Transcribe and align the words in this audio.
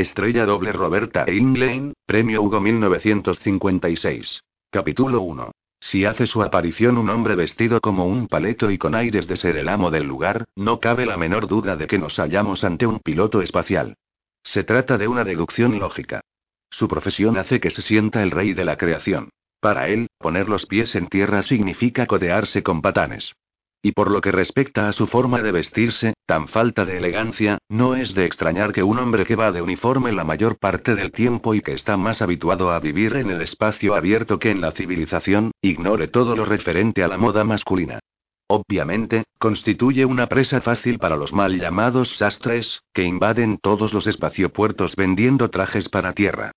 Estrella 0.00 0.46
doble 0.46 0.72
Roberta 0.72 1.24
Heinlein, 1.26 1.92
Premio 2.06 2.42
Hugo 2.42 2.58
1956. 2.58 4.42
Capítulo 4.70 5.20
1. 5.20 5.52
Si 5.78 6.06
hace 6.06 6.26
su 6.26 6.42
aparición 6.42 6.96
un 6.96 7.10
hombre 7.10 7.34
vestido 7.34 7.82
como 7.82 8.06
un 8.06 8.26
paleto 8.26 8.70
y 8.70 8.78
con 8.78 8.94
aires 8.94 9.28
de 9.28 9.36
ser 9.36 9.58
el 9.58 9.68
amo 9.68 9.90
del 9.90 10.04
lugar, 10.04 10.46
no 10.56 10.80
cabe 10.80 11.04
la 11.04 11.18
menor 11.18 11.48
duda 11.48 11.76
de 11.76 11.86
que 11.86 11.98
nos 11.98 12.16
hallamos 12.16 12.64
ante 12.64 12.86
un 12.86 13.00
piloto 13.00 13.42
espacial. 13.42 13.98
Se 14.42 14.64
trata 14.64 14.96
de 14.96 15.06
una 15.06 15.22
deducción 15.22 15.78
lógica. 15.78 16.22
Su 16.70 16.88
profesión 16.88 17.36
hace 17.36 17.60
que 17.60 17.68
se 17.68 17.82
sienta 17.82 18.22
el 18.22 18.30
rey 18.30 18.54
de 18.54 18.64
la 18.64 18.78
creación. 18.78 19.28
Para 19.60 19.88
él, 19.88 20.06
poner 20.16 20.48
los 20.48 20.64
pies 20.64 20.94
en 20.96 21.08
tierra 21.08 21.42
significa 21.42 22.06
codearse 22.06 22.62
con 22.62 22.80
patanes. 22.80 23.34
Y 23.82 23.92
por 23.92 24.10
lo 24.10 24.20
que 24.20 24.30
respecta 24.30 24.88
a 24.88 24.92
su 24.92 25.06
forma 25.06 25.40
de 25.40 25.52
vestirse, 25.52 26.14
tan 26.26 26.48
falta 26.48 26.84
de 26.84 26.98
elegancia, 26.98 27.58
no 27.68 27.94
es 27.94 28.14
de 28.14 28.26
extrañar 28.26 28.72
que 28.72 28.82
un 28.82 28.98
hombre 28.98 29.24
que 29.24 29.36
va 29.36 29.52
de 29.52 29.62
uniforme 29.62 30.12
la 30.12 30.24
mayor 30.24 30.58
parte 30.58 30.94
del 30.94 31.12
tiempo 31.12 31.54
y 31.54 31.62
que 31.62 31.72
está 31.72 31.96
más 31.96 32.20
habituado 32.20 32.72
a 32.72 32.80
vivir 32.80 33.16
en 33.16 33.30
el 33.30 33.40
espacio 33.40 33.94
abierto 33.94 34.38
que 34.38 34.50
en 34.50 34.60
la 34.60 34.72
civilización, 34.72 35.52
ignore 35.62 36.08
todo 36.08 36.36
lo 36.36 36.44
referente 36.44 37.02
a 37.02 37.08
la 37.08 37.16
moda 37.16 37.42
masculina. 37.44 38.00
Obviamente, 38.48 39.24
constituye 39.38 40.04
una 40.04 40.26
presa 40.26 40.60
fácil 40.60 40.98
para 40.98 41.16
los 41.16 41.32
mal 41.32 41.56
llamados 41.58 42.16
sastres, 42.16 42.82
que 42.92 43.04
invaden 43.04 43.58
todos 43.58 43.94
los 43.94 44.06
espaciopuertos 44.06 44.96
vendiendo 44.96 45.48
trajes 45.50 45.88
para 45.88 46.12
tierra. 46.12 46.52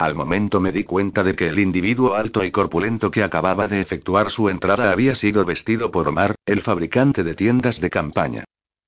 Al 0.00 0.14
momento 0.14 0.60
me 0.60 0.70
di 0.70 0.84
cuenta 0.84 1.24
de 1.24 1.34
que 1.34 1.48
el 1.48 1.58
individuo 1.58 2.14
alto 2.14 2.44
y 2.44 2.52
corpulento 2.52 3.10
que 3.10 3.24
acababa 3.24 3.66
de 3.66 3.80
efectuar 3.80 4.30
su 4.30 4.48
entrada 4.48 4.92
había 4.92 5.16
sido 5.16 5.44
vestido 5.44 5.90
por 5.90 6.06
Omar, 6.06 6.36
el 6.46 6.62
fabricante 6.62 7.24
de 7.24 7.34
tiendas 7.34 7.80
de 7.80 7.90
campaña. 7.90 8.44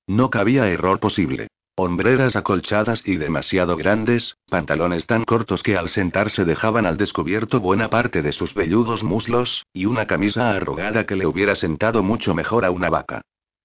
No 0.07 0.29
cabía 0.29 0.69
error 0.69 1.01
posible. 1.01 1.47
Hombreras 1.75 2.37
acolchadas 2.37 3.05
y 3.05 3.17
demasiado 3.17 3.75
grandes, 3.75 4.37
pantalones 4.49 5.05
tan 5.05 5.25
cortos 5.25 5.63
que 5.63 5.75
al 5.75 5.89
sentarse 5.89 6.45
dejaban 6.45 6.85
al 6.85 6.95
descubierto 6.95 7.59
buena 7.59 7.89
parte 7.89 8.21
de 8.21 8.31
sus 8.31 8.53
velludos 8.53 9.03
muslos, 9.03 9.65
y 9.73 9.87
una 9.87 10.05
camisa 10.05 10.51
arrugada 10.51 11.05
que 11.05 11.17
le 11.17 11.25
hubiera 11.25 11.55
sentado 11.55 12.03
mucho 12.03 12.33
mejor 12.33 12.63
a 12.63 12.71
una 12.71 12.89
vaca. 12.89 13.21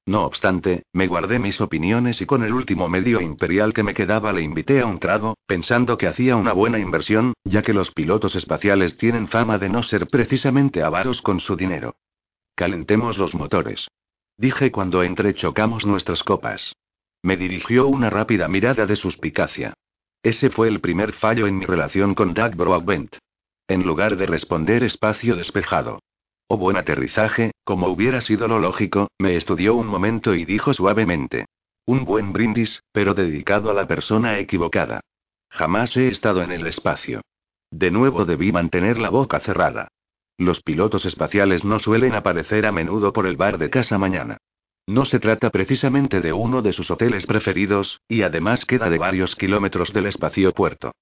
No 0.06 0.24
obstante, 0.24 0.84
me 0.92 1.08
guardé 1.08 1.40
mis 1.40 1.60
opiniones 1.60 2.20
y 2.20 2.26
con 2.26 2.44
el 2.44 2.52
último 2.52 2.88
medio 2.88 3.20
imperial 3.20 3.74
que 3.74 3.82
me 3.82 3.92
quedaba 3.92 4.32
le 4.32 4.40
invité 4.40 4.80
a 4.80 4.86
un 4.86 5.00
trago, 5.00 5.36
pensando 5.46 5.98
que 5.98 6.06
hacía 6.06 6.36
una 6.36 6.52
buena 6.52 6.78
inversión, 6.78 7.34
ya 7.42 7.62
que 7.62 7.72
los 7.72 7.90
pilotos 7.90 8.36
espaciales 8.36 8.96
tienen 8.98 9.26
fama 9.26 9.58
de 9.58 9.68
no 9.68 9.82
ser 9.82 10.06
precisamente 10.06 10.84
avaros 10.84 11.22
con 11.22 11.40
su 11.40 11.56
dinero. 11.56 11.96
Calentemos 12.54 13.18
los 13.18 13.34
motores. 13.34 13.88
Dije 14.38 14.70
cuando 14.70 15.02
entrechocamos 15.02 15.84
nuestras 15.84 16.22
copas. 16.22 16.76
Me 17.22 17.36
dirigió 17.36 17.88
una 17.88 18.08
rápida 18.08 18.46
mirada 18.46 18.86
de 18.86 18.94
suspicacia. 18.94 19.74
Ese 20.22 20.50
fue 20.50 20.68
el 20.68 20.80
primer 20.80 21.14
fallo 21.14 21.48
en 21.48 21.58
mi 21.58 21.64
relación 21.64 22.14
con 22.14 22.32
Doug 22.32 22.54
Broadbent. 22.54 23.16
En 23.66 23.82
lugar 23.82 24.16
de 24.16 24.26
responder 24.26 24.84
espacio 24.84 25.34
despejado. 25.34 25.98
O 26.48 26.56
buen 26.56 26.76
aterrizaje, 26.76 27.52
como 27.64 27.88
hubiera 27.88 28.20
sido 28.20 28.46
lo 28.46 28.60
lógico, 28.60 29.08
me 29.18 29.36
estudió 29.36 29.74
un 29.74 29.88
momento 29.88 30.34
y 30.34 30.44
dijo 30.44 30.72
suavemente. 30.74 31.46
Un 31.86 32.04
buen 32.04 32.32
brindis, 32.32 32.82
pero 32.92 33.14
dedicado 33.14 33.70
a 33.70 33.74
la 33.74 33.86
persona 33.86 34.38
equivocada. 34.38 35.00
Jamás 35.50 35.96
he 35.96 36.08
estado 36.08 36.42
en 36.42 36.52
el 36.52 36.66
espacio. 36.66 37.22
De 37.70 37.90
nuevo 37.90 38.24
debí 38.24 38.52
mantener 38.52 38.98
la 38.98 39.10
boca 39.10 39.40
cerrada. 39.40 39.88
Los 40.38 40.62
pilotos 40.62 41.04
espaciales 41.04 41.64
no 41.64 41.78
suelen 41.78 42.14
aparecer 42.14 42.66
a 42.66 42.72
menudo 42.72 43.12
por 43.12 43.26
el 43.26 43.36
bar 43.36 43.58
de 43.58 43.70
casa 43.70 43.98
mañana. 43.98 44.36
No 44.86 45.04
se 45.04 45.18
trata 45.18 45.50
precisamente 45.50 46.20
de 46.20 46.32
uno 46.32 46.62
de 46.62 46.72
sus 46.72 46.90
hoteles 46.92 47.26
preferidos, 47.26 48.00
y 48.06 48.22
además 48.22 48.64
queda 48.64 48.88
de 48.88 48.98
varios 48.98 49.34
kilómetros 49.34 49.92
del 49.92 50.06
espacio 50.06 50.52
puerto. 50.52 50.92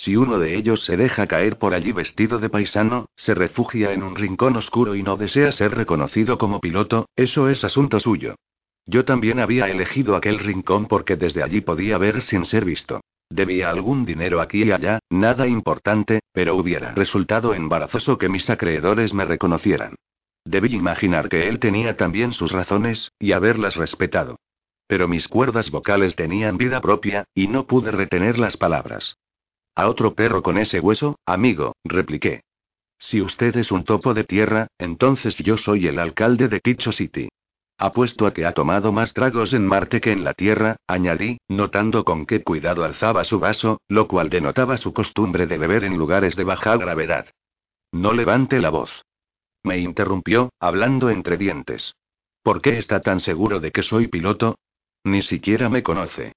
Si 0.00 0.14
uno 0.14 0.38
de 0.38 0.56
ellos 0.56 0.84
se 0.84 0.96
deja 0.96 1.26
caer 1.26 1.58
por 1.58 1.74
allí 1.74 1.90
vestido 1.90 2.38
de 2.38 2.48
paisano, 2.48 3.08
se 3.16 3.34
refugia 3.34 3.92
en 3.92 4.04
un 4.04 4.14
rincón 4.14 4.54
oscuro 4.54 4.94
y 4.94 5.02
no 5.02 5.16
desea 5.16 5.50
ser 5.50 5.74
reconocido 5.74 6.38
como 6.38 6.60
piloto, 6.60 7.08
eso 7.16 7.48
es 7.48 7.64
asunto 7.64 7.98
suyo. 7.98 8.36
Yo 8.86 9.04
también 9.04 9.40
había 9.40 9.68
elegido 9.68 10.14
aquel 10.14 10.38
rincón 10.38 10.86
porque 10.86 11.16
desde 11.16 11.42
allí 11.42 11.62
podía 11.62 11.98
ver 11.98 12.22
sin 12.22 12.44
ser 12.44 12.64
visto. 12.64 13.00
Debía 13.28 13.70
algún 13.70 14.06
dinero 14.06 14.40
aquí 14.40 14.62
y 14.62 14.70
allá, 14.70 15.00
nada 15.10 15.48
importante, 15.48 16.20
pero 16.32 16.54
hubiera 16.54 16.92
resultado 16.92 17.52
embarazoso 17.52 18.18
que 18.18 18.28
mis 18.28 18.48
acreedores 18.50 19.12
me 19.12 19.24
reconocieran. 19.24 19.96
Debí 20.44 20.76
imaginar 20.76 21.28
que 21.28 21.48
él 21.48 21.58
tenía 21.58 21.96
también 21.96 22.32
sus 22.32 22.52
razones, 22.52 23.10
y 23.18 23.32
haberlas 23.32 23.74
respetado. 23.74 24.38
Pero 24.86 25.08
mis 25.08 25.26
cuerdas 25.26 25.72
vocales 25.72 26.14
tenían 26.14 26.56
vida 26.56 26.80
propia, 26.80 27.24
y 27.34 27.48
no 27.48 27.66
pude 27.66 27.90
retener 27.90 28.38
las 28.38 28.56
palabras. 28.56 29.16
A 29.78 29.88
otro 29.88 30.12
perro 30.12 30.42
con 30.42 30.58
ese 30.58 30.80
hueso, 30.80 31.20
amigo, 31.24 31.76
repliqué. 31.84 32.42
Si 32.98 33.22
usted 33.22 33.56
es 33.56 33.70
un 33.70 33.84
topo 33.84 34.12
de 34.12 34.24
tierra, 34.24 34.66
entonces 34.76 35.38
yo 35.38 35.56
soy 35.56 35.86
el 35.86 36.00
alcalde 36.00 36.48
de 36.48 36.58
Kicho 36.58 36.90
City. 36.90 37.28
Apuesto 37.78 38.26
a 38.26 38.34
que 38.34 38.44
ha 38.44 38.54
tomado 38.54 38.90
más 38.90 39.14
tragos 39.14 39.52
en 39.52 39.64
Marte 39.64 40.00
que 40.00 40.10
en 40.10 40.24
la 40.24 40.34
Tierra, 40.34 40.78
añadí, 40.88 41.38
notando 41.46 42.02
con 42.02 42.26
qué 42.26 42.42
cuidado 42.42 42.82
alzaba 42.82 43.22
su 43.22 43.38
vaso, 43.38 43.80
lo 43.86 44.08
cual 44.08 44.30
denotaba 44.30 44.78
su 44.78 44.92
costumbre 44.92 45.46
de 45.46 45.58
beber 45.58 45.84
en 45.84 45.96
lugares 45.96 46.34
de 46.34 46.42
baja 46.42 46.76
gravedad. 46.76 47.28
No 47.92 48.12
levante 48.12 48.58
la 48.58 48.70
voz. 48.70 49.04
Me 49.62 49.78
interrumpió, 49.78 50.50
hablando 50.58 51.08
entre 51.08 51.36
dientes. 51.36 51.94
¿Por 52.42 52.62
qué 52.62 52.78
está 52.78 52.98
tan 53.00 53.20
seguro 53.20 53.60
de 53.60 53.70
que 53.70 53.84
soy 53.84 54.08
piloto? 54.08 54.58
Ni 55.04 55.22
siquiera 55.22 55.68
me 55.68 55.84
conoce. 55.84 56.32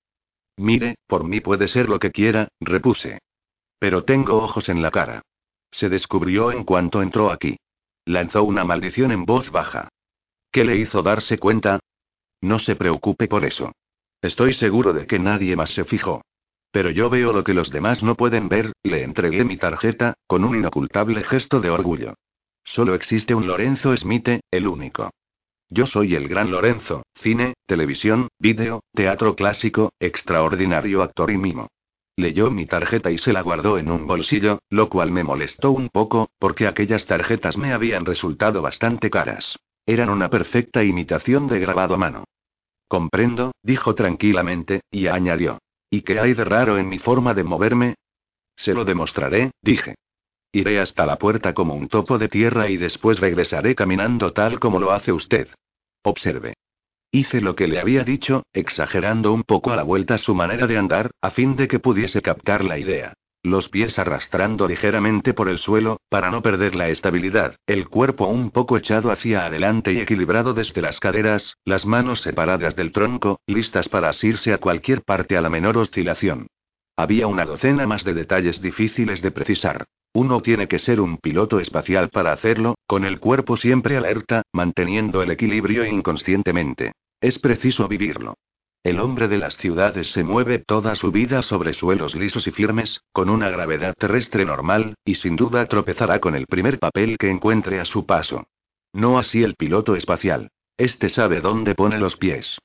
Mire, 0.58 0.94
por 1.08 1.24
mí 1.24 1.42
puede 1.42 1.68
ser 1.68 1.90
lo 1.90 1.98
que 1.98 2.12
quiera, 2.12 2.48
repuse. 2.60 3.18
Pero 3.82 4.04
tengo 4.04 4.38
ojos 4.38 4.70
en 4.70 4.84
la 4.84 4.92
cara. 4.92 5.24
Se 5.72 5.90
descubrió 5.90 6.52
en 6.52 6.66
cuanto 6.66 7.02
entró 7.02 7.32
aquí. 7.32 7.58
Lanzó 8.06 8.44
una 8.44 8.64
maldición 8.64 9.12
en 9.12 9.26
voz 9.26 9.50
baja. 9.50 9.90
¿Qué 10.52 10.64
le 10.64 10.78
hizo 10.78 11.02
darse 11.02 11.40
cuenta? 11.40 11.80
No 12.42 12.60
se 12.60 12.76
preocupe 12.76 13.28
por 13.28 13.44
eso. 13.44 13.72
Estoy 14.22 14.54
seguro 14.54 14.94
de 14.94 15.08
que 15.08 15.18
nadie 15.18 15.56
más 15.56 15.72
se 15.72 15.84
fijó. 15.84 16.22
Pero 16.72 16.92
yo 16.92 17.10
veo 17.10 17.34
lo 17.34 17.44
que 17.44 17.56
los 17.56 17.72
demás 17.72 18.04
no 18.04 18.14
pueden 18.14 18.50
ver, 18.50 18.72
le 18.84 19.04
entregué 19.04 19.44
mi 19.46 19.58
tarjeta, 19.58 20.14
con 20.28 20.44
un 20.44 20.56
inocultable 20.56 21.24
gesto 21.24 21.60
de 21.60 21.72
orgullo. 21.72 22.14
Solo 22.64 22.94
existe 22.94 23.34
un 23.34 23.48
Lorenzo 23.48 23.98
Smith, 23.98 24.30
el 24.52 24.68
único. 24.68 25.10
Yo 25.70 25.88
soy 25.88 26.14
el 26.14 26.28
gran 26.28 26.52
Lorenzo, 26.52 27.02
cine, 27.16 27.56
televisión, 27.66 28.28
vídeo, 28.38 28.82
teatro 28.94 29.36
clásico, 29.36 29.92
extraordinario 30.00 31.02
actor 31.02 31.32
y 31.32 31.40
mimo. 31.40 31.68
Leyó 32.22 32.52
mi 32.52 32.68
tarjeta 32.68 33.10
y 33.10 33.18
se 33.18 33.34
la 33.34 33.42
guardó 33.42 33.80
en 33.80 33.90
un 33.90 34.06
bolsillo, 34.06 34.60
lo 34.70 34.90
cual 34.90 35.10
me 35.10 35.24
molestó 35.24 35.72
un 35.72 35.90
poco, 35.90 36.30
porque 36.38 36.68
aquellas 36.68 37.08
tarjetas 37.08 37.58
me 37.58 37.74
habían 37.74 38.06
resultado 38.06 38.62
bastante 38.62 39.10
caras. 39.10 39.58
Eran 39.88 40.12
una 40.12 40.30
perfecta 40.30 40.84
imitación 40.84 41.48
de 41.48 41.60
grabado 41.60 41.96
a 41.96 41.98
mano. 41.98 42.26
Comprendo, 42.88 43.54
dijo 43.64 43.96
tranquilamente, 43.96 44.82
y 44.92 45.08
añadió. 45.08 45.58
¿Y 45.90 46.04
qué 46.04 46.20
hay 46.20 46.36
de 46.36 46.46
raro 46.46 46.78
en 46.78 46.90
mi 46.90 47.00
forma 47.00 47.34
de 47.34 47.44
moverme? 47.44 47.96
Se 48.56 48.76
lo 48.76 48.86
demostraré, 48.86 49.50
dije. 49.60 49.96
Iré 50.52 50.80
hasta 50.80 51.08
la 51.08 51.18
puerta 51.18 51.56
como 51.56 51.74
un 51.74 51.88
topo 51.88 52.20
de 52.20 52.28
tierra 52.28 52.70
y 52.70 52.78
después 52.78 53.20
regresaré 53.20 53.74
caminando 53.74 54.32
tal 54.32 54.60
como 54.60 54.80
lo 54.80 54.92
hace 54.92 55.12
usted. 55.12 55.48
Observe. 56.04 56.54
Hice 57.14 57.42
lo 57.42 57.56
que 57.56 57.68
le 57.68 57.80
había 57.80 58.06
dicho, 58.06 58.44
exagerando 58.54 59.34
un 59.34 59.44
poco 59.44 59.72
a 59.72 59.76
la 59.76 59.84
vuelta 59.84 60.18
su 60.18 60.34
manera 60.34 60.66
de 60.66 60.78
andar, 60.78 61.12
a 61.22 61.32
fin 61.32 61.58
de 61.58 61.68
que 61.68 61.80
pudiese 61.80 62.22
captar 62.22 62.64
la 62.64 62.80
idea. 62.80 63.14
Los 63.44 63.68
pies 63.68 64.00
arrastrando 64.00 64.66
ligeramente 64.68 65.34
por 65.34 65.50
el 65.50 65.58
suelo, 65.58 66.00
para 66.10 66.32
no 66.32 66.42
perder 66.42 66.76
la 66.76 66.88
estabilidad, 66.88 67.56
el 67.66 67.90
cuerpo 67.90 68.28
un 68.28 68.52
poco 68.52 68.78
echado 68.78 69.12
hacia 69.12 69.46
adelante 69.46 69.92
y 69.92 70.00
equilibrado 70.00 70.54
desde 70.54 70.82
las 70.82 71.00
caderas, 71.00 71.58
las 71.66 71.86
manos 71.86 72.22
separadas 72.22 72.76
del 72.78 72.92
tronco, 72.92 73.42
listas 73.46 73.90
para 73.90 74.10
asirse 74.10 74.54
a 74.54 74.60
cualquier 74.60 75.02
parte 75.02 75.36
a 75.36 75.42
la 75.42 75.50
menor 75.50 75.78
oscilación. 75.78 76.48
Había 76.96 77.28
una 77.28 77.46
docena 77.46 77.88
más 77.88 78.06
de 78.06 78.14
detalles 78.14 78.62
difíciles 78.62 79.22
de 79.22 79.32
precisar. 79.32 79.86
Uno 80.14 80.42
tiene 80.42 80.68
que 80.68 80.80
ser 80.80 81.00
un 81.00 81.18
piloto 81.18 81.60
espacial 81.60 82.10
para 82.10 82.34
hacerlo, 82.34 82.76
con 82.86 83.06
el 83.06 83.20
cuerpo 83.20 83.56
siempre 83.56 83.96
alerta, 83.96 84.44
manteniendo 84.52 85.24
el 85.24 85.32
equilibrio 85.32 85.86
inconscientemente. 85.86 86.92
Es 87.22 87.40
preciso 87.40 87.88
vivirlo. 87.88 88.36
El 88.84 89.00
hombre 89.00 89.28
de 89.28 89.38
las 89.38 89.58
ciudades 89.58 90.12
se 90.12 90.24
mueve 90.24 90.60
toda 90.60 90.96
su 90.96 91.12
vida 91.12 91.44
sobre 91.44 91.74
suelos 91.74 92.16
lisos 92.16 92.48
y 92.48 92.52
firmes, 92.52 93.02
con 93.14 93.30
una 93.30 93.50
gravedad 93.50 93.94
terrestre 93.96 94.44
normal, 94.44 94.96
y 95.06 95.16
sin 95.16 95.36
duda 95.36 95.66
tropezará 95.68 96.20
con 96.20 96.36
el 96.36 96.48
primer 96.48 96.80
papel 96.80 97.18
que 97.18 97.30
encuentre 97.30 97.80
a 97.80 97.86
su 97.86 98.06
paso. 98.06 98.48
No 98.92 99.20
así 99.20 99.44
el 99.44 99.56
piloto 99.56 99.96
espacial. 99.96 100.50
Este 100.78 101.10
sabe 101.10 101.42
dónde 101.42 101.76
pone 101.76 102.00
los 102.00 102.18
pies. 102.18 102.58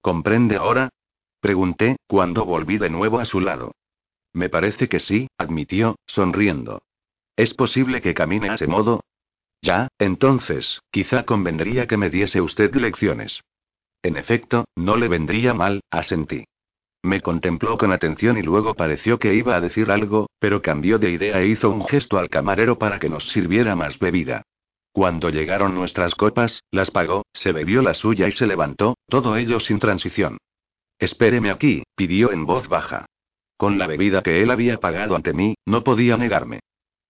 ¿Comprende 0.00 0.56
ahora? 0.56 0.90
Pregunté, 1.40 1.96
cuando 2.06 2.44
volví 2.44 2.78
de 2.78 2.88
nuevo 2.88 3.18
a 3.18 3.24
su 3.24 3.40
lado. 3.40 3.72
Me 4.36 4.50
parece 4.50 4.90
que 4.90 5.00
sí, 5.00 5.28
admitió, 5.38 5.96
sonriendo. 6.06 6.82
¿Es 7.36 7.54
posible 7.54 8.02
que 8.02 8.12
camine 8.12 8.50
a 8.50 8.54
ese 8.56 8.66
modo? 8.66 9.00
Ya, 9.62 9.88
entonces, 9.98 10.82
quizá 10.90 11.24
convendría 11.24 11.86
que 11.86 11.96
me 11.96 12.10
diese 12.10 12.42
usted 12.42 12.74
lecciones. 12.74 13.40
En 14.02 14.18
efecto, 14.18 14.66
no 14.76 14.98
le 14.98 15.08
vendría 15.08 15.54
mal, 15.54 15.80
asentí. 15.90 16.44
Me 17.02 17.22
contempló 17.22 17.78
con 17.78 17.92
atención 17.92 18.36
y 18.36 18.42
luego 18.42 18.74
pareció 18.74 19.18
que 19.18 19.34
iba 19.34 19.56
a 19.56 19.60
decir 19.62 19.90
algo, 19.90 20.28
pero 20.38 20.60
cambió 20.60 20.98
de 20.98 21.12
idea 21.12 21.40
e 21.40 21.46
hizo 21.46 21.70
un 21.70 21.86
gesto 21.86 22.18
al 22.18 22.28
camarero 22.28 22.78
para 22.78 22.98
que 22.98 23.08
nos 23.08 23.26
sirviera 23.30 23.74
más 23.74 23.98
bebida. 23.98 24.42
Cuando 24.92 25.30
llegaron 25.30 25.74
nuestras 25.74 26.14
copas, 26.14 26.62
las 26.70 26.90
pagó, 26.90 27.24
se 27.32 27.52
bebió 27.52 27.80
la 27.80 27.94
suya 27.94 28.28
y 28.28 28.32
se 28.32 28.46
levantó, 28.46 28.98
todo 29.08 29.38
ello 29.38 29.60
sin 29.60 29.78
transición. 29.78 30.36
Espéreme 30.98 31.50
aquí, 31.50 31.84
pidió 31.96 32.32
en 32.32 32.44
voz 32.44 32.68
baja. 32.68 33.05
Con 33.56 33.78
la 33.78 33.86
bebida 33.86 34.22
que 34.22 34.42
él 34.42 34.50
había 34.50 34.78
pagado 34.78 35.16
ante 35.16 35.32
mí, 35.32 35.54
no 35.64 35.82
podía 35.82 36.16
negarme. 36.16 36.60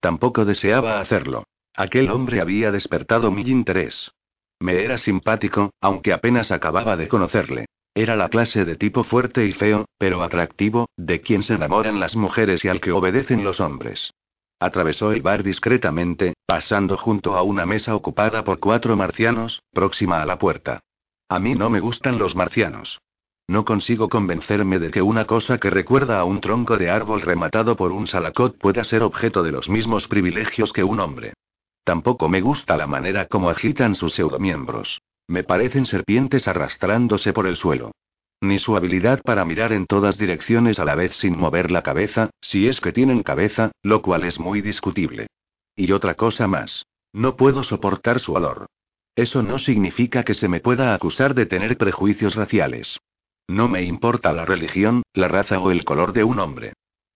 Tampoco 0.00 0.44
deseaba 0.44 1.00
hacerlo. 1.00 1.44
Aquel 1.74 2.10
hombre 2.10 2.40
había 2.40 2.70
despertado 2.70 3.30
mi 3.30 3.42
interés. 3.42 4.12
Me 4.60 4.82
era 4.84 4.96
simpático, 4.96 5.70
aunque 5.80 6.12
apenas 6.12 6.50
acababa 6.50 6.96
de 6.96 7.08
conocerle. 7.08 7.66
Era 7.94 8.14
la 8.14 8.28
clase 8.28 8.64
de 8.64 8.76
tipo 8.76 9.04
fuerte 9.04 9.46
y 9.46 9.52
feo, 9.52 9.86
pero 9.98 10.22
atractivo, 10.22 10.88
de 10.96 11.20
quien 11.20 11.42
se 11.42 11.54
enamoran 11.54 11.98
las 11.98 12.14
mujeres 12.14 12.64
y 12.64 12.68
al 12.68 12.80
que 12.80 12.92
obedecen 12.92 13.42
los 13.42 13.60
hombres. 13.60 14.12
Atravesó 14.60 15.12
el 15.12 15.22
bar 15.22 15.42
discretamente, 15.42 16.34
pasando 16.46 16.96
junto 16.96 17.36
a 17.36 17.42
una 17.42 17.66
mesa 17.66 17.94
ocupada 17.94 18.44
por 18.44 18.58
cuatro 18.58 18.96
marcianos, 18.96 19.62
próxima 19.72 20.22
a 20.22 20.26
la 20.26 20.38
puerta. 20.38 20.80
A 21.28 21.38
mí 21.38 21.54
no 21.54 21.68
me 21.70 21.80
gustan 21.80 22.18
los 22.18 22.36
marcianos. 22.36 23.00
No 23.48 23.64
consigo 23.64 24.08
convencerme 24.08 24.80
de 24.80 24.90
que 24.90 25.02
una 25.02 25.24
cosa 25.24 25.58
que 25.58 25.70
recuerda 25.70 26.18
a 26.18 26.24
un 26.24 26.40
tronco 26.40 26.76
de 26.76 26.90
árbol 26.90 27.22
rematado 27.22 27.76
por 27.76 27.92
un 27.92 28.08
salacot 28.08 28.58
pueda 28.58 28.82
ser 28.82 29.02
objeto 29.02 29.44
de 29.44 29.52
los 29.52 29.68
mismos 29.68 30.08
privilegios 30.08 30.72
que 30.72 30.82
un 30.82 30.98
hombre. 30.98 31.34
Tampoco 31.84 32.28
me 32.28 32.40
gusta 32.40 32.76
la 32.76 32.88
manera 32.88 33.26
como 33.26 33.48
agitan 33.48 33.94
sus 33.94 34.14
pseudomiembros. 34.14 35.00
Me 35.28 35.44
parecen 35.44 35.86
serpientes 35.86 36.48
arrastrándose 36.48 37.32
por 37.32 37.46
el 37.46 37.56
suelo. 37.56 37.92
Ni 38.40 38.58
su 38.58 38.76
habilidad 38.76 39.22
para 39.22 39.44
mirar 39.44 39.72
en 39.72 39.86
todas 39.86 40.18
direcciones 40.18 40.80
a 40.80 40.84
la 40.84 40.96
vez 40.96 41.14
sin 41.16 41.38
mover 41.38 41.70
la 41.70 41.82
cabeza, 41.82 42.30
si 42.40 42.66
es 42.66 42.80
que 42.80 42.92
tienen 42.92 43.22
cabeza, 43.22 43.70
lo 43.82 44.02
cual 44.02 44.24
es 44.24 44.40
muy 44.40 44.60
discutible. 44.60 45.28
Y 45.76 45.92
otra 45.92 46.14
cosa 46.14 46.48
más. 46.48 46.84
No 47.12 47.36
puedo 47.36 47.62
soportar 47.62 48.18
su 48.18 48.34
olor. 48.34 48.66
Eso 49.14 49.42
no 49.42 49.58
significa 49.58 50.24
que 50.24 50.34
se 50.34 50.48
me 50.48 50.60
pueda 50.60 50.92
acusar 50.94 51.34
de 51.34 51.46
tener 51.46 51.76
prejuicios 51.78 52.34
raciales. 52.34 52.98
No 53.48 53.68
me 53.68 53.82
importa 53.82 54.32
la 54.32 54.44
religión, 54.44 55.02
la 55.14 55.28
raza 55.28 55.60
o 55.60 55.70
el 55.70 55.84
color 55.84 56.12
de 56.12 56.24
un 56.24 56.38
hombre. 56.40 56.72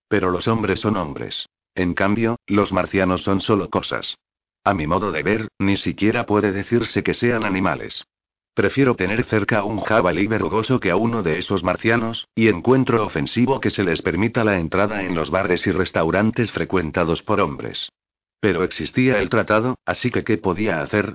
Pero 0.09 0.31
los 0.31 0.49
hombres 0.49 0.81
son 0.81 0.97
hombres. 0.97 1.47
En 1.75 1.95
cambio, 1.95 2.37
los 2.47 2.73
marcianos 2.73 3.23
son 3.23 3.41
solo 3.41 3.69
cosas. 3.71 4.17
A 4.65 4.75
mi 4.75 4.87
modo 4.87 5.13
de 5.13 5.23
ver, 5.23 5.49
ni 5.59 5.77
siquiera 5.77 6.27
puede 6.27 6.53
decirse 6.53 7.03
que 7.03 7.15
sean 7.15 7.45
animales. 7.45 8.05
Prefiero 8.55 8.95
tener 8.95 9.25
cerca 9.25 9.61
a 9.61 9.65
un 9.65 9.81
jabalí 9.81 10.27
verrugoso 10.27 10.81
que 10.81 10.91
a 10.91 10.97
uno 10.97 11.23
de 11.23 11.39
esos 11.39 11.63
marcianos, 11.63 12.27
y 12.35 12.49
encuentro 12.49 13.05
ofensivo 13.07 13.61
que 13.61 13.71
se 13.71 13.85
les 13.85 14.03
permita 14.03 14.45
la 14.45 14.59
entrada 14.59 15.03
en 15.03 15.15
los 15.15 15.31
bares 15.31 15.67
y 15.67 15.73
restaurantes 15.73 16.53
frecuentados 16.53 17.23
por 17.23 17.41
hombres. 17.41 17.91
Pero 18.41 18.65
existía 18.65 19.19
el 19.21 19.31
tratado, 19.31 19.79
así 19.87 20.11
que 20.11 20.25
¿qué 20.25 20.37
podía 20.37 20.83
hacer? 20.83 21.15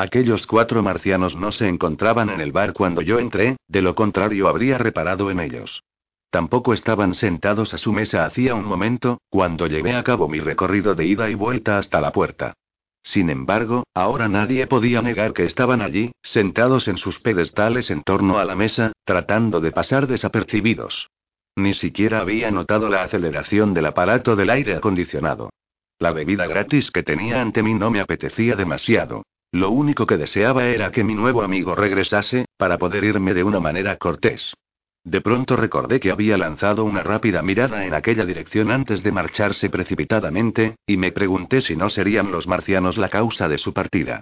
Aquellos 0.00 0.46
cuatro 0.46 0.82
marcianos 0.82 1.36
no 1.36 1.52
se 1.52 1.68
encontraban 1.68 2.30
en 2.30 2.40
el 2.40 2.52
bar 2.52 2.72
cuando 2.72 3.02
yo 3.02 3.18
entré, 3.18 3.58
de 3.68 3.82
lo 3.82 3.94
contrario 3.94 4.48
habría 4.48 4.78
reparado 4.78 5.30
en 5.30 5.40
ellos. 5.40 5.82
Tampoco 6.30 6.72
estaban 6.72 7.12
sentados 7.12 7.74
a 7.74 7.76
su 7.76 7.92
mesa 7.92 8.24
hacía 8.24 8.54
un 8.54 8.64
momento, 8.64 9.20
cuando 9.28 9.66
llevé 9.66 9.94
a 9.94 10.02
cabo 10.02 10.26
mi 10.26 10.40
recorrido 10.40 10.94
de 10.94 11.04
ida 11.04 11.28
y 11.28 11.34
vuelta 11.34 11.76
hasta 11.76 12.00
la 12.00 12.12
puerta. 12.12 12.54
Sin 13.02 13.28
embargo, 13.28 13.84
ahora 13.92 14.26
nadie 14.26 14.66
podía 14.66 15.02
negar 15.02 15.34
que 15.34 15.44
estaban 15.44 15.82
allí, 15.82 16.12
sentados 16.22 16.88
en 16.88 16.96
sus 16.96 17.18
pedestales 17.18 17.90
en 17.90 18.02
torno 18.02 18.38
a 18.38 18.46
la 18.46 18.54
mesa, 18.54 18.92
tratando 19.04 19.60
de 19.60 19.70
pasar 19.70 20.06
desapercibidos. 20.06 21.10
Ni 21.56 21.74
siquiera 21.74 22.20
había 22.20 22.50
notado 22.50 22.88
la 22.88 23.02
aceleración 23.02 23.74
del 23.74 23.84
aparato 23.84 24.34
del 24.34 24.48
aire 24.48 24.76
acondicionado. 24.76 25.50
La 25.98 26.12
bebida 26.12 26.46
gratis 26.46 26.90
que 26.90 27.02
tenía 27.02 27.42
ante 27.42 27.62
mí 27.62 27.74
no 27.74 27.90
me 27.90 28.00
apetecía 28.00 28.56
demasiado. 28.56 29.24
Lo 29.52 29.70
único 29.70 30.06
que 30.06 30.16
deseaba 30.16 30.66
era 30.66 30.92
que 30.92 31.02
mi 31.02 31.14
nuevo 31.14 31.42
amigo 31.42 31.74
regresase, 31.74 32.46
para 32.56 32.78
poder 32.78 33.02
irme 33.04 33.34
de 33.34 33.42
una 33.42 33.58
manera 33.58 33.96
cortés. 33.96 34.54
De 35.02 35.20
pronto 35.20 35.56
recordé 35.56 35.98
que 35.98 36.10
había 36.12 36.36
lanzado 36.36 36.84
una 36.84 37.02
rápida 37.02 37.42
mirada 37.42 37.86
en 37.86 37.94
aquella 37.94 38.24
dirección 38.24 38.70
antes 38.70 39.02
de 39.02 39.12
marcharse 39.12 39.70
precipitadamente, 39.70 40.76
y 40.86 40.98
me 40.98 41.10
pregunté 41.10 41.62
si 41.62 41.74
no 41.74 41.88
serían 41.88 42.30
los 42.30 42.46
marcianos 42.46 42.96
la 42.98 43.08
causa 43.08 43.48
de 43.48 43.58
su 43.58 43.72
partida. 43.72 44.20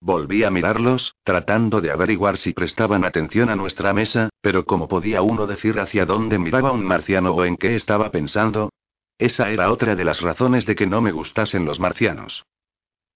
Volví 0.00 0.44
a 0.44 0.50
mirarlos, 0.50 1.14
tratando 1.24 1.82
de 1.82 1.90
averiguar 1.90 2.38
si 2.38 2.54
prestaban 2.54 3.04
atención 3.04 3.50
a 3.50 3.56
nuestra 3.56 3.92
mesa, 3.92 4.30
pero 4.40 4.64
¿cómo 4.64 4.88
podía 4.88 5.20
uno 5.20 5.46
decir 5.46 5.78
hacia 5.78 6.06
dónde 6.06 6.38
miraba 6.38 6.72
un 6.72 6.84
marciano 6.84 7.32
o 7.32 7.44
en 7.44 7.58
qué 7.58 7.74
estaba 7.74 8.10
pensando? 8.10 8.70
Esa 9.18 9.50
era 9.50 9.70
otra 9.70 9.96
de 9.96 10.04
las 10.04 10.22
razones 10.22 10.64
de 10.64 10.74
que 10.74 10.86
no 10.86 11.02
me 11.02 11.12
gustasen 11.12 11.66
los 11.66 11.80
marcianos. 11.80 12.46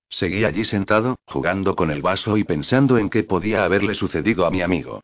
Seguí 0.09 0.45
allí 0.45 0.65
sentado, 0.65 1.17
jugando 1.27 1.75
con 1.75 1.91
el 1.91 2.03
vaso 2.03 2.37
y 2.37 2.45
pensando 2.45 2.99
en 2.99 3.11
qué 3.11 3.25
podía 3.25 3.65
haberle 3.65 3.95
sucedido 3.95 4.47
a 4.47 4.51
mi 4.51 4.62
amigo. 4.62 5.01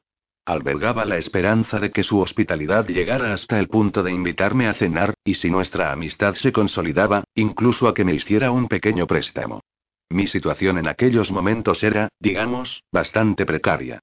Albergaba 0.46 1.04
la 1.04 1.16
esperanza 1.16 1.78
de 1.78 1.90
que 1.90 2.02
su 2.02 2.20
hospitalidad 2.20 2.86
llegara 2.86 3.32
hasta 3.32 3.58
el 3.58 3.68
punto 3.68 4.02
de 4.02 4.12
invitarme 4.12 4.68
a 4.68 4.74
cenar, 4.74 5.14
y 5.24 5.34
si 5.34 5.50
nuestra 5.50 5.92
amistad 5.92 6.34
se 6.34 6.52
consolidaba, 6.52 7.24
incluso 7.34 7.88
a 7.88 7.94
que 7.94 8.04
me 8.04 8.14
hiciera 8.14 8.50
un 8.50 8.66
pequeño 8.66 9.06
préstamo. 9.06 9.60
Mi 10.08 10.26
situación 10.26 10.78
en 10.78 10.88
aquellos 10.88 11.30
momentos 11.30 11.84
era, 11.84 12.08
digamos, 12.18 12.82
bastante 12.90 13.46
precaria. 13.46 14.00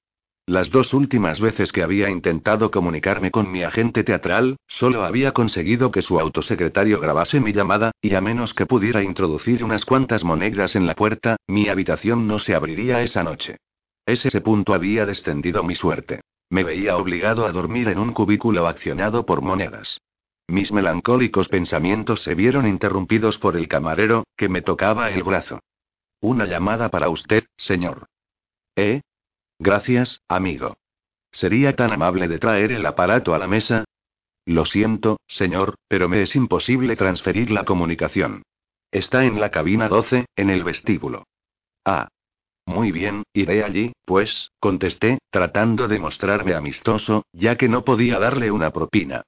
Las 0.48 0.70
dos 0.70 0.94
últimas 0.94 1.40
veces 1.40 1.72
que 1.72 1.82
había 1.82 2.08
intentado 2.08 2.70
comunicarme 2.70 3.30
con 3.30 3.52
mi 3.52 3.64
agente 3.64 4.02
teatral, 4.02 4.56
solo 4.66 5.04
había 5.04 5.32
conseguido 5.32 5.90
que 5.90 6.00
su 6.00 6.18
autosecretario 6.18 7.00
grabase 7.00 7.38
mi 7.38 7.52
llamada, 7.52 7.90
y 8.00 8.14
a 8.14 8.22
menos 8.22 8.54
que 8.54 8.64
pudiera 8.64 9.02
introducir 9.02 9.62
unas 9.62 9.84
cuantas 9.84 10.24
monedas 10.24 10.74
en 10.74 10.86
la 10.86 10.94
puerta, 10.94 11.36
mi 11.46 11.68
habitación 11.68 12.26
no 12.26 12.38
se 12.38 12.54
abriría 12.54 13.02
esa 13.02 13.22
noche. 13.22 13.58
Ese 14.06 14.40
punto 14.40 14.72
había 14.72 15.04
descendido 15.04 15.62
mi 15.64 15.74
suerte. 15.74 16.22
Me 16.48 16.64
veía 16.64 16.96
obligado 16.96 17.44
a 17.44 17.52
dormir 17.52 17.88
en 17.88 17.98
un 17.98 18.14
cubículo 18.14 18.66
accionado 18.66 19.26
por 19.26 19.42
monedas. 19.42 20.00
Mis 20.46 20.72
melancólicos 20.72 21.48
pensamientos 21.48 22.22
se 22.22 22.34
vieron 22.34 22.66
interrumpidos 22.66 23.36
por 23.36 23.54
el 23.54 23.68
camarero, 23.68 24.24
que 24.34 24.48
me 24.48 24.62
tocaba 24.62 25.10
el 25.10 25.22
brazo. 25.24 25.60
Una 26.22 26.46
llamada 26.46 26.88
para 26.88 27.10
usted, 27.10 27.44
señor. 27.58 28.06
¿Eh? 28.76 29.02
Gracias, 29.58 30.22
amigo. 30.28 30.76
¿Sería 31.32 31.74
tan 31.74 31.92
amable 31.92 32.28
de 32.28 32.38
traer 32.38 32.72
el 32.72 32.86
aparato 32.86 33.34
a 33.34 33.38
la 33.38 33.48
mesa? 33.48 33.84
Lo 34.46 34.64
siento, 34.64 35.18
señor, 35.26 35.74
pero 35.88 36.08
me 36.08 36.22
es 36.22 36.36
imposible 36.36 36.96
transferir 36.96 37.50
la 37.50 37.64
comunicación. 37.64 38.42
Está 38.90 39.24
en 39.24 39.40
la 39.40 39.50
cabina 39.50 39.88
12, 39.88 40.26
en 40.36 40.50
el 40.50 40.64
vestíbulo. 40.64 41.24
Ah. 41.84 42.08
Muy 42.64 42.92
bien, 42.92 43.24
iré 43.32 43.64
allí, 43.64 43.92
pues, 44.04 44.50
contesté, 44.60 45.18
tratando 45.30 45.88
de 45.88 45.98
mostrarme 45.98 46.54
amistoso, 46.54 47.24
ya 47.32 47.56
que 47.56 47.68
no 47.68 47.84
podía 47.84 48.18
darle 48.18 48.50
una 48.50 48.70
propina. 48.70 49.22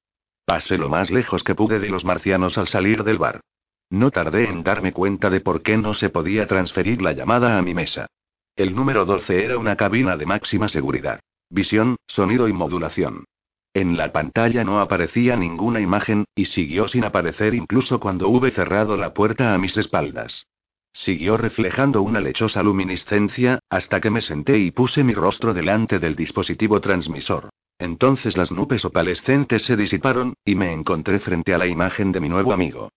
Pasé 0.44 0.78
lo 0.78 0.88
más 0.88 1.10
lejos 1.10 1.42
que 1.42 1.54
pude 1.54 1.78
de 1.78 1.88
los 1.88 2.04
marcianos 2.04 2.58
al 2.58 2.68
salir 2.68 3.02
del 3.02 3.18
bar. 3.18 3.40
No 3.88 4.10
tardé 4.10 4.48
en 4.48 4.62
darme 4.62 4.92
cuenta 4.92 5.30
de 5.30 5.40
por 5.40 5.62
qué 5.62 5.76
no 5.76 5.94
se 5.94 6.10
podía 6.10 6.46
transferir 6.46 7.02
la 7.02 7.12
llamada 7.12 7.58
a 7.58 7.62
mi 7.62 7.74
mesa. 7.74 8.06
El 8.56 8.74
número 8.74 9.04
12 9.04 9.44
era 9.44 9.58
una 9.58 9.76
cabina 9.76 10.16
de 10.16 10.26
máxima 10.26 10.68
seguridad. 10.68 11.20
Visión, 11.48 11.96
sonido 12.06 12.48
y 12.48 12.52
modulación. 12.52 13.24
En 13.72 13.96
la 13.96 14.12
pantalla 14.12 14.64
no 14.64 14.80
aparecía 14.80 15.36
ninguna 15.36 15.80
imagen, 15.80 16.24
y 16.34 16.46
siguió 16.46 16.88
sin 16.88 17.04
aparecer 17.04 17.54
incluso 17.54 18.00
cuando 18.00 18.28
hube 18.28 18.50
cerrado 18.50 18.96
la 18.96 19.14
puerta 19.14 19.54
a 19.54 19.58
mis 19.58 19.76
espaldas. 19.76 20.46
Siguió 20.92 21.36
reflejando 21.36 22.02
una 22.02 22.20
lechosa 22.20 22.62
luminiscencia, 22.62 23.60
hasta 23.70 24.00
que 24.00 24.10
me 24.10 24.20
senté 24.20 24.58
y 24.58 24.72
puse 24.72 25.04
mi 25.04 25.14
rostro 25.14 25.54
delante 25.54 26.00
del 26.00 26.16
dispositivo 26.16 26.80
transmisor. 26.80 27.48
Entonces 27.78 28.36
las 28.36 28.50
nubes 28.50 28.84
opalescentes 28.84 29.62
se 29.62 29.76
disiparon, 29.76 30.34
y 30.44 30.56
me 30.56 30.72
encontré 30.72 31.20
frente 31.20 31.54
a 31.54 31.58
la 31.58 31.68
imagen 31.68 32.10
de 32.12 32.20
mi 32.20 32.28
nuevo 32.28 32.52
amigo. 32.52 32.90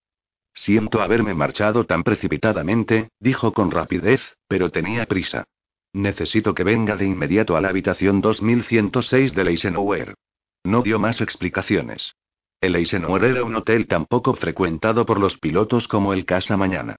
Siento 0.54 1.02
haberme 1.02 1.34
marchado 1.34 1.86
tan 1.86 2.04
precipitadamente, 2.04 3.10
dijo 3.20 3.54
con 3.54 3.72
rapidez, 3.72 4.38
pero 4.48 4.70
tenía 4.70 5.06
prisa. 5.06 5.46
Necesito 5.94 6.54
que 6.54 6.64
venga 6.64 6.96
de 6.96 7.06
inmediato 7.06 7.56
a 7.56 7.62
la 7.62 7.70
habitación 7.70 8.22
2106 8.22 9.36
de 9.36 9.42
Eisenhower. 9.44 10.16
No 10.64 10.82
dio 10.82 11.00
más 11.00 11.22
explicaciones. 11.22 12.16
El 12.62 12.76
Eisenhower 12.76 13.26
era 13.26 13.44
un 13.44 13.56
hotel 13.56 13.88
tan 13.88 14.06
poco 14.06 14.34
frecuentado 14.36 15.06
por 15.06 15.20
los 15.20 15.38
pilotos 15.38 15.88
como 15.88 16.14
el 16.14 16.26
Casa 16.26 16.56
Mañana. 16.56 16.96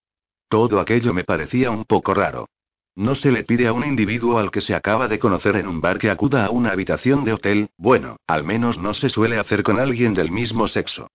Todo 0.49 0.79
aquello 0.79 1.15
me 1.15 1.25
parecía 1.25 1.71
un 1.71 1.85
poco 1.85 2.13
raro. 2.13 2.49
No 2.97 3.15
se 3.15 3.33
le 3.33 3.43
pide 3.43 3.67
a 3.67 3.73
un 3.73 3.85
individuo 3.85 4.39
al 4.39 4.51
que 4.51 4.61
se 4.61 4.75
acaba 4.75 5.09
de 5.09 5.19
conocer 5.19 5.57
en 5.57 5.67
un 5.67 5.81
bar 5.81 5.99
que 5.99 6.11
acuda 6.11 6.47
a 6.47 6.51
una 6.51 6.71
habitación 6.71 7.25
de 7.25 7.33
hotel, 7.33 7.71
bueno, 7.77 8.19
al 8.27 8.45
menos 8.45 8.79
no 8.79 8.95
se 8.95 9.09
suele 9.09 9.39
hacer 9.39 9.63
con 9.65 9.81
alguien 9.81 10.15
del 10.15 10.31
mismo 10.31 10.69
sexo. 10.69 11.09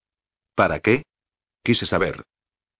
¿Para 0.55 0.79
qué? 0.79 1.03
Quise 1.63 1.85
saber. 1.85 2.23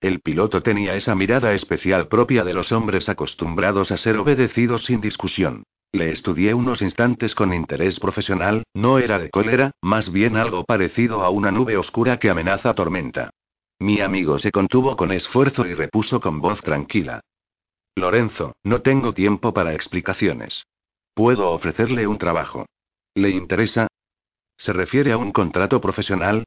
El 0.02 0.22
piloto 0.22 0.62
tenía 0.62 0.96
esa 0.96 1.14
mirada 1.14 1.54
especial 1.54 2.08
propia 2.08 2.44
de 2.44 2.54
los 2.54 2.72
hombres 2.72 3.10
acostumbrados 3.10 3.92
a 3.92 3.98
ser 3.98 4.18
obedecidos 4.18 4.86
sin 4.86 5.02
discusión. 5.02 5.64
Le 5.92 6.12
estudié 6.12 6.54
unos 6.54 6.82
instantes 6.82 7.34
con 7.34 7.54
interés 7.54 8.00
profesional, 8.00 8.64
no 8.74 9.00
era 9.00 9.18
de 9.18 9.30
cólera, 9.30 9.72
más 9.82 10.12
bien 10.12 10.38
algo 10.38 10.64
parecido 10.64 11.24
a 11.24 11.30
una 11.32 11.52
nube 11.52 11.78
oscura 11.78 12.18
que 12.18 12.30
amenaza 12.30 12.74
tormenta. 12.74 13.32
Mi 13.80 14.00
amigo 14.00 14.38
se 14.40 14.52
contuvo 14.52 14.96
con 14.96 15.12
esfuerzo 15.12 15.66
y 15.66 15.74
repuso 15.74 16.20
con 16.22 16.42
voz 16.42 16.62
tranquila. 16.62 17.22
Lorenzo, 17.96 18.56
no 18.64 18.82
tengo 18.82 19.14
tiempo 19.14 19.54
para 19.54 19.74
explicaciones. 19.74 20.66
Puedo 21.14 21.50
ofrecerle 21.52 22.06
un 22.06 22.18
trabajo. 22.18 22.66
¿Le 23.16 23.32
interesa? 23.32 23.88
¿Se 24.58 24.74
refiere 24.74 25.12
a 25.12 25.18
un 25.18 25.32
contrato 25.32 25.82
profesional? 25.82 26.46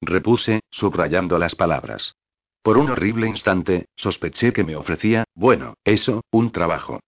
Repuse, 0.00 0.60
subrayando 0.70 1.38
las 1.38 1.54
palabras. 1.54 2.14
Por 2.62 2.78
un 2.78 2.90
horrible 2.90 3.26
instante, 3.26 3.86
sospeché 3.96 4.52
que 4.52 4.64
me 4.64 4.76
ofrecía, 4.76 5.24
bueno, 5.34 5.74
eso, 5.84 6.22
un 6.30 6.50
trabajo. 6.50 7.00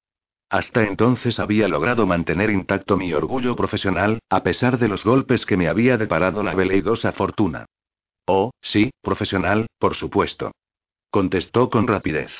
Hasta 0.48 0.84
entonces 0.84 1.40
había 1.40 1.66
logrado 1.66 2.06
mantener 2.06 2.50
intacto 2.50 2.96
mi 2.96 3.12
orgullo 3.12 3.56
profesional, 3.56 4.20
a 4.30 4.42
pesar 4.42 4.78
de 4.78 4.88
los 4.88 5.04
golpes 5.04 5.44
que 5.44 5.56
me 5.56 5.68
había 5.68 5.96
deparado 5.96 6.42
la 6.42 6.54
veleidosa 6.54 7.12
fortuna. 7.12 7.66
Oh, 8.26 8.50
sí, 8.60 8.90
profesional, 9.02 9.66
por 9.78 9.94
supuesto. 9.94 10.52
Contestó 11.10 11.70
con 11.70 11.86
rapidez. 11.86 12.30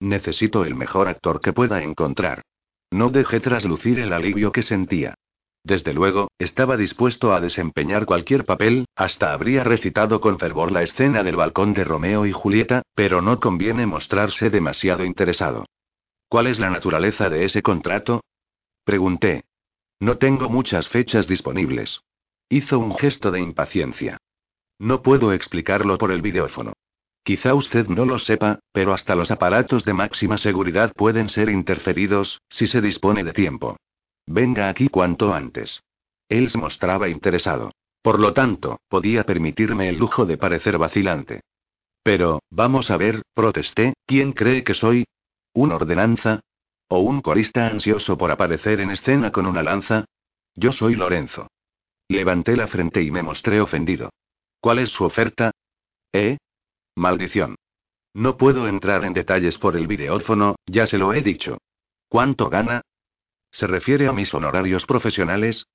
Necesito 0.00 0.64
el 0.64 0.74
mejor 0.74 1.08
actor 1.08 1.40
que 1.40 1.52
pueda 1.52 1.82
encontrar. 1.82 2.42
No 2.90 3.10
dejé 3.10 3.40
traslucir 3.40 3.98
el 3.98 4.12
alivio 4.12 4.52
que 4.52 4.62
sentía. 4.62 5.14
Desde 5.64 5.94
luego, 5.94 6.28
estaba 6.38 6.76
dispuesto 6.76 7.32
a 7.32 7.40
desempeñar 7.40 8.04
cualquier 8.04 8.44
papel, 8.44 8.86
hasta 8.96 9.32
habría 9.32 9.62
recitado 9.62 10.20
con 10.20 10.38
fervor 10.38 10.72
la 10.72 10.82
escena 10.82 11.22
del 11.22 11.36
balcón 11.36 11.72
de 11.72 11.84
Romeo 11.84 12.26
y 12.26 12.32
Julieta, 12.32 12.82
pero 12.94 13.22
no 13.22 13.38
conviene 13.38 13.86
mostrarse 13.86 14.50
demasiado 14.50 15.04
interesado. 15.04 15.66
¿Cuál 16.28 16.48
es 16.48 16.58
la 16.58 16.70
naturaleza 16.70 17.28
de 17.28 17.44
ese 17.44 17.62
contrato? 17.62 18.22
Pregunté. 18.84 19.44
No 20.00 20.18
tengo 20.18 20.48
muchas 20.48 20.88
fechas 20.88 21.28
disponibles. 21.28 22.00
Hizo 22.48 22.80
un 22.80 22.96
gesto 22.96 23.30
de 23.30 23.40
impaciencia. 23.40 24.18
No 24.80 25.02
puedo 25.02 25.32
explicarlo 25.32 25.96
por 25.96 26.10
el 26.10 26.22
videófono. 26.22 26.72
Quizá 27.22 27.54
usted 27.54 27.86
no 27.86 28.04
lo 28.04 28.18
sepa, 28.18 28.58
pero 28.72 28.92
hasta 28.92 29.14
los 29.14 29.30
aparatos 29.30 29.84
de 29.84 29.92
máxima 29.92 30.38
seguridad 30.38 30.92
pueden 30.96 31.28
ser 31.28 31.48
interferidos, 31.50 32.42
si 32.48 32.66
se 32.66 32.80
dispone 32.80 33.22
de 33.22 33.32
tiempo. 33.32 33.76
Venga 34.26 34.68
aquí 34.68 34.88
cuanto 34.88 35.34
antes. 35.34 35.82
Él 36.28 36.50
se 36.50 36.58
mostraba 36.58 37.08
interesado. 37.08 37.72
Por 38.02 38.18
lo 38.18 38.32
tanto, 38.32 38.80
podía 38.88 39.24
permitirme 39.24 39.88
el 39.88 39.96
lujo 39.96 40.26
de 40.26 40.36
parecer 40.36 40.78
vacilante. 40.78 41.42
Pero, 42.02 42.40
vamos 42.50 42.90
a 42.90 42.96
ver, 42.96 43.22
protesté, 43.34 43.94
¿quién 44.06 44.32
cree 44.32 44.64
que 44.64 44.74
soy? 44.74 45.04
¿Un 45.54 45.72
ordenanza? 45.72 46.40
¿O 46.88 47.00
un 47.00 47.20
corista 47.20 47.66
ansioso 47.66 48.18
por 48.18 48.30
aparecer 48.30 48.80
en 48.80 48.90
escena 48.90 49.30
con 49.30 49.46
una 49.46 49.62
lanza? 49.62 50.04
Yo 50.54 50.72
soy 50.72 50.94
Lorenzo. 50.96 51.48
Levanté 52.08 52.56
la 52.56 52.66
frente 52.66 53.02
y 53.02 53.10
me 53.10 53.22
mostré 53.22 53.60
ofendido. 53.60 54.10
¿Cuál 54.60 54.80
es 54.80 54.90
su 54.90 55.04
oferta? 55.04 55.52
¿Eh? 56.12 56.38
Maldición. 56.96 57.56
No 58.14 58.36
puedo 58.36 58.68
entrar 58.68 59.04
en 59.04 59.14
detalles 59.14 59.56
por 59.58 59.76
el 59.76 59.86
videófono, 59.86 60.56
ya 60.66 60.86
se 60.86 60.98
lo 60.98 61.14
he 61.14 61.22
dicho. 61.22 61.58
¿Cuánto 62.08 62.50
gana? 62.50 62.82
¿Se 63.52 63.66
refiere 63.66 64.08
a 64.08 64.12
mis 64.12 64.32
honorarios 64.32 64.86
profesionales? 64.86 65.66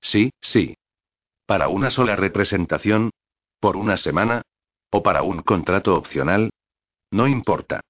Sí, 0.00 0.30
sí. 0.40 0.74
¿Para 1.46 1.68
una 1.68 1.90
sola 1.90 2.16
representación? 2.16 3.10
¿Por 3.60 3.76
una 3.76 3.96
semana? 3.96 4.42
¿O 4.90 5.02
para 5.02 5.22
un 5.22 5.42
contrato 5.42 5.94
opcional? 5.94 6.50
No 7.10 7.26
importa. 7.28 7.80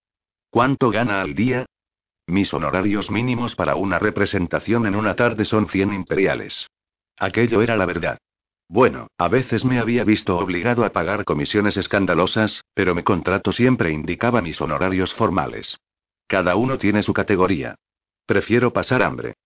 ¿Cuánto 0.50 0.90
gana 0.90 1.20
al 1.22 1.34
día? 1.34 1.66
Mis 2.26 2.52
honorarios 2.52 3.10
mínimos 3.10 3.54
para 3.54 3.76
una 3.76 3.98
representación 3.98 4.86
en 4.86 4.96
una 4.96 5.14
tarde 5.14 5.44
son 5.44 5.68
100 5.68 5.94
imperiales. 5.94 6.66
Aquello 7.16 7.62
era 7.62 7.76
la 7.76 7.86
verdad. 7.86 8.18
Bueno, 8.68 9.06
a 9.16 9.28
veces 9.28 9.64
me 9.64 9.78
había 9.78 10.04
visto 10.04 10.36
obligado 10.36 10.84
a 10.84 10.90
pagar 10.90 11.24
comisiones 11.24 11.76
escandalosas, 11.76 12.62
pero 12.74 12.94
mi 12.94 13.02
contrato 13.02 13.52
siempre 13.52 13.92
indicaba 13.92 14.42
mis 14.42 14.60
honorarios 14.60 15.14
formales. 15.14 15.78
Cada 16.26 16.56
uno 16.56 16.76
tiene 16.76 17.02
su 17.02 17.14
categoría. 17.14 17.76
Prefiero 18.28 18.74
pasar 18.74 19.02
hambre. 19.02 19.36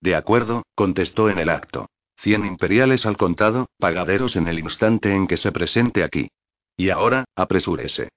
De 0.00 0.14
acuerdo, 0.14 0.62
contestó 0.74 1.28
en 1.28 1.38
el 1.38 1.50
acto. 1.50 1.90
Cien 2.16 2.46
imperiales 2.46 3.04
al 3.04 3.18
contado, 3.18 3.68
pagaderos 3.78 4.36
en 4.36 4.48
el 4.48 4.58
instante 4.58 5.14
en 5.14 5.26
que 5.26 5.36
se 5.36 5.52
presente 5.52 6.02
aquí. 6.02 6.30
Y 6.78 6.88
ahora, 6.88 7.26
apresúrese. 7.36 8.08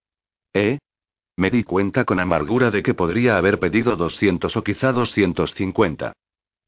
¿Eh? 0.53 0.79
Me 1.35 1.49
di 1.49 1.65
cuenta 1.65 2.05
con 2.05 2.21
amargura 2.21 2.71
de 2.71 2.81
que 2.81 2.93
podría 2.93 3.35
haber 3.35 3.59
pedido 3.59 3.97
200 3.97 4.55
o 4.55 4.63
quizá 4.63 4.93
250. 4.93 6.13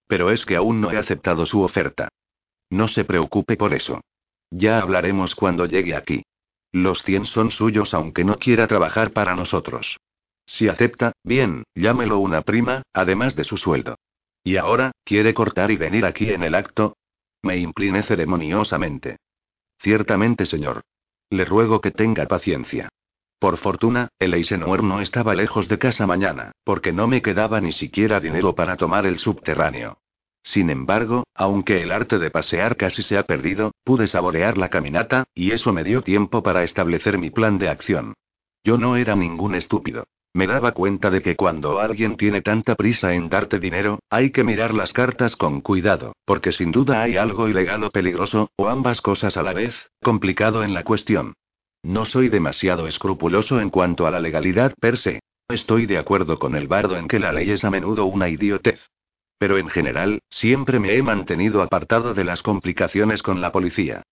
Pero 0.08 0.30
es 0.30 0.46
que 0.46 0.58
aún 0.58 0.82
no 0.82 0.92
he 0.92 0.98
aceptado 0.98 1.46
su 1.46 1.62
oferta. 1.62 2.10
No 2.70 2.90
se 2.90 3.06
preocupe 3.06 3.56
por 3.56 3.74
eso. 3.74 4.02
Ya 4.52 4.80
hablaremos 4.80 5.36
cuando 5.36 5.68
llegue 5.68 5.96
aquí. 5.96 6.24
Los 6.74 7.02
100 7.04 7.28
son 7.28 7.52
suyos 7.52 7.94
aunque 7.94 8.26
no 8.26 8.36
quiera 8.40 8.68
trabajar 8.68 9.14
para 9.14 9.38
nosotros. 9.38 10.00
Si 10.46 10.68
acepta, 10.68 11.14
bien, 11.24 11.64
llámelo 11.74 12.20
una 12.20 12.42
prima, 12.42 12.84
además 12.94 13.36
de 13.36 13.44
su 13.44 13.58
sueldo. 13.58 13.98
¿Y 14.44 14.58
ahora, 14.58 14.92
quiere 15.04 15.34
cortar 15.34 15.72
y 15.72 15.78
venir 15.78 16.06
aquí 16.06 16.30
en 16.30 16.44
el 16.44 16.56
acto? 16.56 16.98
Me 17.42 17.58
incliné 17.58 18.04
ceremoniosamente. 18.04 19.18
Ciertamente, 19.80 20.46
señor. 20.46 20.84
Le 21.30 21.46
ruego 21.46 21.82
que 21.82 21.92
tenga 21.92 22.28
paciencia. 22.28 22.90
Por 23.40 23.58
fortuna, 23.58 24.10
el 24.20 24.34
Eisenhower 24.34 24.84
no 24.84 25.02
estaba 25.02 25.36
lejos 25.36 25.68
de 25.68 25.78
casa 25.78 26.08
mañana, 26.08 26.52
porque 26.64 26.94
no 26.94 27.08
me 27.08 27.22
quedaba 27.22 27.60
ni 27.60 27.72
siquiera 27.72 28.20
dinero 28.20 28.56
para 28.56 28.78
tomar 28.78 29.06
el 29.06 29.20
subterráneo. 29.20 30.00
Sin 30.44 30.70
embargo, 30.70 31.26
aunque 31.34 31.82
el 31.82 31.92
arte 31.92 32.20
de 32.20 32.30
pasear 32.30 32.78
casi 32.78 33.02
se 33.02 33.18
ha 33.18 33.24
perdido, 33.24 33.72
pude 33.84 34.06
saborear 34.06 34.58
la 34.58 34.70
caminata, 34.70 35.26
y 35.34 35.52
eso 35.52 35.74
me 35.74 35.84
dio 35.84 36.04
tiempo 36.04 36.44
para 36.44 36.64
establecer 36.64 37.18
mi 37.18 37.32
plan 37.32 37.58
de 37.58 37.70
acción. 37.70 38.14
Yo 38.64 38.78
no 38.78 38.96
era 38.96 39.16
ningún 39.16 39.56
estúpido. 39.56 40.06
Me 40.36 40.48
daba 40.48 40.74
cuenta 40.74 41.10
de 41.12 41.22
que 41.22 41.38
cuando 41.38 41.80
alguien 41.80 42.18
tiene 42.18 42.42
tanta 42.42 42.76
prisa 42.76 43.14
en 43.14 43.30
darte 43.30 43.58
dinero, 43.58 44.00
hay 44.10 44.32
que 44.32 44.44
mirar 44.44 44.74
las 44.74 44.92
cartas 44.92 45.38
con 45.38 45.62
cuidado, 45.62 46.12
porque 46.26 46.52
sin 46.52 46.74
duda 46.74 47.02
hay 47.04 47.16
algo 47.16 47.48
ilegal 47.48 47.86
o 47.86 47.90
peligroso, 47.90 48.50
o 48.58 48.68
ambas 48.68 49.00
cosas 49.00 49.38
a 49.38 49.44
la 49.44 49.54
vez, 49.54 49.92
complicado 50.04 50.66
en 50.66 50.74
la 50.74 50.84
cuestión. 50.84 51.36
No 51.84 52.04
soy 52.04 52.28
demasiado 52.28 52.86
escrupuloso 52.86 53.62
en 53.62 53.70
cuanto 53.70 54.08
a 54.08 54.12
la 54.12 54.20
legalidad 54.20 54.74
per 54.78 54.98
se. 54.98 55.22
Estoy 55.48 55.86
de 55.86 56.00
acuerdo 56.00 56.38
con 56.38 56.58
el 56.58 56.68
bardo 56.68 56.98
en 56.98 57.08
que 57.08 57.20
la 57.20 57.32
ley 57.32 57.52
es 57.52 57.64
a 57.64 57.72
menudo 57.72 58.06
una 58.06 58.28
idiotez. 58.28 58.82
Pero 59.38 59.58
en 59.58 59.70
general, 59.70 60.20
siempre 60.30 60.80
me 60.80 60.98
he 60.98 61.02
mantenido 61.02 61.62
apartado 61.62 62.14
de 62.14 62.26
las 62.26 62.44
complicaciones 62.44 63.24
con 63.24 63.40
la 63.40 63.54
policía. 63.54 64.04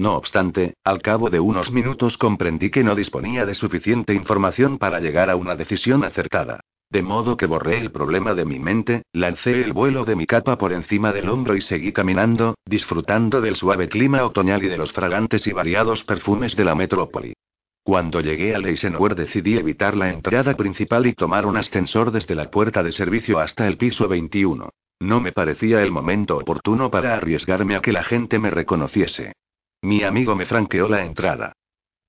No 0.00 0.14
obstante, 0.16 0.72
al 0.82 1.02
cabo 1.02 1.28
de 1.28 1.40
unos 1.40 1.70
minutos 1.72 2.16
comprendí 2.16 2.70
que 2.70 2.82
no 2.82 2.94
disponía 2.94 3.44
de 3.44 3.52
suficiente 3.52 4.14
información 4.14 4.78
para 4.78 4.98
llegar 4.98 5.28
a 5.28 5.36
una 5.36 5.56
decisión 5.56 6.04
acertada. 6.04 6.60
De 6.88 7.02
modo 7.02 7.36
que 7.36 7.44
borré 7.44 7.76
el 7.76 7.92
problema 7.92 8.32
de 8.32 8.46
mi 8.46 8.58
mente, 8.58 9.02
lancé 9.12 9.60
el 9.60 9.74
vuelo 9.74 10.06
de 10.06 10.16
mi 10.16 10.24
capa 10.24 10.56
por 10.56 10.72
encima 10.72 11.12
del 11.12 11.28
hombro 11.28 11.54
y 11.54 11.60
seguí 11.60 11.92
caminando, 11.92 12.54
disfrutando 12.64 13.42
del 13.42 13.56
suave 13.56 13.90
clima 13.90 14.24
otoñal 14.24 14.64
y 14.64 14.68
de 14.68 14.78
los 14.78 14.90
fragantes 14.90 15.46
y 15.46 15.52
variados 15.52 16.02
perfumes 16.04 16.56
de 16.56 16.64
la 16.64 16.74
metrópoli. 16.74 17.34
Cuando 17.82 18.22
llegué 18.22 18.54
a 18.54 18.58
Eisenhower 18.58 19.14
decidí 19.14 19.58
evitar 19.58 19.98
la 19.98 20.08
entrada 20.08 20.56
principal 20.56 21.08
y 21.08 21.12
tomar 21.12 21.44
un 21.44 21.58
ascensor 21.58 22.10
desde 22.10 22.34
la 22.34 22.50
puerta 22.50 22.82
de 22.82 22.92
servicio 22.92 23.38
hasta 23.38 23.66
el 23.66 23.76
piso 23.76 24.08
21. 24.08 24.70
No 25.00 25.20
me 25.20 25.32
parecía 25.32 25.82
el 25.82 25.90
momento 25.90 26.38
oportuno 26.38 26.90
para 26.90 27.16
arriesgarme 27.16 27.76
a 27.76 27.82
que 27.82 27.92
la 27.92 28.02
gente 28.02 28.38
me 28.38 28.50
reconociese. 28.50 29.34
Mi 29.82 30.02
amigo 30.02 30.34
me 30.34 30.46
franqueó 30.46 30.88
la 30.88 31.04
entrada. 31.04 31.52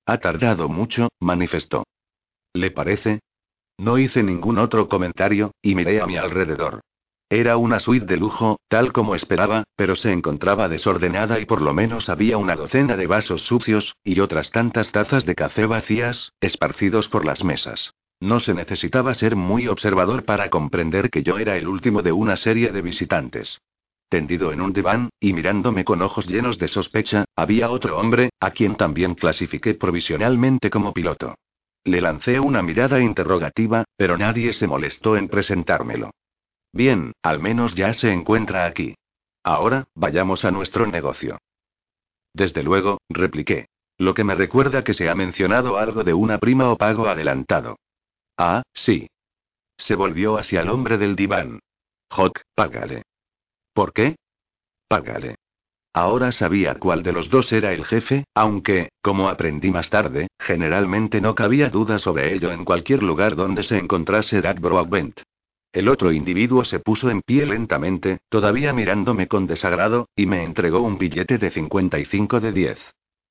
Ha 0.06 0.18
tardado 0.18 0.68
mucho, 0.68 1.08
manifestó. 1.20 1.84
¿Le 2.52 2.70
parece? 2.70 3.20
No 3.78 3.98
hice 3.98 4.22
ningún 4.22 4.58
otro 4.58 4.88
comentario, 4.88 5.52
y 5.62 5.74
miré 5.74 6.00
a 6.00 6.06
mi 6.06 6.16
alrededor. 6.16 6.80
Era 7.30 7.56
una 7.56 7.78
suite 7.78 8.04
de 8.04 8.18
lujo, 8.18 8.58
tal 8.68 8.92
como 8.92 9.14
esperaba, 9.14 9.64
pero 9.74 9.96
se 9.96 10.12
encontraba 10.12 10.68
desordenada 10.68 11.40
y 11.40 11.46
por 11.46 11.62
lo 11.62 11.72
menos 11.72 12.10
había 12.10 12.36
una 12.36 12.56
docena 12.56 12.94
de 12.94 13.06
vasos 13.06 13.42
sucios, 13.42 13.96
y 14.04 14.20
otras 14.20 14.50
tantas 14.50 14.92
tazas 14.92 15.24
de 15.24 15.34
café 15.34 15.64
vacías, 15.64 16.32
esparcidos 16.42 17.08
por 17.08 17.24
las 17.24 17.42
mesas. 17.42 17.94
No 18.20 18.38
se 18.38 18.52
necesitaba 18.52 19.14
ser 19.14 19.34
muy 19.34 19.66
observador 19.66 20.24
para 20.24 20.50
comprender 20.50 21.08
que 21.08 21.22
yo 21.22 21.38
era 21.38 21.56
el 21.56 21.68
último 21.68 22.02
de 22.02 22.12
una 22.12 22.36
serie 22.36 22.70
de 22.70 22.82
visitantes. 22.82 23.62
Tendido 24.12 24.52
en 24.52 24.60
un 24.60 24.74
diván, 24.74 25.08
y 25.18 25.32
mirándome 25.32 25.86
con 25.86 26.02
ojos 26.02 26.26
llenos 26.26 26.58
de 26.58 26.68
sospecha, 26.68 27.24
había 27.34 27.70
otro 27.70 27.96
hombre, 27.96 28.28
a 28.40 28.50
quien 28.50 28.76
también 28.76 29.14
clasifiqué 29.14 29.72
provisionalmente 29.72 30.68
como 30.68 30.92
piloto. 30.92 31.36
Le 31.84 32.02
lancé 32.02 32.38
una 32.38 32.60
mirada 32.60 33.00
interrogativa, 33.00 33.84
pero 33.96 34.18
nadie 34.18 34.52
se 34.52 34.66
molestó 34.66 35.16
en 35.16 35.28
presentármelo. 35.28 36.10
Bien, 36.74 37.12
al 37.22 37.40
menos 37.40 37.74
ya 37.74 37.94
se 37.94 38.12
encuentra 38.12 38.66
aquí. 38.66 38.96
Ahora, 39.42 39.84
vayamos 39.94 40.44
a 40.44 40.50
nuestro 40.50 40.86
negocio. 40.86 41.38
Desde 42.34 42.62
luego, 42.62 43.00
repliqué. 43.08 43.64
Lo 43.96 44.12
que 44.12 44.24
me 44.24 44.34
recuerda 44.34 44.84
que 44.84 44.92
se 44.92 45.08
ha 45.08 45.14
mencionado 45.14 45.78
algo 45.78 46.04
de 46.04 46.12
una 46.12 46.36
prima 46.36 46.70
o 46.70 46.76
pago 46.76 47.06
adelantado. 47.06 47.78
Ah, 48.36 48.62
sí. 48.74 49.08
Se 49.78 49.94
volvió 49.94 50.36
hacia 50.36 50.60
el 50.60 50.68
hombre 50.68 50.98
del 50.98 51.16
diván. 51.16 51.60
Hawk, 52.10 52.42
págale. 52.54 53.04
¿Por 53.72 53.92
qué? 53.92 54.16
Págale. 54.88 55.36
Ahora 55.94 56.32
sabía 56.32 56.76
cuál 56.76 57.02
de 57.02 57.12
los 57.12 57.28
dos 57.28 57.52
era 57.52 57.72
el 57.72 57.84
jefe, 57.84 58.24
aunque, 58.34 58.90
como 59.02 59.28
aprendí 59.28 59.70
más 59.70 59.90
tarde, 59.90 60.28
generalmente 60.38 61.20
no 61.20 61.34
cabía 61.34 61.68
duda 61.68 61.98
sobre 61.98 62.34
ello 62.34 62.50
en 62.50 62.64
cualquier 62.64 63.02
lugar 63.02 63.36
donde 63.36 63.62
se 63.62 63.76
encontrase 63.76 64.40
Doug 64.40 64.60
Broadbent. 64.60 65.20
El 65.72 65.88
otro 65.88 66.12
individuo 66.12 66.64
se 66.64 66.80
puso 66.80 67.10
en 67.10 67.22
pie 67.22 67.46
lentamente, 67.46 68.20
todavía 68.28 68.72
mirándome 68.72 69.26
con 69.26 69.46
desagrado, 69.46 70.08
y 70.16 70.26
me 70.26 70.44
entregó 70.44 70.80
un 70.80 70.98
billete 70.98 71.38
de 71.38 71.50
55 71.50 72.40
de 72.40 72.52
10. 72.52 72.78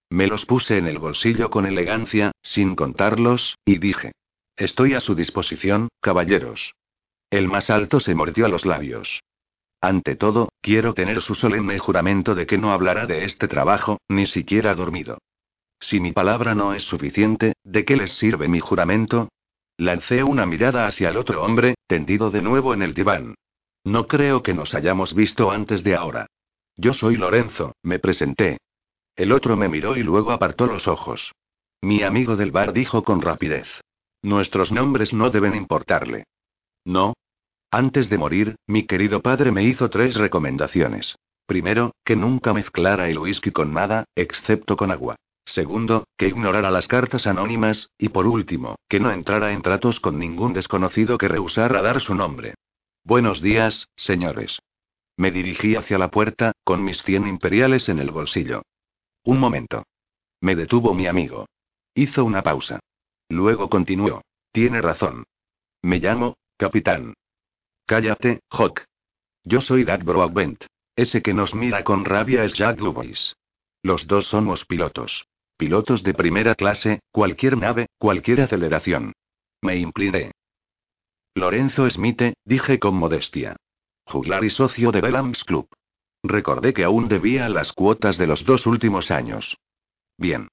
Me 0.09 0.27
los 0.27 0.45
puse 0.45 0.77
en 0.77 0.87
el 0.87 0.99
bolsillo 0.99 1.49
con 1.49 1.65
elegancia, 1.65 2.31
sin 2.41 2.75
contarlos, 2.75 3.57
y 3.65 3.77
dije. 3.77 4.11
Estoy 4.55 4.93
a 4.93 5.01
su 5.01 5.15
disposición, 5.15 5.89
caballeros. 5.99 6.73
El 7.29 7.47
más 7.47 7.69
alto 7.69 7.99
se 7.99 8.13
mordió 8.13 8.45
a 8.45 8.49
los 8.49 8.65
labios. 8.65 9.21
Ante 9.81 10.15
todo, 10.15 10.49
quiero 10.61 10.93
tener 10.93 11.21
su 11.21 11.33
solemne 11.33 11.79
juramento 11.79 12.35
de 12.35 12.45
que 12.45 12.59
no 12.59 12.71
hablará 12.71 13.07
de 13.07 13.25
este 13.25 13.47
trabajo, 13.47 13.99
ni 14.07 14.27
siquiera 14.27 14.75
dormido. 14.75 15.17
Si 15.79 15.99
mi 15.99 16.11
palabra 16.11 16.53
no 16.53 16.75
es 16.75 16.83
suficiente, 16.83 17.53
¿de 17.63 17.83
qué 17.83 17.97
les 17.97 18.11
sirve 18.13 18.47
mi 18.47 18.59
juramento? 18.59 19.29
Lancé 19.77 20.23
una 20.23 20.45
mirada 20.45 20.85
hacia 20.85 21.09
el 21.09 21.17
otro 21.17 21.43
hombre, 21.43 21.73
tendido 21.87 22.29
de 22.29 22.43
nuevo 22.43 22.75
en 22.75 22.83
el 22.83 22.93
diván. 22.93 23.33
No 23.83 24.05
creo 24.05 24.43
que 24.43 24.53
nos 24.53 24.75
hayamos 24.75 25.15
visto 25.15 25.49
antes 25.49 25.83
de 25.83 25.95
ahora. 25.95 26.27
Yo 26.77 26.93
soy 26.93 27.17
Lorenzo, 27.17 27.73
me 27.81 27.97
presenté. 27.97 28.59
El 29.15 29.31
otro 29.31 29.57
me 29.57 29.67
miró 29.67 29.97
y 29.97 30.03
luego 30.03 30.31
apartó 30.31 30.67
los 30.67 30.87
ojos. 30.87 31.31
Mi 31.81 32.03
amigo 32.03 32.35
del 32.35 32.51
bar 32.51 32.73
dijo 32.73 33.03
con 33.03 33.23
rapidez. 33.23 33.67
Nuestros 34.21 34.71
nombres 34.71 35.15
no 35.15 35.31
deben 35.31 35.55
importarle. 35.55 36.25
No, 36.85 37.15
antes 37.71 38.09
de 38.09 38.17
morir, 38.17 38.55
mi 38.67 38.85
querido 38.85 39.21
padre 39.21 39.51
me 39.51 39.63
hizo 39.63 39.89
tres 39.89 40.15
recomendaciones. 40.15 41.17
Primero, 41.45 41.93
que 42.05 42.15
nunca 42.15 42.53
mezclara 42.53 43.09
el 43.09 43.17
whisky 43.17 43.51
con 43.51 43.73
nada, 43.73 44.05
excepto 44.15 44.77
con 44.77 44.91
agua. 44.91 45.15
Segundo, 45.45 46.05
que 46.17 46.27
ignorara 46.27 46.69
las 46.69 46.87
cartas 46.87 47.27
anónimas, 47.27 47.89
y 47.97 48.09
por 48.09 48.27
último, 48.27 48.75
que 48.87 48.99
no 48.99 49.11
entrara 49.11 49.51
en 49.51 49.61
tratos 49.61 49.99
con 49.99 50.19
ningún 50.19 50.53
desconocido 50.53 51.17
que 51.17 51.27
rehusara 51.27 51.81
dar 51.81 52.01
su 52.01 52.15
nombre. 52.15 52.55
Buenos 53.03 53.41
días, 53.41 53.89
señores. 53.95 54.59
Me 55.17 55.31
dirigí 55.31 55.75
hacia 55.75 55.97
la 55.97 56.11
puerta, 56.11 56.53
con 56.63 56.83
mis 56.83 57.01
cien 57.03 57.27
imperiales 57.27 57.89
en 57.89 57.99
el 57.99 58.11
bolsillo. 58.11 58.61
Un 59.23 59.39
momento. 59.39 59.83
Me 60.39 60.55
detuvo 60.55 60.93
mi 60.93 61.07
amigo. 61.07 61.47
Hizo 61.93 62.23
una 62.23 62.43
pausa. 62.43 62.79
Luego 63.29 63.69
continuó. 63.69 64.21
Tiene 64.51 64.81
razón. 64.81 65.25
Me 65.81 65.99
llamo, 65.99 66.35
capitán. 66.57 67.13
Cállate, 67.85 68.41
Hawk. 68.49 68.83
Yo 69.43 69.61
soy 69.61 69.83
Doug 69.83 70.03
Broadbent. 70.03 70.65
Ese 70.95 71.21
que 71.21 71.33
nos 71.33 71.55
mira 71.55 71.83
con 71.83 72.05
rabia 72.05 72.43
es 72.43 72.53
Jack 72.53 72.77
Dubois. 72.77 73.35
Los 73.83 74.07
dos 74.07 74.25
somos 74.25 74.65
pilotos. 74.65 75.25
Pilotos 75.57 76.03
de 76.03 76.13
primera 76.13 76.55
clase, 76.55 77.01
cualquier 77.11 77.57
nave, 77.57 77.87
cualquier 77.97 78.41
aceleración. 78.41 79.13
Me 79.61 79.77
incliné. 79.77 80.31
Lorenzo 81.35 81.89
Smith, 81.89 82.33
dije 82.45 82.79
con 82.79 82.95
modestia. 82.95 83.55
Juglar 84.05 84.43
y 84.43 84.49
socio 84.49 84.91
de 84.91 85.01
Bellams 85.01 85.43
Club. 85.43 85.67
Recordé 86.23 86.73
que 86.73 86.83
aún 86.83 87.07
debía 87.07 87.49
las 87.49 87.73
cuotas 87.73 88.17
de 88.17 88.27
los 88.27 88.45
dos 88.45 88.65
últimos 88.65 89.11
años. 89.11 89.57
Bien. 90.17 90.49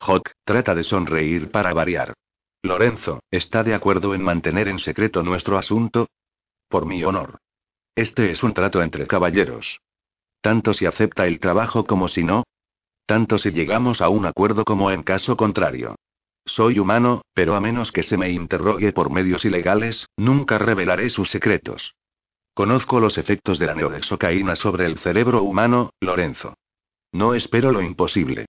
Hawk, 0.00 0.30
trata 0.44 0.74
de 0.74 0.82
sonreír 0.82 1.50
para 1.50 1.72
variar. 1.72 2.14
Lorenzo, 2.62 3.22
¿está 3.30 3.62
de 3.62 3.74
acuerdo 3.74 4.14
en 4.14 4.22
mantener 4.22 4.68
en 4.68 4.78
secreto 4.78 5.22
nuestro 5.22 5.58
asunto? 5.58 6.08
Por 6.74 6.86
mi 6.86 7.04
honor. 7.04 7.38
Este 7.94 8.32
es 8.32 8.42
un 8.42 8.52
trato 8.52 8.82
entre 8.82 9.06
caballeros. 9.06 9.78
Tanto 10.40 10.74
si 10.74 10.86
acepta 10.86 11.28
el 11.28 11.38
trabajo 11.38 11.84
como 11.84 12.08
si 12.08 12.24
no. 12.24 12.42
Tanto 13.06 13.38
si 13.38 13.52
llegamos 13.52 14.00
a 14.00 14.08
un 14.08 14.26
acuerdo 14.26 14.64
como 14.64 14.90
en 14.90 15.04
caso 15.04 15.36
contrario. 15.36 15.94
Soy 16.44 16.80
humano, 16.80 17.22
pero 17.32 17.54
a 17.54 17.60
menos 17.60 17.92
que 17.92 18.02
se 18.02 18.16
me 18.16 18.28
interrogue 18.32 18.92
por 18.92 19.08
medios 19.08 19.44
ilegales, 19.44 20.08
nunca 20.16 20.58
revelaré 20.58 21.10
sus 21.10 21.30
secretos. 21.30 21.94
Conozco 22.54 22.98
los 22.98 23.18
efectos 23.18 23.60
de 23.60 23.66
la 23.66 23.76
neodexocaína 23.76 24.56
sobre 24.56 24.86
el 24.86 24.98
cerebro 24.98 25.44
humano, 25.44 25.90
Lorenzo. 26.00 26.54
No 27.12 27.34
espero 27.34 27.70
lo 27.70 27.82
imposible. 27.82 28.46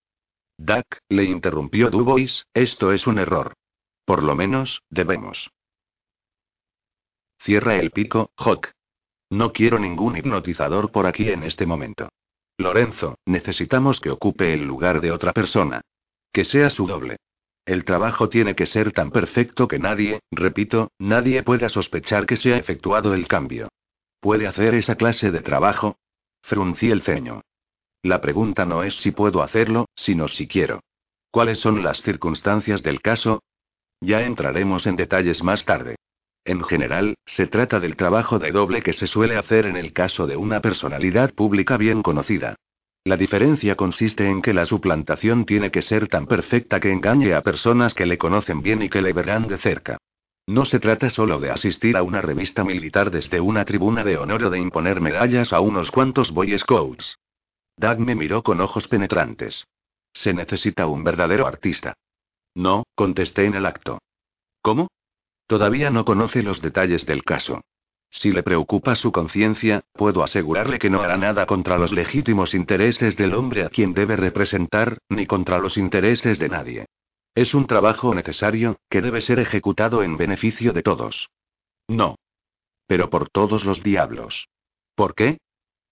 Duck, 0.58 0.98
le 1.10 1.26
interrumpió 1.26 1.92
Dubois, 1.92 2.48
esto 2.56 2.92
es 2.92 3.06
un 3.06 3.20
error. 3.20 3.54
Por 4.04 4.24
lo 4.24 4.34
menos, 4.34 4.82
debemos. 4.90 5.52
Cierra 7.46 7.76
el 7.76 7.92
pico, 7.92 8.32
Hawk. 8.38 8.72
No 9.30 9.54
quiero 9.54 9.78
ningún 9.78 10.18
hipnotizador 10.18 10.92
por 10.92 11.06
aquí 11.06 11.30
en 11.30 11.44
este 11.44 11.68
momento. 11.68 12.10
Lorenzo, 12.58 13.20
necesitamos 13.24 14.02
que 14.02 14.10
ocupe 14.10 14.52
el 14.56 14.64
lugar 14.64 15.00
de 15.00 15.12
otra 15.12 15.32
persona. 15.32 15.82
Que 16.34 16.44
sea 16.44 16.72
su 16.72 16.88
doble. 16.88 17.18
El 17.64 17.86
trabajo 17.86 18.30
tiene 18.30 18.56
que 18.56 18.66
ser 18.66 18.92
tan 18.92 19.12
perfecto 19.12 19.68
que 19.68 19.78
nadie, 19.78 20.22
repito, 20.32 20.90
nadie 20.98 21.44
pueda 21.44 21.70
sospechar 21.70 22.26
que 22.26 22.36
se 22.36 22.52
ha 22.52 22.58
efectuado 22.58 23.14
el 23.14 23.28
cambio. 23.28 23.68
¿Puede 24.20 24.48
hacer 24.48 24.74
esa 24.74 24.96
clase 24.96 25.30
de 25.30 25.42
trabajo? 25.42 25.98
Fruncí 26.42 26.90
el 26.90 27.04
ceño. 27.04 27.42
La 28.02 28.22
pregunta 28.22 28.66
no 28.66 28.82
es 28.82 28.96
si 28.96 29.12
puedo 29.12 29.44
hacerlo, 29.44 29.86
sino 29.96 30.28
si 30.28 30.48
quiero. 30.48 30.80
¿Cuáles 31.30 31.60
son 31.60 31.84
las 31.84 32.02
circunstancias 32.02 32.82
del 32.82 33.04
caso? 33.04 33.44
Ya 34.02 34.24
entraremos 34.24 34.88
en 34.88 34.96
detalles 34.96 35.44
más 35.44 35.64
tarde. 35.64 35.98
En 36.46 36.64
general, 36.64 37.16
se 37.26 37.48
trata 37.48 37.80
del 37.80 37.96
trabajo 37.96 38.38
de 38.38 38.52
doble 38.52 38.84
que 38.84 38.94
se 38.94 39.08
suele 39.08 39.36
hacer 39.36 39.66
en 39.66 39.76
el 39.76 39.94
caso 39.94 40.28
de 40.28 40.38
una 40.38 40.62
personalidad 40.62 41.34
pública 41.34 41.76
bien 41.76 42.04
conocida. 42.04 42.56
La 43.04 43.18
diferencia 43.18 43.76
consiste 43.76 44.28
en 44.30 44.44
que 44.44 44.54
la 44.54 44.66
suplantación 44.66 45.46
tiene 45.46 45.72
que 45.72 45.82
ser 45.82 46.08
tan 46.08 46.28
perfecta 46.28 46.80
que 46.80 46.92
engañe 46.92 47.34
a 47.34 47.42
personas 47.42 47.96
que 47.96 48.06
le 48.06 48.20
conocen 48.20 48.62
bien 48.62 48.84
y 48.84 48.90
que 48.90 49.02
le 49.02 49.14
verán 49.14 49.48
de 49.48 49.58
cerca. 49.58 49.98
No 50.48 50.66
se 50.66 50.80
trata 50.80 51.10
solo 51.10 51.40
de 51.40 51.50
asistir 51.50 51.98
a 51.98 52.04
una 52.04 52.22
revista 52.22 52.64
militar 52.64 53.10
desde 53.10 53.40
una 53.40 53.66
tribuna 53.66 54.04
de 54.04 54.18
honor 54.18 54.44
o 54.44 54.50
de 54.52 54.60
imponer 54.60 55.02
medallas 55.02 55.52
a 55.52 55.60
unos 55.60 55.90
cuantos 55.90 56.32
Boy 56.32 56.58
Scouts. 56.58 57.18
Doug 57.78 58.00
me 58.00 58.16
miró 58.16 58.44
con 58.44 58.62
ojos 58.62 58.88
penetrantes. 58.88 59.66
Se 60.14 60.34
necesita 60.34 60.86
un 60.86 61.04
verdadero 61.04 61.48
artista. 61.48 61.96
No, 62.54 62.84
contesté 62.96 63.46
en 63.46 63.56
el 63.56 63.66
acto. 63.66 64.00
¿Cómo? 64.62 64.88
Todavía 65.48 65.90
no 65.90 66.06
conoce 66.06 66.42
los 66.42 66.62
detalles 66.62 67.06
del 67.06 67.24
caso. 67.24 67.62
Si 68.10 68.32
le 68.32 68.44
preocupa 68.44 68.96
su 68.96 69.12
conciencia, 69.12 69.84
puedo 69.94 70.24
asegurarle 70.24 70.80
que 70.80 70.90
no 70.90 71.02
hará 71.02 71.18
nada 71.18 71.46
contra 71.46 71.78
los 71.78 71.92
legítimos 71.92 72.54
intereses 72.54 73.18
del 73.18 73.34
hombre 73.34 73.64
a 73.64 73.70
quien 73.70 73.94
debe 73.94 74.16
representar, 74.16 75.00
ni 75.10 75.28
contra 75.28 75.60
los 75.60 75.78
intereses 75.78 76.40
de 76.40 76.50
nadie. 76.50 76.86
Es 77.36 77.54
un 77.54 77.68
trabajo 77.68 78.16
necesario, 78.16 78.78
que 78.90 79.02
debe 79.02 79.22
ser 79.22 79.40
ejecutado 79.40 80.02
en 80.02 80.16
beneficio 80.16 80.72
de 80.72 80.82
todos. 80.82 81.30
No. 81.88 82.16
Pero 82.88 83.10
por 83.10 83.30
todos 83.30 83.66
los 83.66 83.84
diablos. 83.84 84.48
¿Por 84.96 85.14
qué? 85.14 85.40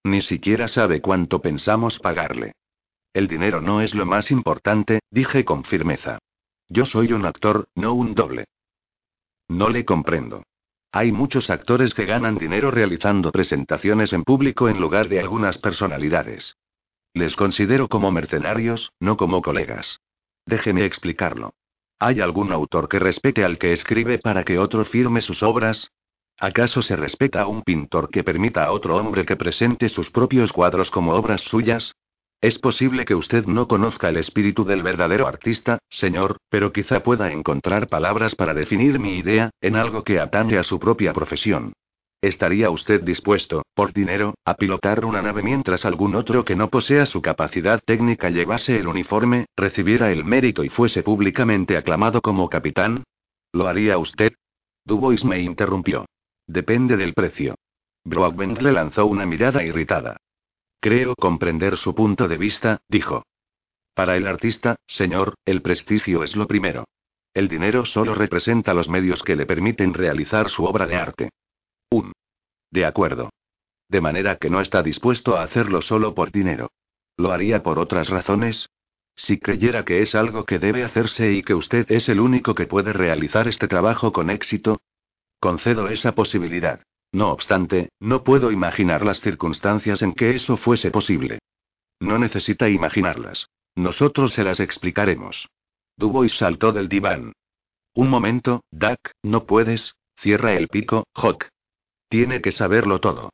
Ni 0.05 0.21
siquiera 0.21 0.67
sabe 0.67 1.01
cuánto 1.01 1.41
pensamos 1.41 1.99
pagarle. 1.99 2.53
El 3.13 3.27
dinero 3.27 3.61
no 3.61 3.81
es 3.81 3.93
lo 3.93 4.05
más 4.05 4.31
importante, 4.31 5.01
dije 5.11 5.43
con 5.43 5.65
firmeza. 5.65 6.19
Yo 6.69 6.85
soy 6.85 7.11
un 7.11 7.25
actor, 7.25 7.67
no 7.75 7.93
un 7.93 8.15
doble. 8.15 8.45
No 9.53 9.69
le 9.69 9.85
comprendo. 9.85 10.41
Hay 10.91 11.11
muchos 11.11 11.51
actores 11.51 11.93
que 11.93 12.05
ganan 12.05 12.39
dinero 12.39 12.71
realizando 12.71 13.31
presentaciones 13.31 14.11
en 14.11 14.23
público 14.23 14.67
en 14.67 14.81
lugar 14.81 15.09
de 15.09 15.19
algunas 15.19 15.59
personalidades. 15.59 16.57
Les 17.13 17.35
considero 17.35 17.87
como 17.87 18.09
mercenarios, 18.09 18.91
no 18.99 19.15
como 19.15 19.43
colegas. 19.43 19.99
Déjeme 20.47 20.85
explicarlo. 20.85 21.53
¿Hay 21.99 22.19
algún 22.19 22.51
autor 22.51 22.89
que 22.89 22.97
respete 22.97 23.43
al 23.43 23.59
que 23.59 23.73
escribe 23.73 24.17
para 24.17 24.43
que 24.43 24.57
otro 24.57 24.85
firme 24.85 25.21
sus 25.21 25.43
obras? 25.43 25.91
¿Acaso 26.39 26.81
se 26.81 26.95
respeta 26.95 27.43
a 27.43 27.47
un 27.47 27.61
pintor 27.61 28.09
que 28.09 28.23
permita 28.23 28.65
a 28.65 28.71
otro 28.71 28.95
hombre 28.95 29.23
que 29.23 29.35
presente 29.35 29.87
sus 29.87 30.09
propios 30.09 30.51
cuadros 30.51 30.89
como 30.89 31.13
obras 31.13 31.41
suyas? 31.41 31.93
Es 32.43 32.59
posible 32.59 33.05
que 33.05 33.15
usted 33.15 33.45
no 33.45 33.69
conozca 33.69 34.09
el 34.09 34.17
espíritu 34.17 34.65
del 34.65 34.83
verdadero 34.83 35.27
artista, 35.27 35.79
señor, 35.89 36.39
pero 36.49 36.73
quizá 36.73 37.01
pueda 37.01 37.31
encontrar 37.31 37.87
palabras 37.87 38.35
para 38.35 38.53
definir 38.53 38.99
mi 38.99 39.17
idea, 39.17 39.51
en 39.61 39.77
algo 39.77 40.03
que 40.03 40.19
atañe 40.19 40.57
a 40.57 40.63
su 40.63 40.77
propia 40.77 41.13
profesión. 41.13 41.71
¿Estaría 42.21 42.69
usted 42.69 43.01
dispuesto, 43.01 43.61
por 43.73 43.93
dinero, 43.93 44.33
a 44.43 44.55
pilotar 44.55 45.05
una 45.05 45.21
nave 45.21 45.41
mientras 45.41 45.85
algún 45.85 46.15
otro 46.15 46.43
que 46.43 46.57
no 46.57 46.69
posea 46.69 47.05
su 47.05 47.21
capacidad 47.21 47.79
técnica 47.85 48.29
llevase 48.29 48.77
el 48.77 48.89
uniforme, 48.89 49.45
recibiera 49.55 50.11
el 50.11 50.25
mérito 50.25 50.65
y 50.65 50.69
fuese 50.69 51.01
públicamente 51.01 51.77
aclamado 51.77 52.19
como 52.19 52.49
capitán? 52.49 53.05
¿Lo 53.53 53.69
haría 53.69 53.97
usted? 53.97 54.33
Dubois 54.83 55.23
me 55.23 55.39
interrumpió. 55.39 56.07
Depende 56.45 56.97
del 56.97 57.13
precio. 57.13 57.55
Broadbent 58.03 58.59
le 58.59 58.73
lanzó 58.73 59.05
una 59.05 59.25
mirada 59.25 59.63
irritada. 59.63 60.17
Creo 60.83 61.15
comprender 61.15 61.77
su 61.77 61.95
punto 61.95 62.27
de 62.27 62.35
vista, 62.35 62.81
dijo. 62.89 63.25
Para 63.93 64.17
el 64.17 64.27
artista, 64.27 64.75
señor, 64.85 65.35
el 65.45 65.61
prestigio 65.61 66.25
es 66.25 66.35
lo 66.35 66.45
primero. 66.45 66.83
El 67.33 67.47
dinero 67.47 67.85
solo 67.85 68.13
representa 68.15 68.73
los 68.73 68.89
medios 68.89 69.23
que 69.23 69.37
le 69.37 69.45
permiten 69.45 69.93
realizar 69.93 70.49
su 70.49 70.65
obra 70.65 70.85
de 70.85 70.97
arte. 70.97 71.29
Un 71.89 72.11
De 72.69 72.83
acuerdo. 72.83 73.29
De 73.87 74.01
manera 74.01 74.35
que 74.35 74.49
no 74.49 74.59
está 74.59 74.83
dispuesto 74.83 75.37
a 75.37 75.43
hacerlo 75.43 75.81
solo 75.81 76.13
por 76.13 76.33
dinero. 76.33 76.69
¿Lo 77.15 77.31
haría 77.31 77.63
por 77.63 77.79
otras 77.79 78.09
razones? 78.09 78.67
Si 79.15 79.39
creyera 79.39 79.85
que 79.85 80.01
es 80.01 80.15
algo 80.15 80.43
que 80.43 80.59
debe 80.59 80.83
hacerse 80.83 81.31
y 81.31 81.43
que 81.43 81.53
usted 81.53 81.89
es 81.93 82.09
el 82.09 82.19
único 82.19 82.55
que 82.55 82.67
puede 82.67 82.91
realizar 82.91 83.47
este 83.47 83.69
trabajo 83.69 84.11
con 84.11 84.29
éxito, 84.29 84.81
concedo 85.39 85.87
esa 85.87 86.11
posibilidad. 86.11 86.81
No 87.13 87.31
obstante, 87.31 87.89
no 87.99 88.23
puedo 88.23 88.51
imaginar 88.51 89.05
las 89.05 89.21
circunstancias 89.21 90.01
en 90.01 90.13
que 90.13 90.31
eso 90.31 90.57
fuese 90.57 90.89
posible. 90.89 91.39
No 91.99 92.17
necesita 92.17 92.69
imaginarlas. 92.69 93.49
Nosotros 93.75 94.33
se 94.33 94.43
las 94.43 94.59
explicaremos. 94.59 95.47
Dubois 95.95 96.35
saltó 96.35 96.71
del 96.71 96.89
diván. 96.89 97.33
Un 97.93 98.09
momento, 98.09 98.63
Duck, 98.71 99.11
no 99.21 99.45
puedes, 99.45 99.95
cierra 100.17 100.53
el 100.53 100.67
pico, 100.67 101.05
Hawk. 101.13 101.49
Tiene 102.09 102.41
que 102.41 102.51
saberlo 102.51 102.99
todo. 102.99 103.29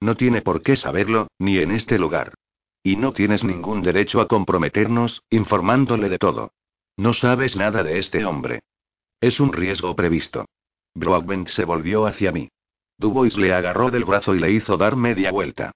No 0.00 0.16
tiene 0.16 0.42
por 0.42 0.62
qué 0.62 0.76
saberlo, 0.76 1.28
ni 1.38 1.58
en 1.58 1.70
este 1.70 1.98
lugar. 1.98 2.34
Y 2.82 2.96
no 2.96 3.12
tienes 3.12 3.44
ningún 3.44 3.82
derecho 3.82 4.20
a 4.20 4.26
comprometernos, 4.26 5.22
informándole 5.30 6.08
de 6.08 6.18
todo. 6.18 6.50
No 6.96 7.12
sabes 7.12 7.54
nada 7.54 7.84
de 7.84 8.00
este 8.00 8.24
hombre. 8.24 8.62
Es 9.20 9.38
un 9.38 9.52
riesgo 9.52 9.94
previsto. 9.94 10.46
Broadbent 10.94 11.46
se 11.48 11.64
volvió 11.64 12.06
hacia 12.06 12.32
mí. 12.32 12.48
Dubois 13.02 13.36
le 13.36 13.52
agarró 13.52 13.90
del 13.90 14.04
brazo 14.04 14.34
y 14.34 14.38
le 14.38 14.52
hizo 14.52 14.76
dar 14.76 14.94
media 14.94 15.32
vuelta. 15.32 15.72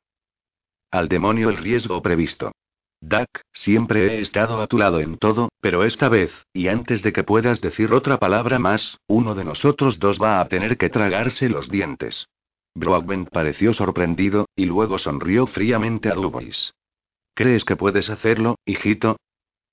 Al 0.92 1.08
demonio 1.08 1.50
el 1.50 1.56
riesgo 1.56 2.00
previsto. 2.00 2.52
Duck, 3.00 3.40
siempre 3.52 4.06
he 4.06 4.20
estado 4.20 4.62
a 4.62 4.68
tu 4.68 4.78
lado 4.78 5.00
en 5.00 5.18
todo, 5.18 5.50
pero 5.60 5.82
esta 5.82 6.08
vez, 6.08 6.32
y 6.54 6.68
antes 6.68 7.02
de 7.02 7.12
que 7.12 7.24
puedas 7.24 7.60
decir 7.60 7.92
otra 7.92 8.18
palabra 8.18 8.60
más, 8.60 8.98
uno 9.08 9.34
de 9.34 9.44
nosotros 9.44 9.98
dos 9.98 10.18
va 10.22 10.40
a 10.40 10.48
tener 10.48 10.78
que 10.78 10.88
tragarse 10.88 11.48
los 11.48 11.68
dientes. 11.68 12.28
Broadbent 12.74 13.28
pareció 13.28 13.74
sorprendido, 13.74 14.46
y 14.54 14.66
luego 14.66 14.98
sonrió 14.98 15.48
fríamente 15.48 16.08
a 16.08 16.14
Dubois. 16.14 16.74
¿Crees 17.34 17.64
que 17.64 17.74
puedes 17.74 18.08
hacerlo, 18.08 18.56
hijito? 18.64 19.16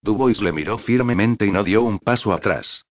Dubois 0.02 0.42
le 0.42 0.52
miró 0.52 0.80
firmemente 0.80 1.46
y 1.46 1.52
no 1.52 1.64
dio 1.64 1.84
un 1.84 2.00
paso 2.00 2.34
atrás. 2.34 2.84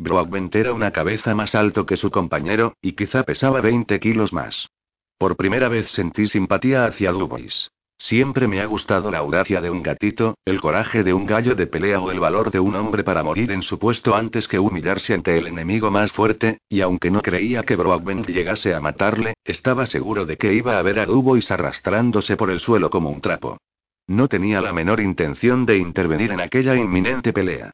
Broadbent 0.00 0.54
era 0.54 0.72
una 0.72 0.92
cabeza 0.92 1.34
más 1.34 1.54
alto 1.54 1.84
que 1.84 1.98
su 1.98 2.10
compañero, 2.10 2.72
y 2.80 2.92
quizá 2.92 3.22
pesaba 3.22 3.60
20 3.60 4.00
kilos 4.00 4.32
más. 4.32 4.70
Por 5.18 5.36
primera 5.36 5.68
vez 5.68 5.90
sentí 5.90 6.26
simpatía 6.26 6.86
hacia 6.86 7.12
Dubois. 7.12 7.70
Siempre 7.98 8.48
me 8.48 8.62
ha 8.62 8.64
gustado 8.64 9.10
la 9.10 9.18
audacia 9.18 9.60
de 9.60 9.68
un 9.68 9.82
gatito, 9.82 10.38
el 10.46 10.58
coraje 10.58 11.04
de 11.04 11.12
un 11.12 11.26
gallo 11.26 11.54
de 11.54 11.66
pelea 11.66 12.00
o 12.00 12.10
el 12.10 12.18
valor 12.18 12.50
de 12.50 12.58
un 12.58 12.76
hombre 12.76 13.04
para 13.04 13.22
morir 13.22 13.52
en 13.52 13.60
su 13.60 13.78
puesto 13.78 14.14
antes 14.14 14.48
que 14.48 14.58
humillarse 14.58 15.12
ante 15.12 15.36
el 15.36 15.48
enemigo 15.48 15.90
más 15.90 16.10
fuerte, 16.12 16.60
y 16.66 16.80
aunque 16.80 17.10
no 17.10 17.20
creía 17.20 17.62
que 17.64 17.76
Broadbent 17.76 18.26
llegase 18.26 18.74
a 18.74 18.80
matarle, 18.80 19.34
estaba 19.44 19.84
seguro 19.84 20.24
de 20.24 20.38
que 20.38 20.54
iba 20.54 20.78
a 20.78 20.82
ver 20.82 20.98
a 20.98 21.04
Dubois 21.04 21.50
arrastrándose 21.50 22.38
por 22.38 22.50
el 22.50 22.60
suelo 22.60 22.88
como 22.88 23.10
un 23.10 23.20
trapo. 23.20 23.58
No 24.06 24.28
tenía 24.28 24.62
la 24.62 24.72
menor 24.72 24.98
intención 25.00 25.66
de 25.66 25.76
intervenir 25.76 26.32
en 26.32 26.40
aquella 26.40 26.74
inminente 26.74 27.34
pelea. 27.34 27.70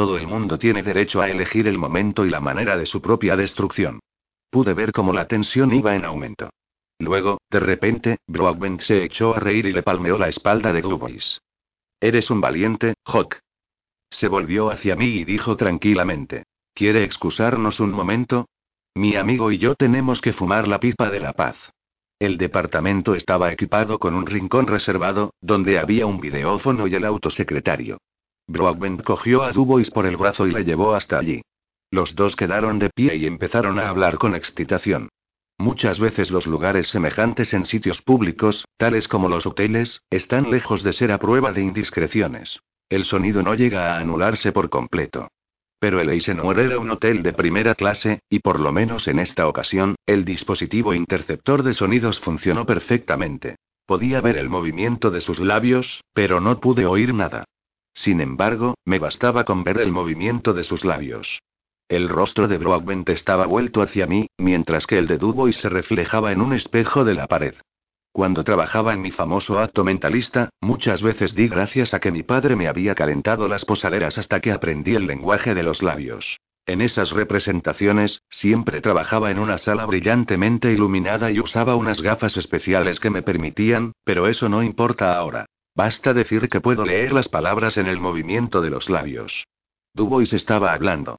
Todo 0.00 0.16
el 0.16 0.26
mundo 0.26 0.58
tiene 0.58 0.82
derecho 0.82 1.20
a 1.20 1.28
elegir 1.28 1.68
el 1.68 1.76
momento 1.76 2.24
y 2.24 2.30
la 2.30 2.40
manera 2.40 2.78
de 2.78 2.86
su 2.86 3.02
propia 3.02 3.36
destrucción. 3.36 4.00
Pude 4.48 4.72
ver 4.72 4.92
cómo 4.92 5.12
la 5.12 5.26
tensión 5.26 5.74
iba 5.74 5.94
en 5.94 6.06
aumento. 6.06 6.48
Luego, 6.98 7.42
de 7.50 7.60
repente, 7.60 8.16
Broadbent 8.26 8.80
se 8.80 9.04
echó 9.04 9.36
a 9.36 9.40
reír 9.40 9.66
y 9.66 9.74
le 9.74 9.82
palmeó 9.82 10.16
la 10.16 10.30
espalda 10.30 10.72
de 10.72 10.80
Dubois. 10.80 11.42
Eres 12.00 12.30
un 12.30 12.40
valiente, 12.40 12.94
Hawk. 13.04 13.40
Se 14.08 14.26
volvió 14.26 14.70
hacia 14.70 14.96
mí 14.96 15.04
y 15.04 15.24
dijo 15.26 15.58
tranquilamente. 15.58 16.44
¿Quiere 16.72 17.04
excusarnos 17.04 17.78
un 17.78 17.90
momento? 17.90 18.48
Mi 18.94 19.16
amigo 19.16 19.52
y 19.52 19.58
yo 19.58 19.74
tenemos 19.74 20.22
que 20.22 20.32
fumar 20.32 20.66
la 20.66 20.80
pipa 20.80 21.10
de 21.10 21.20
la 21.20 21.34
paz. 21.34 21.58
El 22.18 22.38
departamento 22.38 23.14
estaba 23.14 23.52
equipado 23.52 23.98
con 23.98 24.14
un 24.14 24.24
rincón 24.24 24.66
reservado, 24.66 25.34
donde 25.42 25.78
había 25.78 26.06
un 26.06 26.22
videófono 26.22 26.86
y 26.86 26.94
el 26.94 27.04
autosecretario. 27.04 27.98
Broadbent 28.50 29.02
cogió 29.02 29.44
a 29.44 29.52
Dubois 29.52 29.90
por 29.90 30.06
el 30.06 30.16
brazo 30.16 30.46
y 30.48 30.50
le 30.50 30.64
llevó 30.64 30.94
hasta 30.94 31.18
allí. 31.18 31.42
Los 31.92 32.16
dos 32.16 32.34
quedaron 32.34 32.80
de 32.80 32.90
pie 32.90 33.14
y 33.14 33.26
empezaron 33.26 33.78
a 33.78 33.88
hablar 33.88 34.18
con 34.18 34.34
excitación. 34.34 35.08
Muchas 35.56 36.00
veces 36.00 36.32
los 36.32 36.48
lugares 36.48 36.88
semejantes 36.88 37.54
en 37.54 37.64
sitios 37.64 38.02
públicos, 38.02 38.64
tales 38.76 39.06
como 39.06 39.28
los 39.28 39.46
hoteles, 39.46 40.02
están 40.10 40.50
lejos 40.50 40.82
de 40.82 40.92
ser 40.92 41.12
a 41.12 41.18
prueba 41.18 41.52
de 41.52 41.62
indiscreciones. 41.62 42.58
El 42.88 43.04
sonido 43.04 43.42
no 43.44 43.54
llega 43.54 43.94
a 43.94 44.00
anularse 44.00 44.50
por 44.50 44.68
completo. 44.68 45.28
Pero 45.78 46.00
el 46.00 46.10
Eisenhower 46.10 46.58
era 46.58 46.78
un 46.80 46.90
hotel 46.90 47.22
de 47.22 47.32
primera 47.32 47.76
clase, 47.76 48.20
y 48.28 48.40
por 48.40 48.58
lo 48.58 48.72
menos 48.72 49.06
en 49.06 49.20
esta 49.20 49.46
ocasión, 49.46 49.94
el 50.06 50.24
dispositivo 50.24 50.92
interceptor 50.92 51.62
de 51.62 51.72
sonidos 51.72 52.18
funcionó 52.18 52.66
perfectamente. 52.66 53.56
Podía 53.86 54.20
ver 54.20 54.38
el 54.38 54.48
movimiento 54.48 55.10
de 55.10 55.20
sus 55.20 55.38
labios, 55.38 56.02
pero 56.12 56.40
no 56.40 56.58
pude 56.58 56.86
oír 56.86 57.14
nada. 57.14 57.44
Sin 57.92 58.20
embargo, 58.20 58.74
me 58.84 58.98
bastaba 58.98 59.44
con 59.44 59.64
ver 59.64 59.78
el 59.78 59.92
movimiento 59.92 60.52
de 60.52 60.64
sus 60.64 60.84
labios. 60.84 61.42
El 61.88 62.08
rostro 62.08 62.46
de 62.46 62.56
Broadbent 62.56 63.08
estaba 63.08 63.46
vuelto 63.46 63.82
hacia 63.82 64.06
mí, 64.06 64.28
mientras 64.38 64.86
que 64.86 64.98
el 64.98 65.06
de 65.08 65.18
Dubois 65.18 65.56
se 65.56 65.68
reflejaba 65.68 66.30
en 66.30 66.40
un 66.40 66.52
espejo 66.52 67.04
de 67.04 67.14
la 67.14 67.26
pared. 67.26 67.54
Cuando 68.12 68.42
trabajaba 68.44 68.92
en 68.92 69.02
mi 69.02 69.10
famoso 69.10 69.58
acto 69.58 69.84
mentalista, 69.84 70.50
muchas 70.60 71.02
veces 71.02 71.34
di 71.34 71.48
gracias 71.48 71.94
a 71.94 72.00
que 72.00 72.10
mi 72.10 72.22
padre 72.22 72.56
me 72.56 72.68
había 72.68 72.94
calentado 72.94 73.48
las 73.48 73.64
posaderas 73.64 74.18
hasta 74.18 74.40
que 74.40 74.52
aprendí 74.52 74.94
el 74.94 75.06
lenguaje 75.06 75.54
de 75.54 75.62
los 75.62 75.82
labios. 75.82 76.38
En 76.66 76.80
esas 76.80 77.10
representaciones, 77.10 78.22
siempre 78.28 78.80
trabajaba 78.80 79.30
en 79.30 79.38
una 79.38 79.58
sala 79.58 79.86
brillantemente 79.86 80.72
iluminada 80.72 81.30
y 81.30 81.40
usaba 81.40 81.74
unas 81.74 82.02
gafas 82.02 82.36
especiales 82.36 83.00
que 83.00 83.10
me 83.10 83.22
permitían, 83.22 83.92
pero 84.04 84.28
eso 84.28 84.48
no 84.48 84.62
importa 84.62 85.16
ahora. 85.16 85.46
Basta 85.74 86.12
decir 86.12 86.48
que 86.48 86.60
puedo 86.60 86.84
leer 86.84 87.12
las 87.12 87.28
palabras 87.28 87.78
en 87.78 87.86
el 87.86 88.00
movimiento 88.00 88.60
de 88.60 88.70
los 88.70 88.90
labios. 88.90 89.46
Dubois 89.94 90.32
estaba 90.32 90.72
hablando. 90.72 91.18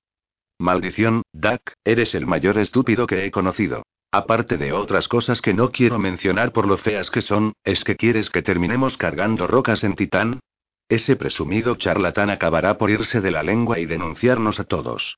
Maldición, 0.60 1.24
Duck, 1.34 1.72
eres 1.84 2.14
el 2.14 2.28
mayor 2.28 2.58
estúpido 2.58 3.08
que 3.08 3.26
he 3.26 3.32
conocido. 3.32 3.84
Aparte 4.12 4.58
de 4.58 4.74
otras 4.74 5.08
cosas 5.08 5.42
que 5.42 5.54
no 5.54 5.72
quiero 5.72 5.98
mencionar 5.98 6.52
por 6.52 6.68
lo 6.68 6.78
feas 6.78 7.10
que 7.10 7.22
son, 7.22 7.54
¿es 7.64 7.84
que 7.84 7.96
quieres 7.96 8.30
que 8.30 8.42
terminemos 8.42 8.98
cargando 8.98 9.48
rocas 9.48 9.84
en 9.84 9.96
Titán? 9.96 10.42
Ese 10.90 11.16
presumido 11.16 11.76
charlatán 11.76 12.30
acabará 12.30 12.78
por 12.78 12.90
irse 12.90 13.22
de 13.22 13.32
la 13.32 13.44
lengua 13.44 13.80
y 13.80 13.86
denunciarnos 13.86 14.60
a 14.60 14.66
todos. 14.66 15.18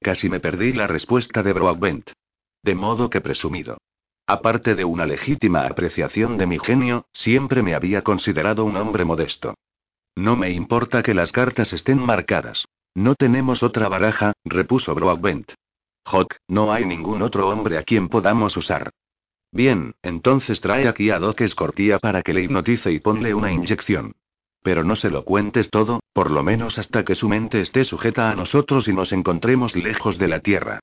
Casi 0.00 0.28
me 0.28 0.40
perdí 0.40 0.74
la 0.74 0.86
respuesta 0.86 1.42
de 1.42 1.54
Broadbent. 1.54 2.10
De 2.62 2.74
modo 2.74 3.08
que 3.08 3.22
presumido. 3.22 3.78
Aparte 4.26 4.74
de 4.74 4.84
una 4.84 5.06
legítima 5.06 5.66
apreciación 5.66 6.38
de 6.38 6.46
mi 6.46 6.58
genio, 6.58 7.06
siempre 7.12 7.62
me 7.62 7.74
había 7.74 8.02
considerado 8.02 8.64
un 8.64 8.76
hombre 8.76 9.04
modesto. 9.04 9.54
No 10.16 10.36
me 10.36 10.50
importa 10.50 11.02
que 11.02 11.14
las 11.14 11.32
cartas 11.32 11.72
estén 11.72 11.98
marcadas. 11.98 12.66
No 12.94 13.14
tenemos 13.14 13.62
otra 13.62 13.88
baraja, 13.88 14.32
repuso 14.44 14.94
Broadbent. 14.94 15.52
Hawk, 16.04 16.36
no 16.48 16.72
hay 16.72 16.84
ningún 16.84 17.22
otro 17.22 17.48
hombre 17.48 17.78
a 17.78 17.82
quien 17.82 18.08
podamos 18.08 18.56
usar. 18.56 18.90
Bien, 19.50 19.94
entonces 20.02 20.60
trae 20.60 20.88
aquí 20.88 21.10
a 21.10 21.18
Doc 21.18 21.40
Escortía 21.40 21.98
para 21.98 22.22
que 22.22 22.32
le 22.32 22.42
hipnotice 22.42 22.90
y 22.92 23.00
ponle 23.00 23.34
una 23.34 23.52
inyección. 23.52 24.14
Pero 24.62 24.84
no 24.84 24.94
se 24.96 25.10
lo 25.10 25.24
cuentes 25.24 25.70
todo, 25.70 26.00
por 26.12 26.30
lo 26.30 26.42
menos 26.42 26.78
hasta 26.78 27.04
que 27.04 27.14
su 27.14 27.28
mente 27.28 27.60
esté 27.60 27.84
sujeta 27.84 28.30
a 28.30 28.36
nosotros 28.36 28.86
y 28.88 28.92
nos 28.92 29.12
encontremos 29.12 29.74
lejos 29.74 30.18
de 30.18 30.28
la 30.28 30.40
Tierra. 30.40 30.80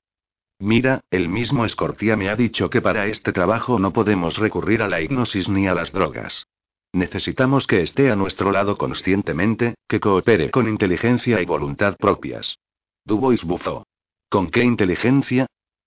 Mira, 0.60 1.00
el 1.10 1.30
mismo 1.30 1.64
Escortía 1.64 2.16
me 2.16 2.28
ha 2.28 2.36
dicho 2.36 2.68
que 2.68 2.82
para 2.82 3.06
este 3.06 3.32
trabajo 3.32 3.78
no 3.78 3.94
podemos 3.94 4.36
recurrir 4.36 4.82
a 4.82 4.88
la 4.88 5.00
hipnosis 5.00 5.48
ni 5.48 5.66
a 5.66 5.74
las 5.74 5.90
drogas. 5.90 6.46
Necesitamos 6.92 7.66
que 7.66 7.80
esté 7.80 8.10
a 8.10 8.16
nuestro 8.16 8.52
lado 8.52 8.76
conscientemente, 8.76 9.76
que 9.88 10.00
coopere 10.00 10.50
con 10.50 10.68
inteligencia 10.68 11.40
y 11.40 11.46
voluntad 11.46 11.96
propias. 11.96 12.58
Dubois 13.06 13.42
bufó. 13.44 13.86
¿Con 14.28 14.50
qué 14.50 14.62
inteligencia? 14.62 15.46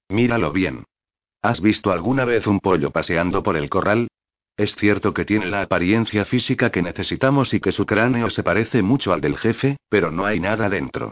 Míralo 0.10 0.52
bien. 0.52 0.86
¿Has 1.44 1.62
visto 1.62 1.92
alguna 1.92 2.26
vez 2.26 2.48
un 2.48 2.60
pollo 2.60 2.90
paseando 2.90 3.44
por 3.44 3.58
el 3.58 3.70
corral? 3.70 4.08
Es 4.58 4.76
cierto 4.76 5.14
que 5.14 5.26
tiene 5.26 5.48
la 5.48 5.62
apariencia 5.62 6.26
física 6.26 6.72
que 6.72 6.82
necesitamos 6.82 7.54
y 7.54 7.60
que 7.60 7.72
su 7.72 7.86
cráneo 7.86 8.32
se 8.32 8.42
parece 8.42 8.82
mucho 8.82 9.14
al 9.14 9.22
del 9.22 9.38
jefe, 9.38 9.78
pero 9.88 10.10
no 10.10 10.26
hay 10.26 10.40
nada 10.40 10.68
dentro. 10.68 11.12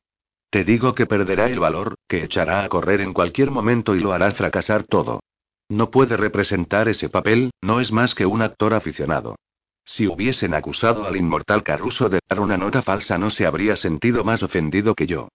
Te 0.51 0.65
digo 0.65 0.93
que 0.95 1.05
perderá 1.05 1.47
el 1.47 1.61
valor, 1.61 1.95
que 2.09 2.25
echará 2.25 2.65
a 2.65 2.67
correr 2.67 2.99
en 2.99 3.13
cualquier 3.13 3.51
momento 3.51 3.95
y 3.95 4.01
lo 4.01 4.11
hará 4.11 4.31
fracasar 4.31 4.83
todo. 4.83 5.21
No 5.69 5.89
puede 5.89 6.17
representar 6.17 6.89
ese 6.89 7.07
papel, 7.07 7.51
no 7.61 7.79
es 7.79 7.93
más 7.93 8.13
que 8.13 8.25
un 8.25 8.41
actor 8.41 8.73
aficionado. 8.73 9.37
Si 9.85 10.07
hubiesen 10.07 10.53
acusado 10.53 11.05
al 11.05 11.15
inmortal 11.15 11.63
Caruso 11.63 12.09
de 12.09 12.19
dar 12.27 12.41
una 12.41 12.57
nota 12.57 12.81
falsa 12.81 13.17
no 13.17 13.29
se 13.29 13.45
habría 13.45 13.77
sentido 13.77 14.25
más 14.25 14.43
ofendido 14.43 14.93
que 14.93 15.07
yo. 15.07 15.29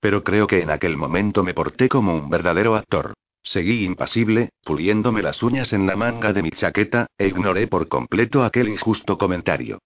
Pero 0.00 0.24
creo 0.24 0.46
que 0.46 0.62
en 0.62 0.70
aquel 0.70 0.96
momento 0.96 1.42
me 1.44 1.52
porté 1.52 1.90
como 1.90 2.16
un 2.16 2.30
verdadero 2.30 2.74
actor. 2.74 3.12
Seguí 3.42 3.84
impasible, 3.84 4.52
puliéndome 4.64 5.20
las 5.20 5.42
uñas 5.42 5.74
en 5.74 5.86
la 5.86 5.96
manga 5.96 6.32
de 6.32 6.42
mi 6.42 6.50
chaqueta, 6.50 7.08
e 7.18 7.26
ignoré 7.26 7.66
por 7.66 7.88
completo 7.88 8.42
aquel 8.42 8.70
injusto 8.70 9.18
comentario. 9.18 9.80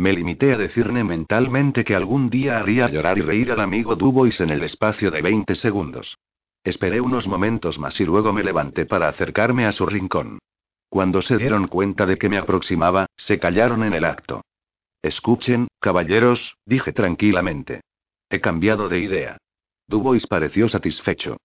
Me 0.00 0.14
limité 0.14 0.54
a 0.54 0.56
decirme 0.56 1.04
mentalmente 1.04 1.84
que 1.84 1.94
algún 1.94 2.30
día 2.30 2.58
haría 2.58 2.88
llorar 2.88 3.18
y 3.18 3.20
reír 3.20 3.52
al 3.52 3.60
amigo 3.60 3.96
Dubois 3.96 4.40
en 4.40 4.48
el 4.48 4.62
espacio 4.62 5.10
de 5.10 5.20
20 5.20 5.54
segundos. 5.54 6.16
Esperé 6.64 7.02
unos 7.02 7.28
momentos 7.28 7.78
más 7.78 8.00
y 8.00 8.06
luego 8.06 8.32
me 8.32 8.42
levanté 8.42 8.86
para 8.86 9.08
acercarme 9.08 9.66
a 9.66 9.72
su 9.72 9.84
rincón. 9.84 10.38
Cuando 10.88 11.20
se 11.20 11.36
dieron 11.36 11.68
cuenta 11.68 12.06
de 12.06 12.16
que 12.16 12.30
me 12.30 12.38
aproximaba, 12.38 13.08
se 13.14 13.38
callaron 13.38 13.84
en 13.84 13.92
el 13.92 14.06
acto. 14.06 14.40
Escuchen, 15.02 15.68
caballeros, 15.80 16.56
dije 16.64 16.94
tranquilamente. 16.94 17.82
He 18.30 18.40
cambiado 18.40 18.88
de 18.88 19.00
idea. 19.00 19.36
Dubois 19.86 20.26
pareció 20.26 20.66
satisfecho. 20.70 21.36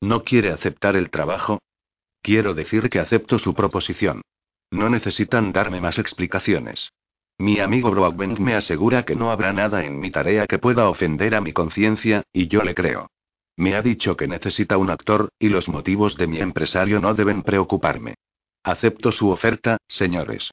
¿No 0.00 0.24
quiere 0.24 0.50
aceptar 0.50 0.96
el 0.96 1.08
trabajo? 1.08 1.60
Quiero 2.20 2.52
decir 2.54 2.90
que 2.90 2.98
acepto 2.98 3.38
su 3.38 3.54
proposición. 3.54 4.22
No 4.72 4.90
necesitan 4.90 5.52
darme 5.52 5.80
más 5.80 6.00
explicaciones. 6.00 6.90
Mi 7.42 7.58
amigo 7.58 7.90
Broadbent 7.90 8.38
me 8.38 8.54
asegura 8.54 9.04
que 9.04 9.16
no 9.16 9.32
habrá 9.32 9.52
nada 9.52 9.84
en 9.84 9.98
mi 9.98 10.12
tarea 10.12 10.46
que 10.46 10.60
pueda 10.60 10.88
ofender 10.88 11.34
a 11.34 11.40
mi 11.40 11.52
conciencia, 11.52 12.22
y 12.32 12.46
yo 12.46 12.62
le 12.62 12.72
creo. 12.72 13.10
Me 13.56 13.74
ha 13.74 13.82
dicho 13.82 14.16
que 14.16 14.28
necesita 14.28 14.78
un 14.78 14.90
actor, 14.90 15.28
y 15.40 15.48
los 15.48 15.68
motivos 15.68 16.16
de 16.16 16.28
mi 16.28 16.38
empresario 16.38 17.00
no 17.00 17.14
deben 17.14 17.42
preocuparme. 17.42 18.14
Acepto 18.62 19.10
su 19.10 19.28
oferta, 19.30 19.78
señores. 19.88 20.52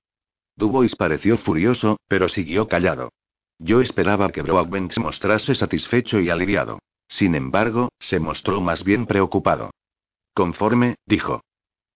Dubois 0.56 0.96
pareció 0.96 1.38
furioso, 1.38 2.00
pero 2.08 2.28
siguió 2.28 2.68
callado. 2.68 3.12
Yo 3.60 3.82
esperaba 3.82 4.32
que 4.32 4.42
Broadbent 4.42 4.94
se 4.94 5.00
mostrase 5.00 5.54
satisfecho 5.54 6.20
y 6.20 6.32
aliviado. 6.32 6.80
Sin 7.08 7.36
embargo, 7.36 7.90
se 8.00 8.20
mostró 8.20 8.62
más 8.62 8.84
bien 8.84 9.06
preocupado. 9.06 9.70
Conforme, 10.34 10.96
dijo. 11.06 11.44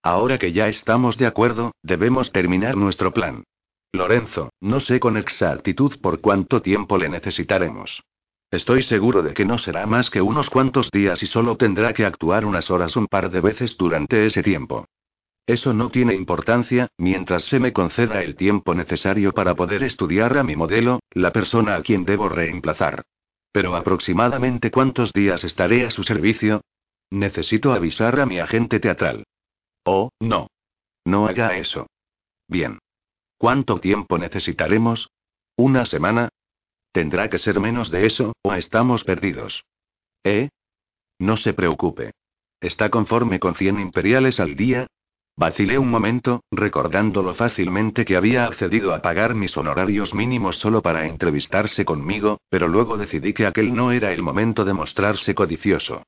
Ahora 0.04 0.38
que 0.38 0.52
ya 0.52 0.68
estamos 0.68 1.18
de 1.18 1.26
acuerdo, 1.26 1.72
debemos 1.82 2.32
terminar 2.32 2.78
nuestro 2.78 3.12
plan. 3.12 3.44
Lorenzo, 3.94 4.50
no 4.60 4.80
sé 4.80 5.00
con 5.00 5.18
exactitud 5.18 6.00
por 6.02 6.20
cuánto 6.20 6.64
tiempo 6.64 6.98
le 6.98 7.10
necesitaremos. 7.10 8.02
Estoy 8.50 8.82
seguro 8.82 9.22
de 9.22 9.36
que 9.36 9.46
no 9.46 9.60
será 9.60 9.86
más 9.86 10.10
que 10.10 10.20
unos 10.20 10.50
cuantos 10.50 10.90
días 10.90 11.22
y 11.22 11.28
solo 11.28 11.58
tendrá 11.58 11.94
que 11.94 12.04
actuar 12.04 12.44
unas 12.44 12.72
horas 12.72 12.96
un 12.96 13.06
par 13.06 13.30
de 13.30 13.40
veces 13.40 13.78
durante 13.78 14.26
ese 14.26 14.42
tiempo. 14.42 14.86
Eso 15.46 15.74
no 15.74 15.90
tiene 15.90 16.16
importancia, 16.16 16.88
mientras 16.98 17.44
se 17.46 17.60
me 17.60 17.72
conceda 17.72 18.24
el 18.24 18.36
tiempo 18.36 18.74
necesario 18.74 19.32
para 19.32 19.56
poder 19.56 19.84
estudiar 19.84 20.38
a 20.40 20.44
mi 20.44 20.56
modelo, 20.56 21.00
la 21.12 21.32
persona 21.32 21.76
a 21.76 21.84
quien 21.84 22.04
debo 22.04 22.30
reemplazar. 22.30 23.04
Pero 23.52 23.76
aproximadamente 23.76 24.72
cuántos 24.72 25.14
días 25.14 25.44
estaré 25.44 25.86
a 25.86 25.92
su 25.92 26.04
servicio? 26.04 26.62
Necesito 27.12 27.74
avisar 27.74 28.20
a 28.20 28.26
mi 28.26 28.40
agente 28.40 28.80
teatral. 28.80 29.24
Oh, 29.84 30.10
no. 30.20 30.48
No 31.06 31.28
haga 31.28 31.58
eso. 31.58 31.86
Bien. 32.48 32.80
¿Cuánto 33.44 33.82
tiempo 33.82 34.18
necesitaremos? 34.18 35.10
¿Una 35.58 35.86
semana? 35.86 36.30
Tendrá 36.94 37.30
que 37.30 37.38
ser 37.38 37.60
menos 37.60 37.92
de 37.92 38.06
eso, 38.06 38.32
o 38.42 38.54
estamos 38.54 39.04
perdidos. 39.04 39.66
¿Eh? 40.24 40.48
No 41.20 41.36
se 41.36 41.52
preocupe. 41.52 42.12
¿Está 42.62 42.90
conforme 42.90 43.42
con 43.42 43.56
100 43.56 43.82
imperiales 43.82 44.40
al 44.40 44.56
día? 44.56 44.88
Vacilé 45.36 45.78
un 45.78 45.92
momento, 45.92 46.46
recordando 46.52 47.22
lo 47.22 47.36
fácilmente 47.36 48.06
que 48.06 48.16
había 48.16 48.46
accedido 48.46 48.94
a 48.94 49.02
pagar 49.02 49.36
mis 49.36 49.58
honorarios 49.58 50.14
mínimos 50.14 50.58
solo 50.60 50.82
para 50.82 51.06
entrevistarse 51.06 51.84
conmigo, 51.84 52.40
pero 52.48 52.70
luego 52.70 52.96
decidí 52.96 53.34
que 53.34 53.46
aquel 53.46 53.74
no 53.74 53.92
era 53.92 54.14
el 54.14 54.24
momento 54.24 54.64
de 54.64 54.72
mostrarse 54.72 55.36
codicioso. 55.36 56.04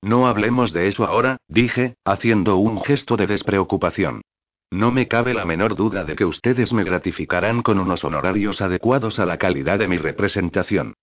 No 0.00 0.26
hablemos 0.26 0.72
de 0.72 0.88
eso 0.88 1.04
ahora, 1.04 1.36
dije, 1.46 1.96
haciendo 2.06 2.56
un 2.56 2.80
gesto 2.80 3.18
de 3.18 3.26
despreocupación. 3.26 4.22
No 4.70 4.92
me 4.92 5.08
cabe 5.08 5.34
la 5.34 5.44
menor 5.44 5.74
duda 5.74 6.04
de 6.04 6.14
que 6.14 6.24
ustedes 6.24 6.72
me 6.72 6.84
gratificarán 6.84 7.62
con 7.62 7.80
unos 7.80 8.04
honorarios 8.04 8.60
adecuados 8.60 9.18
a 9.18 9.26
la 9.26 9.36
calidad 9.36 9.80
de 9.80 9.88
mi 9.88 9.98
representación. 9.98 10.94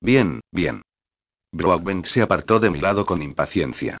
Bien, 0.00 0.40
bien. 0.52 0.82
Broadbent 1.50 2.04
se 2.06 2.20
apartó 2.20 2.60
de 2.60 2.70
mi 2.70 2.80
lado 2.80 3.06
con 3.06 3.22
impaciencia. 3.22 3.96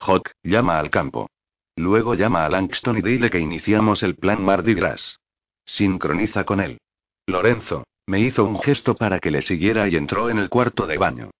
Hawk, 0.00 0.30
llama 0.42 0.78
al 0.78 0.90
campo. 0.90 1.30
Luego 1.76 2.14
llama 2.14 2.44
a 2.44 2.50
Langston 2.50 2.98
y 2.98 3.02
dile 3.02 3.30
que 3.30 3.38
iniciamos 3.38 4.02
el 4.02 4.16
plan 4.16 4.44
Mardi 4.44 4.74
Gras. 4.74 5.18
Sincroniza 5.64 6.44
con 6.44 6.60
él. 6.60 6.78
Lorenzo, 7.26 7.84
me 8.06 8.20
hizo 8.20 8.44
un 8.44 8.58
gesto 8.60 8.94
para 8.94 9.18
que 9.20 9.30
le 9.30 9.42
siguiera 9.42 9.88
y 9.88 9.96
entró 9.96 10.28
en 10.28 10.38
el 10.38 10.48
cuarto 10.48 10.86
de 10.86 10.98
baño. 10.98 11.30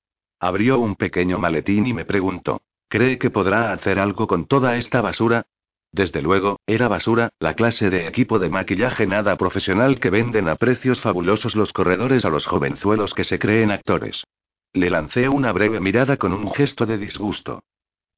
Abrió 0.40 0.78
un 0.78 0.96
pequeño 0.96 1.38
maletín 1.38 1.86
y 1.86 1.92
me 1.92 2.04
preguntó, 2.04 2.62
¿cree 2.88 3.18
que 3.18 3.30
podrá 3.30 3.72
hacer 3.72 3.98
algo 3.98 4.26
con 4.26 4.46
toda 4.46 4.76
esta 4.76 5.00
basura? 5.00 5.46
Desde 5.92 6.20
luego, 6.20 6.60
era 6.66 6.88
basura, 6.88 7.30
la 7.38 7.54
clase 7.54 7.90
de 7.90 8.06
equipo 8.06 8.38
de 8.38 8.50
maquillaje 8.50 9.06
nada 9.06 9.36
profesional 9.36 10.00
que 10.00 10.10
venden 10.10 10.48
a 10.48 10.56
precios 10.56 11.00
fabulosos 11.00 11.56
los 11.56 11.72
corredores 11.72 12.24
a 12.24 12.30
los 12.30 12.46
jovenzuelos 12.46 13.14
que 13.14 13.24
se 13.24 13.38
creen 13.38 13.70
actores. 13.70 14.24
Le 14.72 14.90
lancé 14.90 15.28
una 15.28 15.52
breve 15.52 15.80
mirada 15.80 16.18
con 16.18 16.32
un 16.32 16.50
gesto 16.52 16.84
de 16.84 16.98
disgusto. 16.98 17.62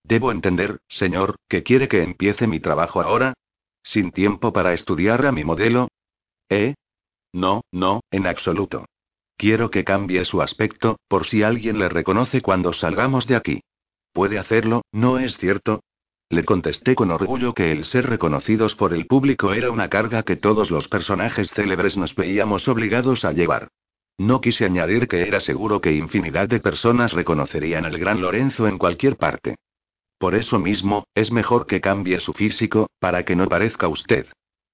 Debo 0.02 0.33
entender, 0.33 0.80
señor, 0.88 1.37
que 1.48 1.62
quiere 1.62 1.87
que 1.87 2.02
empiece 2.02 2.46
mi 2.46 2.59
trabajo 2.59 3.00
ahora. 3.00 3.35
¿Sin 3.83 4.11
tiempo 4.11 4.52
para 4.52 4.72
estudiar 4.72 5.24
a 5.24 5.33
mi 5.33 5.44
modelo? 5.44 5.88
¿Eh? 6.48 6.74
No, 7.33 7.62
no, 7.70 8.00
en 8.11 8.26
absoluto. 8.26 8.87
Quiero 9.37 9.70
que 9.70 9.85
cambie 9.85 10.24
su 10.24 10.42
aspecto, 10.42 10.98
por 11.09 11.24
si 11.24 11.42
alguien 11.42 11.78
le 11.78 11.88
reconoce 11.88 12.42
cuando 12.42 12.72
salgamos 12.72 13.26
de 13.26 13.37
aquí. 13.37 13.61
Puede 14.12 14.38
hacerlo, 14.38 14.83
¿no 14.92 15.18
es 15.18 15.38
cierto? 15.38 15.80
Le 16.30 16.44
contesté 16.44 16.94
con 16.94 17.10
orgullo 17.10 17.54
que 17.54 17.72
el 17.72 17.84
ser 17.84 18.08
reconocidos 18.08 18.76
por 18.76 18.94
el 18.94 19.06
público 19.06 19.52
era 19.52 19.72
una 19.72 19.88
carga 19.88 20.22
que 20.22 20.36
todos 20.36 20.70
los 20.70 20.86
personajes 20.86 21.50
célebres 21.50 21.96
nos 21.96 22.14
veíamos 22.14 22.68
obligados 22.68 23.24
a 23.24 23.32
llevar. 23.32 23.66
No 24.16 24.40
quise 24.40 24.64
añadir 24.64 25.08
que 25.08 25.26
era 25.26 25.40
seguro 25.40 25.80
que 25.80 25.92
infinidad 25.92 26.48
de 26.48 26.60
personas 26.60 27.12
reconocerían 27.12 27.84
al 27.84 27.98
gran 27.98 28.20
Lorenzo 28.20 28.68
en 28.68 28.78
cualquier 28.78 29.16
parte. 29.16 29.56
Por 30.18 30.36
eso 30.36 30.60
mismo, 30.60 31.08
es 31.16 31.32
mejor 31.32 31.66
que 31.66 31.80
cambie 31.80 32.20
su 32.20 32.32
físico, 32.32 32.88
para 33.00 33.24
que 33.24 33.34
no 33.34 33.48
parezca 33.48 33.88
usted. 33.88 34.26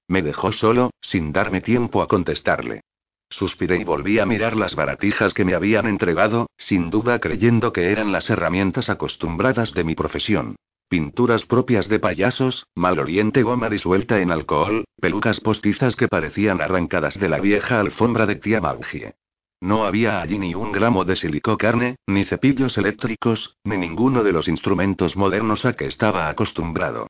Me 0.08 0.20
dejó 0.20 0.52
solo, 0.52 0.90
sin 1.00 1.32
darme 1.32 1.62
tiempo 1.62 2.02
a 2.02 2.06
contestarle. 2.06 2.82
Suspiré 3.30 3.78
y 3.78 3.84
volví 3.84 4.18
a 4.18 4.26
mirar 4.26 4.56
las 4.56 4.74
baratijas 4.74 5.32
que 5.32 5.46
me 5.46 5.54
habían 5.54 5.86
entregado, 5.86 6.50
sin 6.58 6.90
duda 6.90 7.18
creyendo 7.18 7.72
que 7.72 7.92
eran 7.92 8.12
las 8.12 8.28
herramientas 8.28 8.90
acostumbradas 8.90 9.72
de 9.72 9.84
mi 9.84 9.94
profesión. 9.94 10.56
Pinturas 10.88 11.46
propias 11.46 11.88
de 11.88 11.98
payasos, 11.98 12.68
maloriente 12.76 13.42
goma 13.42 13.68
disuelta 13.68 14.20
en 14.20 14.30
alcohol, 14.30 14.84
pelucas 15.00 15.40
postizas 15.40 15.96
que 15.96 16.06
parecían 16.06 16.60
arrancadas 16.60 17.18
de 17.18 17.28
la 17.28 17.40
vieja 17.40 17.80
alfombra 17.80 18.24
de 18.24 18.36
tía 18.36 18.60
Maugie. 18.60 19.14
No 19.60 19.84
había 19.84 20.20
allí 20.20 20.38
ni 20.38 20.54
un 20.54 20.70
gramo 20.70 21.04
de 21.04 21.16
silicocarne, 21.16 21.96
ni 22.06 22.24
cepillos 22.24 22.78
eléctricos, 22.78 23.56
ni 23.64 23.76
ninguno 23.78 24.22
de 24.22 24.30
los 24.30 24.46
instrumentos 24.46 25.16
modernos 25.16 25.64
a 25.64 25.72
que 25.72 25.86
estaba 25.86 26.28
acostumbrado. 26.28 27.08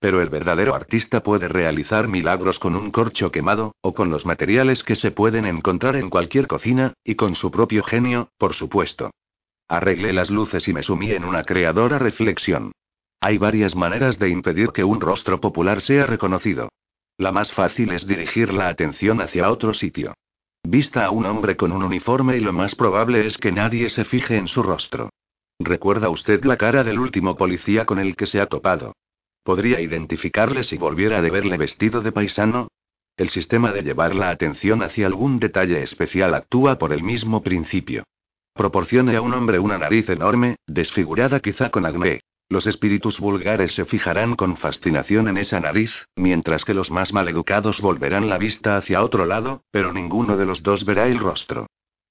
Pero 0.00 0.22
el 0.22 0.30
verdadero 0.30 0.74
artista 0.74 1.22
puede 1.22 1.48
realizar 1.48 2.08
milagros 2.08 2.58
con 2.58 2.74
un 2.76 2.90
corcho 2.90 3.30
quemado, 3.30 3.74
o 3.82 3.92
con 3.92 4.08
los 4.08 4.24
materiales 4.24 4.82
que 4.82 4.96
se 4.96 5.10
pueden 5.10 5.44
encontrar 5.44 5.96
en 5.96 6.08
cualquier 6.08 6.46
cocina, 6.46 6.94
y 7.04 7.16
con 7.16 7.34
su 7.34 7.50
propio 7.50 7.82
genio, 7.82 8.30
por 8.38 8.54
supuesto. 8.54 9.10
Arreglé 9.68 10.14
las 10.14 10.30
luces 10.30 10.66
y 10.66 10.72
me 10.72 10.82
sumí 10.82 11.10
en 11.10 11.26
una 11.26 11.42
creadora 11.44 11.98
reflexión. 11.98 12.72
Hay 13.20 13.38
varias 13.38 13.74
maneras 13.74 14.18
de 14.18 14.28
impedir 14.28 14.70
que 14.70 14.84
un 14.84 15.00
rostro 15.00 15.40
popular 15.40 15.80
sea 15.80 16.06
reconocido. 16.06 16.68
La 17.16 17.32
más 17.32 17.52
fácil 17.52 17.90
es 17.90 18.06
dirigir 18.06 18.52
la 18.52 18.68
atención 18.68 19.20
hacia 19.20 19.50
otro 19.50 19.74
sitio. 19.74 20.14
Vista 20.62 21.04
a 21.04 21.10
un 21.10 21.26
hombre 21.26 21.56
con 21.56 21.72
un 21.72 21.82
uniforme 21.82 22.36
y 22.36 22.40
lo 22.40 22.52
más 22.52 22.76
probable 22.76 23.26
es 23.26 23.36
que 23.36 23.50
nadie 23.50 23.88
se 23.90 24.04
fije 24.04 24.36
en 24.36 24.46
su 24.46 24.62
rostro. 24.62 25.10
¿Recuerda 25.58 26.10
usted 26.10 26.44
la 26.44 26.56
cara 26.56 26.84
del 26.84 27.00
último 27.00 27.36
policía 27.36 27.84
con 27.86 27.98
el 27.98 28.14
que 28.14 28.26
se 28.26 28.40
ha 28.40 28.46
topado? 28.46 28.94
¿Podría 29.42 29.80
identificarle 29.80 30.62
si 30.62 30.76
volviera 30.76 31.18
a 31.18 31.22
verle 31.22 31.56
vestido 31.56 32.00
de 32.02 32.12
paisano? 32.12 32.68
El 33.16 33.30
sistema 33.30 33.72
de 33.72 33.82
llevar 33.82 34.14
la 34.14 34.30
atención 34.30 34.82
hacia 34.82 35.06
algún 35.06 35.40
detalle 35.40 35.82
especial 35.82 36.34
actúa 36.34 36.78
por 36.78 36.92
el 36.92 37.02
mismo 37.02 37.42
principio. 37.42 38.04
Proporcione 38.54 39.16
a 39.16 39.22
un 39.22 39.34
hombre 39.34 39.58
una 39.58 39.78
nariz 39.78 40.08
enorme, 40.08 40.56
desfigurada 40.68 41.40
quizá 41.40 41.70
con 41.70 41.84
acné. 41.84 42.20
Los 42.50 42.66
espíritus 42.66 43.20
vulgares 43.20 43.74
se 43.74 43.84
fijarán 43.84 44.34
con 44.34 44.56
fascinación 44.56 45.28
en 45.28 45.36
esa 45.36 45.60
nariz, 45.60 46.06
mientras 46.16 46.64
que 46.64 46.72
los 46.72 46.90
más 46.90 47.12
maleducados 47.12 47.82
volverán 47.82 48.30
la 48.30 48.38
vista 48.38 48.78
hacia 48.78 49.02
otro 49.02 49.26
lado, 49.26 49.64
pero 49.70 49.92
ninguno 49.92 50.38
de 50.38 50.46
los 50.46 50.62
dos 50.62 50.86
verá 50.86 51.06
el 51.08 51.18
rostro. 51.18 51.66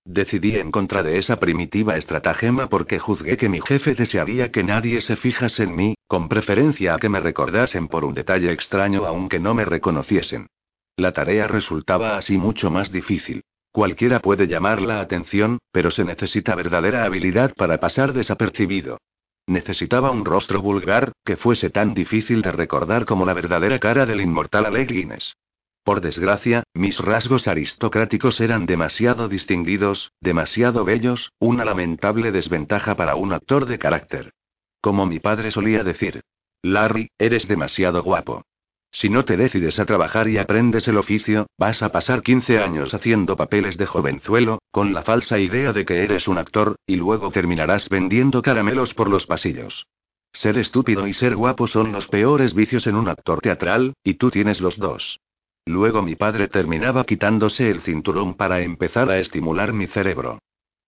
Decidí 0.06 0.56
en 0.56 0.72
contra 0.72 1.02
de 1.02 1.18
esa 1.18 1.38
primitiva 1.38 1.98
estratagema 1.98 2.70
porque 2.70 3.00
juzgué 3.00 3.36
que 3.36 3.50
mi 3.50 3.62
jefe 3.62 3.96
desearía 3.96 4.52
que 4.52 4.64
nadie 4.64 5.02
se 5.02 5.18
fijase 5.18 5.64
en 5.64 5.76
mí, 5.76 5.96
con 6.08 6.30
preferencia 6.30 6.94
a 6.94 7.00
que 7.00 7.10
me 7.10 7.20
recordasen 7.20 7.88
por 7.88 8.06
un 8.06 8.14
detalle 8.14 8.52
extraño 8.52 9.06
aunque 9.06 9.40
no 9.40 9.56
me 9.56 9.66
reconociesen. 9.66 10.48
La 10.96 11.14
tarea 11.14 11.48
resultaba 11.48 12.16
así 12.16 12.38
mucho 12.38 12.70
más 12.70 12.92
difícil. 12.92 13.42
Cualquiera 13.72 14.20
puede 14.20 14.48
llamar 14.48 14.82
la 14.82 15.02
atención, 15.02 15.58
pero 15.72 15.90
se 15.92 16.06
necesita 16.06 16.56
verdadera 16.56 17.04
habilidad 17.04 17.54
para 17.56 17.80
pasar 17.80 18.14
desapercibido. 18.14 19.00
Necesitaba 19.48 20.12
un 20.12 20.26
rostro 20.26 20.62
vulgar, 20.62 21.14
que 21.26 21.38
fuese 21.38 21.70
tan 21.70 21.94
difícil 21.94 22.42
de 22.42 22.52
recordar 22.52 23.06
como 23.06 23.26
la 23.26 23.34
verdadera 23.34 23.80
cara 23.80 24.06
del 24.06 24.22
inmortal 24.22 24.66
Alec 24.66 24.92
Guinness. 24.92 25.38
Por 25.84 26.02
desgracia, 26.02 26.64
mis 26.74 27.00
rasgos 27.00 27.48
aristocráticos 27.48 28.42
eran 28.42 28.66
demasiado 28.66 29.30
distinguidos, 29.30 30.12
demasiado 30.20 30.84
bellos, 30.84 31.32
una 31.40 31.64
lamentable 31.64 32.34
desventaja 32.34 32.96
para 32.96 33.16
un 33.16 33.32
actor 33.32 33.66
de 33.66 33.80
carácter. 33.80 34.34
Como 34.82 35.06
mi 35.06 35.20
padre 35.20 35.52
solía 35.52 35.86
decir, 35.86 36.24
Larry, 36.62 37.10
eres 37.18 37.48
demasiado 37.48 38.04
guapo. 38.04 38.44
Si 38.92 39.10
no 39.10 39.26
te 39.26 39.38
decides 39.38 39.80
a 39.80 39.86
trabajar 39.86 40.28
y 40.28 40.38
aprendes 40.38 40.88
el 40.88 40.98
oficio, 40.98 41.48
vas 41.58 41.84
a 41.84 41.92
pasar 41.92 42.24
15 42.24 42.60
años 42.60 42.94
haciendo 42.94 43.36
papeles 43.36 43.78
de 43.78 43.86
jovenzuelo, 43.86 44.60
con 44.72 44.94
la 44.94 45.04
falsa 45.04 45.40
idea 45.40 45.74
de 45.74 45.86
que 45.86 46.04
eres 46.04 46.28
un 46.28 46.38
actor, 46.38 46.78
y 46.88 46.96
luego 46.96 47.32
terminarás 47.32 47.90
vendiendo 47.90 48.42
caramelos 48.42 48.94
por 48.94 49.10
los 49.10 49.26
pasillos. 49.26 49.86
Ser 50.34 50.58
estúpido 50.58 51.08
y 51.08 51.14
ser 51.14 51.36
guapo 51.36 51.68
son 51.68 51.92
los 51.92 52.08
peores 52.08 52.54
vicios 52.54 52.88
en 52.88 52.96
un 52.96 53.10
actor 53.10 53.40
teatral, 53.42 53.94
y 54.04 54.16
tú 54.16 54.30
tienes 54.30 54.62
los 54.62 54.78
dos. 54.78 55.20
Luego 55.66 56.02
mi 56.02 56.16
padre 56.16 56.48
terminaba 56.48 57.04
quitándose 57.04 57.70
el 57.70 57.82
cinturón 57.82 58.36
para 58.36 58.62
empezar 58.62 59.10
a 59.10 59.20
estimular 59.20 59.74
mi 59.74 59.88
cerebro. 59.88 60.40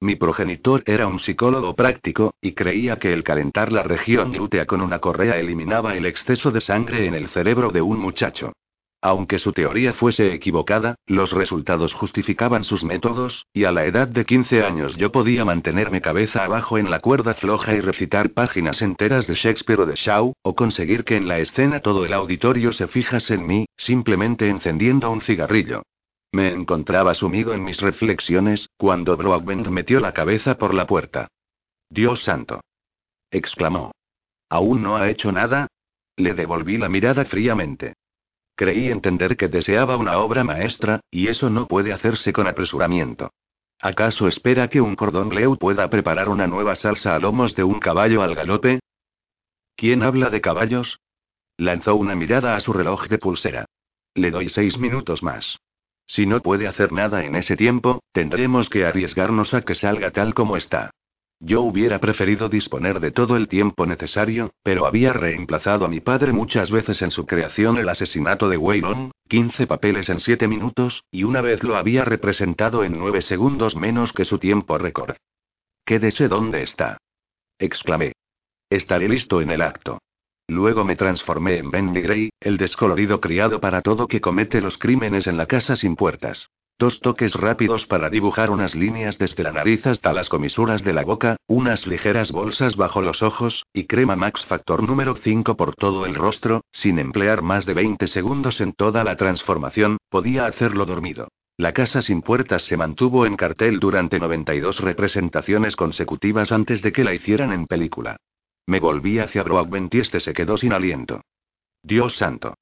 Mi 0.01 0.15
progenitor 0.15 0.81
era 0.85 1.07
un 1.07 1.19
psicólogo 1.19 1.75
práctico, 1.75 2.33
y 2.41 2.53
creía 2.53 2.99
que 2.99 3.12
el 3.12 3.21
calentar 3.23 3.73
la 3.73 3.83
región 3.83 4.31
glútea 4.31 4.65
con 4.65 4.79
una 4.79 4.99
correa 4.99 5.38
eliminaba 5.38 5.97
el 5.97 6.05
exceso 6.05 6.51
de 6.51 6.62
sangre 6.62 7.05
en 7.05 7.15
el 7.15 7.27
cerebro 7.27 7.71
de 7.71 7.81
un 7.81 7.99
muchacho. 7.99 8.53
Aunque 9.01 9.39
su 9.39 9.51
teoría 9.51 9.91
fuese 9.91 10.33
equivocada, 10.33 10.95
los 11.05 11.33
resultados 11.33 11.93
justificaban 11.93 12.63
sus 12.63 12.85
métodos, 12.85 13.45
y 13.53 13.65
a 13.65 13.73
la 13.73 13.85
edad 13.85 14.07
de 14.07 14.23
15 14.23 14.63
años 14.63 14.95
yo 14.95 15.12
podía 15.12 15.43
mantenerme 15.43 15.99
cabeza 15.99 16.45
abajo 16.45 16.77
en 16.77 16.89
la 16.89 17.01
cuerda 17.01 17.33
floja 17.33 17.73
y 17.73 17.81
recitar 17.81 18.29
páginas 18.29 18.81
enteras 18.81 19.27
de 19.27 19.35
Shakespeare 19.35 19.81
o 19.81 19.85
de 19.85 19.95
Shaw, 19.95 20.31
o 20.41 20.55
conseguir 20.55 21.03
que 21.03 21.17
en 21.17 21.27
la 21.27 21.39
escena 21.39 21.81
todo 21.81 22.05
el 22.05 22.13
auditorio 22.13 22.71
se 22.71 22.88
fijase 22.88 23.33
en 23.33 23.45
mí, 23.45 23.65
simplemente 23.75 24.47
encendiendo 24.47 25.12
un 25.12 25.19
cigarrillo. 25.19 25.83
Me 26.32 26.50
encontraba 26.50 27.13
sumido 27.13 27.54
en 27.54 27.63
mis 27.63 27.82
reflexiones, 27.82 28.70
cuando 28.78 29.18
Broadbent 29.18 29.68
metió 29.68 30.00
la 30.00 30.13
cabeza 30.13 30.58
por 30.58 30.74
la 30.74 30.86
puerta. 30.86 31.28
Dios 31.89 32.24
santo. 32.24 32.62
exclamó. 33.32 33.92
¿Aún 34.50 34.84
no 34.84 34.96
ha 34.96 35.10
hecho 35.10 35.32
nada? 35.32 35.68
Le 36.15 36.34
devolví 36.34 36.78
la 36.78 36.89
mirada 36.89 37.26
fríamente. 37.26 37.94
Creí 38.56 38.92
entender 38.92 39.38
que 39.38 39.48
deseaba 39.48 39.98
una 39.98 40.18
obra 40.20 40.44
maestra, 40.44 41.00
y 41.10 41.28
eso 41.28 41.50
no 41.50 41.68
puede 41.68 41.94
hacerse 41.94 42.34
con 42.34 42.48
apresuramiento. 42.48 43.32
¿Acaso 43.80 44.28
espera 44.28 44.68
que 44.68 44.82
un 44.82 44.96
cordón 44.96 45.34
leu 45.34 45.58
pueda 45.58 45.89
preparar 45.89 46.28
una 46.28 46.48
nueva 46.48 46.76
salsa 46.76 47.15
a 47.15 47.20
lomos 47.20 47.56
de 47.56 47.63
un 47.63 47.80
caballo 47.80 48.22
al 48.22 48.36
galope? 48.36 48.82
¿Quién 49.76 50.04
habla 50.04 50.30
de 50.30 50.42
caballos? 50.42 51.00
Lanzó 51.58 51.96
una 51.96 52.15
mirada 52.15 52.56
a 52.56 52.60
su 52.60 52.74
reloj 52.74 53.08
de 53.08 53.18
pulsera. 53.18 53.65
Le 54.13 54.32
doy 54.32 54.50
seis 54.50 54.78
minutos 54.78 55.24
más. 55.24 55.58
Si 56.10 56.26
no 56.26 56.41
puede 56.41 56.67
hacer 56.67 56.91
nada 56.91 57.24
en 57.24 57.36
ese 57.36 57.56
tiempo, 57.56 58.02
tendremos 58.12 58.67
que 58.67 58.84
arriesgarnos 58.84 59.54
a 59.54 59.62
que 59.62 59.76
salga 59.76 60.10
tal 60.10 60.34
como 60.34 60.58
está. 60.58 60.89
Yo 61.39 61.62
hubiera 61.62 62.00
preferido 62.00 62.50
disponer 62.50 63.00
de 63.00 63.12
todo 63.12 63.38
el 63.38 63.48
tiempo 63.48 63.86
necesario, 63.86 64.52
pero 64.63 64.88
había 64.88 65.13
reemplazado 65.13 65.86
a 65.86 65.88
mi 65.88 66.02
padre 66.02 66.34
muchas 66.34 66.72
veces 66.72 67.04
en 67.04 67.12
su 67.12 67.28
creación 67.28 67.78
El 67.78 67.88
asesinato 67.88 68.50
de 68.50 68.58
Waylon, 68.58 69.12
15 69.30 69.67
papeles 69.67 70.10
en 70.10 70.19
7 70.19 70.48
minutos, 70.48 71.04
y 71.12 71.26
una 71.26 71.41
vez 71.41 71.63
lo 71.63 71.78
había 71.78 72.04
representado 72.04 72.84
en 72.84 72.98
9 72.98 73.22
segundos 73.22 73.76
menos 73.76 74.12
que 74.12 74.26
su 74.26 74.39
tiempo 74.39 74.80
récord. 74.80 75.15
Quédese 75.86 76.28
donde 76.28 76.63
está. 76.63 76.98
exclamé. 77.60 78.13
Estaré 78.67 79.08
listo 79.08 79.41
en 79.41 79.52
el 79.52 79.62
acto. 79.62 80.00
Luego 80.49 80.83
me 80.83 80.95
transformé 80.95 81.59
en 81.59 81.69
Benny 81.69 82.01
Gray, 82.01 82.29
el 82.39 82.57
descolorido 82.57 83.21
criado 83.21 83.59
para 83.59 83.83
todo 83.83 84.07
que 84.07 84.19
comete 84.19 84.62
los 84.62 84.79
crímenes 84.79 85.27
en 85.27 85.38
la 85.38 85.45
casa 85.45 85.75
sin 85.75 85.95
puertas. 85.95 86.49
Dos 86.79 87.01
toques 87.01 87.35
rápidos 87.35 87.85
para 87.85 88.09
dibujar 88.09 88.49
unas 88.49 88.73
líneas 88.73 89.19
desde 89.19 89.43
la 89.43 89.51
nariz 89.51 89.85
hasta 89.85 90.12
las 90.12 90.27
comisuras 90.27 90.83
de 90.83 90.93
la 90.93 91.03
boca, 91.03 91.35
unas 91.45 91.85
ligeras 91.85 92.31
bolsas 92.31 92.77
bajo 92.77 93.03
los 93.03 93.21
ojos, 93.21 93.67
y 93.73 93.83
crema 93.83 94.15
Max 94.15 94.43
Factor 94.43 94.81
número 94.81 95.15
5 95.15 95.55
por 95.55 95.75
todo 95.75 96.07
el 96.07 96.15
rostro, 96.15 96.62
sin 96.71 96.97
emplear 96.97 97.43
más 97.43 97.67
de 97.67 97.75
20 97.75 98.07
segundos 98.07 98.59
en 98.59 98.73
toda 98.73 99.03
la 99.03 99.17
transformación, 99.17 99.97
podía 100.09 100.47
hacerlo 100.47 100.88
dormido. 100.88 101.27
La 101.57 101.73
casa 101.73 102.01
sin 102.01 102.23
puertas 102.23 102.63
se 102.63 102.75
mantuvo 102.75 103.27
en 103.27 103.35
cartel 103.35 103.79
durante 103.79 104.19
92 104.19 104.79
representaciones 104.79 105.75
consecutivas 105.75 106.51
antes 106.51 106.81
de 106.81 106.91
que 106.91 107.03
la 107.03 107.13
hicieran 107.13 107.53
en 107.53 107.67
película. 107.67 108.17
Me 108.69 108.79
volví 108.79 109.17
hacia 109.17 109.41
Broadbent 109.41 109.95
y 109.95 109.97
este 109.97 110.19
se 110.19 110.32
quedó 110.32 110.55
sin 110.55 110.73
aliento. 110.73 111.21
Dios 111.82 112.15
santo. 112.17 112.53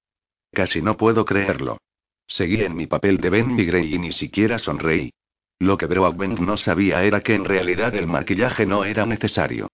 Casi 0.53 0.81
no 0.81 0.95
puedo 0.95 1.25
creerlo. 1.25 1.79
Seguí 2.25 2.61
en 2.61 2.77
mi 2.77 2.87
papel 2.87 3.17
de 3.17 3.29
Ben 3.29 3.57
Grey 3.57 3.93
y 3.93 3.99
ni 3.99 4.13
siquiera 4.13 4.57
sonreí. 4.57 5.11
Lo 5.59 5.77
que 5.77 5.85
Broadbent 5.85 6.39
no 6.39 6.55
sabía 6.55 7.03
era 7.03 7.19
que 7.19 7.35
en 7.35 7.43
realidad 7.43 7.93
el 7.93 8.07
maquillaje 8.07 8.65
no 8.65 8.85
era 8.85 9.05
necesario. 9.05 9.67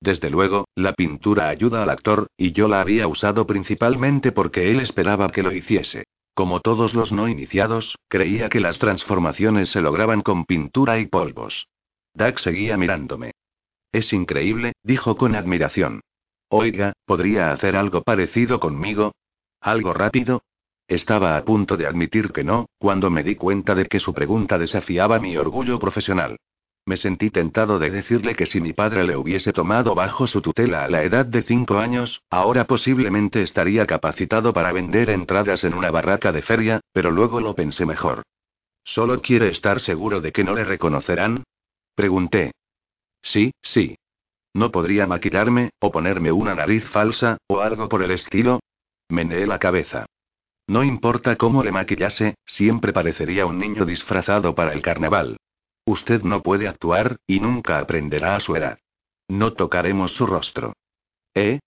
Desde 0.00 0.30
luego, 0.30 0.68
la 0.76 0.92
pintura 0.92 1.48
ayuda 1.48 1.82
al 1.82 1.90
actor, 1.90 2.28
y 2.36 2.52
yo 2.52 2.68
la 2.68 2.82
había 2.82 3.08
usado 3.08 3.44
principalmente 3.44 4.30
porque 4.30 4.70
él 4.70 4.78
esperaba 4.78 5.32
que 5.32 5.42
lo 5.42 5.50
hiciese. 5.50 6.04
Como 6.34 6.60
todos 6.60 6.94
los 6.94 7.10
no 7.10 7.26
iniciados, 7.26 7.96
creía 8.06 8.48
que 8.48 8.60
las 8.60 8.78
transformaciones 8.78 9.70
se 9.70 9.80
lograban 9.80 10.20
con 10.20 10.44
pintura 10.44 11.00
y 11.00 11.06
polvos. 11.06 11.66
Doug 12.14 12.38
seguía 12.38 12.76
mirándome. 12.76 13.32
Es 13.92 14.12
increíble, 14.12 14.72
dijo 14.82 15.16
con 15.16 15.34
admiración. 15.34 16.00
Oiga, 16.48 16.92
¿podría 17.04 17.52
hacer 17.52 17.76
algo 17.76 18.02
parecido 18.02 18.60
conmigo? 18.60 19.12
¿Algo 19.60 19.92
rápido? 19.92 20.42
Estaba 20.88 21.36
a 21.36 21.44
punto 21.44 21.76
de 21.76 21.86
admitir 21.86 22.32
que 22.32 22.42
no, 22.42 22.66
cuando 22.78 23.10
me 23.10 23.22
di 23.22 23.36
cuenta 23.36 23.74
de 23.74 23.86
que 23.86 24.00
su 24.00 24.12
pregunta 24.12 24.58
desafiaba 24.58 25.20
mi 25.20 25.36
orgullo 25.36 25.78
profesional. 25.78 26.36
Me 26.86 26.96
sentí 26.96 27.30
tentado 27.30 27.78
de 27.78 27.90
decirle 27.90 28.34
que 28.34 28.46
si 28.46 28.60
mi 28.60 28.72
padre 28.72 29.04
le 29.04 29.16
hubiese 29.16 29.52
tomado 29.52 29.94
bajo 29.94 30.26
su 30.26 30.40
tutela 30.40 30.84
a 30.84 30.88
la 30.88 31.04
edad 31.04 31.26
de 31.26 31.42
cinco 31.42 31.78
años, 31.78 32.22
ahora 32.30 32.64
posiblemente 32.64 33.42
estaría 33.42 33.86
capacitado 33.86 34.52
para 34.52 34.72
vender 34.72 35.10
entradas 35.10 35.62
en 35.62 35.74
una 35.74 35.90
barraca 35.90 36.32
de 36.32 36.42
feria, 36.42 36.80
pero 36.92 37.10
luego 37.10 37.40
lo 37.40 37.54
pensé 37.54 37.86
mejor. 37.86 38.22
¿Solo 38.82 39.20
quiere 39.20 39.48
estar 39.48 39.80
seguro 39.80 40.20
de 40.20 40.32
que 40.32 40.42
no 40.42 40.54
le 40.54 40.64
reconocerán? 40.64 41.44
Pregunté. 41.94 42.50
Sí, 43.22 43.52
sí. 43.62 43.96
¿No 44.54 44.70
podría 44.72 45.06
maquillarme, 45.06 45.70
o 45.78 45.90
ponerme 45.90 46.32
una 46.32 46.54
nariz 46.54 46.88
falsa, 46.90 47.38
o 47.46 47.60
algo 47.60 47.88
por 47.88 48.02
el 48.02 48.10
estilo? 48.10 48.60
Meneé 49.08 49.46
la 49.46 49.58
cabeza. 49.58 50.06
No 50.66 50.84
importa 50.84 51.36
cómo 51.36 51.64
le 51.64 51.72
maquillase, 51.72 52.36
siempre 52.44 52.92
parecería 52.92 53.46
un 53.46 53.58
niño 53.58 53.84
disfrazado 53.84 54.54
para 54.54 54.72
el 54.72 54.82
carnaval. 54.82 55.36
Usted 55.84 56.22
no 56.22 56.42
puede 56.42 56.68
actuar, 56.68 57.16
y 57.26 57.40
nunca 57.40 57.78
aprenderá 57.78 58.36
a 58.36 58.40
su 58.40 58.54
edad. 58.56 58.78
No 59.28 59.54
tocaremos 59.54 60.12
su 60.12 60.26
rostro. 60.26 60.74
¿Eh? 61.34 61.60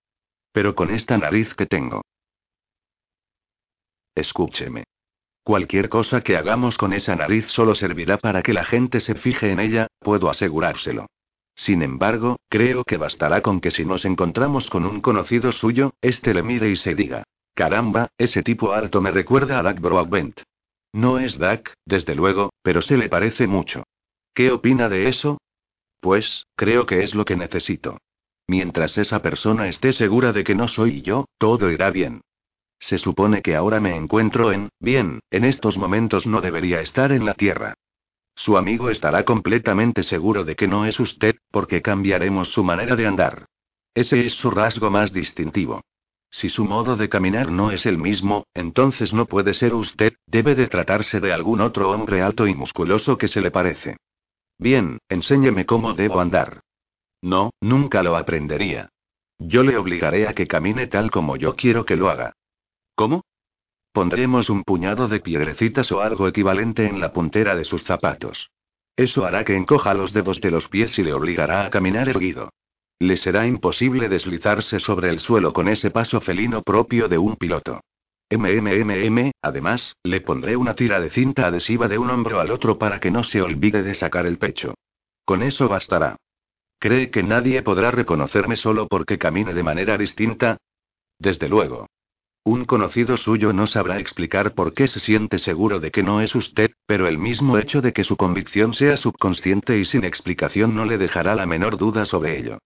Pero 0.51 0.75
con 0.75 0.91
esta 0.91 1.17
nariz 1.17 1.53
que 1.55 1.65
tengo. 1.65 2.01
Escúcheme. 4.15 4.83
Cualquier 5.43 5.89
cosa 5.89 6.21
que 6.21 6.37
hagamos 6.37 6.77
con 6.77 6.93
esa 6.93 7.15
nariz 7.15 7.47
solo 7.47 7.75
servirá 7.75 8.17
para 8.17 8.43
que 8.43 8.53
la 8.53 8.63
gente 8.63 9.01
se 9.01 9.15
fije 9.15 9.51
en 9.51 9.59
ella, 9.59 9.87
puedo 9.99 10.29
asegurárselo. 10.29 11.07
Sin 11.55 11.81
embargo, 11.81 12.39
creo 12.49 12.83
que 12.83 12.97
bastará 12.97 13.41
con 13.41 13.61
que 13.61 13.71
si 13.71 13.85
nos 13.85 14.05
encontramos 14.05 14.69
con 14.69 14.85
un 14.85 15.01
conocido 15.01 15.51
suyo, 15.51 15.93
este 16.01 16.33
le 16.33 16.43
mire 16.43 16.69
y 16.69 16.75
se 16.75 16.95
diga. 16.95 17.23
Caramba, 17.53 18.09
ese 18.17 18.41
tipo 18.41 18.73
alto 18.73 19.01
me 19.01 19.11
recuerda 19.11 19.59
a 19.59 19.63
Doug 19.63 19.79
Broadbent. 19.79 20.41
No 20.91 21.19
es 21.19 21.37
Doug, 21.37 21.61
desde 21.85 22.15
luego, 22.15 22.51
pero 22.61 22.81
se 22.81 22.97
le 22.97 23.09
parece 23.09 23.47
mucho. 23.47 23.83
¿Qué 24.33 24.51
opina 24.51 24.89
de 24.89 25.07
eso? 25.07 25.39
Pues, 25.99 26.47
creo 26.55 26.85
que 26.85 27.03
es 27.03 27.13
lo 27.13 27.25
que 27.25 27.35
necesito. 27.35 27.99
Mientras 28.47 28.97
esa 28.97 29.21
persona 29.21 29.67
esté 29.67 29.93
segura 29.93 30.33
de 30.33 30.43
que 30.43 30.55
no 30.55 30.67
soy 30.67 31.01
yo, 31.01 31.25
todo 31.37 31.71
irá 31.71 31.91
bien. 31.91 32.21
Se 32.79 32.97
supone 32.97 33.41
que 33.41 33.55
ahora 33.55 33.79
me 33.79 33.95
encuentro 33.95 34.51
en, 34.51 34.69
bien, 34.79 35.21
en 35.31 35.45
estos 35.45 35.77
momentos 35.77 36.27
no 36.27 36.41
debería 36.41 36.81
estar 36.81 37.11
en 37.11 37.25
la 37.25 37.35
Tierra. 37.35 37.75
Su 38.35 38.57
amigo 38.57 38.89
estará 38.89 39.23
completamente 39.23 40.03
seguro 40.03 40.43
de 40.43 40.55
que 40.55 40.67
no 40.67 40.85
es 40.85 40.99
usted, 40.99 41.35
porque 41.51 41.81
cambiaremos 41.81 42.51
su 42.51 42.63
manera 42.63 42.95
de 42.95 43.07
andar. 43.07 43.45
Ese 43.93 44.25
es 44.25 44.33
su 44.33 44.49
rasgo 44.49 44.89
más 44.89 45.13
distintivo. 45.13 45.81
Si 46.31 46.49
su 46.49 46.65
modo 46.65 46.95
de 46.95 47.09
caminar 47.09 47.51
no 47.51 47.69
es 47.69 47.85
el 47.85 47.99
mismo, 47.99 48.47
entonces 48.55 49.13
no 49.13 49.27
puede 49.27 49.53
ser 49.53 49.75
usted, 49.75 50.13
debe 50.25 50.55
de 50.55 50.67
tratarse 50.67 51.19
de 51.19 51.31
algún 51.31 51.61
otro 51.61 51.91
hombre 51.91 52.23
alto 52.23 52.47
y 52.47 52.55
musculoso 52.55 53.19
que 53.19 53.27
se 53.27 53.39
le 53.39 53.51
parece. 53.51 53.97
Bien, 54.57 54.97
enséñeme 55.09 55.67
cómo 55.67 55.93
debo 55.93 56.19
andar. 56.19 56.61
No, 57.21 57.51
nunca 57.61 58.01
lo 58.01 58.17
aprendería. 58.17 58.89
Yo 59.37 59.61
le 59.61 59.77
obligaré 59.77 60.27
a 60.27 60.33
que 60.33 60.47
camine 60.47 60.87
tal 60.87 61.11
como 61.11 61.35
yo 61.35 61.55
quiero 61.55 61.85
que 61.85 61.95
lo 61.95 62.09
haga. 62.09 62.33
¿Cómo? 62.95 63.23
Pondremos 63.93 64.49
un 64.49 64.63
puñado 64.63 65.07
de 65.07 65.19
piedrecitas 65.19 65.91
o 65.91 66.01
algo 66.01 66.27
equivalente 66.27 66.87
en 66.87 66.99
la 66.99 67.13
puntera 67.13 67.55
de 67.55 67.63
sus 67.63 67.83
zapatos. 67.83 68.49
Eso 68.95 69.23
hará 69.23 69.45
que 69.45 69.55
encoja 69.55 69.93
los 69.93 70.13
dedos 70.13 70.41
de 70.41 70.49
los 70.49 70.67
pies 70.67 70.97
y 70.97 71.03
le 71.03 71.13
obligará 71.13 71.63
a 71.63 71.69
caminar 71.69 72.09
erguido. 72.09 72.49
Le 72.97 73.17
será 73.17 73.45
imposible 73.45 74.09
deslizarse 74.09 74.79
sobre 74.79 75.09
el 75.09 75.19
suelo 75.19 75.53
con 75.53 75.67
ese 75.67 75.91
paso 75.91 76.21
felino 76.21 76.63
propio 76.63 77.07
de 77.07 77.19
un 77.19 77.35
piloto. 77.35 77.81
MMMM, 78.31 79.31
además, 79.43 79.95
le 80.03 80.21
pondré 80.21 80.57
una 80.57 80.73
tira 80.73 80.99
de 80.99 81.11
cinta 81.11 81.45
adhesiva 81.45 81.87
de 81.87 81.99
un 81.99 82.09
hombro 82.09 82.39
al 82.39 82.49
otro 82.49 82.79
para 82.79 82.99
que 82.99 83.11
no 83.11 83.23
se 83.23 83.43
olvide 83.43 83.83
de 83.83 83.93
sacar 83.93 84.25
el 84.25 84.39
pecho. 84.39 84.73
Con 85.23 85.43
eso 85.43 85.69
bastará. 85.69 86.15
¿Cree 86.79 87.11
que 87.11 87.21
nadie 87.21 87.61
podrá 87.61 87.91
reconocerme 87.91 88.55
solo 88.55 88.87
porque 88.87 89.19
camine 89.19 89.53
de 89.53 89.61
manera 89.61 89.99
distinta? 89.99 90.57
Desde 91.19 91.47
luego. 91.47 91.87
Un 92.45 92.65
conocido 92.65 93.15
suyo 93.15 93.53
no 93.53 93.67
sabrá 93.67 93.99
explicar 93.99 94.53
por 94.53 94.73
qué 94.73 94.89
se 94.89 94.99
siente 94.99 95.39
seguro 95.39 95.79
de 95.79 95.91
que 95.91 96.03
no 96.03 96.19
es 96.19 96.35
usted, 96.35 96.71
pero 96.85 97.07
el 97.07 97.17
mismo 97.17 97.57
hecho 97.57 97.81
de 97.81 97.93
que 97.93 98.03
su 98.03 98.17
convicción 98.17 98.73
sea 98.73 98.97
subconsciente 98.97 99.79
y 99.79 99.85
sin 99.85 100.03
explicación 100.03 100.75
no 100.75 100.83
le 100.83 100.97
dejará 100.97 101.35
la 101.35 101.45
menor 101.45 101.77
duda 101.77 102.03
sobre 102.03 102.37
ello. 102.37 102.57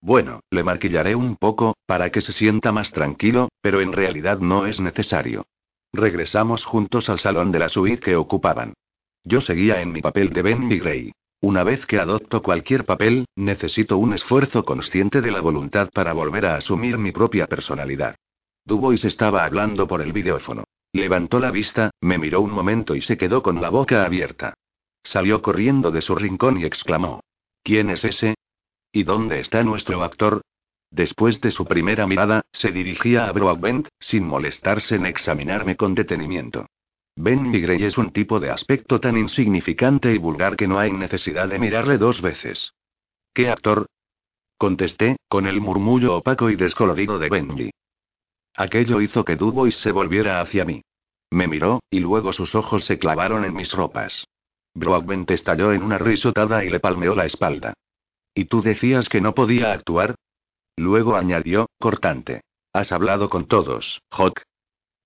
Bueno, 0.00 0.40
le 0.50 0.62
maquillaré 0.62 1.14
un 1.14 1.36
poco, 1.36 1.76
para 1.84 2.10
que 2.10 2.22
se 2.22 2.32
sienta 2.32 2.72
más 2.72 2.92
tranquilo, 2.92 3.50
pero 3.60 3.82
en 3.82 3.92
realidad 3.92 4.38
no 4.38 4.64
es 4.64 4.80
necesario. 4.80 5.44
Regresamos 5.92 6.64
juntos 6.64 7.10
al 7.10 7.18
salón 7.18 7.52
de 7.52 7.58
la 7.58 7.68
suite 7.68 8.00
que 8.00 8.16
ocupaban. 8.16 8.72
Yo 9.22 9.42
seguía 9.42 9.82
en 9.82 9.92
mi 9.92 10.00
papel 10.00 10.30
de 10.30 10.42
Ben 10.42 10.68
Gray. 10.68 11.12
Una 11.42 11.62
vez 11.62 11.84
que 11.84 11.98
adopto 11.98 12.42
cualquier 12.42 12.86
papel, 12.86 13.26
necesito 13.36 13.98
un 13.98 14.14
esfuerzo 14.14 14.64
consciente 14.64 15.20
de 15.20 15.30
la 15.30 15.42
voluntad 15.42 15.90
para 15.92 16.14
volver 16.14 16.46
a 16.46 16.56
asumir 16.56 16.96
mi 16.96 17.12
propia 17.12 17.46
personalidad. 17.46 18.16
Dubois 18.66 19.04
estaba 19.04 19.44
hablando 19.44 19.86
por 19.86 20.02
el 20.02 20.12
videófono. 20.12 20.64
Levantó 20.92 21.38
la 21.38 21.52
vista, 21.52 21.90
me 22.00 22.18
miró 22.18 22.40
un 22.40 22.50
momento 22.50 22.96
y 22.96 23.00
se 23.00 23.16
quedó 23.16 23.40
con 23.40 23.60
la 23.60 23.70
boca 23.70 24.04
abierta. 24.04 24.54
Salió 25.04 25.40
corriendo 25.40 25.92
de 25.92 26.02
su 26.02 26.16
rincón 26.16 26.60
y 26.60 26.64
exclamó. 26.64 27.20
¿Quién 27.62 27.90
es 27.90 28.04
ese? 28.04 28.34
¿Y 28.90 29.04
dónde 29.04 29.38
está 29.38 29.62
nuestro 29.62 30.02
actor? 30.02 30.42
Después 30.90 31.40
de 31.40 31.52
su 31.52 31.64
primera 31.64 32.08
mirada, 32.08 32.44
se 32.52 32.72
dirigía 32.72 33.26
a 33.26 33.32
Broadbent, 33.32 33.88
sin 34.00 34.26
molestarse 34.26 34.96
en 34.96 35.06
examinarme 35.06 35.76
con 35.76 35.94
detenimiento. 35.94 36.66
Ben 37.14 37.48
Migrey 37.48 37.84
es 37.84 37.96
un 37.98 38.10
tipo 38.10 38.40
de 38.40 38.50
aspecto 38.50 38.98
tan 38.98 39.16
insignificante 39.16 40.12
y 40.12 40.18
vulgar 40.18 40.56
que 40.56 40.66
no 40.66 40.78
hay 40.78 40.92
necesidad 40.92 41.48
de 41.48 41.58
mirarle 41.60 41.98
dos 41.98 42.20
veces. 42.20 42.72
¿Qué 43.32 43.48
actor? 43.48 43.86
Contesté, 44.58 45.16
con 45.28 45.46
el 45.46 45.60
murmullo 45.60 46.16
opaco 46.16 46.50
y 46.50 46.56
descolorido 46.56 47.18
de 47.18 47.28
Benji. 47.28 47.70
Aquello 48.56 49.00
hizo 49.02 49.24
que 49.24 49.36
Dubois 49.36 49.76
se 49.76 49.92
volviera 49.92 50.40
hacia 50.40 50.64
mí. 50.64 50.82
Me 51.30 51.46
miró, 51.46 51.80
y 51.90 52.00
luego 52.00 52.32
sus 52.32 52.54
ojos 52.54 52.84
se 52.84 52.98
clavaron 52.98 53.44
en 53.44 53.54
mis 53.54 53.72
ropas. 53.72 54.26
Broadbent 54.74 55.30
estalló 55.30 55.72
en 55.72 55.82
una 55.82 55.98
risotada 55.98 56.64
y 56.64 56.70
le 56.70 56.80
palmeó 56.80 57.14
la 57.14 57.26
espalda. 57.26 57.74
¿Y 58.34 58.46
tú 58.46 58.62
decías 58.62 59.08
que 59.08 59.20
no 59.20 59.34
podía 59.34 59.72
actuar? 59.72 60.14
Luego 60.76 61.16
añadió, 61.16 61.68
cortante. 61.78 62.42
¿Has 62.72 62.92
hablado 62.92 63.30
con 63.30 63.46
todos, 63.46 64.02
Hawk? 64.10 64.42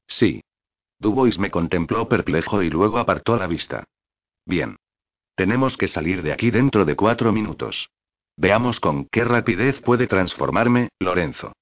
Sí. 0.06 0.42
Dubois 0.98 1.38
me 1.38 1.50
contempló 1.50 2.08
perplejo 2.08 2.62
y 2.62 2.70
luego 2.70 2.98
apartó 2.98 3.36
la 3.36 3.46
vista. 3.46 3.84
Bien. 4.44 4.76
Tenemos 5.34 5.76
que 5.76 5.88
salir 5.88 6.22
de 6.22 6.32
aquí 6.32 6.50
dentro 6.50 6.84
de 6.84 6.96
cuatro 6.96 7.32
minutos. 7.32 7.88
Veamos 8.36 8.80
con 8.80 9.06
qué 9.06 9.24
rapidez 9.24 9.80
puede 9.80 10.06
transformarme, 10.06 10.88
Lorenzo. 10.98 11.52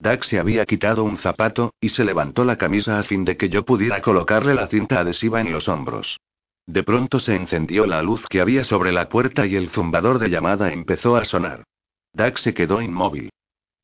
Dax 0.00 0.28
se 0.28 0.38
había 0.38 0.64
quitado 0.64 1.02
un 1.02 1.18
zapato, 1.18 1.74
y 1.80 1.88
se 1.88 2.04
levantó 2.04 2.44
la 2.44 2.56
camisa 2.56 2.98
a 2.98 3.02
fin 3.02 3.24
de 3.24 3.36
que 3.36 3.48
yo 3.48 3.64
pudiera 3.64 4.00
colocarle 4.00 4.54
la 4.54 4.68
cinta 4.68 5.00
adhesiva 5.00 5.40
en 5.40 5.52
los 5.52 5.68
hombros. 5.68 6.18
De 6.66 6.82
pronto 6.82 7.18
se 7.18 7.34
encendió 7.34 7.86
la 7.86 8.02
luz 8.02 8.26
que 8.28 8.40
había 8.40 8.62
sobre 8.62 8.92
la 8.92 9.08
puerta 9.08 9.46
y 9.46 9.56
el 9.56 9.70
zumbador 9.70 10.18
de 10.18 10.28
llamada 10.28 10.72
empezó 10.72 11.16
a 11.16 11.24
sonar. 11.24 11.64
Dax 12.12 12.42
se 12.42 12.54
quedó 12.54 12.80
inmóvil. 12.82 13.30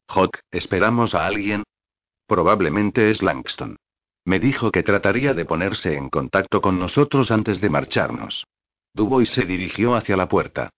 Hawk, 0.09 0.39
¿esperamos 0.51 1.15
a 1.15 1.27
alguien? 1.27 1.65
Probablemente 2.27 3.11
es 3.11 3.23
Langston. 3.23 3.77
Me 4.27 4.39
dijo 4.39 4.71
que 4.71 4.83
trataría 4.83 5.35
de 5.35 5.45
ponerse 5.45 5.95
en 5.95 6.09
contacto 6.11 6.61
con 6.61 6.79
nosotros 6.79 7.31
antes 7.31 7.61
de 7.61 7.71
marcharnos. 7.71 8.47
Dubois 8.95 9.31
se 9.31 9.45
dirigió 9.45 9.95
hacia 9.95 10.17
la 10.17 10.29
puerta. 10.29 10.71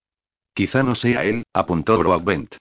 Quizá 0.55 0.83
no 0.83 0.95
sea 0.95 1.25
él, 1.25 1.45
apuntó 1.53 1.99
Broadbent. 1.99 2.57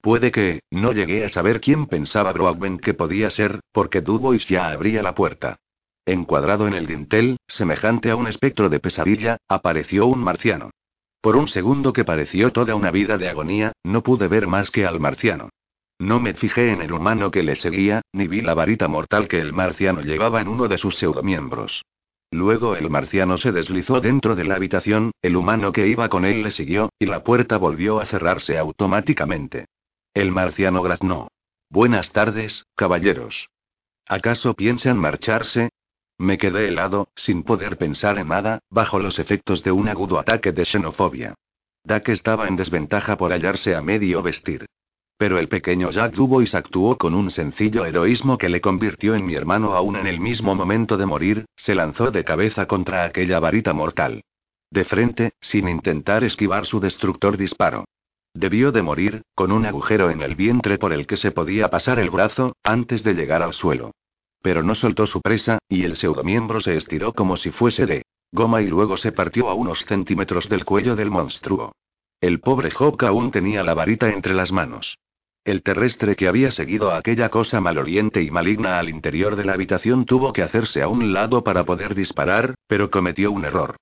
Puede 0.00 0.30
que, 0.30 0.60
no 0.70 0.92
llegué 0.92 1.24
a 1.24 1.28
saber 1.28 1.60
quién 1.60 1.86
pensaba 1.86 2.32
Broadbent 2.32 2.80
que 2.80 2.94
podía 2.94 3.30
ser, 3.30 3.60
porque 3.72 4.00
Dubois 4.00 4.48
ya 4.48 4.68
abría 4.68 5.02
la 5.02 5.14
puerta. 5.14 5.56
Encuadrado 6.06 6.66
en 6.66 6.74
el 6.74 6.86
dintel, 6.86 7.36
semejante 7.46 8.10
a 8.10 8.16
un 8.16 8.28
espectro 8.28 8.68
de 8.68 8.80
pesadilla, 8.80 9.38
apareció 9.48 10.06
un 10.06 10.20
marciano. 10.20 10.70
Por 11.20 11.36
un 11.36 11.48
segundo 11.48 11.92
que 11.92 12.04
pareció 12.04 12.52
toda 12.52 12.76
una 12.76 12.90
vida 12.90 13.18
de 13.18 13.28
agonía, 13.28 13.72
no 13.82 14.02
pude 14.02 14.28
ver 14.28 14.46
más 14.46 14.70
que 14.70 14.86
al 14.86 15.00
marciano. 15.00 15.50
No 15.98 16.20
me 16.20 16.34
fijé 16.34 16.70
en 16.70 16.80
el 16.80 16.92
humano 16.92 17.32
que 17.32 17.42
le 17.42 17.56
seguía, 17.56 18.02
ni 18.12 18.28
vi 18.28 18.40
la 18.40 18.54
varita 18.54 18.86
mortal 18.86 19.26
que 19.26 19.40
el 19.40 19.52
marciano 19.52 20.00
llevaba 20.00 20.40
en 20.40 20.46
uno 20.46 20.68
de 20.68 20.78
sus 20.78 20.96
pseudomiembros. 20.96 21.84
Luego 22.30 22.76
el 22.76 22.88
marciano 22.88 23.36
se 23.36 23.52
deslizó 23.52 24.00
dentro 24.00 24.36
de 24.36 24.44
la 24.44 24.54
habitación, 24.54 25.10
el 25.22 25.34
humano 25.34 25.72
que 25.72 25.88
iba 25.88 26.08
con 26.08 26.24
él 26.24 26.42
le 26.42 26.52
siguió, 26.52 26.90
y 27.00 27.06
la 27.06 27.24
puerta 27.24 27.56
volvió 27.56 28.00
a 28.00 28.06
cerrarse 28.06 28.56
automáticamente. 28.56 29.66
El 30.18 30.32
marciano 30.32 30.82
graznó. 30.82 31.28
Buenas 31.70 32.10
tardes, 32.10 32.66
caballeros. 32.74 33.50
¿Acaso 34.04 34.54
piensan 34.54 34.98
marcharse? 34.98 35.70
Me 36.18 36.38
quedé 36.38 36.66
helado, 36.66 37.06
sin 37.14 37.44
poder 37.44 37.78
pensar 37.78 38.18
en 38.18 38.26
nada, 38.26 38.58
bajo 38.68 38.98
los 38.98 39.20
efectos 39.20 39.62
de 39.62 39.70
un 39.70 39.88
agudo 39.88 40.18
ataque 40.18 40.50
de 40.50 40.64
xenofobia. 40.64 41.36
Dak 41.84 42.08
estaba 42.08 42.48
en 42.48 42.56
desventaja 42.56 43.16
por 43.16 43.30
hallarse 43.30 43.76
a 43.76 43.80
medio 43.80 44.20
vestir. 44.20 44.66
Pero 45.18 45.38
el 45.38 45.48
pequeño 45.48 45.92
Jack 45.92 46.14
Dubois 46.14 46.52
actuó 46.56 46.98
con 46.98 47.14
un 47.14 47.30
sencillo 47.30 47.86
heroísmo 47.86 48.38
que 48.38 48.48
le 48.48 48.60
convirtió 48.60 49.14
en 49.14 49.24
mi 49.24 49.36
hermano 49.36 49.74
aún 49.74 49.94
en 49.94 50.08
el 50.08 50.18
mismo 50.18 50.56
momento 50.56 50.96
de 50.96 51.06
morir, 51.06 51.44
se 51.54 51.76
lanzó 51.76 52.10
de 52.10 52.24
cabeza 52.24 52.66
contra 52.66 53.04
aquella 53.04 53.38
varita 53.38 53.72
mortal. 53.72 54.24
De 54.68 54.84
frente, 54.84 55.34
sin 55.40 55.68
intentar 55.68 56.24
esquivar 56.24 56.66
su 56.66 56.80
destructor 56.80 57.36
disparo. 57.36 57.84
Debió 58.34 58.72
de 58.72 58.82
morir, 58.82 59.22
con 59.34 59.52
un 59.52 59.66
agujero 59.66 60.10
en 60.10 60.22
el 60.22 60.34
vientre 60.34 60.78
por 60.78 60.92
el 60.92 61.06
que 61.06 61.16
se 61.16 61.32
podía 61.32 61.68
pasar 61.68 61.98
el 61.98 62.10
brazo, 62.10 62.54
antes 62.62 63.02
de 63.02 63.14
llegar 63.14 63.42
al 63.42 63.54
suelo. 63.54 63.92
Pero 64.42 64.62
no 64.62 64.74
soltó 64.74 65.06
su 65.06 65.20
presa, 65.20 65.58
y 65.68 65.84
el 65.84 65.96
pseudomiembro 65.96 66.60
se 66.60 66.76
estiró 66.76 67.12
como 67.12 67.36
si 67.36 67.50
fuese 67.50 67.86
de 67.86 68.02
goma 68.30 68.60
y 68.62 68.66
luego 68.66 68.96
se 68.96 69.10
partió 69.10 69.48
a 69.48 69.54
unos 69.54 69.84
centímetros 69.86 70.48
del 70.48 70.64
cuello 70.64 70.94
del 70.94 71.10
monstruo. 71.10 71.72
El 72.20 72.40
pobre 72.40 72.70
Hawk 72.70 73.04
aún 73.04 73.30
tenía 73.30 73.62
la 73.62 73.74
varita 73.74 74.10
entre 74.10 74.34
las 74.34 74.52
manos. 74.52 74.98
El 75.44 75.62
terrestre 75.62 76.14
que 76.14 76.28
había 76.28 76.50
seguido 76.50 76.90
a 76.90 76.98
aquella 76.98 77.30
cosa 77.30 77.60
maloriente 77.60 78.22
y 78.22 78.30
maligna 78.30 78.78
al 78.78 78.90
interior 78.90 79.34
de 79.34 79.44
la 79.44 79.54
habitación 79.54 80.04
tuvo 80.04 80.32
que 80.32 80.42
hacerse 80.42 80.82
a 80.82 80.88
un 80.88 81.12
lado 81.14 81.42
para 81.42 81.64
poder 81.64 81.94
disparar, 81.94 82.54
pero 82.66 82.90
cometió 82.90 83.32
un 83.32 83.46
error. 83.46 83.76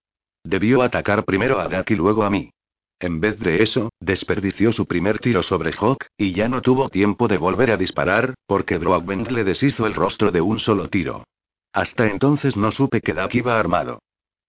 Debió 0.44 0.82
atacar 0.82 1.24
primero 1.24 1.58
a 1.58 1.66
Dak 1.66 1.90
y 1.90 1.96
luego 1.96 2.22
a 2.22 2.30
mí. 2.30 2.50
En 2.98 3.20
vez 3.20 3.38
de 3.38 3.62
eso, 3.62 3.90
desperdició 4.00 4.72
su 4.72 4.86
primer 4.86 5.18
tiro 5.18 5.42
sobre 5.42 5.72
Hawk, 5.72 6.06
y 6.16 6.32
ya 6.32 6.48
no 6.48 6.62
tuvo 6.62 6.88
tiempo 6.88 7.28
de 7.28 7.36
volver 7.36 7.70
a 7.70 7.76
disparar, 7.76 8.34
porque 8.46 8.78
Broadbent 8.78 9.30
le 9.30 9.44
deshizo 9.44 9.86
el 9.86 9.94
rostro 9.94 10.30
de 10.30 10.40
un 10.40 10.58
solo 10.58 10.88
tiro. 10.88 11.24
Hasta 11.72 12.06
entonces 12.06 12.56
no 12.56 12.70
supe 12.70 13.02
que 13.02 13.12
Dak 13.12 13.34
iba 13.34 13.60
armado. 13.60 14.00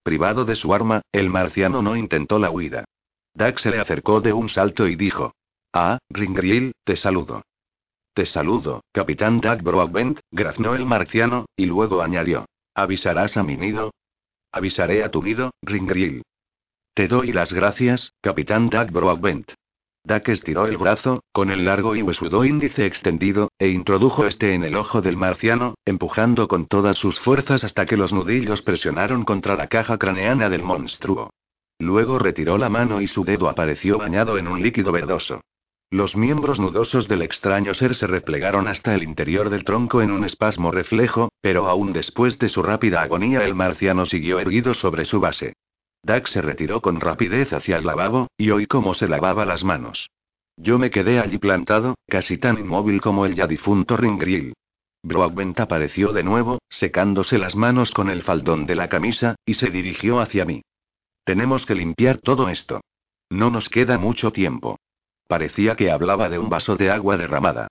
Privado 0.02 0.46
de 0.46 0.56
su 0.56 0.72
arma, 0.72 1.02
el 1.12 1.28
marciano 1.28 1.82
no 1.82 1.94
intentó 1.94 2.38
la 2.38 2.50
huida. 2.50 2.84
Dak 3.34 3.58
se 3.58 3.70
le 3.70 3.80
acercó 3.80 4.22
de 4.22 4.32
un 4.32 4.48
salto 4.48 4.88
y 4.88 4.96
dijo: 4.96 5.34
Ah, 5.74 5.98
Ringriel, 6.08 6.72
te 6.84 6.96
saludo. 6.96 7.42
Te 8.14 8.24
saludo, 8.24 8.82
capitán 8.92 9.40
Dak 9.40 9.62
Broadbent, 9.62 10.20
graznó 10.30 10.74
el 10.74 10.86
marciano, 10.86 11.44
y 11.54 11.66
luego 11.66 12.00
añadió: 12.00 12.46
¿Avisarás 12.74 13.36
a 13.36 13.42
mi 13.42 13.58
nido? 13.58 13.92
Avisaré 14.50 15.04
a 15.04 15.10
tu 15.10 15.22
nido, 15.22 15.50
Ringriel. 15.60 16.22
Te 16.98 17.06
doy 17.06 17.30
las 17.30 17.52
gracias, 17.52 18.12
capitán 18.20 18.70
Doug 18.70 18.90
Broadbent. 18.90 19.52
Duck 20.02 20.30
estiró 20.30 20.66
el 20.66 20.78
brazo, 20.78 21.22
con 21.30 21.52
el 21.52 21.64
largo 21.64 21.94
y 21.94 22.02
huesudo 22.02 22.44
índice 22.44 22.86
extendido, 22.86 23.52
e 23.56 23.68
introdujo 23.68 24.26
este 24.26 24.52
en 24.52 24.64
el 24.64 24.74
ojo 24.74 25.00
del 25.00 25.16
marciano, 25.16 25.76
empujando 25.84 26.48
con 26.48 26.66
todas 26.66 26.96
sus 26.96 27.20
fuerzas 27.20 27.62
hasta 27.62 27.86
que 27.86 27.96
los 27.96 28.12
nudillos 28.12 28.62
presionaron 28.62 29.24
contra 29.24 29.54
la 29.54 29.68
caja 29.68 29.96
craneana 29.96 30.48
del 30.48 30.64
monstruo. 30.64 31.30
Luego 31.78 32.18
retiró 32.18 32.58
la 32.58 32.68
mano 32.68 33.00
y 33.00 33.06
su 33.06 33.22
dedo 33.22 33.48
apareció 33.48 33.98
bañado 33.98 34.36
en 34.36 34.48
un 34.48 34.60
líquido 34.60 34.90
verdoso. 34.90 35.40
Los 35.90 36.16
miembros 36.16 36.58
nudosos 36.58 37.06
del 37.06 37.22
extraño 37.22 37.74
ser 37.74 37.94
se 37.94 38.08
replegaron 38.08 38.66
hasta 38.66 38.96
el 38.96 39.04
interior 39.04 39.50
del 39.50 39.62
tronco 39.62 40.02
en 40.02 40.10
un 40.10 40.24
espasmo 40.24 40.72
reflejo, 40.72 41.30
pero 41.42 41.68
aún 41.68 41.92
después 41.92 42.40
de 42.40 42.48
su 42.48 42.60
rápida 42.60 43.02
agonía 43.02 43.44
el 43.44 43.54
marciano 43.54 44.04
siguió 44.04 44.40
erguido 44.40 44.74
sobre 44.74 45.04
su 45.04 45.20
base. 45.20 45.54
Dax 46.08 46.30
se 46.30 46.40
retiró 46.40 46.80
con 46.80 47.00
rapidez 47.00 47.52
hacia 47.52 47.76
el 47.76 47.84
lavabo, 47.84 48.28
y 48.38 48.48
oí 48.48 48.66
cómo 48.66 48.94
se 48.94 49.08
lavaba 49.08 49.44
las 49.44 49.62
manos. 49.62 50.08
Yo 50.56 50.78
me 50.78 50.88
quedé 50.88 51.20
allí 51.20 51.36
plantado, 51.36 51.96
casi 52.06 52.38
tan 52.38 52.58
inmóvil 52.58 53.02
como 53.02 53.26
el 53.26 53.34
ya 53.34 53.46
difunto 53.46 53.94
Ringrill. 53.94 54.54
Broadbent 55.02 55.60
apareció 55.60 56.14
de 56.14 56.22
nuevo, 56.22 56.60
secándose 56.70 57.36
las 57.36 57.54
manos 57.56 57.92
con 57.92 58.08
el 58.08 58.22
faldón 58.22 58.64
de 58.64 58.74
la 58.74 58.88
camisa, 58.88 59.36
y 59.44 59.52
se 59.52 59.68
dirigió 59.68 60.18
hacia 60.18 60.46
mí. 60.46 60.62
Tenemos 61.24 61.66
que 61.66 61.74
limpiar 61.74 62.16
todo 62.16 62.48
esto. 62.48 62.80
No 63.28 63.50
nos 63.50 63.68
queda 63.68 63.98
mucho 63.98 64.32
tiempo. 64.32 64.78
Parecía 65.28 65.76
que 65.76 65.90
hablaba 65.90 66.30
de 66.30 66.38
un 66.38 66.48
vaso 66.48 66.76
de 66.76 66.90
agua 66.90 67.18
derramada. 67.18 67.68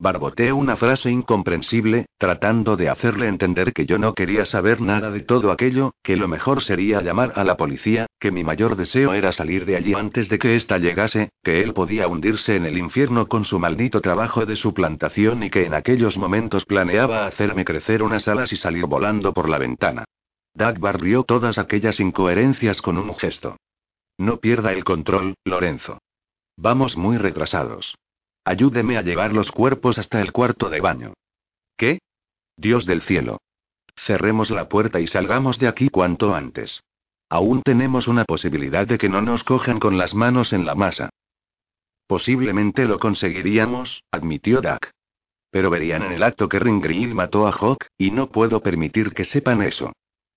Barboteé 0.00 0.50
una 0.50 0.76
frase 0.76 1.10
incomprensible, 1.10 2.06
tratando 2.16 2.74
de 2.78 2.88
hacerle 2.88 3.28
entender 3.28 3.74
que 3.74 3.84
yo 3.84 3.98
no 3.98 4.14
quería 4.14 4.46
saber 4.46 4.80
nada 4.80 5.10
de 5.10 5.20
todo 5.20 5.52
aquello, 5.52 5.92
que 6.02 6.16
lo 6.16 6.26
mejor 6.26 6.62
sería 6.62 7.02
llamar 7.02 7.34
a 7.36 7.44
la 7.44 7.58
policía, 7.58 8.06
que 8.18 8.30
mi 8.30 8.42
mayor 8.42 8.76
deseo 8.76 9.12
era 9.12 9.30
salir 9.30 9.66
de 9.66 9.76
allí 9.76 9.92
antes 9.92 10.30
de 10.30 10.38
que 10.38 10.56
ésta 10.56 10.78
llegase, 10.78 11.28
que 11.44 11.60
él 11.60 11.74
podía 11.74 12.08
hundirse 12.08 12.56
en 12.56 12.64
el 12.64 12.78
infierno 12.78 13.28
con 13.28 13.44
su 13.44 13.58
maldito 13.58 14.00
trabajo 14.00 14.46
de 14.46 14.56
suplantación 14.56 15.42
y 15.42 15.50
que 15.50 15.66
en 15.66 15.74
aquellos 15.74 16.16
momentos 16.16 16.64
planeaba 16.64 17.26
hacerme 17.26 17.66
crecer 17.66 18.02
unas 18.02 18.26
alas 18.26 18.54
y 18.54 18.56
salir 18.56 18.86
volando 18.86 19.34
por 19.34 19.50
la 19.50 19.58
ventana. 19.58 20.04
Doug 20.54 20.78
barrió 20.78 21.24
todas 21.24 21.58
aquellas 21.58 22.00
incoherencias 22.00 22.80
con 22.80 22.96
un 22.96 23.14
gesto. 23.14 23.58
No 24.16 24.38
pierda 24.38 24.72
el 24.72 24.82
control, 24.82 25.34
Lorenzo. 25.44 25.98
Vamos 26.56 26.96
muy 26.96 27.18
retrasados. 27.18 27.96
Ayúdeme 28.44 28.96
a 28.96 29.02
llevar 29.02 29.32
los 29.32 29.52
cuerpos 29.52 29.98
hasta 29.98 30.20
el 30.20 30.32
cuarto 30.32 30.70
de 30.70 30.80
baño. 30.80 31.14
¿Qué? 31.76 32.00
Dios 32.56 32.86
del 32.86 33.02
cielo. 33.02 33.40
Cerremos 33.96 34.50
la 34.50 34.68
puerta 34.68 35.00
y 35.00 35.06
salgamos 35.06 35.58
de 35.58 35.68
aquí 35.68 35.88
cuanto 35.88 36.34
antes. 36.34 36.82
Aún 37.28 37.62
tenemos 37.62 38.08
una 38.08 38.24
posibilidad 38.24 38.86
de 38.86 38.98
que 38.98 39.08
no 39.08 39.22
nos 39.22 39.44
cojan 39.44 39.78
con 39.78 39.98
las 39.98 40.14
manos 40.14 40.52
en 40.52 40.66
la 40.66 40.74
masa. 40.74 41.10
Posiblemente 42.06 42.86
lo 42.86 42.98
conseguiríamos, 42.98 44.02
admitió 44.10 44.60
Duck. 44.60 44.90
Pero 45.50 45.70
verían 45.70 46.02
en 46.02 46.12
el 46.12 46.22
acto 46.22 46.48
que 46.48 46.58
Ringrill 46.58 47.14
mató 47.14 47.46
a 47.46 47.52
Hawk, 47.52 47.86
y 47.96 48.10
no 48.10 48.30
puedo 48.30 48.62
permitir 48.62 49.12
que 49.14 49.24
sepan 49.24 49.62
eso. 49.62 49.92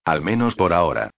Al 0.05 0.21
menos 0.21 0.55
por 0.55 0.73
ahora. 0.73 1.11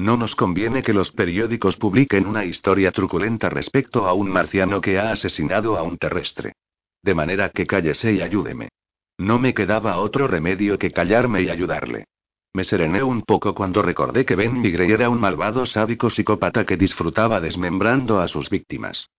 No 0.00 0.16
nos 0.16 0.34
conviene 0.34 0.82
que 0.82 0.94
los 0.94 1.12
periódicos 1.12 1.76
publiquen 1.76 2.26
una 2.26 2.46
historia 2.46 2.90
truculenta 2.90 3.50
respecto 3.50 4.06
a 4.06 4.14
un 4.14 4.30
marciano 4.30 4.80
que 4.80 4.98
ha 4.98 5.10
asesinado 5.10 5.76
a 5.76 5.82
un 5.82 5.98
terrestre. 5.98 6.54
De 7.02 7.14
manera 7.14 7.50
que 7.50 7.66
cállese 7.66 8.14
y 8.14 8.22
ayúdeme. 8.22 8.70
No 9.18 9.38
me 9.38 9.52
quedaba 9.52 9.98
otro 9.98 10.26
remedio 10.26 10.78
que 10.78 10.90
callarme 10.90 11.42
y 11.42 11.50
ayudarle. 11.50 12.06
Me 12.54 12.64
serené 12.64 13.02
un 13.02 13.20
poco 13.20 13.54
cuando 13.54 13.82
recordé 13.82 14.24
que 14.24 14.36
Ben 14.36 14.58
Migrey 14.58 14.90
era 14.90 15.10
un 15.10 15.20
malvado 15.20 15.66
sádico 15.66 16.08
psicópata 16.08 16.64
que 16.64 16.78
disfrutaba 16.78 17.38
desmembrando 17.38 18.20
a 18.20 18.28
sus 18.28 18.48
víctimas. 18.48 19.10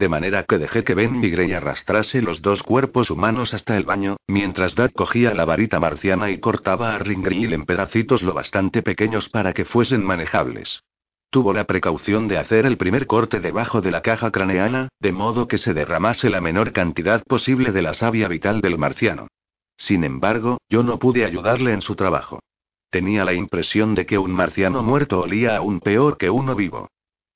De 0.00 0.08
manera 0.08 0.44
que 0.44 0.56
dejé 0.56 0.82
que 0.82 0.94
Ben 0.94 1.20
Migrey 1.20 1.52
arrastrase 1.52 2.22
los 2.22 2.40
dos 2.40 2.62
cuerpos 2.62 3.10
humanos 3.10 3.52
hasta 3.52 3.76
el 3.76 3.84
baño, 3.84 4.16
mientras 4.28 4.74
Dad 4.74 4.92
cogía 4.92 5.34
la 5.34 5.44
varita 5.44 5.78
marciana 5.78 6.30
y 6.30 6.38
cortaba 6.38 6.94
a 6.94 6.98
Ringrill 6.98 7.52
en 7.52 7.66
pedacitos 7.66 8.22
lo 8.22 8.32
bastante 8.32 8.80
pequeños 8.80 9.28
para 9.28 9.52
que 9.52 9.66
fuesen 9.66 10.02
manejables. 10.02 10.84
Tuvo 11.28 11.52
la 11.52 11.64
precaución 11.64 12.28
de 12.28 12.38
hacer 12.38 12.64
el 12.64 12.78
primer 12.78 13.06
corte 13.06 13.40
debajo 13.40 13.82
de 13.82 13.90
la 13.90 14.00
caja 14.00 14.30
craneana, 14.30 14.88
de 15.00 15.12
modo 15.12 15.46
que 15.46 15.58
se 15.58 15.74
derramase 15.74 16.30
la 16.30 16.40
menor 16.40 16.72
cantidad 16.72 17.22
posible 17.24 17.70
de 17.70 17.82
la 17.82 17.92
savia 17.92 18.26
vital 18.26 18.62
del 18.62 18.78
marciano. 18.78 19.28
Sin 19.76 20.04
embargo, 20.04 20.62
yo 20.70 20.82
no 20.82 20.98
pude 20.98 21.26
ayudarle 21.26 21.74
en 21.74 21.82
su 21.82 21.94
trabajo. 21.94 22.40
Tenía 22.88 23.26
la 23.26 23.34
impresión 23.34 23.94
de 23.94 24.06
que 24.06 24.16
un 24.16 24.30
marciano 24.30 24.82
muerto 24.82 25.20
olía 25.20 25.58
aún 25.58 25.78
peor 25.78 26.16
que 26.16 26.30
uno 26.30 26.54
vivo. 26.54 26.88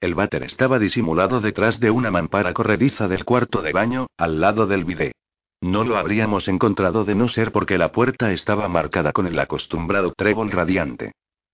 El 0.05 0.14
váter 0.14 0.42
estaba 0.42 0.78
disimulado 0.78 1.40
detrás 1.40 1.80
de 1.80 1.90
una 1.90 2.11
mampara 2.11 2.52
corrediza 2.52 3.09
del 3.09 3.24
cuarto 3.24 3.62
de 3.62 3.72
baño, 3.72 4.07
al 4.18 4.38
lado 4.38 4.66
del 4.66 4.84
bidé. 4.84 5.12
No 5.62 5.82
lo 5.82 5.96
habríamos 5.96 6.46
encontrado 6.46 7.07
de 7.07 7.14
no 7.14 7.26
ser 7.26 7.52
porque 7.52 7.78
la 7.78 7.90
puerta 7.90 8.30
estaba 8.30 8.68
marcada 8.68 9.12
con 9.12 9.26
el 9.26 9.38
acostumbrado 9.38 10.12
trébol 10.14 10.50
radiante. 10.50 11.12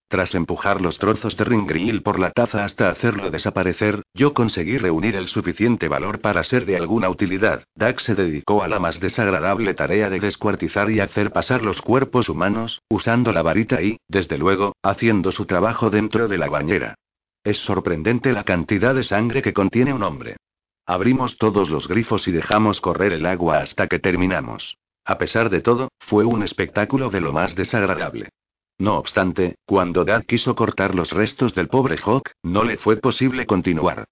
Tras 0.09 0.35
empujar 0.35 0.81
los 0.81 0.99
trozos 0.99 1.37
de 1.37 1.45
ringril 1.45 2.03
por 2.03 2.19
la 2.19 2.33
taza 2.33 2.65
hasta 2.65 2.91
hacerlo 2.91 3.31
desaparecer, 3.31 4.03
yo 4.15 4.35
conseguí 4.35 4.79
reunir 4.79 5.15
el 5.15 5.29
suficiente 5.29 5.87
valor 5.87 6.21
para 6.21 6.43
ser 6.43 6.67
de 6.67 6.77
alguna 6.77 7.09
utilidad. 7.09 7.63
Dax 7.77 8.03
se 8.03 8.17
dedicó 8.17 8.65
a 8.65 8.69
la 8.69 8.81
más 8.81 8.99
desagradable 8.99 9.75
tarea 9.75 10.11
de 10.11 10.19
descuartizar 10.19 10.91
y 10.91 10.99
hacer 10.99 11.31
pasar 11.31 11.63
los 11.63 11.83
cuerpos 11.83 12.29
humanos, 12.29 12.81
usando 12.91 13.33
la 13.33 13.43
varita 13.43 13.81
y, 13.81 13.99
desde 14.09 14.39
luego, 14.39 14.73
haciendo 14.83 15.31
su 15.31 15.47
trabajo 15.47 15.89
dentro 15.89 16.27
de 16.27 16.39
la 16.39 16.49
bañera. 16.49 16.97
Es 17.43 17.59
sorprendente 17.59 18.33
la 18.33 18.45
cantidad 18.45 18.95
de 18.95 19.03
sangre 19.03 19.41
que 19.41 19.55
contiene 19.55 19.95
un 19.95 20.03
hombre. 20.03 20.37
Abrimos 20.87 21.39
todos 21.39 21.71
los 21.71 21.89
grifos 21.89 22.29
y 22.29 22.33
dejamos 22.33 22.81
correr 22.81 23.13
el 23.13 23.25
agua 23.25 23.59
hasta 23.59 23.87
que 23.87 23.99
terminamos. 23.99 24.77
A 25.05 25.17
pesar 25.17 25.49
de 25.49 25.63
todo, 25.63 25.89
fue 25.99 26.25
un 26.25 26.43
espectáculo 26.43 27.09
de 27.09 27.21
lo 27.21 27.33
más 27.33 27.55
desagradable. 27.55 28.29
No 28.79 28.97
obstante, 28.99 29.57
cuando 29.67 30.05
Dad 30.05 30.25
quiso 30.25 30.55
cortar 30.55 30.95
los 30.95 31.13
restos 31.13 31.55
del 31.55 31.69
pobre 31.69 31.97
Hawk, 32.05 32.31
no 32.43 32.65
le 32.65 32.77
fue 32.77 32.97
posible 32.97 33.47
continuar. 33.47 34.05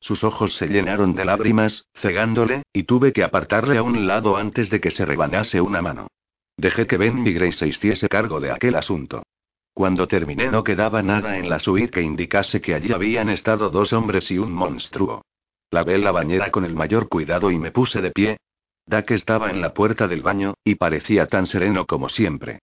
Sus 0.00 0.22
ojos 0.24 0.54
se 0.56 0.68
llenaron 0.68 1.14
de 1.14 1.24
lágrimas, 1.24 1.86
cegándole, 1.94 2.62
y 2.72 2.84
tuve 2.84 3.12
que 3.12 3.24
apartarle 3.24 3.78
a 3.78 3.82
un 3.82 4.06
lado 4.06 4.36
antes 4.36 4.70
de 4.70 4.80
que 4.80 4.90
se 4.90 5.04
rebanase 5.04 5.60
una 5.60 5.82
mano. 5.82 6.06
Dejé 6.56 6.86
que 6.86 6.96
Ben 6.96 7.22
Migrey 7.22 7.52
se 7.52 7.66
hiciese 7.66 8.08
cargo 8.08 8.40
de 8.40 8.52
aquel 8.52 8.76
asunto. 8.76 9.22
Cuando 9.76 10.08
terminé 10.08 10.50
no 10.50 10.64
quedaba 10.64 11.02
nada 11.02 11.36
en 11.36 11.50
la 11.50 11.60
suite 11.60 11.90
que 11.90 12.00
indicase 12.00 12.62
que 12.62 12.74
allí 12.74 12.94
habían 12.94 13.28
estado 13.28 13.68
dos 13.68 13.92
hombres 13.92 14.30
y 14.30 14.38
un 14.38 14.50
monstruo. 14.50 15.20
Lavé 15.70 15.98
la 15.98 16.12
bañera 16.12 16.50
con 16.50 16.64
el 16.64 16.74
mayor 16.74 17.10
cuidado 17.10 17.50
y 17.50 17.58
me 17.58 17.72
puse 17.72 18.00
de 18.00 18.10
pie. 18.10 18.38
Dak 18.86 19.10
estaba 19.10 19.50
en 19.50 19.60
la 19.60 19.74
puerta 19.74 20.08
del 20.08 20.22
baño, 20.22 20.54
y 20.64 20.76
parecía 20.76 21.26
tan 21.26 21.44
sereno 21.44 21.84
como 21.84 22.08
siempre. 22.08 22.60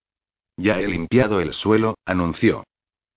Ya 0.57 0.79
he 0.79 0.87
limpiado 0.87 1.39
el 1.39 1.53
suelo, 1.53 1.99
anunció. 2.03 2.63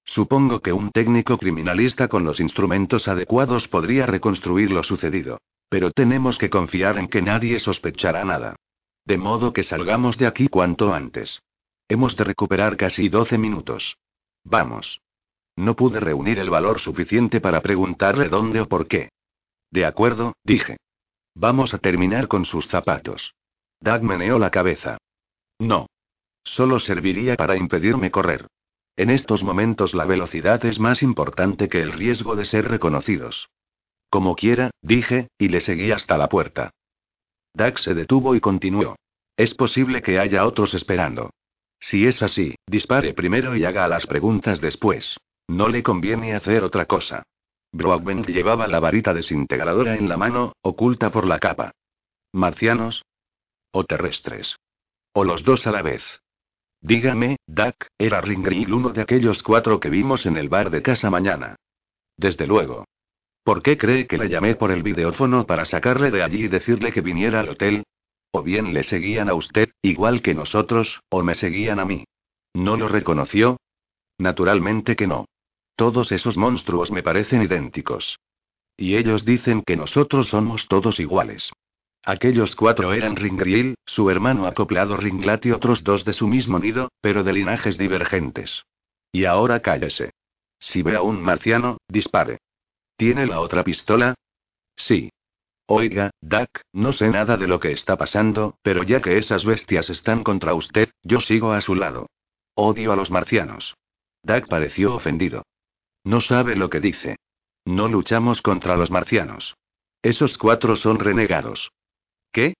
Supongo 0.04 0.60
que 0.60 0.74
un 0.74 0.90
técnico 0.90 1.38
criminalista 1.38 2.06
con 2.08 2.22
los 2.22 2.38
instrumentos 2.38 3.08
adecuados 3.08 3.66
podría 3.66 4.04
reconstruir 4.04 4.72
lo 4.72 4.82
sucedido. 4.82 5.38
Pero 5.70 5.90
tenemos 5.90 6.36
que 6.36 6.50
confiar 6.50 6.98
en 6.98 7.08
que 7.08 7.22
nadie 7.22 7.58
sospechará 7.60 8.26
nada. 8.26 8.56
De 9.06 9.16
modo 9.16 9.54
que 9.54 9.62
salgamos 9.62 10.18
de 10.18 10.26
aquí 10.26 10.48
cuanto 10.48 10.92
antes. 10.92 11.40
Hemos 11.88 12.16
de 12.16 12.24
recuperar 12.24 12.76
casi 12.76 13.08
12 13.08 13.38
minutos. 13.38 13.96
Vamos. 14.44 15.00
No 15.56 15.76
pude 15.76 16.00
reunir 16.00 16.38
el 16.38 16.50
valor 16.50 16.80
suficiente 16.80 17.40
para 17.40 17.60
preguntarle 17.62 18.28
dónde 18.28 18.60
o 18.60 18.68
por 18.68 18.88
qué. 18.88 19.10
De 19.70 19.84
acuerdo, 19.84 20.34
dije. 20.42 20.78
Vamos 21.34 21.74
a 21.74 21.78
terminar 21.78 22.28
con 22.28 22.44
sus 22.44 22.66
zapatos. 22.66 23.34
Doug 23.80 24.02
meneó 24.02 24.38
la 24.38 24.50
cabeza. 24.50 24.98
No. 25.58 25.86
Solo 26.44 26.78
serviría 26.78 27.36
para 27.36 27.56
impedirme 27.56 28.10
correr. 28.10 28.46
En 28.96 29.10
estos 29.10 29.42
momentos 29.42 29.94
la 29.94 30.06
velocidad 30.06 30.64
es 30.64 30.80
más 30.80 31.02
importante 31.02 31.68
que 31.68 31.82
el 31.82 31.92
riesgo 31.92 32.36
de 32.36 32.46
ser 32.46 32.68
reconocidos. 32.68 33.48
Como 34.08 34.34
quiera, 34.34 34.70
dije, 34.80 35.28
y 35.38 35.48
le 35.48 35.60
seguí 35.60 35.92
hasta 35.92 36.16
la 36.16 36.28
puerta. 36.28 36.70
Doug 37.52 37.78
se 37.78 37.94
detuvo 37.94 38.34
y 38.34 38.40
continuó. 38.40 38.96
Es 39.36 39.54
posible 39.54 40.02
que 40.02 40.18
haya 40.18 40.46
otros 40.46 40.74
esperando. 40.74 41.30
Si 41.80 42.06
es 42.06 42.22
así, 42.22 42.54
dispare 42.66 43.14
primero 43.14 43.56
y 43.56 43.64
haga 43.64 43.88
las 43.88 44.06
preguntas 44.06 44.60
después. 44.60 45.16
No 45.48 45.68
le 45.68 45.82
conviene 45.82 46.34
hacer 46.34 46.64
otra 46.64 46.86
cosa. 46.86 47.22
Broadbent 47.72 48.26
llevaba 48.26 48.66
la 48.66 48.80
varita 48.80 49.12
desintegradora 49.14 49.96
en 49.96 50.08
la 50.08 50.16
mano, 50.16 50.54
oculta 50.62 51.10
por 51.10 51.26
la 51.26 51.38
capa. 51.38 51.72
¿Marcianos? 52.32 53.04
¿O 53.72 53.84
terrestres? 53.84 54.56
¿O 55.12 55.24
los 55.24 55.44
dos 55.44 55.66
a 55.66 55.72
la 55.72 55.82
vez? 55.82 56.02
Dígame, 56.80 57.36
Duck, 57.46 57.86
¿era 57.98 58.20
Ringrill 58.20 58.72
uno 58.72 58.90
de 58.90 59.02
aquellos 59.02 59.42
cuatro 59.42 59.80
que 59.80 59.90
vimos 59.90 60.26
en 60.26 60.36
el 60.36 60.48
bar 60.48 60.70
de 60.70 60.82
casa 60.82 61.10
mañana? 61.10 61.56
Desde 62.16 62.46
luego. 62.46 62.84
¿Por 63.42 63.62
qué 63.62 63.78
cree 63.78 64.06
que 64.06 64.18
le 64.18 64.28
llamé 64.28 64.56
por 64.56 64.70
el 64.70 64.82
videófono 64.82 65.46
para 65.46 65.64
sacarle 65.64 66.10
de 66.10 66.22
allí 66.22 66.44
y 66.44 66.48
decirle 66.48 66.92
que 66.92 67.00
viniera 67.00 67.40
al 67.40 67.50
hotel? 67.50 67.84
O 68.36 68.42
bien 68.42 68.74
le 68.74 68.84
seguían 68.84 69.30
a 69.30 69.34
usted, 69.34 69.70
igual 69.80 70.20
que 70.20 70.34
nosotros, 70.34 71.00
o 71.08 71.22
me 71.22 71.34
seguían 71.34 71.80
a 71.80 71.86
mí. 71.86 72.04
¿No 72.52 72.76
lo 72.76 72.86
reconoció? 72.86 73.56
Naturalmente 74.18 74.94
que 74.94 75.06
no. 75.06 75.24
Todos 75.74 76.12
esos 76.12 76.36
monstruos 76.36 76.90
me 76.90 77.02
parecen 77.02 77.40
idénticos. 77.40 78.18
Y 78.76 78.96
ellos 78.96 79.24
dicen 79.24 79.62
que 79.66 79.78
nosotros 79.78 80.28
somos 80.28 80.68
todos 80.68 81.00
iguales. 81.00 81.50
Aquellos 82.04 82.54
cuatro 82.56 82.92
eran 82.92 83.16
Ringriel, 83.16 83.76
su 83.86 84.10
hermano 84.10 84.46
acoplado 84.46 84.98
Ringlat 84.98 85.46
y 85.46 85.52
otros 85.52 85.82
dos 85.82 86.04
de 86.04 86.12
su 86.12 86.28
mismo 86.28 86.58
nido, 86.58 86.90
pero 87.00 87.24
de 87.24 87.32
linajes 87.32 87.78
divergentes. 87.78 88.66
Y 89.12 89.24
ahora 89.24 89.60
cállese. 89.60 90.10
Si 90.58 90.82
ve 90.82 90.94
a 90.96 91.00
un 91.00 91.22
marciano, 91.22 91.78
dispare. 91.88 92.36
¿Tiene 92.98 93.24
la 93.26 93.40
otra 93.40 93.64
pistola? 93.64 94.14
Sí. 94.76 95.08
Oiga, 95.68 96.10
Duck, 96.20 96.60
no 96.72 96.92
sé 96.92 97.08
nada 97.08 97.36
de 97.36 97.48
lo 97.48 97.58
que 97.58 97.72
está 97.72 97.96
pasando, 97.96 98.58
pero 98.62 98.84
ya 98.84 99.00
que 99.00 99.18
esas 99.18 99.44
bestias 99.44 99.90
están 99.90 100.22
contra 100.22 100.54
usted, 100.54 100.90
yo 101.02 101.18
sigo 101.20 101.52
a 101.52 101.60
su 101.60 101.74
lado. 101.74 102.06
Odio 102.54 102.92
a 102.92 102.96
los 102.96 103.10
marcianos. 103.10 103.74
Duck 104.22 104.48
pareció 104.48 104.94
ofendido. 104.94 105.42
No 106.04 106.20
sabe 106.20 106.54
lo 106.54 106.70
que 106.70 106.80
dice. 106.80 107.16
No 107.64 107.88
luchamos 107.88 108.42
contra 108.42 108.76
los 108.76 108.92
marcianos. 108.92 109.56
Esos 110.02 110.38
cuatro 110.38 110.76
son 110.76 111.00
renegados. 111.00 111.72
¿Qué? 112.30 112.54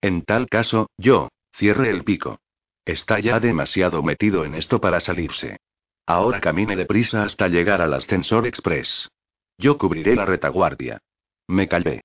En 0.00 0.22
tal 0.22 0.48
caso, 0.48 0.88
yo, 0.96 1.28
cierre 1.52 1.90
el 1.90 2.04
pico. 2.04 2.38
Está 2.86 3.20
ya 3.20 3.38
demasiado 3.38 4.02
metido 4.02 4.46
en 4.46 4.54
esto 4.54 4.80
para 4.80 5.00
salirse. 5.00 5.58
Ahora 6.06 6.40
camine 6.40 6.74
deprisa 6.74 7.24
hasta 7.24 7.48
llegar 7.48 7.82
al 7.82 7.92
ascensor 7.92 8.46
express. 8.46 9.10
Yo 9.58 9.76
cubriré 9.76 10.14
la 10.14 10.24
retaguardia. 10.24 11.02
Me 11.48 11.68
callé. 11.68 12.02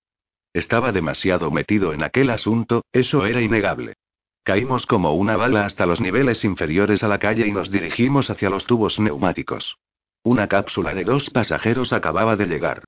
Estaba 0.54 0.92
demasiado 0.92 1.50
metido 1.50 1.94
en 1.94 2.04
aquel 2.04 2.30
asunto, 2.30 2.84
eso 2.92 3.26
era 3.26 3.42
innegable. 3.42 3.94
Caímos 4.44 4.86
como 4.86 5.14
una 5.14 5.38
bala 5.38 5.66
hasta 5.66 5.86
los 5.86 6.02
niveles 6.02 6.44
inferiores 6.44 7.04
a 7.04 7.08
la 7.08 7.20
calle 7.20 7.48
y 7.48 7.52
nos 7.52 7.72
dirigimos 7.72 8.30
hacia 8.30 8.50
los 8.50 8.66
tubos 8.66 9.00
neumáticos. 9.00 9.78
Una 10.24 10.48
cápsula 10.48 10.94
de 10.94 11.04
dos 11.04 11.30
pasajeros 11.30 11.94
acababa 11.94 12.36
de 12.36 12.48
llegar. 12.48 12.84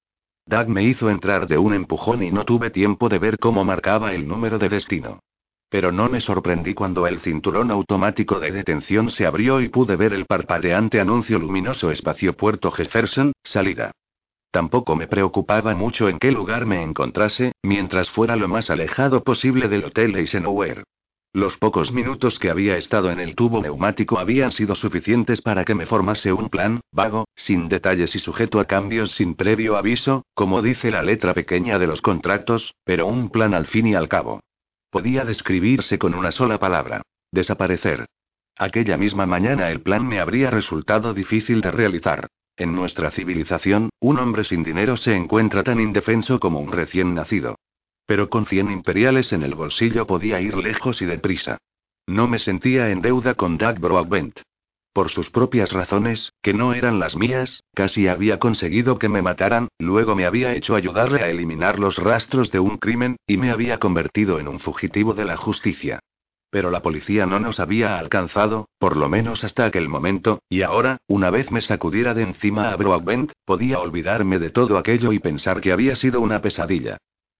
Doug 0.45 0.67
me 0.67 0.83
hizo 0.83 1.09
entrar 1.09 1.47
de 1.47 1.57
un 1.57 1.73
empujón 1.73 2.21
y 2.21 2.31
no 2.31 2.43
tuve 2.43 2.69
tiempo 2.69 3.07
de 3.07 3.19
ver 3.19 3.37
cómo 3.39 3.63
marcaba 3.63 4.13
el 4.13 4.27
número 4.27 4.59
de 4.59 4.69
destino. 4.69 5.19
Pero 5.69 5.91
no 5.91 6.09
me 6.09 6.21
sorprendí 6.21 6.73
cuando 6.73 7.07
el 7.07 7.19
cinturón 7.19 7.71
automático 7.71 8.39
de 8.39 8.51
detención 8.51 9.09
se 9.09 9.25
abrió 9.25 9.61
y 9.61 9.69
pude 9.69 9.95
ver 9.95 10.13
el 10.13 10.25
parpadeante 10.25 10.99
anuncio 10.99 11.39
luminoso 11.39 11.91
Espacio 11.91 12.33
Puerto 12.33 12.71
Jefferson, 12.71 13.31
salida. 13.43 13.91
Tampoco 14.53 14.95
me 14.95 15.07
preocupaba 15.07 15.73
mucho 15.73 16.07
en 16.09 16.19
qué 16.19 16.31
lugar 16.31 16.67
me 16.67 16.83
encontrase, 16.83 17.53
mientras 17.63 18.11
fuera 18.11 18.35
lo 18.35 18.47
más 18.47 18.69
alejado 18.69 19.23
posible 19.23 19.67
del 19.67 19.85
Hotel 19.85 20.15
Eisenhower. 20.15 20.83
Los 21.33 21.57
pocos 21.57 21.91
minutos 21.91 22.37
que 22.37 22.51
había 22.51 22.77
estado 22.77 23.09
en 23.09 23.19
el 23.19 23.33
tubo 23.33 23.63
neumático 23.63 24.19
habían 24.19 24.51
sido 24.51 24.75
suficientes 24.75 25.41
para 25.41 25.65
que 25.65 25.73
me 25.73 25.87
formase 25.87 26.31
un 26.31 26.49
plan, 26.49 26.81
vago, 26.91 27.25
sin 27.35 27.67
detalles 27.67 28.13
y 28.13 28.19
sujeto 28.19 28.59
a 28.59 28.65
cambios 28.65 29.13
sin 29.13 29.33
previo 29.33 29.75
aviso, 29.75 30.23
como 30.35 30.61
dice 30.61 30.91
la 30.91 31.01
letra 31.01 31.33
pequeña 31.33 31.79
de 31.79 31.87
los 31.87 32.03
contratos, 32.03 32.75
pero 32.83 33.07
un 33.07 33.31
plan 33.31 33.55
al 33.55 33.65
fin 33.65 33.87
y 33.87 33.95
al 33.95 34.07
cabo. 34.07 34.41
Podía 34.91 35.25
describirse 35.25 35.97
con 35.97 36.13
una 36.13 36.29
sola 36.29 36.59
palabra. 36.59 37.01
Desaparecer. 37.31 38.05
Aquella 38.55 38.97
misma 38.97 39.25
mañana 39.25 39.71
el 39.71 39.81
plan 39.81 40.07
me 40.07 40.19
habría 40.19 40.51
resultado 40.51 41.15
difícil 41.15 41.61
de 41.61 41.71
realizar. 41.71 42.27
En 42.55 42.75
nuestra 42.75 43.09
civilización, 43.09 43.89
un 43.99 44.19
hombre 44.19 44.43
sin 44.43 44.63
dinero 44.63 44.95
se 44.95 45.15
encuentra 45.15 45.63
tan 45.63 45.79
indefenso 45.79 46.39
como 46.39 46.59
un 46.59 46.71
recién 46.71 47.15
nacido. 47.15 47.55
Pero 48.05 48.29
con 48.29 48.45
100 48.45 48.69
imperiales 48.69 49.33
en 49.33 49.41
el 49.41 49.55
bolsillo 49.55 50.05
podía 50.05 50.39
ir 50.39 50.55
lejos 50.55 51.01
y 51.01 51.05
deprisa. 51.05 51.57
No 52.05 52.27
me 52.27 52.37
sentía 52.37 52.91
en 52.91 53.01
deuda 53.01 53.33
con 53.33 53.57
Doug 53.57 53.79
Broadbent. 53.79 54.41
Por 54.93 55.09
sus 55.09 55.31
propias 55.31 55.71
razones, 55.71 56.31
que 56.43 56.53
no 56.53 56.75
eran 56.75 56.99
las 56.99 57.15
mías, 57.15 57.63
casi 57.73 58.07
había 58.07 58.37
conseguido 58.37 58.99
que 58.99 59.09
me 59.09 59.23
mataran, 59.23 59.69
luego 59.79 60.13
me 60.13 60.27
había 60.27 60.53
hecho 60.53 60.75
ayudarle 60.75 61.23
a 61.23 61.29
eliminar 61.29 61.79
los 61.79 61.97
rastros 61.97 62.51
de 62.51 62.59
un 62.59 62.77
crimen, 62.77 63.15
y 63.25 63.37
me 63.37 63.49
había 63.49 63.79
convertido 63.79 64.39
en 64.39 64.47
un 64.47 64.59
fugitivo 64.59 65.15
de 65.15 65.25
la 65.25 65.37
justicia. 65.37 65.99
Pero 66.53 66.69
la 66.69 66.83
policía 66.83 67.25
no 67.25 67.39
nos 67.39 67.59
había 67.59 67.97
alcanzado, 67.97 68.69
por 68.77 68.95
lo 68.95 69.09
menos 69.09 69.43
hasta 69.43 69.65
aquel 69.65 69.89
momento, 69.89 70.43
y 70.47 70.61
ahora, 70.61 70.99
una 71.07 71.31
vez 71.31 71.49
me 71.49 71.61
sacudiera 71.61 72.13
de 72.13 72.21
encima 72.21 72.69
a 72.69 72.75
Broadbent, 72.75 73.31
podía 73.43 73.79
olvidarme 73.79 74.37
de 74.37 74.51
todo 74.51 74.77
aquello 74.77 75.13
y 75.13 75.17
pensar 75.17 75.61
que 75.61 75.71
había 75.71 75.95
sido 75.95 76.21
una 76.21 76.41
pesadilla. 76.41 76.97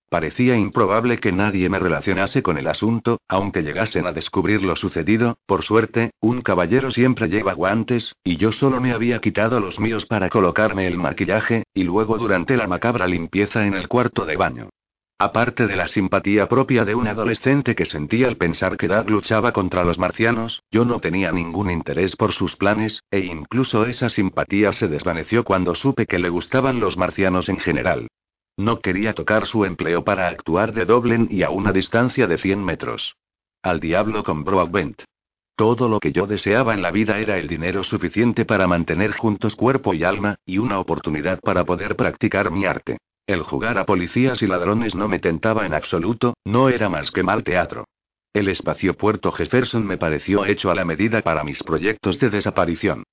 Parecía 0.09 0.57
improbable 0.57 1.20
que 1.20 1.32
nadie 1.32 1.70
me 1.70 1.78
relacionase 1.78 2.41
con 2.41 2.57
el 2.57 2.66
asunto, 2.66 3.20
aunque 3.28 3.61
llegasen 3.61 4.07
a 4.07 4.14
descubrir 4.14 4.64
lo 4.64 4.76
sucedido, 4.76 5.38
por 5.45 5.61
suerte, 5.61 6.09
un 6.20 6.41
caballero 6.41 6.89
siempre 6.89 7.28
lleva 7.28 7.53
guantes, 7.53 8.16
y 8.24 8.38
yo 8.38 8.51
solo 8.51 8.82
me 8.82 8.93
había 8.93 9.22
quitado 9.22 9.59
los 9.59 9.80
míos 9.80 10.07
para 10.07 10.30
colocarme 10.30 10.88
el 10.88 10.97
maquillaje, 10.97 11.66
y 11.76 11.84
luego 11.84 12.18
durante 12.18 12.57
la 12.57 12.66
macabra 12.66 13.05
limpieza 13.05 13.68
en 13.68 13.76
el 13.76 13.88
cuarto 13.88 14.26
de 14.26 14.38
baño. 14.38 14.70
Aparte 15.20 15.68
de 15.68 15.76
la 15.76 15.88
simpatía 15.88 16.49
propia 16.49 16.86
de 16.86 16.95
un 16.95 17.07
adolescente 17.07 17.76
que 17.76 17.86
sentía 17.86 18.28
al 18.28 18.38
pensar 18.38 18.78
que 18.78 18.88
Doug 18.88 19.09
luchaba 19.09 19.51
contra 19.51 19.84
los 19.84 19.99
marcianos, 19.99 20.61
yo 20.72 20.86
no 20.86 20.99
tenía 20.99 21.32
ningún 21.32 21.72
interés 21.72 22.16
por 22.16 22.34
sus 22.34 22.55
planes, 22.55 23.03
e 23.11 23.20
incluso 23.20 23.86
esa 23.86 24.09
simpatía 24.09 24.72
se 24.72 24.88
desvaneció 24.88 25.43
cuando 25.43 25.76
supe 25.76 26.07
que 26.07 26.20
le 26.20 26.30
gustaban 26.30 26.80
los 26.80 26.97
marcianos 26.97 27.47
en 27.47 27.59
general. 27.59 28.07
No 28.57 28.82
quería 28.82 29.14
tocar 29.14 29.45
su 29.45 29.66
empleo 29.66 30.03
para 30.03 30.28
actuar 30.28 30.74
de 30.74 30.86
Doblen 30.86 31.28
y 31.32 31.43
a 31.43 31.49
una 31.49 31.72
distancia 31.72 32.28
de 32.28 32.38
100 32.38 32.64
metros. 32.64 33.16
Al 33.61 33.80
diablo 33.80 34.24
con 34.24 34.43
Broadbent. 34.43 35.03
Todo 35.55 35.88
lo 35.88 35.99
que 35.99 36.11
yo 36.11 36.28
deseaba 36.28 36.74
en 36.74 36.82
la 36.82 36.91
vida 36.91 37.20
era 37.20 37.38
el 37.38 37.47
dinero 37.47 37.84
suficiente 37.84 38.43
para 38.43 38.68
mantener 38.68 39.11
juntos 39.11 39.55
cuerpo 39.55 39.93
y 39.93 40.03
alma, 40.03 40.36
y 40.45 40.57
una 40.57 40.80
oportunidad 40.80 41.39
para 41.39 41.64
poder 41.64 41.95
practicar 41.95 42.51
mi 42.51 42.66
arte. 42.66 42.97
El 43.26 43.41
jugar 43.43 43.78
a 43.78 43.86
policías 43.86 44.41
y 44.41 44.47
ladrones 44.47 44.95
no 44.95 45.07
me 45.07 45.19
tentaba 45.19 45.65
en 45.65 45.74
absoluto, 45.74 46.34
no 46.43 46.67
era 46.67 46.89
más 46.89 47.09
que 47.09 47.24
mal 47.24 47.43
teatro. 47.43 47.86
El 48.34 48.49
espacio 48.49 48.95
Puerto 48.95 49.32
Jefferson 49.32 49.86
me 49.86 49.97
pareció 49.97 50.43
hecho 50.45 50.71
a 50.71 50.76
la 50.76 50.84
medida 50.84 51.21
para 51.21 51.43
mis 51.43 51.63
proyectos 51.63 52.19
de 52.19 52.30
desaparición. 52.30 53.03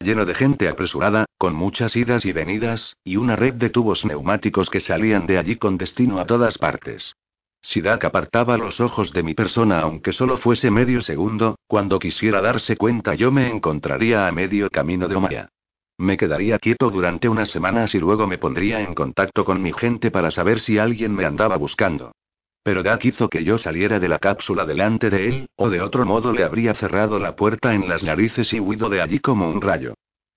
Lleno 0.00 0.24
de 0.24 0.34
gente 0.34 0.68
apresurada, 0.68 1.26
con 1.38 1.54
muchas 1.54 1.94
idas 1.94 2.24
y 2.24 2.32
venidas, 2.32 2.96
y 3.04 3.16
una 3.16 3.36
red 3.36 3.54
de 3.54 3.70
tubos 3.70 4.04
neumáticos 4.04 4.70
que 4.70 4.80
salían 4.80 5.26
de 5.26 5.38
allí 5.38 5.56
con 5.56 5.76
destino 5.76 6.18
a 6.18 6.24
todas 6.24 6.58
partes. 6.58 7.14
Si 7.62 7.80
Dak 7.80 8.04
apartaba 8.04 8.56
los 8.56 8.80
ojos 8.80 9.12
de 9.12 9.22
mi 9.22 9.34
persona 9.34 9.80
aunque 9.80 10.12
solo 10.12 10.38
fuese 10.38 10.70
medio 10.70 11.02
segundo, 11.02 11.58
cuando 11.68 11.98
quisiera 11.98 12.40
darse 12.40 12.76
cuenta 12.76 13.14
yo 13.14 13.30
me 13.30 13.50
encontraría 13.50 14.26
a 14.26 14.32
medio 14.32 14.70
camino 14.70 15.06
de 15.06 15.14
Omaya. 15.14 15.48
Me 16.00 16.16
quedaría 16.16 16.58
quieto 16.58 16.88
durante 16.88 17.28
unas 17.28 17.50
semanas 17.50 17.94
y 17.94 17.98
luego 17.98 18.26
me 18.26 18.38
pondría 18.38 18.80
en 18.80 18.94
contacto 18.94 19.44
con 19.44 19.60
mi 19.60 19.70
gente 19.74 20.10
para 20.10 20.30
saber 20.30 20.60
si 20.60 20.78
alguien 20.78 21.14
me 21.14 21.26
andaba 21.26 21.58
buscando. 21.58 22.12
Pero 22.62 22.82
Dak 22.82 23.04
hizo 23.04 23.28
que 23.28 23.44
yo 23.44 23.58
saliera 23.58 24.00
de 24.00 24.08
la 24.08 24.18
cápsula 24.18 24.64
delante 24.64 25.10
de 25.10 25.28
él, 25.28 25.46
o 25.56 25.68
de 25.68 25.82
otro 25.82 26.06
modo 26.06 26.32
le 26.32 26.42
habría 26.42 26.72
cerrado 26.72 27.18
la 27.18 27.36
puerta 27.36 27.74
en 27.74 27.86
las 27.86 28.02
narices 28.02 28.50
y 28.54 28.60
huido 28.60 28.88
de 28.88 29.02
allí 29.02 29.18
como 29.18 29.50
un 29.50 29.60
rayo. 29.60 29.92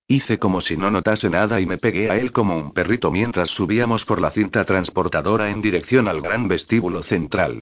Hice 0.06 0.38
como 0.38 0.60
si 0.60 0.76
no 0.76 0.90
notase 0.90 1.30
nada 1.30 1.58
y 1.62 1.64
me 1.64 1.78
pegué 1.78 2.10
a 2.10 2.18
él 2.18 2.30
como 2.30 2.58
un 2.58 2.74
perrito 2.74 3.10
mientras 3.10 3.48
subíamos 3.48 4.04
por 4.04 4.20
la 4.20 4.32
cinta 4.32 4.66
transportadora 4.66 5.48
en 5.48 5.62
dirección 5.62 6.08
al 6.08 6.20
gran 6.20 6.46
vestíbulo 6.46 7.02
central. 7.02 7.60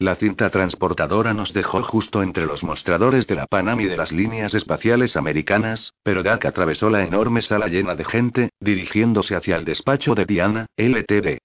La 0.00 0.16
cinta 0.16 0.50
transportadora 0.50 1.34
nos 1.34 1.52
dejó 1.52 1.80
justo 1.82 2.24
entre 2.24 2.46
los 2.46 2.64
mostradores 2.64 3.28
de 3.28 3.36
la 3.36 3.46
Panam 3.46 3.80
y 3.80 3.84
de 3.84 3.96
las 3.96 4.10
líneas 4.10 4.52
espaciales 4.52 5.16
americanas, 5.16 5.94
pero 6.02 6.24
Dak 6.24 6.46
atravesó 6.46 6.90
la 6.90 7.04
enorme 7.04 7.42
sala 7.42 7.68
llena 7.68 7.94
de 7.94 8.04
gente, 8.04 8.50
dirigiéndose 8.58 9.36
hacia 9.36 9.56
el 9.56 9.64
despacho 9.64 10.16
de 10.16 10.24
Diana, 10.24 10.66
LTD. 10.76 11.38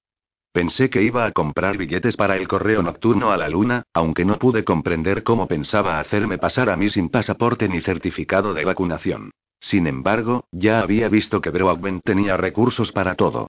Pensé 0.51 0.89
que 0.89 1.03
iba 1.03 1.25
a 1.25 1.31
comprar 1.31 1.77
billetes 1.77 2.17
para 2.17 2.37
el 2.37 2.47
correo 2.47 2.81
nocturno 2.81 3.31
a 3.31 3.37
la 3.37 3.49
luna, 3.49 3.83
aunque 3.93 4.25
no 4.25 4.39
pude 4.39 4.63
comprender 4.63 5.21
cómo 5.21 5.47
pensaba 5.47 5.99
hacerme 5.99 6.39
pasar 6.39 6.71
a 6.71 6.75
mí 6.75 6.89
sin 6.89 7.09
pasaporte 7.09 7.69
ni 7.69 7.81
certificado 7.81 8.55
de 8.55 8.65
vacunación. 8.65 9.29
Sin 9.59 9.85
embargo, 9.85 10.45
ya 10.51 10.79
había 10.79 11.07
visto 11.07 11.39
que 11.39 11.51
Broadbent 11.51 12.03
tenía 12.03 12.35
recursos 12.35 12.91
para 12.91 13.13
todo. 13.13 13.47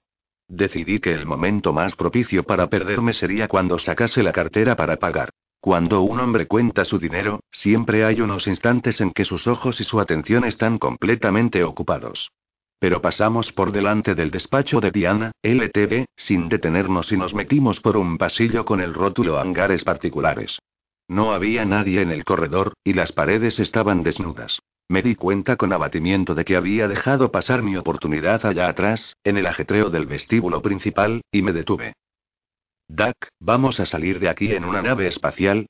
Decidí 0.51 0.99
que 0.99 1.13
el 1.13 1.25
momento 1.25 1.71
más 1.71 1.95
propicio 1.95 2.43
para 2.43 2.67
perderme 2.67 3.13
sería 3.13 3.47
cuando 3.47 3.77
sacase 3.77 4.21
la 4.21 4.33
cartera 4.33 4.75
para 4.75 4.97
pagar. 4.97 5.29
Cuando 5.61 6.01
un 6.01 6.19
hombre 6.19 6.45
cuenta 6.45 6.83
su 6.83 6.99
dinero, 6.99 7.39
siempre 7.49 8.03
hay 8.03 8.19
unos 8.19 8.47
instantes 8.47 8.99
en 8.99 9.11
que 9.11 9.23
sus 9.23 9.47
ojos 9.47 9.79
y 9.79 9.85
su 9.85 10.01
atención 10.01 10.43
están 10.43 10.77
completamente 10.77 11.63
ocupados. 11.63 12.33
Pero 12.79 13.01
pasamos 13.01 13.53
por 13.53 13.71
delante 13.71 14.13
del 14.13 14.29
despacho 14.29 14.81
de 14.81 14.91
Diana, 14.91 15.31
LTV, 15.41 16.07
sin 16.17 16.49
detenernos 16.49 17.13
y 17.13 17.17
nos 17.17 17.33
metimos 17.33 17.79
por 17.79 17.95
un 17.95 18.17
pasillo 18.17 18.65
con 18.65 18.81
el 18.81 18.93
rótulo 18.93 19.39
hangares 19.39 19.85
particulares. 19.85 20.59
No 21.07 21.31
había 21.31 21.63
nadie 21.63 22.01
en 22.01 22.11
el 22.11 22.25
corredor, 22.25 22.73
y 22.83 22.91
las 22.91 23.13
paredes 23.13 23.57
estaban 23.59 24.03
desnudas. 24.03 24.59
Me 24.91 25.01
di 25.01 25.15
cuenta 25.15 25.55
con 25.55 25.71
abatimiento 25.71 26.35
de 26.35 26.43
que 26.43 26.57
había 26.57 26.89
dejado 26.89 27.31
pasar 27.31 27.61
mi 27.63 27.77
oportunidad 27.77 28.45
allá 28.45 28.67
atrás, 28.67 29.15
en 29.23 29.37
el 29.37 29.45
ajetreo 29.45 29.89
del 29.89 30.05
vestíbulo 30.05 30.61
principal, 30.61 31.21
y 31.31 31.41
me 31.43 31.53
detuve. 31.53 31.93
Duck, 32.89 33.29
¿vamos 33.39 33.79
a 33.79 33.85
salir 33.85 34.19
de 34.19 34.27
aquí 34.27 34.51
en 34.51 34.65
una 34.65 34.81
nave 34.81 35.07
espacial? 35.07 35.69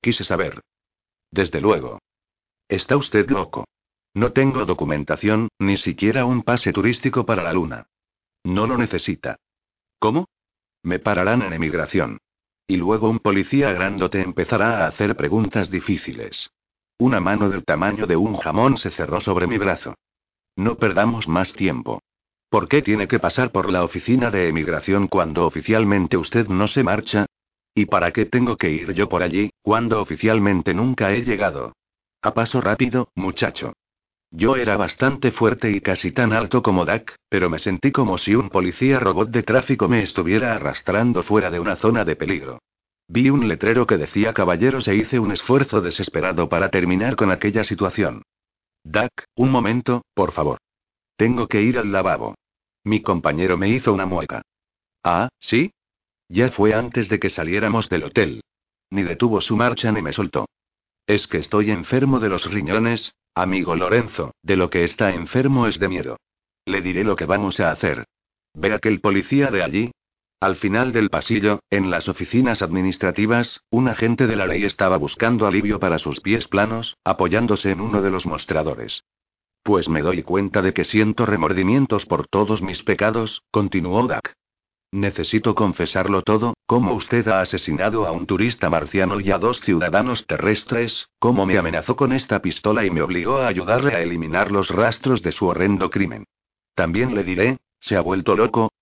Quise 0.00 0.22
saber. 0.22 0.60
Desde 1.32 1.60
luego. 1.60 1.98
Está 2.68 2.96
usted 2.96 3.28
loco. 3.30 3.64
No 4.14 4.30
tengo 4.32 4.64
documentación, 4.64 5.48
ni 5.58 5.76
siquiera 5.76 6.24
un 6.24 6.44
pase 6.44 6.72
turístico 6.72 7.26
para 7.26 7.42
la 7.42 7.52
Luna. 7.52 7.88
No 8.44 8.68
lo 8.68 8.78
necesita. 8.78 9.40
¿Cómo? 9.98 10.28
Me 10.84 11.00
pararán 11.00 11.42
en 11.42 11.52
emigración. 11.52 12.18
Y 12.68 12.76
luego 12.76 13.10
un 13.10 13.18
policía 13.18 13.72
grandote 13.72 14.20
empezará 14.20 14.84
a 14.84 14.86
hacer 14.86 15.16
preguntas 15.16 15.68
difíciles. 15.68 16.52
Una 16.98 17.20
mano 17.20 17.48
del 17.48 17.64
tamaño 17.64 18.06
de 18.06 18.16
un 18.16 18.36
jamón 18.36 18.78
se 18.78 18.90
cerró 18.90 19.20
sobre 19.20 19.46
mi 19.46 19.58
brazo. 19.58 19.94
No 20.56 20.76
perdamos 20.76 21.28
más 21.28 21.52
tiempo. 21.52 22.00
¿Por 22.48 22.68
qué 22.68 22.82
tiene 22.82 23.08
que 23.08 23.18
pasar 23.18 23.50
por 23.50 23.70
la 23.70 23.82
oficina 23.82 24.30
de 24.30 24.48
emigración 24.48 25.08
cuando 25.08 25.46
oficialmente 25.46 26.16
usted 26.16 26.48
no 26.48 26.68
se 26.68 26.82
marcha? 26.82 27.26
¿Y 27.74 27.86
para 27.86 28.12
qué 28.12 28.26
tengo 28.26 28.56
que 28.56 28.70
ir 28.70 28.92
yo 28.92 29.08
por 29.08 29.22
allí, 29.22 29.50
cuando 29.62 30.00
oficialmente 30.00 30.74
nunca 30.74 31.12
he 31.12 31.22
llegado? 31.22 31.72
A 32.20 32.34
paso 32.34 32.60
rápido, 32.60 33.08
muchacho. 33.14 33.72
Yo 34.30 34.56
era 34.56 34.76
bastante 34.76 35.30
fuerte 35.30 35.70
y 35.70 35.80
casi 35.80 36.12
tan 36.12 36.32
alto 36.32 36.62
como 36.62 36.84
Dak, 36.84 37.16
pero 37.28 37.50
me 37.50 37.58
sentí 37.58 37.90
como 37.90 38.16
si 38.18 38.34
un 38.34 38.48
policía 38.48 38.98
robot 38.98 39.30
de 39.30 39.42
tráfico 39.42 39.88
me 39.88 40.02
estuviera 40.02 40.54
arrastrando 40.54 41.22
fuera 41.22 41.50
de 41.50 41.60
una 41.60 41.76
zona 41.76 42.04
de 42.04 42.16
peligro. 42.16 42.58
Vi 43.14 43.28
un 43.28 43.46
letrero 43.46 43.86
que 43.86 43.98
decía 43.98 44.32
caballeros 44.32 44.88
e 44.88 44.96
hice 44.96 45.18
un 45.18 45.32
esfuerzo 45.32 45.82
desesperado 45.82 46.48
para 46.48 46.70
terminar 46.70 47.14
con 47.14 47.30
aquella 47.30 47.62
situación. 47.62 48.22
Dak, 48.84 49.26
un 49.34 49.50
momento, 49.50 50.06
por 50.14 50.32
favor. 50.32 50.56
Tengo 51.16 51.46
que 51.46 51.60
ir 51.60 51.76
al 51.78 51.92
lavabo. 51.92 52.34
Mi 52.84 53.02
compañero 53.02 53.58
me 53.58 53.68
hizo 53.68 53.92
una 53.92 54.06
mueca. 54.06 54.40
Ah, 55.04 55.28
¿sí? 55.38 55.74
Ya 56.30 56.52
fue 56.52 56.72
antes 56.72 57.10
de 57.10 57.20
que 57.20 57.28
saliéramos 57.28 57.90
del 57.90 58.04
hotel. 58.04 58.40
Ni 58.88 59.02
detuvo 59.02 59.42
su 59.42 59.58
marcha 59.58 59.92
ni 59.92 60.00
me 60.00 60.14
soltó. 60.14 60.46
Es 61.06 61.26
que 61.26 61.36
estoy 61.36 61.70
enfermo 61.70 62.18
de 62.18 62.30
los 62.30 62.50
riñones, 62.50 63.12
amigo 63.34 63.76
Lorenzo, 63.76 64.32
de 64.42 64.56
lo 64.56 64.70
que 64.70 64.84
está 64.84 65.12
enfermo 65.12 65.66
es 65.66 65.78
de 65.78 65.88
miedo. 65.90 66.16
Le 66.64 66.80
diré 66.80 67.04
lo 67.04 67.14
que 67.14 67.26
vamos 67.26 67.60
a 67.60 67.72
hacer. 67.72 68.06
Ve 68.54 68.72
aquel 68.72 69.02
policía 69.02 69.50
de 69.50 69.62
allí, 69.62 69.90
al 70.42 70.56
final 70.56 70.90
del 70.90 71.08
pasillo, 71.08 71.60
en 71.70 71.88
las 71.88 72.08
oficinas 72.08 72.62
administrativas, 72.62 73.60
un 73.70 73.86
agente 73.86 74.26
de 74.26 74.34
la 74.34 74.44
ley 74.44 74.64
estaba 74.64 74.96
buscando 74.96 75.46
alivio 75.46 75.78
para 75.78 76.00
sus 76.00 76.18
pies 76.18 76.48
planos, 76.48 76.96
apoyándose 77.04 77.70
en 77.70 77.80
uno 77.80 78.02
de 78.02 78.10
los 78.10 78.26
mostradores. 78.26 79.04
Pues 79.62 79.88
me 79.88 80.02
doy 80.02 80.24
cuenta 80.24 80.60
de 80.60 80.74
que 80.74 80.82
siento 80.82 81.26
remordimientos 81.26 82.06
por 82.06 82.26
todos 82.26 82.60
mis 82.60 82.82
pecados, 82.82 83.44
continuó 83.52 84.04
Dak. 84.08 84.34
Necesito 84.90 85.54
confesarlo 85.54 86.22
todo, 86.22 86.54
cómo 86.66 86.92
usted 86.94 87.28
ha 87.28 87.40
asesinado 87.40 88.04
a 88.04 88.10
un 88.10 88.26
turista 88.26 88.68
marciano 88.68 89.20
y 89.20 89.30
a 89.30 89.38
dos 89.38 89.60
ciudadanos 89.60 90.26
terrestres, 90.26 91.08
cómo 91.20 91.46
me 91.46 91.56
amenazó 91.56 91.94
con 91.94 92.12
esta 92.12 92.42
pistola 92.42 92.84
y 92.84 92.90
me 92.90 93.02
obligó 93.02 93.36
a 93.38 93.46
ayudarle 93.46 93.94
a 93.94 94.02
eliminar 94.02 94.50
los 94.50 94.70
rastros 94.70 95.22
de 95.22 95.30
su 95.30 95.46
horrendo 95.46 95.88
crimen. 95.88 96.24
También 96.74 97.14
le 97.14 97.22
diré, 97.22 97.58
se 97.78 97.96
ha 97.96 98.00
vuelto 98.00 98.34
loco, 98.34 98.72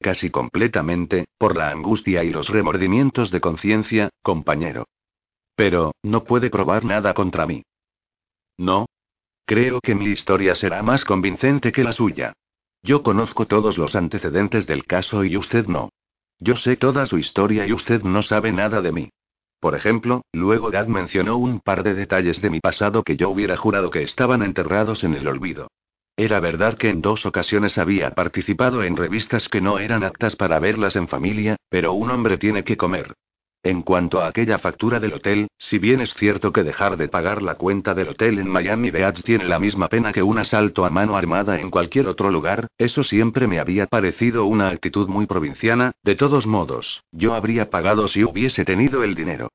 casi 0.00 0.30
completamente, 0.30 1.26
por 1.38 1.56
la 1.56 1.70
angustia 1.70 2.24
y 2.24 2.30
los 2.30 2.48
remordimientos 2.48 3.30
de 3.30 3.40
conciencia, 3.40 4.10
compañero. 4.22 4.86
Pero, 5.54 5.94
no 6.02 6.24
puede 6.24 6.50
probar 6.50 6.84
nada 6.84 7.14
contra 7.14 7.46
mí. 7.46 7.62
No. 8.56 8.86
Creo 9.44 9.80
que 9.80 9.94
mi 9.94 10.06
historia 10.06 10.54
será 10.54 10.82
más 10.82 11.04
convincente 11.04 11.72
que 11.72 11.84
la 11.84 11.92
suya. 11.92 12.32
Yo 12.82 13.02
conozco 13.02 13.46
todos 13.46 13.76
los 13.78 13.94
antecedentes 13.94 14.66
del 14.66 14.84
caso 14.84 15.24
y 15.24 15.36
usted 15.36 15.66
no. 15.66 15.90
Yo 16.38 16.56
sé 16.56 16.76
toda 16.76 17.04
su 17.06 17.18
historia 17.18 17.66
y 17.66 17.72
usted 17.72 18.02
no 18.02 18.22
sabe 18.22 18.52
nada 18.52 18.80
de 18.80 18.92
mí. 18.92 19.10
Por 19.60 19.74
ejemplo, 19.74 20.22
luego 20.32 20.70
Dad 20.70 20.86
mencionó 20.86 21.36
un 21.36 21.60
par 21.60 21.82
de 21.82 21.94
detalles 21.94 22.40
de 22.40 22.48
mi 22.48 22.60
pasado 22.60 23.02
que 23.02 23.16
yo 23.16 23.28
hubiera 23.28 23.58
jurado 23.58 23.90
que 23.90 24.02
estaban 24.02 24.42
enterrados 24.42 25.04
en 25.04 25.14
el 25.14 25.28
olvido. 25.28 25.68
Era 26.20 26.38
verdad 26.38 26.76
que 26.76 26.90
en 26.90 27.00
dos 27.00 27.24
ocasiones 27.24 27.78
había 27.78 28.10
participado 28.10 28.84
en 28.84 28.94
revistas 28.94 29.48
que 29.48 29.62
no 29.62 29.78
eran 29.78 30.04
aptas 30.04 30.36
para 30.36 30.58
verlas 30.58 30.94
en 30.94 31.08
familia, 31.08 31.56
pero 31.70 31.94
un 31.94 32.10
hombre 32.10 32.36
tiene 32.36 32.62
que 32.62 32.76
comer. 32.76 33.14
En 33.62 33.80
cuanto 33.80 34.20
a 34.20 34.26
aquella 34.28 34.58
factura 34.58 35.00
del 35.00 35.14
hotel, 35.14 35.48
si 35.56 35.78
bien 35.78 36.02
es 36.02 36.12
cierto 36.12 36.52
que 36.52 36.62
dejar 36.62 36.98
de 36.98 37.08
pagar 37.08 37.40
la 37.40 37.54
cuenta 37.54 37.94
del 37.94 38.10
hotel 38.10 38.38
en 38.38 38.50
Miami 38.50 38.90
Beach 38.90 39.22
tiene 39.22 39.46
la 39.46 39.58
misma 39.58 39.88
pena 39.88 40.12
que 40.12 40.22
un 40.22 40.36
asalto 40.36 40.84
a 40.84 40.90
mano 40.90 41.16
armada 41.16 41.58
en 41.58 41.70
cualquier 41.70 42.06
otro 42.06 42.30
lugar, 42.30 42.66
eso 42.76 43.02
siempre 43.02 43.46
me 43.46 43.58
había 43.58 43.86
parecido 43.86 44.44
una 44.44 44.68
actitud 44.68 45.08
muy 45.08 45.24
provinciana, 45.24 45.92
de 46.02 46.16
todos 46.16 46.46
modos, 46.46 47.02
yo 47.12 47.32
habría 47.32 47.70
pagado 47.70 48.08
si 48.08 48.24
hubiese 48.24 48.66
tenido 48.66 49.04
el 49.04 49.14
dinero. 49.14 49.48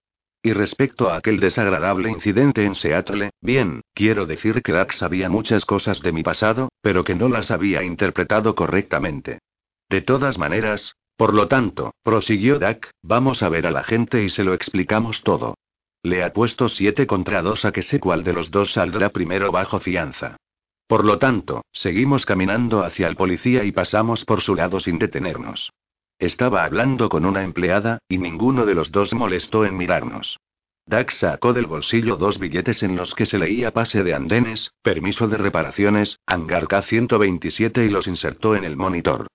Y 0.45 0.53
respecto 0.53 1.09
a 1.09 1.17
aquel 1.17 1.39
desagradable 1.39 2.11
incidente 2.11 2.65
en 2.65 2.75
Seattle, 2.75 3.31
bien, 3.41 3.81
quiero 3.95 4.27
decir 4.27 4.61
que 4.61 4.73
Dax 4.73 4.97
sabía 4.97 5.27
muchas 5.27 5.65
cosas 5.65 6.01
de 6.01 6.11
mi 6.11 6.21
pasado, 6.21 6.69
pero 6.83 7.03
que 7.03 7.15
no 7.15 7.29
las 7.29 7.49
había 7.49 7.81
interpretado 7.81 8.53
correctamente. 8.53 9.39
De 9.89 10.01
todas 10.01 10.37
maneras, 10.37 10.93
por 11.17 11.33
lo 11.33 11.47
tanto, 11.47 11.95
prosiguió 12.03 12.59
Dak, 12.59 12.91
vamos 13.01 13.41
a 13.41 13.49
ver 13.49 13.65
a 13.65 13.71
la 13.71 13.83
gente 13.83 14.23
y 14.23 14.29
se 14.29 14.43
lo 14.43 14.53
explicamos 14.53 15.23
todo. 15.23 15.55
Le 16.03 16.23
ha 16.23 16.31
puesto 16.31 16.69
siete 16.69 17.07
contra 17.07 17.41
dos 17.41 17.65
a 17.65 17.71
que 17.71 17.81
sé 17.81 17.99
cuál 17.99 18.23
de 18.23 18.33
los 18.33 18.51
dos 18.51 18.73
saldrá 18.73 19.09
primero 19.09 19.51
bajo 19.51 19.79
fianza. 19.79 20.37
Por 20.85 21.05
lo 21.05 21.17
tanto, 21.17 21.63
seguimos 21.71 22.23
caminando 22.23 22.83
hacia 22.83 23.07
el 23.07 23.15
policía 23.15 23.63
y 23.63 23.71
pasamos 23.71 24.25
por 24.25 24.41
su 24.41 24.53
lado 24.53 24.79
sin 24.79 24.99
detenernos. 24.99 25.71
Estaba 26.19 26.63
hablando 26.63 27.09
con 27.09 27.25
una 27.25 27.43
empleada, 27.43 27.99
y 28.07 28.17
ninguno 28.17 28.65
de 28.65 28.73
los 28.73 28.91
dos 28.91 29.13
molestó 29.13 29.65
en 29.65 29.75
mirarnos. 29.75 30.39
Dax 30.87 31.15
sacó 31.15 31.51
del 31.51 31.65
bolsillo 31.65 32.15
dos 32.15 32.39
billetes 32.39 32.83
en 32.83 32.95
los 32.95 33.15
que 33.15 33.25
se 33.25 33.37
leía 33.37 33.71
pase 33.71 34.03
de 34.03 34.13
andenes, 34.13 34.71
permiso 34.81 35.27
de 35.27 35.37
reparaciones, 35.37 36.19
hangar 36.25 36.67
K-127 36.67 37.85
y 37.85 37.89
los 37.89 38.07
insertó 38.07 38.55
en 38.55 38.63
el 38.63 38.77
monitor. 38.77 39.27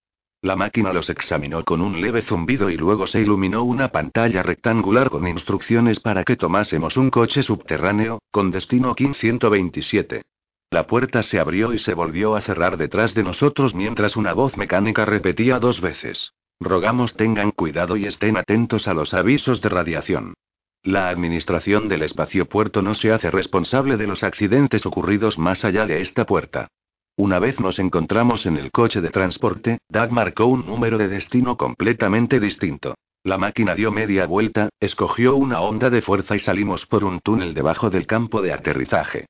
La 0.42 0.56
máquina 0.56 0.92
los 0.94 1.10
examinó 1.10 1.64
con 1.64 1.82
un 1.82 2.00
leve 2.00 2.22
zumbido 2.22 2.70
y 2.70 2.76
luego 2.78 3.06
se 3.06 3.20
iluminó 3.20 3.62
una 3.62 3.88
pantalla 3.88 4.42
rectangular 4.42 5.10
con 5.10 5.28
instrucciones 5.28 6.00
para 6.00 6.24
que 6.24 6.36
tomásemos 6.36 6.96
un 6.96 7.10
coche 7.10 7.42
subterráneo, 7.42 8.20
con 8.30 8.50
destino 8.50 8.94
KIN 8.94 9.12
127. 9.12 10.22
La 10.70 10.86
puerta 10.86 11.22
se 11.22 11.40
abrió 11.40 11.74
y 11.74 11.78
se 11.78 11.92
volvió 11.92 12.36
a 12.36 12.40
cerrar 12.40 12.78
detrás 12.78 13.12
de 13.12 13.24
nosotros 13.24 13.74
mientras 13.74 14.16
una 14.16 14.32
voz 14.32 14.56
mecánica 14.56 15.04
repetía 15.04 15.58
dos 15.58 15.82
veces. 15.82 16.32
Rogamos 16.60 17.14
tengan 17.14 17.52
cuidado 17.52 17.96
y 17.96 18.04
estén 18.04 18.36
atentos 18.36 18.86
a 18.86 18.92
los 18.92 19.14
avisos 19.14 19.62
de 19.62 19.70
radiación. 19.70 20.34
La 20.82 21.08
administración 21.08 21.88
del 21.88 22.02
espacio 22.02 22.46
puerto 22.46 22.82
no 22.82 22.94
se 22.94 23.12
hace 23.12 23.30
responsable 23.30 23.96
de 23.96 24.06
los 24.06 24.22
accidentes 24.22 24.84
ocurridos 24.84 25.38
más 25.38 25.64
allá 25.64 25.86
de 25.86 26.02
esta 26.02 26.26
puerta. 26.26 26.68
Una 27.16 27.38
vez 27.38 27.60
nos 27.60 27.78
encontramos 27.78 28.44
en 28.44 28.58
el 28.58 28.70
coche 28.70 29.00
de 29.00 29.10
transporte, 29.10 29.78
Doug 29.88 30.10
marcó 30.10 30.46
un 30.46 30.66
número 30.66 30.98
de 30.98 31.08
destino 31.08 31.56
completamente 31.56 32.40
distinto. 32.40 32.94
La 33.24 33.38
máquina 33.38 33.74
dio 33.74 33.90
media 33.90 34.26
vuelta, 34.26 34.68
escogió 34.80 35.36
una 35.36 35.60
onda 35.60 35.90
de 35.90 36.02
fuerza 36.02 36.36
y 36.36 36.40
salimos 36.40 36.86
por 36.86 37.04
un 37.04 37.20
túnel 37.20 37.52
debajo 37.52 37.90
del 37.90 38.06
campo 38.06 38.40
de 38.40 38.52
aterrizaje. 38.52 39.26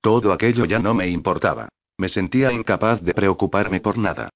Todo 0.00 0.32
aquello 0.32 0.64
ya 0.66 0.78
no 0.78 0.94
me 0.94 1.08
importaba. 1.08 1.68
Me 1.96 2.08
sentía 2.08 2.52
incapaz 2.52 3.02
de 3.02 3.14
preocuparme 3.14 3.80
por 3.80 3.98
nada. 3.98 4.30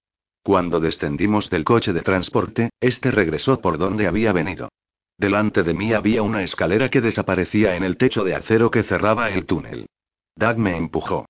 Cuando 0.48 0.80
descendimos 0.80 1.50
del 1.50 1.62
coche 1.62 1.92
de 1.92 2.00
transporte, 2.00 2.70
este 2.80 3.10
regresó 3.10 3.60
por 3.60 3.76
donde 3.76 4.06
había 4.06 4.32
venido. 4.32 4.70
Delante 5.18 5.62
de 5.62 5.74
mí 5.74 5.92
había 5.92 6.22
una 6.22 6.42
escalera 6.42 6.88
que 6.88 7.02
desaparecía 7.02 7.76
en 7.76 7.84
el 7.84 7.98
techo 7.98 8.24
de 8.24 8.34
acero 8.34 8.70
que 8.70 8.82
cerraba 8.82 9.28
el 9.28 9.44
túnel. 9.44 9.90
Doug 10.36 10.56
me 10.56 10.74
empujó. 10.74 11.26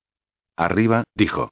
Arriba, 0.56 1.02
dijo. 1.16 1.50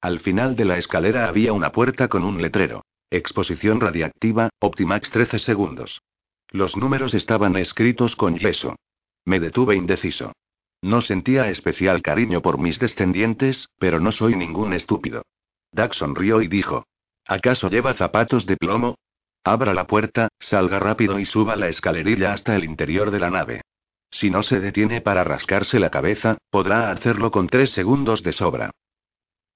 Al 0.00 0.20
final 0.20 0.56
de 0.56 0.64
la 0.64 0.78
escalera 0.78 1.28
había 1.28 1.52
una 1.52 1.70
puerta 1.70 2.08
con 2.08 2.24
un 2.24 2.40
letrero. 2.40 2.82
Exposición 3.10 3.78
radiactiva, 3.78 4.48
Optimax 4.58 5.10
13 5.10 5.38
segundos. 5.38 6.00
Los 6.48 6.78
números 6.78 7.12
estaban 7.12 7.56
escritos 7.56 8.16
con 8.16 8.38
yeso. 8.38 8.76
Me 9.26 9.38
detuve 9.38 9.76
indeciso. 9.76 10.32
No 10.80 11.02
sentía 11.02 11.50
especial 11.50 12.00
cariño 12.00 12.40
por 12.40 12.56
mis 12.56 12.78
descendientes, 12.78 13.68
pero 13.78 14.00
no 14.00 14.12
soy 14.12 14.34
ningún 14.34 14.72
estúpido. 14.72 15.26
Doug 15.72 15.92
sonrió 15.92 16.40
y 16.40 16.48
dijo. 16.48 16.86
¿Acaso 17.26 17.70
lleva 17.70 17.94
zapatos 17.94 18.46
de 18.46 18.56
plomo? 18.56 18.96
Abra 19.44 19.74
la 19.74 19.86
puerta, 19.86 20.28
salga 20.38 20.78
rápido 20.78 21.18
y 21.18 21.24
suba 21.24 21.56
la 21.56 21.68
escalerilla 21.68 22.32
hasta 22.32 22.54
el 22.56 22.64
interior 22.64 23.10
de 23.10 23.18
la 23.18 23.30
nave. 23.30 23.62
Si 24.10 24.30
no 24.30 24.42
se 24.42 24.60
detiene 24.60 25.00
para 25.00 25.24
rascarse 25.24 25.80
la 25.80 25.90
cabeza, 25.90 26.38
podrá 26.50 26.90
hacerlo 26.90 27.30
con 27.30 27.48
tres 27.48 27.70
segundos 27.70 28.22
de 28.22 28.32
sobra. 28.32 28.70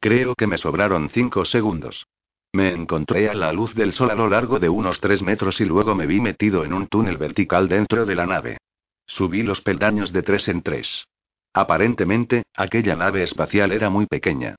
Creo 0.00 0.34
que 0.34 0.46
me 0.46 0.58
sobraron 0.58 1.08
cinco 1.10 1.44
segundos. 1.44 2.06
Me 2.52 2.72
encontré 2.72 3.28
a 3.28 3.34
la 3.34 3.52
luz 3.52 3.74
del 3.74 3.92
sol 3.92 4.10
a 4.10 4.14
lo 4.14 4.28
largo 4.28 4.58
de 4.58 4.68
unos 4.68 5.00
tres 5.00 5.22
metros 5.22 5.60
y 5.60 5.64
luego 5.64 5.94
me 5.94 6.06
vi 6.06 6.20
metido 6.20 6.64
en 6.64 6.72
un 6.72 6.86
túnel 6.86 7.18
vertical 7.18 7.68
dentro 7.68 8.06
de 8.06 8.14
la 8.14 8.26
nave. 8.26 8.58
Subí 9.06 9.42
los 9.42 9.60
peldaños 9.60 10.12
de 10.12 10.22
tres 10.22 10.48
en 10.48 10.62
tres. 10.62 11.06
Aparentemente, 11.52 12.44
aquella 12.54 12.96
nave 12.96 13.22
espacial 13.22 13.72
era 13.72 13.90
muy 13.90 14.06
pequeña. 14.06 14.56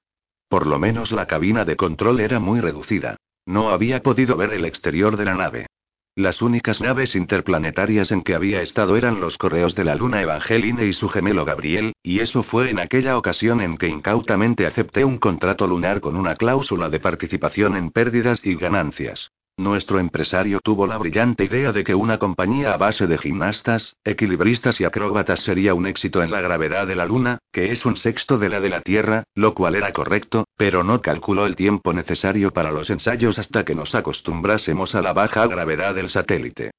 Por 0.49 0.65
lo 0.67 0.79
menos 0.79 1.11
la 1.11 1.27
cabina 1.27 1.65
de 1.65 1.75
control 1.75 2.19
era 2.19 2.39
muy 2.39 2.61
reducida. 2.61 3.17
No 3.45 3.69
había 3.69 4.01
podido 4.01 4.37
ver 4.37 4.53
el 4.53 4.65
exterior 4.65 5.17
de 5.17 5.25
la 5.25 5.35
nave. 5.35 5.67
Las 6.15 6.41
únicas 6.41 6.81
naves 6.81 7.15
interplanetarias 7.15 8.11
en 8.11 8.23
que 8.23 8.33
había 8.33 8.61
estado 8.61 8.97
eran 8.97 9.19
los 9.19 9.37
correos 9.37 9.75
de 9.75 9.83
la 9.83 9.93
luna 9.93 10.21
Evangeline 10.21 10.87
y 10.87 10.93
su 10.93 11.09
gemelo 11.09 11.45
Gabriel, 11.45 11.93
y 12.01 12.21
eso 12.21 12.41
fue 12.41 12.71
en 12.71 12.79
aquella 12.79 13.17
ocasión 13.17 13.61
en 13.61 13.77
que 13.77 13.87
incautamente 13.87 14.65
acepté 14.65 15.05
un 15.05 15.19
contrato 15.19 15.67
lunar 15.67 16.01
con 16.01 16.15
una 16.15 16.35
cláusula 16.35 16.89
de 16.89 16.99
participación 16.99 17.77
en 17.77 17.91
pérdidas 17.91 18.43
y 18.43 18.55
ganancias. 18.55 19.29
Nuestro 19.59 19.99
empresario 19.99 20.59
tuvo 20.63 20.85
la 20.85 20.99
brillante 20.99 21.45
idea 21.45 21.71
de 21.71 21.83
que 21.83 21.95
una 21.95 22.19
compañía 22.19 22.75
a 22.75 22.77
base 22.77 23.07
de 23.07 23.17
gimnastas, 23.17 23.95
equilibristas 24.03 24.79
y 24.79 24.85
acróbatas 24.85 25.39
sería 25.39 25.73
un 25.73 25.87
éxito 25.87 26.21
en 26.21 26.29
la 26.29 26.41
gravedad 26.41 26.85
de 26.85 26.93
la 26.93 27.07
Luna, 27.07 27.39
que 27.51 27.71
es 27.71 27.83
un 27.83 27.97
sexto 27.97 28.37
de 28.37 28.49
la 28.49 28.59
de 28.59 28.69
la 28.69 28.81
Tierra, 28.81 29.23
lo 29.33 29.55
cual 29.55 29.73
era 29.73 29.91
correcto, 29.93 30.45
pero 30.57 30.83
no 30.83 31.01
calculó 31.01 31.47
el 31.47 31.55
tiempo 31.55 31.91
necesario 31.91 32.53
para 32.53 32.71
los 32.71 32.91
ensayos 32.91 33.39
hasta 33.39 33.65
que 33.65 33.73
nos 33.73 33.95
acostumbrásemos 33.95 34.93
a 34.93 35.01
la 35.01 35.13
baja 35.13 35.47
gravedad 35.47 35.95
del 35.95 36.09
satélite. 36.09 36.69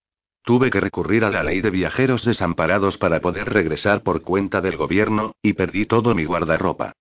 Tuve 0.44 0.70
que 0.70 0.80
recurrir 0.80 1.24
a 1.24 1.30
la 1.30 1.42
ley 1.42 1.60
de 1.60 1.70
viajeros 1.70 2.24
desamparados 2.24 2.96
para 2.96 3.20
poder 3.20 3.52
regresar 3.52 4.04
por 4.04 4.22
cuenta 4.22 4.60
del 4.60 4.76
gobierno, 4.76 5.32
y 5.42 5.54
perdí 5.54 5.84
todo 5.86 6.14
mi 6.14 6.26
guardarropa. 6.26 6.92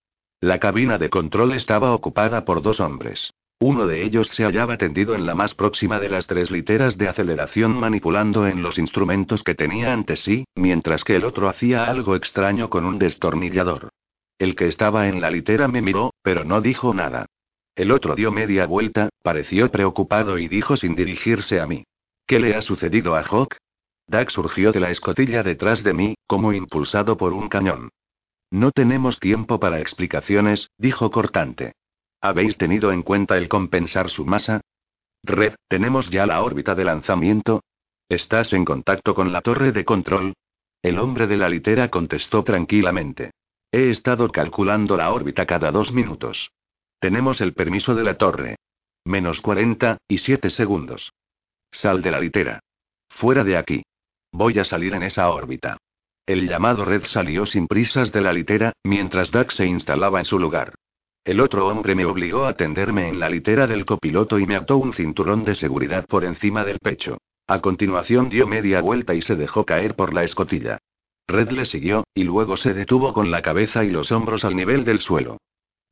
La 0.42 0.58
cabina 0.58 0.98
de 0.98 1.12
control 1.12 1.54
estaba 1.54 1.94
ocupada 1.94 2.46
por 2.46 2.64
dos 2.64 2.80
hombres. 2.80 3.32
Uno 3.60 3.88
de 3.88 4.04
ellos 4.04 4.28
se 4.30 4.44
hallaba 4.44 4.78
tendido 4.78 5.16
en 5.16 5.26
la 5.26 5.34
más 5.34 5.56
próxima 5.56 6.00
de 6.00 6.10
las 6.10 6.28
tres 6.28 6.52
literas 6.52 6.98
de 6.98 7.08
aceleración 7.08 7.80
manipulando 7.80 8.46
en 8.46 8.62
los 8.62 8.78
instrumentos 8.78 9.44
que 9.44 9.56
tenía 9.56 9.94
ante 9.94 10.16
sí, 10.16 10.46
mientras 10.56 11.04
que 11.04 11.16
el 11.16 11.26
otro 11.26 11.50
hacía 11.50 11.86
algo 11.86 12.16
extraño 12.16 12.70
con 12.70 12.86
un 12.86 13.00
destornillador. 13.00 13.90
El 14.38 14.56
que 14.56 14.68
estaba 14.68 15.08
en 15.08 15.22
la 15.22 15.32
litera 15.32 15.68
me 15.68 15.82
miró, 15.82 16.14
pero 16.22 16.44
no 16.44 16.62
dijo 16.62 16.94
nada. 16.94 17.26
El 17.76 17.92
otro 17.92 18.14
dio 18.14 18.32
media 18.32 18.68
vuelta, 18.68 19.10
pareció 19.24 19.72
preocupado 19.72 20.38
y 20.38 20.48
dijo 20.48 20.78
sin 20.78 20.94
dirigirse 20.94 21.60
a 21.60 21.66
mí. 21.66 21.84
¿Qué 22.28 22.40
le 22.40 22.56
ha 22.56 22.62
sucedido 22.62 23.16
a 23.16 23.24
Hawk? 23.24 23.56
Doug 24.08 24.30
surgió 24.30 24.72
de 24.72 24.80
la 24.80 24.92
escotilla 24.92 25.42
detrás 25.42 25.84
de 25.84 25.94
mí, 25.94 26.16
como 26.28 26.54
impulsado 26.54 27.18
por 27.18 27.34
un 27.34 27.50
cañón. 27.50 27.90
No 28.52 28.72
tenemos 28.72 29.20
tiempo 29.20 29.60
para 29.60 29.80
explicaciones, 29.80 30.70
dijo 30.78 31.10
cortante. 31.10 31.74
¿Habéis 32.22 32.58
tenido 32.58 32.92
en 32.92 33.04
cuenta 33.04 33.38
el 33.38 33.48
compensar 33.48 34.10
su 34.10 34.26
masa? 34.26 34.62
Red, 35.24 35.56
¿tenemos 35.68 36.10
ya 36.10 36.26
la 36.26 36.42
órbita 36.42 36.74
de 36.74 36.86
lanzamiento? 36.86 37.62
¿Estás 38.10 38.54
en 38.54 38.66
contacto 38.66 39.14
con 39.14 39.32
la 39.32 39.42
torre 39.42 39.72
de 39.72 39.86
control? 39.86 40.34
El 40.82 41.00
hombre 41.00 41.28
de 41.28 41.38
la 41.38 41.50
litera 41.50 41.90
contestó 41.90 42.44
tranquilamente. 42.44 43.32
He 43.72 43.90
estado 43.90 44.30
calculando 44.30 44.96
la 44.96 45.12
órbita 45.12 45.46
cada 45.46 45.72
dos 45.72 45.92
minutos. 45.92 46.52
Tenemos 47.00 47.42
el 47.42 47.54
permiso 47.54 47.94
de 47.94 48.04
la 48.04 48.18
torre. 48.18 48.56
Menos 49.06 49.42
40, 49.42 49.98
y 50.08 50.18
7 50.18 50.50
segundos. 50.50 51.12
Sal 51.72 52.02
de 52.02 52.12
la 52.12 52.20
litera. 52.20 52.60
Fuera 53.10 53.44
de 53.44 53.58
aquí. 53.58 53.84
Voy 54.32 54.60
a 54.60 54.66
salir 54.66 54.94
en 54.94 55.04
esa 55.04 55.30
órbita. 55.30 55.78
El 56.26 56.48
llamado 56.48 56.86
Red 56.86 57.06
salió 57.06 57.46
sin 57.46 57.68
prisas 57.68 58.12
de 58.12 58.22
la 58.22 58.34
litera, 58.34 58.74
mientras 58.84 59.32
Doug 59.32 59.52
se 59.52 59.66
instalaba 59.66 60.20
en 60.20 60.26
su 60.26 60.40
lugar. 60.40 60.74
El 61.28 61.42
otro 61.42 61.68
hombre 61.68 61.94
me 61.94 62.06
obligó 62.06 62.46
a 62.46 62.54
tenderme 62.54 63.10
en 63.10 63.20
la 63.20 63.30
litera 63.30 63.68
del 63.68 63.84
copiloto 63.84 64.40
y 64.40 64.48
me 64.48 64.56
ató 64.56 64.78
un 64.78 64.94
cinturón 64.94 65.44
de 65.44 65.56
seguridad 65.56 66.06
por 66.06 66.24
encima 66.24 66.64
del 66.64 66.80
pecho. 66.80 67.18
A 67.48 67.60
continuación 67.60 68.30
dio 68.30 68.48
media 68.48 68.80
vuelta 68.80 69.14
y 69.14 69.22
se 69.22 69.36
dejó 69.36 69.66
caer 69.66 69.94
por 69.94 70.14
la 70.14 70.24
escotilla. 70.24 70.78
Red 71.28 71.52
le 71.52 71.66
siguió, 71.66 72.06
y 72.16 72.24
luego 72.24 72.56
se 72.56 72.74
detuvo 72.74 73.12
con 73.12 73.30
la 73.30 73.42
cabeza 73.42 73.84
y 73.84 73.90
los 73.90 74.10
hombros 74.14 74.46
al 74.46 74.56
nivel 74.56 74.86
del 74.86 75.02
suelo. 75.02 75.40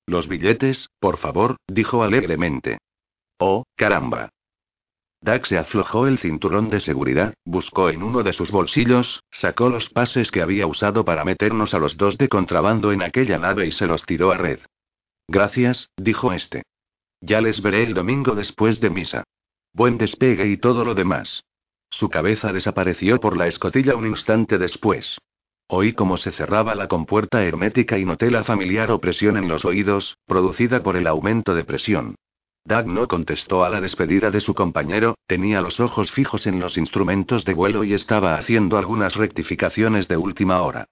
Los 0.07 0.29
billetes, 0.29 0.87
por 1.01 1.17
favor, 1.17 1.57
dijo 1.67 2.01
alegremente. 2.01 2.77
Oh, 3.37 3.65
caramba. 3.75 4.29
Dax 5.19 5.49
se 5.49 5.57
aflojó 5.57 6.07
el 6.07 6.17
cinturón 6.17 6.69
de 6.69 6.79
seguridad, 6.79 7.33
buscó 7.43 7.89
en 7.89 8.03
uno 8.03 8.23
de 8.23 8.31
sus 8.31 8.51
bolsillos, 8.51 9.19
sacó 9.31 9.67
los 9.67 9.89
pases 9.89 10.31
que 10.31 10.41
había 10.41 10.65
usado 10.65 11.03
para 11.03 11.25
meternos 11.25 11.73
a 11.73 11.79
los 11.79 11.97
dos 11.97 12.17
de 12.17 12.29
contrabando 12.29 12.93
en 12.93 13.03
aquella 13.03 13.37
nave 13.37 13.67
y 13.67 13.73
se 13.73 13.85
los 13.85 14.05
tiró 14.05 14.31
a 14.31 14.37
Red. 14.37 14.61
Gracias, 15.27 15.89
dijo 15.97 16.33
este. 16.33 16.63
Ya 17.21 17.41
les 17.41 17.61
veré 17.61 17.83
el 17.83 17.93
domingo 17.93 18.35
después 18.35 18.79
de 18.79 18.89
misa. 18.89 19.23
Buen 19.73 19.97
despegue 19.97 20.47
y 20.47 20.57
todo 20.57 20.85
lo 20.85 20.93
demás. 20.93 21.43
Su 21.89 22.09
cabeza 22.09 22.53
desapareció 22.53 23.19
por 23.19 23.37
la 23.37 23.47
escotilla 23.47 23.95
un 23.95 24.07
instante 24.07 24.57
después. 24.57 25.17
Oí 25.67 25.93
cómo 25.93 26.17
se 26.17 26.31
cerraba 26.31 26.75
la 26.75 26.87
compuerta 26.87 27.43
hermética 27.43 27.97
y 27.97 28.05
noté 28.05 28.29
la 28.29 28.43
familiar 28.43 28.91
opresión 28.91 29.37
en 29.37 29.47
los 29.47 29.65
oídos, 29.65 30.17
producida 30.27 30.83
por 30.83 30.95
el 30.95 31.07
aumento 31.07 31.55
de 31.55 31.63
presión. 31.63 32.15
Doug 32.65 32.87
no 32.87 33.07
contestó 33.07 33.63
a 33.63 33.69
la 33.69 33.81
despedida 33.81 34.31
de 34.31 34.41
su 34.41 34.53
compañero, 34.53 35.15
tenía 35.27 35.61
los 35.61 35.79
ojos 35.79 36.11
fijos 36.11 36.47
en 36.47 36.59
los 36.59 36.77
instrumentos 36.77 37.45
de 37.45 37.53
vuelo 37.53 37.83
y 37.83 37.93
estaba 37.93 38.37
haciendo 38.37 38.77
algunas 38.77 39.15
rectificaciones 39.15 40.07
de 40.07 40.17
última 40.17 40.61
hora. 40.61 40.87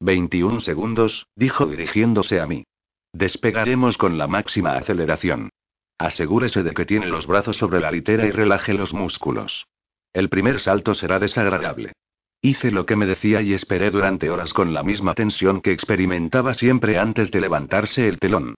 21 0.00 0.60
segundos, 0.60 1.26
dijo 1.34 1.66
dirigiéndose 1.66 2.40
a 2.40 2.46
mí. 2.46 2.64
Despegaremos 3.12 3.98
con 3.98 4.18
la 4.18 4.26
máxima 4.26 4.76
aceleración. 4.76 5.50
Asegúrese 5.98 6.62
de 6.62 6.72
que 6.72 6.84
tiene 6.84 7.06
los 7.06 7.26
brazos 7.26 7.56
sobre 7.56 7.80
la 7.80 7.90
litera 7.90 8.26
y 8.26 8.30
relaje 8.30 8.74
los 8.74 8.94
músculos. 8.94 9.66
El 10.12 10.28
primer 10.28 10.60
salto 10.60 10.94
será 10.94 11.18
desagradable. 11.18 11.92
Hice 12.40 12.70
lo 12.70 12.86
que 12.86 12.96
me 12.96 13.06
decía 13.06 13.42
y 13.42 13.52
esperé 13.52 13.90
durante 13.90 14.30
horas 14.30 14.52
con 14.52 14.72
la 14.72 14.84
misma 14.84 15.14
tensión 15.14 15.60
que 15.60 15.72
experimentaba 15.72 16.54
siempre 16.54 16.98
antes 16.98 17.30
de 17.32 17.40
levantarse 17.40 18.06
el 18.06 18.18
telón. 18.18 18.54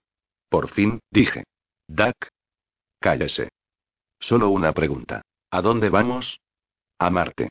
Por 0.49 0.69
fin, 0.69 0.99
dije. 1.09 1.43
Duck, 1.87 2.27
Cállese. 3.01 3.49
Solo 4.19 4.49
una 4.49 4.73
pregunta. 4.73 5.23
¿A 5.49 5.63
dónde 5.63 5.89
vamos? 5.89 6.39
A 6.99 7.09
Marte. 7.09 7.49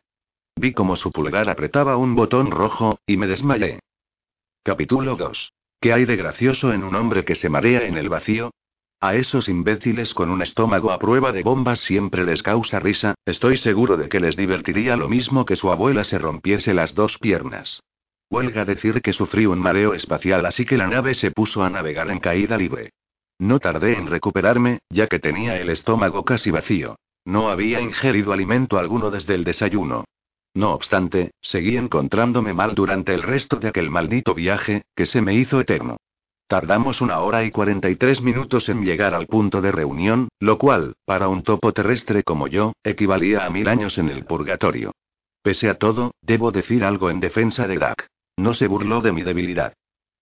Vi 0.55 0.73
como 0.73 0.95
su 0.95 1.11
pulgar 1.11 1.51
apretaba 1.51 1.97
un 1.97 2.15
botón 2.15 2.53
rojo, 2.53 3.01
y 3.05 3.17
me 3.17 3.27
desmayé. 3.27 3.81
Capítulo 4.63 5.17
2. 5.17 5.53
¿Qué 5.81 5.95
hay 5.95 6.05
de 6.05 6.17
gracioso 6.17 6.75
en 6.75 6.85
un 6.85 6.95
hombre 6.95 7.25
que 7.25 7.35
se 7.35 7.49
marea 7.49 7.87
en 7.87 7.97
el 7.97 8.11
vacío? 8.11 8.51
A 9.01 9.15
esos 9.15 9.49
imbéciles 9.49 10.13
con 10.13 10.29
un 10.29 10.43
estómago 10.43 10.91
a 10.93 10.99
prueba 10.99 11.33
de 11.33 11.43
bombas 11.43 11.81
siempre 11.81 12.27
les 12.27 12.43
causa 12.43 12.81
risa, 12.81 13.15
estoy 13.25 13.57
seguro 13.57 13.97
de 13.97 14.11
que 14.11 14.21
les 14.21 14.37
divertiría 14.37 14.95
lo 14.97 15.09
mismo 15.09 15.47
que 15.47 15.57
su 15.57 15.73
abuela 15.73 16.05
se 16.05 16.19
rompiese 16.19 16.75
las 16.75 16.95
dos 16.95 17.17
piernas. 17.17 17.81
Huelga 18.29 18.67
decir 18.67 19.01
que 19.01 19.15
sufrí 19.15 19.47
un 19.47 19.59
mareo 19.59 19.95
espacial 19.95 20.45
así 20.45 20.67
que 20.67 20.77
la 20.77 20.87
nave 20.87 21.15
se 21.15 21.31
puso 21.31 21.65
a 21.65 21.71
navegar 21.71 22.11
en 22.11 22.19
caída 22.19 22.59
libre. 22.59 22.91
No 23.39 23.59
tardé 23.59 23.95
en 23.95 24.07
recuperarme, 24.07 24.81
ya 24.91 25.07
que 25.07 25.19
tenía 25.19 25.57
el 25.57 25.71
estómago 25.71 26.27
casi 26.27 26.51
vacío. 26.51 26.97
No 27.25 27.49
había 27.49 27.81
ingerido 27.81 28.35
alimento 28.35 28.79
alguno 28.79 29.11
desde 29.11 29.35
el 29.35 29.45
desayuno. 29.45 30.05
No 30.55 30.73
obstante, 30.73 31.33
seguí 31.41 31.77
encontrándome 31.77 32.53
mal 32.53 32.75
durante 32.75 33.15
el 33.15 33.23
resto 33.23 33.57
de 33.57 33.69
aquel 33.69 33.91
maldito 33.91 34.35
viaje, 34.35 34.83
que 34.97 35.07
se 35.07 35.21
me 35.21 35.35
hizo 35.35 35.61
eterno. 35.61 35.99
Tardamos 36.49 37.01
una 37.01 37.21
hora 37.21 37.45
y 37.45 37.53
43 37.53 38.23
minutos 38.23 38.69
en 38.69 38.83
llegar 38.83 39.15
al 39.15 39.29
punto 39.29 39.61
de 39.61 39.71
reunión, 39.71 40.29
lo 40.41 40.59
cual, 40.59 40.95
para 41.05 41.29
un 41.29 41.45
topo 41.45 41.73
terrestre 41.73 42.25
como 42.25 42.49
yo, 42.49 42.73
equivalía 42.83 43.47
a 43.47 43.51
mil 43.51 43.69
años 43.69 43.99
en 43.99 44.09
el 44.09 44.25
purgatorio. 44.25 44.91
Pese 45.43 45.69
a 45.69 45.79
todo, 45.79 46.13
debo 46.21 46.51
decir 46.51 46.83
algo 46.83 47.09
en 47.09 47.21
defensa 47.21 47.69
de 47.69 47.79
Dak. 47.79 48.09
No 48.37 48.53
se 48.53 48.67
burló 48.67 49.01
de 49.01 49.13
mi 49.13 49.23
debilidad. 49.23 49.75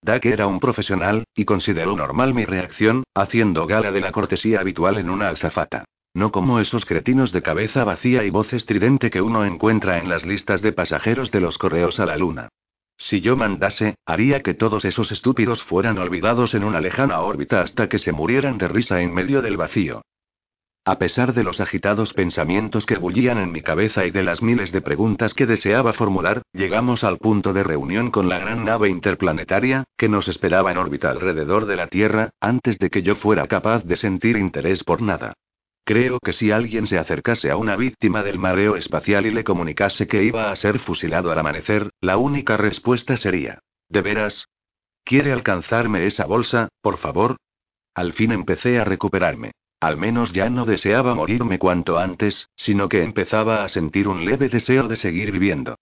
Dak 0.03 0.27
era 0.27 0.47
un 0.47 0.61
profesional, 0.61 1.25
y 1.35 1.47
consideró 1.47 1.97
normal 1.97 2.35
mi 2.35 2.45
reacción, 2.45 3.05
haciendo 3.15 3.67
gala 3.67 3.91
de 3.91 4.03
la 4.03 4.13
cortesía 4.13 4.61
habitual 4.61 4.99
en 4.99 5.09
una 5.09 5.31
azafata. 5.31 5.87
No 6.19 6.33
como 6.33 6.59
esos 6.59 6.85
cretinos 6.85 7.31
de 7.31 7.43
cabeza 7.43 7.85
vacía 7.85 8.25
y 8.25 8.31
voz 8.31 8.53
estridente 8.53 9.09
que 9.09 9.23
uno 9.23 9.45
encuentra 9.45 9.99
en 9.99 10.09
las 10.09 10.27
listas 10.27 10.63
de 10.63 10.73
pasajeros 10.73 11.31
de 11.31 11.41
los 11.41 11.59
correos 11.59 12.01
a 12.01 12.07
la 12.07 12.17
luna. 12.17 12.49
Si 12.97 13.21
yo 13.21 13.37
mandase, 13.37 13.95
haría 14.05 14.43
que 14.43 14.53
todos 14.53 14.85
esos 14.85 15.13
estúpidos 15.13 15.63
fueran 15.63 15.97
olvidados 15.97 16.55
en 16.55 16.65
una 16.65 16.81
lejana 16.81 17.21
órbita 17.21 17.61
hasta 17.61 17.89
que 17.89 18.01
se 18.01 18.11
murieran 18.11 18.59
de 18.59 18.67
risa 18.67 19.01
en 19.01 19.15
medio 19.15 19.43
del 19.43 19.57
vacío. 19.57 20.03
A 20.85 20.99
pesar 20.99 21.35
de 21.35 21.45
los 21.45 21.61
agitados 21.61 22.13
pensamientos 22.15 22.85
que 22.85 22.97
bullían 22.97 23.39
en 23.39 23.53
mi 23.53 23.63
cabeza 23.63 24.05
y 24.05 24.11
de 24.11 24.25
las 24.25 24.43
miles 24.43 24.73
de 24.73 24.81
preguntas 24.81 25.35
que 25.35 25.47
deseaba 25.47 25.93
formular, 25.93 26.43
llegamos 26.53 27.05
al 27.05 27.19
punto 27.19 27.53
de 27.53 27.63
reunión 27.63 28.11
con 28.11 28.29
la 28.29 28.41
gran 28.41 28.65
nave 28.65 28.89
interplanetaria, 28.89 29.85
que 29.97 30.09
nos 30.09 30.27
esperaba 30.27 30.73
en 30.73 30.79
órbita 30.79 31.11
alrededor 31.11 31.67
de 31.67 31.77
la 31.77 31.87
Tierra, 31.87 32.31
antes 32.41 32.81
de 32.81 32.91
que 32.91 33.05
yo 33.05 33.15
fuera 33.15 33.47
capaz 33.47 33.85
de 33.85 33.95
sentir 33.95 34.37
interés 34.37 34.83
por 34.83 35.01
nada. 35.01 35.35
Creo 35.89 36.19
que 36.21 36.35
si 36.35 36.51
alguien 36.51 36.87
se 36.87 36.99
acercase 36.99 37.51
a 37.51 37.57
una 37.57 37.75
víctima 37.75 38.23
del 38.23 38.39
mareo 38.39 38.77
espacial 38.77 39.25
y 39.25 39.31
le 39.31 39.43
comunicase 39.43 40.07
que 40.07 40.23
iba 40.23 40.51
a 40.51 40.57
ser 40.57 40.81
fusilado 40.81 41.33
al 41.33 41.39
amanecer, 41.39 41.89
la 42.03 42.19
única 42.19 42.59
respuesta 42.59 43.17
sería, 43.17 43.61
¿de 43.89 44.03
veras? 44.03 44.49
¿Quiere 45.03 45.33
alcanzarme 45.33 46.05
esa 46.05 46.27
bolsa, 46.27 46.69
por 46.83 46.99
favor? 46.99 47.39
Al 47.95 48.13
fin 48.13 48.33
empecé 48.33 48.79
a 48.79 48.85
recuperarme. 48.85 49.53
Al 49.81 49.97
menos 49.97 50.35
ya 50.35 50.51
no 50.51 50.67
deseaba 50.67 51.15
morirme 51.15 51.59
cuanto 51.59 51.97
antes, 51.97 52.51
sino 52.55 52.91
que 52.91 53.03
empezaba 53.03 53.65
a 53.65 53.69
sentir 53.71 54.09
un 54.09 54.27
leve 54.27 54.51
deseo 54.51 54.89
de 54.89 54.97
seguir 54.97 55.33
viviendo. 55.33 55.77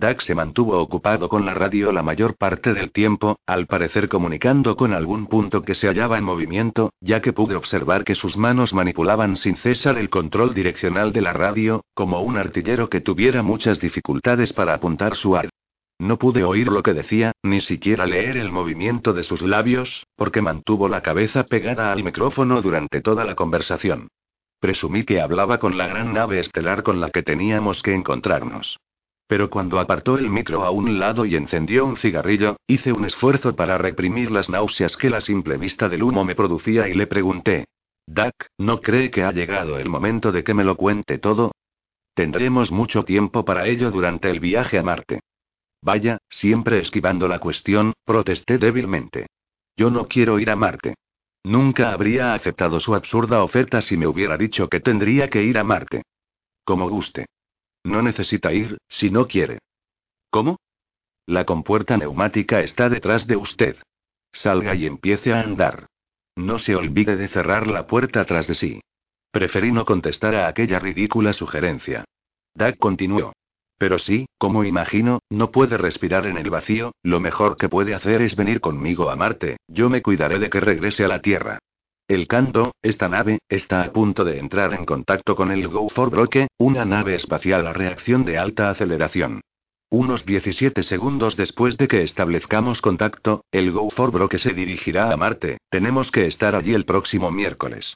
Doug 0.00 0.22
se 0.22 0.34
mantuvo 0.34 0.78
ocupado 0.78 1.28
con 1.28 1.44
la 1.44 1.52
radio 1.52 1.92
la 1.92 2.02
mayor 2.02 2.34
parte 2.34 2.72
del 2.72 2.90
tiempo, 2.90 3.38
al 3.46 3.66
parecer 3.66 4.08
comunicando 4.08 4.74
con 4.74 4.94
algún 4.94 5.26
punto 5.26 5.60
que 5.60 5.74
se 5.74 5.88
hallaba 5.88 6.16
en 6.16 6.24
movimiento, 6.24 6.94
ya 7.02 7.20
que 7.20 7.34
pude 7.34 7.54
observar 7.54 8.02
que 8.02 8.14
sus 8.14 8.34
manos 8.38 8.72
manipulaban 8.72 9.36
sin 9.36 9.56
cesar 9.56 9.98
el 9.98 10.08
control 10.08 10.54
direccional 10.54 11.12
de 11.12 11.20
la 11.20 11.34
radio, 11.34 11.84
como 11.92 12.22
un 12.22 12.38
artillero 12.38 12.88
que 12.88 13.02
tuviera 13.02 13.42
muchas 13.42 13.78
dificultades 13.78 14.54
para 14.54 14.72
apuntar 14.72 15.16
su 15.16 15.36
arma. 15.36 15.50
No 15.98 16.18
pude 16.18 16.44
oír 16.44 16.68
lo 16.68 16.82
que 16.82 16.94
decía, 16.94 17.32
ni 17.42 17.60
siquiera 17.60 18.06
leer 18.06 18.38
el 18.38 18.50
movimiento 18.50 19.12
de 19.12 19.22
sus 19.22 19.42
labios, 19.42 20.06
porque 20.16 20.40
mantuvo 20.40 20.88
la 20.88 21.02
cabeza 21.02 21.44
pegada 21.44 21.92
al 21.92 22.02
micrófono 22.02 22.62
durante 22.62 23.02
toda 23.02 23.26
la 23.26 23.34
conversación. 23.34 24.08
Presumí 24.60 25.04
que 25.04 25.20
hablaba 25.20 25.58
con 25.58 25.76
la 25.76 25.88
gran 25.88 26.14
nave 26.14 26.40
estelar 26.40 26.82
con 26.82 27.00
la 27.00 27.10
que 27.10 27.22
teníamos 27.22 27.82
que 27.82 27.92
encontrarnos. 27.92 28.78
Pero 29.30 29.48
cuando 29.48 29.78
apartó 29.78 30.18
el 30.18 30.28
micro 30.28 30.64
a 30.64 30.72
un 30.72 30.98
lado 30.98 31.24
y 31.24 31.36
encendió 31.36 31.86
un 31.86 31.96
cigarrillo, 31.96 32.56
hice 32.66 32.90
un 32.90 33.04
esfuerzo 33.04 33.54
para 33.54 33.78
reprimir 33.78 34.32
las 34.32 34.48
náuseas 34.48 34.96
que 34.96 35.08
la 35.08 35.20
simple 35.20 35.56
vista 35.56 35.88
del 35.88 36.02
humo 36.02 36.24
me 36.24 36.34
producía 36.34 36.88
y 36.88 36.94
le 36.94 37.06
pregunté. 37.06 37.66
Duck, 38.08 38.46
¿no 38.58 38.80
cree 38.80 39.08
que 39.12 39.22
ha 39.22 39.30
llegado 39.30 39.78
el 39.78 39.88
momento 39.88 40.32
de 40.32 40.42
que 40.42 40.52
me 40.52 40.64
lo 40.64 40.74
cuente 40.74 41.18
todo? 41.18 41.52
Tendremos 42.12 42.72
mucho 42.72 43.04
tiempo 43.04 43.44
para 43.44 43.68
ello 43.68 43.92
durante 43.92 44.28
el 44.28 44.40
viaje 44.40 44.80
a 44.80 44.82
Marte. 44.82 45.20
Vaya, 45.80 46.18
siempre 46.28 46.80
esquivando 46.80 47.28
la 47.28 47.38
cuestión, 47.38 47.92
protesté 48.04 48.58
débilmente. 48.58 49.28
Yo 49.76 49.92
no 49.92 50.08
quiero 50.08 50.40
ir 50.40 50.50
a 50.50 50.56
Marte. 50.56 50.96
Nunca 51.44 51.92
habría 51.92 52.34
aceptado 52.34 52.80
su 52.80 52.96
absurda 52.96 53.44
oferta 53.44 53.80
si 53.80 53.96
me 53.96 54.08
hubiera 54.08 54.36
dicho 54.36 54.68
que 54.68 54.80
tendría 54.80 55.30
que 55.30 55.44
ir 55.44 55.56
a 55.56 55.62
Marte. 55.62 56.02
Como 56.64 56.90
guste. 56.90 57.26
No 57.84 58.02
necesita 58.02 58.52
ir, 58.52 58.78
si 58.88 59.10
no 59.10 59.26
quiere. 59.26 59.58
¿Cómo? 60.30 60.58
La 61.26 61.44
compuerta 61.44 61.96
neumática 61.96 62.60
está 62.60 62.88
detrás 62.88 63.26
de 63.26 63.36
usted. 63.36 63.76
Salga 64.32 64.74
y 64.74 64.86
empiece 64.86 65.32
a 65.32 65.40
andar. 65.40 65.86
No 66.36 66.58
se 66.58 66.74
olvide 66.74 67.16
de 67.16 67.28
cerrar 67.28 67.66
la 67.66 67.86
puerta 67.86 68.24
tras 68.24 68.46
de 68.46 68.54
sí. 68.54 68.80
Preferí 69.30 69.72
no 69.72 69.84
contestar 69.84 70.34
a 70.34 70.48
aquella 70.48 70.78
ridícula 70.78 71.32
sugerencia. 71.32 72.04
Doug 72.54 72.78
continuó. 72.78 73.32
Pero 73.78 73.98
sí, 73.98 74.26
como 74.38 74.64
imagino, 74.64 75.20
no 75.30 75.50
puede 75.50 75.78
respirar 75.78 76.26
en 76.26 76.36
el 76.36 76.50
vacío, 76.50 76.92
lo 77.02 77.18
mejor 77.18 77.56
que 77.56 77.68
puede 77.68 77.94
hacer 77.94 78.20
es 78.20 78.36
venir 78.36 78.60
conmigo 78.60 79.08
a 79.08 79.16
Marte, 79.16 79.56
yo 79.68 79.88
me 79.88 80.02
cuidaré 80.02 80.38
de 80.38 80.50
que 80.50 80.60
regrese 80.60 81.04
a 81.04 81.08
la 81.08 81.22
Tierra. 81.22 81.58
El 82.10 82.26
Canto, 82.26 82.74
esta 82.82 83.08
nave, 83.08 83.38
está 83.48 83.82
a 83.82 83.92
punto 83.92 84.24
de 84.24 84.40
entrar 84.40 84.74
en 84.74 84.84
contacto 84.84 85.36
con 85.36 85.52
el 85.52 85.68
Go 85.68 85.88
for 85.88 86.10
Broke, 86.10 86.48
una 86.58 86.84
nave 86.84 87.14
espacial 87.14 87.68
a 87.68 87.72
reacción 87.72 88.24
de 88.24 88.36
alta 88.36 88.68
aceleración. 88.68 89.42
Unos 89.90 90.26
17 90.26 90.82
segundos 90.82 91.36
después 91.36 91.76
de 91.76 91.86
que 91.86 92.02
establezcamos 92.02 92.82
contacto, 92.82 93.44
el 93.52 93.70
Go 93.70 93.90
for 93.90 94.10
Broke 94.10 94.38
se 94.38 94.52
dirigirá 94.54 95.12
a 95.12 95.16
Marte, 95.16 95.58
tenemos 95.70 96.10
que 96.10 96.26
estar 96.26 96.56
allí 96.56 96.74
el 96.74 96.84
próximo 96.84 97.30
miércoles. 97.30 97.94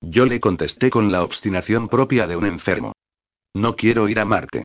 Yo 0.00 0.26
le 0.26 0.38
contesté 0.38 0.88
con 0.88 1.10
la 1.10 1.24
obstinación 1.24 1.88
propia 1.88 2.28
de 2.28 2.36
un 2.36 2.46
enfermo. 2.46 2.92
No 3.52 3.74
quiero 3.74 4.08
ir 4.08 4.20
a 4.20 4.24
Marte. 4.24 4.62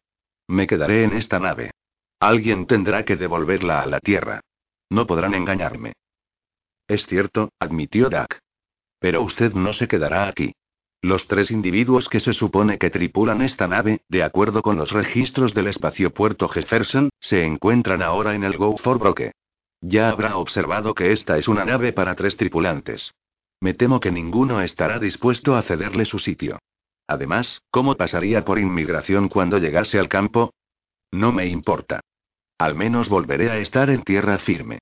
Me 0.47 0.67
quedaré 0.67 1.05
en 1.05 1.13
esta 1.13 1.39
nave. 1.39 1.71
Alguien 2.19 2.67
tendrá 2.67 3.03
que 3.03 3.15
devolverla 3.15 3.81
a 3.81 3.87
la 3.87 3.99
Tierra. 3.99 4.41
No 4.91 5.07
podrán 5.07 5.33
engañarme. 5.33 5.93
Es 6.87 7.07
cierto, 7.07 7.49
admitió 7.59 8.07
Dak. 8.07 8.39
Pero 9.01 9.23
usted 9.23 9.53
no 9.53 9.73
se 9.73 9.87
quedará 9.87 10.27
aquí. 10.27 10.53
Los 11.01 11.27
tres 11.27 11.49
individuos 11.49 12.07
que 12.07 12.19
se 12.19 12.33
supone 12.33 12.77
que 12.77 12.91
tripulan 12.91 13.41
esta 13.41 13.67
nave, 13.67 14.01
de 14.07 14.21
acuerdo 14.21 14.61
con 14.61 14.77
los 14.77 14.91
registros 14.91 15.55
del 15.55 15.67
espaciopuerto 15.67 16.47
Jefferson, 16.47 17.09
se 17.19 17.43
encuentran 17.43 18.03
ahora 18.03 18.35
en 18.35 18.43
el 18.43 18.55
Go 18.57 18.77
for 18.77 18.99
Broke. 18.99 19.31
Ya 19.81 20.09
habrá 20.09 20.37
observado 20.37 20.93
que 20.93 21.11
esta 21.11 21.39
es 21.39 21.47
una 21.47 21.65
nave 21.65 21.91
para 21.93 22.13
tres 22.13 22.37
tripulantes. 22.37 23.15
Me 23.59 23.73
temo 23.73 23.99
que 23.99 24.11
ninguno 24.11 24.61
estará 24.61 24.99
dispuesto 24.99 25.55
a 25.55 25.63
cederle 25.63 26.05
su 26.05 26.19
sitio. 26.19 26.59
Además, 27.07 27.63
¿cómo 27.71 27.97
pasaría 27.97 28.45
por 28.45 28.59
inmigración 28.59 29.27
cuando 29.27 29.57
llegase 29.57 29.97
al 29.97 30.09
campo? 30.09 30.53
No 31.09 31.31
me 31.31 31.47
importa. 31.47 32.01
Al 32.59 32.75
menos 32.75 33.09
volveré 33.09 33.49
a 33.49 33.57
estar 33.57 33.89
en 33.89 34.03
tierra 34.03 34.37
firme. 34.37 34.77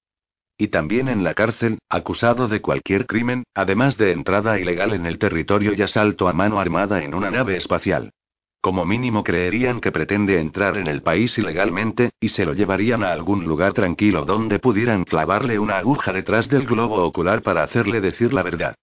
Y 0.62 0.68
también 0.68 1.08
en 1.08 1.24
la 1.24 1.36
cárcel, 1.36 1.80
acusado 1.88 2.50
de 2.50 2.60
cualquier 2.60 3.06
crimen, 3.06 3.46
además 3.56 3.96
de 3.98 4.12
entrada 4.12 4.60
ilegal 4.60 4.92
en 4.92 5.06
el 5.06 5.18
territorio 5.18 5.74
y 5.74 5.82
asalto 5.82 6.28
a 6.28 6.34
mano 6.34 6.60
armada 6.60 7.02
en 7.02 7.16
una 7.16 7.32
nave 7.32 7.56
espacial. 7.56 8.12
Como 8.60 8.84
mínimo 8.84 9.24
creerían 9.24 9.80
que 9.80 9.94
pretende 9.94 10.38
entrar 10.38 10.76
en 10.76 10.88
el 10.88 11.02
país 11.02 11.38
ilegalmente, 11.38 12.10
y 12.20 12.28
se 12.28 12.46
lo 12.46 12.54
llevarían 12.54 13.06
a 13.06 13.14
algún 13.14 13.46
lugar 13.46 13.72
tranquilo 13.72 14.26
donde 14.26 14.60
pudieran 14.60 15.06
clavarle 15.06 15.60
una 15.60 15.78
aguja 15.78 16.12
detrás 16.12 16.50
del 16.50 16.66
globo 16.66 17.06
ocular 17.06 17.42
para 17.42 17.64
hacerle 17.64 18.02
decir 18.02 18.34
la 18.34 18.44
verdad. 18.44 18.76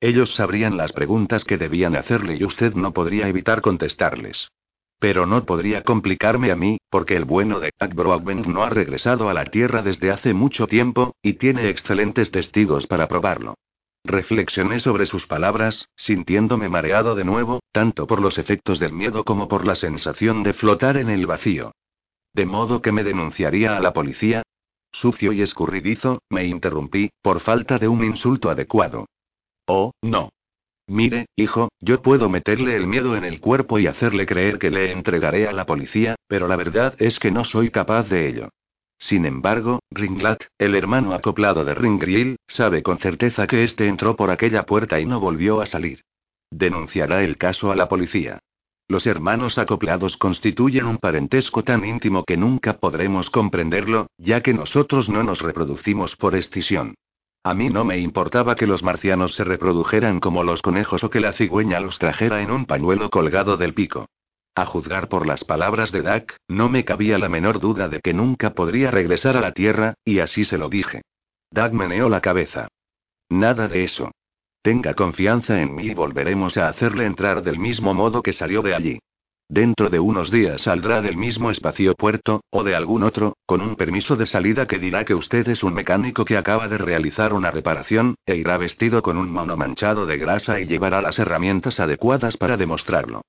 Ellos 0.00 0.36
sabrían 0.36 0.76
las 0.76 0.92
preguntas 0.92 1.42
que 1.42 1.58
debían 1.58 1.96
hacerle 1.96 2.36
y 2.36 2.44
usted 2.44 2.74
no 2.74 2.92
podría 2.92 3.26
evitar 3.26 3.60
contestarles. 3.60 4.52
Pero 4.98 5.26
no 5.26 5.44
podría 5.44 5.82
complicarme 5.82 6.50
a 6.50 6.56
mí, 6.56 6.78
porque 6.88 7.16
el 7.16 7.24
bueno 7.24 7.60
de 7.60 7.70
Jack 7.78 7.94
no 7.94 8.62
ha 8.64 8.70
regresado 8.70 9.28
a 9.28 9.34
la 9.34 9.44
Tierra 9.44 9.82
desde 9.82 10.10
hace 10.10 10.34
mucho 10.34 10.66
tiempo, 10.66 11.14
y 11.22 11.34
tiene 11.34 11.68
excelentes 11.68 12.30
testigos 12.30 12.86
para 12.86 13.08
probarlo. 13.08 13.54
Reflexioné 14.04 14.80
sobre 14.80 15.06
sus 15.06 15.26
palabras, 15.26 15.88
sintiéndome 15.96 16.68
mareado 16.68 17.14
de 17.14 17.24
nuevo, 17.24 17.60
tanto 17.72 18.06
por 18.06 18.20
los 18.20 18.36
efectos 18.36 18.78
del 18.78 18.92
miedo 18.92 19.24
como 19.24 19.48
por 19.48 19.64
la 19.64 19.74
sensación 19.74 20.42
de 20.42 20.52
flotar 20.52 20.98
en 20.98 21.08
el 21.08 21.26
vacío. 21.26 21.72
¿De 22.34 22.44
modo 22.44 22.82
que 22.82 22.92
me 22.92 23.02
denunciaría 23.02 23.76
a 23.76 23.80
la 23.80 23.92
policía? 23.92 24.42
Sucio 24.92 25.32
y 25.32 25.40
escurridizo, 25.40 26.20
me 26.28 26.44
interrumpí, 26.44 27.10
por 27.22 27.40
falta 27.40 27.78
de 27.78 27.88
un 27.88 28.04
insulto 28.04 28.50
adecuado. 28.50 29.06
Oh, 29.66 29.92
no. 30.02 30.30
Mire, 30.86 31.26
hijo, 31.34 31.70
yo 31.80 32.02
puedo 32.02 32.28
meterle 32.28 32.76
el 32.76 32.86
miedo 32.86 33.16
en 33.16 33.24
el 33.24 33.40
cuerpo 33.40 33.78
y 33.78 33.86
hacerle 33.86 34.26
creer 34.26 34.58
que 34.58 34.70
le 34.70 34.92
entregaré 34.92 35.48
a 35.48 35.52
la 35.52 35.64
policía, 35.64 36.16
pero 36.28 36.46
la 36.46 36.56
verdad 36.56 36.94
es 36.98 37.18
que 37.18 37.30
no 37.30 37.44
soy 37.44 37.70
capaz 37.70 38.08
de 38.08 38.28
ello. 38.28 38.50
Sin 38.98 39.24
embargo, 39.24 39.80
Ringlat, 39.90 40.44
el 40.58 40.74
hermano 40.74 41.14
acoplado 41.14 41.64
de 41.64 41.74
Ringrill, 41.74 42.36
sabe 42.46 42.82
con 42.82 42.98
certeza 42.98 43.46
que 43.46 43.64
éste 43.64 43.88
entró 43.88 44.14
por 44.14 44.30
aquella 44.30 44.64
puerta 44.64 45.00
y 45.00 45.06
no 45.06 45.20
volvió 45.20 45.60
a 45.60 45.66
salir. 45.66 46.02
Denunciará 46.50 47.24
el 47.24 47.38
caso 47.38 47.72
a 47.72 47.76
la 47.76 47.88
policía. 47.88 48.40
Los 48.86 49.06
hermanos 49.06 49.56
acoplados 49.56 50.18
constituyen 50.18 50.84
un 50.84 50.98
parentesco 50.98 51.64
tan 51.64 51.84
íntimo 51.86 52.24
que 52.24 52.36
nunca 52.36 52.74
podremos 52.74 53.30
comprenderlo, 53.30 54.08
ya 54.18 54.42
que 54.42 54.52
nosotros 54.52 55.08
no 55.08 55.22
nos 55.22 55.40
reproducimos 55.40 56.16
por 56.16 56.34
escisión. 56.36 56.94
A 57.46 57.52
mí 57.52 57.68
no 57.68 57.84
me 57.84 57.98
importaba 57.98 58.56
que 58.56 58.66
los 58.66 58.82
marcianos 58.82 59.34
se 59.34 59.44
reprodujeran 59.44 60.18
como 60.18 60.42
los 60.42 60.62
conejos 60.62 61.04
o 61.04 61.10
que 61.10 61.20
la 61.20 61.34
cigüeña 61.34 61.78
los 61.78 61.98
trajera 61.98 62.40
en 62.40 62.50
un 62.50 62.64
pañuelo 62.64 63.10
colgado 63.10 63.58
del 63.58 63.74
pico. 63.74 64.08
A 64.54 64.64
juzgar 64.64 65.08
por 65.08 65.26
las 65.26 65.44
palabras 65.44 65.92
de 65.92 66.00
Dak, 66.00 66.36
no 66.48 66.70
me 66.70 66.86
cabía 66.86 67.18
la 67.18 67.28
menor 67.28 67.60
duda 67.60 67.88
de 67.88 68.00
que 68.00 68.14
nunca 68.14 68.54
podría 68.54 68.90
regresar 68.90 69.36
a 69.36 69.42
la 69.42 69.52
Tierra, 69.52 69.92
y 70.06 70.20
así 70.20 70.46
se 70.46 70.56
lo 70.56 70.70
dije. 70.70 71.02
Dak 71.50 71.74
meneó 71.74 72.08
la 72.08 72.22
cabeza. 72.22 72.68
Nada 73.28 73.68
de 73.68 73.84
eso. 73.84 74.12
Tenga 74.62 74.94
confianza 74.94 75.60
en 75.60 75.74
mí 75.74 75.88
y 75.88 75.94
volveremos 75.94 76.56
a 76.56 76.68
hacerle 76.68 77.04
entrar 77.04 77.42
del 77.42 77.58
mismo 77.58 77.92
modo 77.92 78.22
que 78.22 78.32
salió 78.32 78.62
de 78.62 78.74
allí. 78.74 78.98
Dentro 79.48 79.90
de 79.90 80.00
unos 80.00 80.30
días 80.30 80.62
saldrá 80.62 81.02
del 81.02 81.16
mismo 81.16 81.50
espacio 81.50 81.94
puerto, 81.94 82.42
o 82.50 82.64
de 82.64 82.74
algún 82.74 83.02
otro, 83.02 83.36
con 83.44 83.60
un 83.60 83.76
permiso 83.76 84.16
de 84.16 84.24
salida 84.24 84.66
que 84.66 84.78
dirá 84.78 85.04
que 85.04 85.14
usted 85.14 85.46
es 85.48 85.62
un 85.62 85.74
mecánico 85.74 86.24
que 86.24 86.38
acaba 86.38 86.66
de 86.68 86.78
realizar 86.78 87.34
una 87.34 87.50
reparación, 87.50 88.14
e 88.24 88.36
irá 88.36 88.56
vestido 88.56 89.02
con 89.02 89.18
un 89.18 89.30
mono 89.30 89.56
manchado 89.56 90.06
de 90.06 90.16
grasa 90.16 90.60
y 90.60 90.66
llevará 90.66 91.02
las 91.02 91.18
herramientas 91.18 91.78
adecuadas 91.78 92.38
para 92.38 92.56
demostrarlo. 92.56 93.22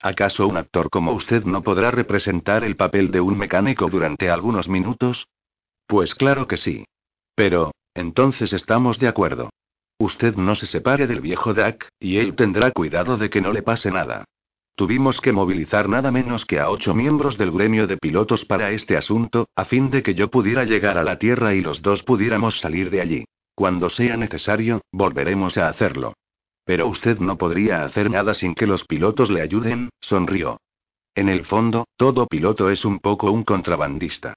¿Acaso 0.00 0.46
un 0.46 0.56
actor 0.56 0.90
como 0.90 1.12
usted 1.12 1.44
no 1.44 1.62
podrá 1.62 1.90
representar 1.90 2.64
el 2.64 2.76
papel 2.76 3.10
de 3.10 3.20
un 3.20 3.38
mecánico 3.38 3.88
durante 3.88 4.30
algunos 4.30 4.68
minutos? 4.68 5.28
Pues 5.86 6.14
claro 6.14 6.46
que 6.46 6.58
sí. 6.58 6.84
Pero, 7.34 7.72
entonces 7.94 8.52
estamos 8.52 8.98
de 8.98 9.08
acuerdo. 9.08 9.50
Usted 9.98 10.34
no 10.36 10.54
se 10.54 10.66
separe 10.66 11.06
del 11.06 11.20
viejo 11.20 11.54
Dak, 11.54 11.88
y 11.98 12.18
él 12.18 12.34
tendrá 12.34 12.72
cuidado 12.72 13.16
de 13.16 13.30
que 13.30 13.40
no 13.40 13.52
le 13.52 13.62
pase 13.62 13.90
nada. 13.90 14.24
Tuvimos 14.74 15.20
que 15.20 15.32
movilizar 15.32 15.88
nada 15.88 16.10
menos 16.10 16.46
que 16.46 16.58
a 16.58 16.70
ocho 16.70 16.94
miembros 16.94 17.36
del 17.36 17.50
gremio 17.50 17.86
de 17.86 17.98
pilotos 17.98 18.44
para 18.46 18.70
este 18.70 18.96
asunto, 18.96 19.48
a 19.54 19.66
fin 19.66 19.90
de 19.90 20.02
que 20.02 20.14
yo 20.14 20.30
pudiera 20.30 20.64
llegar 20.64 20.96
a 20.96 21.04
la 21.04 21.18
Tierra 21.18 21.54
y 21.54 21.60
los 21.60 21.82
dos 21.82 22.02
pudiéramos 22.02 22.58
salir 22.60 22.90
de 22.90 23.00
allí. 23.02 23.24
Cuando 23.54 23.90
sea 23.90 24.16
necesario, 24.16 24.80
volveremos 24.90 25.58
a 25.58 25.68
hacerlo. 25.68 26.14
Pero 26.64 26.86
usted 26.86 27.18
no 27.18 27.36
podría 27.36 27.84
hacer 27.84 28.10
nada 28.10 28.32
sin 28.32 28.54
que 28.54 28.66
los 28.66 28.84
pilotos 28.84 29.30
le 29.30 29.42
ayuden, 29.42 29.90
sonrió. 30.00 30.58
En 31.14 31.28
el 31.28 31.44
fondo, 31.44 31.86
todo 31.96 32.26
piloto 32.26 32.70
es 32.70 32.86
un 32.86 32.98
poco 32.98 33.30
un 33.30 33.44
contrabandista. 33.44 34.34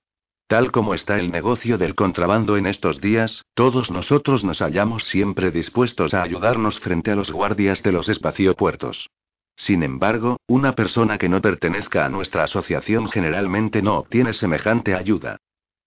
Tal 0.48 0.72
como 0.72 0.94
está 0.94 1.18
el 1.18 1.32
negocio 1.32 1.78
del 1.78 1.96
contrabando 1.96 2.58
en 2.58 2.68
estos 2.68 3.00
días, 3.00 3.46
todos 3.54 3.90
nosotros 3.90 4.44
nos 4.44 4.60
hallamos 4.60 5.06
siempre 5.06 5.50
dispuestos 5.50 6.14
a 6.14 6.22
ayudarnos 6.22 6.80
frente 6.80 7.12
a 7.12 7.16
los 7.16 7.32
guardias 7.32 7.82
de 7.82 7.94
los 7.94 8.10
espaciopuertos. 8.10 9.10
Sin 9.56 9.84
embargo, 9.84 10.38
una 10.48 10.74
persona 10.74 11.18
que 11.18 11.30
no 11.30 11.42
pertenezca 11.42 12.06
a 12.06 12.10
nuestra 12.10 12.44
asociación 12.44 13.10
generalmente 13.10 13.82
no 13.82 13.96
obtiene 13.98 14.34
semejante 14.34 14.96
ayuda. 14.96 15.38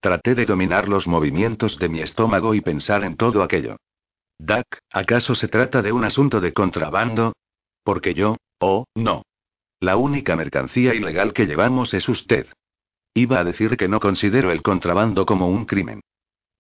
Traté 0.01 0.35
de 0.35 0.47
dominar 0.47 0.89
los 0.89 1.07
movimientos 1.07 1.79
de 1.79 1.89
mi 1.89 2.01
estómago 2.01 2.55
y 2.55 2.61
pensar 2.61 3.05
en 3.05 3.17
todo 3.17 3.43
aquello. 3.43 3.77
Duck, 4.39 4.79
¿acaso 4.93 5.35
se 5.35 5.49
trata 5.49 5.83
de 5.83 5.93
un 5.93 6.05
asunto 6.05 6.41
de 6.41 6.53
contrabando? 6.53 7.33
Porque 7.83 8.15
yo, 8.15 8.37
oh, 8.61 8.85
no. 8.95 9.23
La 9.81 9.97
única 9.97 10.37
mercancía 10.37 10.95
ilegal 10.95 11.33
que 11.33 11.47
llevamos 11.47 11.95
es 11.95 12.09
usted. 12.09 12.47
Iba 13.15 13.41
a 13.41 13.45
decir 13.45 13.77
que 13.77 13.89
no 13.89 13.99
considero 13.99 14.53
el 14.53 14.63
contrabando 14.63 15.27
como 15.27 15.49
un 15.49 15.65
crimen. 15.65 16.01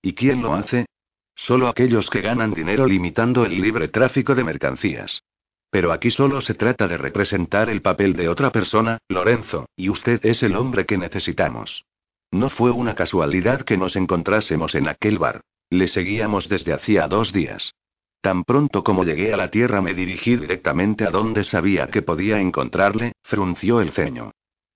¿Y 0.02 0.14
quién 0.14 0.42
lo 0.42 0.54
hace? 0.54 0.86
Solo 1.34 1.68
aquellos 1.68 2.10
que 2.10 2.20
ganan 2.20 2.52
dinero 2.52 2.86
limitando 2.86 3.44
el 3.44 3.60
libre 3.60 3.88
tráfico 3.88 4.34
de 4.34 4.42
mercancías. 4.42 5.22
Pero 5.70 5.92
aquí 5.92 6.10
solo 6.10 6.40
se 6.40 6.54
trata 6.54 6.88
de 6.88 6.96
representar 6.96 7.68
el 7.68 7.82
papel 7.82 8.14
de 8.14 8.28
otra 8.28 8.50
persona, 8.50 8.98
Lorenzo, 9.08 9.68
y 9.76 9.90
usted 9.90 10.24
es 10.24 10.42
el 10.42 10.56
hombre 10.56 10.86
que 10.86 10.96
necesitamos. 10.96 11.84
No 12.30 12.50
fue 12.50 12.70
una 12.70 12.94
casualidad 12.94 13.62
que 13.62 13.76
nos 13.76 13.96
encontrásemos 13.96 14.74
en 14.74 14.88
aquel 14.88 15.18
bar. 15.18 15.42
Le 15.70 15.88
seguíamos 15.88 16.48
desde 16.48 16.72
hacía 16.72 17.08
dos 17.08 17.32
días. 17.32 17.74
Tan 18.20 18.44
pronto 18.44 18.82
como 18.82 19.04
llegué 19.04 19.32
a 19.32 19.36
la 19.36 19.50
tierra 19.50 19.80
me 19.80 19.94
dirigí 19.94 20.36
directamente 20.36 21.04
a 21.04 21.10
donde 21.10 21.44
sabía 21.44 21.86
que 21.88 22.02
podía 22.02 22.40
encontrarle, 22.40 23.12
frunció 23.22 23.80
el 23.80 23.92
ceño. 23.92 24.32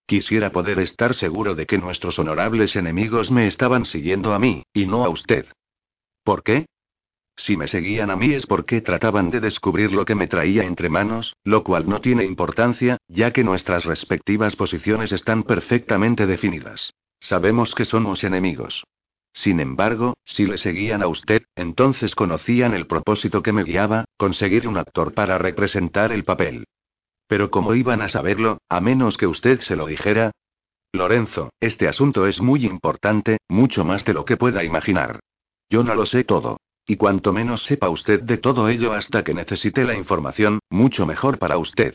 Quisiera 0.07 0.53
poder 0.53 0.79
estar 0.79 1.15
seguro 1.15 1.55
de 1.55 1.67
que 1.67 1.79
nuestros 1.79 2.19
honorables 2.19 2.77
enemigos 2.77 3.31
me 3.31 3.47
estaban 3.47 3.85
siguiendo 3.85 4.35
a 4.35 4.39
mí, 4.39 4.63
y 4.73 4.87
no 4.87 5.05
a 5.05 5.09
usted. 5.09 5.47
¿Por 6.23 6.43
qué? 6.43 6.67
Si 7.37 7.57
me 7.57 7.67
seguían 7.67 8.11
a 8.11 8.17
mí 8.17 8.35
es 8.35 8.47
porque 8.47 8.81
trataban 8.81 9.31
de 9.31 9.41
descubrir 9.41 9.93
lo 9.93 10.05
que 10.05 10.15
me 10.15 10.27
traía 10.27 10.65
entre 10.65 10.89
manos, 10.89 11.35
lo 11.45 11.65
cual 11.65 11.89
no 11.89 12.01
tiene 12.01 12.25
importancia, 12.25 12.99
ya 13.09 13.33
que 13.33 13.45
nuestras 13.45 13.85
respectivas 13.85 14.57
posiciones 14.57 15.13
están 15.13 15.43
perfectamente 15.43 16.27
definidas. 16.27 16.93
Sabemos 17.21 17.75
que 17.75 17.85
somos 17.85 18.25
enemigos. 18.25 18.85
Sin 19.33 19.61
embargo, 19.61 20.15
si 20.25 20.45
le 20.45 20.59
seguían 20.59 21.03
a 21.03 21.07
usted, 21.07 21.43
entonces 21.57 22.15
conocían 22.15 22.75
el 22.75 22.87
propósito 22.87 23.43
que 23.43 23.53
me 23.53 23.65
guiaba, 23.65 24.05
conseguir 24.19 24.69
un 24.69 24.77
actor 24.77 25.15
para 25.15 25.39
representar 25.39 26.13
el 26.13 26.25
papel. 26.25 26.67
Pero 27.27 27.51
¿cómo 27.51 27.75
iban 27.75 28.03
a 28.03 28.09
saberlo, 28.09 28.59
a 28.69 28.81
menos 28.81 29.17
que 29.17 29.27
usted 29.27 29.61
se 29.61 29.75
lo 29.75 29.87
dijera? 29.87 30.33
Lorenzo, 30.93 31.51
este 31.61 31.89
asunto 31.89 32.27
es 32.27 32.43
muy 32.43 32.67
importante, 32.67 33.39
mucho 33.49 33.85
más 33.87 34.05
de 34.05 34.13
lo 34.13 34.27
que 34.27 34.37
pueda 34.37 34.65
imaginar. 34.65 35.21
Yo 35.71 35.83
no 35.83 35.95
lo 35.95 36.05
sé 36.05 36.25
todo. 36.25 36.59
Y 36.87 36.97
cuanto 36.97 37.33
menos 37.33 37.63
sepa 37.65 37.89
usted 37.89 38.23
de 38.23 38.39
todo 38.39 38.69
ello 38.69 38.93
hasta 38.93 39.23
que 39.23 39.35
necesite 39.35 39.85
la 39.85 39.95
información, 39.95 40.59
mucho 40.71 41.07
mejor 41.07 41.39
para 41.39 41.59
usted. 41.59 41.95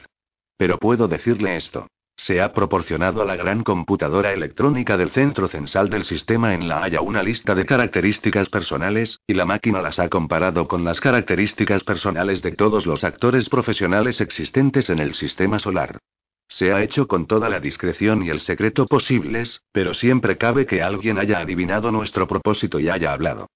Pero 0.57 0.77
puedo 0.77 1.07
decirle 1.07 1.55
esto. 1.55 1.87
Se 2.19 2.41
ha 2.41 2.51
proporcionado 2.51 3.21
a 3.21 3.25
la 3.25 3.35
gran 3.35 3.63
computadora 3.63 4.33
electrónica 4.33 4.97
del 4.97 5.11
centro 5.11 5.47
censal 5.47 5.89
del 5.89 6.03
sistema 6.03 6.55
en 6.55 6.67
La 6.67 6.83
Haya 6.83 7.01
una 7.01 7.21
lista 7.21 7.53
de 7.53 7.65
características 7.65 8.49
personales, 8.49 9.19
y 9.27 9.35
la 9.35 9.45
máquina 9.45 9.83
las 9.83 9.99
ha 9.99 10.09
comparado 10.09 10.67
con 10.67 10.83
las 10.83 10.99
características 10.99 11.83
personales 11.83 12.41
de 12.41 12.53
todos 12.53 12.87
los 12.87 13.03
actores 13.03 13.49
profesionales 13.49 14.19
existentes 14.19 14.89
en 14.89 14.97
el 14.97 15.13
sistema 15.13 15.59
solar. 15.59 15.99
Se 16.47 16.73
ha 16.73 16.81
hecho 16.81 17.07
con 17.07 17.27
toda 17.27 17.49
la 17.49 17.59
discreción 17.59 18.23
y 18.23 18.29
el 18.29 18.39
secreto 18.39 18.87
posibles, 18.87 19.61
pero 19.71 19.93
siempre 19.93 20.37
cabe 20.37 20.65
que 20.65 20.81
alguien 20.81 21.19
haya 21.19 21.39
adivinado 21.39 21.91
nuestro 21.91 22.25
propósito 22.27 22.79
y 22.79 22.89
haya 22.89 23.13
hablado. 23.13 23.47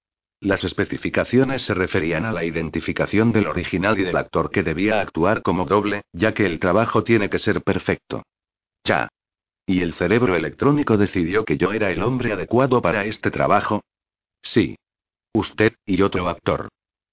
Las 0.42 0.64
especificaciones 0.64 1.62
se 1.62 1.72
referían 1.72 2.24
a 2.24 2.32
la 2.32 2.42
identificación 2.44 3.30
del 3.30 3.46
original 3.46 3.96
y 4.00 4.02
del 4.02 4.16
actor 4.16 4.50
que 4.50 4.64
debía 4.64 5.00
actuar 5.00 5.40
como 5.40 5.66
doble, 5.66 6.02
ya 6.12 6.34
que 6.34 6.44
el 6.44 6.58
trabajo 6.58 7.04
tiene 7.04 7.30
que 7.30 7.38
ser 7.38 7.62
perfecto. 7.62 8.24
Ya. 8.82 9.06
¿Y 9.66 9.82
el 9.82 9.94
cerebro 9.94 10.34
electrónico 10.34 10.96
decidió 10.96 11.44
que 11.44 11.58
yo 11.58 11.72
era 11.72 11.92
el 11.92 12.02
hombre 12.02 12.32
adecuado 12.32 12.82
para 12.82 13.04
este 13.04 13.30
trabajo? 13.30 13.84
Sí. 14.42 14.74
Usted, 15.32 15.74
y 15.86 16.02
otro 16.02 16.28
actor. 16.28 16.70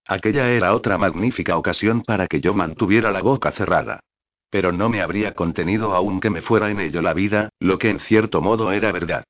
Aquella 0.08 0.50
era 0.50 0.74
otra 0.74 0.98
magnífica 0.98 1.56
ocasión 1.56 2.02
para 2.02 2.26
que 2.26 2.42
yo 2.42 2.56
mantuviera 2.56 3.12
la 3.12 3.22
boca 3.22 3.52
cerrada. 3.52 4.00
Pero 4.50 4.72
no 4.72 4.90
me 4.90 5.04
habría 5.04 5.36
contenido 5.36 5.94
aunque 5.94 6.32
me 6.32 6.42
fuera 6.42 6.72
en 6.72 6.80
ello 6.80 7.04
la 7.04 7.14
vida, 7.14 7.50
lo 7.60 7.78
que 7.78 7.92
en 7.92 8.00
cierto 8.00 8.42
modo 8.42 8.72
era 8.72 8.92
verdad. 8.92 9.24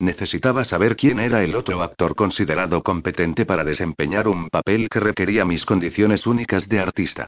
Necesitaba 0.00 0.64
saber 0.64 0.96
quién 0.96 1.20
era 1.20 1.44
el 1.44 1.54
otro 1.54 1.82
actor 1.82 2.16
considerado 2.16 2.82
competente 2.82 3.44
para 3.44 3.64
desempeñar 3.64 4.28
un 4.28 4.48
papel 4.48 4.88
que 4.88 4.98
requería 4.98 5.44
mis 5.44 5.66
condiciones 5.66 6.26
únicas 6.26 6.70
de 6.70 6.80
artista. 6.80 7.26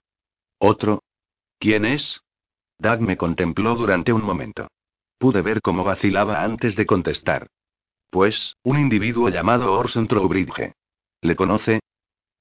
¿Otro? 0.57 1.03
¿Quién 1.59 1.85
es? 1.85 2.23
Doug 2.79 3.01
me 3.03 3.19
contempló 3.19 3.75
durante 3.75 4.15
un 4.15 4.25
momento. 4.25 4.69
Pude 5.19 5.43
ver 5.43 5.61
cómo 5.61 5.85
vacilaba 5.85 6.43
antes 6.43 6.75
de 6.75 6.87
contestar. 6.87 7.47
Pues, 8.09 8.57
un 8.63 8.79
individuo 8.79 9.29
llamado 9.29 9.75
Orson 9.75 10.09
Trowbridge. 10.09 10.73
¿Le 11.21 11.37
conoce? 11.37 11.81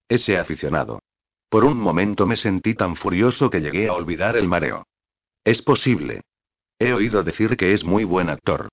Ese 0.08 0.38
aficionado. 0.38 1.02
Por 1.50 1.66
un 1.66 1.78
momento 1.78 2.26
me 2.26 2.38
sentí 2.38 2.74
tan 2.74 2.96
furioso 2.96 3.50
que 3.50 3.60
llegué 3.60 3.90
a 3.90 3.94
olvidar 3.94 4.38
el 4.38 4.48
mareo. 4.48 4.88
Es 5.44 5.62
posible. 5.62 6.22
He 6.80 6.94
oído 6.94 7.22
decir 7.22 7.58
que 7.58 7.74
es 7.74 7.84
muy 7.84 8.06
buen 8.06 8.30
actor. 8.30 8.70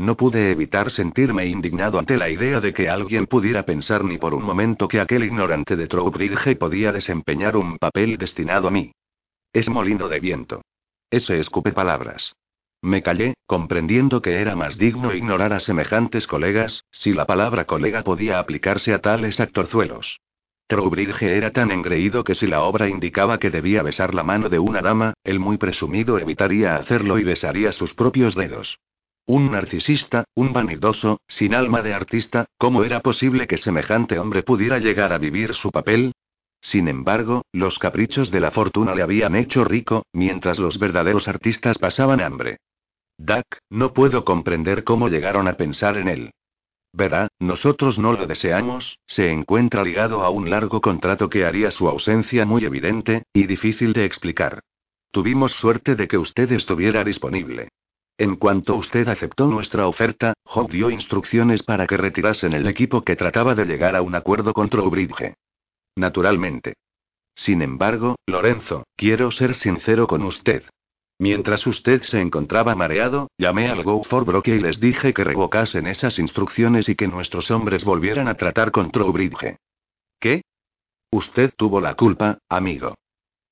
No 0.00 0.16
pude 0.16 0.50
evitar 0.50 0.90
sentirme 0.90 1.44
indignado 1.44 1.98
ante 1.98 2.16
la 2.16 2.30
idea 2.30 2.58
de 2.62 2.72
que 2.72 2.88
alguien 2.88 3.26
pudiera 3.26 3.66
pensar 3.66 4.02
ni 4.02 4.16
por 4.16 4.32
un 4.32 4.42
momento 4.42 4.88
que 4.88 4.98
aquel 4.98 5.24
ignorante 5.24 5.76
de 5.76 5.88
Trowbridge 5.88 6.56
podía 6.56 6.90
desempeñar 6.90 7.54
un 7.54 7.76
papel 7.76 8.16
destinado 8.16 8.68
a 8.68 8.70
mí. 8.70 8.92
Es 9.52 9.68
molino 9.68 10.08
de 10.08 10.18
viento. 10.18 10.62
Ese 11.10 11.38
escupe 11.38 11.72
palabras. 11.72 12.34
Me 12.80 13.02
callé, 13.02 13.34
comprendiendo 13.44 14.22
que 14.22 14.40
era 14.40 14.56
más 14.56 14.78
digno 14.78 15.12
ignorar 15.12 15.52
a 15.52 15.60
semejantes 15.60 16.26
colegas, 16.26 16.82
si 16.90 17.12
la 17.12 17.26
palabra 17.26 17.66
colega 17.66 18.02
podía 18.02 18.38
aplicarse 18.38 18.94
a 18.94 19.02
tales 19.02 19.38
actorzuelos. 19.38 20.18
Trowbridge 20.66 21.20
era 21.20 21.50
tan 21.50 21.70
engreído 21.70 22.24
que 22.24 22.34
si 22.34 22.46
la 22.46 22.62
obra 22.62 22.88
indicaba 22.88 23.36
que 23.38 23.50
debía 23.50 23.82
besar 23.82 24.14
la 24.14 24.22
mano 24.22 24.48
de 24.48 24.60
una 24.60 24.80
dama, 24.80 25.12
el 25.24 25.40
muy 25.40 25.58
presumido 25.58 26.18
evitaría 26.18 26.76
hacerlo 26.76 27.18
y 27.18 27.24
besaría 27.24 27.70
sus 27.72 27.92
propios 27.92 28.34
dedos. 28.34 28.78
Un 29.26 29.52
narcisista, 29.52 30.24
un 30.34 30.52
vanidoso, 30.52 31.20
sin 31.28 31.54
alma 31.54 31.82
de 31.82 31.94
artista, 31.94 32.46
¿cómo 32.58 32.84
era 32.84 33.00
posible 33.00 33.46
que 33.46 33.56
semejante 33.56 34.18
hombre 34.18 34.42
pudiera 34.42 34.78
llegar 34.78 35.12
a 35.12 35.18
vivir 35.18 35.54
su 35.54 35.70
papel? 35.70 36.12
Sin 36.60 36.88
embargo, 36.88 37.42
los 37.52 37.78
caprichos 37.78 38.30
de 38.30 38.40
la 38.40 38.50
fortuna 38.50 38.94
le 38.94 39.02
habían 39.02 39.34
hecho 39.34 39.64
rico, 39.64 40.04
mientras 40.12 40.58
los 40.58 40.78
verdaderos 40.78 41.28
artistas 41.28 41.78
pasaban 41.78 42.20
hambre. 42.20 42.58
Duck, 43.18 43.58
no 43.70 43.92
puedo 43.92 44.24
comprender 44.24 44.84
cómo 44.84 45.08
llegaron 45.08 45.46
a 45.48 45.56
pensar 45.56 45.96
en 45.96 46.08
él. 46.08 46.30
Verá, 46.92 47.28
nosotros 47.38 47.98
no 47.98 48.12
lo 48.12 48.26
deseamos, 48.26 48.98
se 49.06 49.30
encuentra 49.30 49.84
ligado 49.84 50.22
a 50.22 50.30
un 50.30 50.50
largo 50.50 50.80
contrato 50.80 51.28
que 51.28 51.44
haría 51.44 51.70
su 51.70 51.88
ausencia 51.88 52.44
muy 52.44 52.64
evidente, 52.64 53.24
y 53.32 53.46
difícil 53.46 53.92
de 53.92 54.04
explicar. 54.04 54.60
Tuvimos 55.12 55.52
suerte 55.52 55.94
de 55.94 56.08
que 56.08 56.18
usted 56.18 56.50
estuviera 56.52 57.04
disponible. 57.04 57.68
En 58.20 58.36
cuanto 58.36 58.74
usted 58.76 59.08
aceptó 59.08 59.46
nuestra 59.46 59.88
oferta, 59.88 60.34
Hawk 60.44 60.70
dio 60.70 60.90
instrucciones 60.90 61.62
para 61.62 61.86
que 61.86 61.96
retirasen 61.96 62.52
el 62.52 62.66
equipo 62.66 63.00
que 63.00 63.16
trataba 63.16 63.54
de 63.54 63.64
llegar 63.64 63.96
a 63.96 64.02
un 64.02 64.14
acuerdo 64.14 64.52
con 64.52 64.68
Trowbridge. 64.68 65.32
Naturalmente. 65.96 66.74
Sin 67.34 67.62
embargo, 67.62 68.16
Lorenzo, 68.26 68.84
quiero 68.94 69.30
ser 69.30 69.54
sincero 69.54 70.06
con 70.06 70.22
usted. 70.22 70.64
Mientras 71.18 71.66
usted 71.66 72.02
se 72.02 72.20
encontraba 72.20 72.74
mareado, 72.74 73.28
llamé 73.38 73.70
al 73.70 73.82
Go 73.84 74.04
for 74.04 74.26
Broke 74.26 74.54
y 74.54 74.60
les 74.60 74.80
dije 74.80 75.14
que 75.14 75.24
revocasen 75.24 75.86
esas 75.86 76.18
instrucciones 76.18 76.90
y 76.90 76.96
que 76.96 77.08
nuestros 77.08 77.50
hombres 77.50 77.84
volvieran 77.84 78.28
a 78.28 78.34
tratar 78.34 78.70
con 78.70 78.90
Trowbridge. 78.90 79.56
¿Qué? 80.20 80.42
Usted 81.10 81.54
tuvo 81.56 81.80
la 81.80 81.94
culpa, 81.94 82.36
amigo. 82.50 82.96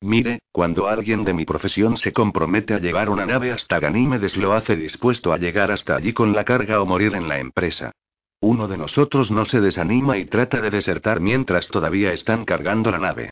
Mire, 0.01 0.40
cuando 0.53 0.86
alguien 0.86 1.24
de 1.24 1.32
mi 1.32 1.44
profesión 1.44 1.96
se 1.96 2.12
compromete 2.12 2.74
a 2.74 2.78
llevar 2.78 3.11
una 3.11 3.26
nave 3.26 3.51
hasta 3.51 3.80
Ganímedes 3.80 4.36
lo 4.36 4.53
hace 4.53 4.76
dispuesto 4.76 5.32
a 5.32 5.38
llegar 5.38 5.72
hasta 5.72 5.96
allí 5.96 6.12
con 6.12 6.32
la 6.32 6.44
carga 6.44 6.80
o 6.80 6.86
morir 6.86 7.14
en 7.14 7.28
la 7.28 7.40
empresa. 7.40 7.92
Uno 8.40 8.68
de 8.68 8.78
nosotros 8.78 9.32
no 9.32 9.44
se 9.44 9.61
desanima 9.61 10.16
y 10.16 10.26
trata 10.26 10.61
de 10.61 10.70
desertar 10.70 11.18
mientras 11.20 11.68
todavía 11.68 12.12
están 12.12 12.44
cargando 12.44 12.92
la 12.92 12.99
nave. 12.99 13.30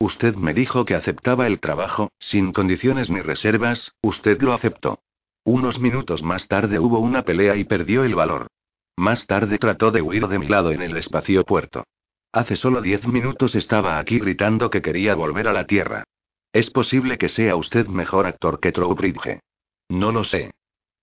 Usted 0.00 0.34
me 0.34 0.54
dijo 0.54 0.84
que 0.84 0.96
aceptaba 0.96 1.46
el 1.46 1.60
trabajo, 1.60 2.10
sin 2.18 2.52
condiciones 2.52 3.10
ni 3.10 3.20
reservas, 3.20 3.92
usted 4.02 4.40
lo 4.42 4.52
aceptó. 4.52 5.00
Unos 5.44 5.78
minutos 5.78 6.22
más 6.22 6.48
tarde 6.48 6.80
hubo 6.80 6.98
una 6.98 7.22
pelea 7.22 7.54
y 7.54 7.64
perdió 7.64 8.02
el 8.02 8.16
valor. 8.16 8.48
Más 8.96 9.26
tarde 9.26 9.58
trató 9.58 9.92
de 9.92 10.02
huir 10.02 10.26
de 10.26 10.40
mi 10.40 10.48
lado 10.48 10.72
en 10.72 10.82
el 10.82 10.96
espacio 10.96 11.44
puerto. 11.44 11.84
Hace 12.32 12.56
solo 12.56 12.82
diez 12.82 13.06
minutos 13.06 13.54
estaba 13.54 13.98
aquí 13.98 14.18
gritando 14.18 14.68
que 14.68 14.82
quería 14.82 15.14
volver 15.14 15.48
a 15.48 15.52
la 15.54 15.66
Tierra. 15.66 16.04
Es 16.52 16.70
posible 16.70 17.16
que 17.16 17.30
sea 17.30 17.56
usted 17.56 17.86
mejor 17.86 18.26
actor 18.26 18.60
que 18.60 18.70
Trowbridge. 18.70 19.40
No 19.88 20.12
lo 20.12 20.24
sé. 20.24 20.50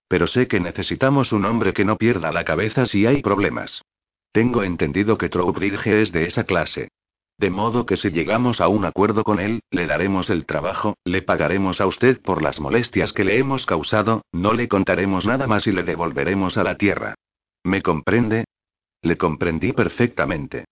Pero 0.08 0.28
sé 0.28 0.48
que 0.48 0.60
necesitamos 0.60 1.32
un 1.32 1.46
hombre 1.46 1.74
que 1.74 1.84
no 1.84 1.98
pierda 1.98 2.32
la 2.32 2.46
cabeza 2.46 2.86
si 2.86 3.08
hay 3.08 3.24
problemas. 3.24 3.82
Tengo 4.32 4.62
entendido 4.62 5.18
que 5.18 5.30
Trowbridge 5.30 5.88
es 5.88 6.12
de 6.12 6.26
esa 6.26 6.44
clase. 6.44 6.90
De 7.40 7.50
modo 7.50 7.86
que 7.88 7.98
si 7.98 8.12
llegamos 8.12 8.62
a 8.62 8.68
un 8.68 8.86
acuerdo 8.86 9.24
con 9.24 9.40
él, 9.40 9.62
le 9.72 9.88
daremos 9.88 10.30
el 10.30 10.46
trabajo, 10.46 10.96
le 11.04 11.24
pagaremos 11.24 11.82
a 11.82 11.88
usted 11.88 12.22
por 12.22 12.44
las 12.44 12.60
molestias 12.60 13.14
que 13.14 13.24
le 13.24 13.40
hemos 13.40 13.66
causado, 13.66 14.22
no 14.32 14.54
le 14.54 14.68
contaremos 14.68 15.26
nada 15.26 15.48
más 15.48 15.66
y 15.66 15.72
le 15.72 15.84
devolveremos 15.84 16.58
a 16.58 16.64
la 16.64 16.78
tierra. 16.78 17.16
¿Me 17.64 17.82
comprende? 17.82 18.46
Le 19.02 19.18
comprendí 19.18 19.74
perfectamente. 19.74 20.66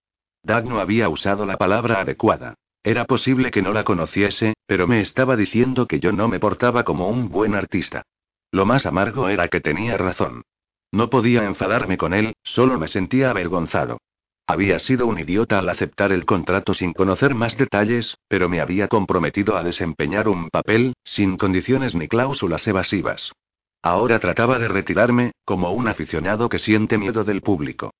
Doug 0.44 0.66
no 0.66 0.78
había 0.78 1.08
usado 1.08 1.46
la 1.46 1.56
palabra 1.56 2.00
adecuada. 2.00 2.54
Era 2.82 3.06
posible 3.06 3.50
que 3.50 3.62
no 3.62 3.72
la 3.72 3.84
conociese, 3.84 4.52
pero 4.66 4.86
me 4.86 5.00
estaba 5.00 5.36
diciendo 5.36 5.86
que 5.86 6.00
yo 6.00 6.12
no 6.12 6.28
me 6.28 6.38
portaba 6.38 6.84
como 6.84 7.08
un 7.08 7.30
buen 7.30 7.54
artista. 7.54 8.02
Lo 8.50 8.66
más 8.66 8.84
amargo 8.84 9.28
era 9.28 9.48
que 9.48 9.62
tenía 9.62 9.96
razón. 9.96 10.42
No 10.92 11.08
podía 11.08 11.44
enfadarme 11.44 11.96
con 11.96 12.12
él, 12.12 12.34
solo 12.42 12.78
me 12.78 12.88
sentía 12.88 13.30
avergonzado. 13.30 13.98
Había 14.46 14.78
sido 14.78 15.06
un 15.06 15.18
idiota 15.18 15.58
al 15.58 15.68
aceptar 15.70 16.12
el 16.12 16.26
contrato 16.26 16.74
sin 16.74 16.92
conocer 16.92 17.34
más 17.34 17.56
detalles, 17.56 18.18
pero 18.28 18.50
me 18.50 18.60
había 18.60 18.88
comprometido 18.88 19.56
a 19.56 19.62
desempeñar 19.62 20.28
un 20.28 20.50
papel, 20.50 20.92
sin 21.02 21.38
condiciones 21.38 21.94
ni 21.94 22.06
cláusulas 22.06 22.68
evasivas. 22.68 23.32
Ahora 23.82 24.18
trataba 24.18 24.58
de 24.58 24.68
retirarme, 24.68 25.32
como 25.46 25.72
un 25.72 25.88
aficionado 25.88 26.50
que 26.50 26.58
siente 26.58 26.98
miedo 26.98 27.24
del 27.24 27.40
público. 27.40 27.92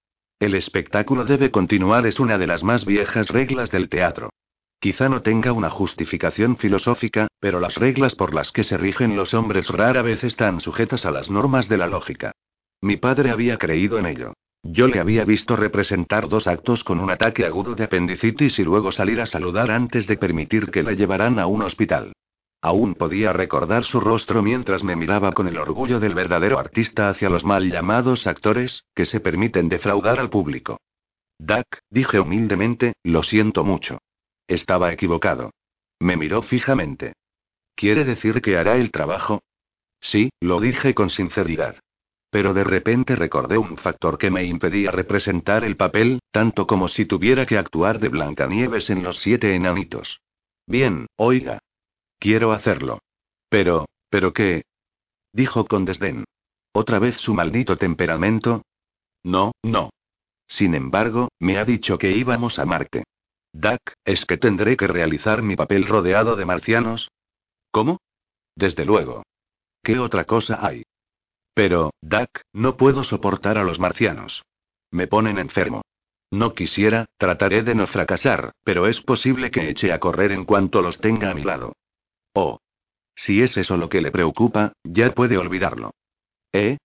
El 0.44 0.54
espectáculo 0.54 1.24
debe 1.24 1.50
continuar 1.50 2.06
es 2.06 2.20
una 2.20 2.36
de 2.36 2.46
las 2.46 2.62
más 2.62 2.84
viejas 2.84 3.28
reglas 3.28 3.70
del 3.70 3.88
teatro. 3.88 4.28
Quizá 4.78 5.08
no 5.08 5.22
tenga 5.22 5.52
una 5.52 5.70
justificación 5.70 6.58
filosófica, 6.58 7.28
pero 7.40 7.60
las 7.60 7.76
reglas 7.76 8.14
por 8.14 8.34
las 8.34 8.52
que 8.52 8.62
se 8.62 8.76
rigen 8.76 9.16
los 9.16 9.32
hombres 9.32 9.70
rara 9.70 10.02
vez 10.02 10.22
están 10.22 10.60
sujetas 10.60 11.06
a 11.06 11.10
las 11.10 11.30
normas 11.30 11.70
de 11.70 11.78
la 11.78 11.86
lógica. 11.86 12.32
Mi 12.82 12.98
padre 12.98 13.30
había 13.30 13.56
creído 13.56 13.98
en 13.98 14.04
ello. 14.04 14.34
Yo 14.62 14.86
le 14.86 15.00
había 15.00 15.24
visto 15.24 15.56
representar 15.56 16.28
dos 16.28 16.46
actos 16.46 16.84
con 16.84 17.00
un 17.00 17.10
ataque 17.10 17.46
agudo 17.46 17.74
de 17.74 17.84
apendicitis 17.84 18.58
y 18.58 18.64
luego 18.64 18.92
salir 18.92 19.22
a 19.22 19.26
saludar 19.26 19.70
antes 19.70 20.06
de 20.06 20.18
permitir 20.18 20.70
que 20.70 20.82
le 20.82 20.94
llevaran 20.94 21.38
a 21.38 21.46
un 21.46 21.62
hospital. 21.62 22.12
Aún 22.64 22.94
podía 22.94 23.34
recordar 23.34 23.84
su 23.84 24.00
rostro 24.00 24.42
mientras 24.42 24.82
me 24.82 24.96
miraba 24.96 25.32
con 25.32 25.48
el 25.48 25.58
orgullo 25.58 26.00
del 26.00 26.14
verdadero 26.14 26.58
artista 26.58 27.10
hacia 27.10 27.28
los 27.28 27.44
mal 27.44 27.70
llamados 27.70 28.26
actores, 28.26 28.86
que 28.94 29.04
se 29.04 29.20
permiten 29.20 29.68
defraudar 29.68 30.18
al 30.18 30.30
público. 30.30 30.80
Duck, 31.38 31.66
dije 31.90 32.20
humildemente, 32.20 32.94
lo 33.02 33.22
siento 33.22 33.64
mucho. 33.64 33.98
Estaba 34.48 34.94
equivocado. 34.94 35.50
Me 36.00 36.16
miró 36.16 36.40
fijamente. 36.40 37.12
¿Quiere 37.74 38.06
decir 38.06 38.40
que 38.40 38.56
hará 38.56 38.76
el 38.76 38.90
trabajo? 38.90 39.42
Sí, 40.00 40.30
lo 40.40 40.58
dije 40.58 40.94
con 40.94 41.10
sinceridad. 41.10 41.76
Pero 42.30 42.54
de 42.54 42.64
repente 42.64 43.14
recordé 43.14 43.58
un 43.58 43.76
factor 43.76 44.16
que 44.16 44.30
me 44.30 44.44
impedía 44.44 44.90
representar 44.90 45.64
el 45.64 45.76
papel, 45.76 46.20
tanto 46.30 46.66
como 46.66 46.88
si 46.88 47.04
tuviera 47.04 47.44
que 47.44 47.58
actuar 47.58 48.00
de 48.00 48.08
Blancanieves 48.08 48.88
en 48.88 49.02
los 49.02 49.18
siete 49.18 49.54
enanitos. 49.54 50.22
Bien, 50.66 51.08
oiga. 51.16 51.58
Quiero 52.24 52.52
hacerlo. 52.52 53.01
Pero, 53.51 53.84
¿pero 54.09 54.32
qué? 54.32 54.64
Dijo 55.34 55.66
con 55.66 55.84
desdén. 55.84 56.24
¿Otra 56.72 56.98
vez 56.98 57.18
su 57.18 57.34
maldito 57.34 57.76
temperamento? 57.76 58.62
No, 59.22 59.52
no. 59.62 59.90
Sin 60.46 60.74
embargo, 60.74 61.28
me 61.38 61.59
ha 61.59 61.66
dicho 61.66 61.98
que 61.98 62.12
íbamos 62.12 62.59
a 62.59 62.64
Marte. 62.64 63.05
Duck, 63.52 63.92
¿es 64.06 64.24
que 64.24 64.38
tendré 64.38 64.74
que 64.78 64.86
realizar 64.86 65.42
mi 65.42 65.55
papel 65.55 65.86
rodeado 65.86 66.34
de 66.34 66.46
marcianos? 66.46 67.10
¿Cómo? 67.70 67.98
Desde 68.56 68.86
luego. 68.86 69.24
¿Qué 69.82 69.98
otra 69.98 70.24
cosa 70.24 70.66
hay? 70.66 70.82
Pero, 71.52 71.90
Duck, 72.01 72.40
no 72.55 72.78
puedo 72.78 73.05
soportar 73.05 73.59
a 73.59 73.64
los 73.64 73.78
marcianos. 73.78 74.44
Me 74.90 75.09
ponen 75.09 75.36
enfermo. 75.38 75.82
No 76.30 76.55
quisiera, 76.55 77.05
trataré 77.18 77.62
de 77.64 77.74
no 77.74 77.86
fracasar, 77.86 78.52
pero 78.64 78.86
es 78.86 79.02
posible 79.02 79.51
que 79.51 79.68
eche 79.68 79.92
a 79.92 80.01
correr 80.01 80.32
en 80.32 80.46
cuanto 80.46 80.80
los 80.80 81.02
tenga 81.02 81.30
a 81.30 81.34
mi 81.34 81.42
lado. 81.42 81.74
Oh. 82.35 82.59
Si 83.16 83.40
es 83.40 83.56
eso 83.56 83.77
lo 83.77 83.89
que 83.89 84.01
le 84.01 84.11
preocupa, 84.11 84.73
ya 84.82 85.15
puede 85.15 85.39
olvidarlo. 85.39 85.93
¿Eh? 86.52 86.78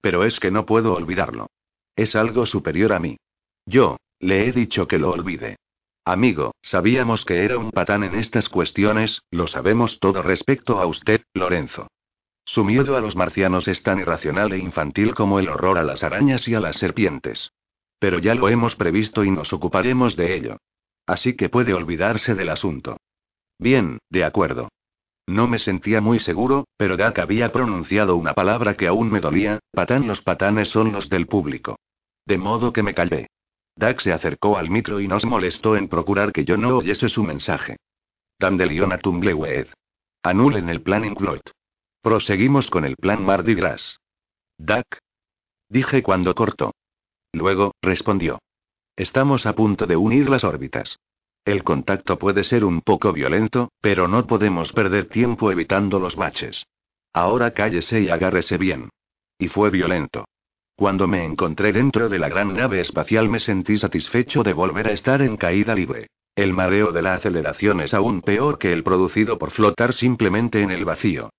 Pero 0.00 0.24
es 0.24 0.40
que 0.40 0.50
no 0.50 0.66
puedo 0.66 0.94
olvidarlo. 0.94 1.48
Es 1.96 2.14
algo 2.14 2.46
superior 2.46 2.92
a 2.92 2.98
mí. 2.98 3.16
Yo, 3.64 3.96
le 4.20 4.46
he 4.46 4.52
dicho 4.52 4.86
que 4.86 4.98
lo 4.98 5.10
olvide. 5.10 5.56
Amigo, 6.04 6.54
sabíamos 6.62 7.24
que 7.24 7.44
era 7.44 7.58
un 7.58 7.70
patán 7.70 8.02
en 8.02 8.14
estas 8.14 8.48
cuestiones, 8.48 9.22
lo 9.30 9.46
sabemos 9.46 10.00
todo 10.00 10.22
respecto 10.22 10.80
a 10.80 10.86
usted, 10.86 11.22
Lorenzo. 11.34 11.88
Su 12.44 12.64
miedo 12.64 12.96
a 12.96 13.00
los 13.00 13.14
marcianos 13.14 13.68
es 13.68 13.82
tan 13.82 14.00
irracional 14.00 14.52
e 14.52 14.58
infantil 14.58 15.14
como 15.14 15.38
el 15.38 15.48
horror 15.48 15.76
a 15.76 15.82
las 15.82 16.02
arañas 16.02 16.48
y 16.48 16.54
a 16.54 16.60
las 16.60 16.76
serpientes. 16.76 17.52
Pero 17.98 18.18
ya 18.20 18.34
lo 18.34 18.48
hemos 18.48 18.74
previsto 18.74 19.22
y 19.22 19.30
nos 19.30 19.52
ocuparemos 19.52 20.16
de 20.16 20.34
ello. 20.34 20.56
Así 21.06 21.36
que 21.36 21.50
puede 21.50 21.74
olvidarse 21.74 22.34
del 22.34 22.48
asunto. 22.48 22.96
Bien, 23.58 23.98
de 24.08 24.24
acuerdo. 24.24 24.70
No 25.28 25.46
me 25.46 25.58
sentía 25.58 26.00
muy 26.00 26.20
seguro, 26.20 26.66
pero 26.78 26.96
Dak 26.96 27.18
había 27.18 27.52
pronunciado 27.52 28.16
una 28.16 28.32
palabra 28.32 28.72
que 28.72 28.86
aún 28.86 29.10
me 29.10 29.20
dolía, 29.20 29.58
patán 29.72 30.06
los 30.06 30.22
patanes 30.22 30.68
son 30.70 30.90
los 30.90 31.10
del 31.10 31.26
público. 31.26 31.78
De 32.24 32.38
modo 32.38 32.72
que 32.72 32.82
me 32.82 32.94
callé. 32.94 33.26
Dak 33.76 34.00
se 34.00 34.14
acercó 34.14 34.56
al 34.56 34.70
micro 34.70 35.00
y 35.00 35.06
nos 35.06 35.26
molestó 35.26 35.76
en 35.76 35.88
procurar 35.88 36.32
que 36.32 36.46
yo 36.46 36.56
no 36.56 36.78
oyese 36.78 37.10
su 37.10 37.24
mensaje. 37.24 37.76
Dandelion 38.38 38.90
a 38.90 38.96
Tumblewed. 38.96 39.66
Anulen 40.22 40.70
el 40.70 40.80
plan 40.80 41.04
Incloit. 41.04 41.50
Proseguimos 42.00 42.70
con 42.70 42.86
el 42.86 42.96
plan 42.96 43.22
Mardi 43.22 43.54
Gras. 43.54 44.00
Duck. 44.56 44.96
Dije 45.68 46.02
cuando 46.02 46.34
cortó. 46.34 46.72
Luego, 47.34 47.74
respondió. 47.82 48.38
Estamos 48.96 49.44
a 49.44 49.54
punto 49.54 49.86
de 49.86 49.96
unir 49.96 50.30
las 50.30 50.42
órbitas. 50.42 50.96
El 51.48 51.64
contacto 51.64 52.18
puede 52.18 52.44
ser 52.44 52.62
un 52.62 52.82
poco 52.82 53.10
violento, 53.10 53.72
pero 53.80 54.06
no 54.06 54.26
podemos 54.26 54.70
perder 54.74 55.06
tiempo 55.08 55.50
evitando 55.50 55.98
los 55.98 56.14
baches. 56.14 56.66
Ahora 57.14 57.52
cállese 57.52 58.02
y 58.02 58.10
agárrese 58.10 58.58
bien. 58.58 58.90
Y 59.38 59.48
fue 59.48 59.70
violento. 59.70 60.26
Cuando 60.76 61.06
me 61.06 61.24
encontré 61.24 61.72
dentro 61.72 62.10
de 62.10 62.18
la 62.18 62.28
gran 62.28 62.52
nave 62.52 62.80
espacial 62.80 63.30
me 63.30 63.40
sentí 63.40 63.78
satisfecho 63.78 64.42
de 64.42 64.52
volver 64.52 64.88
a 64.88 64.92
estar 64.92 65.22
en 65.22 65.38
caída 65.38 65.74
libre. 65.74 66.08
El 66.36 66.52
mareo 66.52 66.92
de 66.92 67.00
la 67.00 67.14
aceleración 67.14 67.80
es 67.80 67.94
aún 67.94 68.20
peor 68.20 68.58
que 68.58 68.70
el 68.74 68.84
producido 68.84 69.38
por 69.38 69.50
flotar 69.50 69.94
simplemente 69.94 70.60
en 70.60 70.70
el 70.70 70.84
vacío. 70.84 71.30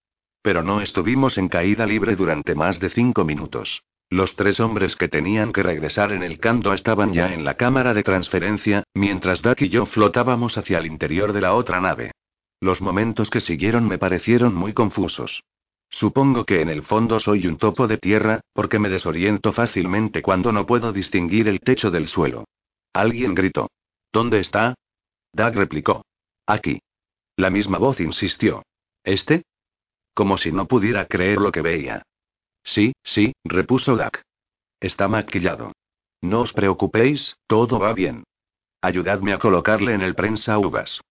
Pero 0.42 0.64
no 0.64 0.82
estuvimos 0.82 1.38
en 1.38 1.50
caída 1.50 1.86
libre 1.86 2.16
durante 2.16 2.56
más 2.56 2.80
de 2.80 2.90
cinco 2.90 3.26
minutos. 3.26 3.84
Los 4.12 4.36
tres 4.36 4.60
hombres 4.60 4.96
que 4.96 5.08
tenían 5.08 5.54
que 5.54 5.62
regresar 5.62 6.12
en 6.14 6.24
el 6.24 6.40
canto 6.40 6.74
estaban 6.74 7.14
ya 7.14 7.32
en 7.32 7.44
la 7.44 7.54
cámara 7.54 7.94
de 7.94 8.02
transferencia, 8.02 8.84
mientras 8.96 9.44
Duck 9.44 9.62
y 9.62 9.70
yo 9.70 9.86
flotábamos 9.86 10.58
hacia 10.58 10.80
el 10.80 10.88
interior 10.88 11.32
de 11.32 11.42
la 11.42 11.54
otra 11.54 11.80
nave. 11.80 12.12
Los 12.60 12.82
momentos 12.82 13.30
que 13.30 13.40
siguieron 13.40 13.88
me 13.88 14.00
parecieron 14.00 14.56
muy 14.56 14.74
confusos. 14.74 15.44
Supongo 15.92 16.46
que 16.46 16.62
en 16.62 16.70
el 16.70 16.84
fondo 16.84 17.20
soy 17.20 17.46
un 17.46 17.58
topo 17.58 17.88
de 17.88 17.98
tierra, 17.98 18.42
porque 18.54 18.80
me 18.80 18.90
desoriento 18.90 19.54
fácilmente 19.54 20.24
cuando 20.24 20.52
no 20.52 20.66
puedo 20.66 20.92
distinguir 20.92 21.48
el 21.48 21.60
techo 21.60 21.92
del 21.92 22.08
suelo. 22.08 22.46
Alguien 22.94 23.36
gritó. 23.36 23.70
¿Dónde 24.12 24.40
está? 24.40 24.74
Doug 25.34 25.54
replicó. 25.54 26.04
Aquí. 26.48 26.82
La 27.36 27.52
misma 27.52 27.78
voz 27.78 28.00
insistió. 28.00 28.64
¿Este? 29.04 29.44
Como 30.16 30.38
si 30.38 30.52
no 30.52 30.68
pudiera 30.68 31.06
creer 31.06 31.40
lo 31.40 31.52
que 31.52 31.62
veía. 31.62 32.04
Sí, 32.64 32.94
sí, 33.04 33.34
repuso 33.44 33.96
Duck. 33.96 34.22
Está 34.80 35.08
maquillado. 35.08 35.72
No 36.22 36.42
os 36.42 36.54
preocupéis, 36.54 37.36
todo 37.48 37.80
va 37.80 37.94
bien. 37.94 38.24
Ayudadme 38.82 39.34
a 39.34 39.40
colocarle 39.40 39.94
en 39.94 40.02
el 40.02 40.16
prensa 40.16 40.58
uvas. 40.58 41.02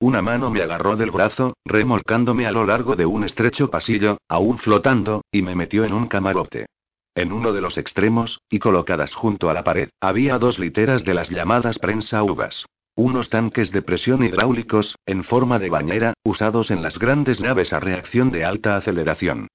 Una 0.00 0.22
mano 0.22 0.50
me 0.50 0.62
agarró 0.62 0.96
del 0.96 1.10
brazo, 1.10 1.56
remolcándome 1.64 2.46
a 2.46 2.52
lo 2.52 2.64
largo 2.64 2.94
de 2.94 3.04
un 3.04 3.24
estrecho 3.24 3.68
pasillo, 3.68 4.18
aún 4.28 4.58
flotando, 4.58 5.22
y 5.32 5.42
me 5.42 5.56
metió 5.56 5.84
en 5.84 5.92
un 5.92 6.06
camarote. 6.06 6.66
En 7.14 7.32
uno 7.32 7.52
de 7.52 7.60
los 7.60 7.76
extremos, 7.78 8.40
y 8.48 8.60
colocadas 8.60 9.14
junto 9.14 9.50
a 9.50 9.54
la 9.54 9.64
pared, 9.64 9.88
había 10.00 10.38
dos 10.38 10.60
literas 10.60 11.04
de 11.04 11.14
las 11.14 11.30
llamadas 11.30 11.80
prensa 11.80 12.22
uvas. 12.22 12.64
Unos 12.94 13.28
tanques 13.28 13.72
de 13.72 13.82
presión 13.82 14.22
hidráulicos, 14.22 14.96
en 15.04 15.24
forma 15.24 15.58
de 15.58 15.70
bañera, 15.70 16.14
usados 16.22 16.70
en 16.70 16.80
las 16.80 16.98
grandes 16.98 17.40
naves 17.40 17.72
a 17.72 17.80
reacción 17.80 18.30
de 18.30 18.44
alta 18.44 18.76
aceleración. 18.76 19.48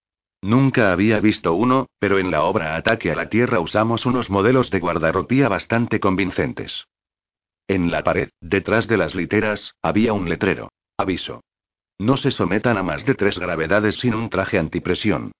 Nunca 0.44 0.92
había 0.92 1.22
visto 1.22 1.54
uno, 1.54 1.88
pero 2.00 2.20
en 2.20 2.30
la 2.30 2.44
obra 2.44 2.76
Ataque 2.76 3.10
a 3.14 3.16
la 3.16 3.30
Tierra 3.30 3.62
usamos 3.62 4.06
unos 4.06 4.30
modelos 4.30 4.70
de 4.72 4.82
guardarropía 4.82 5.48
bastante 5.48 6.02
convincentes. 6.02 6.86
En 7.70 7.92
la 7.92 8.04
pared, 8.04 8.28
detrás 8.42 8.90
de 8.90 8.98
las 8.98 9.16
literas, 9.16 9.74
había 9.82 10.12
un 10.12 10.28
letrero. 10.28 10.70
Aviso. 10.98 11.46
No 11.98 12.18
se 12.18 12.30
sometan 12.30 12.78
a 12.78 12.84
más 12.84 13.06
de 13.06 13.16
tres 13.16 13.40
gravedades 13.40 13.96
sin 13.96 14.16
un 14.16 14.30
traje 14.30 14.60
antipresión. 14.60 15.32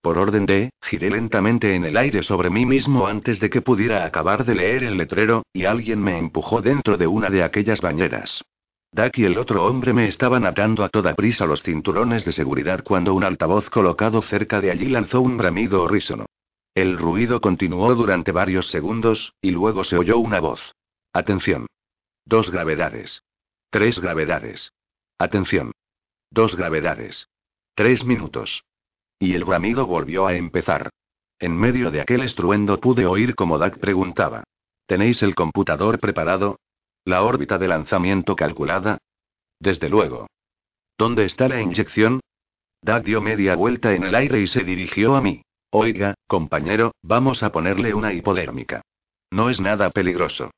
Por 0.00 0.16
orden 0.16 0.46
de, 0.46 0.70
giré 0.80 1.10
lentamente 1.10 1.74
en 1.74 1.84
el 1.84 1.96
aire 1.96 2.22
sobre 2.22 2.48
mí 2.48 2.64
mismo 2.64 3.08
antes 3.08 3.40
de 3.40 3.50
que 3.50 3.62
pudiera 3.62 4.04
acabar 4.04 4.44
de 4.44 4.54
leer 4.54 4.84
el 4.84 4.96
letrero, 4.96 5.42
y 5.52 5.64
alguien 5.64 6.00
me 6.00 6.18
empujó 6.18 6.62
dentro 6.62 6.96
de 6.96 7.08
una 7.08 7.30
de 7.30 7.42
aquellas 7.42 7.80
bañeras. 7.80 8.44
Duck 8.94 9.16
y 9.16 9.24
el 9.24 9.38
otro 9.38 9.64
hombre 9.64 9.94
me 9.94 10.06
estaban 10.06 10.44
atando 10.44 10.84
a 10.84 10.90
toda 10.90 11.14
prisa 11.14 11.46
los 11.46 11.62
cinturones 11.62 12.26
de 12.26 12.32
seguridad 12.32 12.84
cuando 12.84 13.14
un 13.14 13.24
altavoz 13.24 13.70
colocado 13.70 14.20
cerca 14.20 14.60
de 14.60 14.70
allí 14.70 14.86
lanzó 14.86 15.22
un 15.22 15.38
bramido 15.38 15.82
horrísono. 15.82 16.26
El 16.74 16.98
ruido 16.98 17.40
continuó 17.40 17.94
durante 17.94 18.32
varios 18.32 18.66
segundos, 18.66 19.32
y 19.40 19.50
luego 19.50 19.84
se 19.84 19.96
oyó 19.96 20.18
una 20.18 20.40
voz. 20.40 20.74
Atención. 21.14 21.66
Dos 22.26 22.50
gravedades. 22.50 23.22
Tres 23.70 23.98
gravedades. 23.98 24.72
Atención. 25.18 25.72
Dos 26.30 26.54
gravedades. 26.54 27.28
Tres 27.74 28.04
minutos. 28.04 28.64
Y 29.18 29.32
el 29.34 29.44
bramido 29.44 29.86
volvió 29.86 30.26
a 30.26 30.34
empezar. 30.34 30.90
En 31.38 31.56
medio 31.56 31.90
de 31.90 32.02
aquel 32.02 32.22
estruendo 32.22 32.78
pude 32.78 33.06
oír 33.06 33.34
como 33.34 33.58
Doug 33.58 33.78
preguntaba. 33.78 34.44
¿Tenéis 34.86 35.22
el 35.22 35.34
computador 35.34 35.98
preparado? 35.98 36.58
¿La 37.04 37.22
órbita 37.22 37.58
de 37.58 37.66
lanzamiento 37.66 38.36
calculada? 38.36 38.98
Desde 39.58 39.88
luego. 39.88 40.28
¿Dónde 40.96 41.24
está 41.24 41.48
la 41.48 41.60
inyección? 41.60 42.20
Doug 42.80 43.02
dio 43.02 43.20
media 43.20 43.56
vuelta 43.56 43.94
en 43.94 44.04
el 44.04 44.14
aire 44.14 44.40
y 44.40 44.46
se 44.46 44.62
dirigió 44.62 45.16
a 45.16 45.20
mí. 45.20 45.42
Oiga, 45.70 46.14
compañero, 46.26 46.92
vamos 47.02 47.42
a 47.42 47.50
ponerle 47.50 47.94
una 47.94 48.12
hipodérmica. 48.12 48.82
No 49.30 49.50
es 49.50 49.60
nada 49.60 49.90
peligroso. 49.90 50.50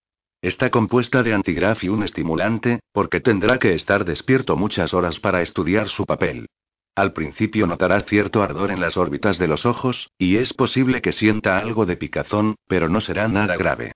Está 0.42 0.70
compuesta 0.70 1.22
de 1.22 1.32
antigraf 1.32 1.82
y 1.84 1.88
un 1.88 2.02
estimulante, 2.02 2.80
porque 2.92 3.20
tendrá 3.20 3.58
que 3.58 3.72
estar 3.72 4.04
despierto 4.04 4.56
muchas 4.56 4.92
horas 4.92 5.20
para 5.20 5.40
estudiar 5.40 5.88
su 5.88 6.04
papel. 6.04 6.46
Al 6.94 7.12
principio 7.14 7.66
notará 7.66 8.00
cierto 8.00 8.42
ardor 8.42 8.70
en 8.70 8.80
las 8.80 8.98
órbitas 8.98 9.38
de 9.38 9.48
los 9.48 9.64
ojos, 9.64 10.10
y 10.18 10.36
es 10.36 10.52
posible 10.52 11.00
que 11.00 11.12
sienta 11.12 11.58
algo 11.58 11.86
de 11.86 11.96
picazón, 11.96 12.56
pero 12.66 12.88
no 12.90 13.00
será 13.00 13.28
nada 13.28 13.56
grave. 13.56 13.92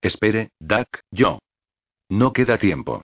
Espere, 0.00 0.48
Duck, 0.58 1.00
yo. 1.10 1.38
No 2.12 2.34
queda 2.34 2.58
tiempo. 2.58 3.00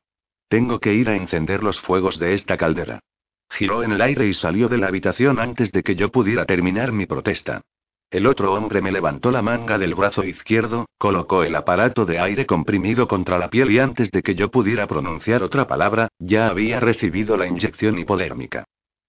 Tengo 0.48 0.80
que 0.80 0.92
ir 0.92 1.08
a 1.08 1.16
encender 1.16 1.62
los 1.62 1.80
fuegos 1.80 2.18
de 2.18 2.34
esta 2.34 2.58
caldera. 2.58 3.00
Giró 3.48 3.82
en 3.82 3.92
el 3.92 4.02
aire 4.02 4.26
y 4.26 4.34
salió 4.34 4.68
de 4.68 4.76
la 4.76 4.88
habitación 4.88 5.40
antes 5.40 5.72
de 5.72 5.82
que 5.82 5.96
yo 5.96 6.10
pudiera 6.10 6.44
terminar 6.44 6.92
mi 6.92 7.06
protesta. 7.06 7.62
El 8.10 8.26
otro 8.26 8.52
hombre 8.52 8.82
me 8.82 8.92
levantó 8.92 9.30
la 9.30 9.40
manga 9.40 9.78
del 9.78 9.94
brazo 9.94 10.24
izquierdo, 10.24 10.90
colocó 10.98 11.42
el 11.42 11.56
aparato 11.56 12.04
de 12.04 12.18
aire 12.18 12.44
comprimido 12.44 13.08
contra 13.08 13.38
la 13.38 13.48
piel 13.48 13.70
y 13.70 13.78
antes 13.78 14.10
de 14.10 14.22
que 14.22 14.34
yo 14.34 14.50
pudiera 14.50 14.86
pronunciar 14.86 15.42
otra 15.42 15.66
palabra, 15.66 16.08
ya 16.18 16.48
había 16.48 16.78
recibido 16.78 17.38
la 17.38 17.46
inyección 17.46 17.98
hipodérmica. 17.98 18.64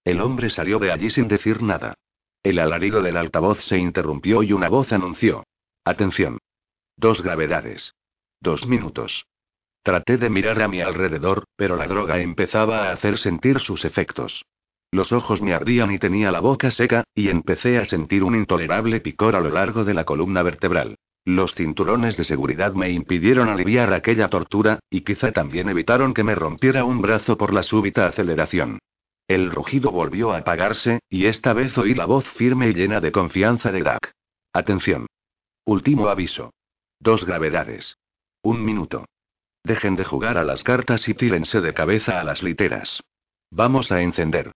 El 0.06 0.22
hombre 0.22 0.50
salió 0.50 0.80
de 0.80 0.94
allí 0.94 1.10
sin 1.10 1.28
decir 1.28 1.62
nada. 1.62 1.96
El 2.42 2.60
alarido 2.60 3.02
del 3.02 3.18
altavoz 3.18 3.66
se 3.66 3.78
interrumpió 3.78 4.44
y 4.44 4.54
una 4.54 4.70
voz 4.70 4.94
anunció. 4.94 5.44
Atención. 5.84 6.38
Dos 6.96 7.22
gravedades. 7.22 7.96
Dos 8.40 8.66
minutos. 8.66 9.26
Traté 9.84 10.18
de 10.18 10.30
mirar 10.30 10.61
a 10.61 10.68
mi 10.68 10.81
alrededor, 10.81 11.45
pero 11.56 11.76
la 11.76 11.88
droga 11.88 12.19
empezaba 12.19 12.89
a 12.89 12.91
hacer 12.91 13.18
sentir 13.18 13.60
sus 13.60 13.85
efectos. 13.85 14.45
Los 14.91 15.11
ojos 15.11 15.41
me 15.41 15.53
ardían 15.53 15.91
y 15.91 15.99
tenía 15.99 16.31
la 16.31 16.39
boca 16.39 16.72
seca, 16.72 17.03
y 17.14 17.30
empecé 17.30 17.77
a 17.77 17.85
sentir 17.85 18.23
un 18.23 18.35
intolerable 18.35 18.99
picor 19.01 19.35
a 19.35 19.39
lo 19.39 19.49
largo 19.49 19.85
de 19.85 19.93
la 19.93 20.03
columna 20.03 20.41
vertebral. 20.41 20.95
Los 21.26 21.53
cinturones 21.53 22.18
de 22.18 22.23
seguridad 22.23 22.73
me 22.73 22.89
impidieron 22.89 23.49
aliviar 23.49 23.93
aquella 23.93 24.30
tortura, 24.30 24.80
y 24.89 25.01
quizá 25.01 25.31
también 25.31 25.69
evitaron 25.69 26.14
que 26.14 26.23
me 26.23 26.34
rompiera 26.34 26.84
un 26.84 27.01
brazo 27.01 27.38
por 27.38 27.53
la 27.53 27.61
súbita 27.61 28.07
aceleración. 28.07 28.80
El 29.27 29.51
rugido 29.51 29.91
volvió 29.91 30.31
a 30.31 30.39
apagarse, 30.39 31.01
y 31.07 31.27
esta 31.27 31.53
vez 31.53 31.77
oí 31.77 31.93
la 31.93 32.06
voz 32.06 32.27
firme 32.30 32.69
y 32.69 32.73
llena 32.73 32.99
de 32.99 33.11
confianza 33.11 33.72
de 33.72 33.84
Dak. 33.84 34.11
Atención. 34.53 35.06
Último 35.65 36.07
aviso. 36.07 36.51
Dos 36.99 37.26
gravedades. 37.26 37.95
Un 38.41 38.65
minuto. 38.65 39.06
Dejen 39.64 39.95
de 39.95 40.03
jugar 40.03 40.38
a 40.38 40.44
las 40.44 40.64
cartas 40.64 41.07
y 41.10 41.14
tírense 41.14 41.61
de 41.61 41.73
cabeza 41.73 42.19
a 42.19 42.23
las 42.23 42.44
literas. 42.44 43.03
Vamos 43.52 43.91
a 43.91 44.02
encender. 44.02 44.52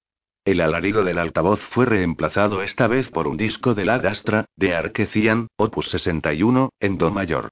El 0.46 0.60
alarido 0.60 1.04
del 1.04 1.20
altavoz 1.20 1.62
fue 1.62 1.86
reemplazado 1.86 2.62
esta 2.64 2.88
vez 2.88 3.10
por 3.10 3.28
un 3.28 3.38
disco 3.38 3.74
de 3.74 3.86
la 3.86 3.96
Astra, 3.96 4.46
de 4.58 4.76
Arquecian, 4.76 5.48
opus 5.58 5.90
61, 5.90 6.70
en 6.80 6.98
Do 6.98 7.12
mayor. 7.12 7.50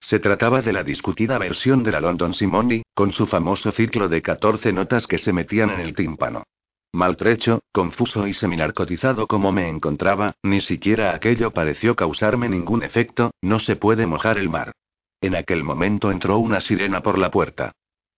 Se 0.00 0.18
trataba 0.20 0.60
de 0.60 0.72
la 0.72 0.84
discutida 0.84 1.38
versión 1.38 1.82
de 1.82 1.92
la 1.92 2.00
London 2.00 2.34
Symphony, 2.34 2.82
con 2.94 3.12
su 3.12 3.26
famoso 3.26 3.72
ciclo 3.72 4.08
de 4.08 4.20
14 4.20 4.72
notas 4.72 5.06
que 5.06 5.18
se 5.18 5.32
metían 5.32 5.70
en 5.70 5.80
el 5.80 5.94
tímpano. 5.94 6.44
Maltrecho, 6.92 7.60
confuso 7.72 8.26
y 8.26 8.32
seminarcotizado 8.32 9.26
como 9.26 9.52
me 9.52 9.68
encontraba, 9.68 10.34
ni 10.42 10.60
siquiera 10.60 11.14
aquello 11.14 11.50
pareció 11.52 11.96
causarme 11.96 12.48
ningún 12.48 12.82
efecto, 12.82 13.32
no 13.42 13.58
se 13.58 13.76
puede 13.76 14.06
mojar 14.06 14.38
el 14.38 14.48
mar. 14.48 14.72
En 15.20 15.34
aquel 15.34 15.64
momento 15.64 16.10
entró 16.10 16.38
una 16.38 16.60
sirena 16.60 17.02
por 17.02 17.18
la 17.18 17.30
puerta. 17.30 17.72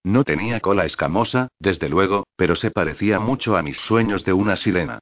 No 0.05 0.25
tenía 0.25 0.61
cola 0.61 0.85
escamosa, 0.85 1.49
desde 1.59 1.89
luego, 1.89 2.27
pero 2.37 2.57
se 2.57 2.71
parecía 2.71 3.19
mucho 3.21 3.57
a 3.57 3.63
mis 3.63 3.79
sueños 3.79 4.25
de 4.25 4.33
una 4.33 4.57
sirena. 4.57 5.01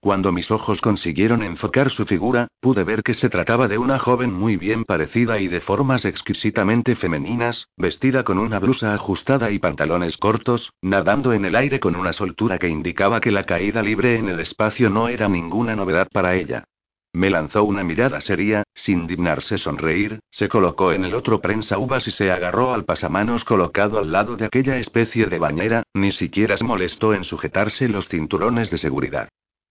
Cuando 0.00 0.30
mis 0.30 0.52
ojos 0.52 0.80
consiguieron 0.80 1.42
enfocar 1.42 1.90
su 1.90 2.06
figura, 2.06 2.46
pude 2.60 2.84
ver 2.84 3.02
que 3.02 3.14
se 3.14 3.28
trataba 3.28 3.66
de 3.66 3.78
una 3.78 3.98
joven 3.98 4.32
muy 4.32 4.56
bien 4.56 4.84
parecida 4.84 5.40
y 5.40 5.48
de 5.48 5.60
formas 5.60 6.04
exquisitamente 6.04 6.94
femeninas, 6.94 7.66
vestida 7.76 8.22
con 8.22 8.38
una 8.38 8.60
blusa 8.60 8.94
ajustada 8.94 9.50
y 9.50 9.58
pantalones 9.58 10.16
cortos, 10.16 10.72
nadando 10.82 11.32
en 11.32 11.44
el 11.44 11.56
aire 11.56 11.80
con 11.80 11.96
una 11.96 12.12
soltura 12.12 12.58
que 12.58 12.68
indicaba 12.68 13.20
que 13.20 13.32
la 13.32 13.44
caída 13.44 13.82
libre 13.82 14.18
en 14.18 14.28
el 14.28 14.38
espacio 14.38 14.88
no 14.88 15.08
era 15.08 15.28
ninguna 15.28 15.74
novedad 15.74 16.06
para 16.12 16.36
ella. 16.36 16.64
Me 17.12 17.30
lanzó 17.30 17.64
una 17.64 17.84
mirada 17.84 18.20
seria, 18.20 18.64
sin 18.74 19.06
dignarse 19.06 19.56
sonreír, 19.56 20.20
se 20.30 20.48
colocó 20.48 20.92
en 20.92 21.04
el 21.04 21.14
otro 21.14 21.40
prensa 21.40 21.78
uvas 21.78 22.06
y 22.06 22.10
se 22.10 22.30
agarró 22.30 22.74
al 22.74 22.84
pasamanos 22.84 23.44
colocado 23.44 23.98
al 23.98 24.12
lado 24.12 24.36
de 24.36 24.44
aquella 24.44 24.76
especie 24.78 25.26
de 25.26 25.38
bañera, 25.38 25.82
ni 25.94 26.12
siquiera 26.12 26.56
se 26.56 26.64
molestó 26.64 27.14
en 27.14 27.24
sujetarse 27.24 27.88
los 27.88 28.08
cinturones 28.08 28.70
de 28.70 28.78
seguridad. 28.78 29.28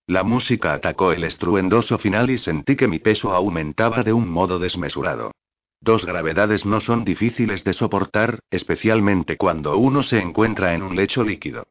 La 0.07 0.23
música 0.23 0.73
atacó 0.73 1.11
el 1.11 1.23
estruendoso 1.25 1.97
final 1.97 2.29
y 2.29 2.37
sentí 2.37 2.75
que 2.75 2.87
mi 2.87 2.99
peso 2.99 3.33
aumentaba 3.33 4.03
de 4.03 4.13
un 4.13 4.29
modo 4.29 4.57
desmesurado. 4.57 5.31
Dos 5.79 6.05
gravedades 6.05 6.65
no 6.65 6.79
son 6.79 7.05
difíciles 7.05 7.63
de 7.63 7.73
soportar, 7.73 8.39
especialmente 8.49 9.37
cuando 9.37 9.77
uno 9.77 10.01
se 10.01 10.19
encuentra 10.19 10.73
en 10.73 10.81
un 10.81 10.95
lecho 10.95 11.23
líquido. 11.23 11.67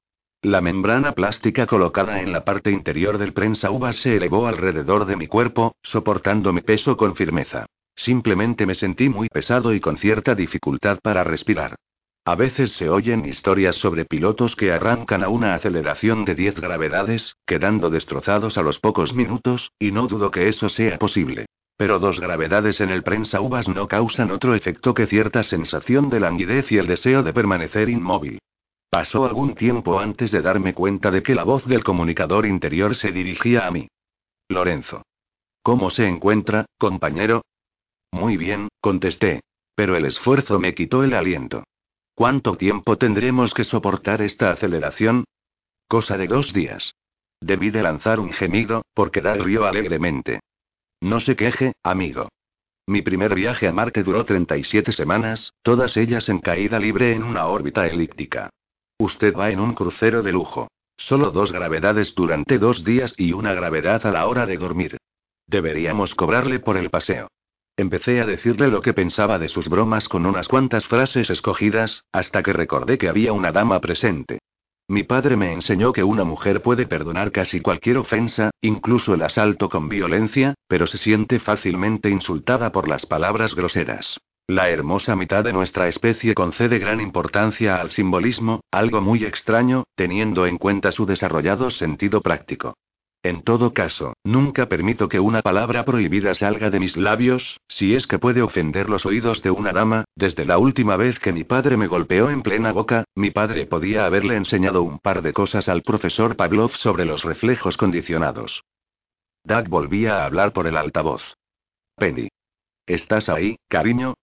La 0.47 0.61
membrana 0.61 1.11
plástica 1.11 1.67
colocada 1.67 2.21
en 2.21 2.31
la 2.31 2.45
parte 2.45 2.71
interior 2.71 3.19
del 3.19 3.33
prensa 3.33 3.73
uvas 3.73 3.97
se 3.97 4.15
elevó 4.15 4.47
alrededor 4.47 5.05
de 5.05 5.17
mi 5.17 5.27
cuerpo, 5.27 5.75
soportando 5.83 6.53
mi 6.53 6.61
peso 6.61 6.97
con 6.97 7.17
firmeza. 7.17 7.67
Simplemente 7.97 8.65
me 8.65 8.77
sentí 8.77 9.09
muy 9.09 9.27
pesado 9.27 9.75
y 9.75 9.81
con 9.81 9.97
cierta 9.97 10.37
dificultad 10.37 11.01
para 11.03 11.25
respirar. 11.25 11.75
A 12.25 12.37
veces 12.37 12.71
se 12.71 12.89
oyen 12.89 13.27
historias 13.27 13.75
sobre 13.75 14.05
pilotos 14.05 14.55
que 14.55 14.71
arrancan 14.71 15.25
a 15.25 15.31
una 15.31 15.53
aceleración 15.53 16.25
de 16.25 16.37
10 16.37 16.61
gravedades, 16.61 17.35
quedando 17.45 17.91
destrozados 17.91 18.57
a 18.57 18.63
los 18.63 18.79
pocos 18.79 19.15
minutos, 19.15 19.73
y 19.81 19.91
no 19.91 20.07
dudo 20.07 20.31
que 20.31 20.47
eso 20.47 20.69
sea 20.69 20.97
posible. 20.97 21.47
Pero 21.77 21.99
dos 21.99 22.21
gravedades 22.21 22.81
en 22.81 22.91
el 22.91 23.03
prensa 23.03 23.41
uvas 23.41 23.67
no 23.67 23.89
causan 23.89 24.31
otro 24.31 24.55
efecto 24.55 24.95
que 24.95 25.09
cierta 25.09 25.43
sensación 25.43 26.09
de 26.09 26.21
languidez 26.21 26.71
y 26.71 26.79
el 26.79 26.87
deseo 26.87 27.25
de 27.25 27.33
permanecer 27.33 27.89
inmóvil. 27.89 28.39
Pasó 28.91 29.25
algún 29.25 29.55
tiempo 29.55 29.99
antes 29.99 30.31
de 30.31 30.43
darme 30.43 30.75
cuenta 30.75 31.11
de 31.11 31.23
que 31.23 31.35
la 31.35 31.45
voz 31.45 31.67
del 31.67 31.83
comunicador 31.83 32.47
interior 32.47 32.95
se 32.95 33.13
dirigía 33.13 33.67
a 33.67 33.71
mí. 33.71 33.89
Lorenzo. 34.49 35.03
¿Cómo 35.63 35.91
se 35.91 36.07
encuentra, 36.07 36.67
compañero? 36.79 37.43
Muy 38.13 38.37
bien, 38.37 38.69
contesté. 38.81 39.41
Pero 39.75 39.97
el 39.97 40.07
esfuerzo 40.07 40.59
me 40.59 40.75
quitó 40.75 41.03
el 41.05 41.13
aliento. 41.13 41.65
¿Cuánto 42.15 42.57
tiempo 42.57 42.97
tendremos 42.97 43.53
que 43.53 43.65
soportar 43.65 44.23
esta 44.23 44.51
aceleración? 44.51 45.25
Cosa 45.89 46.17
de 46.17 46.29
dos 46.29 46.53
días. 46.53 46.95
Debí 47.41 47.71
de 47.71 47.83
lanzar 47.83 48.21
un 48.21 48.33
gemido, 48.33 48.83
porque 48.95 49.21
Dag 49.21 49.43
rió 49.43 49.67
alegremente. 49.67 50.41
No 51.01 51.21
se 51.21 51.37
queje, 51.37 51.75
amigo. 51.83 52.29
Mi 52.87 53.03
primer 53.03 53.35
viaje 53.35 53.69
a 53.69 53.73
Marte 53.73 54.03
duró 54.03 54.25
37 54.25 54.93
semanas, 54.93 55.53
todas 55.63 55.97
ellas 55.97 56.29
en 56.29 56.39
caída 56.39 56.79
libre 56.79 57.13
en 57.13 57.25
una 57.25 57.47
órbita 57.47 57.87
elíptica. 57.87 58.51
Usted 58.99 59.37
va 59.37 59.51
en 59.51 59.61
un 59.61 59.75
crucero 59.75 60.23
de 60.23 60.33
lujo. 60.33 60.69
Solo 60.97 61.31
dos 61.31 61.53
gravedades 61.53 62.15
durante 62.15 62.59
dos 62.59 62.83
días 62.83 63.15
y 63.19 63.33
una 63.33 63.53
gravedad 63.53 64.07
a 64.07 64.11
la 64.11 64.27
hora 64.27 64.47
de 64.47 64.57
dormir. 64.57 64.97
Deberíamos 65.47 66.15
cobrarle 66.15 66.61
por 66.61 66.79
el 66.79 66.89
paseo. 66.89 67.29
Empecé 67.77 68.23
a 68.23 68.27
decirle 68.27 68.69
lo 68.69 68.81
que 68.81 68.95
pensaba 68.95 69.39
de 69.39 69.49
sus 69.49 69.69
bromas 69.69 70.09
con 70.09 70.25
unas 70.25 70.49
cuantas 70.49 70.87
frases 70.87 71.29
escogidas, 71.29 72.05
hasta 72.11 72.43
que 72.43 72.55
recordé 72.55 72.97
que 72.97 73.11
había 73.11 73.35
una 73.35 73.53
dama 73.53 73.81
presente. 73.81 74.39
Mi 74.89 75.03
padre 75.03 75.37
me 75.37 75.53
enseñó 75.53 75.93
que 75.93 76.03
una 76.03 76.25
mujer 76.25 76.63
puede 76.63 76.87
perdonar 76.87 77.33
casi 77.33 77.61
cualquier 77.61 77.99
ofensa, 77.99 78.51
incluso 78.63 79.13
el 79.13 79.23
asalto 79.23 79.69
con 79.69 79.91
violencia, 79.91 80.55
pero 80.69 80.87
se 80.87 80.97
siente 80.97 81.39
fácilmente 81.39 82.09
insultada 82.09 82.73
por 82.73 82.89
las 82.89 83.05
palabras 83.05 83.55
groseras. 83.55 84.19
La 84.49 84.71
hermosa 84.71 85.17
mitad 85.17 85.43
de 85.43 85.53
nuestra 85.53 85.89
especie 85.89 86.33
concede 86.33 86.79
gran 86.79 87.01
importancia 87.01 87.81
al 87.81 87.91
simbolismo, 87.91 88.61
algo 88.71 89.01
muy 89.01 89.25
extraño, 89.25 89.85
teniendo 89.97 90.47
en 90.47 90.57
cuenta 90.57 90.93
su 90.93 91.05
desarrollado 91.05 91.73
sentido 91.73 92.21
práctico. 92.21 92.77
En 93.25 93.43
todo 93.43 93.75
caso, 93.75 94.13
nunca 94.23 94.69
permito 94.69 95.09
que 95.09 95.19
una 95.19 95.43
palabra 95.43 95.85
prohibida 95.85 96.33
salga 96.37 96.71
de 96.71 96.79
mis 96.79 96.97
labios, 96.97 97.59
si 97.67 97.97
es 97.97 98.07
que 98.07 98.21
puede 98.21 98.41
ofender 98.41 98.89
los 98.89 99.05
oídos 99.05 99.43
de 99.43 99.51
una 99.51 99.73
dama. 99.73 100.05
Desde 100.15 100.45
la 100.45 100.59
última 100.59 100.97
vez 100.97 101.19
que 101.19 101.33
mi 101.33 101.43
padre 101.43 101.77
me 101.77 101.89
golpeó 101.89 102.31
en 102.31 102.43
plena 102.43 102.71
boca, 102.71 103.05
mi 103.17 103.33
padre 103.33 103.67
podía 103.67 104.07
haberle 104.07 104.37
enseñado 104.37 104.85
un 104.85 105.01
par 105.01 105.23
de 105.23 105.33
cosas 105.33 105.69
al 105.69 105.83
profesor 105.83 106.37
Pavlov 106.37 106.71
sobre 106.71 107.05
los 107.05 107.25
reflejos 107.25 107.77
condicionados. 107.77 108.63
Doug 109.43 109.69
volvía 109.69 110.23
a 110.23 110.27
hablar 110.27 110.53
por 110.53 110.69
el 110.69 110.77
altavoz. 110.77 111.35
Penny. 111.97 112.29
¿Estás 112.87 113.29
ahí, 113.29 113.57
cariño? 113.69 114.15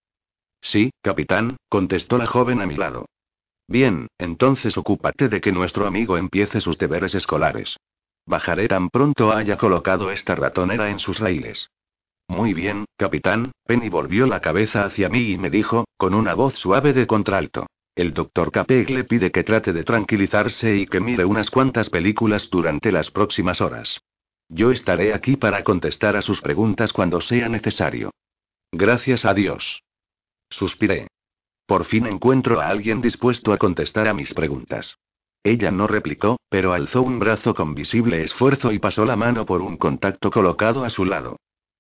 Sí, 0.64 0.92
capitán, 1.02 1.58
contestó 1.70 2.18
la 2.18 2.26
joven 2.26 2.62
a 2.62 2.66
mi 2.66 2.76
lado. 2.76 3.06
Bien, 3.68 4.08
entonces 4.18 4.78
ocúpate 4.78 5.28
de 5.28 5.42
que 5.42 5.52
nuestro 5.52 5.86
amigo 5.86 6.18
empiece 6.18 6.62
sus 6.62 6.78
deberes 6.78 7.14
escolares. 7.16 7.78
Bajaré 8.26 8.70
tan 8.70 8.90
pronto 8.90 9.34
haya 9.34 9.58
colocado 9.58 10.10
esta 10.10 10.36
ratonera 10.36 10.90
en 10.90 11.00
sus 11.00 11.20
raíles. 11.20 11.70
Muy 12.30 12.54
bien, 12.54 12.86
capitán. 12.98 13.52
Penny 13.66 13.90
volvió 13.90 14.26
la 14.26 14.40
cabeza 14.40 14.86
hacia 14.86 15.10
mí 15.10 15.32
y 15.32 15.38
me 15.38 15.50
dijo, 15.50 15.86
con 15.98 16.14
una 16.14 16.34
voz 16.34 16.56
suave 16.56 16.94
de 16.94 17.06
contralto. 17.06 17.68
El 17.96 18.14
doctor 18.14 18.52
Capek 18.52 18.90
le 18.90 19.04
pide 19.04 19.32
que 19.32 19.44
trate 19.44 19.74
de 19.74 19.84
tranquilizarse 19.84 20.76
y 20.76 20.88
que 20.88 21.02
mire 21.02 21.26
unas 21.26 21.50
cuantas 21.50 21.90
películas 21.90 22.50
durante 22.50 22.92
las 22.92 23.12
próximas 23.12 23.60
horas. 23.60 24.00
Yo 24.48 24.72
estaré 24.72 25.14
aquí 25.14 25.36
para 25.36 25.64
contestar 25.64 26.16
a 26.16 26.22
sus 26.22 26.42
preguntas 26.42 26.94
cuando 26.94 27.20
sea 27.20 27.50
necesario. 27.50 28.12
Gracias 28.72 29.26
a 29.26 29.34
Dios. 29.34 29.83
Suspiré. 30.54 31.08
Por 31.66 31.86
fin 31.86 32.06
encuentro 32.06 32.62
a 32.62 32.68
alguien 32.68 33.02
dispuesto 33.02 33.54
a 33.54 33.58
contestar 33.58 34.08
a 34.08 34.14
mis 34.14 34.36
preguntas. 34.36 35.00
Ella 35.44 35.72
no 35.72 35.88
replicó, 35.88 36.38
pero 36.48 36.74
alzó 36.74 37.02
un 37.02 37.18
brazo 37.18 37.56
con 37.56 37.74
visible 37.74 38.22
esfuerzo 38.22 38.72
y 38.72 38.78
pasó 38.78 39.04
la 39.04 39.16
mano 39.16 39.48
por 39.48 39.64
un 39.64 39.78
contacto 39.78 40.30
colocado 40.30 40.86
a 40.86 40.92
su 40.92 41.06
lado. 41.06 41.38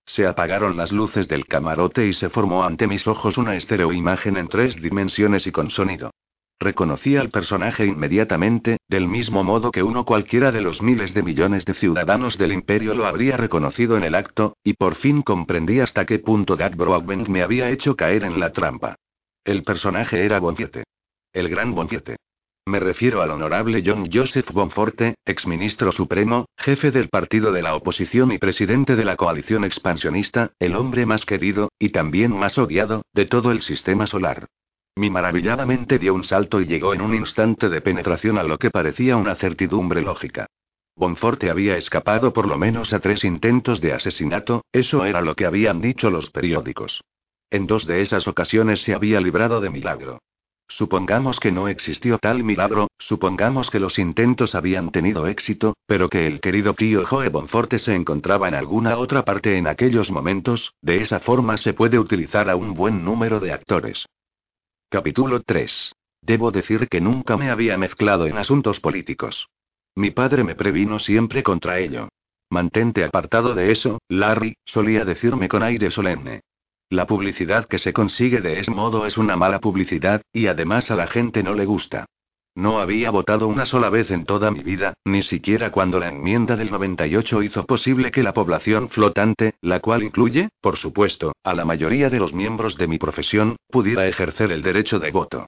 Se 0.07 0.25
apagaron 0.25 0.75
las 0.75 0.91
luces 0.91 1.27
del 1.27 1.45
camarote 1.45 2.07
y 2.07 2.13
se 2.13 2.29
formó 2.29 2.63
ante 2.63 2.87
mis 2.87 3.07
ojos 3.07 3.37
una 3.37 3.55
estereoimagen 3.55 4.37
en 4.37 4.47
tres 4.47 4.81
dimensiones 4.81 5.45
y 5.45 5.51
con 5.51 5.69
sonido. 5.69 6.09
Reconocí 6.59 7.17
al 7.17 7.29
personaje 7.29 7.85
inmediatamente, 7.85 8.77
del 8.87 9.07
mismo 9.07 9.43
modo 9.43 9.71
que 9.71 9.83
uno 9.83 10.05
cualquiera 10.05 10.51
de 10.51 10.61
los 10.61 10.81
miles 10.81 11.13
de 11.13 11.23
millones 11.23 11.65
de 11.65 11.73
ciudadanos 11.73 12.37
del 12.37 12.53
imperio 12.53 12.93
lo 12.93 13.05
habría 13.05 13.37
reconocido 13.37 13.97
en 13.97 14.03
el 14.03 14.15
acto, 14.15 14.55
y 14.63 14.73
por 14.73 14.95
fin 14.95 15.21
comprendí 15.21 15.79
hasta 15.79 16.05
qué 16.05 16.19
punto 16.19 16.55
Broadbent 16.55 17.27
me 17.27 17.41
había 17.41 17.69
hecho 17.69 17.95
caer 17.95 18.23
en 18.23 18.39
la 18.39 18.51
trampa. 18.51 18.95
El 19.43 19.63
personaje 19.63 20.23
era 20.23 20.39
Bonfiete. 20.39 20.83
El 21.33 21.49
gran 21.49 21.75
Bonfiete. 21.75 22.15
Me 22.65 22.79
refiero 22.79 23.21
al 23.21 23.31
honorable 23.31 23.83
John 23.85 24.07
Joseph 24.11 24.49
Bonforte, 24.53 25.15
exministro 25.25 25.91
supremo, 25.91 26.45
jefe 26.57 26.91
del 26.91 27.09
partido 27.09 27.51
de 27.51 27.61
la 27.61 27.75
oposición 27.75 28.31
y 28.31 28.37
presidente 28.37 28.95
de 28.95 29.03
la 29.03 29.17
coalición 29.17 29.65
expansionista, 29.65 30.53
el 30.59 30.77
hombre 30.77 31.05
más 31.05 31.25
querido, 31.25 31.73
y 31.77 31.89
también 31.89 32.31
más 32.31 32.57
odiado, 32.57 33.01
de 33.13 33.25
todo 33.25 33.51
el 33.51 33.61
sistema 33.61 34.07
solar. 34.07 34.47
Mi 34.95 35.09
maravilladamente 35.09 35.97
dio 35.97 36.13
un 36.13 36.23
salto 36.23 36.61
y 36.61 36.65
llegó 36.65 36.93
en 36.93 37.01
un 37.01 37.15
instante 37.15 37.67
de 37.67 37.81
penetración 37.81 38.37
a 38.37 38.43
lo 38.43 38.59
que 38.59 38.69
parecía 38.69 39.17
una 39.17 39.33
certidumbre 39.35 40.01
lógica. 40.01 40.45
Bonforte 40.95 41.49
había 41.49 41.77
escapado 41.77 42.31
por 42.31 42.47
lo 42.47 42.59
menos 42.59 42.93
a 42.93 42.99
tres 42.99 43.23
intentos 43.23 43.81
de 43.81 43.93
asesinato, 43.93 44.63
eso 44.71 45.05
era 45.05 45.21
lo 45.21 45.35
que 45.35 45.47
habían 45.47 45.81
dicho 45.81 46.11
los 46.11 46.29
periódicos. 46.29 47.01
En 47.49 47.65
dos 47.65 47.87
de 47.87 48.01
esas 48.01 48.27
ocasiones 48.27 48.83
se 48.83 48.93
había 48.93 49.19
librado 49.19 49.61
de 49.61 49.71
milagro. 49.71 50.19
Supongamos 50.67 51.39
que 51.39 51.51
no 51.51 51.67
existió 51.67 52.19
tal 52.19 52.43
milagro, 52.43 52.87
supongamos 52.99 53.71
que 53.71 53.79
los 53.79 53.97
intentos 53.97 54.53
habían 54.53 54.91
tenido 54.91 55.25
éxito, 55.27 55.75
pero 55.87 56.07
que 56.09 56.27
el 56.27 56.39
querido 56.39 56.75
tío 56.75 57.03
Joe 57.05 57.29
Bonforte 57.29 57.79
se 57.79 57.95
encontraba 57.95 58.47
en 58.47 58.55
alguna 58.55 58.97
otra 58.97 59.25
parte 59.25 59.57
en 59.57 59.65
aquellos 59.67 60.11
momentos, 60.11 60.73
de 60.81 61.01
esa 61.01 61.19
forma 61.19 61.57
se 61.57 61.73
puede 61.73 61.97
utilizar 61.97 62.49
a 62.49 62.55
un 62.55 62.75
buen 62.75 63.03
número 63.03 63.39
de 63.39 63.53
actores. 63.53 64.05
Capítulo 64.93 65.41
3. 65.41 65.91
Debo 66.21 66.51
decir 66.51 66.87
que 66.87 67.01
nunca 67.01 67.35
me 67.35 67.49
había 67.49 67.79
mezclado 67.79 68.27
en 68.27 68.37
asuntos 68.37 68.79
políticos. 68.79 69.47
Mi 69.95 70.11
padre 70.11 70.43
me 70.43 70.53
previno 70.53 70.99
siempre 70.99 71.41
contra 71.41 71.79
ello. 71.79 72.09
Mantente 72.51 73.03
apartado 73.03 73.55
de 73.55 73.71
eso, 73.71 73.97
Larry, 74.07 74.53
solía 74.65 75.03
decirme 75.03 75.49
con 75.49 75.63
aire 75.63 75.89
solemne. 75.89 76.41
La 76.91 77.07
publicidad 77.07 77.65
que 77.65 77.79
se 77.79 77.91
consigue 77.91 78.39
de 78.39 78.59
ese 78.59 78.69
modo 78.69 79.07
es 79.07 79.17
una 79.17 79.35
mala 79.35 79.59
publicidad, 79.59 80.21
y 80.31 80.45
además 80.45 80.91
a 80.91 80.95
la 80.95 81.07
gente 81.07 81.41
no 81.41 81.55
le 81.55 81.65
gusta. 81.65 82.05
No 82.55 82.79
había 82.79 83.09
votado 83.09 83.47
una 83.47 83.65
sola 83.65 83.89
vez 83.89 84.11
en 84.11 84.25
toda 84.25 84.51
mi 84.51 84.61
vida, 84.61 84.93
ni 85.05 85.23
siquiera 85.23 85.71
cuando 85.71 85.99
la 85.99 86.09
enmienda 86.09 86.55
del 86.55 86.69
98 86.69 87.41
hizo 87.41 87.65
posible 87.65 88.11
que 88.11 88.21
la 88.21 88.33
población 88.33 88.89
flotante, 88.89 89.55
la 89.61 89.79
cual 89.79 90.03
incluye, 90.03 90.49
por 90.61 90.77
supuesto, 90.77 91.33
a 91.43 91.55
la 91.55 91.65
mayoría 91.65 92.11
de 92.11 92.19
los 92.19 92.33
miembros 92.33 92.77
de 92.77 92.87
mi 92.87 92.99
profesión, 92.99 93.55
pudiera 93.71 94.07
ejercer 94.07 94.51
el 94.51 94.61
derecho 94.61 94.99
de 94.99 95.09
voto. 95.09 95.47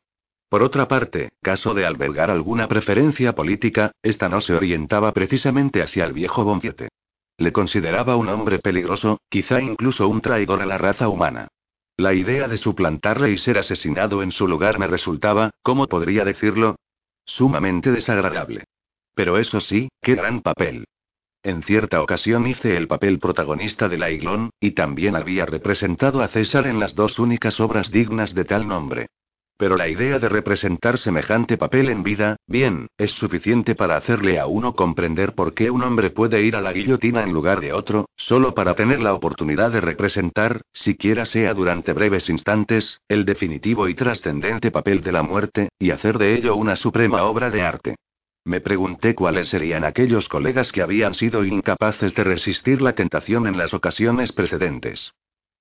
Por 0.50 0.64
otra 0.64 0.88
parte, 0.88 1.30
caso 1.44 1.76
de 1.76 1.86
albergar 1.86 2.32
alguna 2.32 2.68
preferencia 2.68 3.36
política, 3.36 3.92
esta 4.02 4.28
no 4.28 4.42
se 4.42 4.56
orientaba 4.56 5.12
precisamente 5.12 5.84
hacia 5.84 6.06
el 6.06 6.14
viejo 6.14 6.44
Bonfiete. 6.44 6.90
Le 7.38 7.52
consideraba 7.52 8.16
un 8.16 8.30
hombre 8.30 8.58
peligroso, 8.58 9.20
quizá 9.30 9.62
incluso 9.62 10.08
un 10.08 10.22
traidor 10.22 10.62
a 10.62 10.66
la 10.66 10.80
raza 10.80 11.08
humana. 11.08 11.50
La 11.98 12.14
idea 12.14 12.48
de 12.48 12.58
suplantarle 12.58 13.32
y 13.32 13.38
ser 13.38 13.58
asesinado 13.58 14.24
en 14.24 14.32
su 14.32 14.48
lugar 14.48 14.80
me 14.80 14.88
resultaba, 14.88 15.52
¿cómo 15.62 15.88
podría 15.88 16.26
decirlo? 16.26 16.76
Sumamente 17.26 17.92
desagradable. 17.92 18.64
Pero 19.14 19.38
eso 19.38 19.60
sí, 19.60 19.90
qué 20.02 20.16
gran 20.16 20.42
papel. 20.42 20.86
En 21.44 21.64
cierta 21.64 22.02
ocasión 22.02 22.48
hice 22.48 22.76
el 22.76 22.88
papel 22.88 23.20
protagonista 23.20 23.88
de 23.88 23.98
la 23.98 24.10
Iglón, 24.10 24.50
y 24.60 24.72
también 24.72 25.16
había 25.16 25.46
representado 25.46 26.22
a 26.22 26.28
César 26.28 26.66
en 26.68 26.80
las 26.80 26.96
dos 26.96 27.20
únicas 27.20 27.60
obras 27.60 27.92
dignas 27.92 28.34
de 28.34 28.46
tal 28.46 28.68
nombre. 28.68 29.08
Pero 29.58 29.78
la 29.78 29.88
idea 29.88 30.20
de 30.20 30.28
representar 30.28 30.98
semejante 30.98 31.58
papel 31.58 31.88
en 31.90 32.04
vida, 32.04 32.36
bien, 32.46 32.88
es 32.98 33.12
suficiente 33.12 33.74
para 33.74 33.96
hacerle 33.96 34.38
a 34.38 34.48
uno 34.48 34.76
comprender 34.76 35.34
por 35.34 35.54
qué 35.54 35.72
un 35.72 35.82
hombre 35.82 36.10
puede 36.10 36.42
ir 36.42 36.58
a 36.58 36.62
la 36.62 36.74
guillotina 36.74 37.24
en 37.24 37.32
lugar 37.32 37.62
de 37.62 37.72
otro, 37.72 38.10
solo 38.18 38.54
para 38.54 38.76
tener 38.76 39.00
la 39.00 39.14
oportunidad 39.14 39.72
de 39.72 39.80
representar, 39.80 40.62
siquiera 40.74 41.26
sea 41.26 41.54
durante 41.54 41.94
breves 41.94 42.30
instantes, 42.30 43.00
el 43.08 43.24
definitivo 43.24 43.88
y 43.88 43.96
trascendente 43.96 44.72
papel 44.72 45.02
de 45.02 45.12
la 45.14 45.24
muerte, 45.24 45.70
y 45.80 45.92
hacer 45.92 46.18
de 46.18 46.36
ello 46.36 46.56
una 46.58 46.76
suprema 46.76 47.24
obra 47.24 47.50
de 47.50 47.62
arte. 47.62 47.96
Me 48.44 48.60
pregunté 48.60 49.16
cuáles 49.16 49.48
serían 49.48 49.86
aquellos 49.86 50.28
colegas 50.28 50.72
que 50.74 50.82
habían 50.82 51.14
sido 51.14 51.46
incapaces 51.46 52.14
de 52.14 52.26
resistir 52.26 52.82
la 52.82 52.94
tentación 52.94 53.48
en 53.48 53.58
las 53.58 53.74
ocasiones 53.74 54.34
precedentes. 54.34 55.14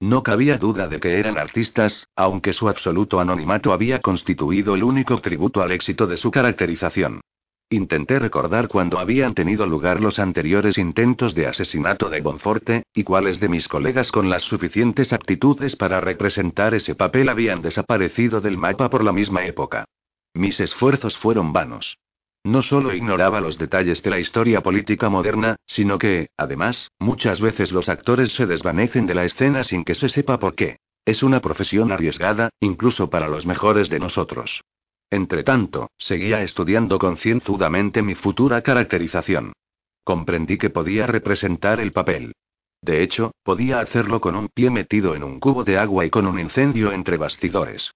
No 0.04 0.22
cabía 0.22 0.58
duda 0.58 0.86
de 0.86 1.00
que 1.00 1.18
eran 1.18 1.38
artistas, 1.38 2.10
aunque 2.14 2.52
su 2.52 2.68
absoluto 2.68 3.20
anonimato 3.20 3.72
había 3.72 4.02
constituido 4.02 4.74
el 4.74 4.84
único 4.84 5.18
tributo 5.22 5.62
al 5.62 5.72
éxito 5.72 6.06
de 6.06 6.18
su 6.18 6.30
caracterización. 6.30 7.22
Intenté 7.70 8.18
recordar 8.18 8.68
cuándo 8.68 8.98
habían 8.98 9.32
tenido 9.32 9.64
lugar 9.64 10.02
los 10.02 10.18
anteriores 10.18 10.76
intentos 10.76 11.34
de 11.34 11.46
asesinato 11.46 12.10
de 12.10 12.20
Bonforte, 12.20 12.82
y 12.92 13.02
cuáles 13.02 13.40
de 13.40 13.48
mis 13.48 13.66
colegas 13.66 14.12
con 14.12 14.28
las 14.28 14.42
suficientes 14.42 15.14
aptitudes 15.14 15.74
para 15.74 16.00
representar 16.00 16.74
ese 16.74 16.94
papel 16.94 17.30
habían 17.30 17.62
desaparecido 17.62 18.42
del 18.42 18.58
mapa 18.58 18.90
por 18.90 19.02
la 19.02 19.12
misma 19.12 19.46
época. 19.46 19.86
Mis 20.34 20.60
esfuerzos 20.60 21.16
fueron 21.16 21.54
vanos. 21.54 21.96
No 22.44 22.60
solo 22.60 22.94
ignoraba 22.94 23.40
los 23.40 23.56
detalles 23.56 24.02
de 24.02 24.10
la 24.10 24.20
historia 24.20 24.60
política 24.60 25.08
moderna, 25.08 25.56
sino 25.64 25.98
que, 25.98 26.28
además, 26.36 26.90
muchas 26.98 27.40
veces 27.40 27.72
los 27.72 27.88
actores 27.88 28.32
se 28.32 28.44
desvanecen 28.44 29.06
de 29.06 29.14
la 29.14 29.24
escena 29.24 29.64
sin 29.64 29.82
que 29.82 29.94
se 29.94 30.10
sepa 30.10 30.38
por 30.38 30.54
qué. 30.54 30.76
Es 31.06 31.22
una 31.22 31.40
profesión 31.40 31.90
arriesgada, 31.90 32.50
incluso 32.60 33.08
para 33.08 33.28
los 33.28 33.46
mejores 33.46 33.88
de 33.88 33.98
nosotros. 33.98 34.62
Entretanto, 35.10 35.90
seguía 35.96 36.42
estudiando 36.42 36.98
concienzudamente 36.98 38.02
mi 38.02 38.14
futura 38.14 38.60
caracterización. 38.60 39.54
Comprendí 40.02 40.58
que 40.58 40.68
podía 40.68 41.06
representar 41.06 41.80
el 41.80 41.92
papel. 41.92 42.34
De 42.82 43.02
hecho, 43.02 43.32
podía 43.42 43.80
hacerlo 43.80 44.20
con 44.20 44.36
un 44.36 44.48
pie 44.48 44.68
metido 44.68 45.14
en 45.14 45.24
un 45.24 45.40
cubo 45.40 45.64
de 45.64 45.78
agua 45.78 46.04
y 46.04 46.10
con 46.10 46.26
un 46.26 46.38
incendio 46.38 46.92
entre 46.92 47.16
bastidores. 47.16 47.90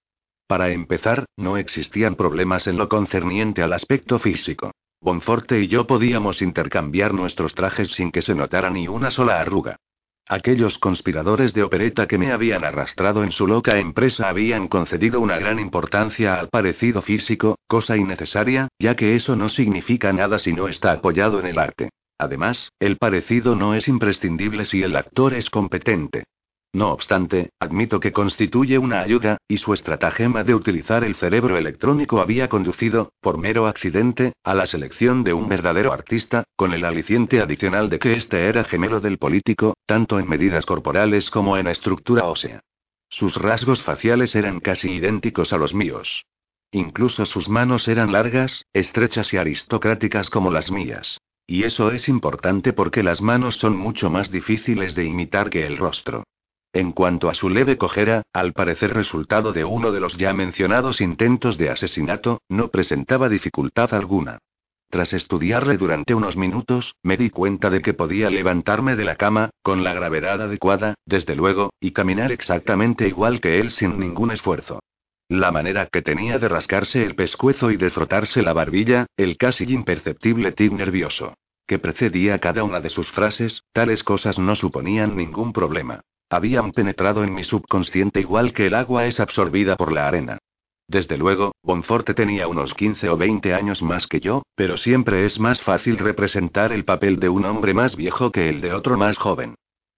Para 0.49 0.71
empezar, 0.71 1.25
no 1.37 1.57
existían 1.57 2.15
problemas 2.15 2.65
en 2.65 2.75
lo 2.75 2.89
concerniente 2.89 3.61
al 3.61 3.71
aspecto 3.71 4.17
físico. 4.17 4.71
Bonforte 4.99 5.59
y 5.59 5.67
yo 5.67 5.85
podíamos 5.85 6.41
intercambiar 6.41 7.13
nuestros 7.13 7.53
trajes 7.53 7.89
sin 7.89 8.11
que 8.11 8.23
se 8.23 8.33
notara 8.33 8.71
ni 8.71 8.87
una 8.87 9.11
sola 9.11 9.39
arruga. 9.39 9.75
Aquellos 10.27 10.79
conspiradores 10.79 11.53
de 11.53 11.61
opereta 11.61 12.07
que 12.07 12.17
me 12.17 12.31
habían 12.31 12.65
arrastrado 12.65 13.23
en 13.23 13.31
su 13.31 13.45
loca 13.45 13.77
empresa 13.77 14.27
habían 14.27 14.67
concedido 14.67 15.21
una 15.21 15.37
gran 15.37 15.59
importancia 15.59 16.39
al 16.39 16.49
parecido 16.49 17.03
físico, 17.03 17.59
cosa 17.67 17.95
innecesaria, 17.95 18.69
ya 18.79 18.95
que 18.95 19.13
eso 19.13 19.35
no 19.35 19.49
significa 19.49 20.13
nada 20.13 20.39
si 20.39 20.53
no 20.53 20.67
está 20.67 20.93
apoyado 20.93 21.39
en 21.39 21.45
el 21.45 21.59
arte. 21.59 21.89
Además, 22.17 22.71
el 22.79 22.97
parecido 22.97 23.55
no 23.55 23.75
es 23.75 23.87
imprescindible 23.87 24.65
si 24.65 24.81
el 24.81 24.95
actor 24.95 25.35
es 25.35 25.51
competente. 25.51 26.23
No 26.71 26.91
obstante, 26.91 27.49
admito 27.59 27.99
que 27.99 28.11
constituye 28.11 28.77
una 28.77 29.01
ayuda, 29.01 29.37
y 29.47 29.57
su 29.57 29.73
estratagema 29.73 30.43
de 30.43 30.53
utilizar 30.53 31.03
el 31.03 31.15
cerebro 31.15 31.57
electrónico 31.57 32.21
había 32.21 32.47
conducido, 32.47 33.11
por 33.21 33.39
mero 33.39 33.65
accidente, 33.65 34.33
a 34.43 34.53
la 34.53 34.67
selección 34.67 35.23
de 35.23 35.33
un 35.33 35.49
verdadero 35.49 35.91
artista, 35.91 36.43
con 36.55 36.73
el 36.73 36.85
aliciente 36.85 37.41
adicional 37.41 37.89
de 37.89 37.97
que 37.97 38.13
éste 38.13 38.45
era 38.45 38.63
gemelo 38.63 38.99
del 38.99 39.17
político, 39.17 39.73
tanto 39.87 40.19
en 40.19 40.29
medidas 40.29 40.67
corporales 40.67 41.31
como 41.31 41.57
en 41.57 41.67
estructura 41.67 42.25
ósea. 42.25 42.61
Sus 43.09 43.35
rasgos 43.37 43.81
faciales 43.81 44.35
eran 44.35 44.59
casi 44.59 44.91
idénticos 44.91 45.51
a 45.53 45.57
los 45.57 45.73
míos. 45.73 46.25
Incluso 46.71 47.25
sus 47.25 47.49
manos 47.49 47.87
eran 47.87 48.11
largas, 48.11 48.63
estrechas 48.73 49.33
y 49.33 49.37
aristocráticas 49.37 50.29
como 50.29 50.51
las 50.51 50.69
mías. 50.69 51.19
Y 51.47 51.63
eso 51.63 51.89
es 51.89 52.07
importante 52.07 52.73
porque 52.73 53.01
las 53.01 53.21
manos 53.23 53.55
son 53.55 53.75
mucho 53.75 54.11
más 54.11 54.29
difíciles 54.29 54.93
de 54.93 55.05
imitar 55.05 55.49
que 55.49 55.65
el 55.65 55.77
rostro. 55.77 56.25
En 56.71 56.91
cuanto 56.91 57.29
a 57.29 57.33
su 57.33 57.49
leve 57.49 57.77
cojera, 57.77 58.21
al 58.31 58.53
parecer 58.53 58.93
resultado 58.93 59.53
de 59.53 59.65
uno 59.65 59.91
de 59.91 59.99
los 59.99 60.17
ya 60.17 60.33
mencionados 60.33 61.01
intentos 61.01 61.57
de 61.57 61.71
asesinato, 61.71 62.41
no 62.47 62.67
presentaba 62.67 63.27
dificultad 63.27 63.93
alguna. 63.95 64.37
Tras 64.91 65.13
estudiarle 65.13 65.77
durante 65.77 66.13
unos 66.13 66.37
minutos, 66.37 66.95
me 67.03 67.17
di 67.17 67.31
cuenta 67.31 67.69
de 67.69 67.81
que 67.81 67.93
podía 67.93 68.29
levantarme 68.29 68.95
de 68.95 69.05
la 69.05 69.15
cama, 69.15 69.49
con 69.63 69.83
la 69.83 69.93
gravedad 69.93 70.41
adecuada, 70.41 70.95
desde 71.05 71.35
luego, 71.35 71.73
y 71.79 71.91
caminar 71.91 72.31
exactamente 72.31 73.07
igual 73.07 73.41
que 73.41 73.59
él 73.59 73.71
sin 73.71 73.99
ningún 73.99 74.31
esfuerzo. 74.31 74.79
La 75.27 75.51
manera 75.51 75.87
que 75.87 76.01
tenía 76.01 76.39
de 76.39 76.49
rascarse 76.49 77.03
el 77.03 77.15
pescuezo 77.15 77.69
y 77.69 77.77
de 77.77 77.89
frotarse 77.89 78.41
la 78.41 78.53
barbilla, 78.53 79.05
el 79.15 79.37
casi 79.37 79.63
imperceptible 79.71 80.51
tic 80.51 80.71
nervioso. 80.71 81.35
Que 81.67 81.77
precedía 81.77 82.39
cada 82.39 82.63
una 82.63 82.79
de 82.79 82.89
sus 82.89 83.11
frases, 83.11 83.63
tales 83.73 84.03
cosas 84.03 84.39
no 84.39 84.55
suponían 84.55 85.15
ningún 85.15 85.53
problema. 85.53 86.01
Habían 86.29 86.71
penetrado 86.73 87.23
en 87.23 87.33
mi 87.33 87.43
subconsciente 87.43 88.19
igual 88.19 88.53
que 88.53 88.67
el 88.67 88.75
agua 88.75 89.07
es 89.07 89.19
absorbida 89.19 89.75
por 89.75 89.91
la 89.91 90.07
arena. 90.07 90.37
Desde 90.87 91.17
luego, 91.17 91.53
Bonforte 91.63 92.13
tenía 92.13 92.47
unos 92.47 92.73
15 92.73 93.09
o 93.09 93.17
20 93.17 93.53
años 93.53 93.81
más 93.81 94.07
que 94.07 94.19
yo, 94.19 94.43
pero 94.55 94.77
siempre 94.77 95.25
es 95.25 95.39
más 95.39 95.61
fácil 95.61 95.97
representar 95.97 96.71
el 96.71 96.85
papel 96.85 97.19
de 97.19 97.29
un 97.29 97.45
hombre 97.45 97.73
más 97.73 97.95
viejo 97.95 98.31
que 98.31 98.49
el 98.49 98.61
de 98.61 98.73
otro 98.73 98.97
más 98.97 99.17
joven. 99.17 99.55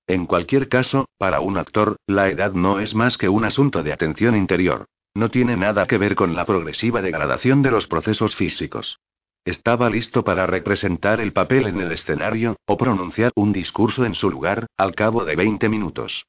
En 0.08 0.26
cualquier 0.26 0.68
caso, 0.68 1.06
para 1.18 1.40
un 1.40 1.58
actor, 1.58 1.98
la 2.08 2.30
edad 2.30 2.54
no 2.54 2.80
es 2.80 2.96
más 2.96 3.18
que 3.18 3.30
un 3.30 3.46
asunto 3.46 3.84
de 3.84 3.94
atención 3.94 4.36
interior. 4.36 4.86
No 5.14 5.30
tiene 5.30 5.58
nada 5.58 5.86
que 5.88 5.98
ver 5.98 6.16
con 6.16 6.36
la 6.36 6.46
progresiva 6.46 7.02
degradación 7.02 7.62
de 7.62 7.72
los 7.72 7.88
procesos 7.88 8.36
físicos. 8.36 8.98
Estaba 9.44 9.90
listo 9.90 10.24
para 10.24 10.46
representar 10.46 11.20
el 11.20 11.34
papel 11.34 11.66
en 11.66 11.80
el 11.80 11.92
escenario, 11.92 12.58
o 12.66 12.78
pronunciar 12.78 13.32
un 13.36 13.52
discurso 13.52 14.06
en 14.06 14.14
su 14.14 14.30
lugar, 14.30 14.68
al 14.78 14.94
cabo 14.94 15.26
de 15.26 15.36
20 15.36 15.68
minutos. 15.68 16.26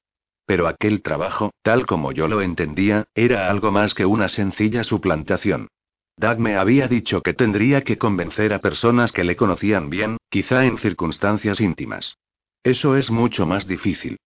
Pero 0.47 0.66
aquel 0.66 1.02
trabajo, 1.02 1.51
tal 1.62 1.84
como 1.84 2.12
yo 2.12 2.26
lo 2.26 2.40
entendía, 2.40 3.05
era 3.14 3.51
algo 3.51 3.70
más 3.70 3.93
que 3.93 4.06
una 4.06 4.28
sencilla 4.28 4.82
suplantación. 4.82 5.68
Doug 6.16 6.39
me 6.39 6.56
había 6.56 6.89
dicho 6.89 7.20
que 7.20 7.34
tendría 7.34 7.82
que 7.82 7.98
convencer 7.98 8.55
a 8.55 8.60
personas 8.60 9.12
que 9.12 9.24
le 9.24 9.36
conocían 9.36 9.90
bien, 9.90 10.16
quizá 10.30 10.64
en 10.64 10.78
circunstancias 10.78 11.60
íntimas. 11.60 12.16
Eso 12.62 12.97
es 12.97 13.10
mucho 13.10 13.47
más 13.47 13.66
difícil. 13.66 14.18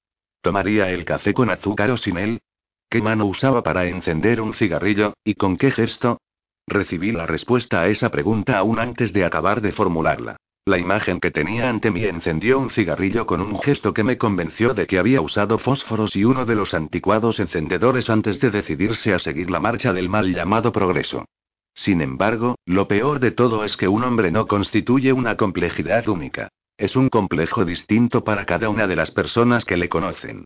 ¿Tomaría 0.43 0.91
el 0.91 1.05
café 1.05 1.35
con 1.35 1.51
azúcar 1.51 1.91
o 1.91 1.97
sin 1.97 2.19
él? 2.19 2.41
¿Qué 2.89 3.03
mano 3.03 3.27
usaba 3.27 3.65
para 3.65 3.87
encender 3.87 4.41
un 4.41 4.55
cigarrillo, 4.55 5.15
y 5.25 5.35
con 5.35 5.57
qué 5.57 5.73
gesto? 5.73 6.19
Recibí 6.67 7.13
la 7.13 7.27
respuesta 7.27 7.81
a 7.81 7.89
esa 7.89 8.11
pregunta 8.11 8.59
aún 8.59 8.81
antes 8.81 9.13
de 9.13 9.25
acabar 9.25 9.61
de 9.61 9.73
formularla. 9.73 10.37
La 10.65 10.79
imagen 10.79 11.21
que 11.21 11.31
tenía 11.31 11.69
ante 11.69 11.93
mí 11.93 12.05
encendió 12.05 12.59
un 12.59 12.71
cigarrillo 12.71 13.25
con 13.25 13.41
un 13.41 13.57
gesto 13.61 13.95
que 13.95 14.03
me 14.03 14.19
convenció 14.19 14.75
de 14.75 14.89
que 14.89 14.99
había 14.99 15.21
usado 15.21 15.59
fósforos 15.59 16.17
y 16.17 16.25
uno 16.25 16.45
de 16.45 16.57
los 16.57 16.75
anticuados 16.75 17.39
encendedores 17.39 18.11
antes 18.11 18.41
de 18.41 18.51
decidirse 18.51 19.15
a 19.15 19.21
seguir 19.21 19.49
la 19.49 19.61
marcha 19.61 19.93
del 19.93 20.09
mal 20.09 20.35
llamado 20.35 20.73
progreso. 20.73 21.25
Sin 21.73 22.01
embargo, 22.01 22.57
lo 22.65 22.89
peor 22.89 23.21
de 23.21 23.31
todo 23.31 23.63
es 23.63 23.77
que 23.77 23.87
un 23.87 24.03
hombre 24.03 24.33
no 24.33 24.49
constituye 24.49 25.13
una 25.13 25.37
complejidad 25.37 26.09
única. 26.09 26.49
Es 26.77 26.97
un 26.97 27.11
complejo 27.11 27.65
distinto 27.65 28.25
para 28.25 28.45
cada 28.45 28.69
una 28.69 28.89
de 28.89 28.97
las 28.97 29.13
personas 29.13 29.65
que 29.65 29.77
le 29.77 29.89
conocen. 29.89 30.45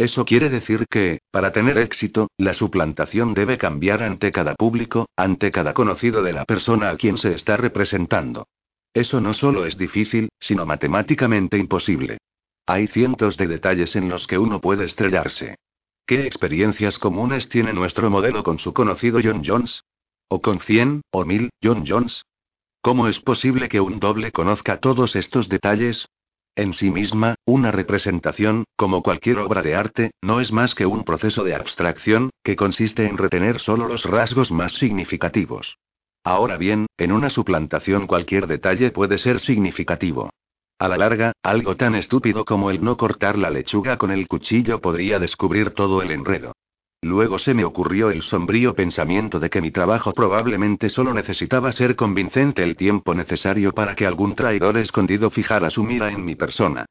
Eso 0.00 0.24
quiere 0.24 0.48
decir 0.48 0.86
que, 0.88 1.20
para 1.30 1.52
tener 1.52 1.76
éxito, 1.76 2.30
la 2.38 2.54
suplantación 2.54 3.34
debe 3.34 3.58
cambiar 3.58 4.02
ante 4.02 4.32
cada 4.32 4.54
público, 4.54 5.10
ante 5.14 5.50
cada 5.50 5.74
conocido 5.74 6.22
de 6.22 6.32
la 6.32 6.46
persona 6.46 6.88
a 6.88 6.96
quien 6.96 7.18
se 7.18 7.34
está 7.34 7.58
representando. 7.58 8.46
Eso 8.94 9.20
no 9.20 9.34
solo 9.34 9.66
es 9.66 9.76
difícil, 9.76 10.30
sino 10.40 10.64
matemáticamente 10.64 11.58
imposible. 11.58 12.16
Hay 12.64 12.86
cientos 12.86 13.36
de 13.36 13.46
detalles 13.46 13.94
en 13.94 14.08
los 14.08 14.26
que 14.26 14.38
uno 14.38 14.58
puede 14.62 14.86
estrellarse. 14.86 15.56
¿Qué 16.06 16.26
experiencias 16.26 16.98
comunes 16.98 17.50
tiene 17.50 17.74
nuestro 17.74 18.08
modelo 18.08 18.42
con 18.42 18.58
su 18.58 18.72
conocido 18.72 19.20
John 19.22 19.42
Jones? 19.44 19.84
¿O 20.28 20.40
con 20.40 20.60
100, 20.60 21.02
o 21.10 21.26
1000, 21.26 21.50
John 21.62 21.84
Jones? 21.86 22.22
¿Cómo 22.80 23.06
es 23.06 23.20
posible 23.20 23.68
que 23.68 23.82
un 23.82 24.00
doble 24.00 24.32
conozca 24.32 24.80
todos 24.80 25.14
estos 25.14 25.50
detalles? 25.50 26.06
En 26.60 26.74
sí 26.74 26.90
misma, 26.90 27.36
una 27.46 27.70
representación, 27.70 28.64
como 28.76 29.02
cualquier 29.02 29.38
obra 29.38 29.62
de 29.62 29.74
arte, 29.74 30.10
no 30.20 30.42
es 30.42 30.52
más 30.52 30.74
que 30.74 30.84
un 30.84 31.04
proceso 31.04 31.42
de 31.42 31.54
abstracción, 31.54 32.28
que 32.44 32.54
consiste 32.54 33.06
en 33.06 33.16
retener 33.16 33.60
solo 33.60 33.88
los 33.88 34.04
rasgos 34.04 34.52
más 34.52 34.72
significativos. 34.72 35.78
Ahora 36.22 36.58
bien, 36.58 36.84
en 36.98 37.12
una 37.12 37.30
suplantación 37.30 38.06
cualquier 38.06 38.46
detalle 38.46 38.90
puede 38.90 39.16
ser 39.16 39.40
significativo. 39.40 40.28
A 40.78 40.86
la 40.88 40.98
larga, 40.98 41.32
algo 41.42 41.78
tan 41.78 41.94
estúpido 41.94 42.44
como 42.44 42.70
el 42.70 42.84
no 42.84 42.98
cortar 42.98 43.38
la 43.38 43.48
lechuga 43.48 43.96
con 43.96 44.10
el 44.10 44.28
cuchillo 44.28 44.82
podría 44.82 45.18
descubrir 45.18 45.70
todo 45.70 46.02
el 46.02 46.10
enredo. 46.10 46.52
Luego 47.02 47.38
se 47.38 47.54
me 47.54 47.64
ocurrió 47.64 48.10
el 48.10 48.22
sombrío 48.22 48.74
pensamiento 48.74 49.40
de 49.40 49.48
que 49.48 49.62
mi 49.62 49.70
trabajo 49.70 50.12
probablemente 50.12 50.90
solo 50.90 51.14
necesitaba 51.14 51.72
ser 51.72 51.96
convincente 51.96 52.62
el 52.62 52.76
tiempo 52.76 53.14
necesario 53.14 53.72
para 53.72 53.94
que 53.94 54.06
algún 54.06 54.34
traidor 54.34 54.76
escondido 54.76 55.30
fijara 55.30 55.70
su 55.70 55.82
mira 55.82 56.10
en 56.10 56.24
mi 56.24 56.34
persona. 56.34 56.84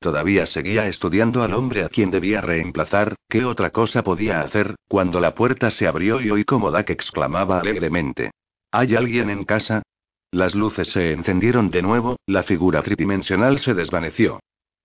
Todavía 0.00 0.44
seguía 0.44 0.86
estudiando 0.86 1.42
al 1.42 1.54
hombre 1.54 1.82
a 1.82 1.88
quien 1.88 2.10
debía 2.10 2.42
reemplazar, 2.42 3.14
¿qué 3.26 3.46
otra 3.46 3.70
cosa 3.70 4.02
podía 4.02 4.42
hacer? 4.42 4.74
Cuando 4.86 5.18
la 5.18 5.34
puerta 5.34 5.70
se 5.70 5.86
abrió 5.86 6.20
y 6.20 6.30
oí 6.30 6.44
como 6.44 6.70
Dak 6.70 6.90
exclamaba 6.90 7.60
alegremente. 7.60 8.32
¿Hay 8.70 8.94
alguien 8.94 9.30
en 9.30 9.44
casa? 9.44 9.82
Las 10.30 10.54
luces 10.54 10.88
se 10.88 11.12
encendieron 11.12 11.70
de 11.70 11.80
nuevo, 11.80 12.16
la 12.26 12.42
figura 12.42 12.82
tridimensional 12.82 13.58
se 13.60 13.72
desvaneció. 13.72 14.40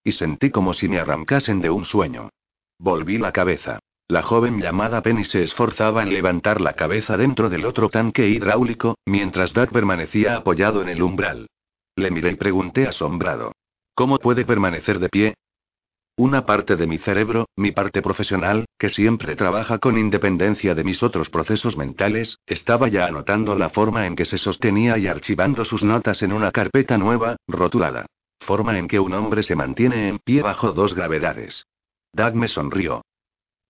Y 0.06 0.14
sentí 0.14 0.51
como 0.51 0.73
si 0.73 0.88
me 0.88 0.99
arrancasen 0.99 1.60
de 1.60 1.69
un 1.69 1.84
sueño. 1.84 2.30
Volví 2.77 3.18
la 3.18 3.34
cabeza. 3.34 3.80
La 4.11 4.23
joven 4.23 4.60
llamada 4.60 5.03
Penny 5.03 5.23
se 5.23 5.44
esforzaba 5.44 6.02
en 6.02 6.11
levantar 6.11 6.61
la 6.61 6.73
cabeza 6.73 7.15
dentro 7.15 7.48
del 7.48 7.64
otro 7.64 7.90
tanque 7.90 8.27
hidráulico, 8.27 8.95
mientras 9.06 9.53
Doug 9.53 9.69
permanecía 9.69 10.36
apoyado 10.36 10.81
en 10.81 10.90
el 10.90 11.03
umbral. 11.03 11.48
Le 11.95 12.10
miré 12.10 12.31
y 12.31 12.36
pregunté 12.36 12.88
asombrado. 12.88 13.52
¿Cómo 13.94 14.18
puede 14.18 14.45
permanecer 14.45 14.98
de 14.98 15.10
pie? 15.10 15.36
Una 16.18 16.44
parte 16.48 16.76
de 16.76 16.88
mi 16.88 16.98
cerebro, 16.98 17.49
mi 17.56 17.72
parte 17.72 18.02
profesional, 18.02 18.65
que 18.80 18.90
siempre 18.90 19.36
trabaja 19.36 19.77
con 19.77 19.95
independencia 19.95 20.73
de 20.73 20.84
mis 20.84 21.03
otros 21.03 21.30
procesos 21.30 21.77
mentales, 21.77 22.40
estaba 22.48 22.88
ya 22.88 23.06
anotando 23.06 23.56
la 23.56 23.69
forma 23.69 24.07
en 24.07 24.15
que 24.15 24.26
se 24.26 24.40
sostenía 24.40 24.98
y 24.98 25.06
archivando 25.06 25.65
sus 25.65 25.84
notas 25.84 26.23
en 26.23 26.34
una 26.34 26.52
carpeta 26.52 26.98
nueva, 26.98 27.36
rotulada. 27.48 28.07
Forma 28.40 28.80
en 28.80 28.88
que 28.88 28.99
un 28.99 29.14
hombre 29.14 29.44
se 29.44 29.56
mantiene 29.56 30.10
en 30.10 30.18
pie 30.18 30.41
bajo 30.41 30.72
dos 30.72 30.95
gravedades. 30.95 31.68
Doug 32.11 32.34
me 32.34 32.48
sonrió. 32.48 33.03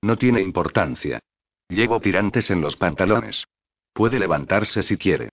No 0.02 0.18
tiene 0.18 0.42
importancia. 0.42 1.20
Llevo 1.68 2.00
tirantes 2.00 2.50
en 2.50 2.62
los 2.62 2.78
pantalones. 2.78 3.46
Puede 3.94 4.18
levantarse 4.20 4.82
si 4.82 4.98
quiere. 4.98 5.30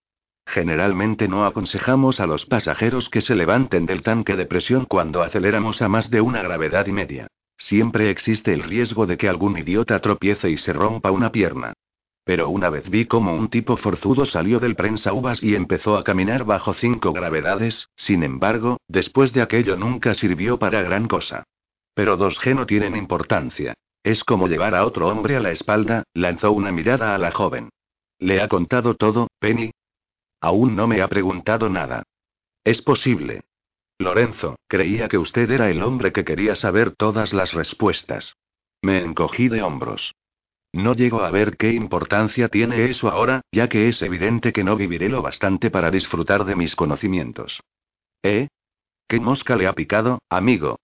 Generalmente 0.47 1.29
no 1.29 1.45
aconsejamos 1.45 2.21
a 2.21 2.27
los 2.27 2.47
pasajeros 2.47 3.09
que 3.09 3.21
se 3.21 3.35
levanten 3.35 3.87
del 3.87 4.03
tanque 4.03 4.37
de 4.37 4.47
presión 4.47 4.85
cuando 4.85 5.23
aceleramos 5.23 5.83
a 5.83 5.89
más 5.89 6.11
de 6.11 6.21
una 6.21 6.43
gravedad 6.43 6.87
y 6.87 6.93
media. 6.93 7.27
Siempre 7.57 8.11
existe 8.11 8.53
el 8.53 8.63
riesgo 8.63 9.07
de 9.07 9.17
que 9.17 9.29
algún 9.29 9.59
idiota 9.59 9.99
tropiece 10.01 10.51
y 10.51 10.57
se 10.57 10.73
rompa 10.73 11.11
una 11.11 11.33
pierna. 11.33 11.73
Pero 12.25 12.49
una 12.49 12.71
vez 12.71 12.91
vi 12.91 13.07
cómo 13.07 13.35
un 13.35 13.49
tipo 13.49 13.77
forzudo 13.77 14.27
salió 14.27 14.59
del 14.59 14.75
prensa 14.75 15.13
uvas 15.13 15.43
y 15.43 15.55
empezó 15.55 15.97
a 15.97 16.05
caminar 16.05 16.45
bajo 16.45 16.75
cinco 16.75 17.13
gravedades, 17.13 17.89
sin 17.95 18.25
embargo, 18.25 18.79
después 18.89 19.33
de 19.33 19.43
aquello 19.43 19.77
nunca 19.77 20.15
sirvió 20.15 20.59
para 20.59 20.83
gran 20.83 21.07
cosa. 21.07 21.45
Pero 21.95 22.19
2G 22.19 22.55
no 22.57 22.67
tienen 22.67 22.97
importancia. 22.97 23.75
Es 24.07 24.23
como 24.23 24.47
llevar 24.47 24.77
a 24.77 24.87
otro 24.87 25.09
hombre 25.09 25.35
a 25.35 25.41
la 25.41 25.51
espalda, 25.51 26.05
lanzó 26.15 26.53
una 26.53 26.71
mirada 26.71 27.17
a 27.17 27.19
la 27.19 27.33
joven. 27.33 27.71
¿Le 28.21 28.41
ha 28.41 28.47
contado 28.47 28.95
todo, 28.95 29.27
Penny? 29.41 29.73
Aún 30.41 30.77
no 30.77 30.87
me 30.87 31.03
ha 31.03 31.09
preguntado 31.09 31.69
nada. 31.69 32.05
Es 32.63 32.83
posible. 32.83 33.43
Lorenzo, 33.99 34.61
creía 34.69 35.09
que 35.09 35.19
usted 35.19 35.51
era 35.51 35.71
el 35.71 35.83
hombre 35.83 36.13
que 36.13 36.25
quería 36.25 36.55
saber 36.55 36.95
todas 36.95 37.33
las 37.33 37.53
respuestas. 37.53 38.37
Me 38.81 38.99
encogí 38.99 39.49
de 39.49 39.63
hombros. 39.63 40.15
No 40.73 40.95
llego 40.95 41.23
a 41.23 41.33
ver 41.33 41.57
qué 41.57 41.73
importancia 41.73 42.49
tiene 42.49 42.89
eso 42.89 43.09
ahora, 43.09 43.41
ya 43.51 43.69
que 43.69 43.89
es 43.89 44.01
evidente 44.03 44.53
que 44.53 44.63
no 44.63 44.77
viviré 44.77 45.09
lo 45.09 45.21
bastante 45.21 45.69
para 45.69 45.91
disfrutar 45.91 46.45
de 46.45 46.55
mis 46.55 46.77
conocimientos. 46.77 47.61
¿Eh? 48.23 48.47
¿Qué 49.09 49.19
mosca 49.19 49.57
le 49.57 49.67
ha 49.67 49.73
picado, 49.73 50.21
amigo? 50.31 50.79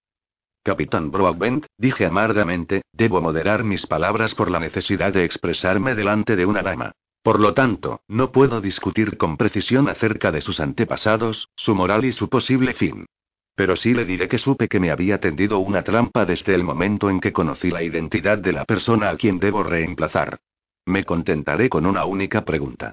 Capitán 0.65 1.11
Broadbent, 1.11 1.67
dije 1.77 2.07
amargamente, 2.07 2.83
debo 2.93 3.21
moderar 3.21 3.65
mis 3.65 3.87
palabras 3.87 4.35
por 4.37 4.49
la 4.51 4.61
necesidad 4.61 5.13
de 5.13 5.25
expresarme 5.25 5.97
delante 5.97 6.37
de 6.37 6.47
una 6.47 6.63
dama. 6.63 6.93
Por 7.23 7.41
lo 7.41 7.53
tanto, 7.53 8.01
no 8.07 8.31
puedo 8.31 8.61
discutir 8.61 9.17
con 9.17 9.37
precisión 9.37 9.89
acerca 9.89 10.31
de 10.31 10.41
sus 10.41 10.61
antepasados, 10.61 11.49
su 11.57 11.75
moral 11.75 12.05
y 12.05 12.13
su 12.13 12.29
posible 12.29 12.75
fin. 12.75 13.07
Pero 13.55 13.77
sí 13.77 13.93
le 13.93 14.05
diré 14.05 14.29
que 14.29 14.39
supe 14.39 14.69
que 14.69 14.81
me 14.81 14.91
había 14.91 15.19
tendido 15.19 15.59
una 15.59 15.83
trampa 15.83 16.25
desde 16.25 16.55
el 16.55 16.63
momento 16.63 17.11
en 17.11 17.21
que 17.21 17.33
conocí 17.33 17.71
la 17.71 17.83
identidad 17.83 18.39
de 18.39 18.53
la 18.53 18.65
persona 18.65 19.11
a 19.11 19.17
quien 19.17 19.39
debo 19.39 19.63
reemplazar. 19.63 20.39
Me 20.87 21.05
contentaré 21.05 21.69
con 21.69 21.87
una 21.87 22.05
única 22.05 22.45
pregunta. 22.45 22.93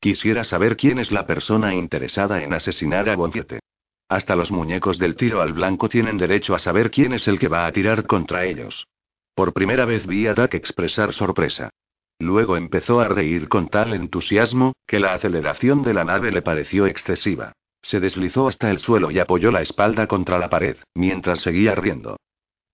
Quisiera 0.00 0.44
saber 0.44 0.76
quién 0.76 0.98
es 0.98 1.10
la 1.10 1.26
persona 1.26 1.74
interesada 1.74 2.42
en 2.42 2.54
asesinar 2.54 3.08
a 3.08 3.16
Bonfiete. 3.16 3.60
Hasta 4.08 4.36
los 4.36 4.50
muñecos 4.50 4.98
del 4.98 5.16
tiro 5.16 5.42
al 5.42 5.52
blanco 5.52 5.88
tienen 5.88 6.16
derecho 6.16 6.54
a 6.54 6.58
saber 6.58 6.90
quién 6.90 7.12
es 7.12 7.28
el 7.28 7.38
que 7.38 7.48
va 7.48 7.66
a 7.66 7.72
tirar 7.72 8.06
contra 8.06 8.46
ellos. 8.46 8.88
Por 9.34 9.52
primera 9.52 9.84
vez 9.84 10.06
vi 10.06 10.26
a 10.26 10.34
Duck 10.34 10.54
expresar 10.54 11.12
sorpresa. 11.12 11.70
Luego 12.18 12.56
empezó 12.56 13.00
a 13.00 13.08
reír 13.08 13.48
con 13.48 13.68
tal 13.68 13.94
entusiasmo, 13.94 14.72
que 14.86 14.98
la 14.98 15.12
aceleración 15.12 15.82
de 15.82 15.94
la 15.94 16.04
nave 16.04 16.32
le 16.32 16.42
pareció 16.42 16.86
excesiva. 16.86 17.52
Se 17.82 18.00
deslizó 18.00 18.48
hasta 18.48 18.70
el 18.70 18.80
suelo 18.80 19.10
y 19.10 19.18
apoyó 19.18 19.52
la 19.52 19.62
espalda 19.62 20.06
contra 20.06 20.38
la 20.38 20.48
pared, 20.48 20.76
mientras 20.94 21.40
seguía 21.40 21.74
riendo. 21.74 22.16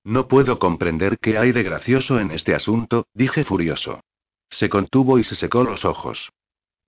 No 0.04 0.28
puedo 0.28 0.58
comprender 0.58 1.18
qué 1.18 1.36
hay 1.36 1.52
de 1.52 1.62
gracioso 1.62 2.20
en 2.20 2.30
este 2.30 2.54
asunto, 2.54 3.06
dije 3.12 3.44
furioso. 3.44 4.00
Se 4.48 4.68
contuvo 4.68 5.18
y 5.18 5.24
se 5.24 5.34
secó 5.34 5.64
los 5.64 5.84
ojos. 5.84 6.30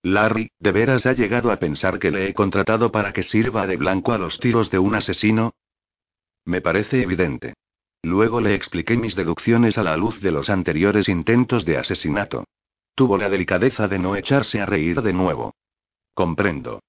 Larry, 0.06 0.52
¿de 0.60 0.70
veras 0.70 1.04
ha 1.06 1.14
llegado 1.14 1.50
a 1.50 1.56
pensar 1.56 1.98
que 1.98 2.12
le 2.12 2.28
he 2.28 2.32
contratado 2.32 2.92
para 2.92 3.12
que 3.12 3.24
sirva 3.24 3.66
de 3.66 3.76
blanco 3.76 4.12
a 4.12 4.18
los 4.18 4.38
tiros 4.38 4.70
de 4.70 4.78
un 4.78 4.94
asesino? 4.94 5.54
Me 6.44 6.60
parece 6.60 7.02
evidente. 7.02 7.54
Luego 8.04 8.40
le 8.40 8.54
expliqué 8.54 8.96
mis 8.96 9.16
deducciones 9.16 9.78
a 9.78 9.82
la 9.82 9.96
luz 9.96 10.20
de 10.20 10.30
los 10.30 10.48
anteriores 10.48 11.08
intentos 11.08 11.64
de 11.64 11.78
asesinato. 11.78 12.44
Tuvo 12.94 13.18
la 13.18 13.28
delicadeza 13.28 13.88
de 13.88 13.98
no 13.98 14.14
echarse 14.14 14.60
a 14.60 14.66
reír 14.66 15.02
de 15.02 15.12
nuevo. 15.12 15.56
Comprendo. 16.14 16.84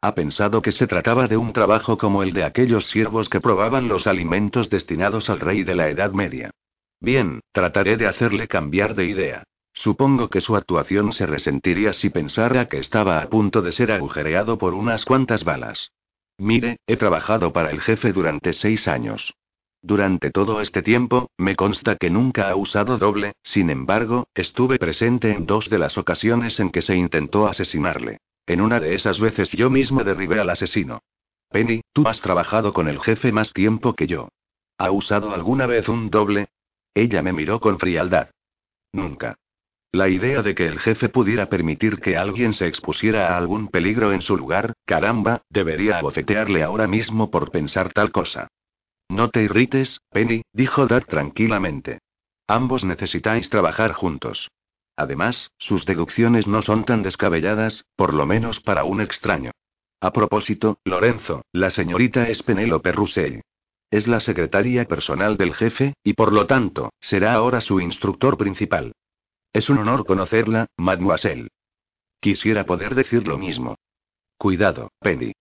Ha 0.00 0.14
pensado 0.14 0.62
que 0.62 0.70
se 0.70 0.86
trataba 0.86 1.26
de 1.26 1.38
un 1.38 1.52
trabajo 1.52 1.98
como 1.98 2.22
el 2.22 2.32
de 2.32 2.44
aquellos 2.44 2.86
siervos 2.86 3.28
que 3.28 3.40
probaban 3.40 3.88
los 3.88 4.06
alimentos 4.06 4.70
destinados 4.70 5.28
al 5.28 5.40
rey 5.40 5.64
de 5.64 5.74
la 5.74 5.88
Edad 5.88 6.12
Media. 6.12 6.52
Bien, 7.00 7.40
trataré 7.50 7.96
de 7.96 8.06
hacerle 8.06 8.46
cambiar 8.46 8.94
de 8.94 9.06
idea. 9.06 9.42
Supongo 9.82 10.28
que 10.28 10.42
su 10.42 10.56
actuación 10.56 11.14
se 11.14 11.24
resentiría 11.24 11.94
si 11.94 12.10
pensara 12.10 12.66
que 12.66 12.76
estaba 12.76 13.22
a 13.22 13.30
punto 13.30 13.62
de 13.62 13.72
ser 13.72 13.92
agujereado 13.92 14.58
por 14.58 14.74
unas 14.74 15.06
cuantas 15.06 15.42
balas. 15.42 15.92
Mire, 16.36 16.80
he 16.86 16.98
trabajado 16.98 17.54
para 17.54 17.70
el 17.70 17.80
jefe 17.80 18.12
durante 18.12 18.52
seis 18.52 18.86
años. 18.88 19.32
Durante 19.80 20.30
todo 20.30 20.60
este 20.60 20.82
tiempo, 20.82 21.30
me 21.38 21.56
consta 21.56 21.96
que 21.96 22.10
nunca 22.10 22.50
ha 22.50 22.56
usado 22.56 22.98
doble, 22.98 23.32
sin 23.42 23.70
embargo, 23.70 24.26
estuve 24.34 24.78
presente 24.78 25.32
en 25.32 25.46
dos 25.46 25.70
de 25.70 25.78
las 25.78 25.96
ocasiones 25.96 26.60
en 26.60 26.68
que 26.68 26.82
se 26.82 26.94
intentó 26.94 27.48
asesinarle. 27.48 28.18
En 28.44 28.60
una 28.60 28.80
de 28.80 28.94
esas 28.94 29.18
veces 29.18 29.50
yo 29.52 29.70
mismo 29.70 30.04
derribé 30.04 30.40
al 30.40 30.50
asesino. 30.50 31.00
Penny, 31.48 31.80
tú 31.94 32.06
has 32.06 32.20
trabajado 32.20 32.74
con 32.74 32.86
el 32.86 33.00
jefe 33.00 33.32
más 33.32 33.54
tiempo 33.54 33.94
que 33.94 34.06
yo. 34.06 34.28
¿Ha 34.76 34.90
usado 34.90 35.32
alguna 35.32 35.64
vez 35.64 35.88
un 35.88 36.10
doble? 36.10 36.48
Ella 36.92 37.22
me 37.22 37.32
miró 37.32 37.60
con 37.60 37.78
frialdad. 37.78 38.28
Nunca. 38.92 39.38
La 39.92 40.08
idea 40.08 40.42
de 40.42 40.54
que 40.54 40.66
el 40.66 40.78
jefe 40.78 41.08
pudiera 41.08 41.48
permitir 41.48 41.98
que 41.98 42.16
alguien 42.16 42.52
se 42.52 42.68
expusiera 42.68 43.34
a 43.34 43.38
algún 43.38 43.66
peligro 43.66 44.12
en 44.12 44.22
su 44.22 44.36
lugar, 44.36 44.74
Caramba, 44.84 45.42
debería 45.50 45.98
abofetearle 45.98 46.62
ahora 46.62 46.86
mismo 46.86 47.30
por 47.30 47.50
pensar 47.50 47.92
tal 47.92 48.12
cosa. 48.12 48.46
No 49.08 49.30
te 49.30 49.42
irrites, 49.42 50.00
Penny, 50.10 50.42
dijo 50.52 50.86
Dad 50.86 51.02
tranquilamente. 51.08 51.98
Ambos 52.46 52.84
necesitáis 52.84 53.50
trabajar 53.50 53.92
juntos. 53.92 54.48
Además, 54.96 55.50
sus 55.58 55.84
deducciones 55.86 56.46
no 56.46 56.62
son 56.62 56.84
tan 56.84 57.02
descabelladas, 57.02 57.84
por 57.96 58.14
lo 58.14 58.26
menos 58.26 58.60
para 58.60 58.84
un 58.84 59.00
extraño. 59.00 59.50
A 60.00 60.12
propósito, 60.12 60.78
Lorenzo, 60.84 61.42
la 61.52 61.70
señorita 61.70 62.28
es 62.28 62.44
Penélope 62.44 62.92
Roussel. 62.92 63.42
Es 63.90 64.06
la 64.06 64.20
secretaria 64.20 64.84
personal 64.84 65.36
del 65.36 65.52
jefe, 65.52 65.94
y 66.04 66.12
por 66.12 66.32
lo 66.32 66.46
tanto, 66.46 66.90
será 67.00 67.32
ahora 67.32 67.60
su 67.60 67.80
instructor 67.80 68.38
principal. 68.38 68.92
Es 69.52 69.68
un 69.68 69.78
honor 69.78 70.06
conocerla, 70.06 70.66
mademoiselle. 70.76 71.48
Quisiera 72.20 72.64
poder 72.64 72.94
decir 72.94 73.26
lo 73.26 73.36
mismo. 73.36 73.76
Cuidado, 74.38 74.90
Penny. 75.00 75.32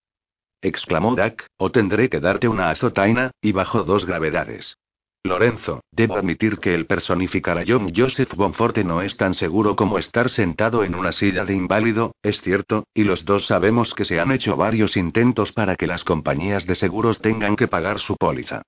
exclamó 0.62 1.16
Dak, 1.16 1.46
o 1.58 1.72
tendré 1.72 2.10
que 2.10 2.20
darte 2.20 2.48
una 2.48 2.72
azotaina, 2.72 3.32
y 3.42 3.52
bajo 3.52 3.84
dos 3.84 4.06
gravedades. 4.06 4.76
Lorenzo, 5.24 5.82
debo 5.92 6.16
admitir 6.16 6.60
que 6.60 6.74
el 6.74 6.86
personificar 6.86 7.58
a 7.58 7.66
John 7.68 7.94
Joseph 7.96 8.34
Bonforte 8.36 8.84
no 8.84 9.02
es 9.02 9.16
tan 9.18 9.34
seguro 9.34 9.76
como 9.76 10.00
estar 10.00 10.30
sentado 10.30 10.84
en 10.84 10.96
una 10.96 11.12
silla 11.12 11.46
de 11.46 11.54
inválido, 11.54 12.16
es 12.24 12.42
cierto, 12.42 12.86
y 12.94 13.04
los 13.04 13.26
dos 13.26 13.46
sabemos 13.46 13.94
que 13.94 14.06
se 14.06 14.20
han 14.20 14.32
hecho 14.32 14.56
varios 14.56 14.98
intentos 14.98 15.52
para 15.52 15.76
que 15.76 15.88
las 15.88 16.04
compañías 16.04 16.66
de 16.66 16.76
seguros 16.76 17.20
tengan 17.20 17.58
que 17.58 17.68
pagar 17.68 18.00
su 18.00 18.16
póliza. 18.16 18.64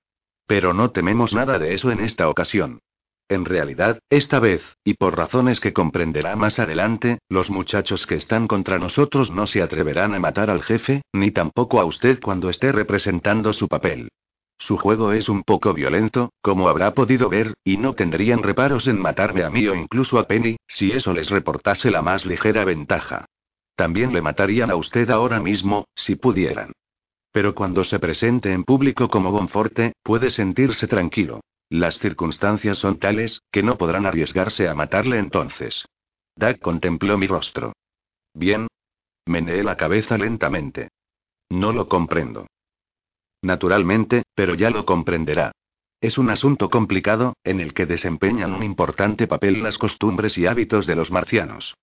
Pero 0.46 0.72
no 0.72 0.90
tememos 0.90 1.32
nada 1.32 1.58
de 1.58 1.74
eso 1.74 1.90
en 1.90 2.00
esta 2.00 2.28
ocasión. 2.28 2.80
En 3.28 3.44
realidad, 3.44 3.98
esta 4.10 4.40
vez, 4.40 4.62
y 4.84 4.94
por 4.94 5.16
razones 5.16 5.60
que 5.60 5.72
comprenderá 5.72 6.36
más 6.36 6.58
adelante, 6.58 7.18
los 7.28 7.50
muchachos 7.50 8.06
que 8.06 8.16
están 8.16 8.46
contra 8.46 8.78
nosotros 8.78 9.30
no 9.30 9.46
se 9.46 9.62
atreverán 9.62 10.14
a 10.14 10.20
matar 10.20 10.50
al 10.50 10.62
jefe, 10.62 11.02
ni 11.12 11.30
tampoco 11.30 11.80
a 11.80 11.84
usted 11.84 12.20
cuando 12.20 12.50
esté 12.50 12.72
representando 12.72 13.52
su 13.52 13.68
papel. 13.68 14.10
Su 14.58 14.76
juego 14.76 15.12
es 15.12 15.28
un 15.28 15.42
poco 15.42 15.74
violento, 15.74 16.32
como 16.40 16.68
habrá 16.68 16.94
podido 16.94 17.28
ver, 17.28 17.54
y 17.64 17.78
no 17.78 17.94
tendrían 17.94 18.42
reparos 18.42 18.86
en 18.86 19.00
matarme 19.00 19.42
a 19.42 19.50
mí 19.50 19.66
o 19.66 19.74
incluso 19.74 20.18
a 20.18 20.28
Penny, 20.28 20.56
si 20.68 20.92
eso 20.92 21.12
les 21.12 21.30
reportase 21.30 21.90
la 21.90 22.02
más 22.02 22.26
ligera 22.26 22.64
ventaja. 22.64 23.24
También 23.74 24.12
le 24.12 24.22
matarían 24.22 24.70
a 24.70 24.76
usted 24.76 25.10
ahora 25.10 25.40
mismo, 25.40 25.86
si 25.96 26.14
pudieran. 26.16 26.72
Pero 27.32 27.54
cuando 27.54 27.82
se 27.82 27.98
presente 27.98 28.52
en 28.52 28.62
público 28.62 29.08
como 29.08 29.32
Bonforte, 29.32 29.94
puede 30.02 30.30
sentirse 30.30 30.86
tranquilo. 30.86 31.40
Las 31.72 31.98
circunstancias 31.98 32.76
son 32.76 32.98
tales, 32.98 33.40
que 33.50 33.62
no 33.62 33.78
podrán 33.78 34.04
arriesgarse 34.04 34.68
a 34.68 34.74
matarle 34.74 35.18
entonces. 35.18 35.86
Doug 36.36 36.58
contempló 36.58 37.16
mi 37.16 37.26
rostro. 37.26 37.72
Bien. 38.34 38.66
Meneé 39.24 39.64
la 39.64 39.78
cabeza 39.78 40.18
lentamente. 40.18 40.90
No 41.48 41.72
lo 41.72 41.88
comprendo. 41.88 42.46
Naturalmente, 43.40 44.24
pero 44.34 44.54
ya 44.54 44.68
lo 44.68 44.84
comprenderá. 44.84 45.52
Es 46.02 46.18
un 46.18 46.28
asunto 46.28 46.68
complicado, 46.68 47.36
en 47.42 47.58
el 47.58 47.72
que 47.72 47.86
desempeñan 47.86 48.52
un 48.52 48.64
importante 48.64 49.26
papel 49.26 49.62
las 49.62 49.78
costumbres 49.78 50.36
y 50.36 50.46
hábitos 50.46 50.86
de 50.86 50.94
los 50.94 51.10
marcianos. 51.10 51.74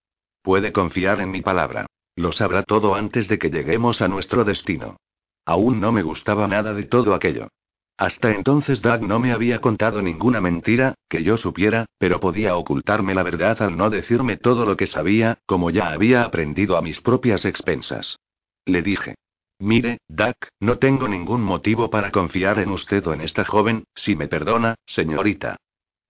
Puede 0.44 0.72
confiar 0.72 1.20
en 1.20 1.32
mi 1.32 1.42
palabra. 1.42 1.88
Lo 2.16 2.32
sabrá 2.32 2.62
todo 2.62 2.94
antes 2.94 3.28
de 3.28 3.40
que 3.40 3.50
lleguemos 3.50 4.04
a 4.04 4.08
nuestro 4.08 4.44
destino. 4.44 4.98
Aún 5.46 5.80
no 5.80 5.92
me 5.92 6.04
gustaba 6.04 6.48
nada 6.48 6.76
de 6.76 6.84
todo 6.84 7.16
aquello. 7.16 7.48
Hasta 8.00 8.32
entonces 8.32 8.82
Doug 8.82 9.02
no 9.02 9.20
me 9.20 9.34
había 9.34 9.60
contado 9.60 10.02
ninguna 10.02 10.40
mentira, 10.40 10.96
que 11.10 11.22
yo 11.22 11.36
supiera, 11.36 11.86
pero 11.98 12.22
podía 12.22 12.56
ocultarme 12.56 13.14
la 13.14 13.24
verdad 13.24 13.62
al 13.62 13.76
no 13.76 13.90
decirme 13.90 14.38
todo 14.38 14.66
lo 14.66 14.78
que 14.78 14.88
sabía, 14.88 15.40
como 15.46 15.70
ya 15.70 15.90
había 15.90 16.24
aprendido 16.24 16.78
a 16.78 16.82
mis 16.82 17.02
propias 17.02 17.44
expensas. 17.44 18.18
Le 18.64 18.82
dije. 18.82 19.16
Mire, 19.60 19.98
Doug, 20.08 20.36
no 20.62 20.78
tengo 20.78 21.10
ningún 21.10 21.44
motivo 21.44 21.90
para 21.90 22.10
confiar 22.10 22.60
en 22.60 22.70
usted 22.70 23.06
o 23.06 23.14
en 23.14 23.20
esta 23.20 23.44
joven, 23.44 23.84
si 23.94 24.16
me 24.16 24.30
perdona, 24.30 24.76
señorita. 24.86 25.58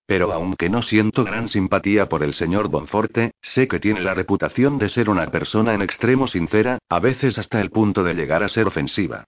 Pero 0.06 0.32
aunque 0.32 0.70
no 0.70 0.84
siento 0.84 1.24
gran 1.24 1.50
simpatía 1.50 2.08
por 2.08 2.22
el 2.22 2.36
señor 2.36 2.70
Bonforte, 2.70 3.32
sé 3.42 3.68
que 3.68 3.80
tiene 3.80 4.02
la 4.02 4.14
reputación 4.14 4.78
de 4.78 4.90
ser 4.90 5.10
una 5.10 5.26
persona 5.32 5.74
en 5.74 5.82
extremo 5.82 6.28
sincera, 6.28 6.78
a 6.88 7.00
veces 7.00 7.40
hasta 7.40 7.60
el 7.60 7.72
punto 7.72 8.04
de 8.04 8.14
llegar 8.14 8.44
a 8.44 8.48
ser 8.48 8.68
ofensiva. 8.68 9.24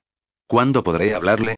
¿Cuándo 0.46 0.84
podré 0.84 1.16
hablarle? 1.16 1.56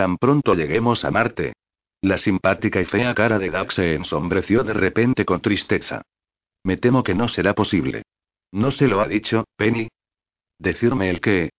Tan 0.00 0.16
pronto 0.16 0.54
lleguemos 0.54 1.04
a 1.04 1.10
Marte. 1.10 1.52
La 2.00 2.16
simpática 2.16 2.80
y 2.80 2.86
fea 2.86 3.14
cara 3.14 3.38
de 3.38 3.50
Doug 3.50 3.70
se 3.70 3.92
ensombreció 3.96 4.64
de 4.64 4.72
repente 4.72 5.26
con 5.26 5.42
tristeza. 5.42 6.00
Me 6.64 6.78
temo 6.78 7.02
que 7.02 7.14
no 7.14 7.28
será 7.28 7.54
posible. 7.54 8.04
¿No 8.50 8.70
se 8.70 8.88
lo 8.88 9.02
ha 9.02 9.06
dicho, 9.06 9.44
Penny? 9.56 9.88
Decirme 10.58 11.10
el 11.10 11.20
qué. 11.20 11.50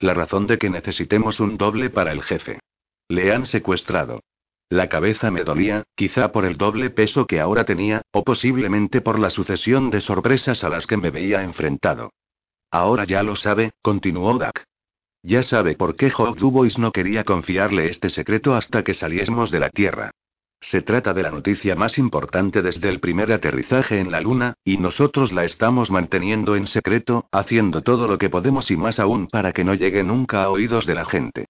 La 0.00 0.12
razón 0.12 0.46
de 0.46 0.58
que 0.58 0.68
necesitemos 0.68 1.40
un 1.40 1.56
doble 1.56 1.88
para 1.88 2.12
el 2.12 2.22
jefe. 2.22 2.60
Le 3.08 3.32
han 3.32 3.46
secuestrado. 3.46 4.20
La 4.68 4.90
cabeza 4.90 5.30
me 5.30 5.42
dolía, 5.42 5.84
quizá 5.94 6.30
por 6.30 6.44
el 6.44 6.58
doble 6.58 6.90
peso 6.90 7.26
que 7.26 7.40
ahora 7.40 7.64
tenía, 7.64 8.02
o 8.12 8.22
posiblemente 8.22 9.00
por 9.00 9.18
la 9.18 9.30
sucesión 9.30 9.88
de 9.88 10.02
sorpresas 10.02 10.62
a 10.62 10.68
las 10.68 10.86
que 10.86 10.98
me 10.98 11.08
veía 11.08 11.42
enfrentado. 11.42 12.12
Ahora 12.70 13.06
ya 13.06 13.22
lo 13.22 13.34
sabe, 13.34 13.70
continuó 13.80 14.34
Doug. 14.36 14.67
Ya 15.28 15.42
sabe 15.42 15.74
por 15.74 15.94
qué 15.94 16.08
Hawk 16.08 16.38
Dubois 16.38 16.78
no 16.78 16.90
quería 16.90 17.22
confiarle 17.22 17.90
este 17.90 18.08
secreto 18.08 18.54
hasta 18.54 18.82
que 18.82 18.94
saliésemos 18.94 19.50
de 19.50 19.60
la 19.60 19.68
Tierra. 19.68 20.10
Se 20.62 20.80
trata 20.80 21.12
de 21.12 21.22
la 21.22 21.30
noticia 21.30 21.76
más 21.76 21.98
importante 21.98 22.62
desde 22.62 22.88
el 22.88 22.98
primer 22.98 23.30
aterrizaje 23.30 24.00
en 24.00 24.10
la 24.10 24.22
Luna, 24.22 24.54
y 24.64 24.78
nosotros 24.78 25.34
la 25.34 25.44
estamos 25.44 25.90
manteniendo 25.90 26.56
en 26.56 26.66
secreto, 26.66 27.26
haciendo 27.30 27.82
todo 27.82 28.08
lo 28.08 28.16
que 28.16 28.30
podemos 28.30 28.70
y 28.70 28.78
más 28.78 28.98
aún 28.98 29.26
para 29.26 29.52
que 29.52 29.64
no 29.64 29.74
llegue 29.74 30.02
nunca 30.02 30.44
a 30.44 30.48
oídos 30.48 30.86
de 30.86 30.94
la 30.94 31.04
gente. 31.04 31.44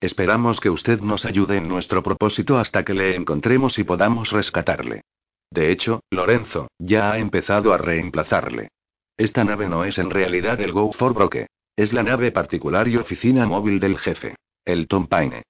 Esperamos 0.00 0.60
que 0.60 0.70
usted 0.70 1.00
nos 1.00 1.24
ayude 1.24 1.56
en 1.56 1.66
nuestro 1.66 2.04
propósito 2.04 2.56
hasta 2.58 2.84
que 2.84 2.94
le 2.94 3.16
encontremos 3.16 3.80
y 3.80 3.82
podamos 3.82 4.30
rescatarle. 4.30 5.00
De 5.50 5.72
hecho, 5.72 6.04
Lorenzo, 6.08 6.68
ya 6.78 7.10
ha 7.10 7.18
empezado 7.18 7.72
a 7.72 7.78
reemplazarle. 7.78 8.68
Esta 9.16 9.42
nave 9.42 9.68
no 9.68 9.84
es 9.84 9.98
en 9.98 10.10
realidad 10.10 10.60
el 10.60 10.70
Go 10.70 10.92
for 10.92 11.14
Broke. 11.14 11.48
Es 11.76 11.92
la 11.92 12.04
nave 12.04 12.30
particular 12.30 12.86
y 12.86 12.96
oficina 12.96 13.46
móvil 13.46 13.80
del 13.80 13.98
jefe. 13.98 14.36
El 14.64 14.86
Tom 14.86 15.08
Paine. 15.08 15.42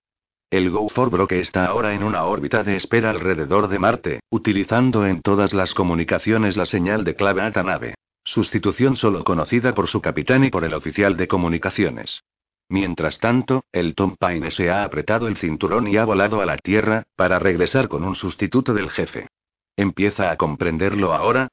El 0.50 0.70
Go 0.70 0.88
for 0.88 1.10
Broke 1.10 1.38
está 1.38 1.66
ahora 1.66 1.92
en 1.92 2.02
una 2.02 2.24
órbita 2.24 2.64
de 2.64 2.76
espera 2.76 3.10
alrededor 3.10 3.68
de 3.68 3.78
Marte, 3.78 4.20
utilizando 4.30 5.06
en 5.06 5.20
todas 5.20 5.52
las 5.52 5.74
comunicaciones 5.74 6.56
la 6.56 6.64
señal 6.64 7.04
de 7.04 7.14
clave 7.14 7.42
a 7.42 7.62
nave. 7.62 7.94
Sustitución 8.24 8.96
solo 8.96 9.22
conocida 9.22 9.74
por 9.74 9.86
su 9.86 10.00
capitán 10.00 10.44
y 10.44 10.50
por 10.50 10.64
el 10.64 10.72
oficial 10.72 11.18
de 11.18 11.28
comunicaciones. 11.28 12.22
Mientras 12.70 13.18
tanto, 13.18 13.64
el 13.70 13.94
Tom 13.94 14.16
Paine 14.16 14.50
se 14.50 14.70
ha 14.70 14.82
apretado 14.82 15.28
el 15.28 15.36
cinturón 15.36 15.88
y 15.88 15.98
ha 15.98 16.06
volado 16.06 16.40
a 16.40 16.46
la 16.46 16.56
Tierra, 16.56 17.02
para 17.16 17.38
regresar 17.38 17.88
con 17.88 18.02
un 18.02 18.14
sustituto 18.14 18.72
del 18.72 18.88
jefe. 18.88 19.28
¿Empieza 19.76 20.30
a 20.30 20.38
comprenderlo 20.38 21.12
ahora? 21.12 21.48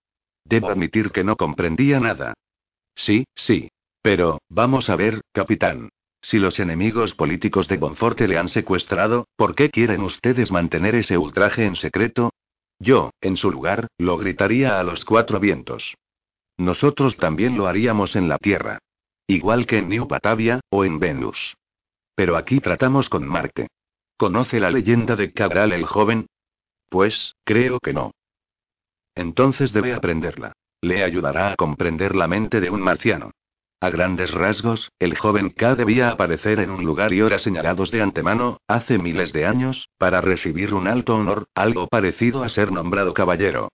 Debo 0.45 0.69
admitir 0.69 1.11
que 1.11 1.25
no 1.25 1.35
comprendía 1.35 1.99
nada. 1.99 2.35
Sí, 2.95 3.25
sí. 3.35 3.69
Pero, 4.01 4.41
vamos 4.49 4.89
a 4.89 4.95
ver, 4.95 5.21
capitán. 5.31 5.89
Si 6.21 6.37
los 6.37 6.59
enemigos 6.59 7.15
políticos 7.15 7.67
de 7.67 7.77
Bonforte 7.77 8.27
le 8.27 8.37
han 8.37 8.47
secuestrado, 8.47 9.27
¿por 9.35 9.55
qué 9.55 9.69
quieren 9.69 10.01
ustedes 10.01 10.51
mantener 10.51 10.95
ese 10.95 11.17
ultraje 11.17 11.65
en 11.65 11.75
secreto? 11.75 12.31
Yo, 12.79 13.11
en 13.21 13.37
su 13.37 13.51
lugar, 13.51 13.87
lo 13.97 14.17
gritaría 14.17 14.79
a 14.79 14.83
los 14.83 15.05
cuatro 15.05 15.39
vientos. 15.39 15.95
Nosotros 16.57 17.17
también 17.17 17.57
lo 17.57 17.67
haríamos 17.67 18.15
en 18.15 18.29
la 18.29 18.37
Tierra. 18.37 18.79
Igual 19.27 19.65
que 19.65 19.79
en 19.79 19.89
New 19.89 20.07
Batavia, 20.07 20.61
o 20.69 20.85
en 20.85 20.99
Venus. 20.99 21.55
Pero 22.15 22.37
aquí 22.37 22.59
tratamos 22.59 23.09
con 23.09 23.27
Marte. 23.27 23.67
¿Conoce 24.17 24.59
la 24.59 24.69
leyenda 24.69 25.15
de 25.15 25.31
Cabral 25.33 25.73
el 25.73 25.85
joven? 25.85 26.27
Pues, 26.89 27.33
creo 27.43 27.79
que 27.79 27.93
no. 27.93 28.11
Entonces 29.15 29.73
debe 29.73 29.93
aprenderla. 29.93 30.53
Le 30.81 31.03
ayudará 31.03 31.51
a 31.51 31.55
comprender 31.55 32.15
la 32.15 32.27
mente 32.27 32.59
de 32.59 32.69
un 32.69 32.81
marciano. 32.81 33.31
A 33.83 33.89
grandes 33.89 34.29
rasgos, 34.29 34.91
el 34.99 35.17
joven 35.17 35.49
K 35.49 35.73
debía 35.73 36.11
aparecer 36.11 36.59
en 36.59 36.69
un 36.69 36.85
lugar 36.85 37.13
y 37.13 37.23
hora 37.23 37.39
señalados 37.39 37.89
de 37.89 38.03
antemano, 38.03 38.59
hace 38.67 38.99
miles 38.99 39.33
de 39.33 39.47
años, 39.47 39.89
para 39.97 40.21
recibir 40.21 40.75
un 40.75 40.87
alto 40.87 41.15
honor, 41.15 41.47
algo 41.55 41.87
parecido 41.87 42.43
a 42.43 42.49
ser 42.49 42.71
nombrado 42.71 43.15
caballero. 43.15 43.69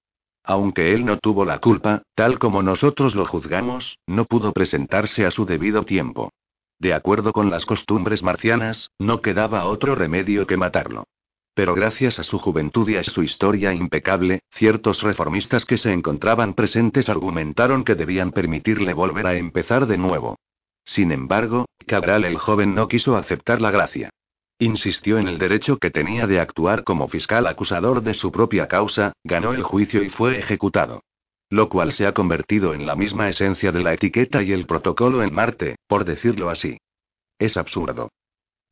Aunque 0.46 0.94
él 0.94 1.04
no 1.04 1.18
tuvo 1.18 1.44
la 1.44 1.60
culpa, 1.60 2.04
tal 2.16 2.40
como 2.40 2.64
nosotros 2.64 3.16
lo 3.16 3.26
juzgamos, 3.26 3.98
no 4.08 4.24
pudo 4.24 4.54
presentarse 4.54 5.26
a 5.26 5.32
su 5.32 5.46
debido 5.46 5.84
tiempo. 5.84 6.32
De 6.80 6.94
acuerdo 6.94 7.34
con 7.34 7.50
las 7.50 7.66
costumbres 7.66 8.24
marcianas, 8.24 8.92
no 8.98 9.22
quedaba 9.22 9.66
otro 9.66 9.94
remedio 9.94 10.48
que 10.48 10.56
matarlo. 10.56 11.04
Pero 11.58 11.74
gracias 11.74 12.20
a 12.20 12.24
su 12.24 12.38
juventud 12.38 12.88
y 12.88 12.98
a 12.98 13.04
su 13.04 13.24
historia 13.24 13.74
impecable, 13.74 14.42
ciertos 14.52 15.02
reformistas 15.02 15.66
que 15.66 15.78
se 15.78 15.92
encontraban 15.92 16.54
presentes 16.54 17.10
argumentaron 17.10 17.84
que 17.84 17.96
debían 17.96 18.32
permitirle 18.32 18.94
volver 18.94 19.26
a 19.26 19.34
empezar 19.34 19.88
de 19.88 19.98
nuevo. 19.98 20.38
Sin 20.86 21.12
embargo, 21.12 21.66
Cabral 21.88 22.26
el 22.26 22.38
joven 22.38 22.76
no 22.76 22.88
quiso 22.88 23.18
aceptar 23.18 23.60
la 23.60 23.72
gracia. 23.72 24.12
Insistió 24.60 25.18
en 25.18 25.28
el 25.28 25.40
derecho 25.40 25.78
que 25.78 25.90
tenía 25.90 26.28
de 26.28 26.40
actuar 26.40 26.84
como 26.84 27.08
fiscal 27.08 27.48
acusador 27.48 28.04
de 28.04 28.14
su 28.14 28.32
propia 28.32 28.68
causa, 28.68 29.14
ganó 29.24 29.54
el 29.54 29.64
juicio 29.64 30.04
y 30.04 30.10
fue 30.10 30.38
ejecutado. 30.38 31.02
Lo 31.50 31.70
cual 31.70 31.92
se 31.92 32.06
ha 32.06 32.14
convertido 32.14 32.76
en 32.76 32.86
la 32.86 32.96
misma 32.96 33.30
esencia 33.30 33.72
de 33.72 33.82
la 33.82 33.96
etiqueta 33.96 34.44
y 34.44 34.52
el 34.52 34.68
protocolo 34.68 35.24
en 35.24 35.34
Marte, 35.34 35.78
por 35.88 36.06
decirlo 36.06 36.52
así. 36.52 36.78
Es 37.40 37.58
absurdo. 37.58 38.10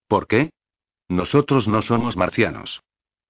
¿Por 0.07 0.27
qué? 0.27 0.51
Nosotros 1.09 1.67
no 1.67 1.81
somos 1.83 2.17
marcianos. 2.17 2.81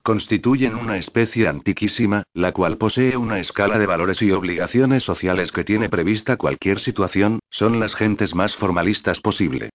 Constituyen 0.02 0.76
una 0.76 0.98
especie 0.98 1.48
antiquísima, 1.48 2.24
la 2.34 2.54
cual 2.54 2.78
posee 2.78 3.18
una 3.18 3.40
escala 3.40 3.78
de 3.78 3.86
valores 3.86 4.22
y 4.22 4.32
obligaciones 4.32 5.04
sociales 5.04 5.52
que 5.52 5.64
tiene 5.64 5.90
prevista 5.90 6.38
cualquier 6.38 6.80
situación, 6.80 7.40
son 7.50 7.80
las 7.80 7.96
gentes 7.96 8.34
más 8.34 8.56
formalistas 8.56 9.20
posible. 9.20 9.72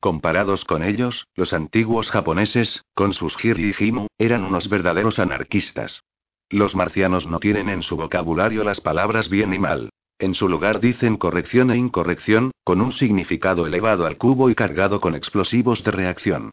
Comparados 0.00 0.64
con 0.64 0.82
ellos, 0.82 1.26
los 1.36 1.52
antiguos 1.52 2.10
japoneses, 2.10 2.82
con 2.94 3.12
sus 3.12 3.42
hiri 3.44 3.74
y 3.78 3.84
himu, 3.84 4.06
eran 4.18 4.44
unos 4.44 4.68
verdaderos 4.68 5.18
anarquistas. 5.18 6.02
Los 6.50 6.74
marcianos 6.74 7.26
no 7.26 7.38
tienen 7.40 7.68
en 7.68 7.82
su 7.82 7.96
vocabulario 7.96 8.64
las 8.64 8.80
palabras 8.80 9.28
bien 9.28 9.54
y 9.54 9.58
mal. 9.58 9.90
En 10.18 10.34
su 10.34 10.48
lugar 10.48 10.80
dicen 10.80 11.16
corrección 11.16 11.70
e 11.70 11.76
incorrección, 11.76 12.50
con 12.64 12.80
un 12.80 12.92
significado 12.92 13.66
elevado 13.66 14.06
al 14.06 14.16
cubo 14.16 14.50
y 14.50 14.54
cargado 14.54 15.00
con 15.00 15.14
explosivos 15.14 15.84
de 15.84 15.90
reacción. 15.90 16.50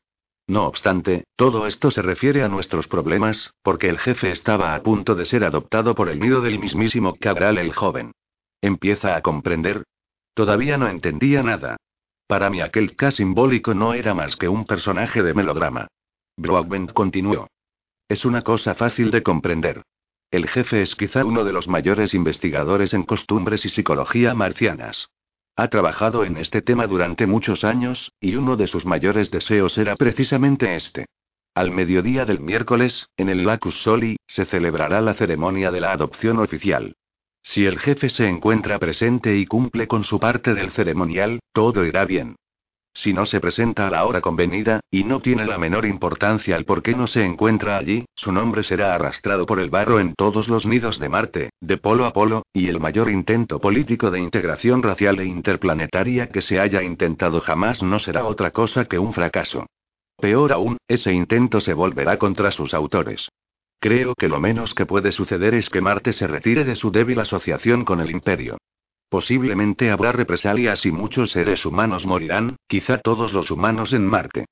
No 0.48 0.66
obstante, 0.66 1.24
todo 1.36 1.68
esto 1.68 1.92
se 1.92 2.02
refiere 2.02 2.44
a 2.44 2.50
nuestros 2.50 2.88
problemas, 2.88 3.54
porque 3.62 3.90
el 3.90 4.00
jefe 4.00 4.32
estaba 4.32 4.76
a 4.76 4.84
punto 4.84 5.16
de 5.16 5.26
ser 5.26 5.44
adoptado 5.44 5.96
por 5.96 6.10
el 6.10 6.20
nido 6.20 6.42
del 6.42 6.60
mismísimo 6.60 7.16
Cabral 7.16 7.58
el 7.58 7.74
joven. 7.74 8.12
¿Empieza 8.62 9.16
a 9.16 9.22
comprender? 9.22 9.84
Todavía 10.34 10.78
no 10.78 10.88
entendía 10.88 11.44
nada. 11.44 11.78
Para 12.28 12.50
mí 12.50 12.62
aquel 12.62 12.96
K 12.96 13.12
simbólico 13.12 13.74
no 13.74 13.94
era 13.94 14.14
más 14.14 14.36
que 14.36 14.48
un 14.48 14.66
personaje 14.66 15.24
de 15.24 15.34
melodrama. 15.34 15.88
Broadbent 16.38 16.94
continuó. 16.94 17.48
Es 18.08 18.26
una 18.26 18.42
cosa 18.42 18.76
fácil 18.76 19.12
de 19.12 19.24
comprender. 19.24 19.84
El 20.32 20.48
jefe 20.48 20.82
es 20.82 20.96
quizá 20.96 21.26
uno 21.26 21.44
de 21.44 21.52
los 21.52 21.68
mayores 21.68 22.14
investigadores 22.14 22.94
en 22.94 23.04
costumbres 23.04 23.66
y 23.66 23.70
psicología 23.70 24.34
marcianas. 24.34 25.10
Ha 25.56 25.68
trabajado 25.68 26.24
en 26.24 26.38
este 26.38 26.62
tema 26.62 26.88
durante 26.88 27.28
muchos 27.28 27.64
años, 27.64 28.12
y 28.20 28.36
uno 28.36 28.56
de 28.56 28.68
sus 28.68 28.86
mayores 28.86 29.32
deseos 29.32 29.78
era 29.78 29.96
precisamente 29.96 30.76
este. 30.76 31.06
Al 31.54 31.72
mediodía 31.72 32.26
del 32.26 32.40
miércoles, 32.40 33.10
en 33.18 33.28
el 33.28 33.46
Lacus 33.46 33.82
Soli, 33.82 34.16
se 34.28 34.46
celebrará 34.46 35.02
la 35.02 35.14
ceremonia 35.14 35.70
de 35.72 35.82
la 35.82 35.92
adopción 35.92 36.40
oficial. 36.40 36.96
Si 37.44 37.66
el 37.66 37.80
jefe 37.80 38.10
se 38.10 38.28
encuentra 38.28 38.80
presente 38.80 39.36
y 39.38 39.46
cumple 39.46 39.88
con 39.88 40.04
su 40.04 40.20
parte 40.20 40.54
del 40.54 40.72
ceremonial, 40.72 41.40
todo 41.52 41.86
irá 41.86 42.06
bien. 42.06 42.38
Si 42.94 43.14
no 43.14 43.26
se 43.26 43.40
presenta 43.40 43.88
a 43.88 43.90
la 43.90 44.06
hora 44.06 44.22
convenida, 44.22 44.82
y 44.92 45.04
no 45.06 45.22
tiene 45.22 45.46
la 45.46 45.58
menor 45.58 45.86
importancia 45.86 46.56
el 46.58 46.66
por 46.66 46.84
qué 46.84 46.94
no 46.94 47.08
se 47.08 47.24
encuentra 47.24 47.78
allí, 47.78 48.06
su 48.16 48.32
nombre 48.32 48.64
será 48.64 48.94
arrastrado 48.94 49.46
por 49.46 49.60
el 49.60 49.70
barro 49.70 50.00
en 50.00 50.14
todos 50.14 50.50
los 50.50 50.66
nidos 50.66 51.00
de 51.00 51.10
Marte, 51.10 51.50
de 51.62 51.78
polo 51.78 52.06
a 52.06 52.14
polo, 52.14 52.44
y 52.54 52.68
el 52.68 52.80
mayor 52.80 53.10
intento 53.10 53.60
político 53.60 54.12
de 54.12 54.20
integración 54.20 54.84
racial 54.84 55.20
e 55.20 55.26
interplanetaria 55.26 56.28
que 56.30 56.42
se 56.42 56.60
haya 56.60 56.84
intentado 56.84 57.40
jamás 57.40 57.82
no 57.82 57.98
será 57.98 58.26
otra 58.26 58.52
cosa 58.52 58.86
que 58.86 59.00
un 59.00 59.14
fracaso. 59.14 59.68
Peor 60.18 60.52
aún, 60.52 60.78
ese 60.88 61.14
intento 61.14 61.62
se 61.62 61.74
volverá 61.74 62.18
contra 62.18 62.52
sus 62.52 62.74
autores. 62.74 63.30
Creo 63.80 64.14
que 64.14 64.28
lo 64.28 64.40
menos 64.40 64.76
que 64.76 64.86
puede 64.86 65.12
suceder 65.12 65.56
es 65.56 65.70
que 65.70 65.82
Marte 65.82 66.14
se 66.14 66.28
retire 66.28 66.66
de 66.66 66.76
su 66.76 66.92
débil 66.92 67.20
asociación 67.20 67.84
con 67.84 68.00
el 68.00 68.12
Imperio. 68.12 68.58
Posiblemente 69.12 69.92
habrá 69.92 70.14
represalias 70.14 70.86
y 70.86 70.92
muchos 70.94 71.32
seres 71.32 71.66
humanos 71.66 72.06
morirán, 72.06 72.56
quizá 72.66 72.98
todos 72.98 73.34
los 73.34 73.52
humanos 73.52 73.92
en 73.92 74.08
Marte. 74.08 74.46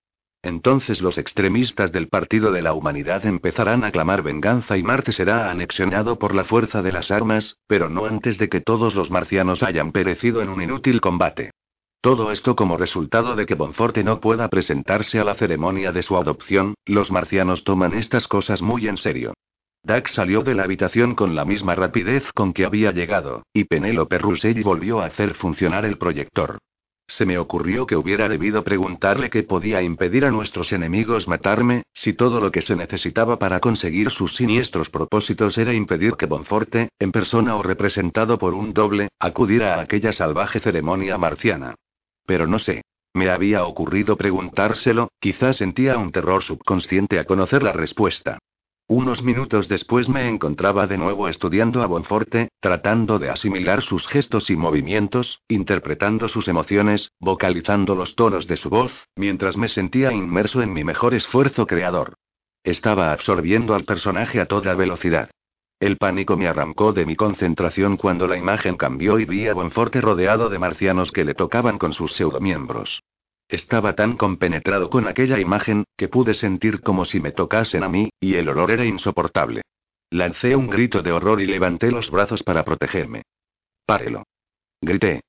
Entonces 0.44 1.02
los 1.02 1.18
extremistas 1.18 1.94
del 1.94 2.10
Partido 2.10 2.52
de 2.52 2.61
la 2.61 2.73
Humanidad 2.73 3.26
empezarán 3.26 3.86
a 3.86 3.91
clamar 3.91 4.22
venganza 4.22 4.76
y 4.76 4.84
Marte 4.84 5.14
será 5.14 5.49
anexionado 5.49 6.19
por 6.19 6.36
la 6.36 6.44
fuerza 6.44 6.81
de 6.81 6.91
las 6.91 7.10
armas, 7.10 7.56
pero 7.68 7.88
no 7.88 8.06
antes 8.06 8.38
de 8.38 8.49
que 8.49 8.60
todos 8.60 8.95
los 8.95 9.10
marcianos 9.11 9.64
hayan 9.64 9.94
perecido 9.94 10.41
en 10.41 10.49
un 10.49 10.61
inútil 10.61 10.99
combate. 10.99 11.52
Todo 12.02 12.30
esto 12.30 12.57
como 12.57 12.76
resultado 12.76 13.38
de 13.38 13.45
que 13.45 13.56
Bonforte 13.56 14.03
no 14.03 14.19
pueda 14.19 14.49
presentarse 14.49 15.19
a 15.19 15.23
la 15.23 15.36
ceremonia 15.36 15.94
de 15.94 16.02
su 16.02 16.18
adopción, 16.18 16.73
los 16.86 17.11
marcianos 17.11 17.64
toman 17.64 17.94
estas 17.94 18.27
cosas 18.27 18.61
muy 18.61 18.90
en 18.90 18.98
serio. 18.98 19.34
Dax 19.84 20.11
salió 20.11 20.41
de 20.41 20.56
la 20.56 20.64
habitación 20.64 21.15
con 21.15 21.35
la 21.35 21.45
misma 21.45 21.73
rapidez 21.73 22.31
con 22.34 22.53
que 22.53 22.65
había 22.65 22.91
llegado, 22.91 23.43
y 23.53 23.64
Penélope 23.64 24.18
Rousseau 24.18 24.61
volvió 24.64 25.01
a 25.01 25.06
hacer 25.06 25.35
funcionar 25.35 25.85
el 25.85 25.97
proyector. 25.97 26.60
Se 27.07 27.26
me 27.26 27.39
ocurrió 27.39 27.88
que 27.88 27.95
hubiera 27.95 28.30
debido 28.30 28.64
preguntarle 28.64 29.31
qué 29.31 29.41
podía 29.41 29.81
impedir 29.81 30.26
a 30.26 30.31
nuestros 30.31 30.72
enemigos 30.73 31.27
matarme, 31.27 31.84
si 31.91 32.14
todo 32.14 32.39
lo 32.39 32.51
que 32.51 32.61
se 32.61 32.76
necesitaba 32.76 33.39
para 33.39 33.60
conseguir 33.60 34.11
sus 34.11 34.35
siniestros 34.35 34.91
propósitos 34.91 35.57
era 35.57 35.73
impedir 35.73 36.14
que 36.14 36.27
Bonforte, 36.27 36.89
en 36.99 37.11
persona 37.11 37.56
o 37.56 37.64
representado 37.64 38.38
por 38.38 38.53
un 38.53 38.73
doble, 38.73 39.07
acudiera 39.19 39.76
a 39.76 39.81
aquella 39.81 40.14
salvaje 40.14 40.60
ceremonia 40.60 41.18
marciana. 41.18 41.73
Pero 42.27 42.45
no 42.45 42.60
sé. 42.60 42.84
Me 43.15 43.31
había 43.31 43.65
ocurrido 43.65 44.15
preguntárselo, 44.15 45.10
quizás 45.19 45.56
sentía 45.57 45.97
un 45.97 46.11
terror 46.11 46.43
subconsciente 46.43 47.18
a 47.18 47.26
conocer 47.26 47.64
la 47.64 47.72
respuesta. 47.72 48.38
Unos 48.91 49.22
minutos 49.22 49.68
después 49.68 50.10
me 50.10 50.28
encontraba 50.28 50.88
de 50.88 50.98
nuevo 50.98 51.28
estudiando 51.28 51.84
a 51.84 51.86
Bonforte, 51.86 52.49
tratando 52.60 53.20
de 53.20 53.30
asimilar 53.30 53.84
sus 53.84 54.07
gestos 54.07 54.49
y 54.49 54.56
movimientos, 54.56 55.44
interpretando 55.48 56.28
sus 56.28 56.48
emociones, 56.48 57.11
vocalizando 57.20 57.94
los 57.94 58.16
tonos 58.16 58.48
de 58.48 58.57
su 58.57 58.72
voz, 58.72 58.91
mientras 59.16 59.57
me 59.57 59.68
sentía 59.68 60.11
inmerso 60.11 60.64
en 60.64 60.74
mi 60.74 60.84
mejor 60.84 61.14
esfuerzo 61.14 61.68
creador. 61.68 62.16
Estaba 62.64 63.11
absorbiendo 63.11 63.76
al 63.76 63.84
personaje 63.84 64.41
a 64.41 64.48
toda 64.48 64.74
velocidad. 64.74 65.30
El 65.80 65.98
pánico 65.98 66.36
me 66.36 66.48
arrancó 66.48 66.91
de 66.91 67.06
mi 67.06 67.16
concentración 67.16 67.95
cuando 67.95 68.26
la 68.26 68.38
imagen 68.38 68.76
cambió 68.76 69.20
y 69.20 69.26
vi 69.26 69.48
a 69.48 69.53
Bonforte 69.53 70.02
rodeado 70.02 70.49
de 70.49 70.57
marcianos 70.57 71.11
que 71.11 71.26
le 71.26 71.36
tocaban 71.36 71.78
con 71.78 71.94
sus 71.94 72.14
pseudomiembros. 72.14 73.03
Estaba 73.49 73.95
tan 73.95 74.15
compenetrado 74.15 74.91
con 74.91 75.07
aquella 75.07 75.39
imagen, 75.39 75.85
que 75.97 76.07
pude 76.07 76.35
sentir 76.35 76.81
como 76.81 77.03
si 77.03 77.19
me 77.19 77.31
tocasen 77.31 77.84
a 77.84 77.89
mí, 77.89 78.11
y 78.19 78.35
el 78.35 78.47
olor 78.47 78.69
era 78.69 78.85
insoportable. 78.85 79.63
Lancé 80.11 80.55
un 80.55 80.69
grito 80.69 81.01
de 81.01 81.11
horror 81.11 81.41
y 81.41 81.47
levanté 81.47 81.91
los 81.91 82.11
brazos 82.11 82.43
para 82.43 82.63
protegerme. 82.63 83.23
Párelo. 83.88 84.23
Grité. 84.81 85.21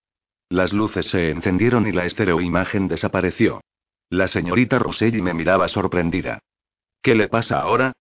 Las 0.50 0.74
luces 0.74 1.06
se 1.06 1.30
encendieron 1.30 1.86
y 1.86 1.92
la 1.92 2.04
estereoimagen 2.04 2.88
desapareció. 2.88 3.62
La 4.10 4.28
señorita 4.28 4.78
Rosselli 4.78 5.22
me 5.22 5.32
miraba 5.32 5.68
sorprendida. 5.68 6.40
¿Qué 7.00 7.14
le 7.14 7.28
pasa 7.28 7.60
ahora? 7.60 7.92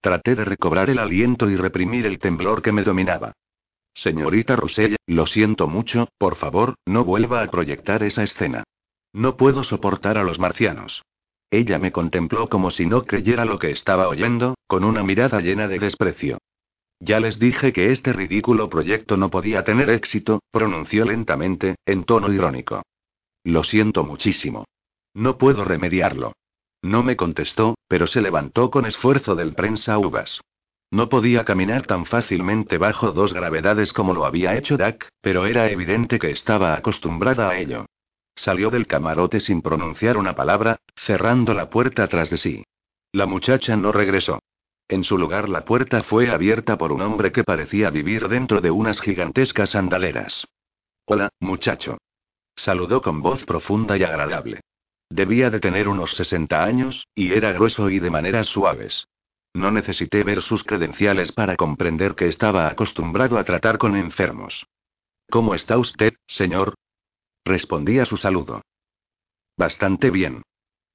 Traté 0.00 0.34
de 0.34 0.44
recobrar 0.44 0.90
el 0.90 0.98
aliento 0.98 1.48
y 1.48 1.56
reprimir 1.56 2.04
el 2.06 2.18
temblor 2.18 2.62
que 2.62 2.72
me 2.72 2.82
dominaba. 2.82 3.32
Señorita 3.94 4.56
Rosselli, 4.56 4.96
lo 5.06 5.26
siento 5.26 5.68
mucho, 5.68 6.08
por 6.18 6.34
favor, 6.34 6.74
no 6.84 7.04
vuelva 7.04 7.42
a 7.42 7.46
proyectar 7.46 8.02
esa 8.02 8.24
escena. 8.24 8.64
No 9.12 9.36
puedo 9.36 9.64
soportar 9.64 10.18
a 10.18 10.24
los 10.24 10.38
marcianos. 10.38 11.02
Ella 11.50 11.78
me 11.78 11.92
contempló 11.92 12.48
como 12.48 12.70
si 12.70 12.86
no 12.86 13.04
creyera 13.04 13.44
lo 13.44 13.58
que 13.58 13.70
estaba 13.70 14.08
oyendo, 14.08 14.54
con 14.66 14.84
una 14.84 15.02
mirada 15.02 15.40
llena 15.40 15.66
de 15.66 15.78
desprecio. 15.78 16.38
Ya 17.00 17.20
les 17.20 17.38
dije 17.38 17.72
que 17.72 17.92
este 17.92 18.12
ridículo 18.12 18.68
proyecto 18.68 19.16
no 19.16 19.30
podía 19.30 19.64
tener 19.64 19.88
éxito, 19.88 20.40
pronunció 20.50 21.04
lentamente, 21.04 21.76
en 21.86 22.04
tono 22.04 22.32
irónico. 22.32 22.82
Lo 23.44 23.62
siento 23.62 24.04
muchísimo. 24.04 24.64
No 25.14 25.38
puedo 25.38 25.64
remediarlo. 25.64 26.32
No 26.82 27.02
me 27.02 27.16
contestó, 27.16 27.76
pero 27.88 28.06
se 28.06 28.20
levantó 28.20 28.70
con 28.70 28.84
esfuerzo 28.84 29.34
del 29.34 29.54
prensa 29.54 29.98
uvas. 29.98 30.40
No 30.90 31.08
podía 31.08 31.44
caminar 31.44 31.86
tan 31.86 32.06
fácilmente 32.06 32.78
bajo 32.78 33.12
dos 33.12 33.32
gravedades 33.32 33.92
como 33.92 34.14
lo 34.14 34.24
había 34.24 34.56
hecho 34.56 34.76
Dak, 34.76 35.08
pero 35.20 35.46
era 35.46 35.70
evidente 35.70 36.18
que 36.18 36.30
estaba 36.30 36.74
acostumbrada 36.74 37.50
a 37.50 37.58
ello. 37.58 37.86
Salió 38.38 38.70
del 38.70 38.86
camarote 38.86 39.40
sin 39.40 39.62
pronunciar 39.62 40.16
una 40.16 40.36
palabra, 40.36 40.78
cerrando 40.94 41.54
la 41.54 41.70
puerta 41.70 42.06
tras 42.06 42.30
de 42.30 42.36
sí. 42.36 42.64
La 43.10 43.26
muchacha 43.26 43.76
no 43.76 43.90
regresó. 43.90 44.38
En 44.86 45.02
su 45.02 45.18
lugar 45.18 45.48
la 45.48 45.64
puerta 45.64 46.04
fue 46.04 46.30
abierta 46.30 46.78
por 46.78 46.92
un 46.92 47.02
hombre 47.02 47.32
que 47.32 47.42
parecía 47.42 47.90
vivir 47.90 48.28
dentro 48.28 48.60
de 48.60 48.70
unas 48.70 49.00
gigantescas 49.00 49.74
andaleras. 49.74 50.46
Hola, 51.04 51.30
muchacho. 51.40 51.98
Saludó 52.54 53.02
con 53.02 53.22
voz 53.22 53.44
profunda 53.44 53.96
y 53.96 54.04
agradable. 54.04 54.60
Debía 55.10 55.50
de 55.50 55.58
tener 55.58 55.88
unos 55.88 56.12
60 56.12 56.62
años, 56.62 57.08
y 57.16 57.32
era 57.32 57.52
grueso 57.52 57.90
y 57.90 57.98
de 57.98 58.10
maneras 58.10 58.46
suaves. 58.46 59.08
No 59.52 59.72
necesité 59.72 60.22
ver 60.22 60.42
sus 60.42 60.62
credenciales 60.62 61.32
para 61.32 61.56
comprender 61.56 62.14
que 62.14 62.28
estaba 62.28 62.68
acostumbrado 62.68 63.36
a 63.36 63.42
tratar 63.42 63.78
con 63.78 63.96
enfermos. 63.96 64.64
¿Cómo 65.28 65.56
está 65.56 65.76
usted, 65.76 66.14
señor? 66.28 66.74
Respondí 67.44 67.98
a 67.98 68.04
su 68.04 68.16
saludo. 68.16 68.62
Bastante 69.56 70.10
bien. 70.10 70.42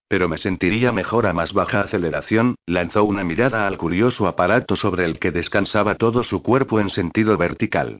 Pero 0.07 0.29
me 0.29 0.37
sentiría 0.37 0.91
mejor 0.91 1.25
a 1.25 1.33
más 1.33 1.53
baja 1.53 1.81
aceleración, 1.81 2.55
lanzó 2.65 3.03
una 3.03 3.23
mirada 3.23 3.67
al 3.67 3.77
curioso 3.77 4.27
aparato 4.27 4.75
sobre 4.75 5.05
el 5.05 5.19
que 5.19 5.31
descansaba 5.31 5.95
todo 5.95 6.23
su 6.23 6.43
cuerpo 6.43 6.79
en 6.79 6.89
sentido 6.89 7.37
vertical. 7.37 7.99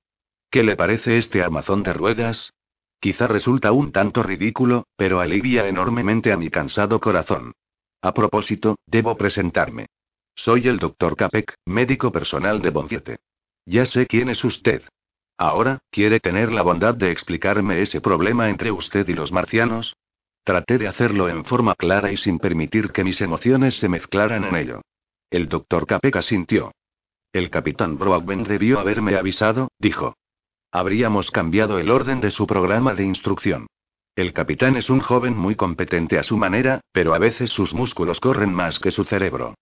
¿Qué 0.50 0.62
le 0.62 0.76
parece 0.76 1.18
este 1.18 1.42
armazón 1.42 1.82
de 1.82 1.92
ruedas? 1.92 2.52
Quizá 3.00 3.26
resulta 3.26 3.72
un 3.72 3.92
tanto 3.92 4.22
ridículo, 4.22 4.86
pero 4.96 5.20
alivia 5.20 5.68
enormemente 5.68 6.32
a 6.32 6.36
mi 6.36 6.50
cansado 6.50 7.00
corazón. 7.00 7.52
A 8.00 8.14
propósito, 8.14 8.76
debo 8.86 9.16
presentarme. 9.16 9.86
Soy 10.34 10.68
el 10.68 10.78
Dr. 10.78 11.16
Capek, 11.16 11.54
médico 11.66 12.12
personal 12.12 12.62
de 12.62 12.70
Bonfiete. 12.70 13.16
Ya 13.66 13.86
sé 13.86 14.06
quién 14.06 14.28
es 14.28 14.44
usted. 14.44 14.82
Ahora, 15.36 15.80
¿quiere 15.90 16.20
tener 16.20 16.52
la 16.52 16.62
bondad 16.62 16.94
de 16.94 17.10
explicarme 17.10 17.82
ese 17.82 18.00
problema 18.00 18.48
entre 18.48 18.70
usted 18.70 19.08
y 19.08 19.14
los 19.14 19.32
marcianos? 19.32 19.96
Traté 20.44 20.78
de 20.78 20.88
hacerlo 20.88 21.28
en 21.28 21.44
forma 21.44 21.74
clara 21.74 22.12
y 22.12 22.16
sin 22.16 22.38
permitir 22.38 22.92
que 22.92 23.02
mis 23.02 23.20
emociones 23.20 23.78
se 23.78 23.88
mezclaran 23.88 24.44
en 24.44 24.54
ello. 24.54 24.82
El 25.30 25.48
doctor 25.48 25.86
Capek 25.86 26.20
sintió. 26.20 26.72
El 27.32 27.50
capitán 27.50 27.98
Broadbent 27.98 28.46
debió 28.46 28.78
haberme 28.78 29.16
avisado, 29.16 29.68
dijo. 29.78 30.14
Habríamos 30.70 31.30
cambiado 31.30 31.78
el 31.78 31.90
orden 31.90 32.20
de 32.20 32.30
su 32.30 32.46
programa 32.46 32.94
de 32.94 33.04
instrucción. 33.04 33.66
El 34.14 34.32
capitán 34.32 34.76
es 34.76 34.90
un 34.90 35.00
joven 35.00 35.36
muy 35.36 35.56
competente 35.56 36.18
a 36.18 36.22
su 36.22 36.36
manera, 36.36 36.80
pero 36.92 37.14
a 37.14 37.18
veces 37.18 37.50
sus 37.50 37.74
músculos 37.74 38.20
corren 38.20 38.54
más 38.54 38.78
que 38.78 38.92
su 38.92 39.02
cerebro. 39.02 39.54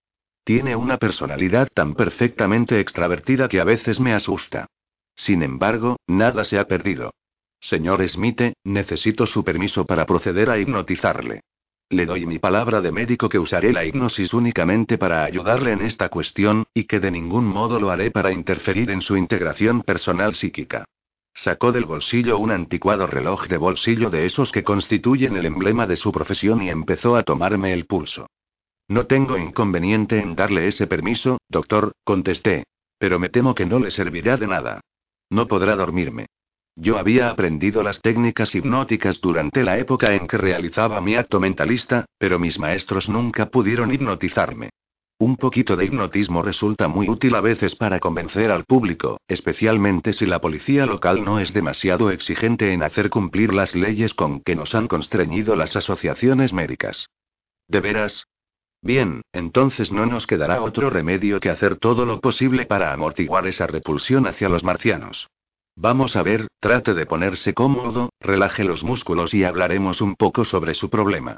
Tiene 0.43 0.75
una 0.75 0.97
personalidad 0.97 1.69
tan 1.73 1.95
perfectamente 1.95 2.79
extravertida 2.79 3.47
que 3.47 3.59
a 3.59 3.63
veces 3.63 3.99
me 3.99 4.13
asusta. 4.13 4.67
Sin 5.15 5.43
embargo, 5.43 5.97
nada 6.07 6.43
se 6.43 6.59
ha 6.59 6.67
perdido. 6.67 7.13
Señor 7.59 8.07
Smith, 8.09 8.41
necesito 8.63 9.25
su 9.25 9.43
permiso 9.43 9.85
para 9.85 10.05
proceder 10.05 10.49
a 10.49 10.57
hipnotizarle. 10.57 11.41
Le 11.89 12.05
doy 12.05 12.25
mi 12.25 12.39
palabra 12.39 12.81
de 12.81 12.91
médico 12.91 13.29
que 13.29 13.39
usaré 13.39 13.71
la 13.71 13.85
hipnosis 13.85 14.33
únicamente 14.33 14.97
para 14.97 15.23
ayudarle 15.23 15.73
en 15.73 15.81
esta 15.81 16.09
cuestión, 16.09 16.65
y 16.73 16.85
que 16.85 16.99
de 16.99 17.11
ningún 17.11 17.45
modo 17.45 17.79
lo 17.79 17.91
haré 17.91 18.09
para 18.11 18.33
interferir 18.33 18.89
en 18.89 19.01
su 19.01 19.15
integración 19.15 19.83
personal 19.83 20.33
psíquica. 20.33 20.85
Sacó 21.33 21.71
del 21.71 21.85
bolsillo 21.85 22.37
un 22.37 22.51
anticuado 22.51 23.07
reloj 23.07 23.47
de 23.47 23.57
bolsillo 23.57 24.09
de 24.09 24.25
esos 24.25 24.51
que 24.51 24.63
constituyen 24.63 25.35
el 25.35 25.45
emblema 25.45 25.87
de 25.87 25.95
su 25.95 26.11
profesión 26.11 26.61
y 26.61 26.69
empezó 26.69 27.15
a 27.15 27.23
tomarme 27.23 27.73
el 27.73 27.85
pulso. 27.85 28.27
No 28.87 29.07
tengo 29.07 29.37
inconveniente 29.37 30.19
en 30.19 30.35
darle 30.35 30.67
ese 30.67 30.87
permiso, 30.87 31.37
doctor, 31.49 31.93
contesté. 32.03 32.65
Pero 32.97 33.19
me 33.19 33.29
temo 33.29 33.55
que 33.55 33.65
no 33.65 33.79
le 33.79 33.91
servirá 33.91 34.37
de 34.37 34.47
nada. 34.47 34.81
No 35.29 35.47
podrá 35.47 35.75
dormirme. 35.75 36.27
Yo 36.75 36.97
había 36.97 37.29
aprendido 37.29 37.83
las 37.83 38.01
técnicas 38.01 38.55
hipnóticas 38.55 39.21
durante 39.21 39.63
la 39.63 39.77
época 39.77 40.13
en 40.13 40.27
que 40.27 40.37
realizaba 40.37 40.99
mi 41.01 41.15
acto 41.15 41.39
mentalista, 41.39 42.05
pero 42.17 42.39
mis 42.39 42.57
maestros 42.57 43.09
nunca 43.09 43.47
pudieron 43.47 43.93
hipnotizarme. 43.93 44.69
Un 45.19 45.37
poquito 45.37 45.75
de 45.75 45.85
hipnotismo 45.85 46.41
resulta 46.41 46.87
muy 46.87 47.07
útil 47.07 47.35
a 47.35 47.41
veces 47.41 47.75
para 47.75 47.99
convencer 47.99 48.51
al 48.51 48.65
público, 48.65 49.21
especialmente 49.27 50.11
si 50.11 50.25
la 50.25 50.41
policía 50.41 50.85
local 50.85 51.23
no 51.23 51.39
es 51.39 51.53
demasiado 51.53 52.09
exigente 52.09 52.73
en 52.73 52.81
hacer 52.81 53.09
cumplir 53.09 53.53
las 53.53 53.75
leyes 53.75 54.13
con 54.15 54.41
que 54.41 54.55
nos 54.55 54.73
han 54.73 54.87
constreñido 54.87 55.55
las 55.55 55.75
asociaciones 55.75 56.51
médicas. 56.51 57.07
¿De 57.67 57.79
veras? 57.79 58.25
Bien, 58.83 59.21
entonces 59.31 59.93
no 59.93 60.05
nos 60.05 60.27
quedará 60.27 60.61
otro 60.61 60.89
remedio 60.89 61.39
que 61.39 61.49
hacer 61.49 61.77
todo 61.77 62.05
lo 62.05 62.19
posible 62.19 62.65
para 62.65 62.91
amortiguar 62.91 63.47
esa 63.47 63.65
repulsión 63.65 64.27
hacia 64.27 64.49
los 64.49 64.65
marcianos. 64.65 65.29
Vamos 65.77 66.17
a 66.17 66.21
ver, 66.21 66.47
trate 66.59 66.93
de 66.93 67.05
ponerse 67.05 67.53
cómodo, 67.53 68.09
relaje 68.19 68.65
los 68.65 68.83
músculos 68.83 69.33
y 69.33 69.45
hablaremos 69.45 70.01
un 70.01 70.15
poco 70.15 70.43
sobre 70.43 70.73
su 70.73 70.89
problema. 70.89 71.37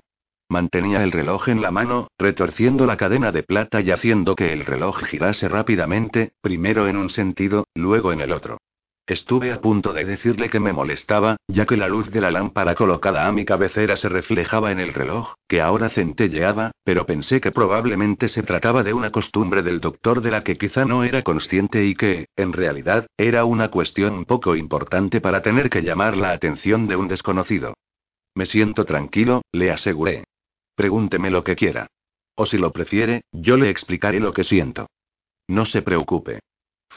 Mantenía 0.49 1.03
el 1.03 1.11
reloj 1.11 1.49
en 1.49 1.61
la 1.61 1.69
mano, 1.69 2.07
retorciendo 2.17 2.87
la 2.87 2.97
cadena 2.97 3.31
de 3.31 3.43
plata 3.43 3.79
y 3.79 3.91
haciendo 3.91 4.35
que 4.35 4.51
el 4.51 4.65
reloj 4.65 5.03
girase 5.03 5.47
rápidamente, 5.47 6.31
primero 6.41 6.87
en 6.87 6.97
un 6.97 7.11
sentido, 7.11 7.65
luego 7.75 8.11
en 8.11 8.21
el 8.21 8.31
otro. 8.31 8.57
Estuve 9.07 9.51
a 9.51 9.61
punto 9.61 9.93
de 9.93 10.03
decirle 10.03 10.49
que 10.49 10.59
me 10.59 10.73
molestaba, 10.73 11.37
ya 11.47 11.67
que 11.67 11.77
la 11.77 11.87
luz 11.87 12.09
de 12.09 12.21
la 12.21 12.31
lámpara 12.31 12.73
colocada 12.73 13.27
a 13.27 13.31
mi 13.31 13.45
cabecera 13.45 13.95
se 13.97 14.09
reflejaba 14.09 14.71
en 14.71 14.79
el 14.79 14.95
reloj, 14.95 15.35
que 15.47 15.61
ahora 15.61 15.89
centelleaba, 15.89 16.71
pero 16.83 17.05
pensé 17.05 17.39
que 17.39 17.51
probablemente 17.51 18.29
se 18.29 18.41
trataba 18.41 18.81
de 18.81 18.93
una 18.93 19.11
costumbre 19.11 19.61
del 19.61 19.79
doctor 19.79 20.21
de 20.21 20.31
la 20.31 20.43
que 20.43 20.57
quizá 20.57 20.85
no 20.85 21.03
era 21.03 21.21
consciente 21.21 21.85
y 21.85 21.93
que, 21.93 22.29
en 22.35 22.51
realidad, 22.51 23.05
era 23.15 23.45
una 23.45 23.69
cuestión 23.69 24.25
poco 24.25 24.55
importante 24.55 25.21
para 25.21 25.43
tener 25.43 25.69
que 25.69 25.83
llamar 25.83 26.17
la 26.17 26.31
atención 26.31 26.87
de 26.87 26.95
un 26.95 27.07
desconocido. 27.07 27.75
Me 28.33 28.47
siento 28.47 28.85
tranquilo, 28.85 29.43
le 29.51 29.69
aseguré. 29.69 30.23
Pregúnteme 30.75 31.29
lo 31.29 31.43
que 31.43 31.55
quiera. 31.55 31.85
O 32.35 32.47
si 32.47 32.57
lo 32.57 32.71
prefiere, 32.71 33.21
yo 33.31 33.55
le 33.55 33.69
explicaré 33.69 34.19
lo 34.19 34.33
que 34.33 34.43
siento. 34.43 34.87
No 35.47 35.63
se 35.63 35.83
preocupe. 35.83 36.39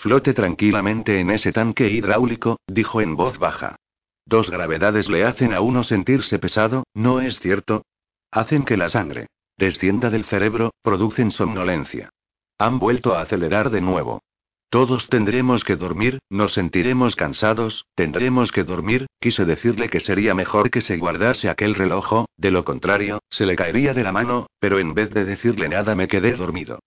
Flote 0.01 0.33
tranquilamente 0.33 1.21
en 1.21 1.31
ese 1.31 1.53
tanque 1.53 1.89
hidráulico, 1.89 2.59
dijo 2.67 3.01
en 3.01 3.17
voz 3.17 3.39
baja. 3.39 3.77
Dos 4.25 4.51
gravedades 4.51 5.09
le 5.09 5.25
hacen 5.25 5.53
a 5.53 5.61
uno 5.61 5.83
sentirse 5.83 6.39
pesado, 6.39 6.85
¿no 6.95 7.21
es 7.21 7.41
cierto? 7.41 7.83
Hacen 8.31 8.65
que 8.65 8.77
la 8.77 8.89
sangre 8.89 9.27
descienda 9.59 10.09
del 10.09 10.25
cerebro, 10.25 10.73
producen 10.83 11.33
somnolencia. 11.33 12.11
Han 12.59 12.79
vuelto 12.79 13.15
a 13.15 13.23
acelerar 13.23 13.71
de 13.71 13.81
nuevo. 13.81 14.23
Todos 14.71 15.09
tendremos 15.09 15.65
que 15.65 15.77
dormir, 15.77 16.21
nos 16.31 16.53
sentiremos 16.53 17.17
cansados, 17.17 17.87
tendremos 17.95 18.53
que 18.53 18.65
dormir, 18.65 19.07
quise 19.19 19.45
decirle 19.45 19.89
que 19.89 19.99
sería 19.99 20.35
mejor 20.35 20.71
que 20.71 20.81
se 20.81 20.97
guardase 20.97 21.49
aquel 21.49 21.75
reloj, 21.75 22.27
de 22.37 22.51
lo 22.51 22.65
contrario, 22.65 23.21
se 23.31 23.47
le 23.47 23.57
caería 23.57 23.95
de 23.95 24.05
la 24.05 24.13
mano, 24.13 24.47
pero 24.61 24.79
en 24.79 24.95
vez 24.95 25.11
de 25.11 25.25
decirle 25.25 25.69
nada 25.69 25.95
me 25.95 26.07
quedé 26.07 26.33
dormido. 26.35 26.79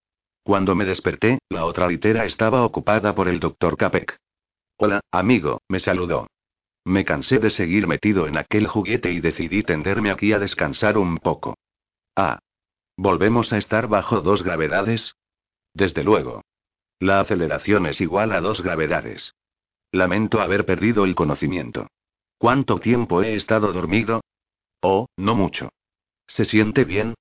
Cuando 0.44 0.74
me 0.74 0.86
desperté, 0.86 1.40
la 1.50 1.66
otra 1.66 1.88
litera 1.88 2.26
estaba 2.26 2.64
ocupada 2.64 3.14
por 3.14 3.28
el 3.28 3.40
doctor 3.40 3.78
Capek. 3.78 4.18
Hola, 4.78 5.02
amigo, 5.12 5.62
me 5.68 5.80
saludó. 5.80 6.28
Me 6.84 7.06
cansé 7.06 7.38
de 7.38 7.52
seguir 7.52 7.86
metido 7.86 8.28
en 8.28 8.38
aquel 8.38 8.68
juguete 8.68 9.12
y 9.12 9.20
decidí 9.20 9.62
tenderme 9.62 10.10
aquí 10.10 10.34
a 10.34 10.40
descansar 10.40 10.98
un 10.98 11.18
poco. 11.20 11.56
Ah. 12.16 12.40
¿Volvemos 12.98 13.54
a 13.54 13.58
estar 13.58 13.88
bajo 13.88 14.22
dos 14.22 14.44
gravedades? 14.44 15.16
Desde 15.74 16.04
luego. 16.04 16.42
La 17.00 17.20
aceleración 17.20 17.86
es 17.86 18.02
igual 18.02 18.32
a 18.32 18.42
dos 18.42 18.62
gravedades. 18.62 19.36
Lamento 19.92 20.42
haber 20.42 20.66
perdido 20.66 21.06
el 21.06 21.14
conocimiento. 21.16 21.88
¿Cuánto 22.40 22.80
tiempo 22.80 23.22
he 23.22 23.36
estado 23.36 23.72
dormido? 23.72 24.22
Oh, 24.82 25.06
no 25.18 25.36
mucho. 25.36 25.70
¿Se 26.26 26.46
siente 26.46 26.84
bien? 26.84 27.14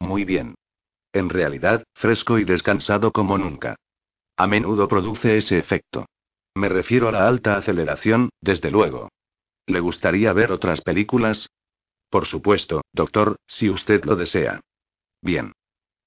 Muy 0.00 0.24
bien. 0.24 0.54
En 1.16 1.30
realidad, 1.30 1.82
fresco 1.94 2.38
y 2.38 2.44
descansado 2.44 3.10
como 3.10 3.38
nunca. 3.38 3.76
A 4.36 4.46
menudo 4.46 4.86
produce 4.86 5.38
ese 5.38 5.56
efecto. 5.56 6.04
Me 6.54 6.68
refiero 6.68 7.08
a 7.08 7.12
la 7.12 7.26
alta 7.26 7.56
aceleración, 7.56 8.28
desde 8.42 8.70
luego. 8.70 9.08
¿Le 9.66 9.80
gustaría 9.80 10.34
ver 10.34 10.52
otras 10.52 10.82
películas? 10.82 11.48
Por 12.10 12.26
supuesto, 12.26 12.82
doctor, 12.92 13.36
si 13.46 13.70
usted 13.70 14.04
lo 14.04 14.14
desea. 14.14 14.60
Bien. 15.22 15.52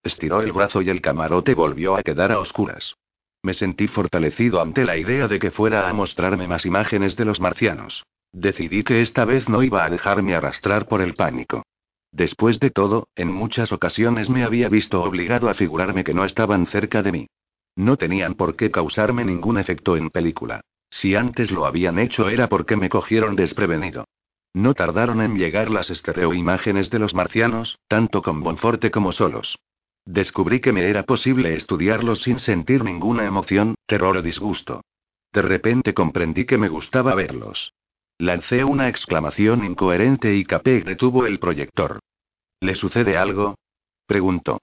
Estiró 0.03 0.43
el 0.43 0.51
brazo 0.51 0.83
y 0.83 0.91
el 0.91 1.01
camarote 1.01 1.55
volvió 1.55 1.95
a 1.95 2.03
quedar 2.03 2.31
a 2.31 2.37
oscuras. 2.37 2.93
Me 3.41 3.55
sentí 3.55 3.87
fortalecido 3.87 4.61
ante 4.61 4.85
la 4.85 4.95
idea 4.95 5.27
de 5.27 5.39
que 5.39 5.49
fuera 5.49 5.89
a 5.89 5.93
mostrarme 5.93 6.47
más 6.47 6.67
imágenes 6.67 7.15
de 7.15 7.25
los 7.25 7.39
marcianos. 7.39 8.03
Decidí 8.31 8.83
que 8.83 9.01
esta 9.01 9.25
vez 9.25 9.49
no 9.49 9.63
iba 9.63 9.83
a 9.83 9.89
dejarme 9.89 10.35
arrastrar 10.35 10.87
por 10.87 11.01
el 11.01 11.15
pánico. 11.15 11.63
Después 12.11 12.59
de 12.59 12.71
todo, 12.71 13.07
en 13.15 13.31
muchas 13.31 13.71
ocasiones 13.71 14.29
me 14.29 14.43
había 14.43 14.69
visto 14.69 15.01
obligado 15.03 15.49
a 15.49 15.53
figurarme 15.53 16.03
que 16.03 16.13
no 16.13 16.25
estaban 16.25 16.65
cerca 16.65 17.03
de 17.03 17.11
mí. 17.11 17.27
No 17.75 17.97
tenían 17.97 18.33
por 18.33 18.55
qué 18.55 18.71
causarme 18.71 19.23
ningún 19.23 19.57
efecto 19.57 19.95
en 19.95 20.09
película. 20.09 20.61
Si 20.89 21.15
antes 21.15 21.51
lo 21.51 21.65
habían 21.65 21.99
hecho 21.99 22.29
era 22.29 22.49
porque 22.49 22.75
me 22.75 22.89
cogieron 22.89 23.35
desprevenido. 23.35 24.05
No 24.53 24.73
tardaron 24.73 25.21
en 25.21 25.37
llegar 25.37 25.69
las 25.69 25.91
estereoimágenes 25.91 26.89
de 26.89 26.99
los 26.99 27.13
marcianos, 27.13 27.77
tanto 27.87 28.23
con 28.23 28.41
Bonforte 28.41 28.89
como 28.89 29.11
solos. 29.11 29.59
Descubrí 30.05 30.59
que 30.59 30.73
me 30.73 30.89
era 30.89 31.03
posible 31.03 31.53
estudiarlos 31.53 32.23
sin 32.23 32.39
sentir 32.39 32.83
ninguna 32.83 33.25
emoción, 33.25 33.75
terror 33.85 34.17
o 34.17 34.21
disgusto. 34.23 34.81
De 35.31 35.43
repente 35.43 35.93
comprendí 35.93 36.45
que 36.45 36.57
me 36.57 36.67
gustaba 36.67 37.13
verlos. 37.13 37.73
Lancé 38.21 38.65
una 38.65 38.89
exclamación 38.89 39.63
incoherente 39.63 40.35
y 40.35 40.43
Capek 40.43 40.83
detuvo 40.83 41.25
el 41.25 41.39
proyector. 41.39 42.01
¿Le 42.59 42.75
sucede 42.75 43.15
algo? 43.15 43.55
preguntó. 44.05 44.59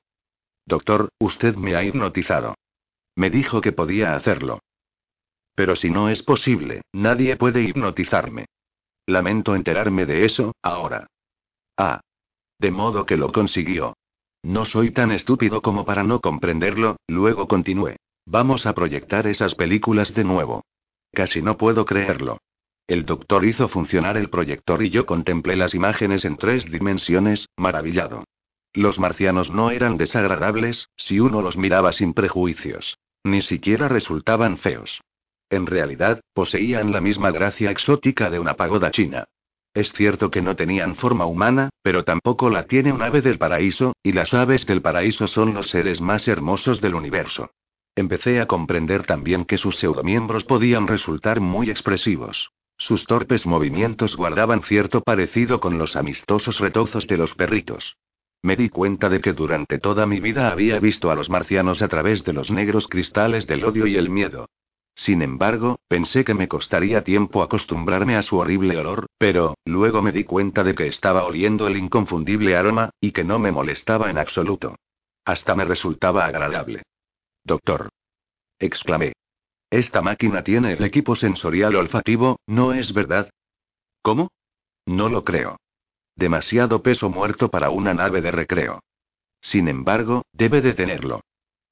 Doctor, 0.67 1.09
usted 1.19 1.57
me 1.57 1.75
ha 1.75 1.83
hipnotizado. 1.83 2.55
Me 3.15 3.31
dijo 3.31 3.63
que 3.63 3.73
podía 3.73 4.15
hacerlo. 4.15 4.61
Pero 5.55 5.75
si 5.75 5.89
no 5.89 6.11
es 6.11 6.23
posible, 6.23 6.83
nadie 6.93 7.37
puede 7.37 7.63
hipnotizarme. 7.63 8.45
Lamento 9.07 9.55
enterarme 9.55 10.05
de 10.05 10.27
eso, 10.27 10.55
ahora. 10.61 11.07
Ah. 11.79 12.01
De 12.59 12.71
modo 12.71 13.07
que 13.07 13.17
lo 13.17 13.33
consiguió. 13.33 13.95
No 14.43 14.67
soy 14.67 14.91
tan 14.91 15.13
estúpido 15.13 15.63
como 15.63 15.87
para 15.87 16.03
no 16.03 16.21
comprenderlo, 16.21 16.97
luego 17.09 17.49
continué. 17.49 17.97
Vamos 18.27 18.67
a 18.67 18.75
proyectar 18.75 19.27
esas 19.27 19.55
películas 19.55 20.13
de 20.13 20.25
nuevo. 20.25 20.63
Casi 21.11 21.41
no 21.41 21.57
puedo 21.57 21.87
creerlo. 21.87 22.39
El 22.89 23.05
doctor 23.05 23.45
hizo 23.45 23.69
funcionar 23.69 24.17
el 24.17 24.31
proyector 24.31 24.81
y 24.83 24.91
yo 24.91 25.07
contemplé 25.07 25.57
las 25.57 25.75
imágenes 25.75 26.25
en 26.25 26.37
tres 26.37 26.71
dimensiones, 26.71 27.49
maravillado. 27.57 28.25
Los 28.73 29.01
marcianos 29.01 29.51
no 29.51 29.71
eran 29.71 29.97
desagradables, 29.97 30.91
si 30.97 31.19
uno 31.19 31.43
los 31.43 31.57
miraba 31.57 31.91
sin 31.91 32.15
prejuicios. 32.15 32.99
Ni 33.25 33.43
siquiera 33.43 33.89
resultaban 33.89 34.59
feos. 34.59 35.01
En 35.51 35.67
realidad, 35.67 36.21
poseían 36.33 36.93
la 36.93 37.01
misma 37.01 37.33
gracia 37.33 37.73
exótica 37.73 38.31
de 38.31 38.39
una 38.39 38.55
pagoda 38.55 38.93
china. 38.93 39.25
Es 39.75 39.93
cierto 39.93 40.31
que 40.31 40.41
no 40.41 40.55
tenían 40.55 40.95
forma 40.95 41.27
humana, 41.27 41.71
pero 41.83 42.05
tampoco 42.05 42.51
la 42.51 42.67
tiene 42.67 42.93
un 42.93 43.03
ave 43.03 43.21
del 43.21 43.39
paraíso, 43.39 43.95
y 44.03 44.13
las 44.13 44.33
aves 44.33 44.65
del 44.65 44.81
paraíso 44.81 45.27
son 45.27 45.55
los 45.55 45.71
seres 45.71 46.01
más 46.01 46.29
hermosos 46.29 46.81
del 46.81 46.95
universo. 46.95 47.51
Empecé 47.97 48.41
a 48.41 48.47
comprender 48.47 49.05
también 49.05 49.45
que 49.45 49.59
sus 49.59 49.77
pseudomiembros 49.77 50.45
podían 50.45 50.87
resultar 50.87 51.41
muy 51.41 51.69
expresivos. 51.69 52.51
Sus 52.79 53.05
torpes 53.05 53.47
movimientos 53.47 54.17
guardaban 54.17 54.63
cierto 54.63 55.01
parecido 55.01 55.61
con 55.61 55.79
los 55.79 55.97
amistosos 55.97 56.61
retozos 56.61 57.07
de 57.07 57.17
los 57.17 57.35
perritos. 57.35 57.97
Me 58.43 58.55
di 58.55 58.69
cuenta 58.69 59.09
de 59.09 59.21
que 59.21 59.33
durante 59.33 59.79
toda 59.79 60.07
mi 60.07 60.21
vida 60.21 60.51
había 60.51 60.79
visto 60.79 61.11
a 61.11 61.15
los 61.15 61.31
marcianos 61.31 61.83
a 61.83 61.89
través 61.89 62.23
de 62.25 62.33
los 62.33 62.51
negros 62.51 62.87
cristales 62.87 63.47
del 63.47 63.65
odio 63.65 63.87
y 63.87 63.97
el 63.97 64.11
miedo. 64.11 64.49
Sin 64.95 65.21
embargo, 65.21 65.79
pensé 65.89 66.25
que 66.25 66.35
me 66.35 66.49
costaría 66.49 67.05
tiempo 67.05 67.43
acostumbrarme 67.43 68.17
a 68.17 68.23
su 68.23 68.39
horrible 68.39 68.79
olor, 68.79 69.07
pero, 69.19 69.57
luego 69.65 70.01
me 70.01 70.13
di 70.13 70.25
cuenta 70.25 70.65
de 70.65 70.75
que 70.75 70.87
estaba 70.87 71.25
oliendo 71.25 71.67
el 71.67 71.77
inconfundible 71.77 72.57
aroma, 72.57 72.91
y 73.01 73.13
que 73.13 73.25
no 73.25 73.39
me 73.39 73.53
molestaba 73.53 74.11
en 74.11 74.17
absoluto. 74.17 74.77
Hasta 75.25 75.55
me 75.55 75.65
resultaba 75.65 76.25
agradable. 76.25 76.83
Doctor. 77.45 77.91
exclamé. 78.59 79.13
Esta 79.71 80.01
máquina 80.01 80.43
tiene 80.43 80.75
el 80.75 80.85
equipo 80.85 81.17
sensorial 81.17 81.75
olfativo, 81.77 82.39
¿no 82.47 82.73
es 82.73 82.93
verdad? 82.93 83.31
¿Cómo? 84.03 84.31
No 84.87 85.09
lo 85.09 85.25
creo. 85.25 85.59
Demasiado 86.15 86.83
peso 86.83 87.11
muerto 87.11 87.51
para 87.51 87.71
una 87.71 87.93
nave 87.93 88.21
de 88.21 88.31
recreo. 88.31 88.81
Sin 89.41 89.69
embargo, 89.69 90.23
debe 90.33 90.61
de 90.63 90.75
tenerlo. 90.75 91.23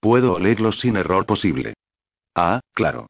Puedo 0.01 0.35
olerlo 0.35 0.73
sin 0.73 0.97
error 0.97 1.25
posible. 1.25 1.75
Ah, 2.35 2.61
claro. 2.73 3.07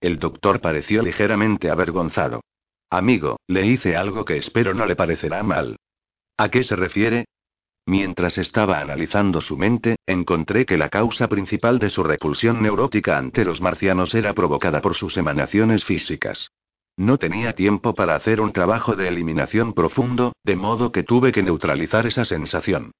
El 0.00 0.18
doctor 0.18 0.60
pareció 0.60 1.02
ligeramente 1.02 1.70
avergonzado. 1.70 2.42
Amigo, 2.90 3.38
le 3.46 3.66
hice 3.66 3.96
algo 3.96 4.24
que 4.24 4.36
espero 4.36 4.74
no 4.74 4.86
le 4.86 4.96
parecerá 4.96 5.42
mal. 5.42 5.76
¿A 6.36 6.50
qué 6.50 6.62
se 6.64 6.76
refiere? 6.76 7.26
Mientras 7.88 8.36
estaba 8.36 8.80
analizando 8.80 9.40
su 9.40 9.56
mente, 9.56 9.96
encontré 10.06 10.66
que 10.66 10.76
la 10.76 10.90
causa 10.90 11.26
principal 11.26 11.78
de 11.78 11.88
su 11.88 12.02
repulsión 12.02 12.62
neurótica 12.62 13.16
ante 13.16 13.46
los 13.46 13.62
marcianos 13.62 14.14
era 14.14 14.34
provocada 14.34 14.82
por 14.82 14.94
sus 14.94 15.16
emanaciones 15.16 15.84
físicas. 15.86 16.50
No 16.98 17.16
tenía 17.16 17.54
tiempo 17.54 17.94
para 17.94 18.14
hacer 18.14 18.42
un 18.42 18.52
trabajo 18.52 18.94
de 18.94 19.08
eliminación 19.08 19.72
profundo, 19.72 20.34
de 20.44 20.54
modo 20.54 20.92
que 20.92 21.02
tuve 21.02 21.32
que 21.32 21.42
neutralizar 21.42 22.06
esa 22.06 22.26
sensación. 22.26 22.90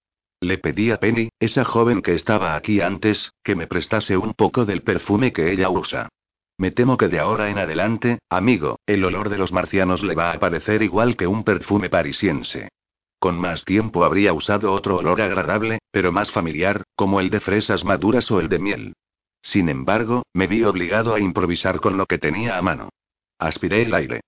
Le 0.41 0.57
pedí 0.57 0.91
a 0.91 0.97
Penny, 0.97 1.29
esa 1.39 1.67
joven 1.67 2.01
que 2.01 2.15
estaba 2.15 2.57
aquí 2.57 2.81
antes, 2.81 3.33
que 3.45 3.57
me 3.57 3.67
prestase 3.67 4.17
un 4.17 4.33
poco 4.33 4.65
del 4.65 4.81
perfume 4.81 5.35
que 5.35 5.53
ella 5.53 5.69
usa. 5.69 6.09
Me 6.57 6.71
temo 6.71 6.97
que 6.97 7.09
de 7.09 7.21
ahora 7.21 7.51
en 7.51 7.59
adelante, 7.59 8.21
amigo, 8.31 8.79
el 8.87 9.05
olor 9.05 9.29
de 9.29 9.37
los 9.37 9.53
marcianos 9.53 10.03
le 10.03 10.15
va 10.15 10.33
a 10.33 10.39
parecer 10.39 10.83
igual 10.83 11.15
que 11.15 11.27
un 11.27 11.45
perfume 11.45 11.91
parisiense. 11.91 12.71
Con 13.19 13.39
más 13.39 13.65
tiempo 13.65 14.05
habría 14.05 14.33
usado 14.33 14.73
otro 14.73 14.97
olor 14.97 15.21
agradable, 15.21 15.81
pero 15.91 16.13
más 16.13 16.31
familiar, 16.31 16.85
como 16.95 17.21
el 17.21 17.31
de 17.31 17.41
fresas 17.41 17.85
maduras 17.85 18.31
o 18.31 18.41
el 18.41 18.49
de 18.49 18.59
miel. 18.59 18.95
Sin 19.43 19.69
embargo, 19.69 20.23
me 20.33 20.47
vi 20.47 20.63
obligado 20.65 21.15
a 21.15 21.21
improvisar 21.21 21.81
con 21.81 21.97
lo 21.97 22.07
que 22.07 22.19
tenía 22.19 22.59
a 22.59 22.63
mano. 22.63 22.91
Aspiré 23.39 23.83
el 23.83 23.95
aire. 23.95 24.21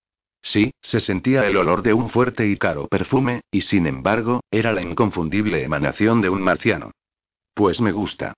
Sí, 0.42 0.72
se 0.80 1.00
sentía 1.00 1.46
el 1.46 1.56
olor 1.56 1.82
de 1.82 1.92
un 1.92 2.08
fuerte 2.10 2.46
y 2.46 2.56
caro 2.56 2.88
perfume, 2.88 3.42
y 3.50 3.60
sin 3.60 3.86
embargo, 3.86 4.40
era 4.50 4.72
la 4.72 4.82
inconfundible 4.82 5.62
emanación 5.62 6.20
de 6.20 6.30
un 6.30 6.42
marciano. 6.42 6.92
Pues 7.54 7.80
me 7.80 7.92
gusta. 7.92 8.34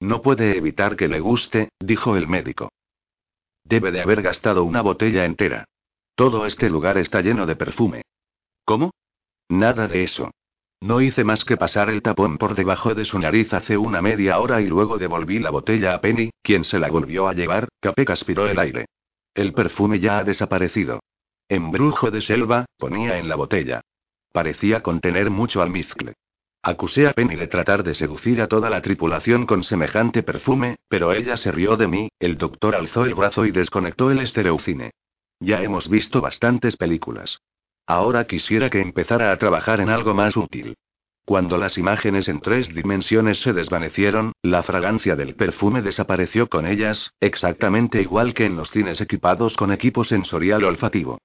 No 0.00 0.22
puede 0.22 0.56
evitar 0.56 0.96
que 0.96 1.08
le 1.08 1.20
guste, 1.20 1.70
dijo 1.78 2.16
el 2.16 2.26
médico. 2.26 2.70
Debe 3.64 3.92
de 3.92 4.00
haber 4.00 4.22
gastado 4.22 4.64
una 4.64 4.80
botella 4.80 5.24
entera. 5.24 5.64
Todo 6.14 6.46
este 6.46 6.70
lugar 6.70 6.98
está 6.98 7.20
lleno 7.20 7.46
de 7.46 7.56
perfume. 7.56 8.02
¿Cómo? 8.64 8.92
Nada 9.48 9.88
de 9.88 10.04
eso. 10.04 10.30
No 10.80 11.00
hice 11.00 11.24
más 11.24 11.44
que 11.44 11.56
pasar 11.56 11.88
el 11.88 12.02
tapón 12.02 12.36
por 12.36 12.54
debajo 12.54 12.94
de 12.94 13.04
su 13.04 13.18
nariz 13.18 13.52
hace 13.54 13.76
una 13.76 14.02
media 14.02 14.38
hora 14.38 14.60
y 14.60 14.66
luego 14.66 14.98
devolví 14.98 15.38
la 15.38 15.50
botella 15.50 15.94
a 15.94 16.00
Penny, 16.00 16.30
quien 16.42 16.64
se 16.64 16.78
la 16.78 16.88
volvió 16.88 17.28
a 17.28 17.32
llevar, 17.32 17.68
Capek 17.80 18.10
aspiró 18.10 18.46
el 18.46 18.58
aire. 18.58 18.86
El 19.34 19.52
perfume 19.52 19.98
ya 20.00 20.18
ha 20.18 20.24
desaparecido. 20.24 21.00
Embrujo 21.48 22.10
de 22.10 22.20
selva, 22.20 22.66
ponía 22.76 23.18
en 23.18 23.28
la 23.28 23.36
botella. 23.36 23.80
Parecía 24.32 24.82
contener 24.82 25.30
mucho 25.30 25.62
almizcle. 25.62 26.14
Acusé 26.62 27.06
a 27.06 27.12
Penny 27.12 27.36
de 27.36 27.46
tratar 27.46 27.84
de 27.84 27.94
seducir 27.94 28.42
a 28.42 28.48
toda 28.48 28.68
la 28.68 28.82
tripulación 28.82 29.46
con 29.46 29.62
semejante 29.62 30.22
perfume, 30.22 30.76
pero 30.88 31.12
ella 31.12 31.36
se 31.36 31.52
rió 31.52 31.76
de 31.76 31.86
mí, 31.86 32.08
el 32.18 32.36
doctor 32.36 32.74
alzó 32.74 33.04
el 33.04 33.14
brazo 33.14 33.46
y 33.46 33.52
desconectó 33.52 34.10
el 34.10 34.18
estereocine. 34.18 34.90
Ya 35.38 35.62
hemos 35.62 35.88
visto 35.88 36.20
bastantes 36.20 36.76
películas. 36.76 37.40
Ahora 37.86 38.26
quisiera 38.26 38.68
que 38.68 38.80
empezara 38.80 39.30
a 39.30 39.38
trabajar 39.38 39.80
en 39.80 39.90
algo 39.90 40.12
más 40.12 40.36
útil. 40.36 40.74
Cuando 41.24 41.58
las 41.58 41.76
imágenes 41.76 42.28
en 42.28 42.40
tres 42.40 42.72
dimensiones 42.74 43.40
se 43.40 43.52
desvanecieron, 43.52 44.32
la 44.42 44.62
fragancia 44.62 45.16
del 45.16 45.34
perfume 45.34 45.82
desapareció 45.82 46.48
con 46.48 46.66
ellas, 46.66 47.10
exactamente 47.20 48.00
igual 48.00 48.32
que 48.32 48.44
en 48.44 48.56
los 48.56 48.70
cines 48.70 49.00
equipados 49.00 49.56
con 49.56 49.72
equipo 49.72 50.04
sensorial 50.04 50.64
olfativo. 50.64 51.18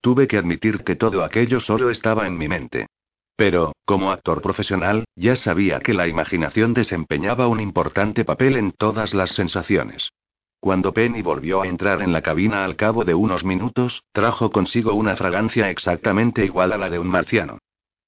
Tuve 0.00 0.28
que 0.28 0.38
admitir 0.38 0.84
que 0.84 0.94
todo 0.94 1.24
aquello 1.24 1.58
solo 1.58 1.90
estaba 1.90 2.26
en 2.26 2.38
mi 2.38 2.46
mente. 2.46 2.86
Pero, 3.34 3.72
como 3.84 4.10
actor 4.10 4.42
profesional, 4.42 5.04
ya 5.16 5.36
sabía 5.36 5.80
que 5.80 5.94
la 5.94 6.08
imaginación 6.08 6.74
desempeñaba 6.74 7.46
un 7.48 7.60
importante 7.60 8.24
papel 8.24 8.56
en 8.56 8.72
todas 8.72 9.14
las 9.14 9.30
sensaciones. 9.30 10.10
Cuando 10.60 10.92
Penny 10.92 11.22
volvió 11.22 11.62
a 11.62 11.68
entrar 11.68 12.02
en 12.02 12.12
la 12.12 12.22
cabina 12.22 12.64
al 12.64 12.76
cabo 12.76 13.04
de 13.04 13.14
unos 13.14 13.44
minutos, 13.44 14.02
trajo 14.12 14.50
consigo 14.50 14.92
una 14.94 15.16
fragancia 15.16 15.70
exactamente 15.70 16.44
igual 16.44 16.72
a 16.72 16.78
la 16.78 16.90
de 16.90 16.98
un 16.98 17.08
marciano. 17.08 17.58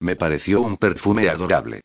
Me 0.00 0.16
pareció 0.16 0.60
un 0.60 0.76
perfume 0.76 1.28
adorable. 1.28 1.82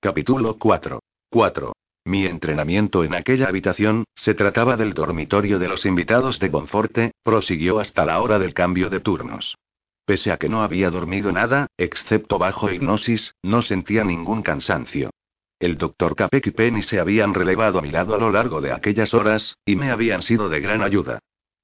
Capítulo 0.00 0.58
4. 0.58 1.00
4. 1.30 1.72
Mi 2.04 2.24
entrenamiento 2.26 3.04
en 3.04 3.14
aquella 3.14 3.48
habitación, 3.48 4.04
se 4.14 4.34
trataba 4.34 4.76
del 4.76 4.92
dormitorio 4.92 5.58
de 5.58 5.68
los 5.68 5.86
invitados 5.86 6.38
de 6.38 6.48
Bonforte, 6.48 7.12
prosiguió 7.22 7.78
hasta 7.78 8.04
la 8.04 8.20
hora 8.20 8.38
del 8.38 8.54
cambio 8.54 8.90
de 8.90 9.00
turnos. 9.00 9.56
Pese 10.04 10.30
a 10.30 10.36
que 10.36 10.48
no 10.48 10.62
había 10.62 10.90
dormido 10.90 11.32
nada, 11.32 11.66
excepto 11.76 12.38
bajo 12.38 12.70
hipnosis, 12.70 13.34
no 13.42 13.60
sentía 13.60 14.04
ningún 14.04 14.42
cansancio. 14.42 15.10
El 15.58 15.78
doctor 15.78 16.14
Capek 16.14 16.48
y 16.48 16.50
Penny 16.50 16.82
se 16.82 17.00
habían 17.00 17.32
relevado 17.32 17.78
a 17.78 17.82
mi 17.82 17.90
lado 17.90 18.14
a 18.14 18.18
lo 18.18 18.30
largo 18.30 18.60
de 18.60 18.72
aquellas 18.72 19.14
horas, 19.14 19.56
y 19.64 19.74
me 19.74 19.90
habían 19.90 20.20
sido 20.20 20.50
de 20.50 20.60
gran 20.60 20.82
ayuda. 20.82 21.20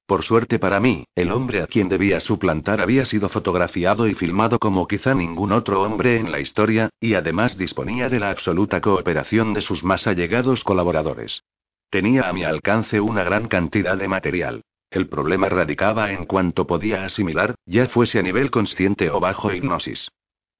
Por 0.07 0.23
suerte 0.23 0.57
para 0.57 0.79
mí, 0.79 1.05
el 1.13 1.31
hombre 1.31 1.61
a 1.61 1.67
quien 1.67 1.89
debía 1.89 2.19
suplantar 2.19 2.81
había 2.81 3.05
sido 3.05 3.29
fotografiado 3.29 4.07
y 4.07 4.15
filmado 4.15 4.57
como 4.57 4.87
quizá 4.87 5.13
ningún 5.13 5.51
otro 5.51 5.83
hombre 5.83 6.17
en 6.17 6.31
la 6.31 6.39
historia, 6.39 6.89
y 6.99 7.13
además 7.13 7.55
disponía 7.55 8.09
de 8.09 8.19
la 8.19 8.31
absoluta 8.31 8.81
cooperación 8.81 9.53
de 9.53 9.61
sus 9.61 9.83
más 9.83 10.07
allegados 10.07 10.63
colaboradores. 10.63 11.43
Tenía 11.91 12.27
a 12.27 12.33
mi 12.33 12.43
alcance 12.43 12.99
una 12.99 13.23
gran 13.23 13.47
cantidad 13.47 13.95
de 13.95 14.07
material. 14.07 14.63
El 14.89 15.07
problema 15.07 15.49
radicaba 15.49 16.11
en 16.11 16.25
cuanto 16.25 16.65
podía 16.65 17.03
asimilar, 17.03 17.53
ya 17.65 17.87
fuese 17.87 18.17
a 18.17 18.23
nivel 18.23 18.49
consciente 18.49 19.11
o 19.11 19.19
bajo 19.19 19.53
hipnosis. 19.53 20.09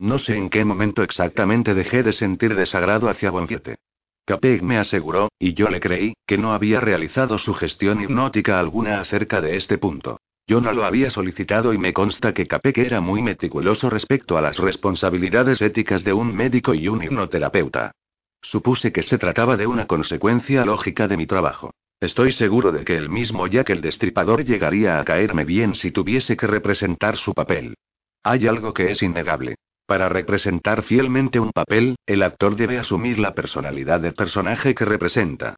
No 0.04 0.18
sé 0.18 0.36
en 0.36 0.50
qué 0.50 0.66
momento 0.66 1.02
exactamente 1.02 1.74
dejé 1.74 2.04
de 2.04 2.12
sentir 2.12 2.56
desagrado 2.56 3.08
hacia 3.08 3.32
Bonfiete. 3.32 3.78
Capeg 4.26 4.62
me 4.62 4.78
aseguró, 4.78 5.30
y 5.40 5.54
yo 5.54 5.70
le 5.70 5.80
creí, 5.80 6.14
que 6.28 6.38
no 6.38 6.52
había 6.52 6.82
realizado 6.82 7.38
su 7.38 7.54
gestión 7.54 8.02
hipnótica 8.02 8.60
alguna 8.60 9.00
acerca 9.00 9.40
de 9.40 9.56
este 9.56 9.78
punto. 9.78 10.20
Yo 10.46 10.60
no 10.60 10.74
lo 10.74 10.84
había 10.84 11.10
solicitado 11.10 11.72
y 11.74 11.78
me 11.78 11.94
consta 11.94 12.34
que 12.34 12.48
Capek 12.48 12.80
era 12.80 13.00
muy 13.00 13.22
meticuloso 13.22 13.90
respecto 13.90 14.38
a 14.38 14.42
las 14.42 14.60
responsabilidades 14.60 15.62
éticas 15.62 16.04
de 16.04 16.12
un 16.12 16.36
médico 16.36 16.74
y 16.74 16.90
un 16.90 17.02
hipnoterapeuta. 17.02 17.94
Supuse 18.42 18.92
que 18.92 19.04
se 19.04 19.18
trataba 19.18 19.56
de 19.56 19.68
una 19.68 19.88
consecuencia 19.88 20.66
lógica 20.66 21.08
de 21.08 21.16
mi 21.16 21.28
trabajo. 21.28 21.72
Estoy 22.02 22.34
seguro 22.34 22.74
de 22.74 22.84
que 22.84 22.98
el 22.98 23.08
mismo 23.08 23.48
Jack 23.48 23.70
el 23.70 23.80
Destripador 23.80 24.44
llegaría 24.44 25.00
a 25.00 25.06
caerme 25.06 25.46
bien 25.46 25.76
si 25.76 25.92
tuviese 25.92 26.36
que 26.36 26.48
representar 26.48 27.16
su 27.16 27.34
papel. 27.34 27.76
Hay 28.22 28.48
algo 28.48 28.74
que 28.74 28.92
es 28.92 29.02
innegable. 29.02 29.56
Para 29.86 30.08
representar 30.08 30.84
fielmente 30.84 31.40
un 31.40 31.52
papel, 31.52 31.98
el 32.06 32.24
actor 32.24 32.56
debe 32.56 32.80
asumir 32.80 33.20
la 33.20 33.34
personalidad 33.34 34.00
del 34.00 34.14
personaje 34.14 34.74
que 34.74 34.86
representa. 34.86 35.56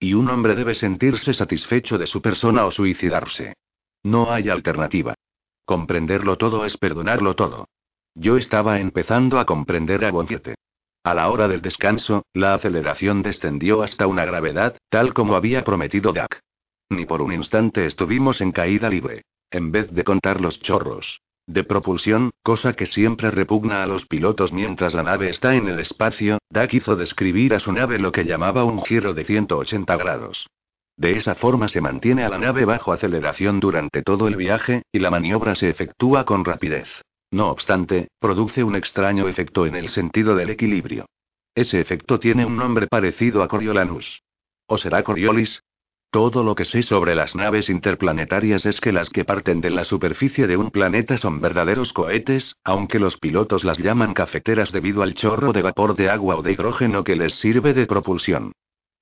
Y 0.00 0.14
un 0.14 0.28
hombre 0.30 0.54
debe 0.54 0.74
sentirse 0.74 1.32
satisfecho 1.32 1.96
de 1.96 2.06
su 2.06 2.20
persona 2.20 2.66
o 2.66 2.70
suicidarse. 2.70 3.54
No 4.02 4.32
hay 4.32 4.48
alternativa. 4.48 5.14
Comprenderlo 5.64 6.36
todo 6.38 6.64
es 6.64 6.76
perdonarlo 6.76 7.36
todo. 7.36 7.68
Yo 8.14 8.36
estaba 8.36 8.80
empezando 8.80 9.38
a 9.38 9.44
comprender 9.44 10.04
a 10.04 10.10
Bonfiete. 10.10 10.56
A 11.04 11.14
la 11.14 11.30
hora 11.30 11.46
del 11.46 11.62
descanso, 11.62 12.24
la 12.32 12.54
aceleración 12.54 13.22
descendió 13.22 13.82
hasta 13.82 14.06
una 14.06 14.24
gravedad, 14.24 14.76
tal 14.88 15.14
como 15.14 15.36
había 15.36 15.62
prometido 15.62 16.12
Jack. 16.12 16.40
Ni 16.90 17.06
por 17.06 17.22
un 17.22 17.32
instante 17.32 17.86
estuvimos 17.86 18.40
en 18.40 18.50
caída 18.50 18.88
libre. 18.88 19.22
En 19.50 19.70
vez 19.70 19.92
de 19.92 20.04
contar 20.04 20.40
los 20.40 20.60
chorros 20.60 21.20
de 21.48 21.64
propulsión, 21.64 22.30
cosa 22.42 22.74
que 22.74 22.84
siempre 22.84 23.30
repugna 23.30 23.82
a 23.82 23.86
los 23.86 24.06
pilotos 24.06 24.52
mientras 24.52 24.92
la 24.92 25.02
nave 25.02 25.30
está 25.30 25.56
en 25.56 25.66
el 25.66 25.80
espacio, 25.80 26.38
Dak 26.50 26.74
hizo 26.74 26.94
describir 26.94 27.54
a 27.54 27.58
su 27.58 27.72
nave 27.72 27.98
lo 27.98 28.12
que 28.12 28.24
llamaba 28.24 28.64
un 28.64 28.82
giro 28.82 29.14
de 29.14 29.24
180 29.24 29.96
grados. 29.96 30.46
De 30.98 31.12
esa 31.12 31.34
forma 31.34 31.68
se 31.68 31.80
mantiene 31.80 32.24
a 32.24 32.28
la 32.28 32.38
nave 32.38 32.66
bajo 32.66 32.92
aceleración 32.92 33.60
durante 33.60 34.02
todo 34.02 34.28
el 34.28 34.36
viaje, 34.36 34.82
y 34.92 34.98
la 34.98 35.10
maniobra 35.10 35.54
se 35.54 35.70
efectúa 35.70 36.24
con 36.24 36.44
rapidez. 36.44 36.88
No 37.30 37.48
obstante, 37.48 38.08
produce 38.20 38.62
un 38.62 38.76
extraño 38.76 39.26
efecto 39.26 39.64
en 39.64 39.74
el 39.74 39.88
sentido 39.88 40.36
del 40.36 40.50
equilibrio. 40.50 41.06
Ese 41.54 41.80
efecto 41.80 42.20
tiene 42.20 42.44
un 42.44 42.56
nombre 42.56 42.86
parecido 42.88 43.42
a 43.42 43.48
Coriolanus. 43.48 44.22
¿O 44.66 44.76
será 44.76 45.02
Coriolis? 45.02 45.62
Todo 46.10 46.42
lo 46.42 46.54
que 46.54 46.64
sé 46.64 46.82
sobre 46.82 47.14
las 47.14 47.34
naves 47.34 47.68
interplanetarias 47.68 48.64
es 48.64 48.80
que 48.80 48.92
las 48.92 49.10
que 49.10 49.26
parten 49.26 49.60
de 49.60 49.68
la 49.68 49.84
superficie 49.84 50.46
de 50.46 50.56
un 50.56 50.70
planeta 50.70 51.18
son 51.18 51.42
verdaderos 51.42 51.92
cohetes, 51.92 52.56
aunque 52.64 52.98
los 52.98 53.18
pilotos 53.18 53.62
las 53.62 53.76
llaman 53.76 54.14
cafeteras 54.14 54.72
debido 54.72 55.02
al 55.02 55.14
chorro 55.14 55.52
de 55.52 55.60
vapor 55.60 55.96
de 55.96 56.08
agua 56.08 56.36
o 56.36 56.42
de 56.42 56.52
hidrógeno 56.52 57.04
que 57.04 57.14
les 57.14 57.34
sirve 57.34 57.74
de 57.74 57.86
propulsión. 57.86 58.52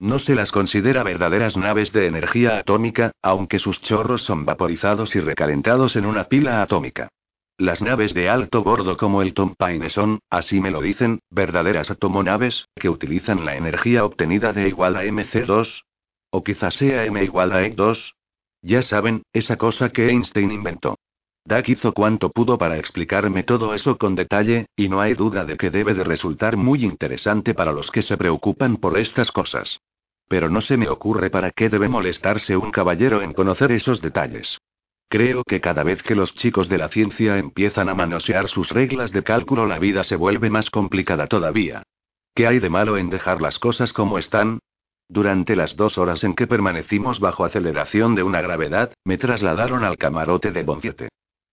No 0.01 0.19
se 0.19 0.35
las 0.35 0.51
considera 0.51 1.05
verdaderas 1.05 1.57
naves 1.57 1.93
de 1.93 2.07
energía 2.07 2.59
atómica, 2.59 3.13
aunque 3.23 3.61
sus 3.61 3.81
chorros 3.81 4.23
son 4.25 4.45
vaporizados 4.45 5.15
y 5.15 5.21
recalentados 5.21 5.95
en 5.95 6.07
una 6.07 6.25
pila 6.25 6.61
atómica. 6.61 7.09
Las 7.57 7.83
naves 7.83 8.15
de 8.15 8.29
alto 8.29 8.65
bordo 8.65 8.97
como 8.97 9.23
el 9.23 9.33
Tom 9.33 9.55
Paine 9.57 9.91
son, 9.91 10.19
así 10.29 10.61
me 10.61 10.73
lo 10.73 10.81
dicen, 10.81 11.21
verdaderas 11.31 11.89
atomonaves, 11.89 12.67
que 12.75 12.91
utilizan 12.91 13.47
la 13.47 13.57
energía 13.57 14.05
obtenida 14.05 14.53
de 14.53 14.69
igual 14.69 14.97
a 14.97 15.05
mc2, 15.05 15.85
o 16.31 16.43
quizás 16.45 16.75
sea 16.75 17.05
m 17.05 17.23
igual 17.23 17.53
a 17.53 17.63
e2. 17.63 18.13
Ya 18.63 18.83
saben, 18.83 19.23
esa 19.33 19.57
cosa 19.57 19.91
que 19.91 20.09
Einstein 20.09 20.51
inventó. 20.51 20.97
Dak 21.45 21.69
hizo 21.69 21.93
cuanto 21.93 22.31
pudo 22.31 22.59
para 22.59 22.77
explicarme 22.77 23.45
todo 23.45 23.73
eso 23.73 23.99
con 23.99 24.17
detalle, 24.17 24.67
y 24.75 24.89
no 24.89 25.01
hay 25.01 25.15
duda 25.15 25.45
de 25.45 25.57
que 25.57 25.71
debe 25.71 25.95
de 25.95 26.03
resultar 26.03 26.57
muy 26.57 26.85
interesante 26.85 27.55
para 27.55 27.73
los 27.73 27.93
que 27.93 28.03
se 28.03 28.17
preocupan 28.17 28.79
por 28.79 28.99
estas 28.99 29.31
cosas. 29.31 29.81
Pero 30.29 30.49
no 30.49 30.61
se 30.61 30.77
me 30.77 30.89
ocurre 30.89 31.31
para 31.31 31.53
qué 31.53 31.69
debe 31.69 31.89
molestarse 31.89 32.57
un 32.57 32.73
caballero 32.73 33.23
en 33.23 33.33
conocer 33.33 33.71
esos 33.71 34.03
detalles. 34.03 34.59
Creo 35.09 35.45
que 35.45 35.61
cada 35.61 35.85
vez 35.85 36.03
que 36.03 36.17
los 36.17 36.35
chicos 36.35 36.69
de 36.69 36.79
la 36.79 36.89
ciencia 36.89 37.39
empiezan 37.39 37.89
a 37.89 37.95
manosear 37.95 38.49
sus 38.49 38.71
reglas 38.71 39.13
de 39.13 39.23
cálculo 39.23 39.67
la 39.67 39.79
vida 39.79 40.03
se 40.03 40.17
vuelve 40.17 40.51
más 40.51 40.69
complicada 40.69 41.29
todavía. 41.29 41.85
¿Qué 42.35 42.49
hay 42.49 42.59
de 42.59 42.71
malo 42.71 42.99
en 42.99 43.09
dejar 43.09 43.41
las 43.41 43.61
cosas 43.61 43.93
como 43.93 44.19
están? 44.19 44.59
Durante 45.09 45.55
las 45.55 45.77
dos 45.77 45.99
horas 45.99 46.25
en 46.25 46.35
que 46.35 46.47
permanecimos 46.47 47.21
bajo 47.21 47.45
aceleración 47.45 48.15
de 48.15 48.25
una 48.25 48.41
gravedad, 48.41 48.93
me 49.05 49.19
trasladaron 49.19 49.85
al 49.85 49.99
camarote 49.99 50.51
de 50.51 50.65
Bonciete. 50.65 51.09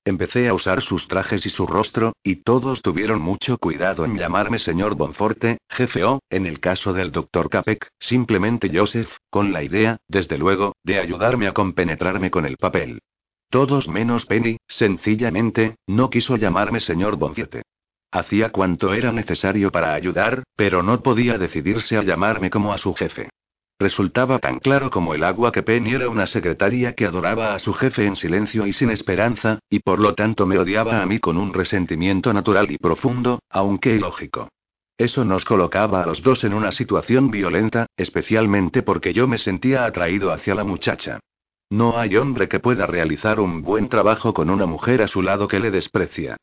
Empecé 0.06 0.50
a 0.50 0.54
usar 0.54 0.82
sus 0.82 1.08
trajes 1.08 1.46
y 1.46 1.50
su 1.50 1.66
rostro, 1.66 2.14
y 2.24 2.38
todos 2.38 2.82
tuvieron 2.82 3.22
mucho 3.22 3.58
cuidado 3.58 4.04
en 4.04 4.18
llamarme 4.18 4.60
señor 4.60 4.96
Bonforte, 4.96 5.60
jefe 5.70 6.04
o, 6.04 6.20
en 6.30 6.46
el 6.46 6.60
caso 6.60 6.92
del 6.92 7.12
doctor 7.12 7.50
Capek, 7.50 7.88
simplemente 8.00 8.70
Joseph, 8.74 9.10
con 9.30 9.54
la 9.54 9.64
idea, 9.64 9.98
desde 10.10 10.38
luego, 10.38 10.74
de 10.84 11.00
ayudarme 11.00 11.48
a 11.48 11.54
compenetrarme 11.54 12.32
con 12.32 12.46
el 12.46 12.58
papel. 12.58 13.00
Todos 13.50 13.88
menos 13.88 14.26
Penny, 14.26 14.58
sencillamente, 14.68 15.76
no 15.88 16.10
quiso 16.10 16.36
llamarme 16.36 16.82
señor 16.82 17.16
Bonfiete. 17.16 17.62
Hacía 18.12 18.50
cuanto 18.50 18.94
era 18.94 19.12
necesario 19.12 19.72
para 19.72 19.94
ayudar, 19.94 20.44
pero 20.58 20.84
no 20.84 21.02
podía 21.02 21.38
decidirse 21.38 21.98
a 21.98 22.04
llamarme 22.04 22.50
como 22.50 22.74
a 22.74 22.78
su 22.78 22.94
jefe. 22.94 23.30
Resultaba 23.84 24.40
tan 24.40 24.60
claro 24.60 24.90
como 24.90 25.14
el 25.14 25.26
agua 25.26 25.52
que 25.52 25.62
Penny 25.62 25.96
era 25.96 26.08
una 26.08 26.26
secretaria 26.26 26.94
que 26.94 27.06
adoraba 27.06 27.54
a 27.54 27.60
su 27.60 27.74
jefe 27.74 28.06
en 28.06 28.16
silencio 28.16 28.66
y 28.66 28.72
sin 28.72 28.90
esperanza, 28.90 29.60
y 29.70 29.80
por 29.80 30.00
lo 30.00 30.16
tanto 30.16 30.46
me 30.46 30.58
odiaba 30.58 31.02
a 31.02 31.06
mí 31.06 31.20
con 31.20 31.36
un 31.36 31.54
resentimiento 31.54 32.32
natural 32.32 32.72
y 32.72 32.78
profundo, 32.78 33.42
aunque 33.50 33.94
ilógico. 33.94 34.48
Eso 34.98 35.26
nos 35.26 35.44
colocaba 35.44 36.02
a 36.02 36.06
los 36.06 36.24
dos 36.24 36.46
en 36.46 36.54
una 36.54 36.72
situación 36.72 37.30
violenta, 37.30 37.88
especialmente 37.98 38.84
porque 38.84 39.12
yo 39.12 39.28
me 39.28 39.38
sentía 39.38 39.84
atraído 39.84 40.32
hacia 40.32 40.56
la 40.56 40.64
muchacha. 40.64 41.20
No 41.70 41.98
hay 41.98 42.16
hombre 42.16 42.48
que 42.48 42.62
pueda 42.62 42.88
realizar 42.88 43.42
un 43.42 43.64
buen 43.64 43.90
trabajo 43.90 44.34
con 44.34 44.50
una 44.50 44.66
mujer 44.66 45.02
a 45.02 45.10
su 45.10 45.22
lado 45.22 45.50
que 45.50 45.60
le 45.60 45.72
desprecia. 45.72 46.38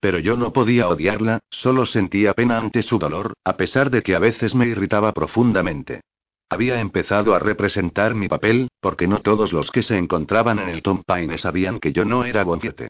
Pero 0.00 0.18
yo 0.18 0.38
no 0.38 0.54
podía 0.54 0.88
odiarla, 0.88 1.40
solo 1.50 1.84
sentía 1.84 2.32
pena 2.32 2.56
ante 2.56 2.82
su 2.82 2.98
dolor, 2.98 3.34
a 3.44 3.58
pesar 3.58 3.90
de 3.90 4.02
que 4.02 4.14
a 4.14 4.18
veces 4.18 4.54
me 4.54 4.66
irritaba 4.66 5.12
profundamente. 5.12 6.00
Había 6.48 6.80
empezado 6.80 7.34
a 7.34 7.40
representar 7.40 8.14
mi 8.14 8.28
papel, 8.28 8.68
porque 8.80 9.08
no 9.08 9.20
todos 9.20 9.52
los 9.52 9.70
que 9.70 9.82
se 9.82 9.98
encontraban 9.98 10.60
en 10.60 10.68
el 10.68 10.82
Tom 10.82 11.02
Paine 11.04 11.38
sabían 11.38 11.80
que 11.80 11.92
yo 11.92 12.04
no 12.04 12.24
era 12.24 12.44
Bonfiete. 12.44 12.88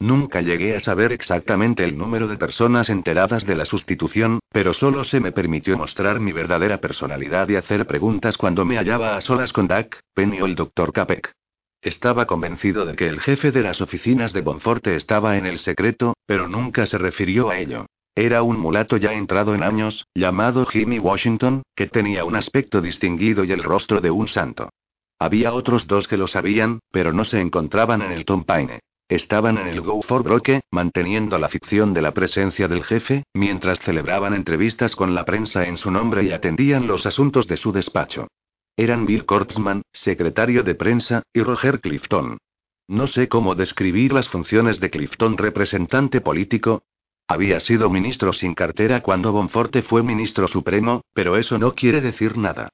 Nunca 0.00 0.42
llegué 0.42 0.76
a 0.76 0.80
saber 0.80 1.10
exactamente 1.10 1.82
el 1.82 1.98
número 1.98 2.28
de 2.28 2.36
personas 2.36 2.88
enteradas 2.88 3.46
de 3.46 3.56
la 3.56 3.64
sustitución, 3.64 4.38
pero 4.52 4.72
solo 4.72 5.02
se 5.04 5.20
me 5.20 5.32
permitió 5.32 5.76
mostrar 5.76 6.20
mi 6.20 6.32
verdadera 6.32 6.80
personalidad 6.80 7.48
y 7.48 7.56
hacer 7.56 7.86
preguntas 7.86 8.36
cuando 8.36 8.64
me 8.64 8.76
hallaba 8.76 9.16
a 9.16 9.20
solas 9.20 9.52
con 9.52 9.66
Dak, 9.66 10.00
Penny 10.14 10.40
o 10.40 10.46
el 10.46 10.54
Dr. 10.54 10.92
Capek. 10.92 11.32
Estaba 11.80 12.26
convencido 12.26 12.84
de 12.84 12.94
que 12.94 13.06
el 13.06 13.20
jefe 13.20 13.50
de 13.50 13.62
las 13.62 13.80
oficinas 13.80 14.32
de 14.32 14.42
Bonforte 14.42 14.94
estaba 14.94 15.36
en 15.36 15.46
el 15.46 15.58
secreto, 15.58 16.14
pero 16.26 16.46
nunca 16.46 16.86
se 16.86 16.98
refirió 16.98 17.50
a 17.50 17.58
ello. 17.58 17.86
Era 18.20 18.42
un 18.42 18.58
mulato 18.58 18.96
ya 18.96 19.12
entrado 19.12 19.54
en 19.54 19.62
años, 19.62 20.08
llamado 20.12 20.66
Jimmy 20.66 20.98
Washington, 20.98 21.62
que 21.76 21.86
tenía 21.86 22.24
un 22.24 22.34
aspecto 22.34 22.80
distinguido 22.80 23.44
y 23.44 23.52
el 23.52 23.62
rostro 23.62 24.00
de 24.00 24.10
un 24.10 24.26
santo. 24.26 24.70
Había 25.20 25.52
otros 25.52 25.86
dos 25.86 26.08
que 26.08 26.16
lo 26.16 26.26
sabían, 26.26 26.80
pero 26.90 27.12
no 27.12 27.22
se 27.22 27.40
encontraban 27.40 28.02
en 28.02 28.10
el 28.10 28.24
Tom 28.24 28.42
Paine. 28.42 28.80
Estaban 29.08 29.56
en 29.56 29.68
el 29.68 29.82
Go 29.82 30.02
for 30.02 30.24
Broke, 30.24 30.62
manteniendo 30.72 31.38
la 31.38 31.48
ficción 31.48 31.94
de 31.94 32.02
la 32.02 32.12
presencia 32.12 32.66
del 32.66 32.82
jefe, 32.82 33.22
mientras 33.34 33.78
celebraban 33.78 34.34
entrevistas 34.34 34.96
con 34.96 35.14
la 35.14 35.24
prensa 35.24 35.68
en 35.68 35.76
su 35.76 35.92
nombre 35.92 36.24
y 36.24 36.32
atendían 36.32 36.88
los 36.88 37.06
asuntos 37.06 37.46
de 37.46 37.56
su 37.56 37.70
despacho. 37.70 38.26
Eran 38.76 39.06
Bill 39.06 39.26
Kortzman, 39.26 39.82
secretario 39.92 40.64
de 40.64 40.74
prensa, 40.74 41.22
y 41.32 41.42
Roger 41.44 41.80
Clifton. 41.80 42.38
No 42.88 43.06
sé 43.06 43.28
cómo 43.28 43.54
describir 43.54 44.12
las 44.12 44.28
funciones 44.28 44.80
de 44.80 44.90
Clifton 44.90 45.38
representante 45.38 46.20
político, 46.20 46.82
había 47.28 47.60
sido 47.60 47.90
ministro 47.90 48.32
sin 48.32 48.54
cartera 48.54 49.02
cuando 49.02 49.32
Bonforte 49.32 49.82
fue 49.82 50.02
ministro 50.02 50.48
supremo, 50.48 51.02
pero 51.12 51.36
eso 51.36 51.58
no 51.58 51.74
quiere 51.74 52.00
decir 52.00 52.38
nada. 52.38 52.70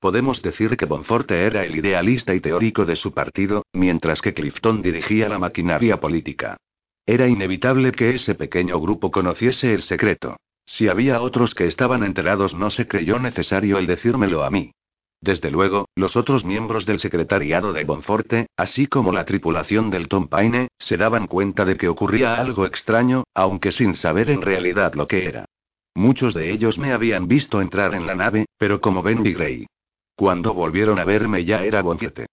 Podemos 0.00 0.42
decir 0.42 0.76
que 0.76 0.86
Bonforte 0.86 1.44
era 1.44 1.64
el 1.64 1.76
idealista 1.76 2.34
y 2.34 2.40
teórico 2.40 2.86
de 2.86 2.96
su 2.96 3.12
partido, 3.12 3.64
mientras 3.72 4.22
que 4.22 4.32
Clifton 4.32 4.80
dirigía 4.80 5.28
la 5.28 5.38
maquinaria 5.38 6.00
política. 6.00 6.56
Era 7.04 7.28
inevitable 7.28 7.92
que 7.92 8.14
ese 8.14 8.34
pequeño 8.34 8.80
grupo 8.80 9.10
conociese 9.10 9.74
el 9.74 9.82
secreto. 9.82 10.36
Si 10.64 10.88
había 10.88 11.20
otros 11.20 11.54
que 11.54 11.66
estaban 11.66 12.02
enterados 12.02 12.54
no 12.54 12.70
se 12.70 12.86
creyó 12.86 13.18
necesario 13.18 13.78
el 13.78 13.86
decírmelo 13.86 14.44
a 14.44 14.50
mí. 14.50 14.72
Desde 15.20 15.50
luego, 15.50 15.88
los 15.96 16.16
otros 16.16 16.44
miembros 16.44 16.86
del 16.86 17.00
secretariado 17.00 17.72
de 17.72 17.84
Bonforte, 17.84 18.46
así 18.56 18.86
como 18.86 19.12
la 19.12 19.24
tripulación 19.24 19.90
del 19.90 20.08
Tom 20.08 20.28
Paine, 20.28 20.68
se 20.78 20.96
daban 20.96 21.26
cuenta 21.26 21.64
de 21.64 21.76
que 21.76 21.88
ocurría 21.88 22.36
algo 22.36 22.66
extraño, 22.66 23.24
aunque 23.34 23.72
sin 23.72 23.96
saber 23.96 24.30
en 24.30 24.42
realidad 24.42 24.94
lo 24.94 25.08
que 25.08 25.26
era. 25.26 25.46
Muchos 25.94 26.34
de 26.34 26.52
ellos 26.52 26.78
me 26.78 26.92
habían 26.92 27.26
visto 27.26 27.60
entrar 27.60 27.94
en 27.94 28.06
la 28.06 28.14
nave, 28.14 28.46
pero 28.56 28.80
como 28.80 29.02
Bendy 29.02 29.32
Gray. 29.32 29.66
Cuando 30.14 30.54
volvieron 30.54 30.98
a 31.00 31.04
verme 31.04 31.44
ya 31.44 31.64
era 31.64 31.82
Bonfiete. 31.82 32.26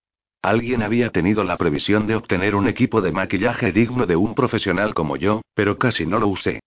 Alguien 0.43 0.83
había 0.83 1.09
tenido 1.09 1.43
la 1.43 1.57
previsión 1.57 2.05
de 2.05 2.15
obtener 2.15 2.53
un 2.53 2.67
equipo 2.67 3.01
de 3.01 3.11
maquillaje 3.11 3.71
digno 3.71 4.05
de 4.05 4.15
un 4.15 4.35
profesional 4.35 4.93
como 4.93 5.15
yo, 5.17 5.41
pero 5.55 5.79
casi 5.79 6.05
no 6.05 6.19
lo 6.19 6.27
usé. 6.27 6.59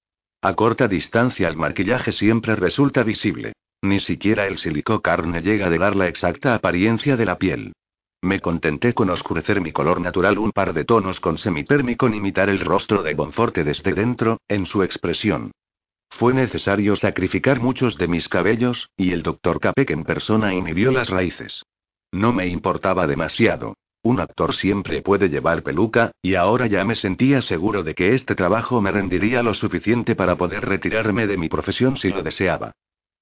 A 0.42 0.54
corta 0.54 0.88
distancia 0.88 1.48
el 1.48 1.56
maquillaje 1.56 2.10
siempre 2.10 2.56
resulta 2.56 3.04
visible. 3.04 3.52
Ni 3.82 4.00
siquiera 4.00 4.46
el 4.46 4.58
silicocarne 4.58 5.40
llega 5.40 5.66
a 5.66 5.70
dar 5.70 5.94
la 5.94 6.08
exacta 6.08 6.54
apariencia 6.54 7.16
de 7.16 7.24
la 7.24 7.38
piel. 7.38 7.72
Me 8.20 8.40
contenté 8.40 8.94
con 8.94 9.10
oscurecer 9.10 9.60
mi 9.60 9.70
color 9.70 10.00
natural 10.00 10.38
un 10.38 10.50
par 10.50 10.74
de 10.74 10.84
tonos 10.84 11.20
con 11.20 11.38
semitérmico 11.38 12.08
ni 12.08 12.16
imitar 12.16 12.48
el 12.48 12.58
rostro 12.58 13.04
de 13.04 13.14
Bonforte 13.14 13.62
desde 13.62 13.92
dentro, 13.92 14.40
en 14.48 14.66
su 14.66 14.82
expresión. 14.82 15.52
Fue 16.10 16.34
necesario 16.34 16.96
sacrificar 16.96 17.60
muchos 17.60 17.96
de 17.96 18.08
mis 18.08 18.28
cabellos, 18.28 18.90
y 18.96 19.12
el 19.12 19.22
doctor 19.22 19.60
Capek 19.60 19.90
en 19.90 20.02
persona 20.02 20.52
inhibió 20.52 20.90
las 20.90 21.10
raíces. 21.10 21.62
No 22.10 22.32
me 22.32 22.48
importaba 22.48 23.06
demasiado. 23.06 23.74
Un 24.02 24.18
actor 24.18 24.54
siempre 24.54 25.02
puede 25.02 25.28
llevar 25.28 25.62
peluca, 25.62 26.10
y 26.20 26.34
ahora 26.34 26.66
ya 26.66 26.84
me 26.84 26.96
sentía 26.96 27.42
seguro 27.42 27.84
de 27.84 27.94
que 27.94 28.14
este 28.14 28.34
trabajo 28.34 28.80
me 28.80 28.90
rendiría 28.90 29.44
lo 29.44 29.54
suficiente 29.54 30.16
para 30.16 30.36
poder 30.36 30.64
retirarme 30.64 31.28
de 31.28 31.36
mi 31.36 31.48
profesión 31.48 31.96
si 31.96 32.10
lo 32.10 32.22
deseaba. 32.22 32.72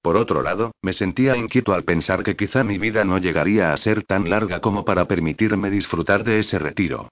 Por 0.01 0.15
otro 0.17 0.41
lado, 0.41 0.71
me 0.81 0.93
sentía 0.93 1.35
inquieto 1.35 1.73
al 1.73 1.83
pensar 1.83 2.23
que 2.23 2.35
quizá 2.35 2.63
mi 2.63 2.77
vida 2.77 3.03
no 3.03 3.17
llegaría 3.17 3.73
a 3.73 3.77
ser 3.77 4.03
tan 4.03 4.29
larga 4.29 4.61
como 4.61 4.85
para 4.85 5.05
permitirme 5.05 5.69
disfrutar 5.69 6.23
de 6.23 6.39
ese 6.39 6.59
retiro. 6.59 7.09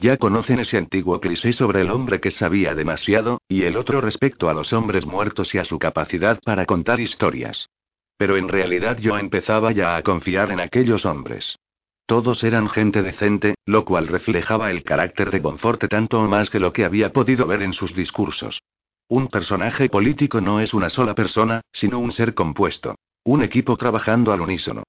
Ya 0.00 0.16
conocen 0.16 0.60
ese 0.60 0.78
antiguo 0.78 1.20
cliché 1.20 1.52
sobre 1.52 1.80
el 1.80 1.90
hombre 1.90 2.20
que 2.20 2.30
sabía 2.30 2.74
demasiado, 2.74 3.40
y 3.48 3.64
el 3.64 3.76
otro 3.76 4.00
respecto 4.00 4.48
a 4.48 4.54
los 4.54 4.72
hombres 4.72 5.04
muertos 5.04 5.54
y 5.54 5.58
a 5.58 5.64
su 5.64 5.78
capacidad 5.78 6.38
para 6.44 6.66
contar 6.66 7.00
historias. 7.00 7.68
Pero 8.16 8.36
en 8.36 8.48
realidad 8.48 8.98
yo 8.98 9.18
empezaba 9.18 9.72
ya 9.72 9.96
a 9.96 10.02
confiar 10.02 10.52
en 10.52 10.60
aquellos 10.60 11.04
hombres. 11.04 11.58
Todos 12.06 12.42
eran 12.44 12.70
gente 12.70 13.02
decente, 13.02 13.56
lo 13.66 13.84
cual 13.84 14.06
reflejaba 14.06 14.70
el 14.70 14.82
carácter 14.82 15.30
de 15.30 15.40
Bonforte 15.40 15.88
tanto 15.88 16.20
o 16.20 16.28
más 16.28 16.48
que 16.48 16.60
lo 16.60 16.72
que 16.72 16.84
había 16.84 17.12
podido 17.12 17.46
ver 17.46 17.62
en 17.62 17.72
sus 17.72 17.94
discursos. 17.94 18.62
Un 19.10 19.28
personaje 19.28 19.88
político 19.88 20.42
no 20.42 20.60
es 20.60 20.74
una 20.74 20.90
sola 20.90 21.14
persona, 21.14 21.62
sino 21.72 21.98
un 21.98 22.12
ser 22.12 22.34
compuesto. 22.34 22.96
Un 23.24 23.42
equipo 23.42 23.78
trabajando 23.78 24.32
al 24.32 24.42
unísono. 24.42 24.82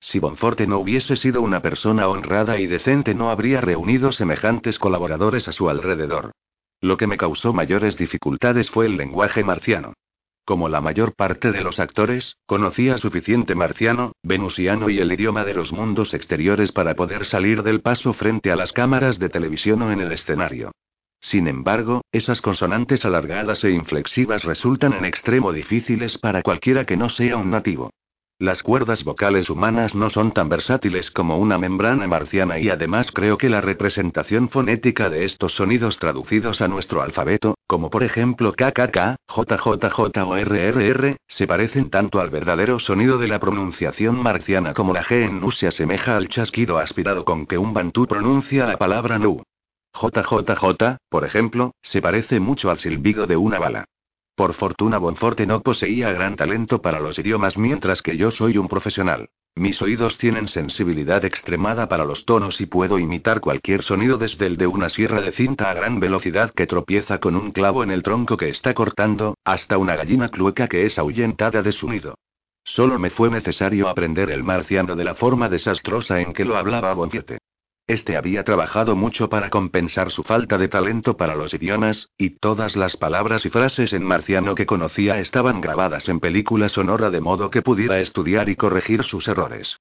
Si 0.00 0.18
Bonforte 0.18 0.66
no 0.66 0.78
hubiese 0.78 1.14
sido 1.16 1.42
una 1.42 1.60
persona 1.60 2.08
honrada 2.08 2.58
y 2.58 2.66
decente 2.66 3.14
no 3.14 3.30
habría 3.30 3.60
reunido 3.60 4.12
semejantes 4.12 4.78
colaboradores 4.78 5.46
a 5.48 5.52
su 5.52 5.68
alrededor. 5.68 6.32
Lo 6.80 6.96
que 6.96 7.06
me 7.06 7.18
causó 7.18 7.52
mayores 7.52 7.98
dificultades 7.98 8.70
fue 8.70 8.86
el 8.86 8.96
lenguaje 8.96 9.44
marciano. 9.44 9.92
como 10.46 10.68
la 10.68 10.80
mayor 10.80 11.14
parte 11.14 11.50
de 11.50 11.60
los 11.60 11.80
actores, 11.80 12.36
conocía 12.46 12.98
suficiente 12.98 13.56
marciano, 13.56 14.12
venusiano 14.22 14.88
y 14.88 15.00
el 15.00 15.12
idioma 15.12 15.44
de 15.44 15.54
los 15.54 15.72
mundos 15.72 16.14
exteriores 16.14 16.70
para 16.70 16.94
poder 16.94 17.26
salir 17.26 17.64
del 17.64 17.80
paso 17.80 18.12
frente 18.12 18.52
a 18.52 18.56
las 18.56 18.72
cámaras 18.72 19.18
de 19.18 19.28
televisión 19.28 19.82
o 19.82 19.90
en 19.90 20.00
el 20.00 20.12
escenario. 20.12 20.70
Sin 21.28 21.48
embargo, 21.48 22.02
esas 22.12 22.40
consonantes 22.40 23.04
alargadas 23.04 23.64
e 23.64 23.72
inflexivas 23.72 24.44
resultan 24.44 24.92
en 24.92 25.04
extremo 25.04 25.52
difíciles 25.52 26.18
para 26.18 26.40
cualquiera 26.40 26.84
que 26.84 26.96
no 26.96 27.08
sea 27.08 27.36
un 27.36 27.50
nativo. 27.50 27.90
Las 28.38 28.62
cuerdas 28.62 29.02
vocales 29.02 29.50
humanas 29.50 29.96
no 29.96 30.08
son 30.08 30.30
tan 30.30 30.48
versátiles 30.48 31.10
como 31.10 31.38
una 31.38 31.58
membrana 31.58 32.06
marciana 32.06 32.60
y 32.60 32.68
además 32.68 33.10
creo 33.10 33.38
que 33.38 33.48
la 33.48 33.60
representación 33.60 34.50
fonética 34.50 35.10
de 35.10 35.24
estos 35.24 35.54
sonidos 35.54 35.98
traducidos 35.98 36.60
a 36.60 36.68
nuestro 36.68 37.02
alfabeto, 37.02 37.56
como 37.66 37.90
por 37.90 38.04
ejemplo 38.04 38.52
KKK, 38.52 39.16
JJJ 39.26 40.22
o 40.22 40.36
RRR, 40.36 41.16
se 41.26 41.46
parecen 41.48 41.90
tanto 41.90 42.20
al 42.20 42.30
verdadero 42.30 42.78
sonido 42.78 43.18
de 43.18 43.26
la 43.26 43.40
pronunciación 43.40 44.22
marciana 44.22 44.74
como 44.74 44.92
la 44.92 45.02
G 45.02 45.24
en 45.24 45.40
Nu 45.40 45.50
se 45.50 45.66
asemeja 45.66 46.16
al 46.16 46.28
chasquido 46.28 46.78
aspirado 46.78 47.24
con 47.24 47.46
que 47.46 47.58
un 47.58 47.74
bantú 47.74 48.06
pronuncia 48.06 48.64
la 48.64 48.76
palabra 48.76 49.18
Nu. 49.18 49.42
JJJ, 50.00 50.98
por 51.08 51.24
ejemplo, 51.24 51.72
se 51.82 52.02
parece 52.02 52.38
mucho 52.40 52.70
al 52.70 52.78
silbido 52.78 53.26
de 53.26 53.36
una 53.36 53.58
bala. 53.58 53.86
Por 54.34 54.52
fortuna 54.52 54.98
Bonforte 54.98 55.46
no 55.46 55.60
poseía 55.60 56.12
gran 56.12 56.36
talento 56.36 56.82
para 56.82 57.00
los 57.00 57.18
idiomas 57.18 57.56
mientras 57.56 58.02
que 58.02 58.18
yo 58.18 58.30
soy 58.30 58.58
un 58.58 58.68
profesional. 58.68 59.30
Mis 59.54 59.80
oídos 59.80 60.18
tienen 60.18 60.48
sensibilidad 60.48 61.24
extremada 61.24 61.88
para 61.88 62.04
los 62.04 62.26
tonos 62.26 62.60
y 62.60 62.66
puedo 62.66 62.98
imitar 62.98 63.40
cualquier 63.40 63.82
sonido 63.82 64.18
desde 64.18 64.44
el 64.44 64.58
de 64.58 64.66
una 64.66 64.90
sierra 64.90 65.22
de 65.22 65.32
cinta 65.32 65.70
a 65.70 65.74
gran 65.74 65.98
velocidad 65.98 66.52
que 66.52 66.66
tropieza 66.66 67.18
con 67.18 67.34
un 67.34 67.52
clavo 67.52 67.82
en 67.82 67.90
el 67.90 68.02
tronco 68.02 68.36
que 68.36 68.50
está 68.50 68.74
cortando, 68.74 69.38
hasta 69.42 69.78
una 69.78 69.96
gallina 69.96 70.28
clueca 70.28 70.68
que 70.68 70.84
es 70.84 70.98
ahuyentada 70.98 71.62
de 71.62 71.72
su 71.72 71.88
nido. 71.88 72.16
Solo 72.62 72.98
me 72.98 73.08
fue 73.08 73.30
necesario 73.30 73.88
aprender 73.88 74.30
el 74.30 74.44
marciano 74.44 74.94
de 74.94 75.04
la 75.04 75.14
forma 75.14 75.48
desastrosa 75.48 76.20
en 76.20 76.34
que 76.34 76.44
lo 76.44 76.58
hablaba 76.58 76.92
Bonfiete. 76.92 77.38
Este 77.88 78.16
había 78.16 78.42
trabajado 78.42 78.96
mucho 78.96 79.28
para 79.28 79.48
compensar 79.48 80.10
su 80.10 80.24
falta 80.24 80.58
de 80.58 80.66
talento 80.66 81.16
para 81.16 81.36
los 81.36 81.54
idiomas, 81.54 82.10
y 82.18 82.30
todas 82.30 82.74
las 82.74 82.96
palabras 82.96 83.46
y 83.46 83.50
frases 83.50 83.92
en 83.92 84.02
marciano 84.02 84.56
que 84.56 84.66
conocía 84.66 85.20
estaban 85.20 85.60
grabadas 85.60 86.08
en 86.08 86.18
película 86.18 86.68
sonora 86.68 87.10
de 87.10 87.20
modo 87.20 87.48
que 87.48 87.62
pudiera 87.62 88.00
estudiar 88.00 88.48
y 88.48 88.56
corregir 88.56 89.04
sus 89.04 89.28
errores. 89.28 89.78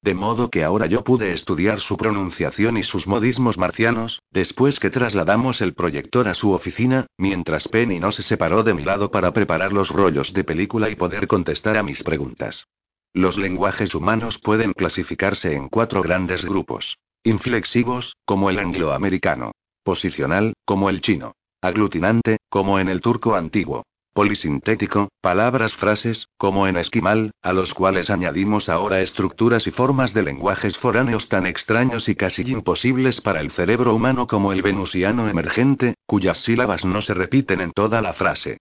De 0.00 0.14
modo 0.14 0.48
que 0.48 0.64
ahora 0.64 0.86
yo 0.86 1.04
pude 1.04 1.32
estudiar 1.32 1.80
su 1.80 1.98
pronunciación 1.98 2.78
y 2.78 2.82
sus 2.82 3.06
modismos 3.06 3.58
marcianos, 3.58 4.22
después 4.30 4.80
que 4.80 4.88
trasladamos 4.88 5.60
el 5.60 5.74
proyector 5.74 6.28
a 6.28 6.34
su 6.34 6.52
oficina, 6.52 7.08
mientras 7.18 7.68
Penny 7.68 7.98
no 7.98 8.10
se 8.10 8.22
separó 8.22 8.62
de 8.62 8.72
mi 8.72 8.84
lado 8.84 9.10
para 9.10 9.32
preparar 9.32 9.74
los 9.74 9.90
rollos 9.90 10.32
de 10.32 10.44
película 10.44 10.88
y 10.88 10.94
poder 10.94 11.26
contestar 11.26 11.76
a 11.76 11.82
mis 11.82 12.02
preguntas. 12.02 12.68
Los 13.12 13.36
lenguajes 13.36 13.94
humanos 13.94 14.38
pueden 14.38 14.72
clasificarse 14.72 15.52
en 15.52 15.68
cuatro 15.68 16.00
grandes 16.00 16.42
grupos. 16.44 16.96
Inflexivos, 17.28 18.16
como 18.24 18.48
el 18.48 18.58
angloamericano. 18.58 19.52
Posicional, 19.82 20.54
como 20.64 20.88
el 20.88 21.02
chino. 21.02 21.34
Aglutinante, 21.60 22.38
como 22.48 22.78
en 22.78 22.88
el 22.88 23.02
turco 23.02 23.34
antiguo. 23.34 23.84
Polisintético, 24.14 25.10
palabras 25.20 25.74
frases, 25.74 26.26
como 26.38 26.66
en 26.66 26.78
esquimal, 26.78 27.32
a 27.42 27.52
los 27.52 27.74
cuales 27.74 28.08
añadimos 28.08 28.70
ahora 28.70 29.02
estructuras 29.02 29.66
y 29.66 29.72
formas 29.72 30.14
de 30.14 30.22
lenguajes 30.22 30.78
foráneos 30.78 31.28
tan 31.28 31.44
extraños 31.44 32.08
y 32.08 32.14
casi 32.14 32.50
imposibles 32.50 33.20
para 33.20 33.42
el 33.42 33.50
cerebro 33.50 33.94
humano 33.94 34.26
como 34.26 34.54
el 34.54 34.62
venusiano 34.62 35.28
emergente, 35.28 35.96
cuyas 36.06 36.38
sílabas 36.38 36.86
no 36.86 37.02
se 37.02 37.12
repiten 37.12 37.60
en 37.60 37.72
toda 37.72 38.00
la 38.00 38.14
frase. 38.14 38.56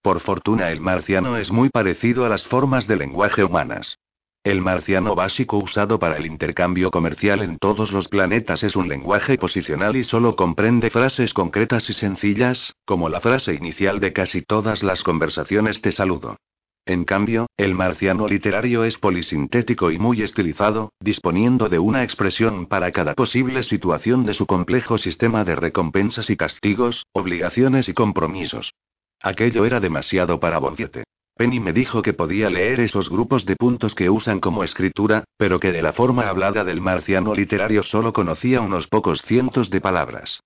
Por 0.00 0.20
fortuna 0.20 0.70
el 0.70 0.80
marciano 0.80 1.38
es 1.38 1.50
muy 1.50 1.70
parecido 1.70 2.24
a 2.24 2.28
las 2.28 2.44
formas 2.44 2.86
de 2.86 2.98
lenguaje 2.98 3.42
humanas. 3.42 3.98
El 4.44 4.60
marciano 4.60 5.14
básico 5.14 5.56
usado 5.58 6.00
para 6.00 6.16
el 6.16 6.26
intercambio 6.26 6.90
comercial 6.90 7.42
en 7.42 7.58
todos 7.58 7.92
los 7.92 8.08
planetas 8.08 8.64
es 8.64 8.74
un 8.74 8.88
lenguaje 8.88 9.38
posicional 9.38 9.94
y 9.94 10.02
solo 10.02 10.34
comprende 10.34 10.90
frases 10.90 11.32
concretas 11.32 11.88
y 11.88 11.92
sencillas, 11.92 12.74
como 12.84 13.08
la 13.08 13.20
frase 13.20 13.54
inicial 13.54 14.00
de 14.00 14.12
casi 14.12 14.42
todas 14.42 14.82
las 14.82 15.04
conversaciones 15.04 15.80
de 15.80 15.92
saludo. 15.92 16.38
En 16.84 17.04
cambio, 17.04 17.46
el 17.56 17.76
marciano 17.76 18.26
literario 18.26 18.82
es 18.82 18.98
polisintético 18.98 19.92
y 19.92 20.00
muy 20.00 20.22
estilizado, 20.22 20.90
disponiendo 20.98 21.68
de 21.68 21.78
una 21.78 22.02
expresión 22.02 22.66
para 22.66 22.90
cada 22.90 23.14
posible 23.14 23.62
situación 23.62 24.24
de 24.24 24.34
su 24.34 24.46
complejo 24.46 24.98
sistema 24.98 25.44
de 25.44 25.54
recompensas 25.54 26.30
y 26.30 26.36
castigos, 26.36 27.06
obligaciones 27.12 27.88
y 27.88 27.94
compromisos. 27.94 28.72
Aquello 29.20 29.64
era 29.64 29.78
demasiado 29.78 30.40
para 30.40 30.58
Bonfiete. 30.58 31.04
Penny 31.34 31.60
me 31.60 31.72
dijo 31.72 32.02
que 32.02 32.12
podía 32.12 32.50
leer 32.50 32.80
esos 32.80 33.08
grupos 33.08 33.46
de 33.46 33.56
puntos 33.56 33.94
que 33.94 34.10
usan 34.10 34.38
como 34.38 34.64
escritura, 34.64 35.24
pero 35.36 35.58
que 35.58 35.72
de 35.72 35.82
la 35.82 35.92
forma 35.92 36.28
hablada 36.28 36.62
del 36.64 36.80
marciano 36.80 37.34
literario 37.34 37.82
solo 37.82 38.12
conocía 38.12 38.60
unos 38.60 38.86
pocos 38.86 39.22
cientos 39.22 39.70
de 39.70 39.80
palabras. 39.80 40.40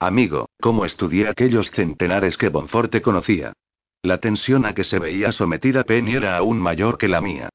Amigo, 0.00 0.48
¿cómo 0.60 0.84
estudié 0.84 1.28
aquellos 1.28 1.70
centenares 1.70 2.36
que 2.36 2.48
Bonforte 2.48 3.02
conocía? 3.02 3.52
La 4.02 4.18
tensión 4.18 4.66
a 4.66 4.74
que 4.74 4.82
se 4.82 4.98
veía 4.98 5.30
sometida 5.30 5.84
Penny 5.84 6.16
era 6.16 6.36
aún 6.36 6.58
mayor 6.58 6.98
que 6.98 7.06
la 7.06 7.20
mía. 7.20 7.48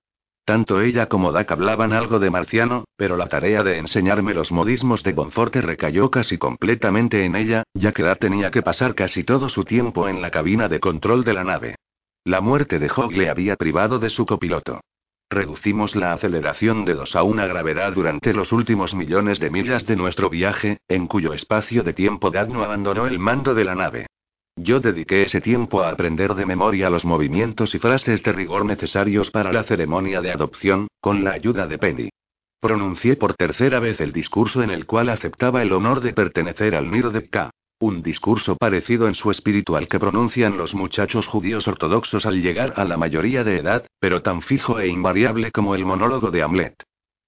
Tanto 0.45 0.79
ella 0.79 1.07
como 1.07 1.33
Dak 1.33 1.51
hablaban 1.51 1.91
algo 1.91 2.19
de 2.19 2.29
marciano, 2.29 2.85
pero 2.95 3.17
la 3.17 3.27
tarea 3.27 3.63
de 3.63 3.79
enseñarme 3.79 4.33
los 4.33 4.53
modismos 4.53 5.03
de 5.03 5.11
Bonforte 5.11 5.59
recayó 5.61 6.09
casi 6.09 6.37
completamente 6.37 7.25
en 7.25 7.35
ella, 7.35 7.63
ya 7.73 7.91
que 7.91 8.03
Dak 8.03 8.19
tenía 8.19 8.49
que 8.49 8.61
pasar 8.61 8.95
casi 8.95 9.25
todo 9.25 9.49
su 9.49 9.65
tiempo 9.65 10.07
en 10.07 10.21
la 10.21 10.31
cabina 10.31 10.69
de 10.69 10.79
control 10.79 11.25
de 11.25 11.33
la 11.33 11.43
nave. 11.43 11.75
La 12.27 12.41
muerte 12.41 12.77
de 12.77 12.91
Hogg 12.93 13.13
le 13.13 13.29
había 13.29 13.55
privado 13.55 13.99
de 13.99 14.09
su 14.09 14.25
copiloto. 14.25 14.81
Reducimos 15.29 15.95
la 15.95 16.11
aceleración 16.11 16.83
de 16.83 16.93
2 16.93 17.15
a 17.15 17.23
una 17.23 17.47
gravedad 17.47 17.93
durante 17.93 18.33
los 18.33 18.51
últimos 18.51 18.93
millones 18.93 19.39
de 19.39 19.49
millas 19.49 19.85
de 19.85 19.95
nuestro 19.95 20.29
viaje, 20.29 20.79
en 20.89 21.07
cuyo 21.07 21.31
espacio 21.31 21.83
de 21.83 21.93
tiempo 21.93 22.29
Dagno 22.29 22.65
abandonó 22.65 23.07
el 23.07 23.17
mando 23.17 23.55
de 23.55 23.63
la 23.63 23.75
nave. 23.75 24.07
Yo 24.57 24.81
dediqué 24.81 25.21
ese 25.21 25.39
tiempo 25.39 25.81
a 25.83 25.89
aprender 25.89 26.35
de 26.35 26.45
memoria 26.45 26.89
los 26.89 27.05
movimientos 27.05 27.73
y 27.73 27.79
frases 27.79 28.21
de 28.23 28.33
rigor 28.33 28.65
necesarios 28.65 29.31
para 29.31 29.53
la 29.53 29.63
ceremonia 29.63 30.19
de 30.19 30.33
adopción, 30.33 30.89
con 30.99 31.23
la 31.23 31.31
ayuda 31.31 31.65
de 31.65 31.77
Penny. 31.77 32.09
Pronuncié 32.59 33.15
por 33.15 33.35
tercera 33.35 33.79
vez 33.79 34.01
el 34.01 34.11
discurso 34.11 34.61
en 34.61 34.71
el 34.71 34.85
cual 34.85 35.07
aceptaba 35.07 35.61
el 35.61 35.71
honor 35.71 36.01
de 36.01 36.11
pertenecer 36.11 36.75
al 36.75 36.91
nido 36.91 37.09
de 37.09 37.29
K. 37.29 37.51
Un 37.79 38.01
discurso 38.01 38.55
parecido 38.55 39.07
en 39.07 39.13
su 39.13 39.29
espíritu 39.29 39.75
al 39.75 39.87
que 39.87 39.99
pronuncian 39.99 40.57
los 40.57 40.73
muchachos 40.73 41.27
judíos 41.27 41.67
ortodoxos 41.67 42.25
al 42.25 42.41
llegar 42.41 42.73
a 42.75 42.85
la 42.85 42.97
mayoría 42.97 43.43
de 43.43 43.57
edad, 43.57 43.85
pero 43.99 44.23
tan 44.23 44.41
fijo 44.41 44.79
e 44.79 44.87
invariable 44.87 45.51
como 45.51 45.75
el 45.75 45.85
monólogo 45.85 46.31
de 46.31 46.41
Hamlet. 46.41 46.83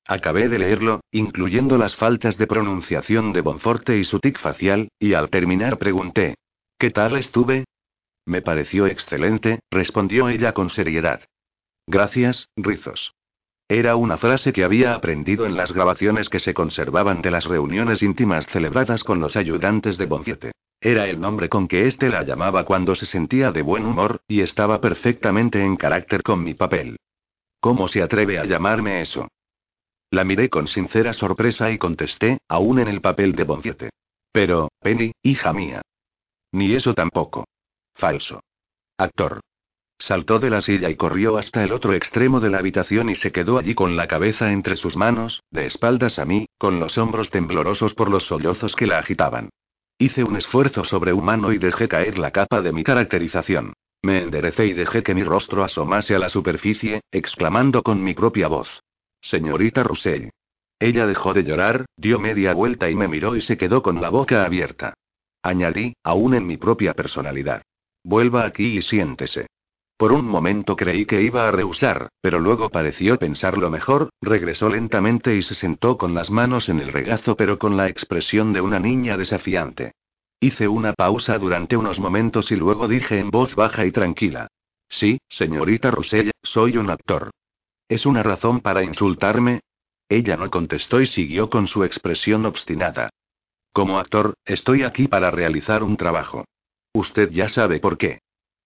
Acabé 0.07 0.49
de 0.49 0.57
leerlo, 0.57 1.01
incluyendo 1.11 1.77
las 1.77 1.95
faltas 1.95 2.39
de 2.39 2.47
pronunciación 2.47 3.31
de 3.31 3.41
Bonforte 3.41 3.99
y 3.99 4.03
su 4.03 4.19
tic 4.19 4.39
facial, 4.39 4.89
y 4.97 5.13
al 5.13 5.29
terminar 5.29 5.77
pregunté: 5.77 6.33
¿Qué 6.79 6.89
tal 6.89 7.15
estuve? 7.15 7.65
Me 8.25 8.41
pareció 8.41 8.87
excelente, 8.87 9.59
respondió 9.69 10.29
ella 10.29 10.53
con 10.53 10.71
seriedad. 10.71 11.21
Gracias, 11.85 12.49
Rizos. 12.55 13.13
Era 13.71 13.95
una 13.95 14.17
frase 14.17 14.51
que 14.51 14.63
había 14.63 14.95
aprendido 14.95 15.45
en 15.45 15.55
las 15.55 15.71
grabaciones 15.71 16.27
que 16.27 16.39
se 16.39 16.55
conservaban 16.55 17.21
de 17.21 17.29
las 17.29 17.45
reuniones 17.45 18.01
íntimas 18.01 18.47
celebradas 18.47 19.03
con 19.03 19.19
los 19.19 19.35
ayudantes 19.35 19.99
de 19.99 20.07
Bonciete. 20.07 20.51
Era 20.81 21.07
el 21.07 21.19
nombre 21.21 21.49
con 21.49 21.67
que 21.67 21.85
éste 21.85 22.09
la 22.09 22.23
llamaba 22.23 22.65
cuando 22.65 22.95
se 22.95 23.05
sentía 23.05 23.51
de 23.51 23.61
buen 23.61 23.85
humor, 23.85 24.21
y 24.27 24.41
estaba 24.41 24.81
perfectamente 24.81 25.63
en 25.63 25.75
carácter 25.75 26.23
con 26.23 26.43
mi 26.43 26.55
papel. 26.55 26.97
¿Cómo 27.59 27.87
se 27.87 28.01
atreve 28.01 28.39
a 28.39 28.45
llamarme 28.45 29.01
eso? 29.01 29.27
La 30.09 30.23
miré 30.23 30.49
con 30.49 30.67
sincera 30.67 31.13
sorpresa 31.13 31.69
y 31.69 31.77
contesté, 31.77 32.39
aún 32.47 32.79
en 32.79 32.87
el 32.87 33.01
papel 33.01 33.33
de 33.33 33.43
Bonciete. 33.43 33.89
Pero, 34.31 34.69
Penny, 34.79 35.11
hija 35.21 35.53
mía. 35.53 35.83
Ni 36.53 36.73
eso 36.73 36.95
tampoco. 36.95 37.45
Falso. 37.93 38.41
Actor. 38.97 39.41
Saltó 39.99 40.39
de 40.39 40.49
la 40.49 40.61
silla 40.61 40.89
y 40.89 40.95
corrió 40.95 41.37
hasta 41.37 41.61
el 41.61 41.73
otro 41.73 41.93
extremo 41.93 42.39
de 42.39 42.49
la 42.49 42.59
habitación 42.59 43.09
y 43.09 43.15
se 43.15 43.33
quedó 43.33 43.57
allí 43.57 43.75
con 43.75 43.97
la 43.97 44.07
cabeza 44.07 44.51
entre 44.53 44.77
sus 44.77 44.95
manos, 44.95 45.43
de 45.51 45.65
espaldas 45.65 46.19
a 46.19 46.25
mí, 46.25 46.47
con 46.57 46.79
los 46.79 46.97
hombros 46.97 47.29
temblorosos 47.29 47.93
por 47.93 48.09
los 48.09 48.23
sollozos 48.23 48.75
que 48.77 48.87
la 48.87 48.99
agitaban. 48.99 49.49
Hice 49.97 50.23
un 50.23 50.37
esfuerzo 50.37 50.85
sobrehumano 50.85 51.51
y 51.51 51.57
dejé 51.57 51.89
caer 51.89 52.17
la 52.17 52.31
capa 52.31 52.61
de 52.61 52.71
mi 52.71 52.83
caracterización. 52.83 53.73
Me 54.01 54.23
enderecé 54.23 54.67
y 54.67 54.73
dejé 54.73 55.03
que 55.03 55.13
mi 55.13 55.23
rostro 55.23 55.65
asomase 55.65 56.15
a 56.15 56.19
la 56.19 56.29
superficie, 56.29 57.01
exclamando 57.11 57.83
con 57.83 58.01
mi 58.01 58.13
propia 58.13 58.47
voz. 58.47 58.81
Señorita 59.19 59.83
Russell. 59.83 60.29
Ella 60.79 61.05
dejó 61.05 61.33
de 61.33 61.43
llorar, 61.43 61.85
dio 61.97 62.19
media 62.19 62.53
vuelta 62.53 62.89
y 62.89 62.95
me 62.95 63.09
miró 63.09 63.35
y 63.35 63.41
se 63.41 63.57
quedó 63.57 63.83
con 63.83 63.99
la 63.99 64.09
boca 64.09 64.45
abierta. 64.45 64.93
Añadí, 65.43 65.93
aún 66.03 66.33
en 66.35 66.47
mi 66.47 66.55
propia 66.55 66.93
personalidad. 66.93 67.61
Vuelva 68.01 68.45
aquí 68.45 68.77
y 68.77 68.81
siéntese. 68.81 69.47
Por 69.99 70.13
un 70.13 70.29
momento 70.29 70.77
creí 70.77 71.05
que 71.05 71.21
iba 71.21 71.45
a 71.45 71.51
rehusar, 71.51 72.07
pero 72.21 72.39
luego 72.39 72.69
pareció 72.69 73.19
pensarlo 73.19 73.69
mejor, 73.69 74.11
regresó 74.21 74.69
lentamente 74.69 75.35
y 75.35 75.41
se 75.41 75.55
sentó 75.55 75.97
con 75.97 76.13
las 76.13 76.31
manos 76.31 76.69
en 76.69 76.79
el 76.79 76.93
regazo 76.93 77.35
pero 77.35 77.59
con 77.59 77.75
la 77.75 77.89
expresión 77.89 78.53
de 78.53 78.61
una 78.61 78.79
niña 78.79 79.17
desafiante. 79.17 79.91
Hice 80.39 80.69
una 80.69 80.93
pausa 80.93 81.37
durante 81.37 81.75
unos 81.75 81.99
momentos 81.99 82.49
y 82.49 82.55
luego 82.55 82.87
dije 82.87 83.19
en 83.19 83.29
voz 83.29 83.55
baja 83.55 83.85
y 83.85 83.91
tranquila. 83.91 84.47
Sí, 84.87 85.19
señorita 85.27 85.91
Rosella, 85.91 86.31
soy 86.43 86.77
un 86.77 86.91
actor. 86.91 87.31
¿Es 87.89 88.05
una 88.05 88.23
razón 88.23 88.61
para 88.61 88.85
insultarme? 88.85 89.59
Ella 90.07 90.37
no 90.37 90.49
contestó 90.49 91.01
y 91.01 91.07
siguió 91.07 91.49
con 91.49 91.67
su 91.67 91.83
expresión 91.83 92.45
obstinada. 92.45 93.09
Como 93.73 93.99
actor, 93.99 94.35
estoy 94.45 94.83
aquí 94.83 95.09
para 95.09 95.29
realizar 95.29 95.83
un 95.83 95.97
trabajo. 95.97 96.45
Usted 96.93 97.31
ya 97.31 97.49
sabe 97.49 97.81
por 97.81 97.97
qué. 97.97 98.19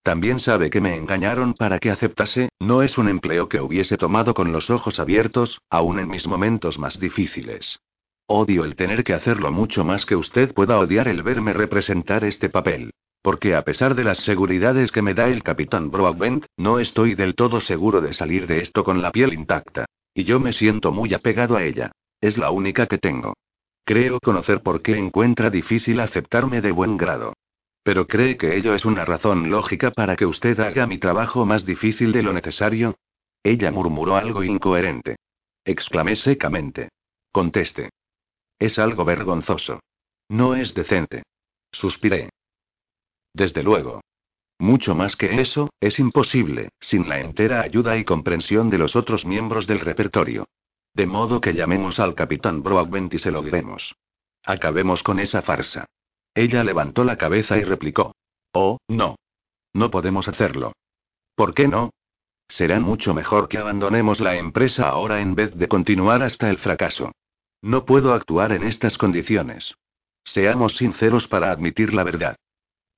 También 0.03 0.39
sabe 0.39 0.69
que 0.69 0.81
me 0.81 0.97
engañaron 0.97 1.53
para 1.53 1.79
que 1.79 1.89
aceptase, 1.89 2.49
no 2.59 2.83
es 2.83 2.97
un 2.97 3.07
empleo 3.07 3.47
que 3.47 3.61
hubiese 3.61 3.97
tomado 3.97 4.33
con 4.33 4.51
los 4.51 4.69
ojos 4.69 4.99
abiertos, 4.99 5.61
aún 5.69 5.97
en 5.97 6.09
mis 6.09 6.27
momentos 6.27 6.77
más 6.77 6.99
difíciles. 6.99 7.79
Odio 8.27 8.65
el 8.65 8.75
tener 8.75 9.05
que 9.05 9.13
hacerlo 9.13 9.51
mucho 9.51 9.85
más 9.85 10.05
que 10.05 10.17
usted 10.17 10.53
pueda 10.53 10.77
odiar 10.77 11.07
el 11.07 11.23
verme 11.23 11.53
representar 11.53 12.25
este 12.25 12.49
papel. 12.49 12.91
Porque 13.21 13.55
a 13.55 13.63
pesar 13.63 13.95
de 13.95 14.03
las 14.03 14.17
seguridades 14.19 14.91
que 14.91 15.01
me 15.01 15.13
da 15.13 15.29
el 15.29 15.41
capitán 15.41 15.89
Broadbent, 15.89 16.45
no 16.57 16.79
estoy 16.79 17.15
del 17.15 17.35
todo 17.35 17.61
seguro 17.61 18.01
de 18.01 18.11
salir 18.11 18.45
de 18.45 18.59
esto 18.59 18.83
con 18.83 19.01
la 19.01 19.11
piel 19.11 19.33
intacta. 19.33 19.85
Y 20.13 20.25
yo 20.25 20.41
me 20.41 20.51
siento 20.51 20.91
muy 20.91 21.13
apegado 21.13 21.55
a 21.55 21.63
ella. 21.63 21.93
Es 22.19 22.37
la 22.37 22.51
única 22.51 22.87
que 22.87 22.97
tengo. 22.97 23.33
Creo 23.85 24.19
conocer 24.19 24.61
por 24.61 24.81
qué 24.81 24.97
encuentra 24.97 25.49
difícil 25.49 26.01
aceptarme 26.01 26.59
de 26.61 26.71
buen 26.73 26.97
grado. 26.97 27.33
Pero 27.83 28.07
cree 28.07 28.37
que 28.37 28.55
ello 28.55 28.73
es 28.73 28.85
una 28.85 29.03
razón 29.05 29.49
lógica 29.49 29.91
para 29.91 30.15
que 30.15 30.25
usted 30.25 30.59
haga 30.59 30.87
mi 30.87 30.97
trabajo 30.97 31.45
más 31.45 31.65
difícil 31.65 32.13
de 32.13 32.23
lo 32.23 32.33
necesario. 32.33 32.95
Ella 33.43 33.71
murmuró 33.71 34.15
algo 34.15 34.43
incoherente. 34.43 35.17
Exclamé 35.65 36.15
secamente. 36.15 36.89
Conteste. 37.31 37.89
Es 38.57 38.79
algo 38.79 39.03
vergonzoso. 39.03 39.81
No 40.29 40.55
es 40.55 40.73
decente. 40.73 41.23
Suspiré. 41.71 42.29
Desde 43.33 43.63
luego. 43.63 44.01
Mucho 44.59 44.95
más 44.95 45.17
que 45.17 45.41
eso, 45.41 45.69
es 45.81 45.99
imposible, 45.99 46.69
sin 46.79 47.09
la 47.09 47.19
entera 47.19 47.61
ayuda 47.61 47.97
y 47.97 48.05
comprensión 48.05 48.69
de 48.69 48.77
los 48.77 48.95
otros 48.95 49.25
miembros 49.25 49.67
del 49.67 49.81
repertorio. 49.81 50.47
De 50.93 51.05
modo 51.05 51.41
que 51.41 51.53
llamemos 51.53 51.99
al 51.99 52.15
capitán 52.15 52.63
Broadbent 52.63 53.13
y 53.15 53.19
se 53.19 53.31
lo 53.31 53.41
diremos. 53.41 53.95
Acabemos 54.45 55.03
con 55.03 55.19
esa 55.19 55.41
farsa. 55.41 55.85
Ella 56.35 56.63
levantó 56.63 57.03
la 57.03 57.17
cabeza 57.17 57.57
y 57.57 57.63
replicó. 57.63 58.15
Oh, 58.53 58.77
no. 58.87 59.15
No 59.73 59.89
podemos 59.91 60.27
hacerlo. 60.27 60.73
¿Por 61.35 61.53
qué 61.53 61.67
no? 61.67 61.91
Será 62.47 62.79
mucho 62.79 63.13
mejor 63.13 63.47
que 63.47 63.57
abandonemos 63.57 64.19
la 64.19 64.35
empresa 64.35 64.89
ahora 64.89 65.21
en 65.21 65.35
vez 65.35 65.55
de 65.55 65.67
continuar 65.67 66.21
hasta 66.21 66.49
el 66.49 66.57
fracaso. 66.57 67.11
No 67.61 67.85
puedo 67.85 68.13
actuar 68.13 68.51
en 68.51 68.63
estas 68.63 68.97
condiciones. 68.97 69.73
Seamos 70.23 70.75
sinceros 70.75 71.27
para 71.27 71.51
admitir 71.51 71.93
la 71.93 72.03
verdad. 72.03 72.35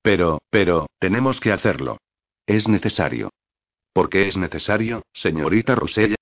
Pero, 0.02 0.40
pero, 0.50 0.86
tenemos 0.98 1.40
que 1.40 1.52
hacerlo. 1.52 1.98
Es 2.46 2.68
necesario. 2.68 3.30
¿Por 3.92 4.10
qué 4.10 4.26
es 4.28 4.36
necesario, 4.36 5.02
señorita 5.12 5.74
Rosella? 5.74 6.16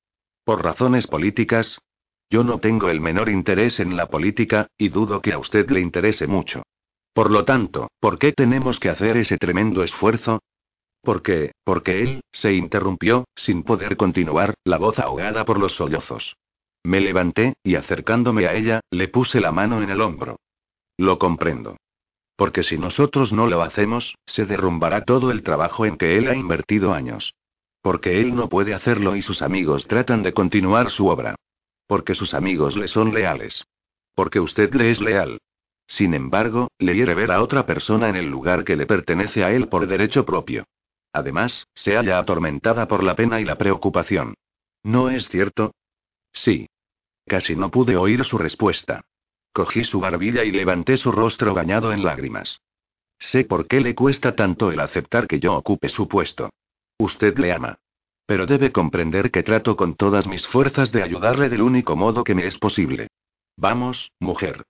¿Por 0.44 0.62
razones 0.62 1.06
políticas? 1.06 1.78
Yo 2.30 2.44
no 2.44 2.58
tengo 2.60 2.88
el 2.88 3.00
menor 3.00 3.28
interés 3.28 3.80
en 3.80 3.96
la 3.96 4.08
política, 4.08 4.68
y 4.78 4.88
dudo 4.88 5.20
que 5.20 5.32
a 5.32 5.38
usted 5.38 5.68
le 5.70 5.80
interese 5.80 6.26
mucho. 6.26 6.62
Por 7.14 7.30
lo 7.30 7.44
tanto, 7.44 7.88
¿por 8.00 8.18
qué 8.18 8.32
tenemos 8.32 8.80
que 8.80 8.90
hacer 8.90 9.16
ese 9.16 9.38
tremendo 9.38 9.84
esfuerzo? 9.84 10.40
¿Por 11.00 11.22
qué? 11.22 11.52
Porque 11.62 12.02
él, 12.02 12.20
se 12.32 12.54
interrumpió, 12.54 13.24
sin 13.36 13.62
poder 13.62 13.96
continuar, 13.96 14.54
la 14.64 14.78
voz 14.78 14.98
ahogada 14.98 15.44
por 15.44 15.60
los 15.60 15.76
sollozos. 15.76 16.36
Me 16.82 17.00
levanté, 17.00 17.54
y 17.62 17.76
acercándome 17.76 18.46
a 18.46 18.54
ella, 18.54 18.80
le 18.90 19.06
puse 19.06 19.40
la 19.40 19.52
mano 19.52 19.80
en 19.80 19.90
el 19.90 20.00
hombro. 20.00 20.40
Lo 20.98 21.18
comprendo. 21.18 21.76
Porque 22.36 22.64
si 22.64 22.78
nosotros 22.78 23.32
no 23.32 23.46
lo 23.46 23.62
hacemos, 23.62 24.16
se 24.26 24.44
derrumbará 24.44 25.04
todo 25.04 25.30
el 25.30 25.44
trabajo 25.44 25.86
en 25.86 25.96
que 25.96 26.18
él 26.18 26.28
ha 26.28 26.34
invertido 26.34 26.94
años. 26.94 27.34
Porque 27.80 28.20
él 28.20 28.34
no 28.34 28.48
puede 28.48 28.74
hacerlo 28.74 29.14
y 29.14 29.22
sus 29.22 29.40
amigos 29.40 29.86
tratan 29.86 30.24
de 30.24 30.32
continuar 30.32 30.90
su 30.90 31.06
obra. 31.06 31.36
Porque 31.86 32.14
sus 32.14 32.34
amigos 32.34 32.76
le 32.76 32.88
son 32.88 33.14
leales. 33.14 33.64
Porque 34.16 34.40
usted 34.40 34.74
le 34.74 34.90
es 34.90 35.00
leal. 35.00 35.38
Sin 35.86 36.14
embargo, 36.14 36.68
le 36.78 36.94
hiere 36.94 37.14
ver 37.14 37.30
a 37.30 37.42
otra 37.42 37.66
persona 37.66 38.08
en 38.08 38.16
el 38.16 38.30
lugar 38.30 38.64
que 38.64 38.76
le 38.76 38.86
pertenece 38.86 39.44
a 39.44 39.52
él 39.52 39.68
por 39.68 39.86
derecho 39.86 40.24
propio. 40.24 40.64
Además, 41.12 41.66
se 41.74 41.96
halla 41.96 42.18
atormentada 42.18 42.88
por 42.88 43.02
la 43.04 43.14
pena 43.14 43.40
y 43.40 43.44
la 43.44 43.56
preocupación. 43.56 44.34
¿No 44.82 45.10
es 45.10 45.28
cierto? 45.28 45.72
Sí. 46.32 46.66
Casi 47.26 47.54
no 47.56 47.70
pude 47.70 47.96
oír 47.96 48.24
su 48.24 48.36
respuesta. 48.36 49.02
Cogí 49.52 49.84
su 49.84 50.00
barbilla 50.00 50.44
y 50.44 50.50
levanté 50.50 50.96
su 50.96 51.12
rostro 51.12 51.54
bañado 51.54 51.92
en 51.92 52.02
lágrimas. 52.02 52.60
Sé 53.18 53.44
por 53.44 53.68
qué 53.68 53.80
le 53.80 53.94
cuesta 53.94 54.34
tanto 54.34 54.72
el 54.72 54.80
aceptar 54.80 55.26
que 55.26 55.38
yo 55.38 55.54
ocupe 55.54 55.88
su 55.88 56.08
puesto. 56.08 56.50
Usted 56.98 57.38
le 57.38 57.52
ama. 57.52 57.78
Pero 58.26 58.46
debe 58.46 58.72
comprender 58.72 59.30
que 59.30 59.42
trato 59.42 59.76
con 59.76 59.94
todas 59.94 60.26
mis 60.26 60.46
fuerzas 60.46 60.90
de 60.92 61.02
ayudarle 61.02 61.48
del 61.48 61.62
único 61.62 61.94
modo 61.94 62.24
que 62.24 62.34
me 62.34 62.46
es 62.46 62.58
posible. 62.58 63.08
Vamos, 63.56 64.10
mujer. 64.18 64.64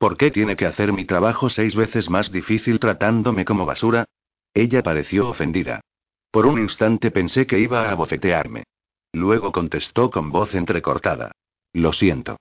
¿Por 0.00 0.16
qué 0.16 0.30
tiene 0.30 0.56
que 0.56 0.64
hacer 0.64 0.94
mi 0.94 1.04
trabajo 1.04 1.50
seis 1.50 1.74
veces 1.74 2.08
más 2.08 2.32
difícil 2.32 2.80
tratándome 2.80 3.44
como 3.44 3.66
basura? 3.66 4.06
Ella 4.54 4.82
pareció 4.82 5.28
ofendida. 5.28 5.82
Por 6.30 6.46
un 6.46 6.58
instante 6.58 7.10
pensé 7.10 7.46
que 7.46 7.58
iba 7.58 7.82
a 7.82 7.90
abofetearme. 7.90 8.64
Luego 9.12 9.52
contestó 9.52 10.10
con 10.10 10.30
voz 10.30 10.54
entrecortada. 10.54 11.32
Lo 11.74 11.92
siento. 11.92 12.38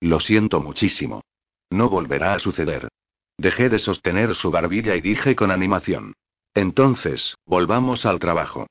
Lo 0.00 0.18
siento 0.18 0.60
muchísimo. 0.60 1.22
No 1.70 1.88
volverá 1.88 2.34
a 2.34 2.40
suceder. 2.40 2.88
Dejé 3.38 3.68
de 3.68 3.78
sostener 3.78 4.34
su 4.34 4.50
barbilla 4.50 4.96
y 4.96 5.00
dije 5.00 5.36
con 5.36 5.52
animación. 5.52 6.14
Entonces, 6.54 7.36
volvamos 7.46 8.04
al 8.04 8.18
trabajo. 8.18 8.66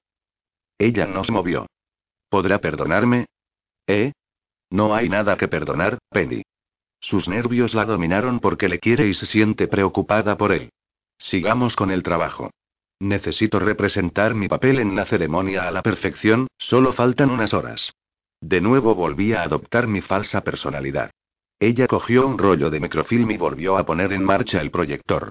Ella 0.78 1.06
no 1.06 1.24
se 1.24 1.32
movió. 1.32 1.68
¿Podrá 2.28 2.60
perdonarme? 2.60 3.28
¿Eh? 3.88 4.12
No 4.70 4.94
hay 4.94 5.07
nada 5.07 5.38
que 5.38 5.48
perdonar, 5.48 5.99
Penny. 6.10 6.44
Sus 7.06 7.27
nervios 7.27 7.76
la 7.76 7.86
dominaron 7.86 8.40
porque 8.40 8.68
le 8.68 8.80
quiere 8.80 9.07
y 9.07 9.14
se 9.14 9.27
siente 9.27 9.68
preocupada 9.68 10.38
por 10.38 10.52
él. 10.52 10.72
Sigamos 11.19 11.76
con 11.76 11.91
el 11.91 12.02
trabajo. 12.02 12.49
Necesito 12.99 13.60
representar 13.60 14.34
mi 14.34 14.48
papel 14.48 14.80
en 14.80 14.95
la 14.95 15.06
ceremonia 15.06 15.68
a 15.68 15.72
la 15.72 15.84
perfección, 15.84 16.48
solo 16.57 16.94
faltan 16.94 17.30
unas 17.30 17.53
horas. 17.53 17.94
De 18.41 18.60
nuevo 18.60 18.95
volví 18.95 19.34
a 19.34 19.44
adoptar 19.44 19.86
mi 19.86 20.02
falsa 20.02 20.41
personalidad. 20.41 21.11
Ella 21.60 21.86
cogió 21.86 22.26
un 22.26 22.40
rollo 22.40 22.72
de 22.72 22.80
microfilm 22.80 23.30
y 23.30 23.38
volvió 23.38 23.77
a 23.77 23.86
poner 23.86 24.11
en 24.11 24.23
marcha 24.23 24.60
el 24.60 24.72
proyector. 24.72 25.30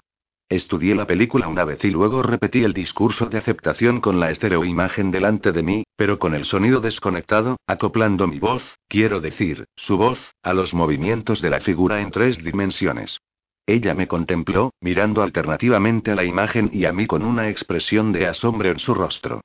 Estudié 0.49 0.95
la 0.95 1.07
película 1.07 1.49
una 1.49 1.65
vez 1.65 1.83
y 1.85 1.91
luego 1.91 2.23
repetí 2.23 2.65
el 2.65 2.75
discurso 2.75 3.27
de 3.27 3.39
aceptación 3.39 4.01
con 4.01 4.21
la 4.21 4.31
estereoimagen 4.31 5.11
delante 5.11 5.53
de 5.53 5.63
mí, 5.63 5.85
pero 5.97 6.19
con 6.19 6.35
el 6.35 6.45
sonido 6.45 6.81
desconectado, 6.81 7.57
acoplando 7.67 8.27
mi 8.27 8.39
voz, 8.39 8.77
quiero 8.87 9.21
decir, 9.21 9.65
su 9.75 9.97
voz, 9.97 10.35
a 10.43 10.53
los 10.53 10.75
movimientos 10.75 11.41
de 11.41 11.51
la 11.51 11.61
figura 11.61 12.03
en 12.03 12.11
tres 12.11 12.43
dimensiones. 12.45 13.19
Ella 13.67 13.95
me 13.95 14.07
contempló, 14.07 14.75
mirando 14.81 15.23
alternativamente 15.23 16.11
a 16.11 16.15
la 16.15 16.25
imagen 16.25 16.69
y 16.73 16.85
a 16.85 16.93
mí 16.93 17.07
con 17.07 17.25
una 17.25 17.49
expresión 17.49 18.13
de 18.13 18.27
asombro 18.27 18.71
en 18.71 18.79
su 18.79 18.95
rostro. 18.95 19.41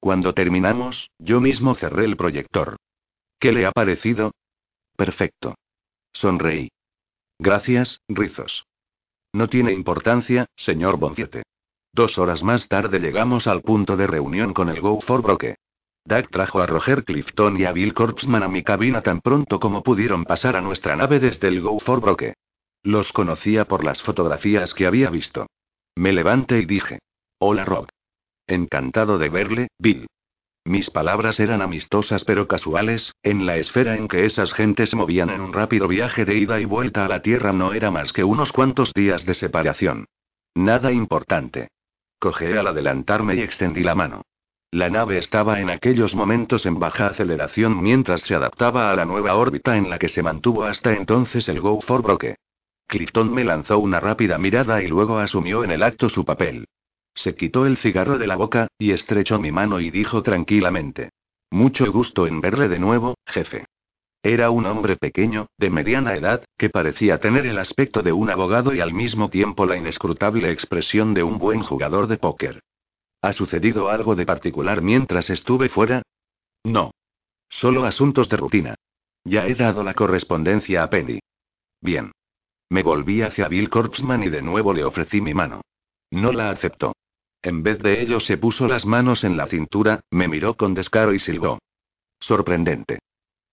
Cuando 0.00 0.34
terminamos, 0.34 1.10
yo 1.18 1.40
mismo 1.40 1.74
cerré 1.74 2.04
el 2.04 2.16
proyector. 2.16 2.76
¿Qué 3.38 3.52
le 3.52 3.64
ha 3.64 3.72
parecido? 3.72 4.32
Perfecto. 4.96 5.54
Sonreí. 6.12 6.68
Gracias, 7.38 8.00
Rizos. 8.08 8.64
No 9.34 9.48
tiene 9.48 9.72
importancia, 9.72 10.46
señor 10.56 10.98
Bonciete. 10.98 11.42
Dos 11.94 12.18
horas 12.18 12.42
más 12.42 12.68
tarde 12.68 12.98
llegamos 13.00 13.46
al 13.46 13.62
punto 13.62 13.96
de 13.96 14.06
reunión 14.06 14.52
con 14.52 14.68
el 14.68 14.80
Go 14.80 15.00
for 15.00 15.22
Broke. 15.22 15.56
Doug 16.04 16.28
trajo 16.30 16.60
a 16.60 16.66
Roger 16.66 17.04
Clifton 17.04 17.58
y 17.58 17.64
a 17.64 17.72
Bill 17.72 17.94
Corpsman 17.94 18.42
a 18.42 18.48
mi 18.48 18.62
cabina 18.62 19.02
tan 19.02 19.20
pronto 19.20 19.60
como 19.60 19.82
pudieron 19.82 20.24
pasar 20.24 20.56
a 20.56 20.60
nuestra 20.60 20.96
nave 20.96 21.20
desde 21.20 21.48
el 21.48 21.60
Go 21.60 21.78
for 21.80 22.00
Broke. 22.00 22.34
Los 22.82 23.12
conocía 23.12 23.64
por 23.64 23.84
las 23.84 24.02
fotografías 24.02 24.74
que 24.74 24.86
había 24.86 25.08
visto. 25.10 25.46
Me 25.94 26.12
levanté 26.12 26.58
y 26.58 26.66
dije: 26.66 26.98
Hola, 27.38 27.64
Rob. 27.64 27.88
Encantado 28.46 29.18
de 29.18 29.28
verle, 29.28 29.68
Bill. 29.78 30.06
Mis 30.64 30.90
palabras 30.90 31.40
eran 31.40 31.60
amistosas 31.60 32.24
pero 32.24 32.46
casuales, 32.46 33.14
en 33.22 33.46
la 33.46 33.56
esfera 33.56 33.96
en 33.96 34.06
que 34.06 34.24
esas 34.24 34.52
gentes 34.52 34.90
se 34.90 34.96
movían 34.96 35.30
en 35.30 35.40
un 35.40 35.52
rápido 35.52 35.88
viaje 35.88 36.24
de 36.24 36.36
ida 36.36 36.60
y 36.60 36.64
vuelta 36.64 37.04
a 37.04 37.08
la 37.08 37.20
Tierra 37.20 37.52
no 37.52 37.72
era 37.72 37.90
más 37.90 38.12
que 38.12 38.22
unos 38.22 38.52
cuantos 38.52 38.92
días 38.94 39.26
de 39.26 39.34
separación. 39.34 40.06
Nada 40.54 40.92
importante. 40.92 41.68
Cogé 42.20 42.56
al 42.56 42.68
adelantarme 42.68 43.34
y 43.34 43.40
extendí 43.40 43.82
la 43.82 43.96
mano. 43.96 44.22
La 44.70 44.88
nave 44.88 45.18
estaba 45.18 45.60
en 45.60 45.68
aquellos 45.68 46.14
momentos 46.14 46.64
en 46.64 46.78
baja 46.78 47.08
aceleración 47.08 47.82
mientras 47.82 48.22
se 48.22 48.34
adaptaba 48.34 48.90
a 48.90 48.96
la 48.96 49.04
nueva 49.04 49.34
órbita 49.34 49.76
en 49.76 49.90
la 49.90 49.98
que 49.98 50.08
se 50.08 50.22
mantuvo 50.22 50.64
hasta 50.64 50.94
entonces 50.94 51.48
el 51.48 51.60
Go 51.60 51.80
for 51.80 52.02
Broke. 52.02 52.36
Clifton 52.86 53.34
me 53.34 53.44
lanzó 53.44 53.78
una 53.78 54.00
rápida 54.00 54.38
mirada 54.38 54.82
y 54.82 54.86
luego 54.86 55.18
asumió 55.18 55.64
en 55.64 55.72
el 55.72 55.82
acto 55.82 56.08
su 56.08 56.24
papel. 56.24 56.66
Se 57.14 57.34
quitó 57.34 57.66
el 57.66 57.76
cigarro 57.76 58.18
de 58.18 58.26
la 58.26 58.36
boca, 58.36 58.68
y 58.78 58.92
estrechó 58.92 59.38
mi 59.38 59.52
mano 59.52 59.80
y 59.80 59.90
dijo 59.90 60.22
tranquilamente. 60.22 61.10
Mucho 61.50 61.90
gusto 61.92 62.26
en 62.26 62.40
verle 62.40 62.68
de 62.68 62.78
nuevo, 62.78 63.14
jefe. 63.26 63.66
Era 64.22 64.50
un 64.50 64.66
hombre 64.66 64.96
pequeño, 64.96 65.48
de 65.58 65.68
mediana 65.68 66.14
edad, 66.14 66.44
que 66.56 66.70
parecía 66.70 67.18
tener 67.18 67.46
el 67.46 67.58
aspecto 67.58 68.02
de 68.02 68.12
un 68.12 68.30
abogado 68.30 68.72
y 68.72 68.80
al 68.80 68.94
mismo 68.94 69.28
tiempo 69.28 69.66
la 69.66 69.76
inescrutable 69.76 70.50
expresión 70.50 71.12
de 71.12 71.24
un 71.24 71.38
buen 71.38 71.62
jugador 71.62 72.06
de 72.06 72.18
póker. 72.18 72.62
¿Ha 73.20 73.32
sucedido 73.32 73.88
algo 73.90 74.14
de 74.14 74.24
particular 74.24 74.80
mientras 74.80 75.28
estuve 75.28 75.68
fuera? 75.68 76.02
No. 76.64 76.92
Solo 77.48 77.84
asuntos 77.84 78.28
de 78.28 78.36
rutina. 78.36 78.74
Ya 79.24 79.46
he 79.46 79.54
dado 79.54 79.82
la 79.82 79.94
correspondencia 79.94 80.82
a 80.82 80.90
Penny. 80.90 81.20
Bien. 81.80 82.12
Me 82.70 82.82
volví 82.82 83.22
hacia 83.22 83.48
Bill 83.48 83.68
Korpsman 83.68 84.22
y 84.22 84.30
de 84.30 84.40
nuevo 84.40 84.72
le 84.72 84.84
ofrecí 84.84 85.20
mi 85.20 85.34
mano. 85.34 85.60
No 86.10 86.32
la 86.32 86.50
aceptó. 86.50 86.94
En 87.42 87.62
vez 87.62 87.80
de 87.80 88.00
ello 88.00 88.20
se 88.20 88.38
puso 88.38 88.68
las 88.68 88.86
manos 88.86 89.24
en 89.24 89.36
la 89.36 89.46
cintura, 89.46 90.00
me 90.10 90.28
miró 90.28 90.54
con 90.54 90.74
descaro 90.74 91.12
y 91.12 91.18
silbó. 91.18 91.58
Sorprendente. 92.20 93.00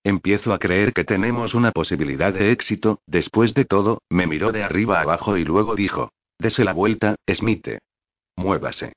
Empiezo 0.03 0.53
a 0.53 0.59
creer 0.59 0.93
que 0.93 1.03
tenemos 1.03 1.53
una 1.55 1.71
posibilidad 1.71 2.33
de 2.33 2.51
éxito, 2.51 3.01
después 3.07 3.53
de 3.53 3.65
todo, 3.65 4.01
me 4.09 4.27
miró 4.27 4.51
de 4.51 4.63
arriba 4.63 5.01
abajo 5.01 5.37
y 5.37 5.43
luego 5.43 5.75
dijo. 5.75 6.11
Dese 6.37 6.63
la 6.63 6.73
vuelta, 6.73 7.15
Smith. 7.29 7.67
Muévase. 8.37 8.93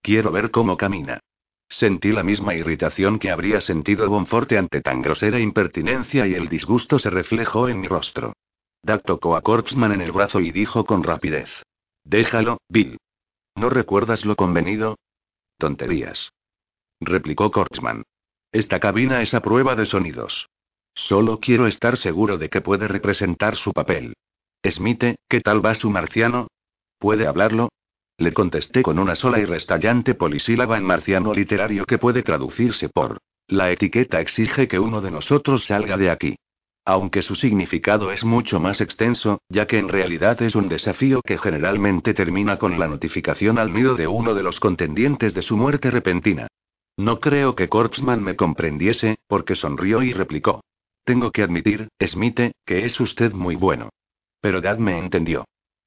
Quiero 0.00 0.30
ver 0.30 0.50
cómo 0.50 0.76
camina. 0.76 1.20
Sentí 1.68 2.12
la 2.12 2.22
misma 2.22 2.54
irritación 2.54 3.18
que 3.18 3.30
habría 3.30 3.60
sentido 3.60 4.08
Bonforte 4.08 4.56
ante 4.56 4.80
tan 4.80 5.02
grosera 5.02 5.38
impertinencia 5.38 6.26
y 6.26 6.34
el 6.34 6.48
disgusto 6.48 6.98
se 6.98 7.10
reflejó 7.10 7.68
en 7.68 7.80
mi 7.80 7.88
rostro. 7.88 8.32
Doug 8.82 9.02
tocó 9.02 9.36
a 9.36 9.42
Corpsman 9.42 9.92
en 9.92 10.00
el 10.00 10.12
brazo 10.12 10.40
y 10.40 10.50
dijo 10.50 10.86
con 10.86 11.02
rapidez. 11.02 11.50
Déjalo, 12.04 12.58
Bill. 12.68 12.96
¿No 13.58 13.70
recuerdas 13.70 14.24
lo 14.24 14.36
convenido? 14.36 14.98
Tonterías. 15.58 16.30
Replicó 17.00 17.50
Corpsman. 17.50 18.04
Esta 18.52 18.78
cabina 18.78 19.20
es 19.20 19.34
a 19.34 19.40
prueba 19.40 19.74
de 19.74 19.84
sonidos. 19.84 20.48
Solo 20.94 21.40
quiero 21.40 21.66
estar 21.66 21.96
seguro 21.96 22.38
de 22.38 22.50
que 22.50 22.60
puede 22.60 22.86
representar 22.86 23.56
su 23.56 23.72
papel. 23.72 24.14
Smith, 24.64 25.16
¿qué 25.28 25.40
tal 25.40 25.64
va 25.64 25.74
su 25.74 25.90
marciano? 25.90 26.46
¿Puede 27.00 27.26
hablarlo? 27.26 27.70
Le 28.16 28.32
contesté 28.32 28.82
con 28.82 29.00
una 29.00 29.16
sola 29.16 29.40
y 29.40 29.44
restallante 29.44 30.14
polisílaba 30.14 30.78
en 30.78 30.84
marciano 30.84 31.34
literario 31.34 31.84
que 31.84 31.98
puede 31.98 32.22
traducirse 32.22 32.88
por. 32.88 33.18
La 33.48 33.72
etiqueta 33.72 34.20
exige 34.20 34.68
que 34.68 34.78
uno 34.78 35.00
de 35.00 35.10
nosotros 35.10 35.64
salga 35.64 35.96
de 35.96 36.10
aquí. 36.10 36.36
Aunque 36.88 37.20
su 37.20 37.34
significado 37.34 38.12
es 38.12 38.24
mucho 38.24 38.60
más 38.60 38.80
extenso, 38.80 39.42
ya 39.50 39.66
que 39.66 39.76
en 39.76 39.90
realidad 39.90 40.40
es 40.40 40.54
un 40.54 40.70
desafío 40.70 41.20
que 41.20 41.36
generalmente 41.36 42.14
termina 42.14 42.58
con 42.58 42.78
la 42.78 42.88
notificación 42.88 43.58
al 43.58 43.74
nido 43.74 43.94
de 43.94 44.06
uno 44.06 44.32
de 44.32 44.42
los 44.42 44.58
contendientes 44.58 45.34
de 45.34 45.42
su 45.42 45.58
muerte 45.58 45.90
repentina. 45.90 46.48
No 46.96 47.20
creo 47.20 47.54
que 47.54 47.68
Corpsman 47.68 48.24
me 48.24 48.36
comprendiese, 48.36 49.18
porque 49.26 49.54
sonrió 49.54 50.02
y 50.02 50.14
replicó. 50.14 50.62
Tengo 51.04 51.30
que 51.30 51.42
admitir, 51.42 51.88
Smith, 52.02 52.40
que 52.64 52.86
es 52.86 52.98
usted 53.00 53.34
muy 53.34 53.54
bueno. 53.54 53.90
Pero 54.40 54.62
Dad 54.62 54.78
me 54.78 54.96
entendió. 54.98 55.44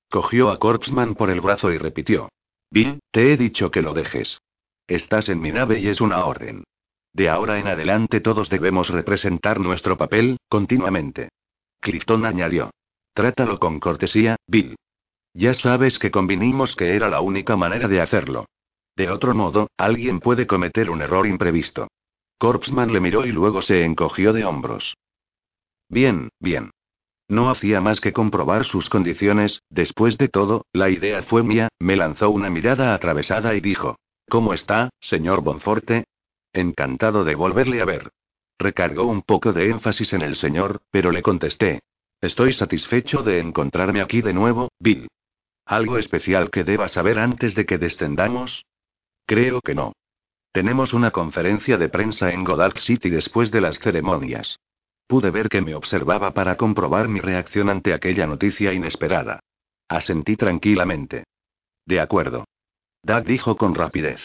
Cogió 0.08 0.52
a 0.52 0.60
Corpsman 0.60 1.16
por 1.16 1.32
el 1.32 1.42
brazo 1.42 1.72
y 1.72 1.80
repitió. 1.80 2.30
Bill, 2.70 3.00
te 3.10 3.34
he 3.34 3.38
dicho 3.38 3.72
que 3.72 3.82
lo 3.82 3.96
dejes. 3.96 4.38
Estás 4.86 5.30
en 5.30 5.42
mi 5.42 5.52
nave 5.52 5.80
y 5.80 5.88
es 5.88 6.00
una 6.00 6.24
orden. 6.26 6.64
De 7.14 7.30
ahora 7.30 7.60
en 7.60 7.68
adelante 7.68 8.22
todos 8.22 8.50
debemos 8.50 8.90
representar 8.90 9.60
nuestro 9.60 9.98
papel, 9.98 10.38
continuamente. 10.48 11.30
Clifton 11.80 12.26
añadió. 12.26 12.72
Trátalo 13.14 13.60
con 13.60 13.80
cortesía, 13.80 14.38
Bill. 14.48 14.76
Ya 15.34 15.54
sabes 15.54 16.00
que 16.00 16.12
convinimos 16.12 16.76
que 16.76 16.96
era 16.96 17.10
la 17.10 17.22
única 17.22 17.56
manera 17.58 17.88
de 17.88 18.02
hacerlo. 18.02 18.46
De 18.96 19.10
otro 19.10 19.34
modo, 19.34 19.70
alguien 19.78 20.20
puede 20.20 20.48
cometer 20.48 20.90
un 20.90 21.02
error 21.02 21.26
imprevisto. 21.26 21.88
Corpsman 22.38 22.92
le 22.92 23.00
miró 23.00 23.26
y 23.26 23.32
luego 23.32 23.62
se 23.62 23.84
encogió 23.84 24.34
de 24.34 24.46
hombros. 24.46 24.96
Bien, 25.90 26.30
bien. 26.40 26.72
No 27.28 27.50
hacía 27.50 27.80
más 27.80 28.02
que 28.02 28.14
comprobar 28.14 28.66
sus 28.66 28.90
condiciones, 28.90 29.62
después 29.70 30.18
de 30.18 30.28
todo, 30.28 30.66
la 30.74 30.90
idea 30.90 31.24
fue 31.24 31.44
mía, 31.44 31.70
me 31.80 31.96
lanzó 31.96 32.30
una 32.30 32.50
mirada 32.50 32.94
atravesada 32.94 33.56
y 33.56 33.62
dijo. 33.62 33.98
¿Cómo 34.30 34.54
está, 34.54 34.90
señor 35.00 35.42
Bonforte? 35.42 36.06
Encantado 36.54 37.24
de 37.24 37.36
volverle 37.36 37.82
a 37.82 37.86
ver. 37.86 38.12
Recargó 38.60 39.06
un 39.06 39.22
poco 39.22 39.54
de 39.54 39.70
énfasis 39.70 40.14
en 40.14 40.22
el 40.22 40.36
señor, 40.36 40.82
pero 40.92 41.12
le 41.12 41.22
contesté. 41.22 41.82
Estoy 42.20 42.54
satisfecho 42.54 43.24
de 43.24 43.40
encontrarme 43.40 44.02
aquí 44.02 44.22
de 44.22 44.34
nuevo, 44.34 44.70
Bill. 44.80 45.08
¿Algo 45.66 45.98
especial 45.98 46.52
que 46.52 46.64
deba 46.64 46.88
saber 46.88 47.18
antes 47.18 47.56
de 47.56 47.66
que 47.66 47.78
descendamos? 47.78 48.66
Creo 49.26 49.62
que 49.62 49.74
no. 49.74 49.94
Tenemos 50.52 50.94
una 50.94 51.12
conferencia 51.12 51.78
de 51.78 51.90
prensa 51.90 52.32
en 52.32 52.44
Goddard 52.44 52.78
City 52.78 53.10
después 53.10 53.52
de 53.52 53.62
las 53.62 53.80
ceremonias. 53.80 54.60
Pude 55.08 55.32
ver 55.32 55.50
que 55.50 55.62
me 55.62 55.76
observaba 55.76 56.34
para 56.34 56.58
comprobar 56.58 57.08
mi 57.08 57.20
reacción 57.22 57.70
ante 57.70 57.94
aquella 57.94 58.28
noticia 58.28 58.74
inesperada. 58.74 59.40
Asentí 59.88 60.36
tranquilamente. 60.36 61.24
De 61.86 62.00
acuerdo. 62.00 62.46
Doug 63.04 63.24
dijo 63.24 63.58
con 63.58 63.74
rapidez. 63.74 64.22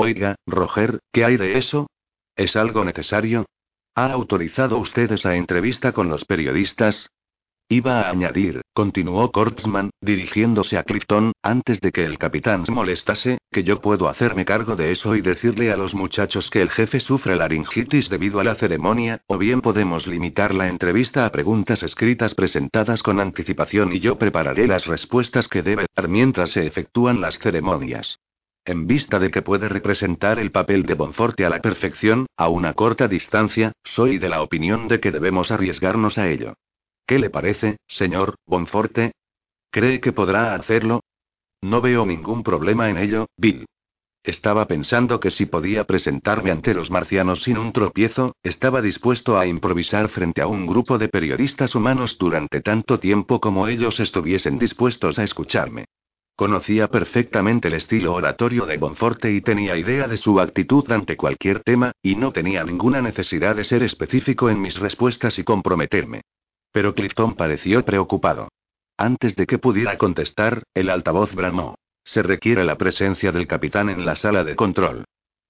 Oiga, 0.00 0.36
Roger, 0.46 1.00
¿qué 1.12 1.24
hay 1.24 1.36
de 1.36 1.58
eso? 1.58 1.88
¿Es 2.36 2.54
algo 2.54 2.84
necesario? 2.84 3.46
¿Ha 3.96 4.12
autorizado 4.12 4.78
usted 4.78 5.10
esa 5.10 5.34
entrevista 5.34 5.90
con 5.90 6.08
los 6.08 6.24
periodistas? 6.24 7.10
Iba 7.68 8.02
a 8.02 8.10
añadir, 8.10 8.60
continuó 8.72 9.32
Kortzman, 9.32 9.90
dirigiéndose 10.00 10.78
a 10.78 10.84
Clifton, 10.84 11.32
antes 11.42 11.80
de 11.80 11.90
que 11.90 12.04
el 12.04 12.16
capitán 12.16 12.64
se 12.64 12.70
molestase, 12.70 13.38
que 13.50 13.64
yo 13.64 13.80
puedo 13.80 14.08
hacerme 14.08 14.44
cargo 14.44 14.76
de 14.76 14.92
eso 14.92 15.16
y 15.16 15.20
decirle 15.20 15.72
a 15.72 15.76
los 15.76 15.94
muchachos 15.94 16.48
que 16.48 16.62
el 16.62 16.70
jefe 16.70 17.00
sufre 17.00 17.34
laringitis 17.34 18.08
debido 18.08 18.38
a 18.38 18.44
la 18.44 18.54
ceremonia, 18.54 19.22
o 19.26 19.36
bien 19.36 19.60
podemos 19.60 20.06
limitar 20.06 20.54
la 20.54 20.68
entrevista 20.68 21.26
a 21.26 21.32
preguntas 21.32 21.82
escritas 21.82 22.36
presentadas 22.36 23.02
con 23.02 23.18
anticipación 23.18 23.92
y 23.92 23.98
yo 23.98 24.16
prepararé 24.16 24.68
las 24.68 24.86
respuestas 24.86 25.48
que 25.48 25.62
debe 25.62 25.86
dar 25.96 26.06
mientras 26.06 26.52
se 26.52 26.64
efectúan 26.64 27.20
las 27.20 27.36
ceremonias. 27.40 28.20
En 28.68 28.86
vista 28.86 29.18
de 29.18 29.30
que 29.30 29.40
puede 29.40 29.66
representar 29.66 30.38
el 30.38 30.50
papel 30.50 30.82
de 30.82 30.92
Bonforte 30.92 31.46
a 31.46 31.48
la 31.48 31.62
perfección, 31.62 32.26
a 32.36 32.50
una 32.50 32.74
corta 32.74 33.08
distancia, 33.08 33.72
soy 33.82 34.18
de 34.18 34.28
la 34.28 34.42
opinión 34.42 34.88
de 34.88 35.00
que 35.00 35.10
debemos 35.10 35.50
arriesgarnos 35.50 36.18
a 36.18 36.28
ello. 36.28 36.52
¿Qué 37.06 37.18
le 37.18 37.30
parece, 37.30 37.78
señor 37.86 38.34
Bonforte? 38.44 39.12
¿Cree 39.70 40.02
que 40.02 40.12
podrá 40.12 40.54
hacerlo? 40.54 41.00
No 41.62 41.80
veo 41.80 42.04
ningún 42.04 42.42
problema 42.42 42.90
en 42.90 42.98
ello, 42.98 43.28
Bill. 43.38 43.64
Estaba 44.22 44.66
pensando 44.66 45.18
que 45.18 45.30
si 45.30 45.46
podía 45.46 45.84
presentarme 45.84 46.50
ante 46.50 46.74
los 46.74 46.90
marcianos 46.90 47.44
sin 47.44 47.56
un 47.56 47.72
tropiezo, 47.72 48.36
estaba 48.42 48.82
dispuesto 48.82 49.38
a 49.38 49.46
improvisar 49.46 50.08
frente 50.10 50.42
a 50.42 50.46
un 50.46 50.66
grupo 50.66 50.98
de 50.98 51.08
periodistas 51.08 51.74
humanos 51.74 52.18
durante 52.18 52.60
tanto 52.60 53.00
tiempo 53.00 53.40
como 53.40 53.66
ellos 53.66 53.98
estuviesen 53.98 54.58
dispuestos 54.58 55.18
a 55.18 55.24
escucharme. 55.24 55.86
Conocía 56.38 56.86
perfectamente 56.86 57.66
el 57.66 57.74
estilo 57.74 58.14
oratorio 58.14 58.64
de 58.64 58.76
Bonforte 58.76 59.32
y 59.32 59.40
tenía 59.40 59.76
idea 59.76 60.06
de 60.06 60.16
su 60.16 60.38
actitud 60.38 60.88
ante 60.92 61.16
cualquier 61.16 61.64
tema, 61.64 61.90
y 62.00 62.14
no 62.14 62.30
tenía 62.30 62.62
ninguna 62.62 63.02
necesidad 63.02 63.56
de 63.56 63.64
ser 63.64 63.82
específico 63.82 64.48
en 64.48 64.60
mis 64.60 64.78
respuestas 64.78 65.36
y 65.40 65.42
comprometerme. 65.42 66.20
Pero 66.70 66.94
Clifton 66.94 67.34
pareció 67.34 67.84
preocupado. 67.84 68.50
Antes 68.96 69.34
de 69.34 69.48
que 69.48 69.58
pudiera 69.58 69.98
contestar, 69.98 70.62
el 70.74 70.90
altavoz 70.90 71.34
bramó. 71.34 71.74
Se 72.04 72.22
requiere 72.22 72.62
la 72.62 72.78
presencia 72.78 73.32
del 73.32 73.48
capitán 73.48 73.88
en 73.88 74.06
la 74.06 74.14
sala 74.14 74.44
de 74.44 74.54
control. 74.54 75.06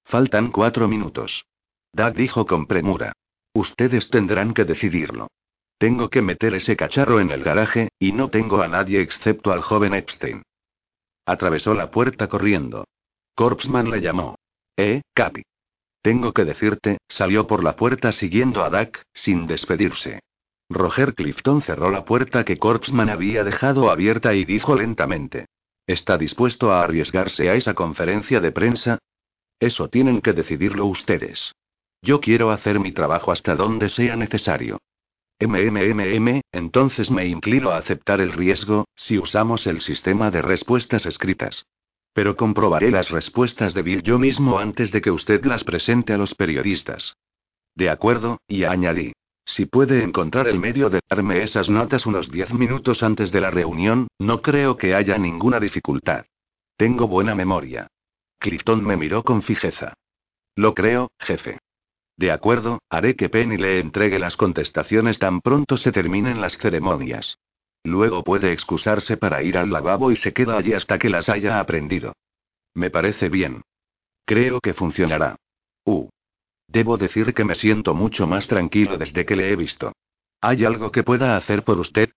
Faltan 0.06 0.50
cuatro 0.50 0.88
minutos. 0.88 1.44
Doug 1.92 2.14
dijo 2.14 2.46
con 2.46 2.66
premura. 2.66 3.12
Ustedes 3.52 4.08
tendrán 4.08 4.54
que 4.54 4.64
decidirlo. 4.64 5.28
Tengo 5.76 6.08
que 6.08 6.22
meter 6.22 6.54
ese 6.54 6.76
cacharro 6.76 7.20
en 7.20 7.30
el 7.30 7.44
garaje, 7.44 7.90
y 7.98 8.12
no 8.12 8.30
tengo 8.30 8.62
a 8.62 8.68
nadie 8.68 9.02
excepto 9.02 9.52
al 9.52 9.60
joven 9.60 9.92
Epstein. 9.92 10.44
Atravesó 11.28 11.74
la 11.74 11.90
puerta 11.90 12.26
corriendo. 12.26 12.86
Corpsman 13.34 13.90
le 13.90 14.00
llamó. 14.00 14.36
Eh, 14.78 15.02
Capi. 15.12 15.42
Tengo 16.00 16.32
que 16.32 16.46
decirte, 16.46 16.96
salió 17.06 17.46
por 17.46 17.62
la 17.62 17.76
puerta 17.76 18.12
siguiendo 18.12 18.64
a 18.64 18.70
Doug, 18.70 18.92
sin 19.12 19.46
despedirse. 19.46 20.20
Roger 20.70 21.14
Clifton 21.14 21.60
cerró 21.60 21.90
la 21.90 22.06
puerta 22.06 22.46
que 22.46 22.56
Corpsman 22.56 23.10
había 23.10 23.44
dejado 23.44 23.90
abierta 23.90 24.34
y 24.34 24.46
dijo 24.46 24.74
lentamente. 24.74 25.44
¿Está 25.86 26.16
dispuesto 26.16 26.72
a 26.72 26.82
arriesgarse 26.82 27.50
a 27.50 27.56
esa 27.56 27.74
conferencia 27.74 28.40
de 28.40 28.50
prensa? 28.50 28.98
Eso 29.60 29.90
tienen 29.90 30.22
que 30.22 30.32
decidirlo 30.32 30.86
ustedes. 30.86 31.52
Yo 32.00 32.22
quiero 32.22 32.52
hacer 32.52 32.80
mi 32.80 32.92
trabajo 32.92 33.32
hasta 33.32 33.54
donde 33.54 33.90
sea 33.90 34.16
necesario. 34.16 34.78
MMMM, 35.40 36.40
entonces 36.52 37.10
me 37.10 37.26
inclino 37.26 37.70
a 37.70 37.78
aceptar 37.78 38.20
el 38.20 38.32
riesgo, 38.32 38.86
si 38.96 39.18
usamos 39.18 39.66
el 39.66 39.80
sistema 39.80 40.30
de 40.30 40.42
respuestas 40.42 41.06
escritas. 41.06 41.66
Pero 42.12 42.36
comprobaré 42.36 42.90
las 42.90 43.10
respuestas 43.10 43.74
de 43.74 43.82
Bill 43.82 44.02
yo 44.02 44.18
mismo 44.18 44.58
antes 44.58 44.90
de 44.90 45.00
que 45.00 45.10
usted 45.10 45.44
las 45.44 45.62
presente 45.62 46.12
a 46.12 46.18
los 46.18 46.34
periodistas. 46.34 47.16
De 47.74 47.90
acuerdo, 47.90 48.40
y 48.48 48.64
añadí. 48.64 49.12
Si 49.44 49.64
puede 49.64 50.02
encontrar 50.02 50.48
el 50.48 50.58
medio 50.58 50.90
de 50.90 51.00
darme 51.08 51.42
esas 51.42 51.70
notas 51.70 52.04
unos 52.06 52.30
diez 52.30 52.52
minutos 52.52 53.02
antes 53.02 53.30
de 53.30 53.40
la 53.40 53.50
reunión, 53.50 54.08
no 54.18 54.42
creo 54.42 54.76
que 54.76 54.94
haya 54.94 55.16
ninguna 55.16 55.60
dificultad. 55.60 56.26
Tengo 56.76 57.06
buena 57.06 57.34
memoria. 57.34 57.86
Clifton 58.38 58.84
me 58.84 58.96
miró 58.96 59.22
con 59.22 59.42
fijeza. 59.42 59.94
Lo 60.56 60.74
creo, 60.74 61.10
jefe. 61.20 61.58
De 62.18 62.32
acuerdo, 62.32 62.80
haré 62.90 63.14
que 63.14 63.28
Penny 63.28 63.56
le 63.56 63.78
entregue 63.78 64.18
las 64.18 64.36
contestaciones 64.36 65.20
tan 65.20 65.40
pronto 65.40 65.76
se 65.76 65.92
terminen 65.92 66.40
las 66.40 66.58
ceremonias. 66.58 67.38
Luego 67.84 68.24
puede 68.24 68.52
excusarse 68.52 69.16
para 69.16 69.42
ir 69.44 69.56
al 69.56 69.70
lavabo 69.70 70.10
y 70.10 70.16
se 70.16 70.32
queda 70.32 70.58
allí 70.58 70.72
hasta 70.72 70.98
que 70.98 71.08
las 71.08 71.28
haya 71.28 71.60
aprendido. 71.60 72.14
Me 72.74 72.90
parece 72.90 73.28
bien. 73.28 73.62
Creo 74.24 74.60
que 74.60 74.74
funcionará. 74.74 75.36
Uh. 75.84 76.08
Debo 76.66 76.98
decir 76.98 77.32
que 77.34 77.44
me 77.44 77.54
siento 77.54 77.94
mucho 77.94 78.26
más 78.26 78.48
tranquilo 78.48 78.98
desde 78.98 79.24
que 79.24 79.36
le 79.36 79.52
he 79.52 79.56
visto. 79.56 79.92
¿Hay 80.40 80.64
algo 80.64 80.90
que 80.90 81.04
pueda 81.04 81.36
hacer 81.36 81.62
por 81.62 81.78
usted? 81.78 82.10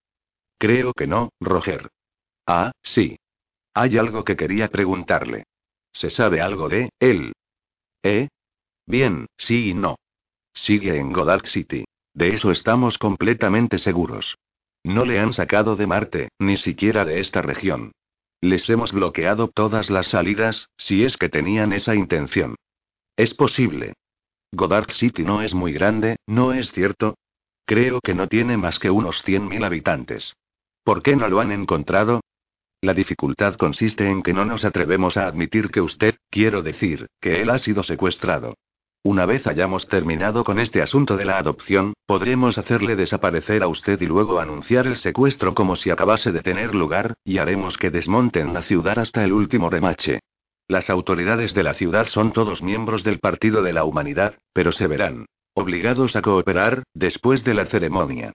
Creo 0.58 0.94
que 0.94 1.06
no, 1.06 1.30
Roger. 1.40 1.90
Ah, 2.48 2.72
sí. 2.82 3.18
Hay 3.76 4.00
algo 4.00 4.26
que 4.26 4.36
quería 4.36 4.68
preguntarle. 4.68 5.44
¿Se 5.94 6.10
sabe 6.10 6.42
algo 6.42 6.70
de 6.70 6.90
él? 7.00 7.34
¿Eh? 8.04 8.30
Bien, 8.86 9.28
sí 9.38 9.70
y 9.70 9.74
no. 9.74 9.98
Sigue 10.54 10.98
en 10.98 11.14
Goddard 11.14 11.48
City. 11.48 11.86
De 12.14 12.30
eso 12.30 12.52
estamos 12.52 12.98
completamente 12.98 13.78
seguros. 13.78 14.36
No 14.84 15.06
le 15.06 15.20
han 15.20 15.34
sacado 15.34 15.76
de 15.76 15.88
Marte, 15.88 16.30
ni 16.40 16.58
siquiera 16.58 17.06
de 17.06 17.20
esta 17.20 17.42
región. 17.42 17.92
Les 18.42 18.70
hemos 18.70 18.92
bloqueado 18.92 19.48
todas 19.48 19.90
las 19.90 20.08
salidas, 20.08 20.68
si 20.78 21.04
es 21.04 21.16
que 21.16 21.30
tenían 21.30 21.74
esa 21.74 21.96
intención. 21.96 22.56
Es 23.16 23.34
posible. 23.34 23.94
Goddard 24.52 24.92
City 24.92 25.24
no 25.24 25.42
es 25.42 25.54
muy 25.54 25.72
grande, 25.72 26.18
¿no 26.26 26.52
es 26.52 26.72
cierto? 26.72 27.16
Creo 27.66 28.02
que 28.02 28.16
no 28.16 28.28
tiene 28.28 28.58
más 28.58 28.80
que 28.80 28.90
unos 28.90 29.24
100.000 29.24 29.64
habitantes. 29.64 30.34
¿Por 30.84 31.04
qué 31.04 31.16
no 31.16 31.30
lo 31.30 31.40
han 31.40 31.52
encontrado? 31.52 32.22
La 32.82 32.96
dificultad 32.96 33.56
consiste 33.56 34.10
en 34.10 34.24
que 34.24 34.34
no 34.34 34.44
nos 34.44 34.66
atrevemos 34.66 35.16
a 35.16 35.28
admitir 35.28 35.70
que 35.70 35.82
usted, 35.82 36.16
quiero 36.32 36.64
decir, 36.64 37.08
que 37.22 37.42
él 37.42 37.52
ha 37.52 37.60
sido 37.60 37.84
secuestrado. 37.84 38.56
Una 39.04 39.26
vez 39.26 39.48
hayamos 39.48 39.88
terminado 39.88 40.44
con 40.44 40.60
este 40.60 40.82
asunto 40.84 41.18
de 41.18 41.26
la 41.26 41.40
adopción, 41.40 41.94
podremos 42.06 42.60
hacerle 42.60 42.96
desaparecer 42.96 43.64
a 43.64 43.68
usted 43.68 44.00
y 44.00 44.06
luego 44.06 44.40
anunciar 44.40 44.86
el 44.86 44.96
secuestro 44.96 45.56
como 45.56 45.76
si 45.76 45.90
acabase 45.90 46.32
de 46.32 46.44
tener 46.44 46.76
lugar, 46.76 47.16
y 47.24 47.40
haremos 47.40 47.78
que 47.78 47.90
desmonten 47.90 48.54
la 48.54 48.62
ciudad 48.62 49.00
hasta 49.00 49.24
el 49.24 49.34
último 49.34 49.72
remache. 49.72 50.20
Las 50.68 50.92
autoridades 50.92 51.56
de 51.56 51.64
la 51.64 51.74
ciudad 51.74 52.08
son 52.08 52.32
todos 52.32 52.62
miembros 52.62 53.04
del 53.04 53.20
Partido 53.20 53.64
de 53.64 53.74
la 53.74 53.86
Humanidad, 53.86 54.36
pero 54.54 54.72
se 54.72 54.86
verán 54.88 55.26
obligados 55.54 56.16
a 56.16 56.22
cooperar, 56.22 56.84
después 56.94 57.44
de 57.44 57.54
la 57.56 57.66
ceremonia. 57.66 58.32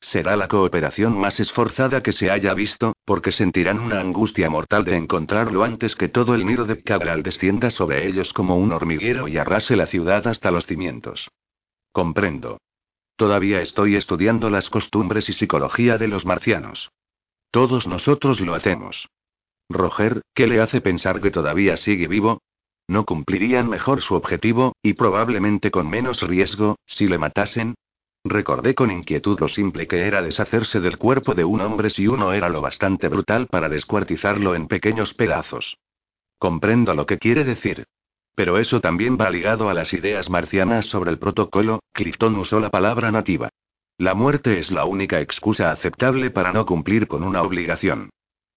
Será 0.00 0.34
la 0.36 0.48
cooperación 0.48 1.18
más 1.18 1.40
esforzada 1.40 2.02
que 2.02 2.12
se 2.12 2.30
haya 2.30 2.54
visto, 2.54 2.94
porque 3.04 3.32
sentirán 3.32 3.78
una 3.78 4.00
angustia 4.00 4.48
mortal 4.48 4.84
de 4.84 4.96
encontrarlo 4.96 5.62
antes 5.62 5.94
que 5.94 6.08
todo 6.08 6.34
el 6.34 6.46
nido 6.46 6.64
de 6.64 6.82
Cabral 6.82 7.22
descienda 7.22 7.70
sobre 7.70 8.06
ellos 8.06 8.32
como 8.32 8.56
un 8.56 8.72
hormiguero 8.72 9.28
y 9.28 9.36
arrase 9.36 9.76
la 9.76 9.86
ciudad 9.86 10.26
hasta 10.26 10.50
los 10.50 10.66
cimientos. 10.66 11.30
Comprendo. 11.92 12.58
Todavía 13.16 13.60
estoy 13.60 13.96
estudiando 13.96 14.48
las 14.48 14.70
costumbres 14.70 15.28
y 15.28 15.34
psicología 15.34 15.98
de 15.98 16.08
los 16.08 16.24
marcianos. 16.24 16.90
Todos 17.50 17.86
nosotros 17.86 18.40
lo 18.40 18.54
hacemos. 18.54 19.08
Roger, 19.68 20.22
¿qué 20.34 20.46
le 20.46 20.60
hace 20.60 20.80
pensar 20.80 21.20
que 21.20 21.30
todavía 21.30 21.76
sigue 21.76 22.08
vivo? 22.08 22.40
¿No 22.88 23.04
cumplirían 23.04 23.68
mejor 23.68 24.00
su 24.00 24.14
objetivo, 24.14 24.74
y 24.82 24.94
probablemente 24.94 25.70
con 25.70 25.90
menos 25.90 26.22
riesgo, 26.22 26.76
si 26.86 27.06
le 27.06 27.18
matasen? 27.18 27.74
Recordé 28.24 28.74
con 28.74 28.90
inquietud 28.90 29.40
lo 29.40 29.48
simple 29.48 29.86
que 29.86 30.06
era 30.06 30.20
deshacerse 30.20 30.80
del 30.80 30.98
cuerpo 30.98 31.34
de 31.34 31.44
un 31.44 31.62
hombre 31.62 31.88
si 31.88 32.06
uno 32.06 32.32
era 32.32 32.50
lo 32.50 32.60
bastante 32.60 33.08
brutal 33.08 33.46
para 33.46 33.68
descuartizarlo 33.68 34.54
en 34.54 34.68
pequeños 34.68 35.14
pedazos. 35.14 35.78
Comprendo 36.38 36.94
lo 36.94 37.06
que 37.06 37.18
quiere 37.18 37.44
decir. 37.44 37.86
Pero 38.34 38.58
eso 38.58 38.80
también 38.80 39.16
va 39.18 39.30
ligado 39.30 39.70
a 39.70 39.74
las 39.74 39.92
ideas 39.94 40.28
marcianas 40.28 40.86
sobre 40.86 41.10
el 41.10 41.18
protocolo, 41.18 41.80
Clifton 41.92 42.36
usó 42.36 42.60
la 42.60 42.70
palabra 42.70 43.10
nativa. 43.10 43.48
La 43.96 44.14
muerte 44.14 44.58
es 44.58 44.70
la 44.70 44.84
única 44.84 45.20
excusa 45.20 45.70
aceptable 45.70 46.30
para 46.30 46.52
no 46.52 46.64
cumplir 46.64 47.06
con 47.06 47.22
una 47.22 47.42
obligación. 47.42 48.10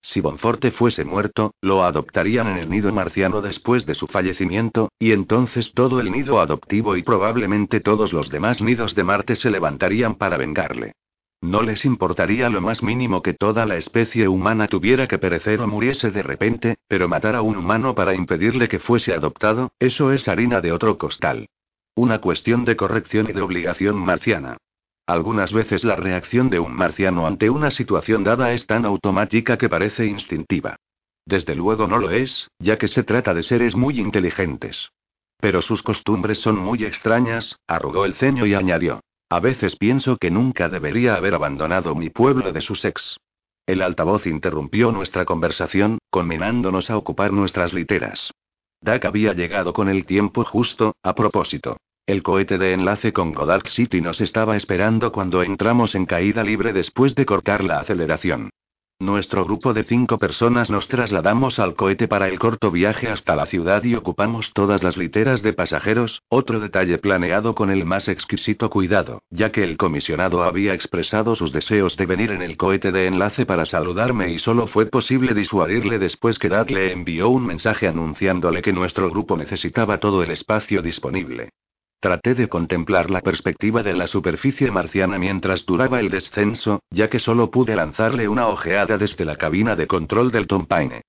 Si 0.05 0.19
Bonforte 0.19 0.71
fuese 0.71 1.05
muerto, 1.05 1.55
lo 1.61 1.85
adoptarían 1.85 2.49
en 2.49 2.57
el 2.57 2.69
nido 2.69 2.91
marciano 2.91 3.41
después 3.41 3.85
de 3.85 3.95
su 3.95 4.07
fallecimiento, 4.07 4.91
y 4.99 5.13
entonces 5.13 5.71
todo 5.73 6.01
el 6.01 6.11
nido 6.11 6.41
adoptivo 6.41 6.97
y 6.97 7.03
probablemente 7.03 7.79
todos 7.79 8.11
los 8.11 8.29
demás 8.29 8.61
nidos 8.61 8.95
de 8.95 9.05
Marte 9.05 9.37
se 9.37 9.49
levantarían 9.49 10.15
para 10.15 10.35
vengarle. 10.35 10.91
No 11.41 11.61
les 11.61 11.85
importaría 11.85 12.49
lo 12.49 12.59
más 12.59 12.83
mínimo 12.83 13.21
que 13.21 13.33
toda 13.33 13.65
la 13.65 13.77
especie 13.77 14.27
humana 14.27 14.67
tuviera 14.67 15.07
que 15.07 15.19
perecer 15.19 15.61
o 15.61 15.67
muriese 15.67 16.11
de 16.11 16.21
repente, 16.21 16.75
pero 16.89 17.07
matar 17.07 17.37
a 17.37 17.41
un 17.41 17.55
humano 17.55 17.95
para 17.95 18.13
impedirle 18.13 18.67
que 18.67 18.79
fuese 18.79 19.13
adoptado, 19.13 19.71
eso 19.79 20.11
es 20.11 20.27
harina 20.27 20.59
de 20.59 20.73
otro 20.73 20.97
costal. 20.97 21.47
Una 21.95 22.19
cuestión 22.19 22.65
de 22.65 22.75
corrección 22.75 23.27
y 23.29 23.33
de 23.33 23.41
obligación 23.41 23.95
marciana. 23.95 24.57
Algunas 25.05 25.51
veces 25.51 25.83
la 25.83 25.97
reacción 25.97 26.49
de 26.49 26.59
un 26.59 26.73
marciano 26.73 27.27
ante 27.27 27.49
una 27.49 27.71
situación 27.71 28.23
dada 28.23 28.53
es 28.53 28.65
tan 28.67 28.85
automática 28.85 29.57
que 29.57 29.67
parece 29.67 30.05
instintiva. 30.05 30.77
Desde 31.25 31.55
luego 31.55 31.87
no 31.87 31.97
lo 31.97 32.09
es, 32.11 32.49
ya 32.59 32.77
que 32.77 32.87
se 32.87 33.03
trata 33.03 33.33
de 33.33 33.43
seres 33.43 33.75
muy 33.75 33.99
inteligentes. 33.99 34.91
Pero 35.39 35.61
sus 35.61 35.83
costumbres 35.83 36.39
son 36.39 36.57
muy 36.57 36.85
extrañas, 36.85 37.57
arrugó 37.67 38.05
el 38.05 38.13
ceño 38.13 38.45
y 38.45 38.53
añadió. 38.53 39.01
A 39.29 39.39
veces 39.39 39.75
pienso 39.75 40.17
que 40.17 40.31
nunca 40.31 40.69
debería 40.69 41.15
haber 41.15 41.33
abandonado 41.33 41.95
mi 41.95 42.09
pueblo 42.09 42.53
de 42.53 42.61
Sussex. 42.61 43.17
El 43.65 43.81
altavoz 43.81 44.25
interrumpió 44.25 44.91
nuestra 44.91 45.25
conversación, 45.25 45.97
conminándonos 46.09 46.89
a 46.89 46.97
ocupar 46.97 47.33
nuestras 47.33 47.73
literas. 47.73 48.31
Dak 48.81 49.05
había 49.05 49.33
llegado 49.33 49.73
con 49.73 49.89
el 49.89 50.05
tiempo 50.05 50.43
justo, 50.43 50.93
a 51.03 51.15
propósito. 51.15 51.77
El 52.05 52.21
cohete 52.21 52.57
de 52.57 52.73
enlace 52.73 53.13
con 53.13 53.31
Goddard 53.31 53.69
City 53.69 54.01
nos 54.01 54.19
estaba 54.19 54.57
esperando 54.57 55.13
cuando 55.13 55.41
entramos 55.41 55.95
en 55.95 56.05
caída 56.05 56.43
libre 56.43 56.73
después 56.73 57.15
de 57.15 57.25
cortar 57.25 57.63
la 57.63 57.79
aceleración. 57.79 58.49
Nuestro 58.99 59.45
grupo 59.45 59.73
de 59.73 59.85
cinco 59.85 60.17
personas 60.17 60.69
nos 60.69 60.89
trasladamos 60.89 61.59
al 61.59 61.75
cohete 61.75 62.09
para 62.09 62.27
el 62.27 62.39
corto 62.39 62.71
viaje 62.71 63.07
hasta 63.07 63.37
la 63.37 63.45
ciudad 63.45 63.85
y 63.85 63.95
ocupamos 63.95 64.51
todas 64.51 64.83
las 64.83 64.97
literas 64.97 65.41
de 65.43 65.53
pasajeros, 65.53 66.23
otro 66.27 66.59
detalle 66.59 66.97
planeado 66.97 67.55
con 67.55 67.69
el 67.71 67.85
más 67.85 68.09
exquisito 68.09 68.69
cuidado, 68.69 69.21
ya 69.29 69.53
que 69.53 69.63
el 69.63 69.77
comisionado 69.77 70.43
había 70.43 70.73
expresado 70.73 71.37
sus 71.37 71.53
deseos 71.53 71.95
de 71.95 72.05
venir 72.05 72.31
en 72.31 72.41
el 72.41 72.57
cohete 72.57 72.91
de 72.91 73.07
enlace 73.07 73.45
para 73.45 73.65
saludarme 73.65 74.29
y 74.29 74.39
solo 74.39 74.67
fue 74.67 74.87
posible 74.87 75.33
disuadirle 75.33 75.99
después 75.99 76.37
que 76.37 76.49
Dad 76.49 76.67
le 76.67 76.91
envió 76.91 77.29
un 77.29 77.45
mensaje 77.45 77.87
anunciándole 77.87 78.61
que 78.61 78.73
nuestro 78.73 79.09
grupo 79.09 79.37
necesitaba 79.37 79.99
todo 79.99 80.21
el 80.21 80.31
espacio 80.31 80.81
disponible. 80.81 81.49
Traté 82.03 82.35
de 82.35 82.49
contemplar 82.49 83.09
la 83.09 83.21
perspectiva 83.21 83.81
de 83.81 83.93
la 83.93 84.07
superficie 84.07 84.69
marciana 84.69 85.17
mientras 85.17 85.65
duraba 85.65 86.01
el 86.01 86.09
descenso, 86.09 86.81
ya 86.91 87.09
que 87.09 87.17
solo 87.17 87.49
pude 87.49 87.77
lanzarle 87.77 88.27
una 88.27 88.49
ojeada 88.49 88.97
desde 88.97 89.23
la 89.23 89.37
cabina 89.37 89.77
de 89.77 89.87
control 89.87 90.29
del 90.29 90.45
Tom 90.45 90.65
Paine. 90.65 91.03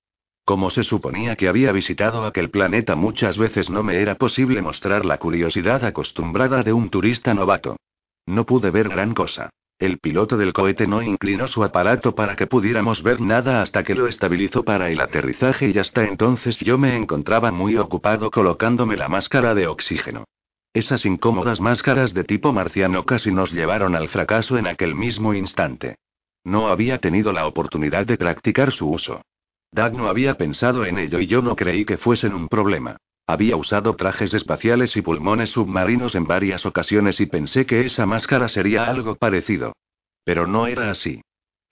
Como 0.45 0.69
se 0.69 0.83
suponía 0.83 1.35
que 1.35 1.49
había 1.49 1.73
visitado 1.73 2.23
aquel 2.23 2.49
planeta 2.49 2.95
muchas 2.95 3.37
veces 3.37 3.69
no 3.69 3.83
me 3.83 3.97
era 3.97 4.15
posible 4.15 4.61
mostrar 4.61 5.03
la 5.03 5.17
curiosidad 5.17 5.83
acostumbrada 5.83 6.63
de 6.63 6.71
un 6.71 6.89
turista 6.89 7.33
novato. 7.33 7.75
No 8.25 8.45
pude 8.45 8.71
ver 8.71 8.87
gran 8.87 9.13
cosa. 9.13 9.49
El 9.77 9.97
piloto 9.97 10.37
del 10.37 10.53
cohete 10.53 10.87
no 10.87 11.01
inclinó 11.01 11.47
su 11.47 11.61
aparato 11.65 12.15
para 12.15 12.37
que 12.37 12.47
pudiéramos 12.47 13.03
ver 13.03 13.19
nada 13.19 13.61
hasta 13.61 13.83
que 13.83 13.95
lo 13.95 14.07
estabilizó 14.07 14.63
para 14.63 14.89
el 14.89 15.01
aterrizaje 15.01 15.67
y 15.75 15.77
hasta 15.77 16.05
entonces 16.05 16.57
yo 16.61 16.77
me 16.77 16.95
encontraba 16.95 17.51
muy 17.51 17.75
ocupado 17.75 18.31
colocándome 18.31 18.95
la 18.95 19.09
máscara 19.09 19.53
de 19.53 19.67
oxígeno. 19.67 20.23
Esas 20.75 21.05
incómodas 21.05 21.61
máscaras 21.61 22.13
de 22.13 22.25
tipo 22.25 22.51
marciano 22.51 23.05
casi 23.05 23.31
nos 23.31 23.53
llevaron 23.53 23.95
al 23.95 24.09
fracaso 24.09 24.57
en 24.57 24.67
aquel 24.67 24.93
mismo 24.93 25.33
instante. 25.33 25.95
No 26.43 26.67
había 26.67 26.97
tenido 26.97 27.31
la 27.31 27.47
oportunidad 27.47 28.05
de 28.05 28.17
practicar 28.17 28.73
su 28.73 28.89
uso. 28.89 29.21
Doug 29.71 29.93
no 29.93 30.09
había 30.09 30.35
pensado 30.35 30.83
en 30.83 30.99
ello 30.99 31.21
y 31.21 31.27
yo 31.27 31.41
no 31.41 31.55
creí 31.55 31.85
que 31.85 31.97
fuesen 31.97 32.33
un 32.33 32.49
problema. 32.49 32.97
Había 33.25 33.55
usado 33.55 33.95
trajes 33.95 34.33
espaciales 34.33 34.97
y 34.97 35.01
pulmones 35.01 35.51
submarinos 35.51 36.13
en 36.13 36.27
varias 36.27 36.65
ocasiones 36.65 37.21
y 37.21 37.27
pensé 37.27 37.65
que 37.65 37.85
esa 37.85 38.05
máscara 38.05 38.49
sería 38.49 38.83
algo 38.83 39.15
parecido. 39.15 39.71
Pero 40.25 40.45
no 40.45 40.67
era 40.67 40.91
así. 40.91 41.21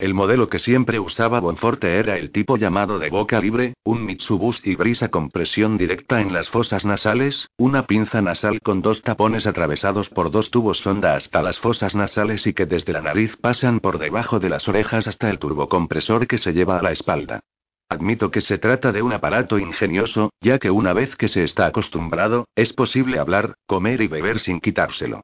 El 0.04 0.14
modelo 0.14 0.50
que 0.50 0.60
siempre 0.60 1.00
usaba 1.00 1.40
Bonforte 1.40 1.98
era 1.98 2.18
el 2.18 2.34
tipo 2.34 2.58
llamado 2.58 3.00
de 3.00 3.10
boca 3.10 3.40
libre, 3.40 3.76
un 3.86 4.06
Mitsubishi 4.06 4.76
brisa 4.76 5.08
con 5.08 5.30
presión 5.30 5.78
directa 5.78 6.20
en 6.20 6.34
las 6.34 6.50
fosas 6.50 6.84
nasales, 6.84 7.48
una 7.56 7.88
pinza 7.88 8.22
nasal 8.22 8.60
con 8.60 8.82
dos 8.82 9.02
tapones 9.02 9.48
atravesados 9.48 10.10
por 10.10 10.30
dos 10.30 10.52
tubos 10.52 10.80
sonda 10.80 11.16
hasta 11.16 11.42
las 11.42 11.58
fosas 11.58 11.96
nasales 11.96 12.46
y 12.48 12.54
que 12.54 12.66
desde 12.66 12.92
la 12.92 13.00
nariz 13.00 13.38
pasan 13.38 13.80
por 13.80 13.98
debajo 13.98 14.42
de 14.42 14.50
las 14.50 14.68
orejas 14.68 15.08
hasta 15.08 15.30
el 15.30 15.40
turbocompresor 15.40 16.28
que 16.28 16.38
se 16.38 16.52
lleva 16.52 16.80
a 16.80 16.82
la 16.82 16.92
espalda. 16.92 17.40
Admito 17.88 18.30
que 18.30 18.42
se 18.42 18.58
trata 18.58 18.92
de 18.92 19.04
un 19.04 19.14
aparato 19.14 19.58
ingenioso, 19.58 20.32
ya 20.42 20.60
que 20.60 20.70
una 20.70 20.92
vez 20.92 21.16
que 21.16 21.30
se 21.30 21.44
está 21.44 21.68
acostumbrado, 21.68 22.50
es 22.56 22.74
posible 22.74 23.20
hablar, 23.20 23.56
comer 23.68 24.02
y 24.02 24.08
beber 24.08 24.42
sin 24.42 24.60
quitárselo. 24.60 25.22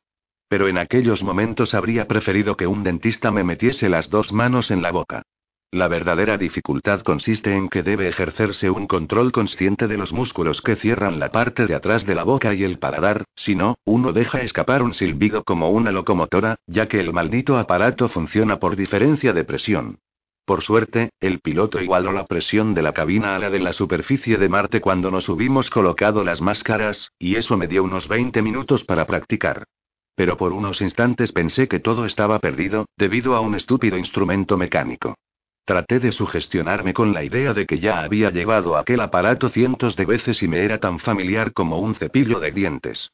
Pero 0.49 0.67
en 0.67 0.77
aquellos 0.77 1.23
momentos 1.23 1.73
habría 1.73 2.07
preferido 2.07 2.57
que 2.57 2.67
un 2.67 2.83
dentista 2.83 3.31
me 3.31 3.45
metiese 3.45 3.87
las 3.87 4.09
dos 4.09 4.33
manos 4.33 4.71
en 4.71 4.81
la 4.81 4.91
boca. 4.91 5.23
La 5.71 5.87
verdadera 5.87 6.39
dificultad 6.39 7.01
consiste 7.01 7.55
en 7.55 7.69
que 7.69 7.83
debe 7.83 8.07
ejercerse 8.07 8.71
un 8.71 8.87
control 8.87 9.31
consciente 9.31 9.87
de 9.87 9.97
los 9.97 10.11
músculos 10.11 10.63
que 10.63 10.75
cierran 10.75 11.19
la 11.19 11.31
parte 11.31 11.67
de 11.67 11.75
atrás 11.75 12.07
de 12.07 12.15
la 12.15 12.23
boca 12.23 12.55
y 12.55 12.63
el 12.63 12.79
paladar, 12.79 13.25
si 13.35 13.53
no, 13.53 13.77
uno 13.85 14.11
deja 14.11 14.41
escapar 14.41 14.81
un 14.81 14.95
silbido 14.95 15.43
como 15.43 15.69
una 15.69 15.91
locomotora, 15.91 16.55
ya 16.65 16.87
que 16.87 16.99
el 16.99 17.13
maldito 17.13 17.59
aparato 17.59 18.09
funciona 18.09 18.57
por 18.57 18.75
diferencia 18.75 19.31
de 19.31 19.43
presión. 19.43 19.99
Por 20.43 20.63
suerte, 20.63 21.11
el 21.19 21.41
piloto 21.41 21.79
igualó 21.79 22.11
la 22.11 22.25
presión 22.25 22.73
de 22.73 22.81
la 22.81 22.93
cabina 22.93 23.35
a 23.35 23.39
la 23.39 23.51
de 23.51 23.59
la 23.59 23.71
superficie 23.71 24.37
de 24.39 24.49
Marte 24.49 24.81
cuando 24.81 25.11
nos 25.11 25.29
hubimos 25.29 25.69
colocado 25.69 26.23
las 26.23 26.41
máscaras, 26.41 27.11
y 27.19 27.35
eso 27.35 27.55
me 27.55 27.67
dio 27.67 27.83
unos 27.83 28.07
20 28.07 28.41
minutos 28.41 28.83
para 28.83 29.05
practicar. 29.05 29.65
Pero 30.19 30.35
por 30.35 30.51
unos 30.51 30.81
instantes 30.81 31.31
pensé 31.31 31.69
que 31.69 31.79
todo 31.79 32.03
estaba 32.03 32.39
perdido, 32.39 32.87
debido 32.97 33.37
a 33.37 33.39
un 33.39 33.55
estúpido 33.55 33.97
instrumento 33.97 34.57
mecánico. 34.57 35.15
Traté 35.63 36.01
de 36.01 36.11
sugestionarme 36.11 36.93
con 36.93 37.13
la 37.13 37.23
idea 37.23 37.53
de 37.53 37.65
que 37.65 37.79
ya 37.79 38.01
había 38.01 38.29
llevado 38.29 38.75
aquel 38.75 38.99
aparato 38.99 39.47
cientos 39.47 39.95
de 39.95 40.03
veces 40.03 40.43
y 40.43 40.49
me 40.49 40.65
era 40.65 40.77
tan 40.81 40.99
familiar 40.99 41.53
como 41.53 41.79
un 41.79 41.95
cepillo 41.95 42.41
de 42.41 42.51
dientes. 42.51 43.11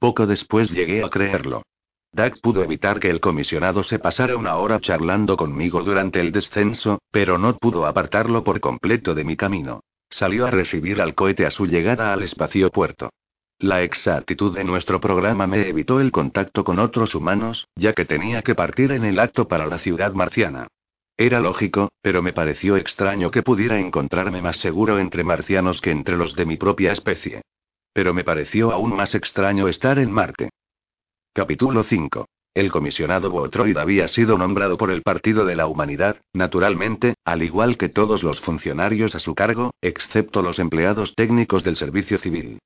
Poco 0.00 0.26
después 0.26 0.68
llegué 0.72 1.04
a 1.04 1.10
creerlo. 1.10 1.62
Doug 2.10 2.40
pudo 2.42 2.64
evitar 2.64 2.98
que 2.98 3.10
el 3.10 3.20
comisionado 3.20 3.84
se 3.84 4.00
pasara 4.00 4.36
una 4.36 4.56
hora 4.56 4.80
charlando 4.80 5.36
conmigo 5.36 5.84
durante 5.84 6.18
el 6.18 6.32
descenso, 6.32 6.98
pero 7.12 7.38
no 7.38 7.56
pudo 7.56 7.86
apartarlo 7.86 8.42
por 8.42 8.58
completo 8.58 9.14
de 9.14 9.22
mi 9.22 9.36
camino. 9.36 9.84
Salió 10.10 10.44
a 10.44 10.50
recibir 10.50 11.00
al 11.00 11.14
cohete 11.14 11.46
a 11.46 11.52
su 11.52 11.66
llegada 11.66 12.12
al 12.12 12.24
espacio 12.24 12.68
puerto. 12.70 13.10
La 13.60 13.82
exactitud 13.82 14.54
de 14.54 14.62
nuestro 14.62 15.00
programa 15.00 15.48
me 15.48 15.68
evitó 15.68 16.00
el 16.00 16.12
contacto 16.12 16.62
con 16.62 16.78
otros 16.78 17.16
humanos, 17.16 17.66
ya 17.74 17.92
que 17.92 18.04
tenía 18.04 18.42
que 18.42 18.54
partir 18.54 18.92
en 18.92 19.04
el 19.04 19.18
acto 19.18 19.48
para 19.48 19.66
la 19.66 19.78
ciudad 19.78 20.12
marciana. 20.12 20.68
Era 21.16 21.40
lógico, 21.40 21.90
pero 22.00 22.22
me 22.22 22.32
pareció 22.32 22.76
extraño 22.76 23.32
que 23.32 23.42
pudiera 23.42 23.80
encontrarme 23.80 24.40
más 24.40 24.58
seguro 24.58 25.00
entre 25.00 25.24
marcianos 25.24 25.80
que 25.80 25.90
entre 25.90 26.16
los 26.16 26.36
de 26.36 26.46
mi 26.46 26.56
propia 26.56 26.92
especie. 26.92 27.42
Pero 27.92 28.14
me 28.14 28.22
pareció 28.22 28.70
aún 28.70 28.94
más 28.94 29.16
extraño 29.16 29.66
estar 29.66 29.98
en 29.98 30.12
Marte. 30.12 30.50
Capítulo 31.32 31.82
5. 31.82 32.26
El 32.54 32.70
comisionado 32.70 33.28
Botroid 33.28 33.76
había 33.76 34.06
sido 34.06 34.38
nombrado 34.38 34.76
por 34.76 34.92
el 34.92 35.02
Partido 35.02 35.44
de 35.44 35.56
la 35.56 35.66
Humanidad, 35.66 36.18
naturalmente, 36.32 37.14
al 37.24 37.42
igual 37.42 37.76
que 37.76 37.88
todos 37.88 38.22
los 38.22 38.40
funcionarios 38.40 39.16
a 39.16 39.18
su 39.18 39.34
cargo, 39.34 39.72
excepto 39.82 40.42
los 40.42 40.60
empleados 40.60 41.12
técnicos 41.16 41.64
del 41.64 41.74
servicio 41.74 42.18
civil. 42.18 42.60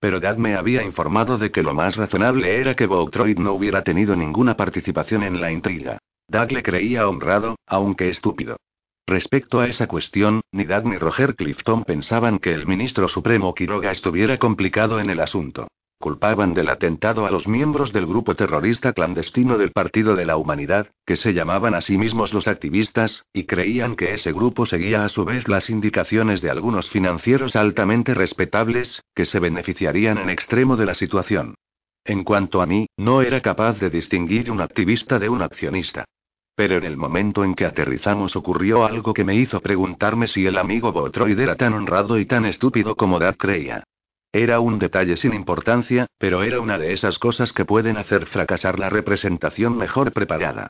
Pero 0.00 0.20
Dad 0.20 0.36
me 0.36 0.54
había 0.54 0.84
informado 0.84 1.38
de 1.38 1.50
que 1.50 1.62
lo 1.62 1.74
más 1.74 1.96
razonable 1.96 2.60
era 2.60 2.74
que 2.74 2.86
Botroid 2.86 3.38
no 3.38 3.52
hubiera 3.52 3.82
tenido 3.82 4.14
ninguna 4.14 4.56
participación 4.56 5.22
en 5.22 5.40
la 5.40 5.50
intriga. 5.50 5.98
Doug 6.28 6.52
le 6.52 6.62
creía 6.62 7.08
honrado, 7.08 7.56
aunque 7.66 8.08
estúpido. 8.08 8.56
Respecto 9.06 9.60
a 9.60 9.66
esa 9.66 9.86
cuestión, 9.86 10.42
ni 10.52 10.64
Doug 10.64 10.84
ni 10.84 10.98
Roger 10.98 11.34
Clifton 11.34 11.84
pensaban 11.84 12.38
que 12.38 12.52
el 12.52 12.66
ministro 12.66 13.08
supremo 13.08 13.54
Quiroga 13.54 13.90
estuviera 13.90 14.36
complicado 14.38 15.00
en 15.00 15.08
el 15.08 15.20
asunto. 15.20 15.68
Culpaban 16.00 16.54
del 16.54 16.68
atentado 16.68 17.26
a 17.26 17.30
los 17.32 17.48
miembros 17.48 17.92
del 17.92 18.06
grupo 18.06 18.36
terrorista 18.36 18.92
clandestino 18.92 19.58
del 19.58 19.72
Partido 19.72 20.14
de 20.14 20.26
la 20.26 20.36
Humanidad, 20.36 20.92
que 21.04 21.16
se 21.16 21.34
llamaban 21.34 21.74
a 21.74 21.80
sí 21.80 21.98
mismos 21.98 22.32
los 22.32 22.46
activistas, 22.46 23.26
y 23.32 23.46
creían 23.46 23.96
que 23.96 24.14
ese 24.14 24.30
grupo 24.32 24.64
seguía 24.64 25.04
a 25.04 25.08
su 25.08 25.24
vez 25.24 25.48
las 25.48 25.68
indicaciones 25.68 26.40
de 26.40 26.50
algunos 26.50 26.88
financieros 26.88 27.56
altamente 27.56 28.14
respetables, 28.14 29.02
que 29.12 29.24
se 29.24 29.40
beneficiarían 29.40 30.18
en 30.18 30.30
extremo 30.30 30.76
de 30.76 30.86
la 30.86 30.94
situación. 30.94 31.56
En 32.04 32.22
cuanto 32.22 32.62
a 32.62 32.66
mí, 32.66 32.86
no 32.96 33.20
era 33.20 33.40
capaz 33.40 33.80
de 33.80 33.90
distinguir 33.90 34.52
un 34.52 34.60
activista 34.60 35.18
de 35.18 35.28
un 35.28 35.42
accionista. 35.42 36.04
Pero 36.54 36.76
en 36.76 36.84
el 36.84 36.96
momento 36.96 37.42
en 37.42 37.54
que 37.54 37.66
aterrizamos 37.66 38.36
ocurrió 38.36 38.84
algo 38.84 39.12
que 39.12 39.24
me 39.24 39.34
hizo 39.34 39.60
preguntarme 39.60 40.28
si 40.28 40.46
el 40.46 40.58
amigo 40.58 40.92
Botroid 40.92 41.38
era 41.38 41.56
tan 41.56 41.74
honrado 41.74 42.20
y 42.20 42.24
tan 42.26 42.46
estúpido 42.46 42.94
como 42.94 43.18
Dad 43.18 43.34
creía. 43.36 43.82
Era 44.32 44.60
un 44.60 44.78
detalle 44.78 45.16
sin 45.16 45.32
importancia, 45.32 46.06
pero 46.18 46.42
era 46.42 46.60
una 46.60 46.78
de 46.78 46.92
esas 46.92 47.18
cosas 47.18 47.52
que 47.52 47.64
pueden 47.64 47.96
hacer 47.96 48.26
fracasar 48.26 48.78
la 48.78 48.90
representación 48.90 49.76
mejor 49.76 50.12
preparada. 50.12 50.68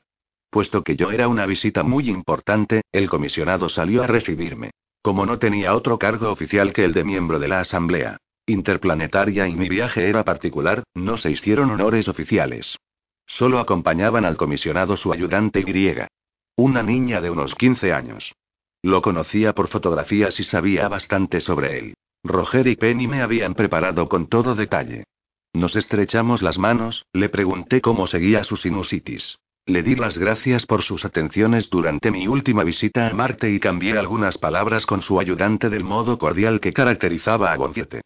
Puesto 0.49 0.83
que 0.83 0.95
yo 0.95 1.11
era 1.11 1.27
una 1.27 1.45
visita 1.45 1.83
muy 1.83 2.09
importante, 2.09 2.81
el 2.91 3.09
comisionado 3.09 3.69
salió 3.69 4.01
a 4.03 4.07
recibirme. 4.07 4.71
Como 5.01 5.25
no 5.25 5.39
tenía 5.39 5.75
otro 5.75 5.99
cargo 5.99 6.31
oficial 6.31 6.73
que 6.73 6.83
el 6.83 6.93
de 6.93 7.03
miembro 7.03 7.39
de 7.39 7.47
la 7.47 7.59
Asamblea 7.59 8.17
Interplanetaria 8.49 9.47
y 9.47 9.55
mi 9.55 9.69
viaje 9.69 10.09
era 10.09 10.25
particular, 10.25 10.83
no 10.95 11.17
se 11.17 11.29
hicieron 11.29 11.69
honores 11.69 12.07
oficiales. 12.07 12.79
Solo 13.27 13.59
acompañaban 13.59 14.25
al 14.25 14.37
comisionado 14.37 14.97
su 14.97 15.13
ayudante 15.13 15.61
griega. 15.61 16.07
Una 16.55 16.81
niña 16.81 17.21
de 17.21 17.29
unos 17.29 17.53
15 17.53 17.93
años. 17.93 18.33
Lo 18.81 19.03
conocía 19.03 19.53
por 19.53 19.67
fotografías 19.67 20.39
y 20.39 20.43
sabía 20.43 20.87
bastante 20.87 21.41
sobre 21.41 21.77
él. 21.77 21.93
Roger 22.23 22.67
y 22.67 22.75
Penny 22.75 23.07
me 23.07 23.21
habían 23.21 23.55
preparado 23.55 24.09
con 24.09 24.27
todo 24.27 24.53
detalle. 24.55 25.05
Nos 25.53 25.75
estrechamos 25.75 26.41
las 26.41 26.57
manos, 26.57 27.05
le 27.13 27.29
pregunté 27.29 27.81
cómo 27.81 28.07
seguía 28.07 28.43
su 28.43 28.55
sinusitis. 28.55 29.37
Le 29.65 29.83
di 29.83 29.95
las 29.95 30.17
gracias 30.17 30.65
por 30.65 30.81
sus 30.81 31.05
atenciones 31.05 31.69
durante 31.69 32.11
mi 32.11 32.27
última 32.27 32.63
visita 32.63 33.07
a 33.07 33.13
Marte 33.13 33.51
y 33.51 33.59
cambié 33.59 33.97
algunas 33.97 34.37
palabras 34.37 34.85
con 34.85 35.01
su 35.01 35.19
ayudante 35.19 35.69
del 35.69 35.83
modo 35.83 36.17
cordial 36.17 36.59
que 36.59 36.73
caracterizaba 36.73 37.51
a 37.51 37.55
Gonziete. 37.55 38.01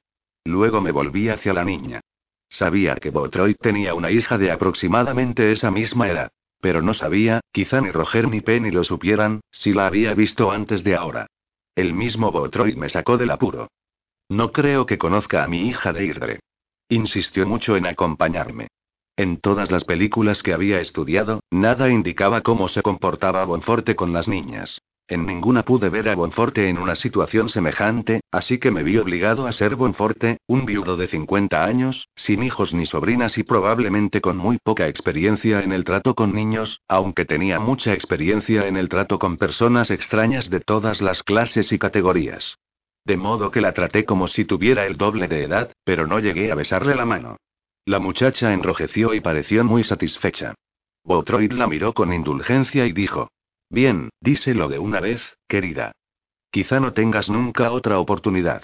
Luego 0.45 0.81
me 0.81 0.91
volví 0.91 1.29
hacia 1.29 1.53
la 1.53 1.63
niña. 1.63 2.01
Sabía 2.49 2.95
que 2.95 3.09
Botroid 3.09 3.55
tenía 3.55 3.93
una 3.93 4.11
hija 4.11 4.37
de 4.37 4.51
aproximadamente 4.51 5.51
esa 5.51 5.71
misma 5.71 6.09
edad. 6.09 6.31
Pero 6.59 6.81
no 6.81 6.93
sabía, 6.93 7.41
quizá 7.51 7.81
ni 7.81 7.91
Roger 7.91 8.27
ni 8.29 8.41
Penny 8.41 8.71
lo 8.71 8.83
supieran, 8.83 9.41
si 9.51 9.73
la 9.73 9.87
había 9.87 10.13
visto 10.13 10.51
antes 10.51 10.83
de 10.83 10.95
ahora. 10.95 11.27
El 11.75 11.93
mismo 11.93 12.31
Botroid 12.31 12.75
me 12.75 12.89
sacó 12.89 13.17
del 13.17 13.31
apuro. 13.31 13.69
No 14.29 14.51
creo 14.51 14.85
que 14.85 14.97
conozca 14.97 15.43
a 15.43 15.47
mi 15.47 15.67
hija 15.67 15.93
Deirdre. 15.93 16.39
Insistió 16.89 17.45
mucho 17.45 17.75
en 17.75 17.85
acompañarme. 17.85 18.67
En 19.15 19.37
todas 19.37 19.71
las 19.71 19.83
películas 19.83 20.41
que 20.41 20.53
había 20.53 20.79
estudiado, 20.79 21.41
nada 21.51 21.89
indicaba 21.89 22.41
cómo 22.41 22.67
se 22.67 22.81
comportaba 22.81 23.45
Bonforte 23.45 23.95
con 23.95 24.11
las 24.11 24.27
niñas. 24.27 24.81
En 25.07 25.27
ninguna 25.27 25.63
pude 25.63 25.89
ver 25.89 26.07
a 26.07 26.15
Bonforte 26.15 26.69
en 26.69 26.79
una 26.79 26.95
situación 26.95 27.49
semejante, 27.49 28.21
así 28.31 28.57
que 28.57 28.71
me 28.71 28.83
vi 28.83 28.97
obligado 28.97 29.45
a 29.45 29.51
ser 29.51 29.75
Bonforte, 29.75 30.37
un 30.47 30.65
viudo 30.65 30.95
de 30.95 31.07
50 31.07 31.63
años, 31.63 32.07
sin 32.15 32.41
hijos 32.41 32.73
ni 32.73 32.85
sobrinas 32.85 33.37
y 33.37 33.43
probablemente 33.43 34.21
con 34.21 34.37
muy 34.37 34.57
poca 34.63 34.87
experiencia 34.87 35.61
en 35.61 35.73
el 35.73 35.83
trato 35.83 36.15
con 36.15 36.33
niños, 36.33 36.81
aunque 36.87 37.25
tenía 37.25 37.59
mucha 37.59 37.93
experiencia 37.93 38.67
en 38.67 38.77
el 38.77 38.87
trato 38.87 39.19
con 39.19 39.37
personas 39.37 39.91
extrañas 39.91 40.49
de 40.49 40.61
todas 40.61 41.01
las 41.01 41.21
clases 41.21 41.71
y 41.73 41.77
categorías. 41.77 42.57
De 43.05 43.17
modo 43.17 43.51
que 43.51 43.61
la 43.61 43.73
traté 43.73 44.05
como 44.05 44.27
si 44.27 44.45
tuviera 44.45 44.85
el 44.85 44.97
doble 44.97 45.27
de 45.27 45.43
edad, 45.43 45.73
pero 45.83 46.07
no 46.07 46.19
llegué 46.19 46.51
a 46.51 46.55
besarle 46.55 46.95
la 46.95 47.05
mano. 47.05 47.37
La 47.85 47.99
muchacha 47.99 48.53
enrojeció 48.53 49.13
y 49.13 49.19
pareció 49.19 49.63
muy 49.63 49.83
satisfecha. 49.83 50.55
Botroid 51.03 51.51
la 51.51 51.67
miró 51.67 51.93
con 51.93 52.13
indulgencia 52.13 52.85
y 52.85 52.93
dijo, 52.93 53.29
Bien, 53.69 54.09
díselo 54.21 54.69
de 54.69 54.79
una 54.79 55.01
vez, 55.01 55.37
querida. 55.47 55.91
Quizá 56.49 56.79
no 56.79 56.93
tengas 56.93 57.29
nunca 57.29 57.71
otra 57.71 57.99
oportunidad. 57.99 58.63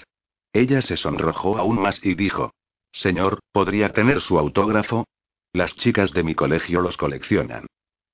Ella 0.52 0.80
se 0.80 0.96
sonrojó 0.96 1.58
aún 1.58 1.80
más 1.80 2.00
y 2.02 2.14
dijo. 2.14 2.52
Señor, 2.92 3.40
¿podría 3.52 3.92
tener 3.92 4.20
su 4.20 4.38
autógrafo? 4.38 5.06
Las 5.52 5.74
chicas 5.74 6.12
de 6.12 6.22
mi 6.22 6.34
colegio 6.34 6.80
los 6.80 6.96
coleccionan. 6.96 7.66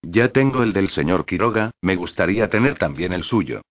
Ya 0.02 0.28
tengo 0.28 0.62
el 0.62 0.72
del 0.72 0.88
señor 0.88 1.24
Quiroga, 1.24 1.70
me 1.82 1.96
gustaría 1.96 2.48
tener 2.50 2.78
también 2.78 3.12
el 3.12 3.24
suyo. 3.24 3.62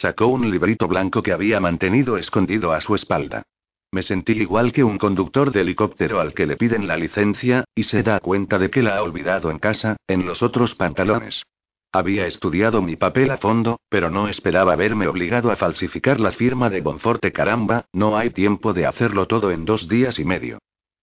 Sacó 0.00 0.26
un 0.26 0.50
librito 0.50 0.88
blanco 0.88 1.22
que 1.22 1.32
había 1.32 1.58
mantenido 1.58 2.18
escondido 2.18 2.72
a 2.72 2.82
su 2.82 2.94
espalda. 2.94 3.44
Me 3.90 4.02
sentí 4.02 4.32
igual 4.32 4.70
que 4.70 4.84
un 4.84 4.98
conductor 4.98 5.50
de 5.50 5.62
helicóptero 5.62 6.20
al 6.20 6.34
que 6.34 6.44
le 6.44 6.58
piden 6.58 6.86
la 6.86 6.98
licencia, 6.98 7.64
y 7.74 7.84
se 7.84 8.02
da 8.02 8.20
cuenta 8.20 8.58
de 8.58 8.68
que 8.68 8.82
la 8.82 8.98
ha 8.98 9.02
olvidado 9.02 9.50
en 9.50 9.58
casa, 9.58 9.96
en 10.06 10.26
los 10.26 10.42
otros 10.42 10.74
pantalones. 10.74 11.44
Había 11.92 12.26
estudiado 12.26 12.82
mi 12.82 12.96
papel 12.96 13.30
a 13.30 13.38
fondo, 13.38 13.80
pero 13.88 14.10
no 14.10 14.28
esperaba 14.28 14.76
verme 14.76 15.08
obligado 15.08 15.50
a 15.50 15.56
falsificar 15.56 16.20
la 16.20 16.32
firma 16.32 16.68
de 16.68 16.82
Bonforte. 16.82 17.32
Caramba, 17.32 17.86
no 17.94 18.18
hay 18.18 18.28
tiempo 18.28 18.74
de 18.74 18.84
hacerlo 18.84 19.26
todo 19.26 19.50
en 19.50 19.64
dos 19.64 19.88
días 19.88 20.18
y 20.18 20.26
medio. 20.26 20.58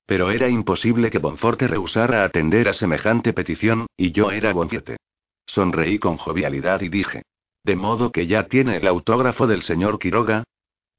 Pero 0.06 0.30
era 0.30 0.50
imposible 0.50 1.10
que 1.10 1.18
Bonforte 1.18 1.68
rehusara 1.68 2.24
atender 2.24 2.70
a 2.70 2.74
semejante 2.74 3.34
petición, 3.34 3.88
y 3.98 4.12
yo 4.12 4.30
era 4.30 4.54
Bonforte. 4.54 4.98
Sonreí 5.48 5.98
con 5.98 6.18
jovialidad 6.18 6.82
y 6.82 6.90
dije. 6.90 7.24
¿De 7.64 7.76
modo 7.76 8.12
que 8.12 8.28
ya 8.28 8.48
tiene 8.48 8.78
el 8.78 8.88
autógrafo 8.88 9.48
del 9.48 9.64
señor 9.64 10.00
Quiroga? 10.00 10.44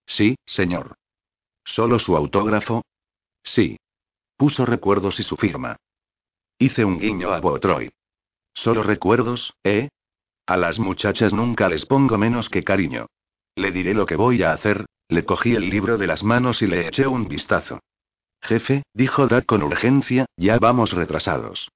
Sí, 0.07 0.37
señor. 0.47 0.97
¿Solo 1.65 1.99
su 1.99 2.17
autógrafo? 2.17 2.85
Sí. 3.43 3.79
Puso 4.37 4.65
recuerdos 4.65 5.21
y 5.21 5.23
su 5.23 5.37
firma. 5.37 5.77
Hice 6.59 6.85
un 6.85 6.99
guiño 6.99 7.31
a 7.33 7.41
Botroy. 7.41 7.93
Solo 8.55 8.83
recuerdos, 8.83 9.55
¿eh? 9.63 9.89
A 10.47 10.57
las 10.57 10.79
muchachas 10.79 11.33
nunca 11.33 11.69
les 11.69 11.87
pongo 11.87 12.19
menos 12.19 12.49
que 12.49 12.65
cariño. 12.65 13.07
Le 13.57 13.71
diré 13.71 13.95
lo 13.95 14.07
que 14.07 14.17
voy 14.17 14.43
a 14.43 14.53
hacer, 14.53 14.87
le 15.09 15.25
cogí 15.25 15.55
el 15.55 15.69
libro 15.71 15.99
de 15.99 16.07
las 16.07 16.23
manos 16.23 16.63
y 16.63 16.67
le 16.67 16.89
eché 16.89 17.07
un 17.07 17.29
vistazo. 17.29 17.81
Jefe, 18.43 18.83
dijo 18.93 19.27
Dad 19.27 19.45
con 19.45 19.63
urgencia, 19.63 20.27
ya 20.37 20.59
vamos 20.59 20.93
retrasados. 20.93 21.71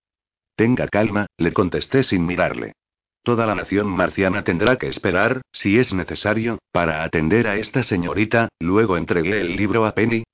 Tenga 0.54 0.88
calma, 0.88 1.26
le 1.36 1.52
contesté 1.52 2.02
sin 2.02 2.26
mirarle. 2.26 2.74
Toda 3.22 3.46
la 3.46 3.54
nación 3.54 3.88
marciana 3.88 4.42
tendrá 4.44 4.76
que 4.76 4.88
esperar, 4.88 5.42
si 5.52 5.78
es 5.78 5.92
necesario, 5.92 6.58
para 6.72 7.04
atender 7.04 7.46
a 7.46 7.56
esta 7.56 7.82
señorita, 7.82 8.48
luego 8.58 8.96
entregué 8.96 9.40
el 9.40 9.56
libro 9.56 9.84
a 9.86 9.94
Penny. 9.94 10.24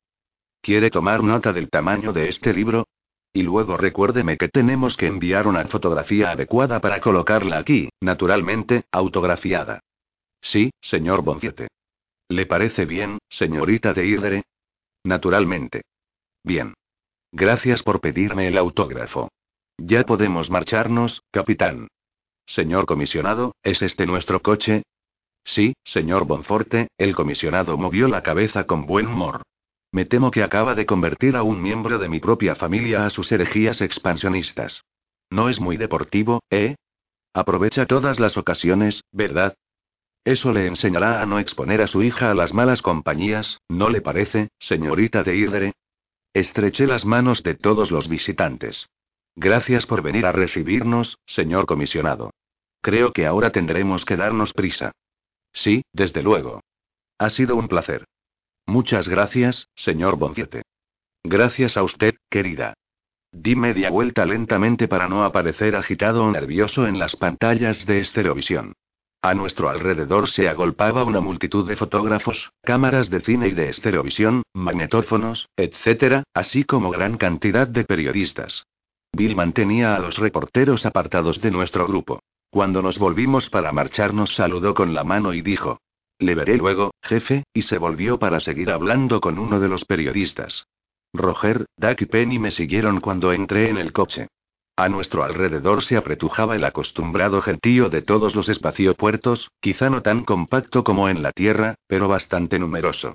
¿Quiere 0.61 0.91
tomar 0.91 1.23
nota 1.23 1.53
del 1.53 1.69
tamaño 1.71 2.13
de 2.13 2.29
este 2.29 2.53
libro? 2.53 2.87
Y 3.33 3.43
luego 3.43 3.77
recuérdeme 3.77 4.37
que 4.37 4.49
tenemos 4.49 4.97
que 4.97 5.09
enviar 5.09 5.49
una 5.49 5.65
fotografía 5.67 6.31
adecuada 6.31 6.81
para 6.81 7.01
colocarla 7.01 7.59
aquí, 7.59 7.89
naturalmente, 8.01 8.85
autografiada. 8.93 9.81
Sí, 10.41 10.71
señor 10.81 11.23
Bonfiete. 11.23 11.69
¿Le 12.29 12.47
parece 12.47 12.87
bien, 12.87 13.19
señorita 13.29 13.93
de 13.93 14.07
Idere? 14.07 14.43
Naturalmente. 15.03 15.83
Bien. 16.45 16.75
Gracias 17.33 17.83
por 17.83 18.01
pedirme 18.01 18.47
el 18.49 18.57
autógrafo. 18.57 19.29
Ya 19.79 20.05
podemos 20.05 20.51
marcharnos, 20.51 21.23
capitán. 21.33 21.89
Señor 22.47 22.87
comisionado, 22.87 23.57
¿es 23.63 23.83
este 23.83 24.07
nuestro 24.07 24.41
coche? 24.41 24.83
Sí, 25.45 25.75
señor 25.85 26.27
Bonforte, 26.27 26.89
el 26.99 27.15
comisionado 27.15 27.77
movió 27.77 28.09
la 28.09 28.23
cabeza 28.23 28.65
con 28.65 28.87
buen 28.87 29.07
humor. 29.07 29.43
Me 29.93 30.05
temo 30.05 30.31
que 30.31 30.43
acaba 30.43 30.75
de 30.75 30.87
convertir 30.87 31.37
a 31.37 31.43
un 31.43 31.63
miembro 31.63 31.99
de 31.99 32.09
mi 32.09 32.21
propia 32.21 32.55
familia 32.55 33.07
a 33.07 33.11
sus 33.11 33.31
herejías 33.31 33.81
expansionistas. 33.81 34.85
No 35.31 35.49
es 35.49 35.61
muy 35.61 35.77
deportivo, 35.77 36.43
¿eh? 36.51 36.77
Aprovecha 37.33 37.87
todas 37.87 38.21
las 38.21 38.37
ocasiones, 38.37 39.03
¿verdad? 39.13 39.55
Eso 40.25 40.53
le 40.53 40.67
enseñará 40.67 41.21
a 41.21 41.27
no 41.27 41.39
exponer 41.39 41.83
a 41.83 41.87
su 41.87 42.03
hija 42.03 42.31
a 42.31 42.35
las 42.35 42.55
malas 42.55 42.81
compañías, 42.81 43.61
¿no 43.69 43.91
le 43.91 44.01
parece, 44.01 44.49
señorita 44.59 45.23
de 45.23 45.37
Idere? 45.37 45.73
Estreché 46.33 46.87
las 46.87 47.05
manos 47.05 47.43
de 47.43 47.55
todos 47.55 47.91
los 47.91 48.09
visitantes. 48.09 48.89
Gracias 49.37 49.87
por 49.87 50.03
venir 50.03 50.27
a 50.27 50.33
recibirnos, 50.33 51.19
señor 51.27 51.67
comisionado. 51.67 52.31
Creo 52.81 53.13
que 53.13 53.27
ahora 53.27 53.51
tendremos 53.51 54.05
que 54.05 54.17
darnos 54.17 54.53
prisa. 54.53 54.93
Sí, 55.53 55.83
desde 55.93 56.23
luego. 56.23 56.61
Ha 57.19 57.31
sido 57.31 57.57
un 57.57 57.69
placer. 57.69 58.05
Muchas 58.67 59.09
gracias, 59.09 59.69
señor 59.75 60.17
Bonfiete. 60.17 60.63
Gracias 61.25 61.77
a 61.77 61.83
usted, 61.83 62.15
querida. 62.31 62.75
Di 63.33 63.57
media 63.57 63.91
vuelta 63.91 64.25
lentamente 64.25 64.87
para 64.87 65.09
no 65.09 65.25
aparecer 65.25 65.75
agitado 65.75 66.25
o 66.25 66.31
nervioso 66.31 66.87
en 66.87 66.99
las 66.99 67.17
pantallas 67.17 67.85
de 67.87 67.99
estereovisión. 67.99 68.75
A 69.23 69.35
nuestro 69.35 69.71
alrededor 69.71 70.29
se 70.29 70.49
agolpaba 70.49 71.03
una 71.03 71.21
multitud 71.21 71.67
de 71.67 71.77
fotógrafos, 71.77 72.53
cámaras 72.63 73.09
de 73.11 73.21
cine 73.21 73.49
y 73.49 73.53
de 73.53 73.71
estereovisión, 73.71 74.43
magnetófonos, 74.53 75.49
etc., 75.57 76.23
así 76.35 76.65
como 76.65 76.91
gran 76.91 77.17
cantidad 77.17 77.67
de 77.67 77.85
periodistas. 77.85 78.67
Bill 79.15 79.36
mantenía 79.36 79.94
a 79.94 79.99
los 79.99 80.18
reporteros 80.18 80.86
apartados 80.86 81.41
de 81.41 81.51
nuestro 81.51 81.86
grupo. 81.86 82.20
Cuando 82.51 82.83
nos 82.83 82.99
volvimos 82.99 83.51
para 83.51 83.73
marchar 83.73 84.15
nos 84.15 84.34
saludó 84.34 84.75
con 84.75 84.94
la 84.94 85.05
mano 85.05 85.34
y 85.34 85.43
dijo, 85.43 85.81
Le 86.18 86.34
veré 86.34 86.57
luego, 86.57 86.93
jefe, 87.02 87.44
y 87.52 87.62
se 87.62 87.78
volvió 87.78 88.18
para 88.18 88.41
seguir 88.41 88.70
hablando 88.70 89.20
con 89.20 89.39
uno 89.39 89.60
de 89.60 89.68
los 89.68 89.84
periodistas. 89.84 90.67
Roger, 91.12 91.67
Duck 91.76 92.02
y 92.02 92.07
Penny 92.07 92.39
me 92.39 92.51
siguieron 92.51 93.01
cuando 93.01 93.33
entré 93.33 93.70
en 93.70 93.78
el 93.78 93.93
coche. 93.93 94.28
A 94.76 94.89
nuestro 94.89 95.23
alrededor 95.23 95.84
se 95.84 95.97
apretujaba 95.97 96.57
el 96.57 96.65
acostumbrado 96.65 97.41
gentío 97.41 97.91
de 97.91 98.02
todos 98.02 98.34
los 98.34 98.49
espaciopuertos, 98.49 99.51
quizá 99.60 99.91
no 99.91 100.02
tan 100.02 100.25
compacto 100.25 100.83
como 100.83 101.09
en 101.09 101.23
la 101.23 101.31
Tierra, 101.31 101.76
pero 101.86 102.09
bastante 102.09 102.59
numeroso. 102.59 103.15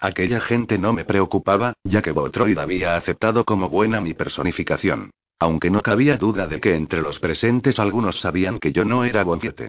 Aquella 0.00 0.40
gente 0.40 0.78
no 0.78 0.92
me 0.92 1.04
preocupaba, 1.04 1.72
ya 1.82 2.02
que 2.02 2.12
Botroid 2.12 2.58
había 2.58 2.96
aceptado 2.96 3.44
como 3.44 3.68
buena 3.68 4.00
mi 4.00 4.12
personificación. 4.14 5.10
Aunque 5.38 5.70
no 5.70 5.82
cabía 5.82 6.16
duda 6.16 6.46
de 6.46 6.60
que 6.60 6.74
entre 6.74 7.00
los 7.00 7.18
presentes 7.18 7.78
algunos 7.78 8.20
sabían 8.20 8.58
que 8.58 8.72
yo 8.72 8.84
no 8.84 9.04
era 9.04 9.22
Bonfiete. 9.24 9.68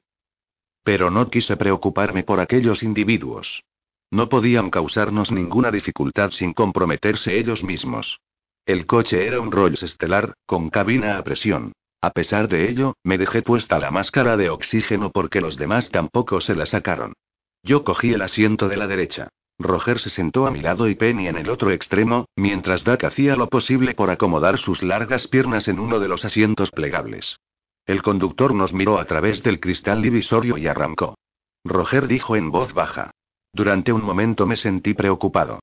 Pero 0.83 1.11
no 1.11 1.29
quise 1.29 1.57
preocuparme 1.57 2.23
por 2.23 2.39
aquellos 2.39 2.83
individuos. 2.83 3.63
No 4.11 4.27
podían 4.29 4.71
causarnos 4.71 5.31
ninguna 5.31 5.69
dificultad 5.69 6.31
sin 6.31 6.53
comprometerse 6.53 7.37
ellos 7.37 7.63
mismos. 7.63 8.19
El 8.65 8.85
coche 8.87 9.27
era 9.27 9.39
un 9.39 9.51
Rolls 9.51 9.83
estelar, 9.83 10.33
con 10.45 10.69
cabina 10.69 11.17
a 11.17 11.23
presión. 11.23 11.73
A 12.01 12.11
pesar 12.11 12.47
de 12.47 12.69
ello, 12.69 12.95
me 13.03 13.17
dejé 13.17 13.41
puesta 13.41 13.77
la 13.77 13.91
máscara 13.91 14.37
de 14.37 14.49
oxígeno 14.49 15.11
porque 15.11 15.41
los 15.41 15.57
demás 15.57 15.89
tampoco 15.89 16.41
se 16.41 16.55
la 16.55 16.65
sacaron. 16.65 17.13
Yo 17.61 17.83
cogí 17.83 18.13
el 18.13 18.21
asiento 18.21 18.69
de 18.69 18.77
la 18.77 18.87
derecha. 18.87 19.29
Roger 19.59 19.99
se 19.99 20.09
sentó 20.09 20.47
a 20.47 20.51
mi 20.51 20.61
lado 20.61 20.87
y 20.87 20.95
Penny 20.95 21.27
en 21.27 21.37
el 21.37 21.49
otro 21.49 21.71
extremo, 21.71 22.25
mientras 22.37 22.85
Duck 22.85 23.03
hacía 23.03 23.35
lo 23.35 23.49
posible 23.49 23.93
por 23.93 24.09
acomodar 24.09 24.57
sus 24.57 24.81
largas 24.81 25.27
piernas 25.27 25.67
en 25.67 25.79
uno 25.79 25.99
de 25.99 26.07
los 26.07 26.23
asientos 26.23 26.71
plegables. 26.71 27.37
El 27.85 28.01
conductor 28.01 28.53
nos 28.55 28.73
miró 28.73 28.99
a 28.99 29.05
través 29.05 29.43
del 29.43 29.59
cristal 29.59 30.01
divisorio 30.01 30.57
y 30.57 30.67
arrancó. 30.67 31.17
Roger 31.65 32.07
dijo 32.07 32.37
en 32.37 32.51
voz 32.51 32.73
baja. 32.73 33.11
Durante 33.51 33.91
un 33.91 34.03
momento 34.03 34.45
me 34.45 34.55
sentí 34.55 34.93
preocupado. 34.93 35.59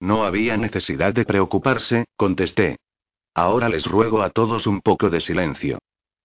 No 0.00 0.24
había 0.24 0.56
necesidad 0.56 1.14
de 1.14 1.24
preocuparse, 1.24 2.06
contesté. 2.16 2.76
Ahora 3.34 3.68
les 3.68 3.84
ruego 3.86 4.22
a 4.22 4.30
todos 4.30 4.66
un 4.66 4.80
poco 4.80 5.10
de 5.10 5.20
silencio. 5.20 5.78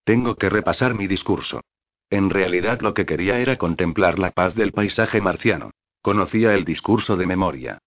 Tengo 0.03 0.35
que 0.35 0.50
repasar 0.50 0.95
mi 0.95 1.06
discurso. 1.06 1.61
En 2.09 2.32
realidad 2.32 2.82
lo 2.82 2.95
que 2.95 3.06
quería 3.06 3.40
era 3.40 3.58
contemplar 3.58 4.17
la 4.17 4.32
paz 4.32 4.56
del 4.56 4.72
paisaje 4.72 5.22
marciano. 5.22 5.72
Conocía 6.03 6.53
el 6.53 6.65
discurso 6.65 7.15
de 7.15 7.25
memoria. 7.25 7.77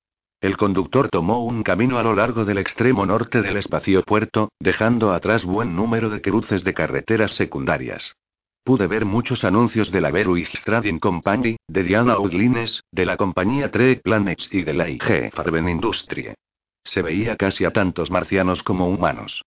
El 0.41 0.57
conductor 0.57 1.11
tomó 1.11 1.45
un 1.45 1.63
camino 1.63 1.99
a 1.99 2.03
lo 2.03 2.15
largo 2.15 2.47
del 2.47 2.57
extremo 2.57 3.05
norte 3.05 3.43
del 3.43 3.59
espaciopuerto, 3.59 4.49
dejando 4.59 5.13
atrás 5.13 5.45
buen 5.45 5.77
número 5.77 6.09
de 6.09 6.23
cruces 6.23 6.65
de 6.65 6.73
carreteras 6.73 7.35
secundarias. 7.35 8.17
Pude 8.65 8.87
ver 8.87 9.05
muchos 9.05 9.45
anuncios 9.45 9.93
de 9.93 10.01
la 10.01 10.11
Veruig 10.11 10.49
Trading 10.65 10.99
Company, 10.99 11.57
de 11.69 11.83
Diana 11.83 12.15
Outlines, 12.15 12.81
de 12.91 13.05
la 13.05 13.19
compañía 13.19 13.71
Trek 13.71 14.01
Planets 14.03 14.49
y 14.51 14.63
de 14.63 14.73
la 14.73 14.89
IG 14.89 15.31
Farben 15.35 15.69
Industrie. 15.69 16.37
Se 16.85 17.03
veía 17.03 17.37
casi 17.37 17.67
a 17.67 17.71
tantos 17.71 18.11
marcianos 18.11 18.63
como 18.63 18.89
humanos. 18.89 19.43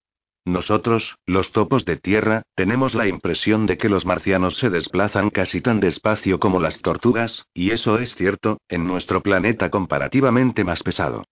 Nosotros, 0.50 1.16
los 1.28 1.52
topos 1.52 1.86
de 1.86 1.98
tierra, 1.98 2.42
tenemos 2.56 2.96
la 2.96 3.08
impresión 3.08 3.68
de 3.68 3.78
que 3.78 3.88
los 3.88 4.08
marcianos 4.08 4.58
se 4.58 4.72
desplazan 4.72 5.30
casi 5.30 5.62
tan 5.62 5.80
despacio 5.80 6.40
como 6.40 6.60
las 6.60 6.82
tortugas, 6.82 7.46
y 7.54 7.70
eso 7.70 8.00
es 8.00 8.16
cierto, 8.16 8.58
en 8.68 8.88
nuestro 8.88 9.22
planeta 9.22 9.70
comparativamente 9.70 10.64
más 10.64 10.82
pesado. 10.82 11.24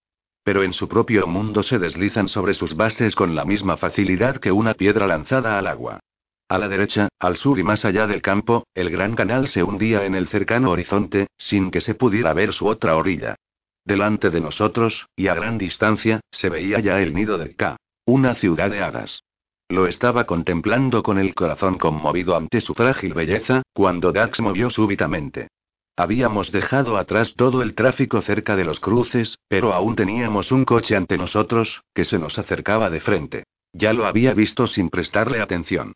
Pero 0.44 0.62
en 0.62 0.72
su 0.72 0.88
propio 0.88 1.26
mundo 1.26 1.64
se 1.64 1.80
deslizan 1.80 2.28
sobre 2.28 2.54
sus 2.54 2.76
bases 2.76 3.16
con 3.16 3.34
la 3.34 3.44
misma 3.44 3.76
facilidad 3.76 4.38
que 4.38 4.52
una 4.52 4.76
piedra 4.76 5.08
lanzada 5.08 5.58
al 5.58 5.66
agua. 5.66 6.00
A 6.48 6.60
la 6.60 6.68
derecha, 6.68 7.10
al 7.18 7.38
sur 7.38 7.58
y 7.58 7.64
más 7.64 7.86
allá 7.86 8.06
del 8.06 8.22
campo, 8.22 8.68
el 8.76 8.92
gran 8.92 9.16
canal 9.16 9.48
se 9.48 9.64
hundía 9.64 10.06
en 10.06 10.14
el 10.14 10.28
cercano 10.28 10.70
horizonte, 10.70 11.26
sin 11.40 11.72
que 11.72 11.82
se 11.82 11.96
pudiera 11.96 12.34
ver 12.34 12.54
su 12.54 12.68
otra 12.68 12.96
orilla. 12.96 13.36
Delante 13.84 14.30
de 14.30 14.42
nosotros, 14.42 15.08
y 15.16 15.28
a 15.28 15.34
gran 15.34 15.58
distancia, 15.58 16.22
se 16.30 16.50
veía 16.50 16.80
ya 16.82 17.02
el 17.02 17.16
nido 17.16 17.40
de 17.40 17.56
K. 17.56 17.78
Una 18.10 18.36
ciudad 18.36 18.72
de 18.72 18.82
hadas. 18.82 19.26
Lo 19.68 19.86
estaba 19.86 20.24
contemplando 20.24 21.04
con 21.04 21.18
el 21.18 21.36
corazón 21.36 21.78
conmovido 21.78 22.38
ante 22.38 22.62
su 22.62 22.74
frágil 22.74 23.14
belleza, 23.14 23.64
cuando 23.74 24.14
Dax 24.14 24.40
movió 24.40 24.70
súbitamente. 24.70 25.50
Habíamos 25.98 26.54
dejado 26.54 26.96
atrás 26.96 27.34
todo 27.36 27.62
el 27.62 27.76
tráfico 27.76 28.22
cerca 28.22 28.56
de 28.56 28.64
los 28.64 28.80
cruces, 28.80 29.40
pero 29.50 29.74
aún 29.74 29.98
teníamos 29.98 30.54
un 30.54 30.64
coche 30.64 30.96
ante 30.96 31.18
nosotros, 31.18 31.82
que 31.94 32.06
se 32.06 32.18
nos 32.18 32.40
acercaba 32.40 32.90
de 32.90 33.02
frente. 33.02 33.44
Ya 33.74 33.92
lo 33.92 34.06
había 34.06 34.34
visto 34.34 34.68
sin 34.68 34.90
prestarle 34.90 35.42
atención. 35.42 35.92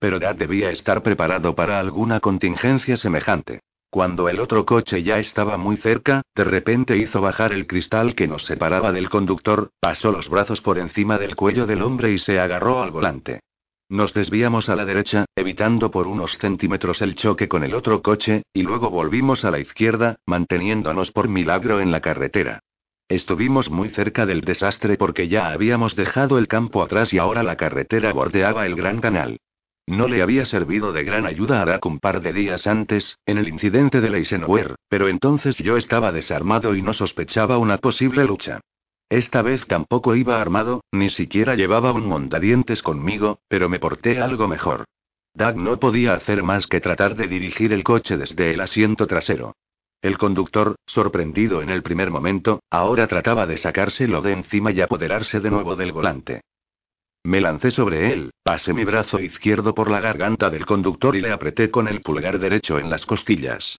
Pero 0.00 0.18
Dad 0.18 0.34
debía 0.34 0.70
estar 0.70 1.04
preparado 1.04 1.54
para 1.54 1.78
alguna 1.78 2.18
contingencia 2.18 2.96
semejante. 2.96 3.60
Cuando 3.92 4.30
el 4.30 4.40
otro 4.40 4.64
coche 4.64 5.02
ya 5.02 5.18
estaba 5.18 5.58
muy 5.58 5.76
cerca, 5.76 6.22
de 6.34 6.44
repente 6.44 6.96
hizo 6.96 7.20
bajar 7.20 7.52
el 7.52 7.66
cristal 7.66 8.14
que 8.14 8.26
nos 8.26 8.46
separaba 8.46 8.90
del 8.90 9.10
conductor, 9.10 9.68
pasó 9.80 10.10
los 10.10 10.30
brazos 10.30 10.62
por 10.62 10.78
encima 10.78 11.18
del 11.18 11.36
cuello 11.36 11.66
del 11.66 11.82
hombre 11.82 12.10
y 12.10 12.18
se 12.18 12.40
agarró 12.40 12.82
al 12.82 12.90
volante. 12.90 13.40
Nos 13.90 14.14
desviamos 14.14 14.70
a 14.70 14.76
la 14.76 14.86
derecha, 14.86 15.26
evitando 15.36 15.90
por 15.90 16.06
unos 16.06 16.38
centímetros 16.38 17.02
el 17.02 17.16
choque 17.16 17.48
con 17.48 17.64
el 17.64 17.74
otro 17.74 18.00
coche, 18.00 18.44
y 18.54 18.62
luego 18.62 18.88
volvimos 18.88 19.44
a 19.44 19.50
la 19.50 19.58
izquierda, 19.58 20.16
manteniéndonos 20.24 21.12
por 21.12 21.28
milagro 21.28 21.78
en 21.78 21.90
la 21.90 22.00
carretera. 22.00 22.60
Estuvimos 23.10 23.68
muy 23.68 23.90
cerca 23.90 24.24
del 24.24 24.40
desastre 24.40 24.96
porque 24.96 25.28
ya 25.28 25.50
habíamos 25.50 25.96
dejado 25.96 26.38
el 26.38 26.48
campo 26.48 26.82
atrás 26.82 27.12
y 27.12 27.18
ahora 27.18 27.42
la 27.42 27.56
carretera 27.56 28.14
bordeaba 28.14 28.64
el 28.64 28.74
gran 28.74 29.02
canal. 29.02 29.38
No 29.86 30.06
le 30.06 30.22
había 30.22 30.44
servido 30.44 30.92
de 30.92 31.02
gran 31.02 31.26
ayuda 31.26 31.60
a 31.60 31.64
Dak 31.64 31.84
un 31.86 31.98
par 31.98 32.20
de 32.20 32.32
días 32.32 32.66
antes, 32.66 33.18
en 33.26 33.38
el 33.38 33.48
incidente 33.48 34.00
de 34.00 34.16
Eisenhower, 34.16 34.76
pero 34.88 35.08
entonces 35.08 35.58
yo 35.58 35.76
estaba 35.76 36.12
desarmado 36.12 36.76
y 36.76 36.82
no 36.82 36.92
sospechaba 36.92 37.58
una 37.58 37.78
posible 37.78 38.24
lucha. 38.24 38.60
Esta 39.10 39.42
vez 39.42 39.66
tampoco 39.66 40.14
iba 40.14 40.40
armado, 40.40 40.82
ni 40.92 41.10
siquiera 41.10 41.54
llevaba 41.54 41.92
un 41.92 42.06
montadientes 42.06 42.82
conmigo, 42.82 43.40
pero 43.48 43.68
me 43.68 43.78
porté 43.78 44.20
algo 44.20 44.48
mejor. 44.48 44.84
Doug 45.34 45.56
no 45.56 45.78
podía 45.78 46.14
hacer 46.14 46.42
más 46.42 46.66
que 46.66 46.80
tratar 46.80 47.16
de 47.16 47.26
dirigir 47.26 47.72
el 47.72 47.84
coche 47.84 48.16
desde 48.16 48.52
el 48.52 48.60
asiento 48.60 49.06
trasero. 49.06 49.54
El 50.00 50.16
conductor, 50.16 50.76
sorprendido 50.86 51.60
en 51.60 51.70
el 51.70 51.82
primer 51.82 52.10
momento, 52.10 52.60
ahora 52.70 53.06
trataba 53.06 53.46
de 53.46 53.56
sacárselo 53.56 54.22
de 54.22 54.32
encima 54.32 54.70
y 54.72 54.80
apoderarse 54.80 55.40
de 55.40 55.50
nuevo 55.50 55.76
del 55.76 55.92
volante. 55.92 56.42
Me 57.24 57.40
lancé 57.40 57.70
sobre 57.70 58.12
él, 58.12 58.32
pasé 58.42 58.72
mi 58.72 58.84
brazo 58.84 59.20
izquierdo 59.20 59.74
por 59.74 59.90
la 59.90 60.00
garganta 60.00 60.50
del 60.50 60.66
conductor 60.66 61.14
y 61.14 61.20
le 61.20 61.30
apreté 61.30 61.70
con 61.70 61.86
el 61.86 62.00
pulgar 62.02 62.38
derecho 62.38 62.78
en 62.78 62.90
las 62.90 63.06
costillas. 63.06 63.78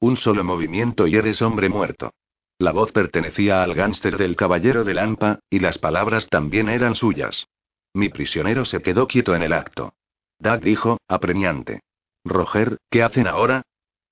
Un 0.00 0.16
solo 0.16 0.44
movimiento 0.44 1.06
y 1.06 1.16
eres 1.16 1.40
hombre 1.40 1.70
muerto. 1.70 2.12
La 2.58 2.72
voz 2.72 2.92
pertenecía 2.92 3.62
al 3.62 3.74
gánster 3.74 4.18
del 4.18 4.36
caballero 4.36 4.84
de 4.84 4.94
Lampa, 4.94 5.40
y 5.48 5.60
las 5.60 5.78
palabras 5.78 6.28
también 6.28 6.68
eran 6.68 6.94
suyas. 6.94 7.46
Mi 7.94 8.10
prisionero 8.10 8.64
se 8.64 8.82
quedó 8.82 9.06
quieto 9.08 9.34
en 9.34 9.42
el 9.42 9.52
acto. 9.52 9.94
Doug 10.38 10.60
dijo, 10.60 10.98
apremiante. 11.08 11.80
Roger, 12.24 12.78
¿qué 12.90 13.02
hacen 13.02 13.26
ahora? 13.26 13.62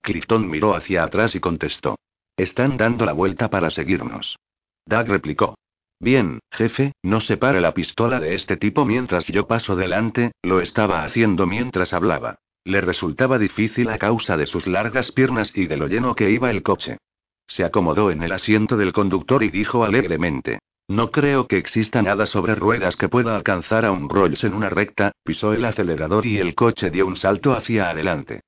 Clifton 0.01 0.49
miró 0.49 0.75
hacia 0.75 1.05
atrás 1.05 1.35
y 1.35 1.41
contestó. 1.41 1.99
Están 2.37 2.77
dando 2.77 3.05
la 3.05 3.13
vuelta 3.13 3.51
para 3.51 3.71
seguirnos. 3.71 4.39
Doug 4.87 5.07
replicó. 5.09 5.57
Bien, 6.03 6.41
jefe, 6.51 6.95
no 7.05 7.21
separe 7.21 7.61
la 7.61 7.75
pistola 7.75 8.19
de 8.19 8.35
este 8.35 8.57
tipo 8.57 8.85
mientras 8.85 9.29
yo 9.29 9.47
paso 9.47 9.77
delante, 9.77 10.33
lo 10.43 10.61
estaba 10.61 11.05
haciendo 11.05 11.47
mientras 11.47 11.93
hablaba. 11.93 12.41
Le 12.65 12.81
resultaba 12.81 13.39
difícil 13.39 13.89
a 13.89 13.99
causa 13.99 14.37
de 14.37 14.47
sus 14.47 14.67
largas 14.67 15.13
piernas 15.13 15.53
y 15.55 15.69
de 15.69 15.77
lo 15.77 15.87
lleno 15.87 16.17
que 16.17 16.29
iba 16.33 16.51
el 16.51 16.65
coche. 16.65 16.99
Se 17.47 17.63
acomodó 17.63 18.11
en 18.11 18.25
el 18.25 18.33
asiento 18.33 18.77
del 18.77 18.93
conductor 18.93 19.45
y 19.45 19.51
dijo 19.51 19.85
alegremente. 19.85 20.59
No 20.89 21.13
creo 21.13 21.47
que 21.47 21.57
exista 21.57 22.03
nada 22.03 22.27
sobre 22.27 22.57
ruedas 22.57 22.97
que 22.97 23.09
pueda 23.09 23.37
alcanzar 23.37 23.85
a 23.85 23.93
un 23.93 24.09
Rolls 24.09 24.43
en 24.43 24.55
una 24.55 24.71
recta, 24.71 25.13
pisó 25.23 25.53
el 25.53 25.65
acelerador 25.65 26.27
y 26.27 26.39
el 26.39 26.57
coche 26.57 26.91
dio 26.91 27.07
un 27.07 27.17
salto 27.17 27.53
hacia 27.53 27.91
adelante. 27.91 28.41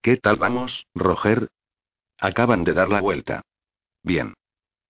¿Qué 0.00 0.16
tal 0.16 0.36
vamos, 0.36 0.86
Roger? 0.94 1.48
Acaban 2.18 2.64
de 2.64 2.72
dar 2.72 2.88
la 2.88 3.02
vuelta. 3.02 3.42
Bien. 4.02 4.32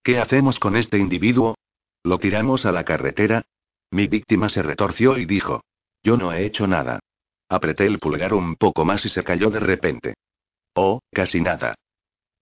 ¿Qué 0.05 0.21
hacemos 0.21 0.61
con 0.61 0.77
este 0.77 0.99
individuo? 0.99 1.57
¿Lo 2.05 2.19
tiramos 2.19 2.67
a 2.67 2.73
la 2.73 2.85
carretera? 2.85 3.45
Mi 3.91 4.09
víctima 4.09 4.49
se 4.49 4.63
retorció 4.63 5.19
y 5.19 5.27
dijo. 5.27 5.63
Yo 6.03 6.17
no 6.17 6.33
he 6.33 6.45
hecho 6.45 6.67
nada. 6.67 7.01
Apreté 7.49 7.87
el 7.87 7.99
pulgar 7.99 8.35
un 8.35 8.57
poco 8.57 8.85
más 8.85 9.05
y 9.05 9.09
se 9.09 9.23
cayó 9.23 9.51
de 9.51 9.61
repente. 9.61 10.15
Oh, 10.75 11.01
casi 11.13 11.41
nada. 11.41 11.75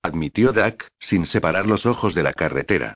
Admitió 0.02 0.52
Dak, 0.52 0.88
sin 0.98 1.26
separar 1.26 1.66
los 1.66 1.84
ojos 1.84 2.14
de 2.14 2.22
la 2.22 2.32
carretera. 2.32 2.94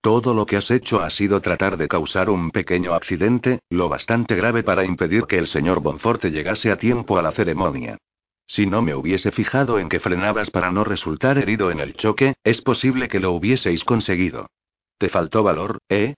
Todo 0.00 0.32
lo 0.32 0.46
que 0.46 0.56
has 0.56 0.70
hecho 0.70 1.02
ha 1.02 1.10
sido 1.10 1.40
tratar 1.40 1.76
de 1.76 1.88
causar 1.88 2.30
un 2.30 2.50
pequeño 2.50 2.94
accidente, 2.94 3.58
lo 3.68 3.88
bastante 3.88 4.36
grave 4.36 4.62
para 4.62 4.84
impedir 4.84 5.24
que 5.24 5.36
el 5.36 5.48
señor 5.48 5.80
Bonforte 5.80 6.30
llegase 6.30 6.70
a 6.70 6.78
tiempo 6.78 7.18
a 7.18 7.22
la 7.22 7.32
ceremonia. 7.32 7.98
Si 8.46 8.66
no 8.66 8.80
me 8.80 8.94
hubiese 8.94 9.32
fijado 9.32 9.80
en 9.80 9.88
que 9.88 9.98
frenabas 9.98 10.50
para 10.50 10.70
no 10.70 10.84
resultar 10.84 11.36
herido 11.36 11.72
en 11.72 11.80
el 11.80 11.94
choque, 11.94 12.34
es 12.44 12.62
posible 12.62 13.08
que 13.08 13.18
lo 13.18 13.32
hubieseis 13.32 13.84
conseguido. 13.84 14.46
¿Te 14.98 15.08
faltó 15.08 15.42
valor, 15.42 15.78
eh? 15.88 16.14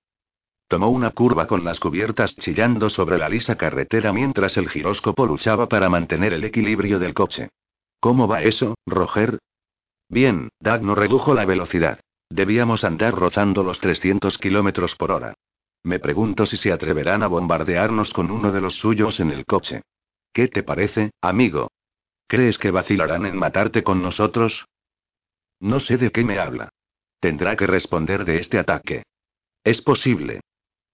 Tomó 0.68 0.90
una 0.90 1.10
curva 1.12 1.47
con 1.47 1.65
las 1.65 1.81
cubiertas 1.81 2.36
chillando 2.36 2.90
sobre 2.90 3.18
la 3.18 3.28
lisa 3.28 3.57
carretera 3.57 4.12
mientras 4.12 4.57
el 4.57 4.68
giróscopo 4.68 5.26
luchaba 5.26 5.68
para 5.68 5.89
mantener 5.89 6.34
el 6.34 6.44
equilibrio 6.44 6.98
del 6.98 7.15
coche. 7.15 7.48
¿Cómo 8.00 8.28
va 8.28 8.42
eso, 8.42 8.74
Roger? 8.86 9.39
Bien, 10.08 10.50
Doug 10.60 10.82
no 10.82 10.94
redujo 10.94 11.34
la 11.34 11.44
velocidad. 11.44 12.00
Debíamos 12.31 12.84
andar 12.84 13.15
rozando 13.15 13.65
los 13.65 13.81
300 13.81 14.36
kilómetros 14.39 14.94
por 14.94 15.10
hora. 15.10 15.34
Me 15.82 15.98
pregunto 15.98 16.44
si 16.44 16.57
se 16.57 16.70
atreverán 16.70 17.23
a 17.23 17.28
bombardearnos 17.28 18.12
con 18.12 18.31
uno 18.31 18.52
de 18.52 18.60
los 18.60 18.74
suyos 18.74 19.20
en 19.20 19.31
el 19.31 19.47
coche. 19.47 19.82
¿Qué 20.32 20.48
te 20.48 20.62
parece, 20.62 21.12
amigo? 21.23 21.70
¿Crees 22.26 22.58
que 22.58 22.70
vacilarán 22.70 23.24
en 23.24 23.36
matarte 23.36 23.82
con 23.82 24.02
nosotros? 24.02 24.66
No 25.60 25.81
sé 25.81 25.97
de 25.97 26.12
qué 26.12 26.24
me 26.24 26.39
habla. 26.39 26.68
Tendrá 27.21 27.57
que 27.57 27.67
responder 27.67 28.25
de 28.25 28.39
este 28.39 28.59
ataque. 28.59 29.03
Es 29.65 29.83
posible. 29.83 30.41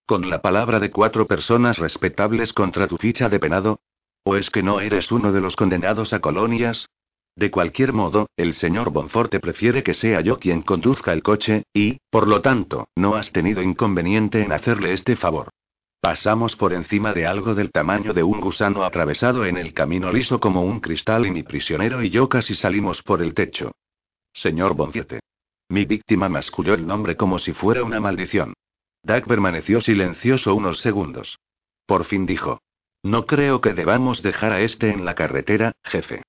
¿Con 0.07 0.28
la 0.28 0.41
palabra 0.43 0.81
de 0.81 0.91
cuatro 0.91 1.27
personas 1.27 1.78
respetables 1.78 2.53
contra 2.53 2.86
tu 2.86 2.97
ficha 2.97 3.28
de 3.28 3.39
penado? 3.39 3.81
¿O 4.25 4.36
es 4.36 4.51
que 4.51 4.62
no 4.62 4.81
eres 4.81 5.12
uno 5.12 5.33
de 5.33 5.41
los 5.41 5.55
condenados 5.57 6.12
a 6.12 6.20
colonias? 6.20 6.86
De 7.36 7.51
cualquier 7.51 7.93
modo, 7.93 8.28
el 8.36 8.55
señor 8.55 8.91
Bonforte 8.91 9.41
prefiere 9.41 9.83
que 9.83 9.93
sea 9.93 10.20
yo 10.20 10.39
quien 10.39 10.62
conduzca 10.62 11.12
el 11.12 11.23
coche, 11.23 11.65
y, 11.75 11.99
por 12.11 12.28
lo 12.28 12.41
tanto, 12.41 12.89
no 12.97 13.17
has 13.17 13.33
tenido 13.33 13.61
inconveniente 13.61 14.43
en 14.43 14.53
hacerle 14.53 14.93
este 14.93 15.17
favor. 15.17 15.49
Pasamos 16.01 16.55
por 16.55 16.73
encima 16.75 17.12
de 17.12 17.27
algo 17.27 17.55
del 17.55 17.73
tamaño 17.73 18.12
de 18.12 18.23
un 18.23 18.41
gusano 18.41 18.85
atravesado 18.85 19.47
en 19.47 19.57
el 19.57 19.73
camino 19.73 20.12
liso 20.12 20.39
como 20.39 20.62
un 20.62 20.81
cristal 20.81 21.27
y 21.27 21.31
mi 21.31 21.43
prisionero 21.43 22.03
y 22.03 22.11
yo 22.11 22.28
casi 22.28 22.55
salimos 22.55 23.03
por 23.03 23.20
el 23.20 23.35
techo. 23.35 23.73
Señor 24.33 24.75
Bonforte. 24.75 25.24
Mi 25.68 25.84
víctima 25.84 26.28
masculló 26.28 26.75
el 26.75 26.86
nombre 26.86 27.17
como 27.17 27.39
si 27.39 27.52
fuera 27.52 27.84
una 27.84 28.01
maldición. 28.01 28.55
Doug 29.02 29.25
permaneció 29.25 29.81
silencioso 29.81 30.55
unos 30.55 30.81
segundos. 30.81 31.39
Por 31.86 32.05
fin 32.05 32.26
dijo. 32.26 32.60
No 33.02 33.26
creo 33.26 33.60
que 33.60 33.75
debamos 33.75 34.23
dejar 34.23 34.52
a 34.52 34.60
este 34.60 34.91
en 34.91 35.05
la 35.05 35.15
carretera, 35.15 35.73
jefe. 35.84 36.23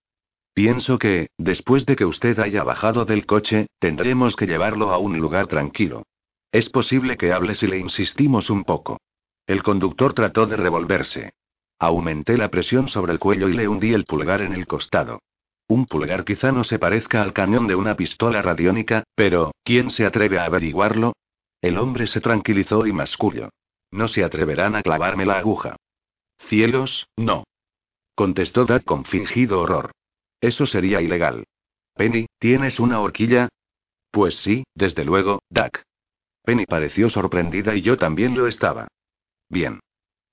Pienso 0.54 1.00
que, 1.00 1.30
después 1.38 1.86
de 1.86 1.96
que 1.96 2.06
usted 2.06 2.40
haya 2.40 2.64
bajado 2.64 3.06
del 3.06 3.26
coche, 3.26 3.68
tendremos 3.80 4.36
que 4.36 4.46
llevarlo 4.46 4.92
a 4.92 4.98
un 4.98 5.18
lugar 5.20 5.48
tranquilo. 5.48 6.04
Es 6.52 6.70
posible 6.70 7.18
que 7.18 7.34
hable 7.34 7.56
si 7.56 7.68
le 7.68 7.78
insistimos 7.78 8.50
un 8.50 8.64
poco. 8.64 9.00
El 9.48 9.64
conductor 9.64 10.14
trató 10.14 10.48
de 10.48 10.56
revolverse. 10.56 11.34
Aumenté 11.78 12.38
la 12.38 12.50
presión 12.50 12.88
sobre 12.88 13.12
el 13.12 13.20
cuello 13.20 13.50
y 13.50 13.54
le 13.54 13.68
hundí 13.68 13.94
el 13.94 14.06
pulgar 14.06 14.42
en 14.42 14.54
el 14.54 14.66
costado. 14.66 15.20
Un 15.68 15.88
pulgar 15.88 16.26
quizá 16.26 16.52
no 16.52 16.64
se 16.64 16.78
parezca 16.78 17.22
al 17.22 17.34
cañón 17.34 17.68
de 17.68 17.76
una 17.76 17.96
pistola 17.96 18.42
radiónica, 18.42 19.04
pero, 19.16 19.52
¿quién 19.64 19.90
se 19.90 20.06
atreve 20.06 20.38
a 20.38 20.46
averiguarlo? 20.46 21.14
El 21.62 21.78
hombre 21.78 22.06
se 22.06 22.22
tranquilizó 22.22 22.86
y 22.86 22.94
masculló. 22.94 23.50
No 23.92 24.08
se 24.08 24.24
atreverán 24.24 24.76
a 24.76 24.84
clavarme 24.84 25.26
la 25.26 25.40
aguja. 25.40 25.76
Cielos, 26.38 27.08
no. 27.18 27.46
Contestó 28.14 28.66
Dad 28.66 28.84
con 28.84 29.06
fingido 29.06 29.62
horror. 29.62 29.92
Eso 30.40 30.66
sería 30.66 31.02
ilegal. 31.02 31.46
Penny, 31.96 32.28
¿tienes 32.40 32.80
una 32.80 33.00
horquilla? 33.00 33.50
Pues 34.12 34.36
sí, 34.36 34.66
desde 34.76 35.04
luego, 35.04 35.40
Duck. 35.50 35.82
Penny 36.44 36.66
pareció 36.66 37.10
sorprendida 37.10 37.76
y 37.76 37.82
yo 37.82 37.98
también 37.98 38.36
lo 38.36 38.48
estaba. 38.48 38.88
Bien. 39.50 39.80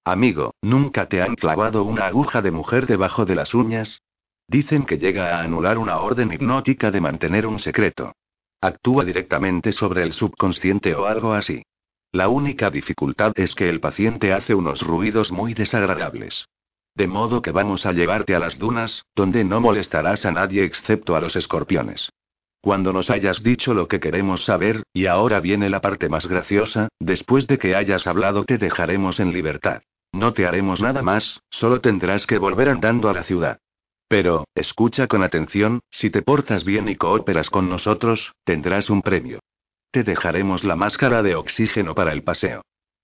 Amigo, 0.04 0.54
¿nunca 0.60 1.08
te 1.08 1.22
han 1.22 1.36
clavado 1.36 1.84
una 1.84 2.06
aguja 2.06 2.42
de 2.42 2.50
mujer 2.50 2.86
debajo 2.86 3.24
de 3.24 3.36
las 3.36 3.54
uñas? 3.54 4.02
Dicen 4.48 4.84
que 4.84 4.98
llega 4.98 5.36
a 5.36 5.42
anular 5.42 5.78
una 5.78 5.98
orden 5.98 6.32
hipnótica 6.32 6.90
de 6.90 7.00
mantener 7.00 7.46
un 7.46 7.58
secreto. 7.58 8.12
Actúa 8.60 9.04
directamente 9.04 9.72
sobre 9.72 10.02
el 10.02 10.12
subconsciente 10.12 10.94
o 10.94 11.06
algo 11.06 11.32
así. 11.32 11.62
La 12.12 12.28
única 12.28 12.70
dificultad 12.70 13.32
es 13.36 13.54
que 13.54 13.68
el 13.68 13.80
paciente 13.80 14.32
hace 14.32 14.54
unos 14.54 14.82
ruidos 14.82 15.32
muy 15.32 15.54
desagradables. 15.54 16.46
De 16.94 17.06
modo 17.06 17.40
que 17.40 17.52
vamos 17.52 17.86
a 17.86 17.92
llevarte 17.92 18.34
a 18.34 18.38
las 18.38 18.58
dunas, 18.58 19.06
donde 19.16 19.44
no 19.44 19.60
molestarás 19.60 20.26
a 20.26 20.30
nadie 20.30 20.64
excepto 20.64 21.16
a 21.16 21.20
los 21.20 21.36
escorpiones. 21.36 22.10
Cuando 22.60 22.92
nos 22.92 23.10
hayas 23.10 23.42
dicho 23.42 23.72
lo 23.72 23.88
que 23.88 23.98
queremos 23.98 24.44
saber, 24.44 24.82
y 24.92 25.06
ahora 25.06 25.40
viene 25.40 25.70
la 25.70 25.80
parte 25.80 26.08
más 26.08 26.26
graciosa, 26.26 26.88
después 27.00 27.46
de 27.46 27.58
que 27.58 27.74
hayas 27.74 28.06
hablado 28.06 28.44
te 28.44 28.58
dejaremos 28.58 29.18
en 29.18 29.32
libertad. 29.32 29.82
No 30.12 30.34
te 30.34 30.46
haremos 30.46 30.82
nada 30.82 31.00
más, 31.00 31.40
solo 31.50 31.80
tendrás 31.80 32.26
que 32.26 32.38
volver 32.38 32.68
andando 32.68 33.08
a 33.08 33.14
la 33.14 33.24
ciudad. 33.24 33.58
Pero, 34.12 34.44
escucha 34.54 35.06
con 35.06 35.22
atención, 35.22 35.80
si 35.90 36.10
te 36.10 36.20
portas 36.20 36.66
bien 36.66 36.86
y 36.86 36.96
cooperas 36.96 37.48
con 37.48 37.70
nosotros, 37.70 38.34
tendrás 38.44 38.90
un 38.90 39.00
premio. 39.00 39.38
Te 39.90 40.04
dejaremos 40.04 40.64
la 40.64 40.76
máscara 40.76 41.22
de 41.22 41.34
oxígeno 41.34 41.94
para 41.94 42.12
el 42.12 42.22
paseo. 42.22 42.60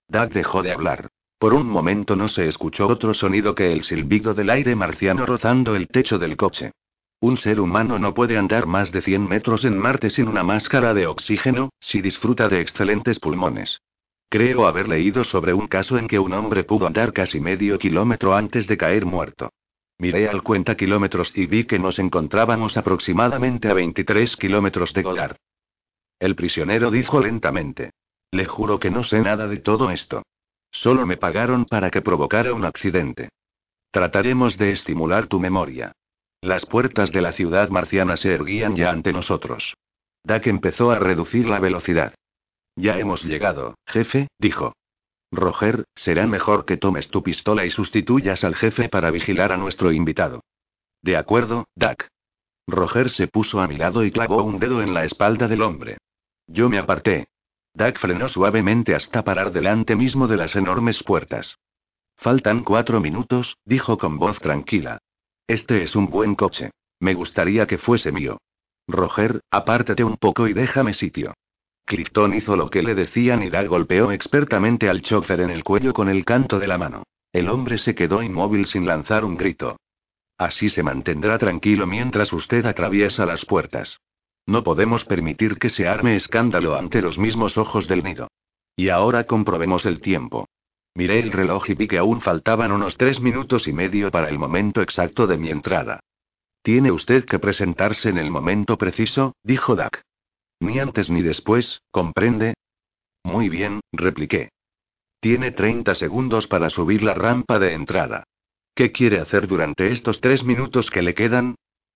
Doug 0.07 0.29
dejó 0.29 0.61
de 0.61 0.71
hablar. 0.71 1.07
Por 1.39 1.55
un 1.55 1.67
momento 1.67 2.15
no 2.15 2.27
se 2.27 2.47
escuchó 2.47 2.85
otro 2.85 3.15
sonido 3.15 3.55
que 3.55 3.71
el 3.73 3.85
silbido 3.85 4.35
del 4.35 4.51
aire 4.51 4.75
marciano 4.75 5.25
rozando 5.25 5.75
el 5.75 5.87
techo 5.87 6.19
del 6.19 6.37
coche. 6.37 6.73
Un 7.21 7.37
ser 7.37 7.59
humano 7.59 7.97
no 7.97 8.13
puede 8.13 8.37
andar 8.37 8.67
más 8.67 8.91
de 8.91 9.01
100 9.01 9.27
metros 9.27 9.65
en 9.65 9.79
Marte 9.79 10.11
sin 10.11 10.27
una 10.27 10.43
máscara 10.43 10.93
de 10.93 11.07
oxígeno, 11.07 11.71
si 11.79 12.03
disfruta 12.03 12.47
de 12.49 12.61
excelentes 12.61 13.17
pulmones. 13.17 13.81
Creo 14.29 14.67
haber 14.67 14.87
leído 14.87 15.23
sobre 15.23 15.55
un 15.55 15.67
caso 15.67 15.97
en 15.97 16.07
que 16.07 16.19
un 16.19 16.33
hombre 16.33 16.65
pudo 16.65 16.85
andar 16.85 17.13
casi 17.13 17.39
medio 17.39 17.79
kilómetro 17.79 18.35
antes 18.35 18.67
de 18.67 18.77
caer 18.77 19.07
muerto. 19.07 19.49
Miré 19.99 20.29
al 20.29 20.43
cuenta 20.43 20.75
kilómetros 20.75 21.33
y 21.35 21.45
vi 21.45 21.65
que 21.65 21.77
nos 21.77 21.99
encontrábamos 21.99 22.77
aproximadamente 22.77 23.67
a 23.69 23.73
23 23.73 24.37
kilómetros 24.37 24.93
de 24.93 25.03
Golard. 25.03 25.35
El 26.19 26.35
prisionero 26.35 26.89
dijo 26.89 27.19
lentamente. 27.19 27.91
Le 28.31 28.45
juro 28.45 28.79
que 28.79 28.91
no 28.91 29.03
sé 29.03 29.19
nada 29.21 29.47
de 29.47 29.57
todo 29.57 29.91
esto. 29.91 30.23
Solo 30.71 31.05
me 31.05 31.17
pagaron 31.17 31.65
para 31.65 31.89
que 31.89 32.01
provocara 32.01 32.53
un 32.53 32.63
accidente. 32.63 33.29
Trataremos 33.91 34.57
de 34.57 34.71
estimular 34.71 35.27
tu 35.27 35.39
memoria. 35.39 35.91
Las 36.41 36.65
puertas 36.65 37.11
de 37.11 37.21
la 37.21 37.33
ciudad 37.33 37.69
marciana 37.69 38.15
se 38.15 38.33
erguían 38.33 38.77
ya 38.77 38.91
ante 38.91 39.11
nosotros. 39.11 39.73
Dak 40.23 40.47
empezó 40.47 40.91
a 40.91 40.99
reducir 40.99 41.47
la 41.49 41.59
velocidad. 41.59 42.13
Ya 42.75 42.97
hemos 42.97 43.23
llegado, 43.25 43.75
jefe, 43.85 44.29
dijo. 44.37 44.73
Roger, 45.31 45.85
será 45.95 46.27
mejor 46.27 46.65
que 46.65 46.77
tomes 46.77 47.09
tu 47.09 47.23
pistola 47.23 47.65
y 47.65 47.71
sustituyas 47.71 48.43
al 48.43 48.55
jefe 48.55 48.89
para 48.89 49.11
vigilar 49.11 49.51
a 49.51 49.57
nuestro 49.57 49.91
invitado. 49.91 50.43
De 51.01 51.17
acuerdo, 51.17 51.67
Dak. 51.75 52.09
Roger 52.67 53.09
se 53.09 53.27
puso 53.27 53.61
a 53.61 53.67
mi 53.67 53.77
lado 53.77 54.03
y 54.03 54.11
clavó 54.11 54.43
un 54.43 54.59
dedo 54.59 54.81
en 54.81 54.93
la 54.93 55.05
espalda 55.05 55.47
del 55.47 55.61
hombre. 55.61 55.97
Yo 56.47 56.69
me 56.69 56.77
aparté, 56.77 57.27
Doug 57.73 57.97
frenó 57.97 58.27
suavemente 58.27 58.95
hasta 58.95 59.23
parar 59.23 59.51
delante 59.51 59.95
mismo 59.95 60.27
de 60.27 60.37
las 60.37 60.55
enormes 60.55 61.03
puertas. 61.03 61.57
Faltan 62.17 62.63
cuatro 62.63 62.99
minutos, 62.99 63.57
dijo 63.63 63.97
con 63.97 64.17
voz 64.17 64.39
tranquila. 64.39 64.99
Este 65.47 65.83
es 65.83 65.95
un 65.95 66.09
buen 66.09 66.35
coche. 66.35 66.71
Me 66.99 67.13
gustaría 67.13 67.65
que 67.65 67.77
fuese 67.77 68.11
mío. 68.11 68.39
Roger, 68.87 69.41
apártate 69.51 70.03
un 70.03 70.17
poco 70.17 70.47
y 70.47 70.53
déjame 70.53 70.93
sitio. 70.93 71.35
Clifton 71.89 72.35
hizo 72.35 72.55
lo 72.55 72.69
que 72.69 72.83
le 72.83 72.93
decían 72.93 73.41
y 73.41 73.49
Doug 73.49 73.65
golpeó 73.65 74.11
expertamente 74.11 74.89
al 74.89 75.01
chofer 75.01 75.41
en 75.41 75.49
el 75.49 75.63
cuello 75.63 75.91
con 75.91 76.07
el 76.07 76.23
canto 76.23 76.59
de 76.59 76.67
la 76.67 76.77
mano. 76.77 77.01
El 77.33 77.49
hombre 77.49 77.79
se 77.79 77.95
quedó 77.95 78.21
inmóvil 78.21 78.67
sin 78.67 78.85
lanzar 78.85 79.25
un 79.25 79.35
grito. 79.35 79.75
Así 80.37 80.69
se 80.69 80.83
mantendrá 80.83 81.39
tranquilo 81.39 81.87
mientras 81.87 82.31
usted 82.31 82.67
atraviesa 82.67 83.25
las 83.25 83.43
puertas. 83.43 84.01
No 84.45 84.63
podemos 84.63 85.03
permitir 85.03 85.57
que 85.57 85.71
se 85.71 85.87
arme 85.87 86.15
escándalo 86.15 86.75
ante 86.75 87.01
los 87.01 87.17
mismos 87.17 87.57
ojos 87.57 87.87
del 87.87 88.03
nido. 88.03 88.27
Y 88.75 88.89
ahora 88.89 89.23
comprobemos 89.23 89.87
el 89.87 89.99
tiempo. 89.99 90.45
Miré 90.93 91.19
el 91.19 91.31
reloj 91.31 91.71
y 91.71 91.73
vi 91.73 91.87
que 91.87 91.97
aún 91.97 92.21
faltaban 92.21 92.71
unos 92.71 92.97
tres 92.97 93.19
minutos 93.19 93.67
y 93.67 93.73
medio 93.73 94.11
para 94.11 94.29
el 94.29 94.37
momento 94.37 94.83
exacto 94.83 95.25
de 95.25 95.39
mi 95.39 95.49
entrada. 95.49 96.01
Tiene 96.61 96.91
usted 96.91 97.25
que 97.25 97.39
presentarse 97.39 98.09
en 98.09 98.19
el 98.19 98.29
momento 98.29 98.77
preciso, 98.77 99.33
dijo 99.43 99.75
Duck. 99.75 100.01
Ni 100.59 100.79
antes 100.79 101.09
ni 101.09 101.21
después, 101.21 101.81
¿comprende? 101.91 102.53
Muy 103.23 103.49
bien, 103.49 103.81
repliqué. 103.91 104.49
Tiene 105.19 105.51
30 105.51 105.95
segundos 105.95 106.47
para 106.47 106.69
subir 106.69 107.03
la 107.03 107.13
rampa 107.13 107.59
de 107.59 107.73
entrada. 107.73 108.23
¿Qué 108.73 108.91
quiere 108.91 109.19
hacer 109.19 109.47
durante 109.47 109.91
estos 109.91 110.21
tres 110.21 110.43
minutos 110.43 110.89
que 110.89 111.01
le 111.01 111.13
quedan? 111.13 111.55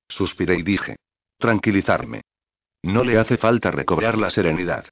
Suspiré 0.10 0.56
y 0.58 0.64
dije. 0.64 0.98
Tranquilizarme. 1.38 2.22
No 2.84 3.04
le 3.04 3.18
hace 3.18 3.38
falta 3.38 3.72
recobrar 3.72 4.18
la 4.18 4.30
serenidad. 4.30 4.86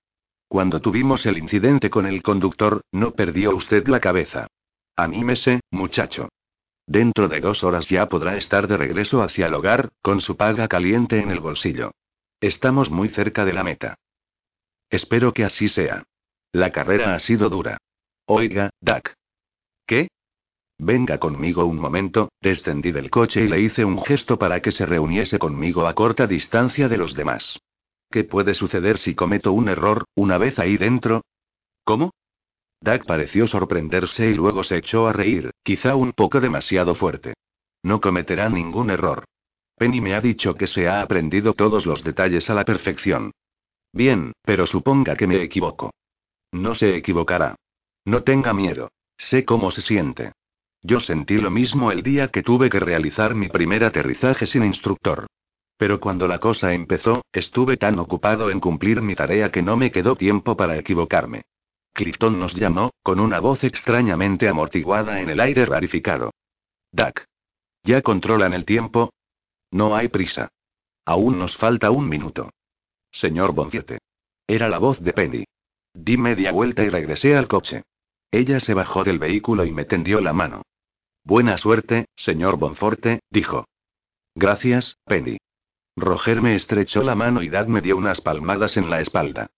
Cuando 0.48 0.82
tuvimos 0.82 1.25
el 1.25 1.38
incidente 1.38 1.90
con 1.90 2.06
el 2.06 2.24
conductor, 2.24 2.82
no 2.91 3.11
perdió 3.11 3.56
usted 3.56 3.88
la 3.88 4.00
cabeza. 4.00 4.48
Anímese, 4.95 5.61
muchacho. 5.72 6.30
Dentro 6.88 7.27
de 7.27 7.40
dos 7.40 7.64
horas 7.64 7.88
ya 7.90 8.08
podrá 8.08 8.35
estar 8.38 8.67
de 8.67 8.77
regreso 8.77 9.22
hacia 9.22 9.48
el 9.48 9.53
hogar, 9.53 9.90
con 10.01 10.19
su 10.19 10.35
paga 10.35 10.67
caliente 10.67 11.19
en 11.19 11.32
el 11.32 11.40
bolsillo. 11.40 11.91
Estamos 12.41 12.89
muy 12.89 13.09
cerca 13.09 13.45
de 13.45 13.53
la 13.53 13.63
meta. 13.63 13.99
Espero 14.89 15.31
que 15.31 15.45
así 15.45 15.69
sea. 15.69 16.03
La 16.51 16.71
carrera 16.71 17.13
ha 17.13 17.19
sido 17.19 17.49
dura. 17.49 17.77
Oiga, 18.25 18.71
Duck. 18.81 19.13
¿Qué? 19.85 20.07
Venga 20.79 21.19
conmigo 21.19 21.65
un 21.65 21.77
momento, 21.79 22.29
descendí 22.41 22.91
del 22.91 23.11
coche 23.11 23.43
y 23.43 23.47
le 23.47 23.61
hice 23.61 23.85
un 23.85 24.01
gesto 24.01 24.39
para 24.39 24.59
que 24.59 24.71
se 24.71 24.87
reuniese 24.87 25.37
conmigo 25.37 25.85
a 25.85 25.93
corta 25.93 26.25
distancia 26.25 26.89
de 26.89 26.97
los 26.97 27.13
demás. 27.13 27.59
¿Qué 28.09 28.23
puede 28.23 28.55
suceder 28.55 28.97
si 28.97 29.13
cometo 29.13 29.53
un 29.53 29.69
error, 29.69 30.05
una 30.15 30.39
vez 30.39 30.57
ahí 30.57 30.77
dentro? 30.77 31.21
¿Cómo? 31.83 32.11
Doug 32.81 33.05
pareció 33.05 33.45
sorprenderse 33.45 34.31
y 34.31 34.33
luego 34.33 34.63
se 34.63 34.77
echó 34.77 35.07
a 35.07 35.13
reír, 35.13 35.51
quizá 35.61 35.95
un 35.95 36.11
poco 36.13 36.41
demasiado 36.41 36.95
fuerte. 36.95 37.35
No 37.83 38.01
cometerá 38.01 38.49
ningún 38.49 38.89
error. 38.89 39.25
Penny 39.81 39.99
me 39.99 40.13
ha 40.13 40.21
dicho 40.21 40.53
que 40.53 40.67
se 40.67 40.87
ha 40.87 41.01
aprendido 41.01 41.55
todos 41.55 41.87
los 41.87 42.03
detalles 42.03 42.47
a 42.51 42.53
la 42.53 42.63
perfección. 42.63 43.31
Bien, 43.91 44.31
pero 44.43 44.67
suponga 44.67 45.15
que 45.15 45.25
me 45.25 45.41
equivoco. 45.41 45.89
No 46.51 46.75
se 46.75 46.95
equivocará. 46.95 47.55
No 48.05 48.21
tenga 48.21 48.53
miedo. 48.53 48.91
Sé 49.17 49.43
cómo 49.43 49.71
se 49.71 49.81
siente. 49.81 50.33
Yo 50.83 50.99
sentí 50.99 51.37
lo 51.39 51.49
mismo 51.49 51.91
el 51.91 52.03
día 52.03 52.27
que 52.27 52.43
tuve 52.43 52.69
que 52.69 52.79
realizar 52.79 53.33
mi 53.33 53.49
primer 53.49 53.83
aterrizaje 53.83 54.45
sin 54.45 54.63
instructor. 54.63 55.25
Pero 55.77 55.99
cuando 55.99 56.27
la 56.27 56.37
cosa 56.37 56.75
empezó, 56.75 57.23
estuve 57.33 57.77
tan 57.77 57.97
ocupado 57.97 58.51
en 58.51 58.59
cumplir 58.59 59.01
mi 59.01 59.15
tarea 59.15 59.51
que 59.51 59.63
no 59.63 59.77
me 59.77 59.91
quedó 59.91 60.15
tiempo 60.15 60.55
para 60.55 60.77
equivocarme. 60.77 61.41
Clifton 61.93 62.39
nos 62.39 62.53
llamó, 62.53 62.91
con 63.01 63.19
una 63.19 63.39
voz 63.39 63.63
extrañamente 63.63 64.47
amortiguada 64.47 65.21
en 65.21 65.31
el 65.31 65.39
aire 65.39 65.65
rarificado. 65.65 66.29
Duck. 66.91 67.23
¿Ya 67.83 68.03
controlan 68.03 68.53
el 68.53 68.63
tiempo? 68.63 69.09
No 69.72 69.95
hay 69.95 70.09
prisa. 70.09 70.50
Aún 71.06 71.40
nos 71.40 71.56
falta 71.56 71.91
un 71.91 72.08
minuto. 72.08 72.51
Señor 73.11 73.53
Bonfiete. 73.53 74.00
Era 74.48 74.69
la 74.69 74.77
voz 74.77 75.00
de 75.01 75.14
Penny. 75.14 75.45
Di 75.93 76.17
media 76.17 76.51
vuelta 76.51 76.83
y 76.83 76.90
regresé 76.90 77.35
al 77.35 77.48
coche. 77.48 77.83
Ella 78.32 78.59
se 78.59 78.74
bajó 78.74 79.03
del 79.03 79.19
vehículo 79.19 79.66
y 79.66 79.72
me 79.72 79.85
tendió 79.85 80.22
la 80.22 80.33
mano. 80.33 80.64
Buena 81.24 81.58
suerte, 81.58 82.08
señor 82.16 82.58
Bonforte, 82.58 83.22
dijo. 83.30 83.66
Gracias, 84.35 84.98
Penny. 85.06 85.38
Roger 85.95 86.41
me 86.41 86.56
estrechó 86.56 87.03
la 87.03 87.16
mano 87.16 87.43
y 87.43 87.50
Dad 87.50 87.67
me 87.67 87.82
dio 87.82 87.98
unas 87.98 88.22
palmadas 88.22 88.77
en 88.77 88.90
la 88.90 89.01
espalda. 89.01 89.51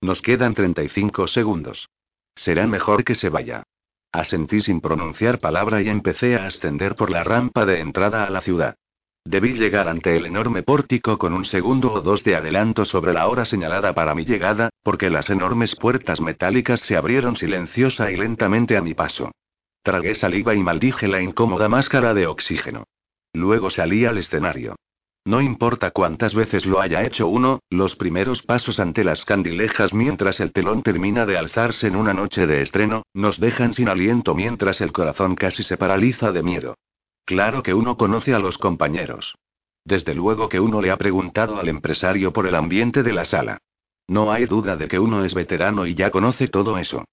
Nos 0.00 0.22
quedan 0.22 0.54
35 0.54 1.26
segundos. 1.28 1.88
Será 2.34 2.66
mejor 2.66 3.04
que 3.04 3.14
se 3.14 3.28
vaya. 3.28 3.64
Asentí 4.10 4.60
sin 4.60 4.80
pronunciar 4.80 5.38
palabra 5.38 5.82
y 5.82 5.88
empecé 5.88 6.36
a 6.36 6.46
ascender 6.46 6.94
por 6.94 7.10
la 7.10 7.24
rampa 7.24 7.66
de 7.66 7.80
entrada 7.80 8.24
a 8.24 8.30
la 8.30 8.40
ciudad. 8.40 8.76
Debí 9.26 9.54
llegar 9.54 9.88
ante 9.88 10.16
el 10.16 10.26
enorme 10.26 10.62
pórtico 10.62 11.16
con 11.16 11.32
un 11.32 11.46
segundo 11.46 11.92
o 11.92 12.02
dos 12.02 12.24
de 12.24 12.36
adelanto 12.36 12.84
sobre 12.84 13.14
la 13.14 13.26
hora 13.26 13.46
señalada 13.46 13.94
para 13.94 14.14
mi 14.14 14.26
llegada, 14.26 14.68
porque 14.82 15.08
las 15.08 15.30
enormes 15.30 15.74
puertas 15.76 16.20
metálicas 16.20 16.80
se 16.80 16.94
abrieron 16.94 17.34
silenciosa 17.34 18.10
y 18.10 18.16
lentamente 18.16 18.76
a 18.76 18.82
mi 18.82 18.92
paso. 18.92 19.32
Tragué 19.82 20.14
saliva 20.14 20.54
y 20.54 20.62
maldije 20.62 21.08
la 21.08 21.22
incómoda 21.22 21.70
máscara 21.70 22.12
de 22.12 22.26
oxígeno. 22.26 22.84
Luego 23.32 23.70
salí 23.70 24.04
al 24.04 24.18
escenario. 24.18 24.76
No 25.24 25.40
importa 25.40 25.90
cuántas 25.90 26.34
veces 26.34 26.66
lo 26.66 26.82
haya 26.82 27.02
hecho 27.02 27.26
uno, 27.26 27.60
los 27.70 27.96
primeros 27.96 28.42
pasos 28.42 28.78
ante 28.78 29.04
las 29.04 29.24
candilejas 29.24 29.94
mientras 29.94 30.38
el 30.40 30.52
telón 30.52 30.82
termina 30.82 31.24
de 31.24 31.38
alzarse 31.38 31.86
en 31.86 31.96
una 31.96 32.12
noche 32.12 32.46
de 32.46 32.60
estreno, 32.60 33.04
nos 33.14 33.40
dejan 33.40 33.72
sin 33.72 33.88
aliento 33.88 34.34
mientras 34.34 34.82
el 34.82 34.92
corazón 34.92 35.34
casi 35.34 35.62
se 35.62 35.78
paraliza 35.78 36.30
de 36.30 36.42
miedo. 36.42 36.74
Claro 37.24 37.62
que 37.62 37.74
uno 37.74 37.96
conoce 37.96 38.34
a 38.34 38.38
los 38.38 38.58
compañeros. 38.58 39.36
Desde 39.84 40.14
luego 40.14 40.48
que 40.48 40.60
uno 40.60 40.80
le 40.80 40.90
ha 40.90 40.96
preguntado 40.96 41.58
al 41.58 41.68
empresario 41.68 42.32
por 42.32 42.46
el 42.46 42.54
ambiente 42.54 43.02
de 43.02 43.12
la 43.12 43.24
sala. 43.24 43.58
No 44.08 44.30
hay 44.32 44.46
duda 44.46 44.76
de 44.76 44.88
que 44.88 44.98
uno 44.98 45.24
es 45.24 45.34
veterano 45.34 45.86
y 45.86 45.94
ya 45.94 46.10
conoce 46.10 46.48
todo 46.48 46.78
eso. 46.78 47.04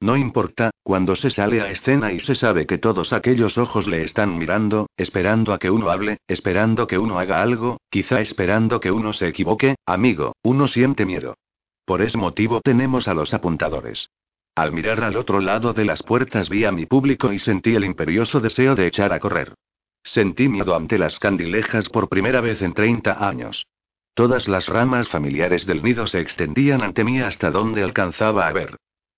No 0.00 0.16
importa, 0.16 0.70
cuando 0.82 1.14
se 1.14 1.30
sale 1.30 1.60
a 1.60 1.70
escena 1.70 2.12
y 2.12 2.20
se 2.20 2.34
sabe 2.34 2.66
que 2.66 2.78
todos 2.78 3.12
aquellos 3.12 3.58
ojos 3.58 3.86
le 3.86 4.02
están 4.02 4.38
mirando, 4.38 4.88
esperando 4.96 5.52
a 5.52 5.58
que 5.58 5.70
uno 5.70 5.90
hable, 5.90 6.18
esperando 6.26 6.86
que 6.86 6.98
uno 6.98 7.18
haga 7.18 7.42
algo, 7.42 7.78
quizá 7.90 8.20
esperando 8.20 8.80
que 8.80 8.90
uno 8.90 9.12
se 9.12 9.28
equivoque, 9.28 9.76
amigo, 9.84 10.32
uno 10.42 10.68
siente 10.68 11.04
miedo. 11.04 11.36
Por 11.84 12.02
ese 12.02 12.16
motivo 12.16 12.60
tenemos 12.62 13.08
a 13.08 13.14
los 13.14 13.34
apuntadores. 13.34 14.08
Al 14.54 14.72
mirar 14.72 15.02
al 15.04 15.16
otro 15.16 15.40
lado 15.40 15.72
de 15.72 15.84
las 15.84 16.02
puertas 16.02 16.48
vi 16.48 16.64
a 16.64 16.72
mi 16.72 16.86
público 16.86 17.32
y 17.32 17.38
sentí 17.38 17.74
el 17.74 17.84
imperioso 17.84 18.40
deseo 18.40 18.74
de 18.74 18.86
echar 18.86 19.12
a 19.12 19.20
correr. 19.20 19.54
Sentí 20.02 20.48
miedo 20.48 20.74
ante 20.74 20.98
las 20.98 21.18
candilejas 21.18 21.88
por 21.88 22.08
primera 22.08 22.40
vez 22.40 22.62
en 22.62 22.74
30 22.74 23.26
años. 23.26 23.66
Todas 24.14 24.48
las 24.48 24.68
ramas 24.68 25.08
familiares 25.08 25.66
del 25.66 25.82
nido 25.82 26.06
se 26.06 26.20
extendían 26.20 26.82
ante 26.82 27.04
mí 27.04 27.20
hasta 27.20 27.50
donde 27.50 27.82
alcanzaba 27.82 28.48
a 28.48 28.52
ver. 28.52 28.76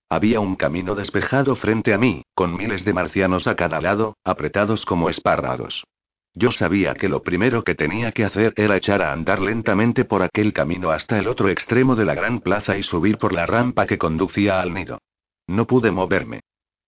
Había 0.09 0.39
un 0.39 0.55
camino 0.55 0.93
despejado 0.93 1.55
frente 1.55 1.93
a 1.93 1.97
mí, 1.97 2.23
con 2.35 2.55
miles 2.55 2.85
de 2.85 2.93
marcianos 2.93 3.47
a 3.47 3.55
cada 3.55 3.81
lado, 3.81 4.15
apretados 4.23 4.85
como 4.85 5.09
espárragos. 5.09 5.83
Yo 6.35 6.51
sabía 6.51 6.93
que 6.93 7.09
lo 7.09 7.23
primero 7.23 7.63
que 7.63 7.75
tenía 7.75 8.11
que 8.11 8.23
hacer 8.23 8.53
era 8.55 8.77
echar 8.77 9.01
a 9.01 9.11
andar 9.11 9.39
lentamente 9.39 10.05
por 10.05 10.21
aquel 10.21 10.53
camino 10.53 10.91
hasta 10.91 11.17
el 11.19 11.27
otro 11.27 11.49
extremo 11.49 11.95
de 11.95 12.05
la 12.05 12.15
gran 12.15 12.41
plaza 12.41 12.77
y 12.77 12.83
subir 12.83 13.17
por 13.17 13.33
la 13.33 13.45
rampa 13.45 13.85
que 13.85 13.97
conducía 13.97 14.61
al 14.61 14.73
nido. 14.73 14.99
No 15.47 15.67
pude 15.67 15.91
moverme. 15.91 16.41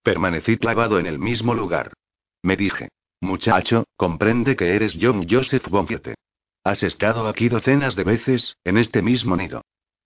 Permanecí 0.03 0.57
clavado 0.57 0.99
en 0.99 1.05
el 1.05 1.19
mismo 1.19 1.53
lugar. 1.53 1.93
Me 2.41 2.55
dije, 2.55 2.89
muchacho, 3.21 3.85
comprende 3.97 4.55
que 4.55 4.75
eres 4.75 4.97
John 4.99 5.25
Joseph 5.29 5.67
Bonfiete. 5.69 6.15
Has 6.63 6.83
estado 6.83 7.27
aquí 7.27 7.49
docenas 7.49 7.95
de 7.95 8.03
veces, 8.03 8.55
en 8.63 8.77
este 8.77 9.01
mismo 9.01 9.35
nido. 9.35 9.61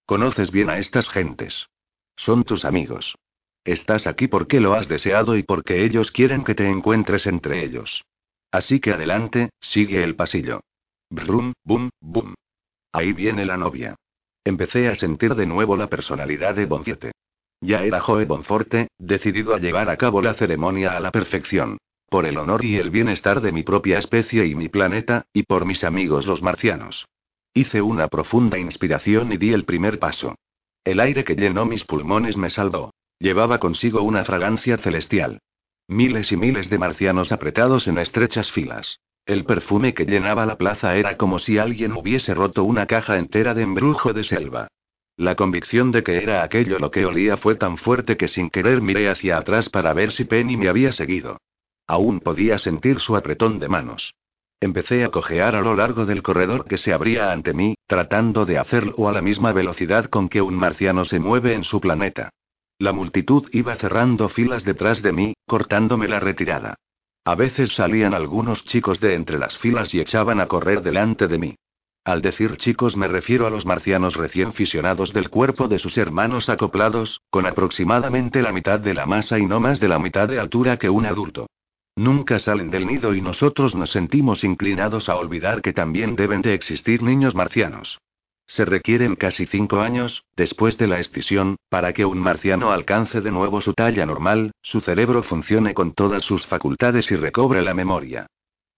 Conoces 0.05 0.51
bien 0.51 0.69
a 0.69 0.77
estas 0.77 1.09
gentes. 1.09 1.67
Son 2.15 2.43
tus 2.43 2.65
amigos. 2.65 3.15
Estás 3.63 4.07
aquí 4.07 4.27
porque 4.27 4.59
lo 4.59 4.73
has 4.73 4.87
deseado 4.87 5.37
y 5.37 5.43
porque 5.43 5.83
ellos 5.85 6.11
quieren 6.11 6.43
que 6.43 6.55
te 6.55 6.67
encuentres 6.67 7.27
entre 7.27 7.63
ellos. 7.63 8.03
Así 8.51 8.79
que 8.79 8.91
adelante, 8.91 9.51
sigue 9.61 10.03
el 10.03 10.15
pasillo. 10.15 10.61
Brum, 11.09 11.53
bum, 11.63 11.89
bum. 12.01 12.33
Ahí 12.91 13.13
viene 13.13 13.45
la 13.45 13.57
novia. 13.57 13.95
Empecé 14.43 14.87
a 14.87 14.95
sentir 14.95 15.35
de 15.35 15.45
nuevo 15.45 15.77
la 15.77 15.87
personalidad 15.87 16.55
de 16.55 16.65
Bonfiete. 16.65 17.11
Ya 17.61 17.83
era 17.83 17.99
Joe 17.99 18.25
Bonforte, 18.25 18.87
decidido 18.97 19.53
a 19.53 19.59
llevar 19.59 19.89
a 19.89 19.97
cabo 19.97 20.21
la 20.21 20.33
ceremonia 20.33 20.95
a 20.95 20.99
la 20.99 21.11
perfección. 21.11 21.77
Por 22.09 22.25
el 22.25 22.37
honor 22.37 22.65
y 22.65 22.77
el 22.77 22.89
bienestar 22.89 23.41
de 23.41 23.51
mi 23.51 23.63
propia 23.63 23.99
especie 23.99 24.45
y 24.45 24.55
mi 24.55 24.69
planeta, 24.69 25.25
y 25.33 25.43
por 25.43 25.65
mis 25.65 25.83
amigos 25.83 26.25
los 26.25 26.41
marcianos. 26.41 27.05
Hice 27.53 27.81
una 27.81 28.07
profunda 28.07 28.57
inspiración 28.57 29.33
y 29.33 29.37
di 29.37 29.53
el 29.53 29.65
primer 29.65 29.99
paso. 29.99 30.35
El 30.83 30.99
aire 30.99 31.23
que 31.23 31.35
llenó 31.35 31.65
mis 31.65 31.83
pulmones 31.83 32.37
me 32.37 32.49
salvó. 32.49 32.91
Llevaba 33.19 33.59
consigo 33.59 34.01
una 34.01 34.23
fragancia 34.23 34.77
celestial. 34.77 35.39
Miles 35.87 36.31
y 36.31 36.37
miles 36.37 36.69
de 36.69 36.77
marcianos 36.77 37.31
apretados 37.31 37.87
en 37.87 37.97
estrechas 37.97 38.51
filas. 38.51 38.99
El 39.25 39.43
perfume 39.43 39.93
que 39.93 40.05
llenaba 40.05 40.45
la 40.45 40.57
plaza 40.57 40.95
era 40.95 41.17
como 41.17 41.37
si 41.37 41.57
alguien 41.57 41.91
hubiese 41.91 42.33
roto 42.33 42.63
una 42.63 42.87
caja 42.87 43.17
entera 43.17 43.53
de 43.53 43.63
embrujo 43.63 44.13
de 44.13 44.23
selva. 44.23 44.69
La 45.19 45.35
convicción 45.35 45.91
de 45.91 46.01
que 46.01 46.15
era 46.15 46.43
aquello 46.43 46.79
lo 46.79 46.91
que 46.91 47.05
olía 47.05 47.35
fue 47.35 47.55
tan 47.55 47.77
fuerte 47.77 48.15
que 48.15 48.29
sin 48.29 48.49
querer 48.49 48.81
miré 48.81 49.09
hacia 49.09 49.37
atrás 49.37 49.67
para 49.67 49.93
ver 49.93 50.13
si 50.13 50.23
Penny 50.23 50.55
me 50.55 50.69
había 50.69 50.93
seguido. 50.93 51.41
Aún 51.87 52.21
podía 52.21 52.57
sentir 52.57 53.01
su 53.01 53.17
apretón 53.17 53.59
de 53.59 53.67
manos. 53.67 54.13
Empecé 54.61 55.03
a 55.03 55.09
cojear 55.09 55.57
a 55.57 55.61
lo 55.61 55.75
largo 55.75 56.05
del 56.05 56.23
corredor 56.23 56.63
que 56.63 56.77
se 56.77 56.93
abría 56.93 57.33
ante 57.33 57.53
mí, 57.53 57.75
tratando 57.85 58.45
de 58.45 58.59
hacerlo 58.59 59.09
a 59.09 59.11
la 59.11 59.21
misma 59.21 59.51
velocidad 59.51 60.05
con 60.05 60.29
que 60.29 60.41
un 60.41 60.53
marciano 60.53 61.03
se 61.03 61.19
mueve 61.19 61.53
en 61.53 61.65
su 61.65 61.81
planeta. 61.81 62.29
La 62.77 62.93
multitud 62.93 63.45
iba 63.51 63.75
cerrando 63.75 64.29
filas 64.29 64.63
detrás 64.63 65.01
de 65.01 65.11
mí, 65.11 65.33
cortándome 65.45 66.07
la 66.07 66.21
retirada. 66.21 66.75
A 67.25 67.35
veces 67.35 67.73
salían 67.73 68.13
algunos 68.13 68.63
chicos 68.63 69.01
de 69.01 69.15
entre 69.15 69.37
las 69.37 69.57
filas 69.57 69.93
y 69.93 69.99
echaban 69.99 70.39
a 70.39 70.47
correr 70.47 70.81
delante 70.81 71.27
de 71.27 71.37
mí. 71.39 71.55
Al 72.09 72.23
decir 72.23 72.57
chicos 72.57 72.97
me 72.97 73.07
refiero 73.07 73.45
a 73.45 73.51
los 73.51 73.67
marcianos 73.67 74.15
recién 74.15 74.51
fisionados 74.53 75.13
del 75.13 75.29
cuerpo 75.29 75.67
de 75.67 75.77
sus 75.77 75.95
hermanos 75.95 76.49
acoplados, 76.49 77.21
con 77.29 77.45
aproximadamente 77.45 78.41
la 78.41 78.51
mitad 78.51 78.79
de 78.79 78.95
la 78.95 79.05
masa 79.05 79.37
y 79.37 79.45
no 79.45 79.59
más 79.59 79.79
de 79.79 79.89
la 79.89 79.99
mitad 79.99 80.27
de 80.27 80.39
altura 80.39 80.77
que 80.77 80.89
un 80.89 81.05
adulto. 81.05 81.45
Nunca 81.95 82.39
salen 82.39 82.71
del 82.71 82.87
nido 82.87 83.13
y 83.13 83.21
nosotros 83.21 83.75
nos 83.75 83.91
sentimos 83.91 84.43
inclinados 84.43 85.07
a 85.07 85.17
olvidar 85.17 85.61
que 85.61 85.71
también 85.71 86.15
deben 86.15 86.41
de 86.41 86.55
existir 86.55 87.03
niños 87.03 87.35
marcianos. 87.35 87.99
Se 88.47 88.65
requieren 88.65 89.15
casi 89.15 89.45
cinco 89.45 89.81
años, 89.81 90.23
después 90.35 90.79
de 90.79 90.87
la 90.87 90.97
escisión, 90.97 91.57
para 91.69 91.93
que 91.93 92.05
un 92.05 92.17
marciano 92.17 92.71
alcance 92.71 93.21
de 93.21 93.29
nuevo 93.29 93.61
su 93.61 93.75
talla 93.75 94.07
normal, 94.07 94.49
su 94.63 94.81
cerebro 94.81 95.21
funcione 95.21 95.75
con 95.75 95.93
todas 95.93 96.23
sus 96.23 96.47
facultades 96.47 97.11
y 97.11 97.17
recobre 97.17 97.61
la 97.61 97.75
memoria. 97.75 98.25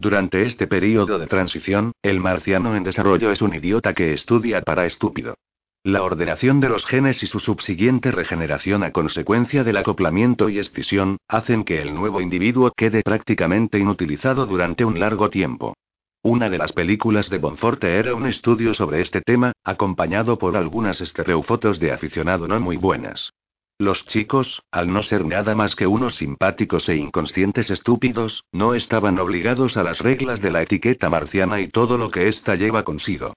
Durante 0.01 0.41
este 0.41 0.65
periodo 0.65 1.19
de 1.19 1.27
transición, 1.27 1.91
el 2.01 2.19
marciano 2.19 2.75
en 2.75 2.83
desarrollo 2.83 3.31
es 3.31 3.43
un 3.43 3.53
idiota 3.53 3.93
que 3.93 4.13
estudia 4.13 4.63
para 4.63 4.88
estúpido. 4.88 5.35
La 5.83 6.01
ordenación 6.01 6.59
de 6.59 6.69
los 6.69 6.88
genes 6.88 7.21
y 7.21 7.27
su 7.27 7.38
subsiguiente 7.38 8.09
regeneración 8.09 8.81
a 8.81 8.89
consecuencia 8.89 9.63
del 9.63 9.77
acoplamiento 9.77 10.49
y 10.49 10.57
escisión, 10.57 11.17
hacen 11.27 11.63
que 11.63 11.83
el 11.83 11.93
nuevo 11.93 12.19
individuo 12.19 12.71
quede 12.75 13.03
prácticamente 13.03 13.77
inutilizado 13.77 14.47
durante 14.47 14.85
un 14.85 14.99
largo 14.99 15.30
tiempo. 15.30 15.75
Una 16.23 16.49
de 16.49 16.57
las 16.57 16.73
películas 16.73 17.30
de 17.30 17.38
Bonforte 17.38 17.99
era 17.99 18.15
un 18.15 18.25
estudio 18.25 18.73
sobre 18.73 19.01
este 19.01 19.21
tema, 19.21 19.51
acompañado 19.63 20.39
por 20.39 20.57
algunas 20.57 20.99
estereofotos 20.99 21.80
de 21.80 21.91
aficionado 21.91 22.47
no 22.47 22.59
muy 22.59 22.77
buenas. 22.77 23.31
Los 23.81 24.05
chicos, 24.05 24.61
al 24.69 24.93
no 24.93 25.01
ser 25.01 25.25
nada 25.25 25.55
más 25.55 25.75
que 25.75 25.87
unos 25.87 26.17
simpáticos 26.17 26.87
e 26.87 26.97
inconscientes 26.97 27.71
estúpidos, 27.71 28.45
no 28.51 28.75
estaban 28.75 29.17
obligados 29.17 29.75
a 29.75 29.81
las 29.81 29.97
reglas 29.97 30.39
de 30.39 30.51
la 30.51 30.61
etiqueta 30.61 31.09
marciana 31.09 31.59
y 31.61 31.67
todo 31.67 31.97
lo 31.97 32.11
que 32.11 32.27
ésta 32.27 32.53
lleva 32.53 32.83
consigo. 32.83 33.33